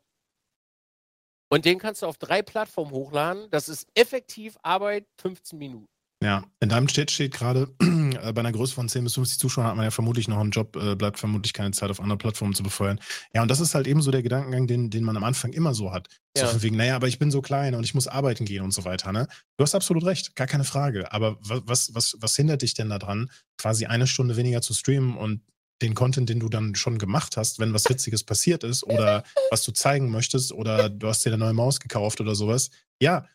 Und 1.52 1.66
den 1.66 1.80
kannst 1.80 2.02
du 2.02 2.08
auf 2.08 2.18
drei 2.18 2.42
Plattformen 2.42 2.92
hochladen. 2.92 3.50
Das 3.52 3.70
ist 3.70 3.88
effektiv 3.96 4.58
Arbeit 4.64 5.08
15 5.20 5.58
Minuten. 5.58 5.93
Ja, 6.24 6.46
in 6.62 6.70
deinem 6.70 6.88
State 6.88 7.14
steht 7.14 7.34
gerade, 7.34 7.68
äh, 7.82 8.32
bei 8.32 8.40
einer 8.40 8.54
Größe 8.54 8.74
von 8.74 8.88
10 8.88 9.04
bis 9.04 9.16
50 9.16 9.40
Zuschauern 9.40 9.68
hat 9.68 9.76
man 9.76 9.84
ja 9.84 9.92
vermutlich 9.92 10.30
noch 10.30 10.40
einen 10.40 10.52
Job, 10.52 10.78
äh, 10.78 10.96
bleibt 10.96 11.20
vermutlich 11.20 11.52
keine 11.52 11.72
Zeit 11.72 11.90
auf 11.90 12.00
anderen 12.00 12.18
Plattformen 12.18 12.54
zu 12.54 12.64
befeuern. 12.64 13.00
Ja, 13.34 13.42
und 13.42 13.52
das 13.52 13.60
ist 13.60 13.76
halt 13.76 13.88
eben 13.88 14.02
so 14.02 14.10
der 14.10 14.24
Gedankengang, 14.24 14.66
den, 14.66 14.90
den 14.90 15.04
man 15.04 15.18
am 15.18 15.26
Anfang 15.26 15.52
immer 15.52 15.74
so 15.74 15.92
hat. 15.92 16.08
Ja. 16.38 16.46
So 16.46 16.54
von 16.54 16.64
wegen, 16.64 16.78
naja, 16.78 16.96
aber 16.96 17.10
ich 17.10 17.20
bin 17.20 17.30
so 17.30 17.42
klein 17.42 17.76
und 17.76 17.84
ich 17.84 17.94
muss 17.94 18.08
arbeiten 18.08 18.46
gehen 18.46 18.64
und 18.64 18.72
so 18.72 18.86
weiter. 18.86 19.12
Ne? 19.12 19.28
Du 19.58 19.64
hast 19.64 19.76
absolut 19.76 20.06
recht, 20.06 20.36
gar 20.38 20.48
keine 20.48 20.64
Frage. 20.64 21.12
Aber 21.12 21.38
was, 21.42 21.94
was, 21.94 22.16
was 22.20 22.36
hindert 22.38 22.62
dich 22.62 22.74
denn 22.74 22.90
daran, 22.90 23.30
quasi 23.58 23.86
eine 23.86 24.08
Stunde 24.08 24.38
weniger 24.38 24.62
zu 24.62 24.74
streamen 24.74 25.18
und 25.18 25.42
den 25.82 25.94
Content, 25.94 26.30
den 26.30 26.40
du 26.40 26.48
dann 26.48 26.76
schon 26.76 26.98
gemacht 26.98 27.36
hast, 27.36 27.60
wenn 27.60 27.74
was 27.74 27.90
Witziges 27.90 28.24
passiert 28.24 28.64
ist 28.64 28.84
oder 28.86 29.24
was 29.52 29.64
du 29.64 29.74
zeigen 29.74 30.10
möchtest 30.10 30.54
oder 30.54 30.90
du 30.90 31.08
hast 31.08 31.26
dir 31.26 31.32
eine 31.32 31.38
neue 31.44 31.54
Maus 31.54 31.82
gekauft 31.82 32.22
oder 32.22 32.36
sowas. 32.36 32.70
Ja, 33.02 33.26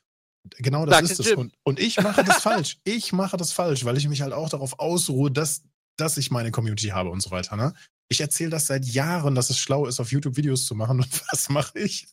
Genau 0.57 0.87
das 0.87 0.97
Danke, 0.97 1.13
ist 1.13 1.21
es. 1.21 1.33
Und, 1.33 1.53
und, 1.63 1.79
ich 1.79 2.01
mache 2.01 2.25
das 2.25 2.43
falsch. 2.43 2.79
Ich 2.85 3.13
mache 3.13 3.37
das 3.37 3.53
falsch, 3.53 3.85
weil 3.85 3.97
ich 3.97 4.09
mich 4.09 4.23
halt 4.23 4.33
auch 4.33 4.49
darauf 4.49 4.79
ausruhe, 4.79 5.31
dass, 5.31 5.63
dass 5.97 6.17
ich 6.17 6.31
meine 6.31 6.51
Community 6.51 6.89
habe 6.89 7.11
und 7.11 7.21
so 7.21 7.31
weiter. 7.31 7.57
Ne? 7.57 7.75
Ich 8.09 8.21
erzähle 8.21 8.51
das 8.51 8.67
seit 8.67 8.87
Jahren, 8.87 9.35
dass 9.35 9.51
es 9.51 9.59
schlau 9.59 9.87
ist, 9.87 10.01
auf 10.01 10.13
YouTube 10.13 10.37
Videos 10.37 10.67
zu 10.67 10.75
machen. 10.75 11.01
Und 11.03 11.23
was 11.31 11.49
mache 11.49 11.79
ich? 11.79 12.09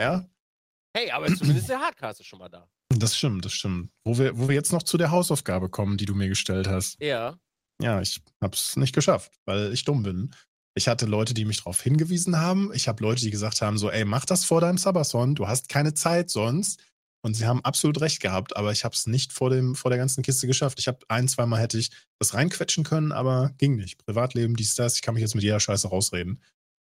Ja? 0.00 0.28
Hey, 0.96 1.10
aber 1.10 1.34
zumindest 1.34 1.68
der 1.68 1.80
Hardcast 1.80 2.20
ist 2.20 2.26
schon 2.26 2.38
mal 2.38 2.48
da. 2.48 2.68
Das 2.90 3.16
stimmt, 3.16 3.44
das 3.44 3.52
stimmt. 3.52 3.90
Wo 4.04 4.18
wir, 4.18 4.38
wo 4.38 4.48
wir 4.48 4.54
jetzt 4.54 4.72
noch 4.72 4.82
zu 4.82 4.98
der 4.98 5.10
Hausaufgabe 5.10 5.70
kommen, 5.70 5.96
die 5.96 6.04
du 6.04 6.14
mir 6.14 6.28
gestellt 6.28 6.68
hast. 6.68 7.00
Ja. 7.00 7.38
Ja, 7.80 8.00
ich 8.00 8.20
habe 8.40 8.54
es 8.54 8.76
nicht 8.76 8.94
geschafft, 8.94 9.32
weil 9.44 9.72
ich 9.72 9.84
dumm 9.84 10.02
bin. 10.02 10.34
Ich 10.74 10.88
hatte 10.88 11.06
Leute, 11.06 11.34
die 11.34 11.44
mich 11.44 11.58
darauf 11.58 11.80
hingewiesen 11.82 12.38
haben. 12.38 12.70
Ich 12.74 12.88
habe 12.88 13.02
Leute, 13.02 13.22
die 13.22 13.30
gesagt 13.30 13.60
haben: 13.60 13.78
so, 13.78 13.90
ey, 13.90 14.04
mach 14.04 14.24
das 14.24 14.44
vor 14.44 14.60
deinem 14.60 14.78
Sabathon, 14.78 15.34
du 15.34 15.48
hast 15.48 15.68
keine 15.68 15.94
Zeit 15.94 16.30
sonst. 16.30 16.80
Und 17.22 17.34
sie 17.34 17.46
haben 17.46 17.64
absolut 17.64 18.00
recht 18.00 18.20
gehabt, 18.20 18.56
aber 18.56 18.72
ich 18.72 18.84
habe 18.84 18.94
es 18.94 19.06
nicht 19.06 19.32
vor, 19.32 19.48
dem, 19.50 19.74
vor 19.74 19.90
der 19.90 19.98
ganzen 19.98 20.22
Kiste 20.22 20.46
geschafft. 20.46 20.78
Ich 20.80 20.88
habe 20.88 20.98
ein, 21.08 21.28
zweimal 21.28 21.60
hätte 21.60 21.78
ich 21.78 21.90
das 22.18 22.34
reinquetschen 22.34 22.84
können, 22.84 23.12
aber 23.12 23.54
ging 23.58 23.76
nicht. 23.76 24.04
Privatleben, 24.04 24.56
dies, 24.56 24.74
das, 24.74 24.96
ich 24.96 25.02
kann 25.02 25.14
mich 25.14 25.22
jetzt 25.22 25.34
mit 25.34 25.44
jeder 25.44 25.60
Scheiße 25.60 25.88
rausreden. 25.88 26.42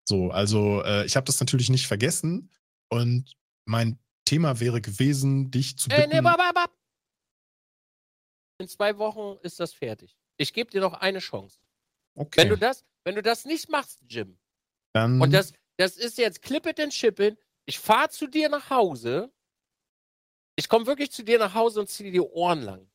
So, 0.07 0.29
also 0.29 0.83
äh, 0.83 1.05
ich 1.05 1.15
habe 1.15 1.25
das 1.25 1.39
natürlich 1.39 1.69
nicht 1.69 1.87
vergessen 1.87 2.51
und 2.89 3.35
mein 3.65 3.99
Thema 4.25 4.59
wäre 4.59 4.79
gewesen, 4.79 5.49
dich 5.49 5.77
zu 5.77 5.89
bitten. 5.89 6.11
Äh, 6.11 6.15
nee, 6.15 6.21
bab, 6.21 6.37
bab. 6.53 6.71
In 8.59 8.67
zwei 8.67 8.97
Wochen 8.97 9.37
ist 9.41 9.59
das 9.59 9.73
fertig. 9.73 10.17
Ich 10.37 10.53
gebe 10.53 10.69
dir 10.69 10.81
noch 10.81 10.93
eine 10.93 11.19
Chance. 11.19 11.59
Okay. 12.15 12.41
Wenn 12.41 12.49
du 12.49 12.57
das, 12.57 12.85
wenn 13.03 13.15
du 13.15 13.21
das 13.21 13.45
nicht 13.45 13.69
machst, 13.69 13.99
Jim, 14.07 14.37
dann 14.93 15.21
und 15.21 15.31
das, 15.31 15.53
das 15.77 15.97
ist 15.97 16.17
jetzt 16.17 16.41
Clip 16.41 16.65
it 16.65 16.79
and 16.79 16.91
Chip 16.91 17.19
it, 17.19 17.39
ich 17.65 17.79
fahre 17.79 18.09
zu 18.09 18.27
dir 18.27 18.49
nach 18.49 18.69
Hause, 18.69 19.31
ich 20.57 20.67
komme 20.67 20.85
wirklich 20.85 21.11
zu 21.11 21.23
dir 21.23 21.39
nach 21.39 21.53
Hause 21.53 21.79
und 21.79 21.89
ziehe 21.89 22.11
dir 22.11 22.21
die 22.21 22.27
Ohren 22.27 22.61
lang. 22.63 22.89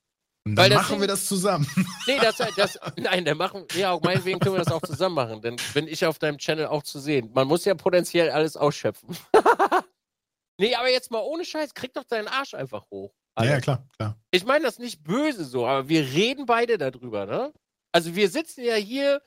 Und 0.44 0.56
dann 0.56 0.72
machen 0.72 0.94
Ding, 0.94 1.00
wir 1.02 1.08
das 1.08 1.26
zusammen. 1.26 1.66
Nee, 2.06 2.18
das, 2.20 2.36
das, 2.56 2.78
nein, 2.96 3.24
dann 3.24 3.38
machen, 3.38 3.64
ja, 3.74 3.96
meinetwegen 4.02 4.40
können 4.40 4.56
wir 4.56 4.64
das 4.64 4.72
auch 4.72 4.82
zusammen 4.82 5.14
machen. 5.14 5.40
Dann 5.40 5.56
bin 5.72 5.86
ich 5.86 6.04
auf 6.04 6.18
deinem 6.18 6.38
Channel 6.38 6.66
auch 6.66 6.82
zu 6.82 6.98
sehen. 6.98 7.30
Man 7.32 7.46
muss 7.46 7.64
ja 7.64 7.76
potenziell 7.76 8.28
alles 8.30 8.56
ausschöpfen. 8.56 9.16
nee, 10.58 10.74
aber 10.74 10.90
jetzt 10.90 11.12
mal 11.12 11.20
ohne 11.20 11.44
Scheiß, 11.44 11.74
krieg 11.74 11.94
doch 11.94 12.02
deinen 12.02 12.26
Arsch 12.26 12.54
einfach 12.54 12.84
hoch. 12.90 13.14
Alter. 13.36 13.52
Ja, 13.52 13.60
klar, 13.60 13.88
klar. 13.96 14.20
Ich 14.32 14.44
meine 14.44 14.64
das 14.64 14.80
nicht 14.80 15.04
böse 15.04 15.44
so, 15.44 15.64
aber 15.64 15.88
wir 15.88 16.02
reden 16.02 16.44
beide 16.44 16.76
darüber, 16.76 17.24
ne? 17.24 17.52
Also 17.92 18.16
wir 18.16 18.28
sitzen 18.28 18.64
ja 18.64 18.74
hier 18.74 19.22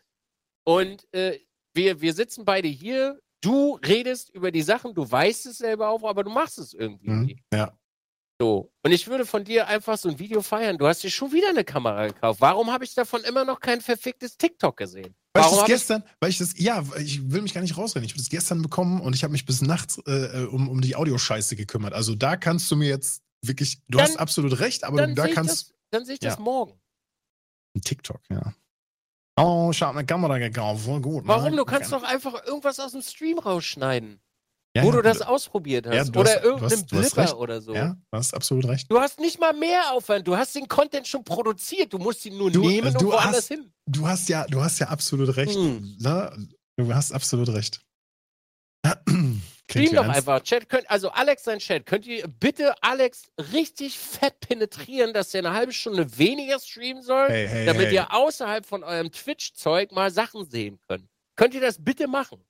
und 0.66 1.08
äh, 1.14 1.40
wir, 1.74 2.02
wir 2.02 2.14
sitzen 2.14 2.44
beide 2.44 2.68
hier. 2.68 3.20
Du 3.42 3.76
redest 3.76 4.32
über 4.32 4.52
die 4.52 4.64
Sachen, 4.64 4.94
du 4.94 5.10
weißt 5.10 5.46
es 5.46 5.60
selber 5.60 5.90
auch, 5.90 6.04
aber 6.04 6.24
du 6.24 6.32
machst 6.32 6.58
es 6.58 6.74
irgendwie. 6.74 7.10
Mhm, 7.10 7.40
ja. 7.54 7.78
So. 8.40 8.72
Und 8.84 8.92
ich 8.92 9.08
würde 9.08 9.26
von 9.26 9.44
dir 9.46 9.68
einfach 9.68 9.98
so 9.98 10.10
ein 10.10 10.20
Video 10.20 10.42
feiern. 10.42 10.78
Du 10.78 10.88
hast 10.88 11.04
dir 11.04 11.10
schon 11.10 11.32
wieder 11.32 11.50
eine 11.50 11.64
Kamera 11.64 12.08
gekauft. 12.08 12.42
Warum 12.42 12.72
habe 12.72 12.84
ich 12.84 12.94
davon 12.94 13.22
immer 13.24 13.46
noch 13.46 13.60
kein 13.62 13.80
verficktes 13.80 14.38
TikTok 14.38 14.76
gesehen? 14.76 15.16
Weil 15.34 15.44
Warum 15.44 15.56
ich 15.56 15.62
das 15.62 15.68
gestern, 15.68 16.04
ich... 16.06 16.16
weil 16.20 16.30
ich 16.30 16.38
das, 16.38 16.60
ja, 16.60 16.84
ich 17.00 17.32
will 17.32 17.42
mich 17.42 17.54
gar 17.54 17.62
nicht 17.62 17.78
rausreden. 17.78 18.06
Ich 18.06 18.12
habe 18.12 18.20
das 18.20 18.30
gestern 18.30 18.62
bekommen 18.62 19.00
und 19.00 19.16
ich 19.16 19.24
habe 19.24 19.32
mich 19.32 19.46
bis 19.46 19.62
nachts 19.62 20.00
äh, 20.06 20.44
äh, 20.44 20.46
um, 20.48 20.68
um 20.70 20.82
die 20.82 20.96
Audioscheiße 20.96 21.56
gekümmert. 21.56 21.94
Also 21.94 22.14
da 22.14 22.36
kannst 22.36 22.70
du 22.72 22.76
mir 22.76 22.90
jetzt 22.90 23.24
wirklich, 23.42 23.82
du 23.88 23.98
dann, 23.98 24.08
hast 24.08 24.18
absolut 24.18 24.60
recht, 24.60 24.84
aber 24.84 25.08
da 25.08 25.28
kannst. 25.28 25.70
Das, 25.70 25.74
dann 25.92 26.06
sehe 26.06 26.16
ich 26.16 26.20
das 26.20 26.38
morgen. 26.38 26.80
Ein 27.76 27.82
TikTok, 27.82 28.22
ja. 28.30 28.54
Oh, 29.38 29.70
ich 29.72 29.82
habe 29.82 29.98
eine 29.98 30.06
Kamera 30.06 30.38
gekauft, 30.38 30.86
voll 30.86 31.02
gut. 31.02 31.24
Ne? 31.24 31.30
Warum? 31.30 31.52
Ne? 31.52 31.58
Du 31.58 31.66
kannst 31.66 31.92
doch 31.92 32.04
einfach 32.04 32.46
irgendwas 32.46 32.80
aus 32.80 32.94
dem 32.94 33.02
Stream 33.02 33.38
rausschneiden. 33.38 34.22
Ja, 34.76 34.84
wo 34.84 34.88
ja, 34.88 34.96
du 34.98 35.02
das 35.02 35.22
ausprobiert 35.22 35.88
hast. 35.88 36.14
Ja, 36.14 36.20
oder 36.20 36.36
hast, 36.36 36.44
irgendeinen 36.44 36.86
Blipper 36.86 37.40
oder 37.40 37.62
so. 37.62 37.74
Ja, 37.74 37.96
du 38.12 38.18
hast 38.18 38.34
absolut 38.34 38.68
recht. 38.68 38.92
Du 38.92 39.00
hast 39.00 39.22
nicht 39.22 39.40
mal 39.40 39.54
mehr 39.54 39.94
Aufwand. 39.94 40.28
Du 40.28 40.36
hast 40.36 40.54
den 40.54 40.68
Content 40.68 41.08
schon 41.08 41.24
produziert. 41.24 41.94
Du 41.94 41.98
musst 41.98 42.26
ihn 42.26 42.38
nur 42.38 42.52
du, 42.52 42.68
nehmen 42.68 42.94
und 42.94 43.06
woanders 43.06 43.38
hast, 43.38 43.48
hin. 43.48 43.72
Du 43.86 44.06
hast 44.06 44.28
ja, 44.28 44.46
du 44.48 44.62
hast 44.62 44.80
ja 44.80 44.90
absolut 44.90 45.34
recht. 45.38 45.56
Hm. 45.56 45.96
Ne? 46.00 46.48
Du 46.76 46.94
hast 46.94 47.14
absolut 47.14 47.48
recht. 47.50 47.80
Stream 49.72 49.96
doch 49.96 50.04
ernst. 50.04 50.18
einfach. 50.18 50.42
Chat 50.42 50.68
könnt, 50.68 50.90
also 50.92 51.10
Alex 51.10 51.46
sein 51.46 51.60
Chat, 51.60 51.86
könnt 51.86 52.06
ihr 52.06 52.28
bitte 52.28 52.74
Alex 52.82 53.32
richtig 53.54 53.98
fett 53.98 54.42
penetrieren, 54.42 55.14
dass 55.14 55.34
er 55.34 55.40
eine 55.40 55.54
halbe 55.54 55.72
Stunde 55.72 56.18
weniger 56.18 56.60
streamen 56.60 57.02
soll, 57.02 57.30
hey, 57.30 57.48
hey, 57.48 57.66
damit 57.66 57.88
hey. 57.88 57.96
ihr 57.96 58.14
außerhalb 58.14 58.66
von 58.66 58.84
eurem 58.84 59.12
Twitch-Zeug 59.12 59.94
mal 59.94 60.12
Sachen 60.12 60.50
sehen 60.50 60.80
könnt. 60.88 61.08
Könnt 61.36 61.54
ihr 61.54 61.62
das 61.62 61.84
bitte 61.84 62.08
machen? 62.08 62.44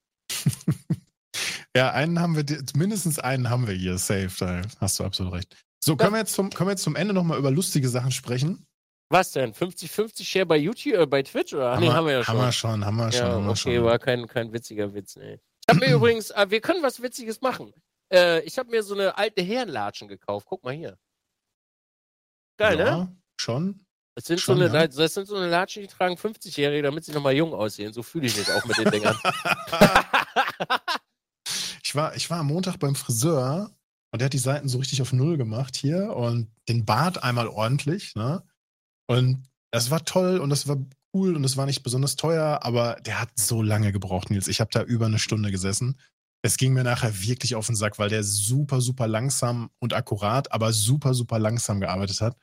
Ja, 1.75 1.91
einen 1.91 2.21
haben 2.21 2.37
wir, 2.37 2.45
mindestens 2.73 3.19
einen 3.19 3.49
haben 3.49 3.67
wir 3.67 3.73
hier, 3.73 3.97
safe, 3.97 4.31
da 4.39 4.61
hast 4.79 4.97
du 4.99 5.03
absolut 5.03 5.33
recht. 5.33 5.55
So, 5.83 5.97
können 5.97 6.13
wir 6.13 6.19
jetzt 6.19 6.33
zum, 6.33 6.49
können 6.49 6.69
wir 6.69 6.71
jetzt 6.71 6.83
zum 6.83 6.95
Ende 6.95 7.13
nochmal 7.13 7.37
über 7.37 7.51
lustige 7.51 7.89
Sachen 7.89 8.11
sprechen? 8.11 8.65
Was 9.09 9.31
denn? 9.31 9.53
50-50 9.53 10.23
Share 10.23 10.45
bei 10.45 10.57
YouTube, 10.57 10.93
äh, 10.93 11.05
bei 11.05 11.21
Twitch 11.21 11.53
oder? 11.53 11.71
Haben 11.71 11.81
nee, 11.81 11.89
haben 11.89 12.07
wir 12.07 12.13
ja 12.13 12.23
schon. 12.23 12.33
Haben 12.33 12.45
wir 12.45 12.51
schon, 12.53 12.85
haben 12.85 12.95
wir 12.97 13.11
schon. 13.11 13.21
Ja, 13.21 13.33
haben 13.33 13.43
wir 13.43 13.51
okay, 13.51 13.75
schon. 13.75 13.83
war 13.83 13.99
kein, 13.99 14.25
kein 14.27 14.53
witziger 14.53 14.93
Witz, 14.93 15.17
nee. 15.17 15.33
Ich 15.33 15.75
habe 15.75 15.85
mir 15.85 15.93
übrigens, 15.95 16.31
äh, 16.31 16.49
wir 16.49 16.61
können 16.61 16.81
was 16.81 17.01
Witziges 17.01 17.41
machen. 17.41 17.73
Äh, 18.11 18.41
ich 18.43 18.57
habe 18.57 18.71
mir 18.71 18.81
so 18.81 18.93
eine 18.93 19.17
alte 19.17 19.41
Herrenlatschen 19.41 20.07
gekauft. 20.07 20.47
Guck 20.49 20.63
mal 20.63 20.73
hier. 20.73 20.97
Geil, 22.57 22.79
ja, 22.79 22.97
ne? 22.97 23.17
Schon. 23.37 23.85
Das 24.15 24.25
sind, 24.25 24.39
schon, 24.39 24.57
so 24.57 24.63
eine, 24.63 24.73
ja. 24.73 24.87
das 24.87 25.13
sind 25.13 25.27
so 25.27 25.35
eine 25.35 25.49
Latschen, 25.49 25.83
die 25.83 25.89
tragen 25.89 26.15
50-Jährige, 26.15 26.83
damit 26.83 27.03
sie 27.03 27.11
nochmal 27.11 27.35
jung 27.35 27.53
aussehen. 27.53 27.91
So 27.91 28.01
fühle 28.01 28.27
ich 28.27 28.37
mich 28.37 28.49
auch 28.49 28.63
mit 28.63 28.77
den 28.77 28.89
Dingern. 28.89 29.19
Ich 31.95 31.97
war, 31.97 32.15
ich 32.17 32.29
war 32.29 32.39
am 32.39 32.47
Montag 32.47 32.77
beim 32.77 32.93
Friseur 32.93 33.73
und 34.11 34.19
der 34.19 34.25
hat 34.25 34.33
die 34.33 34.37
Seiten 34.37 34.67
so 34.67 34.79
richtig 34.79 35.01
auf 35.01 35.13
Null 35.13 35.37
gemacht 35.37 35.77
hier 35.77 36.13
und 36.13 36.51
den 36.67 36.83
Bart 36.83 37.23
einmal 37.23 37.47
ordentlich, 37.47 38.15
ne? 38.15 38.43
Und 39.07 39.47
das 39.71 39.91
war 39.91 40.03
toll 40.03 40.39
und 40.39 40.49
das 40.49 40.67
war 40.67 40.75
cool 41.13 41.37
und 41.37 41.43
das 41.43 41.55
war 41.55 41.65
nicht 41.65 41.83
besonders 41.83 42.17
teuer, 42.17 42.59
aber 42.63 42.95
der 43.05 43.21
hat 43.21 43.29
so 43.39 43.61
lange 43.61 43.93
gebraucht, 43.93 44.29
Nils. 44.29 44.49
Ich 44.49 44.59
habe 44.59 44.71
da 44.73 44.83
über 44.83 45.05
eine 45.05 45.19
Stunde 45.19 45.51
gesessen. 45.51 45.97
Es 46.41 46.57
ging 46.57 46.73
mir 46.73 46.83
nachher 46.83 47.17
wirklich 47.21 47.55
auf 47.55 47.67
den 47.67 47.77
Sack, 47.77 47.97
weil 47.97 48.09
der 48.09 48.25
super, 48.25 48.81
super 48.81 49.07
langsam 49.07 49.69
und 49.79 49.93
akkurat, 49.93 50.51
aber 50.51 50.73
super, 50.73 51.13
super 51.13 51.39
langsam 51.39 51.79
gearbeitet 51.79 52.19
hat. 52.19 52.35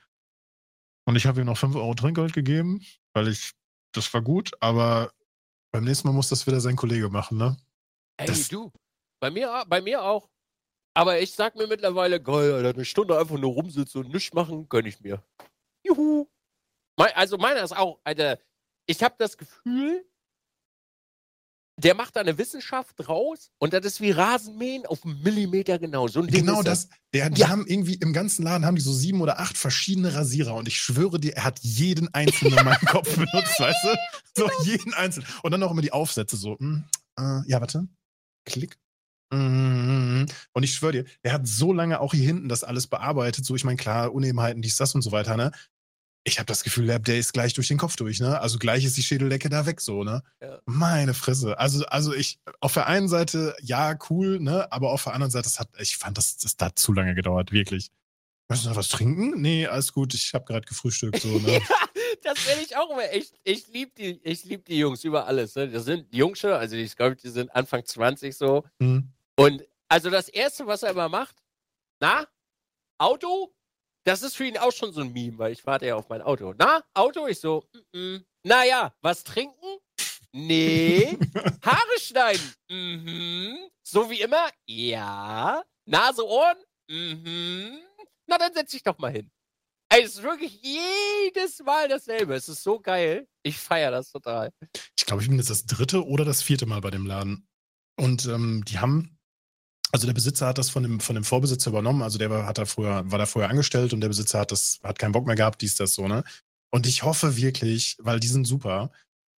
Und 1.07 1.17
ich 1.17 1.27
habe 1.27 1.43
ihm 1.43 1.47
noch 1.47 1.59
5 1.59 1.77
Euro 1.77 1.93
Trinkgeld 1.93 2.33
gegeben, 2.33 2.81
weil 3.13 3.29
ich, 3.29 3.53
das 3.95 4.15
war 4.15 4.23
gut, 4.23 4.53
aber 4.61 5.13
beim 5.73 5.85
nächsten 5.85 6.09
Mal 6.09 6.15
muss 6.15 6.31
das 6.31 6.47
wieder 6.47 6.63
sein 6.63 6.77
Kollege 6.77 7.11
machen, 7.11 7.37
ne? 7.37 7.59
Ey, 8.17 8.27
das, 8.27 8.49
du, 8.49 8.73
bei 9.23 9.31
mir, 9.31 9.65
bei 9.69 9.81
mir 9.81 10.03
auch. 10.03 10.29
Aber 10.95 11.21
ich 11.21 11.33
sag 11.33 11.55
mir 11.55 11.69
mittlerweile, 11.69 12.21
geil, 12.21 12.53
Alter, 12.53 12.71
eine 12.71 12.85
Stunde 12.85 13.19
einfach 13.19 13.39
nur 13.39 13.53
rumsitzen 13.53 14.05
und 14.05 14.13
nichts 14.13 14.35
machen, 14.35 14.69
gönn 14.69 14.85
ich 14.85 15.01
mir. 15.01 15.23
Juhu. 15.85 16.27
Also 16.97 17.39
meiner 17.39 17.63
ist 17.63 17.75
auch, 17.75 18.01
Alter, 18.05 18.39
ich 18.87 19.03
habe 19.03 19.15
das 19.19 19.39
Gefühl, 19.39 20.05
der 21.79 21.95
macht 21.95 22.17
da 22.17 22.21
eine 22.21 22.37
Wissenschaft 22.37 22.95
draus 22.99 23.51
und 23.59 23.73
das 23.73 23.87
ist 23.87 24.01
wie 24.01 24.11
Rasenmähen 24.11 24.85
auf 24.87 25.05
einen 25.05 25.23
Millimeter 25.23 25.79
genau. 25.79 26.09
So 26.09 26.21
ein 26.21 26.27
Ding 26.27 26.45
genau 26.45 26.63
das. 26.63 26.89
Der, 27.15 27.31
die 27.31 27.41
ja. 27.41 27.49
haben 27.49 27.67
irgendwie 27.67 27.95
im 27.95 28.13
ganzen 28.13 28.43
Laden 28.43 28.67
haben 28.67 28.77
die 28.77 28.83
so 28.83 28.93
sieben 28.93 29.23
oder 29.23 29.39
acht 29.39 29.57
verschiedene 29.57 30.15
Rasierer 30.15 30.55
und 30.55 30.69
ich 30.69 30.77
schwöre 30.77 31.19
dir, 31.19 31.35
er 31.37 31.45
hat 31.45 31.61
jeden 31.61 32.13
einzelnen 32.13 32.59
in 32.59 32.65
meinem 32.65 32.87
Kopf 32.87 33.15
benutzt, 33.15 33.59
weißt 33.59 33.85
du? 33.85 33.97
So 34.37 34.51
jeden 34.65 34.93
einzelnen. 34.95 35.29
Und 35.43 35.53
dann 35.53 35.63
auch 35.63 35.71
immer 35.71 35.83
die 35.83 35.93
Aufsätze 35.93 36.37
so. 36.37 36.57
Mh, 36.59 36.85
hm, 37.19 37.45
äh, 37.45 37.51
ja, 37.51 37.61
warte. 37.61 37.89
Klick. 38.45 38.82
Mhm. 39.33 40.27
Und 40.53 40.63
ich 40.63 40.75
schwöre 40.75 40.93
dir, 40.93 41.05
der 41.25 41.33
hat 41.33 41.47
so 41.47 41.73
lange 41.73 42.01
auch 42.01 42.13
hier 42.13 42.27
hinten 42.27 42.49
das 42.49 42.65
alles 42.65 42.87
bearbeitet. 42.87 43.45
So, 43.45 43.57
ich 43.57 43.65
meine, 43.65 43.77
klar, 43.77 44.13
Unebenheiten, 44.13 44.63
dies, 44.63 44.77
das 44.77 44.95
und 44.95 45.03
so 45.03 45.11
weiter, 45.11 45.37
ne? 45.37 45.51
Ich 46.25 46.39
habe 46.39 46.47
das 46.47 46.63
Gefühl, 46.63 46.87
der 46.87 47.19
ist 47.19 47.33
gleich 47.33 47.53
durch 47.55 47.67
den 47.67 47.79
Kopf 47.79 47.97
durch, 47.97 48.21
ne? 48.21 48.41
Also 48.41 48.59
gleich 48.59 48.85
ist 48.85 48.97
die 48.97 49.03
Schädeldecke 49.03 49.49
da 49.49 49.67
weg, 49.67 49.81
so, 49.81 50.05
ne? 50.05 50.23
Ja. 50.41 50.59
Meine 50.67 51.15
Fresse. 51.15 51.59
Also, 51.59 51.85
also 51.87 52.15
ich, 52.15 52.39
auf 52.61 52.75
der 52.75 52.87
einen 52.87 53.09
Seite, 53.09 53.57
ja, 53.61 53.99
cool, 54.11 54.39
ne? 54.39 54.71
Aber 54.71 54.91
auf 54.91 55.05
der 55.05 55.15
anderen 55.15 55.33
Seite, 55.33 55.45
das 55.45 55.59
hat, 55.59 55.69
ich 55.79 55.97
fand, 55.97 56.19
das, 56.19 56.37
das 56.37 56.55
hat 56.61 56.79
zu 56.79 56.93
lange 56.93 57.15
gedauert, 57.15 57.51
wirklich. 57.53 57.91
Möchtest 58.49 58.67
du 58.67 58.71
noch 58.71 58.77
was 58.77 58.89
trinken? 58.89 59.41
Nee, 59.41 59.67
alles 59.67 59.93
gut, 59.93 60.15
ich 60.15 60.35
habe 60.35 60.45
gerade 60.45 60.67
gefrühstückt, 60.67 61.21
so, 61.21 61.29
ne? 61.39 61.61
das 62.23 62.47
werde 62.47 62.63
ich 62.63 62.77
auch 62.77 62.91
immer 62.91 63.11
echt. 63.11 63.35
Ich 63.45 63.67
liebe 63.69 63.93
die, 63.97 64.21
lieb 64.45 64.67
die 64.67 64.79
Jungs 64.79 65.03
über 65.05 65.27
alles. 65.27 65.55
Ne? 65.55 65.69
Das 65.69 65.85
sind 65.85 66.15
Jungsche, 66.15 66.57
also 66.57 66.77
ich 66.77 66.95
glaube, 66.95 67.17
die 67.17 67.31
sind 67.31 67.55
Anfang 67.55 67.85
20 67.85 68.37
so. 68.37 68.65
Mhm. 68.79 69.09
Und 69.37 69.65
also 69.89 70.11
das 70.11 70.29
Erste, 70.29 70.67
was 70.67 70.83
er 70.83 70.91
immer 70.91 71.09
macht, 71.09 71.37
na, 72.01 72.27
Auto? 72.99 73.55
Das 74.05 74.23
ist 74.23 74.37
für 74.37 74.47
ihn 74.47 74.59
auch 74.59 74.73
schon 74.73 74.93
so 74.93 75.01
ein 75.01 75.13
Meme, 75.13 75.39
weil 75.39 75.53
ich 75.53 75.65
warte 75.67 75.87
ja 75.87 75.95
auf 75.95 76.09
mein 76.09 76.23
Auto. 76.23 76.55
Na, 76.59 76.83
Auto? 76.95 77.27
Ich 77.29 77.39
so, 77.39 77.65
mm 77.73 77.97
-mm. 77.97 78.25
naja, 78.43 78.95
was 79.01 79.23
trinken? 79.23 79.79
Nee. 80.33 81.19
Haare 81.63 82.01
schneiden? 82.01 82.55
Mhm. 82.71 83.59
So 83.83 84.11
wie 84.11 84.21
immer? 84.21 84.49
Ja. 84.67 85.63
Nase, 85.85 86.27
Ohren? 86.27 86.57
Mhm. 86.89 87.79
Na, 88.27 88.39
dann 88.39 88.55
setz 88.55 88.71
dich 88.71 88.83
doch 88.83 88.99
mal 88.99 89.13
hin. 89.13 89.31
Ey, 89.91 90.03
es 90.03 90.15
ist 90.15 90.23
wirklich 90.23 90.59
jedes 90.63 91.59
Mal 91.63 91.89
dasselbe. 91.89 92.35
Es 92.35 92.49
ist 92.49 92.63
so 92.63 92.81
geil. 92.81 93.29
Ich 93.43 93.59
feiere 93.59 93.91
das 93.91 94.11
total. 94.11 94.51
Ich 94.97 95.05
glaube, 95.05 95.23
ich 95.23 95.29
bin 95.29 95.37
jetzt 95.37 95.51
das 95.51 95.67
dritte 95.67 96.07
oder 96.07 96.25
das 96.25 96.43
vierte 96.43 96.65
Mal 96.65 96.81
bei 96.81 96.91
dem 96.91 97.05
Laden. 97.05 97.47
Und 97.97 98.25
ähm, 98.25 98.65
die 98.65 98.79
haben 98.79 99.19
also 99.93 100.07
der 100.07 100.15
Besitzer 100.15 100.47
hat 100.47 100.59
das 100.59 100.71
von 100.71 100.83
dem, 100.83 101.01
von 101.01 101.15
dem 101.15 101.25
Vorbesitzer 101.25 101.71
übernommen. 101.71 102.03
Also 102.03 102.19
der 102.19 102.31
war, 102.31 102.47
hat 102.47 102.59
da 102.59 102.65
früher, 102.65 103.11
war 103.11 103.19
da 103.19 103.27
vorher 103.27 103.51
angestellt 103.51 103.93
und 103.93 104.01
der 104.01 104.09
Besitzer 104.09 104.41
hat 104.41 104.51
das, 104.51 104.81
hat 104.83 104.99
keinen 104.99 105.13
Bock 105.13 105.27
mehr 105.27 105.37
gehabt, 105.37 105.61
dies, 105.61 105.77
das, 105.77 105.95
so, 105.95 106.09
ne? 106.09 106.25
Und 106.71 106.87
ich 106.87 107.03
hoffe 107.03 107.37
wirklich, 107.37 107.99
weil 108.01 108.19
die 108.19 108.29
sind 108.29 108.47
super, 108.47 108.91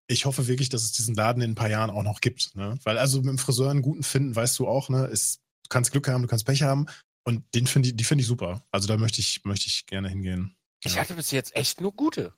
ich 0.06 0.26
hoffe 0.26 0.46
wirklich, 0.46 0.68
dass 0.68 0.84
es 0.84 0.92
diesen 0.92 1.14
Laden 1.14 1.42
in 1.42 1.52
ein 1.52 1.56
paar 1.56 1.70
Jahren 1.70 1.90
auch 1.90 2.04
noch 2.04 2.20
gibt, 2.20 2.54
ne? 2.54 2.78
Weil 2.84 2.98
also 2.98 3.18
mit 3.18 3.28
dem 3.28 3.38
Friseur 3.38 3.70
einen 3.70 3.82
guten 3.82 4.04
finden, 4.04 4.36
weißt 4.36 4.58
du 4.58 4.68
auch, 4.68 4.88
ne? 4.88 5.06
Ist, 5.06 5.40
du 5.64 5.68
kannst 5.70 5.90
Glück 5.90 6.06
haben, 6.08 6.22
du 6.22 6.28
kannst 6.28 6.46
Pech 6.46 6.62
haben. 6.62 6.86
Und 7.26 7.42
den 7.54 7.66
finde 7.66 7.88
ich, 7.88 7.96
die 7.96 8.04
finde 8.04 8.22
ich 8.22 8.28
super. 8.28 8.62
Also 8.70 8.86
da 8.86 8.96
möchte 8.96 9.20
ich, 9.20 9.44
möchte 9.44 9.66
ich 9.66 9.86
gerne 9.86 10.08
hingehen. 10.08 10.54
Ich 10.84 10.98
hatte 10.98 11.14
bis 11.14 11.30
jetzt 11.30 11.56
echt 11.56 11.80
nur 11.80 11.92
gute. 11.92 12.34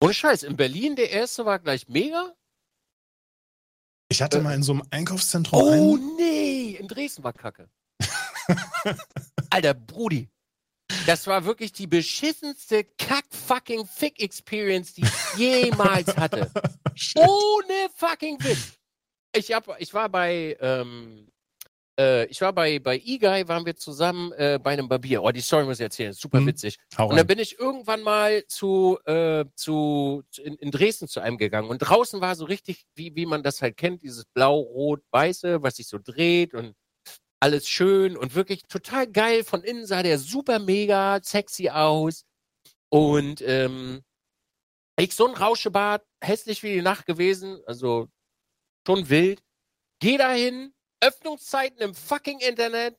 Ohne 0.00 0.14
Scheiß. 0.14 0.44
In 0.44 0.56
Berlin 0.56 0.94
der 0.94 1.10
erste 1.10 1.44
war 1.44 1.58
gleich 1.58 1.88
mega. 1.88 2.34
Ich 4.16 4.22
hatte 4.22 4.38
äh, 4.38 4.40
mal 4.40 4.54
in 4.54 4.62
so 4.62 4.72
einem 4.72 4.82
Einkaufszentrum. 4.90 5.60
Oh 5.62 5.94
einen. 5.94 6.16
nee, 6.16 6.70
in 6.80 6.88
Dresden 6.88 7.22
war 7.22 7.34
Kacke. 7.34 7.68
Alter, 9.50 9.74
Brudi. 9.74 10.30
Das 11.04 11.26
war 11.26 11.44
wirklich 11.44 11.74
die 11.74 11.86
beschissenste 11.86 12.84
Kack-Fucking-Fick-Experience, 12.96 14.94
die 14.94 15.02
ich 15.02 15.34
jemals 15.36 16.16
hatte. 16.16 16.50
Ohne 17.16 17.90
fucking 17.94 18.42
Witz. 18.42 18.78
Ich, 19.34 19.52
hab, 19.52 19.78
ich 19.80 19.92
war 19.92 20.08
bei, 20.08 20.56
ähm, 20.60 21.30
äh, 21.98 22.26
ich 22.26 22.40
war 22.40 22.52
bei, 22.52 22.78
bei 22.78 22.98
E-Guy, 22.98 23.48
waren 23.48 23.64
wir 23.64 23.76
zusammen 23.76 24.32
äh, 24.32 24.58
bei 24.62 24.72
einem 24.72 24.88
Barbier. 24.88 25.22
Oh, 25.22 25.30
die 25.30 25.40
Story 25.40 25.64
muss 25.64 25.78
ich 25.78 25.84
erzählen, 25.84 26.12
super 26.12 26.38
hm, 26.38 26.46
witzig. 26.46 26.78
Und 26.98 27.16
dann 27.16 27.26
bin 27.26 27.38
ich 27.38 27.58
irgendwann 27.58 28.02
mal 28.02 28.44
zu, 28.46 28.98
äh, 29.04 29.44
zu 29.54 30.22
in, 30.36 30.54
in, 30.56 30.70
Dresden 30.70 31.08
zu 31.08 31.20
einem 31.20 31.38
gegangen. 31.38 31.68
Und 31.68 31.78
draußen 31.78 32.20
war 32.20 32.34
so 32.34 32.44
richtig, 32.44 32.84
wie, 32.94 33.14
wie 33.14 33.26
man 33.26 33.42
das 33.42 33.62
halt 33.62 33.76
kennt, 33.76 34.02
dieses 34.02 34.24
blau-rot-weiße, 34.26 35.62
was 35.62 35.76
sich 35.76 35.88
so 35.88 35.98
dreht 36.02 36.54
und 36.54 36.74
alles 37.40 37.68
schön 37.68 38.16
und 38.16 38.34
wirklich 38.34 38.62
total 38.64 39.06
geil. 39.06 39.44
Von 39.44 39.62
innen 39.62 39.86
sah 39.86 40.02
der 40.02 40.18
super 40.18 40.58
mega 40.58 41.20
sexy 41.22 41.70
aus. 41.70 42.24
Und 42.88 43.42
ähm, 43.42 44.02
ich 44.98 45.14
so 45.14 45.26
ein 45.26 45.34
Rauschebad, 45.34 46.02
hässlich 46.22 46.62
wie 46.62 46.74
die 46.74 46.82
Nacht 46.82 47.06
gewesen, 47.06 47.60
also 47.66 48.08
schon 48.86 49.08
wild. 49.08 49.42
Geh 50.00 50.16
dahin, 50.16 50.74
Öffnungszeiten 51.00 51.78
im 51.80 51.94
fucking 51.94 52.40
Internet 52.40 52.98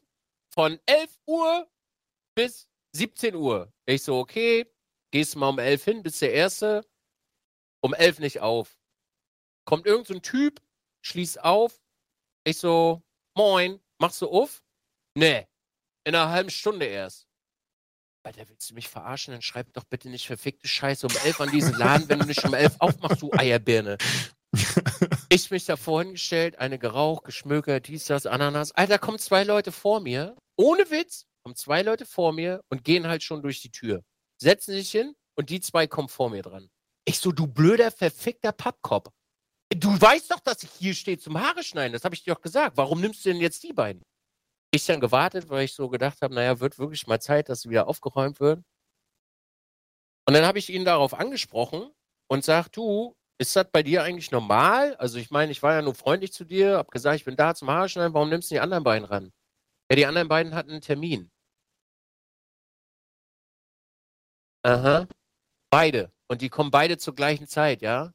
von 0.54 0.80
11 0.86 1.20
Uhr 1.26 1.70
bis 2.36 2.68
17 2.94 3.36
Uhr. 3.36 3.72
Ich 3.86 4.04
so, 4.04 4.18
okay, 4.20 4.66
gehst 5.12 5.36
mal 5.36 5.50
um 5.50 5.60
11 5.60 5.84
hin, 5.84 6.04
bist 6.04 6.22
der 6.22 6.34
Erste. 6.34 6.86
Um 7.82 7.94
11 7.94 8.20
nicht 8.20 8.40
auf. 8.42 8.80
Kommt 9.66 9.86
irgendein 9.86 10.16
so 10.16 10.20
Typ, 10.20 10.62
schließt 11.02 11.44
auf. 11.44 11.80
Ich 12.44 12.58
so, 12.58 13.04
moin, 13.36 13.80
machst 14.00 14.22
du 14.22 14.30
auf? 14.30 14.64
Nee, 15.16 15.48
in 16.06 16.16
einer 16.16 16.30
halben 16.30 16.50
Stunde 16.50 16.86
erst. 16.86 17.28
Alter, 18.24 18.50
willst 18.50 18.70
du 18.70 18.74
mich 18.74 18.90
verarschen? 18.90 19.32
Dann 19.32 19.42
schreib 19.42 19.72
doch 19.72 19.86
bitte 19.86 20.10
nicht 20.10 20.28
verfickte 20.28 20.68
Scheiße 20.68 21.08
um 21.08 21.16
11 21.24 21.42
an 21.42 21.52
diesen 21.52 21.78
Laden, 21.78 22.10
wenn 22.10 22.20
du 22.20 22.26
nicht 22.26 22.44
um 22.44 22.54
11 22.54 22.76
aufmachst, 22.80 23.22
du 23.22 23.32
Eierbirne. 23.32 23.98
ich 25.30 25.52
mich 25.52 25.66
da 25.66 25.76
vorhin 25.76 26.14
gestellt, 26.14 26.60
eine 26.60 26.80
geraucht, 26.80 27.26
geschmökert, 27.26 27.88
dies, 27.88 28.06
das, 28.06 28.26
Ananas. 28.26 28.72
Alter, 28.72 29.00
kommen 29.00 29.20
zwei 29.20 29.44
Leute 29.44 29.72
vor 29.72 30.00
mir, 30.00 30.36
ohne 30.56 30.90
Witz, 30.90 31.26
kommen 31.44 31.56
zwei 31.56 31.82
Leute 31.82 32.06
vor 32.06 32.34
mir 32.34 32.62
und 32.70 32.84
gehen 32.84 33.08
halt 33.08 33.24
schon 33.24 33.42
durch 33.42 33.62
die 33.62 33.72
Tür. 33.72 34.04
Setzen 34.42 34.74
sich 34.74 34.92
hin 34.92 35.16
und 35.36 35.50
die 35.50 35.60
zwei 35.60 35.88
kommen 35.88 36.10
vor 36.10 36.30
mir 36.30 36.44
dran. 36.44 36.70
Ich 37.06 37.20
so, 37.20 37.32
du 37.32 37.48
blöder, 37.48 37.92
verfickter 37.92 38.52
Pappkopf. 38.52 39.10
Du 39.70 39.90
weißt 39.90 40.32
doch, 40.32 40.40
dass 40.40 40.64
ich 40.64 40.72
hier 40.72 40.94
stehe 40.94 41.18
zum 41.18 41.40
Haare 41.40 41.64
schneiden. 41.64 41.94
Das 41.94 42.04
habe 42.04 42.16
ich 42.16 42.24
dir 42.24 42.34
doch 42.34 42.42
gesagt. 42.42 42.78
Warum 42.78 43.02
nimmst 43.02 43.26
du 43.26 43.30
denn 43.30 43.42
jetzt 43.42 43.64
die 43.64 43.74
beiden? 43.74 44.04
Ich 44.72 44.86
dann 44.86 45.00
gewartet, 45.00 45.50
weil 45.50 45.66
ich 45.66 45.74
so 45.74 45.90
gedacht 45.90 46.22
habe, 46.22 46.36
naja, 46.36 46.60
wird 46.60 46.80
wirklich 46.80 47.08
mal 47.08 47.22
Zeit, 47.22 47.50
dass 47.50 47.62
sie 47.62 47.70
wieder 47.70 47.88
aufgeräumt 47.88 48.40
wird. 48.40 48.64
Und 50.28 50.34
dann 50.34 50.46
habe 50.46 50.60
ich 50.60 50.70
ihn 50.70 50.84
darauf 50.84 51.14
angesprochen 51.14 51.90
und 52.30 52.44
sagt, 52.44 52.76
du, 52.76 53.16
ist 53.40 53.56
das 53.56 53.70
bei 53.72 53.84
dir 53.84 54.04
eigentlich 54.04 54.32
normal? 54.32 54.96
Also 54.96 55.18
ich 55.20 55.30
meine, 55.32 55.52
ich 55.52 55.62
war 55.62 55.74
ja 55.74 55.82
nur 55.82 55.96
freundlich 55.96 56.34
zu 56.34 56.44
dir, 56.44 56.78
hab 56.78 56.92
gesagt, 56.92 57.18
ich 57.18 57.26
bin 57.26 57.36
da 57.36 57.54
zum 57.54 57.70
Haarschneiden, 57.70 58.14
warum 58.14 58.30
nimmst 58.30 58.50
du 58.50 58.56
die 58.56 58.60
anderen 58.60 58.84
beiden 58.84 59.06
ran? 59.06 59.32
Ja, 59.90 59.96
die 59.96 60.06
anderen 60.06 60.28
beiden 60.28 60.56
hatten 60.56 60.72
einen 60.72 60.82
Termin. 60.82 61.32
Aha. 64.64 65.08
Beide. 65.70 66.12
Und 66.28 66.42
die 66.42 66.50
kommen 66.50 66.72
beide 66.72 66.98
zur 66.98 67.16
gleichen 67.16 67.48
Zeit, 67.48 67.82
ja? 67.82 68.14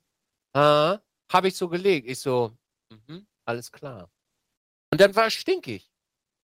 Aha. 0.54 1.02
Habe 1.32 1.48
ich 1.48 1.56
so 1.56 1.68
gelegt. 1.68 2.08
Ich 2.08 2.20
so, 2.20 2.56
mhm, 2.90 3.26
alles 3.46 3.72
klar. 3.72 4.10
Und 4.90 5.00
dann 5.00 5.14
war 5.16 5.26
es 5.28 5.34
stinkig. 5.34 5.90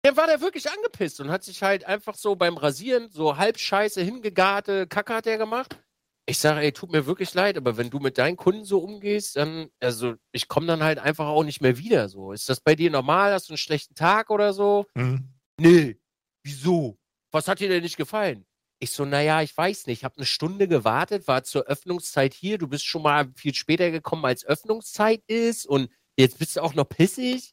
Dann 0.05 0.17
war 0.17 0.27
der 0.27 0.41
wirklich 0.41 0.69
angepisst 0.69 1.21
und 1.21 1.31
hat 1.31 1.45
sich 1.45 1.63
halt 1.63 1.85
einfach 1.85 2.17
so 2.17 2.35
beim 2.35 2.57
Rasieren 2.57 3.09
so 3.11 3.37
halb 3.37 3.59
scheiße 3.59 4.03
hingegarte 4.03 4.89
Kacke 4.89 5.15
hat 5.15 5.29
er 5.29 5.39
gemacht. 5.39 5.79
Ich 6.27 6.39
sage, 6.39 6.61
ey, 6.61 6.73
tut 6.73 6.93
mir 6.93 7.07
wirklich 7.07 7.35
leid, 7.35 7.57
aber 7.57 7.77
wenn 7.77 7.91
du 7.91 7.99
mit 7.99 8.17
deinen 8.17 8.37
Kunden 8.37 8.65
so 8.65 8.79
umgehst, 8.79 9.37
dann, 9.37 9.71
also 9.81 10.15
ich 10.31 10.47
komme 10.47 10.67
dann 10.69 10.83
halt 10.83 11.01
einfach 11.01 11.27
auch 11.27 11.43
nicht 11.43 11.61
mehr 11.61 11.79
wieder 11.79 12.09
so. 12.09 12.33
Ist 12.33 12.49
das 12.49 12.61
bei 12.61 12.77
dir 12.77 12.91
normal? 12.91 13.33
Hast 13.33 13.49
du 13.49 13.53
einen 13.53 13.59
schlechten 13.59 13.95
Tag 13.95 14.31
oder 14.31 14.53
so? 14.53 14.87
Mhm. 14.95 15.29
Nee. 15.59 15.99
Wieso? 16.45 16.97
Was 17.33 17.49
hat 17.49 17.59
dir 17.59 17.69
denn 17.69 17.83
nicht 17.83 17.97
gefallen? 17.97 18.47
Ich 18.79 18.93
so, 18.93 19.05
naja, 19.05 19.43
ich 19.43 19.57
weiß 19.57 19.87
nicht. 19.87 20.01
Ich 20.01 20.05
habe 20.05 20.17
eine 20.17 20.27
Stunde 20.27 20.69
gewartet, 20.69 21.27
war 21.27 21.43
zur 21.43 21.65
Öffnungszeit 21.65 22.35
hier. 22.35 22.59
Du 22.59 22.69
bist 22.69 22.85
schon 22.85 23.03
mal 23.03 23.33
viel 23.35 23.55
später 23.55 23.91
gekommen, 23.91 24.25
als 24.25 24.45
Öffnungszeit 24.45 25.23
ist. 25.27 25.67
Und 25.67 25.91
jetzt 26.17 26.39
bist 26.39 26.57
du 26.57 26.63
auch 26.63 26.75
noch 26.75 26.89
pissig. 26.89 27.53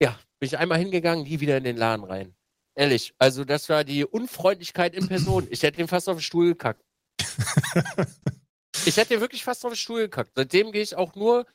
Ja, 0.00 0.18
bin 0.38 0.46
ich 0.46 0.58
einmal 0.58 0.78
hingegangen, 0.78 1.24
die 1.24 1.40
wieder 1.40 1.56
in 1.56 1.64
den 1.64 1.76
Laden 1.76 2.04
rein. 2.04 2.36
Ehrlich, 2.76 3.12
also 3.18 3.44
das 3.44 3.68
war 3.68 3.82
die 3.82 4.04
Unfreundlichkeit 4.04 4.94
in 4.94 5.08
Person. 5.08 5.48
Ich 5.50 5.64
hätte 5.64 5.80
ihn 5.80 5.88
fast 5.88 6.08
auf 6.08 6.18
den 6.18 6.22
Stuhl 6.22 6.46
gekackt 6.46 6.87
ich 8.86 8.96
hätte 8.96 9.20
wirklich 9.20 9.44
fast 9.44 9.64
auf 9.64 9.72
den 9.72 9.76
Stuhl 9.76 10.00
gekackt. 10.00 10.32
Seitdem 10.34 10.72
gehe 10.72 10.82
ich 10.82 10.96
auch 10.96 11.14
nur, 11.14 11.46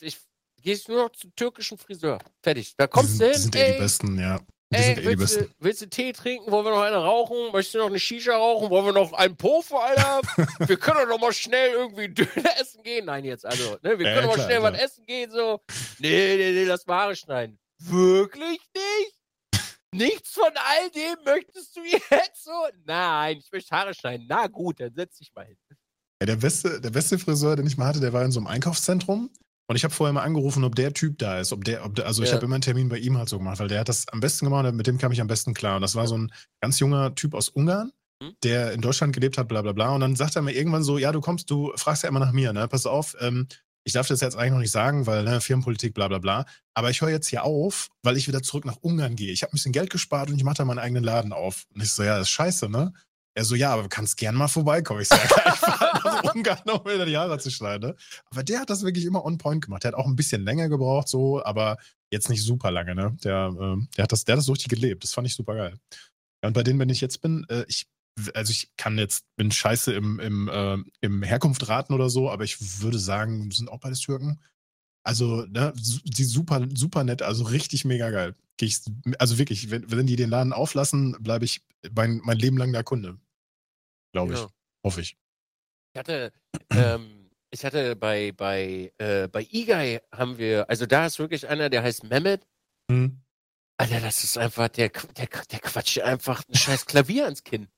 ich 0.00 0.18
gehe 0.62 0.78
nur 0.88 1.04
noch 1.04 1.12
zum 1.12 1.34
türkischen 1.34 1.78
Friseur. 1.78 2.18
Fertig. 2.42 2.74
Da 2.76 2.86
kommst 2.86 3.20
du 3.20 3.24
hin. 3.24 3.32
Die 3.34 3.40
sind 3.40 3.56
ey, 3.56 3.70
eh 3.70 3.72
die 3.72 3.78
Besten, 3.78 4.18
ja. 4.18 4.38
Die 4.70 4.76
ey, 4.76 4.82
sind 4.82 4.98
eh 4.98 5.04
willst, 5.04 5.12
die 5.12 5.16
besten. 5.16 5.44
Du, 5.44 5.64
willst 5.64 5.82
du 5.82 5.88
Tee 5.88 6.12
trinken? 6.12 6.50
Wollen 6.50 6.66
wir 6.66 6.70
noch 6.70 6.82
eine 6.82 6.96
rauchen? 6.96 7.52
Möchtest 7.52 7.74
du 7.74 7.78
noch 7.78 7.86
eine 7.86 7.98
Shisha 7.98 8.36
rauchen? 8.36 8.70
Wollen 8.70 8.86
wir 8.86 8.92
noch 8.92 9.12
einen 9.12 9.36
Pofe, 9.36 9.76
Alter? 9.76 10.20
wir 10.58 10.76
können 10.76 11.08
doch 11.08 11.20
mal 11.20 11.32
schnell 11.32 11.72
irgendwie 11.72 12.08
Döner 12.08 12.60
essen 12.60 12.82
gehen. 12.82 13.06
Nein, 13.06 13.24
jetzt, 13.24 13.46
also, 13.46 13.78
ne? 13.82 13.98
Wir 13.98 13.98
können 13.98 14.16
ja, 14.16 14.22
doch 14.22 14.36
mal 14.36 14.44
schnell 14.44 14.60
klar. 14.60 14.72
was 14.72 14.80
essen 14.80 15.06
gehen, 15.06 15.30
so. 15.30 15.60
Nee, 15.98 16.36
nee, 16.36 16.52
nee, 16.52 16.64
lass 16.64 16.86
mal 16.86 16.98
Haare 16.98 17.16
schneiden. 17.16 17.58
Wirklich 17.78 18.60
nicht? 18.74 19.17
Nichts 19.94 20.32
von 20.32 20.50
all 20.54 20.90
dem 20.90 21.24
möchtest 21.24 21.76
du 21.76 21.80
jetzt 22.10 22.44
so? 22.44 22.50
Nein, 22.84 23.38
ich 23.38 23.50
möchte 23.50 23.74
Haare 23.74 23.94
schneiden. 23.94 24.26
Na 24.28 24.46
gut, 24.46 24.80
dann 24.80 24.92
setz 24.94 25.18
dich 25.18 25.32
mal 25.34 25.46
hin. 25.46 25.56
Ja, 26.20 26.26
der, 26.26 26.36
beste, 26.36 26.80
der 26.80 26.90
beste 26.90 27.18
Friseur, 27.18 27.56
den 27.56 27.66
ich 27.66 27.76
mal 27.76 27.86
hatte, 27.86 28.00
der 28.00 28.12
war 28.12 28.24
in 28.24 28.32
so 28.32 28.40
einem 28.40 28.48
Einkaufszentrum. 28.48 29.30
Und 29.70 29.76
ich 29.76 29.84
habe 29.84 29.94
vorher 29.94 30.12
mal 30.12 30.22
angerufen, 30.22 30.64
ob 30.64 30.74
der 30.74 30.94
Typ 30.94 31.18
da 31.18 31.38
ist. 31.38 31.52
Ob 31.52 31.62
der, 31.62 31.84
ob 31.84 31.94
der, 31.94 32.06
also 32.06 32.22
ja. 32.22 32.28
ich 32.28 32.34
habe 32.34 32.44
immer 32.46 32.54
einen 32.54 32.62
Termin 32.62 32.88
bei 32.88 32.98
ihm 32.98 33.18
halt 33.18 33.28
so 33.28 33.38
gemacht, 33.38 33.60
weil 33.60 33.68
der 33.68 33.80
hat 33.80 33.88
das 33.88 34.08
am 34.08 34.20
besten 34.20 34.46
gemacht 34.46 34.66
und 34.66 34.76
mit 34.76 34.86
dem 34.86 34.98
kam 34.98 35.12
ich 35.12 35.20
am 35.20 35.26
besten 35.26 35.52
klar. 35.52 35.76
Und 35.76 35.82
das 35.82 35.94
war 35.94 36.06
so 36.06 36.16
ein 36.16 36.32
ganz 36.60 36.80
junger 36.80 37.14
Typ 37.14 37.34
aus 37.34 37.50
Ungarn, 37.50 37.92
hm? 38.22 38.34
der 38.42 38.72
in 38.72 38.80
Deutschland 38.80 39.12
gelebt 39.12 39.36
hat, 39.36 39.48
bla 39.48 39.60
bla 39.60 39.72
bla. 39.72 39.90
Und 39.90 40.00
dann 40.00 40.16
sagt 40.16 40.36
er 40.36 40.42
mir 40.42 40.52
irgendwann 40.52 40.82
so, 40.82 40.96
ja, 40.96 41.12
du 41.12 41.20
kommst, 41.20 41.50
du 41.50 41.72
fragst 41.76 42.02
ja 42.02 42.08
immer 42.08 42.20
nach 42.20 42.32
mir, 42.32 42.54
ne? 42.54 42.66
Pass 42.66 42.86
auf, 42.86 43.14
ähm, 43.20 43.46
ich 43.88 43.94
darf 43.94 44.06
das 44.06 44.20
jetzt 44.20 44.36
eigentlich 44.36 44.52
noch 44.52 44.58
nicht 44.58 44.70
sagen, 44.70 45.06
weil 45.06 45.24
ne, 45.24 45.40
Firmenpolitik, 45.40 45.94
bla 45.94 46.08
bla 46.08 46.18
bla. 46.18 46.44
Aber 46.74 46.90
ich 46.90 47.00
höre 47.00 47.08
jetzt 47.08 47.26
hier 47.26 47.42
auf, 47.44 47.88
weil 48.02 48.18
ich 48.18 48.28
wieder 48.28 48.42
zurück 48.42 48.66
nach 48.66 48.76
Ungarn 48.82 49.16
gehe. 49.16 49.32
Ich 49.32 49.42
habe 49.42 49.50
ein 49.50 49.56
bisschen 49.56 49.72
Geld 49.72 49.88
gespart 49.88 50.28
und 50.28 50.36
ich 50.36 50.44
mache 50.44 50.56
da 50.58 50.66
meinen 50.66 50.78
eigenen 50.78 51.02
Laden 51.02 51.32
auf. 51.32 51.64
Und 51.74 51.82
ich 51.82 51.90
so, 51.90 52.02
ja, 52.02 52.18
das 52.18 52.28
ist 52.28 52.32
scheiße, 52.32 52.68
ne? 52.68 52.92
Er 53.34 53.44
so, 53.44 53.54
ja, 53.54 53.72
aber 53.72 53.84
du 53.84 53.88
kannst 53.88 54.18
gern 54.18 54.34
mal 54.34 54.48
vorbeikommen. 54.48 55.00
Ich 55.00 55.08
sage, 55.08 55.22
ich 55.24 55.30
fahre 55.30 56.00
nach 56.04 56.34
Ungarn, 56.34 56.68
um 56.68 56.82
mir 56.84 57.06
die 57.06 57.16
Haare 57.16 57.38
zu 57.38 57.50
schneiden. 57.50 57.90
Ne? 57.90 57.96
Aber 58.30 58.42
der 58.42 58.60
hat 58.60 58.68
das 58.68 58.82
wirklich 58.82 59.06
immer 59.06 59.24
on 59.24 59.38
point 59.38 59.64
gemacht. 59.64 59.84
Der 59.84 59.92
hat 59.92 59.98
auch 59.98 60.06
ein 60.06 60.16
bisschen 60.16 60.44
länger 60.44 60.68
gebraucht, 60.68 61.08
so, 61.08 61.42
aber 61.42 61.78
jetzt 62.10 62.28
nicht 62.28 62.44
super 62.44 62.70
lange, 62.70 62.94
ne? 62.94 63.16
Der, 63.24 63.48
äh, 63.58 63.86
der, 63.96 64.02
hat, 64.02 64.12
das, 64.12 64.24
der 64.24 64.34
hat 64.34 64.38
das 64.38 64.44
so 64.44 64.52
richtig 64.52 64.68
gelebt. 64.68 65.02
Das 65.02 65.14
fand 65.14 65.26
ich 65.26 65.34
super 65.34 65.54
geil. 65.54 65.78
Ja, 66.42 66.48
und 66.48 66.52
bei 66.52 66.62
denen, 66.62 66.78
wenn 66.78 66.90
ich 66.90 67.00
jetzt 67.00 67.22
bin, 67.22 67.46
äh, 67.48 67.64
ich 67.68 67.86
also 68.34 68.50
ich 68.50 68.70
kann 68.76 68.98
jetzt, 68.98 69.24
bin 69.36 69.50
scheiße 69.50 69.92
im, 69.92 70.20
im, 70.20 70.48
äh, 70.48 70.78
im 71.00 71.22
Herkunft 71.22 71.68
raten 71.68 71.92
oder 71.92 72.10
so, 72.10 72.30
aber 72.30 72.44
ich 72.44 72.80
würde 72.82 72.98
sagen, 72.98 73.50
sind 73.50 73.68
auch 73.68 73.80
beides 73.80 74.00
Türken. 74.00 74.40
Also, 75.04 75.46
ne, 75.46 75.72
die 75.74 76.24
super, 76.24 76.66
super 76.74 77.04
nett, 77.04 77.22
also 77.22 77.44
richtig 77.44 77.84
mega 77.84 78.10
geil. 78.10 78.34
Ich, 78.60 78.80
also 79.18 79.38
wirklich, 79.38 79.70
wenn, 79.70 79.90
wenn 79.90 80.06
die 80.06 80.16
den 80.16 80.30
Laden 80.30 80.52
auflassen, 80.52 81.16
bleibe 81.20 81.44
ich 81.44 81.64
mein, 81.92 82.20
mein 82.24 82.38
Leben 82.38 82.58
lang 82.58 82.72
der 82.72 82.84
Kunde. 82.84 83.18
Glaube 84.12 84.34
ich. 84.34 84.40
Ja. 84.40 84.48
Hoffe 84.84 85.00
ich. 85.00 85.16
Ich 85.94 85.98
hatte, 85.98 86.32
ähm, 86.70 87.30
ich 87.50 87.64
hatte 87.64 87.96
bei, 87.96 88.32
bei, 88.32 88.92
äh, 88.98 89.28
bei 89.28 89.46
Igai 89.50 90.00
haben 90.12 90.38
wir, 90.38 90.68
also 90.68 90.86
da 90.86 91.06
ist 91.06 91.18
wirklich 91.18 91.48
einer, 91.48 91.70
der 91.70 91.82
heißt 91.82 92.04
Mehmet. 92.04 92.46
Hm. 92.90 93.22
Alter, 93.78 94.00
das 94.00 94.24
ist 94.24 94.36
einfach, 94.36 94.68
der, 94.68 94.90
der, 95.16 95.28
der 95.28 95.60
quatscht 95.60 96.00
einfach 96.00 96.42
ein 96.48 96.54
scheiß 96.54 96.86
Klavier 96.86 97.24
ans 97.24 97.44
Kinn. 97.44 97.68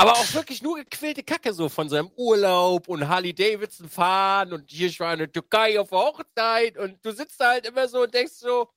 Aber 0.00 0.12
auch 0.12 0.34
wirklich 0.34 0.62
nur 0.62 0.76
gequälte 0.76 1.22
Kacke 1.22 1.52
so 1.52 1.68
von 1.68 1.90
seinem 1.90 2.10
Urlaub 2.16 2.88
und 2.88 3.06
Harley 3.06 3.34
Davidson 3.34 3.88
fahren 3.88 4.54
und 4.54 4.70
hier 4.70 4.88
ich 4.88 4.98
war 4.98 5.12
in 5.12 5.18
der 5.18 5.30
Türkei 5.30 5.78
auf 5.78 5.90
der 5.90 5.98
Hochzeit 5.98 6.78
und 6.78 7.04
du 7.04 7.12
sitzt 7.12 7.38
da 7.38 7.50
halt 7.50 7.66
immer 7.66 7.86
so 7.86 8.04
und 8.04 8.14
denkst 8.14 8.32
so, 8.32 8.70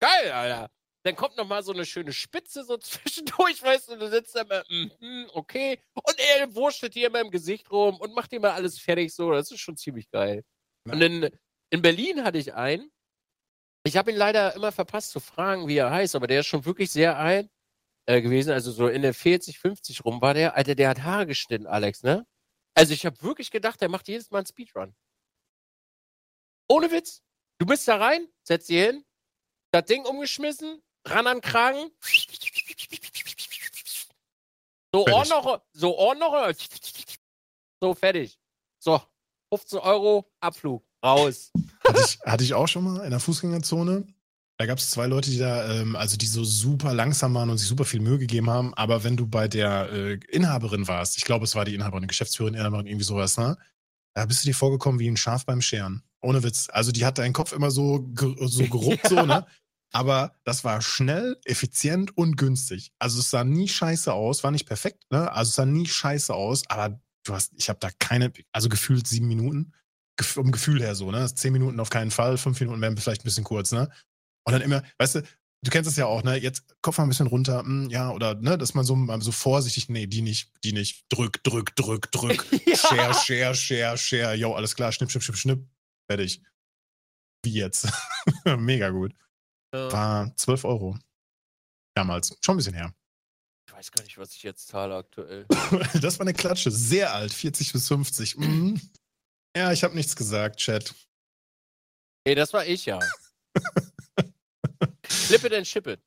geil, 0.00 0.32
Alter. 0.32 0.70
Dann 1.04 1.16
kommt 1.16 1.36
noch 1.36 1.46
mal 1.46 1.62
so 1.62 1.72
eine 1.72 1.84
schöne 1.84 2.14
Spitze 2.14 2.64
so 2.64 2.76
zwischendurch, 2.78 3.62
weißt 3.62 3.90
du, 3.90 3.96
du 3.96 4.08
sitzt 4.08 4.34
da 4.34 4.40
immer, 4.40 4.64
mm, 4.70 5.26
okay. 5.34 5.78
Und 5.92 6.18
er 6.18 6.54
wurschtelt 6.54 6.94
hier 6.94 7.08
immer 7.08 7.20
im 7.20 7.30
Gesicht 7.30 7.70
rum 7.70 8.00
und 8.00 8.14
macht 8.14 8.32
dir 8.32 8.40
mal 8.40 8.52
alles 8.52 8.78
fertig 8.78 9.14
so. 9.14 9.32
Das 9.32 9.50
ist 9.50 9.60
schon 9.60 9.76
ziemlich 9.76 10.10
geil. 10.10 10.44
Ja. 10.86 10.94
Und 10.94 11.02
in, 11.02 11.30
in 11.68 11.82
Berlin 11.82 12.24
hatte 12.24 12.38
ich 12.38 12.54
einen. 12.54 12.90
Ich 13.86 13.98
habe 13.98 14.10
ihn 14.10 14.16
leider 14.16 14.54
immer 14.54 14.72
verpasst 14.72 15.10
zu 15.10 15.20
fragen, 15.20 15.68
wie 15.68 15.76
er 15.76 15.90
heißt, 15.90 16.14
aber 16.14 16.26
der 16.26 16.40
ist 16.40 16.46
schon 16.46 16.64
wirklich 16.64 16.90
sehr 16.90 17.18
alt 17.18 17.50
äh, 18.06 18.20
gewesen, 18.22 18.52
also 18.52 18.70
so 18.72 18.88
in 18.88 19.02
der 19.02 19.14
40, 19.14 19.58
50 19.58 20.04
rum 20.04 20.20
war 20.20 20.34
der. 20.34 20.56
Alter, 20.56 20.74
der 20.74 20.88
hat 20.90 21.02
Haare 21.02 21.26
geschnitten, 21.26 21.66
Alex, 21.66 22.02
ne? 22.02 22.26
Also 22.74 22.92
ich 22.92 23.06
habe 23.06 23.20
wirklich 23.22 23.50
gedacht, 23.50 23.80
der 23.80 23.88
macht 23.88 24.08
jedes 24.08 24.30
Mal 24.30 24.38
einen 24.38 24.46
Speedrun. 24.46 24.94
Ohne 26.68 26.90
Witz. 26.90 27.22
Du 27.58 27.66
bist 27.66 27.86
da 27.86 27.96
rein, 27.96 28.26
setzt 28.42 28.68
dir 28.68 28.86
hin, 28.86 29.04
das 29.70 29.84
Ding 29.84 30.04
umgeschmissen, 30.04 30.82
ran 31.06 31.26
an 31.26 31.36
den 31.36 31.42
Kragen, 31.42 31.90
So. 34.94 35.06
Ohr 35.06 35.26
noch, 35.26 35.60
so 35.72 35.98
Ohr 35.98 36.14
noch. 36.14 36.52
So, 37.80 37.94
fertig. 37.94 38.38
So, 38.78 39.00
15 39.52 39.80
Euro, 39.80 40.30
Abflug, 40.40 40.86
raus. 41.04 41.50
Hatte 41.86 42.00
ich, 42.00 42.20
hatte 42.20 42.44
ich 42.44 42.54
auch 42.54 42.68
schon 42.68 42.84
mal 42.84 43.04
in 43.04 43.10
der 43.10 43.18
Fußgängerzone. 43.18 44.06
Da 44.56 44.66
gab 44.66 44.78
es 44.78 44.90
zwei 44.90 45.06
Leute, 45.06 45.30
die 45.30 45.38
da, 45.38 45.80
ähm, 45.80 45.96
also 45.96 46.16
die 46.16 46.26
so 46.26 46.44
super 46.44 46.94
langsam 46.94 47.34
waren 47.34 47.50
und 47.50 47.58
sich 47.58 47.68
super 47.68 47.84
viel 47.84 48.00
Mühe 48.00 48.18
gegeben 48.18 48.48
haben. 48.48 48.72
Aber 48.74 49.02
wenn 49.02 49.16
du 49.16 49.26
bei 49.26 49.48
der 49.48 49.90
äh, 49.92 50.20
Inhaberin 50.28 50.86
warst, 50.86 51.16
ich 51.16 51.24
glaube, 51.24 51.44
es 51.44 51.56
war 51.56 51.64
die 51.64 51.74
Inhaberin, 51.74 52.06
Geschäftsführerin, 52.06 52.54
Inhaberin, 52.54 52.86
irgendwie 52.86 53.04
sowas, 53.04 53.36
ne? 53.36 53.58
Da 54.14 54.26
bist 54.26 54.44
du 54.44 54.46
dir 54.46 54.54
vorgekommen 54.54 55.00
wie 55.00 55.08
ein 55.08 55.16
Schaf 55.16 55.44
beim 55.44 55.60
Scheren. 55.60 56.04
Ohne 56.22 56.44
Witz. 56.44 56.68
Also 56.70 56.92
die 56.92 57.04
hat 57.04 57.18
deinen 57.18 57.32
Kopf 57.32 57.52
immer 57.52 57.72
so, 57.72 58.08
so 58.14 58.64
geruppt, 58.68 59.08
so, 59.08 59.22
ne? 59.22 59.44
Aber 59.92 60.34
das 60.44 60.64
war 60.64 60.80
schnell, 60.82 61.36
effizient 61.44 62.16
und 62.16 62.36
günstig. 62.36 62.92
Also 62.98 63.20
es 63.20 63.30
sah 63.30 63.44
nie 63.44 63.68
scheiße 63.68 64.12
aus, 64.12 64.42
war 64.44 64.50
nicht 64.52 64.66
perfekt, 64.66 65.04
ne? 65.10 65.32
Also 65.32 65.48
es 65.50 65.54
sah 65.56 65.66
nie 65.66 65.86
scheiße 65.86 66.32
aus, 66.32 66.62
aber 66.68 67.00
du 67.24 67.34
hast, 67.34 67.52
ich 67.56 67.68
habe 67.68 67.78
da 67.80 67.90
keine, 67.98 68.32
also 68.52 68.68
gefühlt 68.68 69.06
sieben 69.06 69.26
Minuten, 69.26 69.72
vom 70.20 70.52
Gefühl 70.52 70.80
her 70.80 70.94
so, 70.94 71.10
ne? 71.10 71.32
Zehn 71.34 71.52
Minuten 71.52 71.80
auf 71.80 71.90
keinen 71.90 72.12
Fall, 72.12 72.38
fünf 72.38 72.60
Minuten 72.60 72.80
wären 72.80 72.96
vielleicht 72.96 73.22
ein 73.22 73.24
bisschen 73.24 73.44
kurz, 73.44 73.72
ne? 73.72 73.88
Und 74.44 74.52
dann 74.52 74.62
immer, 74.62 74.82
weißt 74.98 75.16
du, 75.16 75.22
du 75.64 75.70
kennst 75.70 75.90
es 75.90 75.96
ja 75.96 76.06
auch, 76.06 76.22
ne? 76.22 76.36
Jetzt 76.36 76.64
Kopf 76.82 76.98
mal 76.98 77.04
ein 77.04 77.08
bisschen 77.08 77.26
runter, 77.26 77.60
hm, 77.60 77.88
ja, 77.90 78.10
oder, 78.10 78.34
ne, 78.34 78.58
dass 78.58 78.74
man 78.74 78.84
so, 78.84 78.96
so 79.20 79.32
vorsichtig, 79.32 79.88
nee, 79.88 80.06
die 80.06 80.22
nicht, 80.22 80.52
die 80.62 80.72
nicht, 80.72 81.06
drück, 81.08 81.42
drück, 81.42 81.74
drück, 81.76 82.10
drück, 82.12 82.46
share, 82.76 83.14
share, 83.14 83.54
share, 83.54 83.96
share, 83.96 84.34
yo, 84.34 84.54
alles 84.54 84.76
klar, 84.76 84.92
schnipp, 84.92 85.10
schnipp, 85.10 85.22
schnipp, 85.22 85.38
schnipp, 85.38 85.68
fertig. 86.10 86.42
Wie 87.44 87.52
jetzt? 87.52 87.88
Mega 88.58 88.88
gut. 88.90 89.14
Ja. 89.74 89.92
War 89.92 90.36
12 90.36 90.64
Euro. 90.64 90.98
Damals. 91.94 92.36
Schon 92.40 92.54
ein 92.54 92.56
bisschen 92.56 92.74
her. 92.74 92.94
Ich 93.68 93.74
weiß 93.74 93.92
gar 93.92 94.02
nicht, 94.02 94.18
was 94.18 94.34
ich 94.34 94.42
jetzt 94.42 94.68
zahle 94.68 94.96
aktuell. 94.96 95.46
Das 96.00 96.18
war 96.18 96.26
eine 96.26 96.32
Klatsche. 96.32 96.70
Sehr 96.70 97.12
alt. 97.12 97.32
40 97.32 97.72
bis 97.72 97.88
50. 97.88 98.36
Mhm. 98.38 98.80
Ja, 99.56 99.72
ich 99.72 99.84
habe 99.84 99.94
nichts 99.94 100.16
gesagt, 100.16 100.58
Chat. 100.58 100.94
Nee, 102.26 102.34
das 102.34 102.52
war 102.52 102.64
ich 102.66 102.86
ja. 102.86 102.98
Flip 105.08 105.44
it 105.44 105.52
and 105.54 105.66
ship 105.66 105.86
it. 105.86 106.00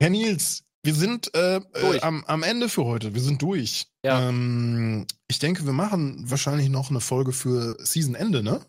Herr 0.00 0.10
Nils, 0.10 0.64
wir 0.84 0.94
sind 0.94 1.32
äh, 1.34 1.56
äh, 1.56 2.00
am, 2.00 2.24
am 2.24 2.42
Ende 2.42 2.68
für 2.68 2.84
heute. 2.84 3.14
Wir 3.14 3.22
sind 3.22 3.40
durch. 3.42 3.86
Ja. 4.04 4.28
Ähm, 4.28 5.06
ich 5.28 5.38
denke, 5.38 5.64
wir 5.64 5.72
machen 5.72 6.28
wahrscheinlich 6.28 6.68
noch 6.68 6.90
eine 6.90 7.00
Folge 7.00 7.32
für 7.32 7.76
Season-Ende, 7.78 8.42
ne? 8.42 8.60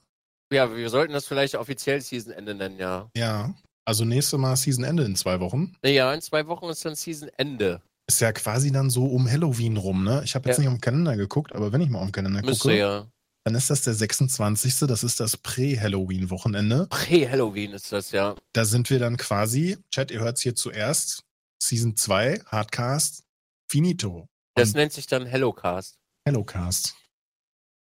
Ja, 0.51 0.75
wir 0.75 0.89
sollten 0.89 1.13
das 1.13 1.25
vielleicht 1.25 1.55
offiziell 1.55 2.01
Season-Ende 2.01 2.53
nennen, 2.53 2.77
ja. 2.77 3.09
Ja. 3.15 3.53
Also 3.85 4.05
nächste 4.05 4.37
Mal 4.37 4.55
Season-Ende 4.55 5.03
in 5.03 5.15
zwei 5.15 5.39
Wochen. 5.39 5.75
Ja, 5.83 6.13
in 6.13 6.21
zwei 6.21 6.47
Wochen 6.47 6.67
ist 6.69 6.85
dann 6.85 6.95
Season-Ende. 6.95 7.81
Ist 8.07 8.21
ja 8.21 8.31
quasi 8.31 8.71
dann 8.71 8.89
so 8.89 9.05
um 9.05 9.29
Halloween 9.29 9.77
rum, 9.77 10.03
ne? 10.03 10.21
Ich 10.23 10.35
habe 10.35 10.47
jetzt 10.49 10.57
Ja. 10.57 10.61
nicht 10.61 10.67
auf 10.69 10.75
den 10.75 10.81
Kalender 10.81 11.17
geguckt, 11.17 11.53
aber 11.53 11.71
wenn 11.71 11.81
ich 11.81 11.89
mal 11.89 11.99
auf 11.99 12.07
den 12.07 12.11
Kalender 12.11 12.41
Müsste 12.43 12.61
gucke, 12.61 12.77
ja. 12.77 13.07
Dann 13.45 13.55
ist 13.55 13.69
das 13.69 13.81
der 13.81 13.93
26. 13.93 14.79
Das 14.87 15.03
ist 15.03 15.19
das 15.19 15.37
Prä-Halloween-Wochenende. 15.37 16.87
Prä-Halloween 16.89 17.73
ist 17.73 17.91
das, 17.91 18.11
ja. 18.11 18.35
Da 18.53 18.65
sind 18.65 18.89
wir 18.89 18.99
dann 18.99 19.17
quasi, 19.17 19.77
Chat, 19.91 20.11
ihr 20.11 20.21
hört 20.21 20.37
es 20.37 20.43
hier 20.43 20.55
zuerst, 20.55 21.23
Season 21.61 21.95
2, 21.97 22.41
Hardcast, 22.45 23.23
Finito. 23.69 24.27
Das 24.55 24.69
Und 24.69 24.75
nennt 24.75 24.93
sich 24.93 25.07
dann 25.07 25.25
Hellocast. 25.25 25.97
Hellocast. 26.27 26.95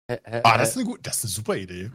Hä- 0.09 0.41
Ah, 0.43 0.57
das 0.57 0.69
ist 0.71 0.77
eine, 0.77 0.85
gut, 0.85 0.99
das 1.03 1.17
ist 1.17 1.23
eine 1.25 1.31
super 1.31 1.55
Idee. 1.57 1.91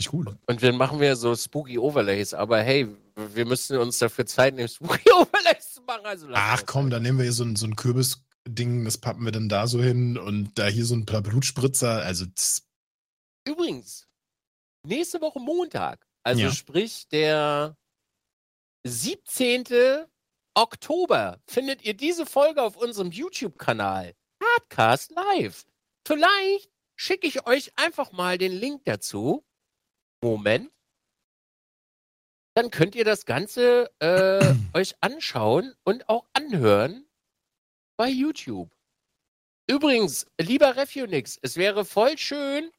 Nicht 0.00 0.10
gut. 0.10 0.34
Und 0.46 0.62
dann 0.62 0.76
machen 0.76 0.98
wir 1.00 1.14
so 1.16 1.36
Spooky 1.36 1.78
Overlays, 1.78 2.32
aber 2.32 2.62
hey, 2.62 2.88
wir 3.16 3.44
müssen 3.44 3.76
uns 3.76 3.98
dafür 3.98 4.24
Zeit 4.26 4.54
nehmen, 4.54 4.68
Spooky 4.70 5.10
Overlays 5.12 5.74
zu 5.74 5.82
machen. 5.82 6.06
Also 6.06 6.28
Ach 6.32 6.62
komm, 6.64 6.88
dann 6.88 7.02
nehmen 7.02 7.18
wir 7.18 7.24
hier 7.24 7.32
so 7.34 7.44
ein, 7.44 7.56
so 7.56 7.66
ein 7.66 7.76
Kürbis-Ding, 8.54 8.84
das 8.84 8.98
pappen 8.98 9.24
wir 9.24 9.32
dann 9.32 9.48
da 9.48 9.66
so 9.66 9.82
hin 9.82 10.18
und 10.18 10.58
da 10.58 10.66
hier 10.66 10.84
so 10.84 10.94
ein 10.94 11.06
paar 11.06 11.22
Blutspritzer. 11.22 12.02
Also, 12.02 12.26
tss, 12.26 12.66
Übrigens, 13.46 14.06
nächste 14.86 15.20
Woche 15.20 15.40
Montag, 15.40 16.06
also 16.24 16.42
Ja. 16.42 16.52
sprich 16.52 17.08
der 17.08 17.76
17. 18.86 20.06
Oktober, 20.54 21.40
findet 21.48 21.82
ihr 21.82 21.94
diese 21.94 22.26
Folge 22.26 22.62
auf 22.62 22.76
unserem 22.76 23.10
YouTube-Kanal 23.10 24.14
Hardcast 24.42 25.12
Live. 25.12 25.66
Vielleicht 26.06 26.70
schicke 26.96 27.26
ich 27.26 27.46
euch 27.46 27.72
einfach 27.76 28.12
mal 28.12 28.36
den 28.36 28.52
Link 28.52 28.84
dazu. 28.84 29.44
Moment. 30.22 30.70
Dann 32.54 32.70
könnt 32.70 32.94
ihr 32.94 33.04
das 33.04 33.24
Ganze 33.24 33.90
äh, 34.00 34.54
euch 34.74 34.96
anschauen 35.00 35.74
und 35.84 36.08
auch 36.08 36.26
anhören 36.34 37.06
bei 38.00 38.08
YouTube. 38.08 38.74
Übrigens, 39.70 40.26
lieber 40.40 40.74
Refunix, 40.74 41.38
es 41.42 41.56
wäre 41.58 41.84
voll 41.84 42.16
schön, 42.16 42.70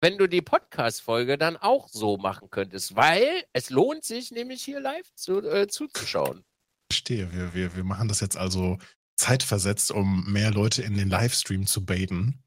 wenn 0.00 0.16
du 0.16 0.28
die 0.28 0.42
Podcast-Folge 0.42 1.36
dann 1.38 1.56
auch 1.56 1.88
so 1.88 2.18
machen 2.18 2.50
könntest, 2.50 2.94
weil 2.94 3.44
es 3.52 3.70
lohnt 3.70 4.04
sich 4.04 4.30
nämlich 4.30 4.62
hier 4.62 4.78
live 4.78 5.12
zu, 5.16 5.40
äh, 5.40 5.66
zuzuschauen. 5.66 6.44
verstehe. 6.88 7.32
Wir, 7.32 7.52
wir, 7.52 7.74
wir 7.74 7.82
machen 7.82 8.06
das 8.06 8.20
jetzt 8.20 8.36
also 8.36 8.78
zeitversetzt, 9.16 9.90
um 9.90 10.32
mehr 10.32 10.52
Leute 10.52 10.82
in 10.82 10.96
den 10.96 11.08
Livestream 11.08 11.66
zu 11.66 11.84
baiten. 11.84 12.40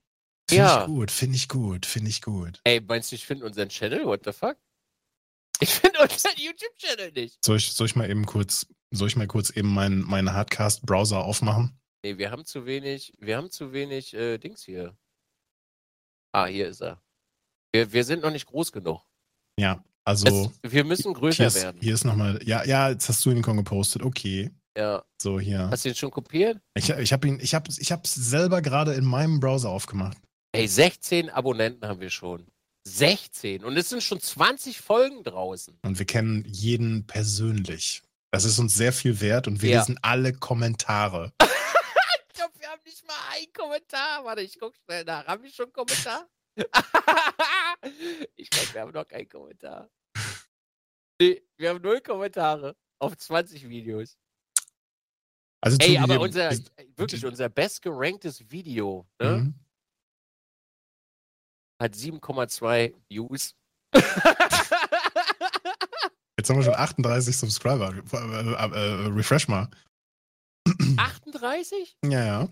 Finde 0.49 0.63
Ja. 0.63 0.79
ich 0.79 0.85
gut, 0.85 1.11
finde 1.11 1.35
ich 1.35 1.49
gut, 1.49 1.85
finde 1.85 2.09
ich 2.09 2.21
gut. 2.21 2.61
Ey, 2.63 2.79
meinst 2.79 3.11
du, 3.11 3.15
ich 3.17 3.25
finde 3.25 3.45
unseren 3.45 3.67
Channel? 3.67 4.05
What 4.05 4.21
the 4.23 4.31
fuck? 4.31 4.55
Ich 5.59 5.71
finde 5.71 5.99
unseren 5.99 6.37
YouTube-Channel 6.37 7.11
nicht. 7.11 7.43
Soll 7.43 7.57
ich, 7.57 7.73
soll 7.73 7.87
ich 7.87 7.97
mal 7.97 8.09
eben 8.09 8.25
kurz, 8.25 8.65
soll 8.91 9.09
ich 9.09 9.17
mal 9.17 9.27
kurz 9.27 9.49
eben 9.49 9.73
meinen 9.73 10.03
meinen 10.07 10.31
Hardcast-Browser 10.31 11.25
aufmachen? 11.25 11.76
Nee, 12.03 12.17
wir 12.17 12.31
haben 12.31 12.45
zu 12.45 12.65
wenig, 12.65 13.13
wir 13.19 13.37
haben 13.37 13.49
zu 13.49 13.73
wenig 13.73 14.13
äh, 14.13 14.37
Dings 14.37 14.63
hier. 14.63 14.95
Ah, 16.31 16.45
hier 16.45 16.67
ist 16.67 16.81
er. 16.81 17.01
Wir, 17.73 17.91
wir 17.91 18.03
sind 18.03 18.21
noch 18.21 18.31
nicht 18.31 18.45
groß 18.45 18.71
genug. 18.71 19.01
Ja, 19.59 19.83
also 20.05 20.51
Es, 20.63 20.71
wir 20.71 20.83
müssen 20.83 21.13
größer 21.13 21.37
hier 21.37 21.47
ist, 21.47 21.55
werden. 21.63 21.81
hier 21.81 21.93
ist 21.93 22.05
nochmal, 22.05 22.39
ja, 22.45 22.63
ja, 22.65 22.89
jetzt 22.89 23.09
hast 23.09 23.25
du 23.25 23.31
ihn 23.31 23.41
gepostet, 23.41 24.03
okay. 24.03 24.51
Ja. 24.77 25.03
So, 25.19 25.39
hier. 25.39 25.69
Hast 25.71 25.85
du 25.85 25.89
ihn 25.89 25.95
schon 25.95 26.11
kopiert? 26.11 26.61
Ich, 26.75 26.89
ich 26.89 27.11
habe 27.11 27.27
ihn, 27.27 27.39
ich 27.41 27.55
habe 27.55 27.69
ich 27.75 27.91
hab's 27.91 28.13
selber 28.13 28.61
gerade 28.61 28.93
in 28.93 29.05
meinem 29.05 29.39
Browser 29.39 29.69
aufgemacht. 29.69 30.17
Ey, 30.51 30.67
16 30.67 31.29
Abonnenten 31.31 31.87
haben 31.87 31.99
wir 31.99 32.11
schon. 32.11 32.45
16. 32.87 33.65
Und 33.65 33.75
es 33.75 33.89
sind 33.89 34.01
schon 34.03 34.21
20 34.21 34.79
Folgen 34.79 35.23
draußen. 35.23 35.77
Und 35.83 35.97
wir 35.99 36.05
kennen 36.05 36.45
jeden 36.47 37.05
persönlich. 37.07 38.03
Das 38.31 38.45
ist 38.45 38.59
uns 38.59 38.75
sehr 38.75 38.93
viel 38.93 39.19
wert 39.19 39.47
und 39.47 39.61
wir 39.61 39.71
Ja. 39.71 39.79
lesen 39.79 39.97
alle 40.03 40.31
Kommentare. 40.33 41.33
Wir 42.67 42.73
haben 42.73 42.81
nicht 42.83 43.07
mal 43.07 43.13
einen 43.31 43.53
Kommentar. 43.53 44.25
Warte, 44.25 44.41
ich 44.41 44.59
guck 44.59 44.75
schnell 44.75 45.05
nach. 45.05 45.25
Haben 45.25 45.41
wir 45.41 45.49
schon 45.49 45.67
einen 45.67 45.73
Kommentar? 45.73 46.27
ich 48.35 48.49
glaube, 48.49 48.73
wir 48.73 48.81
haben 48.81 48.91
noch 48.91 49.07
keinen 49.07 49.29
Kommentar. 49.29 49.89
Nee, 51.19 51.41
wir 51.57 51.69
haben 51.69 51.81
null 51.81 51.99
Kommentare 52.01 52.75
auf 52.99 53.17
20 53.17 53.67
Videos. 53.69 54.17
Also 55.61 55.77
Ey, 55.79 55.97
aber 55.97 56.19
unser, 56.19 56.49
ist- 56.51 56.71
wirklich 56.95 57.25
unser 57.25 57.49
bestgeranktes 57.49 58.51
Video 58.51 59.07
ne, 59.19 59.37
Mhm. 59.37 59.55
hat 61.81 61.93
7,2 61.95 62.93
Views. 63.09 63.55
Jetzt 66.37 66.49
haben 66.49 66.57
wir 66.57 66.63
schon 66.63 66.75
38 66.75 67.35
Subscriber. 67.35 67.95
Äh, 67.95 68.17
äh, 68.19 69.05
äh, 69.05 69.07
refresh 69.07 69.47
mal. 69.47 69.67
38? 70.97 71.97
Ja, 72.03 72.25
ja. 72.25 72.49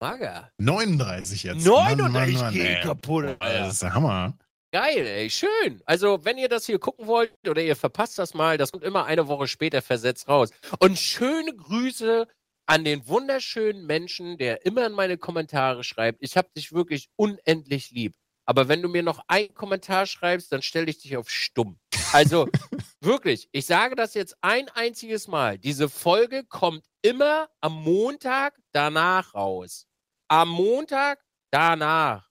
Mager. 0.00 0.50
39 0.58 1.42
jetzt. 1.44 1.66
39 1.66 2.34
Mann, 2.36 2.54
ey. 2.54 2.80
kaputt. 2.82 3.24
Alter. 3.24 3.58
Das 3.58 3.72
ist 3.74 3.82
der 3.82 3.94
Hammer. 3.94 4.36
Geil, 4.72 5.06
ey, 5.06 5.30
schön. 5.30 5.80
Also, 5.86 6.24
wenn 6.24 6.38
ihr 6.38 6.48
das 6.48 6.66
hier 6.66 6.78
gucken 6.78 7.06
wollt 7.06 7.32
oder 7.48 7.62
ihr 7.62 7.76
verpasst 7.76 8.18
das 8.18 8.34
mal, 8.34 8.58
das 8.58 8.72
kommt 8.72 8.84
immer 8.84 9.06
eine 9.06 9.26
Woche 9.28 9.48
später 9.48 9.80
versetzt 9.80 10.28
raus. 10.28 10.50
Und 10.80 10.98
schöne 10.98 11.54
Grüße 11.54 12.26
an 12.66 12.84
den 12.84 13.06
wunderschönen 13.08 13.86
Menschen, 13.86 14.36
der 14.38 14.66
immer 14.66 14.86
in 14.86 14.92
meine 14.92 15.16
Kommentare 15.16 15.84
schreibt. 15.84 16.18
Ich 16.20 16.36
hab 16.36 16.52
dich 16.52 16.72
wirklich 16.72 17.08
unendlich 17.16 17.90
lieb. 17.90 18.14
Aber 18.46 18.68
wenn 18.68 18.80
du 18.80 18.88
mir 18.88 19.02
noch 19.02 19.20
einen 19.26 19.52
Kommentar 19.54 20.06
schreibst, 20.06 20.52
dann 20.52 20.62
stell 20.62 20.88
ich 20.88 20.98
dich 20.98 21.16
auf 21.16 21.28
stumm. 21.28 21.78
Also, 22.12 22.48
wirklich, 23.00 23.48
ich 23.52 23.66
sage 23.66 23.96
das 23.96 24.14
jetzt 24.14 24.36
ein 24.40 24.68
einziges 24.70 25.26
Mal. 25.26 25.58
Diese 25.58 25.88
Folge 25.88 26.44
kommt 26.44 26.84
immer 27.02 27.50
am 27.60 27.82
Montag 27.82 28.56
danach 28.72 29.34
raus. 29.34 29.86
Am 30.28 30.48
Montag 30.48 31.24
danach. 31.50 32.30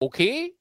Okay? 0.00 0.56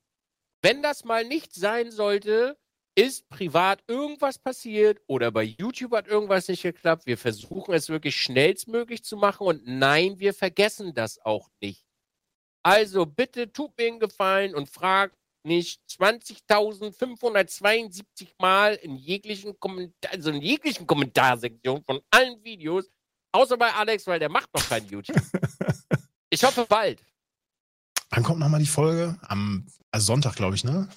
Wenn 0.62 0.82
das 0.82 1.06
mal 1.06 1.24
nicht 1.24 1.54
sein 1.54 1.92
sollte, 1.92 2.58
ist 2.96 3.28
privat 3.30 3.84
irgendwas 3.88 4.40
passiert 4.40 5.00
oder 5.06 5.30
bei 5.32 5.44
YouTube 5.44 5.92
hat 5.92 6.08
irgendwas 6.08 6.48
nicht 6.48 6.64
geklappt. 6.64 7.06
Wir 7.06 7.18
versuchen 7.18 7.74
es 7.74 7.90
wirklich 7.90 8.16
schnellstmöglich 8.16 9.04
zu 9.04 9.18
machen 9.18 9.46
und 9.46 9.62
nein, 9.66 10.18
wir 10.20 10.34
vergessen 10.34 10.94
das 10.94 11.20
auch 11.24 11.50
nicht. 11.62 11.85
Also 12.66 13.06
bitte 13.06 13.52
tut 13.52 13.78
mir 13.78 13.88
einen 13.88 14.00
Gefallen 14.00 14.56
und 14.56 14.70
fragt 14.70 15.18
nicht 15.44 15.82
20.572 15.92 18.30
Mal 18.40 18.76
in 18.76 18.96
jeglichen 18.96 19.60
Kommentar, 19.60 20.12
also 20.12 20.30
in 20.32 20.42
jeglichen 20.42 20.88
Kommentarsektionen 20.88 21.84
von 21.84 22.00
allen 22.10 22.42
Videos 22.44 22.90
Außer 23.36 23.58
bei 23.58 23.74
Alex, 23.74 24.08
weil 24.08 24.18
der 24.18 24.30
macht 24.30 24.48
noch 24.56 24.66
kein 24.70 24.88
YouTube. 24.88 25.22
ich 26.30 26.42
hoffe 26.42 26.66
bald. 26.70 27.04
Wann 28.10 28.24
kommt 28.24 28.40
nochmal 28.40 28.62
die 28.62 28.66
Folge? 28.66 29.20
Am 29.24 29.68
also 29.92 30.06
Sonntag, 30.06 30.38
glaube 30.38 30.56
ich, 30.56 30.64
ne? 30.64 30.88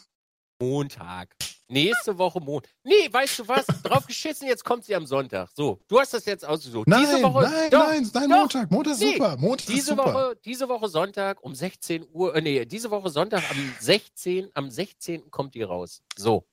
Montag. 0.60 1.34
Nächste 1.68 2.16
Woche 2.16 2.40
Montag. 2.40 2.70
Nee, 2.82 3.12
weißt 3.12 3.40
du 3.40 3.48
was? 3.48 3.66
Drauf 3.82 4.06
geschissen, 4.06 4.48
jetzt 4.48 4.64
kommt 4.64 4.84
sie 4.84 4.94
am 4.94 5.06
Sonntag. 5.06 5.50
So, 5.54 5.78
du 5.86 6.00
hast 6.00 6.14
das 6.14 6.24
jetzt 6.24 6.44
ausgesucht. 6.44 6.88
Nein, 6.88 7.00
diese 7.02 7.22
Woche, 7.22 7.42
nein, 7.42 7.70
doch, 7.70 7.86
nein, 7.86 8.10
nein, 8.14 8.30
doch. 8.30 8.36
Montag. 8.38 8.70
Montag 8.70 8.92
ist 8.94 9.00
Nee, 9.00 9.12
super. 9.12 9.36
Montag 9.36 9.68
ist 9.68 9.76
Diese 9.76 9.86
super. 9.90 10.14
Woche, 10.14 10.38
diese 10.44 10.68
Woche 10.68 10.88
Sonntag 10.88 11.42
um 11.44 11.54
16 11.54 12.06
Uhr, 12.12 12.34
äh, 12.34 12.40
nee, 12.40 12.64
diese 12.64 12.90
Woche 12.90 13.10
Sonntag 13.10 13.42
am 13.50 13.74
16. 13.80 14.48
Am 14.54 14.70
16. 14.70 15.30
kommt 15.30 15.54
die 15.54 15.62
raus. 15.62 16.02
So. 16.16 16.46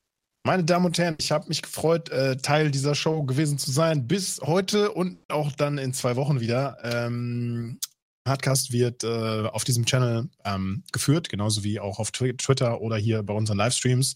Meine 0.45 0.63
Damen 0.63 0.85
und 0.85 0.97
Herren, 0.99 1.15
ich 1.19 1.31
habe 1.31 1.47
mich 1.47 1.63
gefreut, 1.63 2.09
äh, 2.09 2.37
Teil 2.37 2.69
dieser 2.69 2.93
Show 2.93 3.23
gewesen 3.23 3.57
zu 3.57 3.71
sein. 3.71 4.07
Bis 4.07 4.39
heute 4.43 4.91
und 4.91 5.17
auch 5.29 5.51
dann 5.53 5.79
in 5.79 5.93
zwei 5.93 6.15
Wochen 6.17 6.39
wieder. 6.39 6.77
Ähm, 6.83 7.79
Hardcast 8.27 8.71
wird 8.71 9.03
äh, 9.03 9.47
auf 9.47 9.63
diesem 9.63 9.85
Channel 9.85 10.29
ähm, 10.43 10.83
geführt, 10.91 11.29
genauso 11.29 11.63
wie 11.63 11.79
auch 11.79 11.99
auf 11.99 12.11
Twi 12.11 12.35
Twitter 12.35 12.81
oder 12.81 12.97
hier 12.97 13.23
bei 13.23 13.33
unseren 13.33 13.57
Livestreams. 13.57 14.15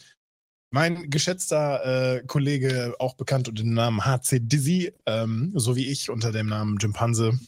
Mein 0.71 1.09
geschätzter 1.09 2.17
äh, 2.17 2.23
Kollege, 2.25 2.95
auch 2.99 3.15
bekannt 3.15 3.47
unter 3.47 3.63
dem 3.63 3.73
Namen 3.73 4.05
HC 4.05 4.39
Dizzy, 4.41 4.93
ähm, 5.05 5.51
so 5.55 5.75
wie 5.75 5.87
ich 5.87 6.09
unter 6.09 6.31
dem 6.31 6.47
Namen 6.47 6.77
Jimpanse, 6.77 7.39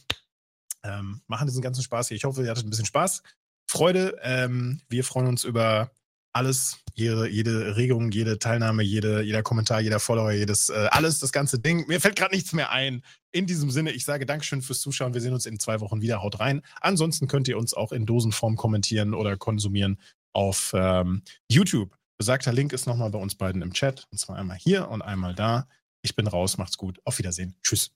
ähm, 0.84 1.20
machen 1.26 1.46
diesen 1.46 1.62
ganzen 1.62 1.82
Spaß 1.82 2.08
hier. 2.08 2.16
Ich 2.16 2.24
hoffe, 2.24 2.42
ihr 2.42 2.50
hattet 2.50 2.66
ein 2.66 2.70
bisschen 2.70 2.86
Spaß, 2.86 3.22
Freude. 3.68 4.16
Ähm, 4.22 4.80
wir 4.88 5.04
freuen 5.04 5.28
uns 5.28 5.44
über 5.44 5.90
alles, 6.32 6.78
jede, 6.94 7.28
jede 7.28 7.76
Regung, 7.76 8.10
jede 8.10 8.38
Teilnahme, 8.38 8.82
jede, 8.82 9.22
jeder 9.22 9.42
Kommentar, 9.42 9.80
jeder 9.80 10.00
Follower, 10.00 10.32
jedes, 10.32 10.68
äh, 10.68 10.88
alles, 10.90 11.18
das 11.18 11.32
ganze 11.32 11.58
Ding. 11.58 11.86
Mir 11.88 12.00
fällt 12.00 12.16
gerade 12.16 12.34
nichts 12.34 12.52
mehr 12.52 12.70
ein. 12.70 13.02
In 13.32 13.46
diesem 13.46 13.70
Sinne, 13.70 13.92
ich 13.92 14.04
sage 14.04 14.26
Dankeschön 14.26 14.62
fürs 14.62 14.80
Zuschauen. 14.80 15.14
Wir 15.14 15.20
sehen 15.20 15.32
uns 15.32 15.46
in 15.46 15.58
zwei 15.58 15.80
Wochen 15.80 16.00
wieder. 16.00 16.22
Haut 16.22 16.40
rein. 16.40 16.62
Ansonsten 16.80 17.28
könnt 17.28 17.48
ihr 17.48 17.58
uns 17.58 17.74
auch 17.74 17.92
in 17.92 18.06
Dosenform 18.06 18.56
kommentieren 18.56 19.14
oder 19.14 19.36
konsumieren 19.36 19.98
auf 20.32 20.72
ähm, 20.74 21.22
YouTube. 21.48 21.96
Besagter 22.18 22.52
Link 22.52 22.72
ist 22.72 22.86
nochmal 22.86 23.10
bei 23.10 23.18
uns 23.18 23.34
beiden 23.34 23.62
im 23.62 23.72
Chat. 23.72 24.06
Und 24.10 24.18
zwar 24.18 24.36
einmal 24.36 24.56
hier 24.56 24.88
und 24.88 25.02
einmal 25.02 25.34
da. 25.34 25.66
Ich 26.02 26.14
bin 26.14 26.26
raus. 26.26 26.58
Macht's 26.58 26.78
gut. 26.78 26.98
Auf 27.04 27.18
Wiedersehen. 27.18 27.56
Tschüss. 27.62 27.92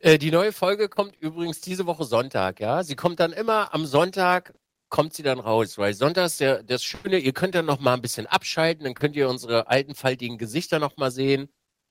Äh, 0.00 0.18
die 0.18 0.30
neue 0.30 0.52
Folge 0.52 0.88
kommt 0.88 1.16
übrigens 1.16 1.60
diese 1.60 1.86
Woche 1.86 2.04
Sonntag, 2.04 2.60
ja. 2.60 2.82
Sie 2.82 2.94
kommt 2.94 3.20
dann 3.20 3.32
immer 3.32 3.74
am 3.74 3.86
Sonntag, 3.86 4.54
kommt 4.88 5.14
sie 5.14 5.22
dann 5.22 5.38
raus, 5.38 5.78
weil 5.78 5.94
Sonntag 5.94 6.26
ist 6.26 6.40
der, 6.40 6.62
das 6.62 6.84
Schöne, 6.84 7.18
ihr 7.18 7.32
könnt 7.32 7.54
dann 7.54 7.66
noch 7.66 7.80
mal 7.80 7.94
ein 7.94 8.02
bisschen 8.02 8.26
abschalten, 8.26 8.84
dann 8.84 8.94
könnt 8.94 9.16
ihr 9.16 9.28
unsere 9.28 9.68
alten, 9.68 9.94
faltigen 9.94 10.38
Gesichter 10.38 10.78
noch 10.78 10.96
mal 10.96 11.10
sehen. 11.10 11.48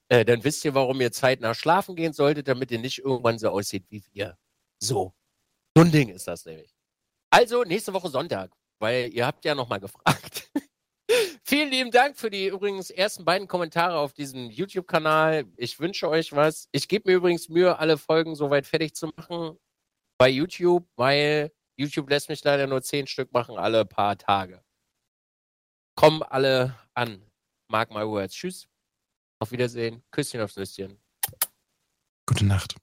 Äh, 0.10 0.26
dann 0.26 0.44
wisst 0.44 0.64
ihr, 0.66 0.74
warum 0.74 1.02
ihr 1.02 1.12
zeitnah 1.12 1.54
schlafen 1.54 1.96
gehen 1.96 2.14
solltet, 2.14 2.48
damit 2.48 2.72
ihr 2.72 2.80
nicht 2.80 3.00
irgendwann 3.00 3.40
so 3.40 3.50
aussieht 3.50 3.86
wie 3.90 4.04
wir. 4.14 4.38
So. 4.80 5.14
So 5.76 5.84
ein 5.84 5.92
Ding 5.92 6.10
ist 6.10 6.28
das 6.28 6.46
nämlich. 6.46 6.74
Also, 7.30 7.64
nächste 7.64 7.94
Woche 7.94 8.10
Sonntag, 8.10 8.52
weil 8.80 9.14
ihr 9.14 9.28
habt 9.28 9.46
ja 9.46 9.54
noch 9.54 9.68
mal 9.70 9.80
gefragt. 9.80 10.50
Vielen 11.44 11.70
lieben 11.70 11.92
Dank 11.92 12.18
für 12.18 12.30
die 12.30 12.48
übrigens 12.48 12.90
ersten 12.90 13.24
beiden 13.26 13.48
Kommentare 13.48 13.98
auf 13.98 14.14
diesem 14.14 14.50
YouTube-Kanal. 14.50 15.46
Ich 15.56 15.80
wünsche 15.80 16.10
euch 16.10 16.34
was. 16.34 16.68
Ich 16.72 16.88
gebe 16.88 17.10
mir 17.10 17.18
übrigens 17.18 17.48
Mühe, 17.50 17.78
alle 17.80 17.98
Folgen 17.98 18.36
soweit 18.36 18.66
fertig 18.66 18.96
zu 18.96 19.08
machen 19.16 19.58
bei 20.18 20.30
YouTube, 20.30 20.88
weil 20.96 21.52
YouTube 21.78 22.10
lässt 22.10 22.30
mich 22.30 22.44
leider 22.44 22.68
nur 22.68 22.82
zehn 22.82 23.08
Stück 23.08 23.32
machen, 23.32 23.58
alle 23.58 23.86
paar 23.86 24.18
Tage. 24.18 24.64
Kommen 25.96 26.24
alle 26.24 26.76
an. 26.94 27.24
Mark 27.70 27.92
my 27.92 28.06
words. 28.06 28.34
Tschüss. 28.34 28.68
Auf 29.40 29.52
Wiedersehen. 29.52 30.04
Küsschen 30.12 30.42
aufs 30.42 30.56
Nüsschen. 30.56 31.00
Gute 32.26 32.46
Nacht. 32.46 32.76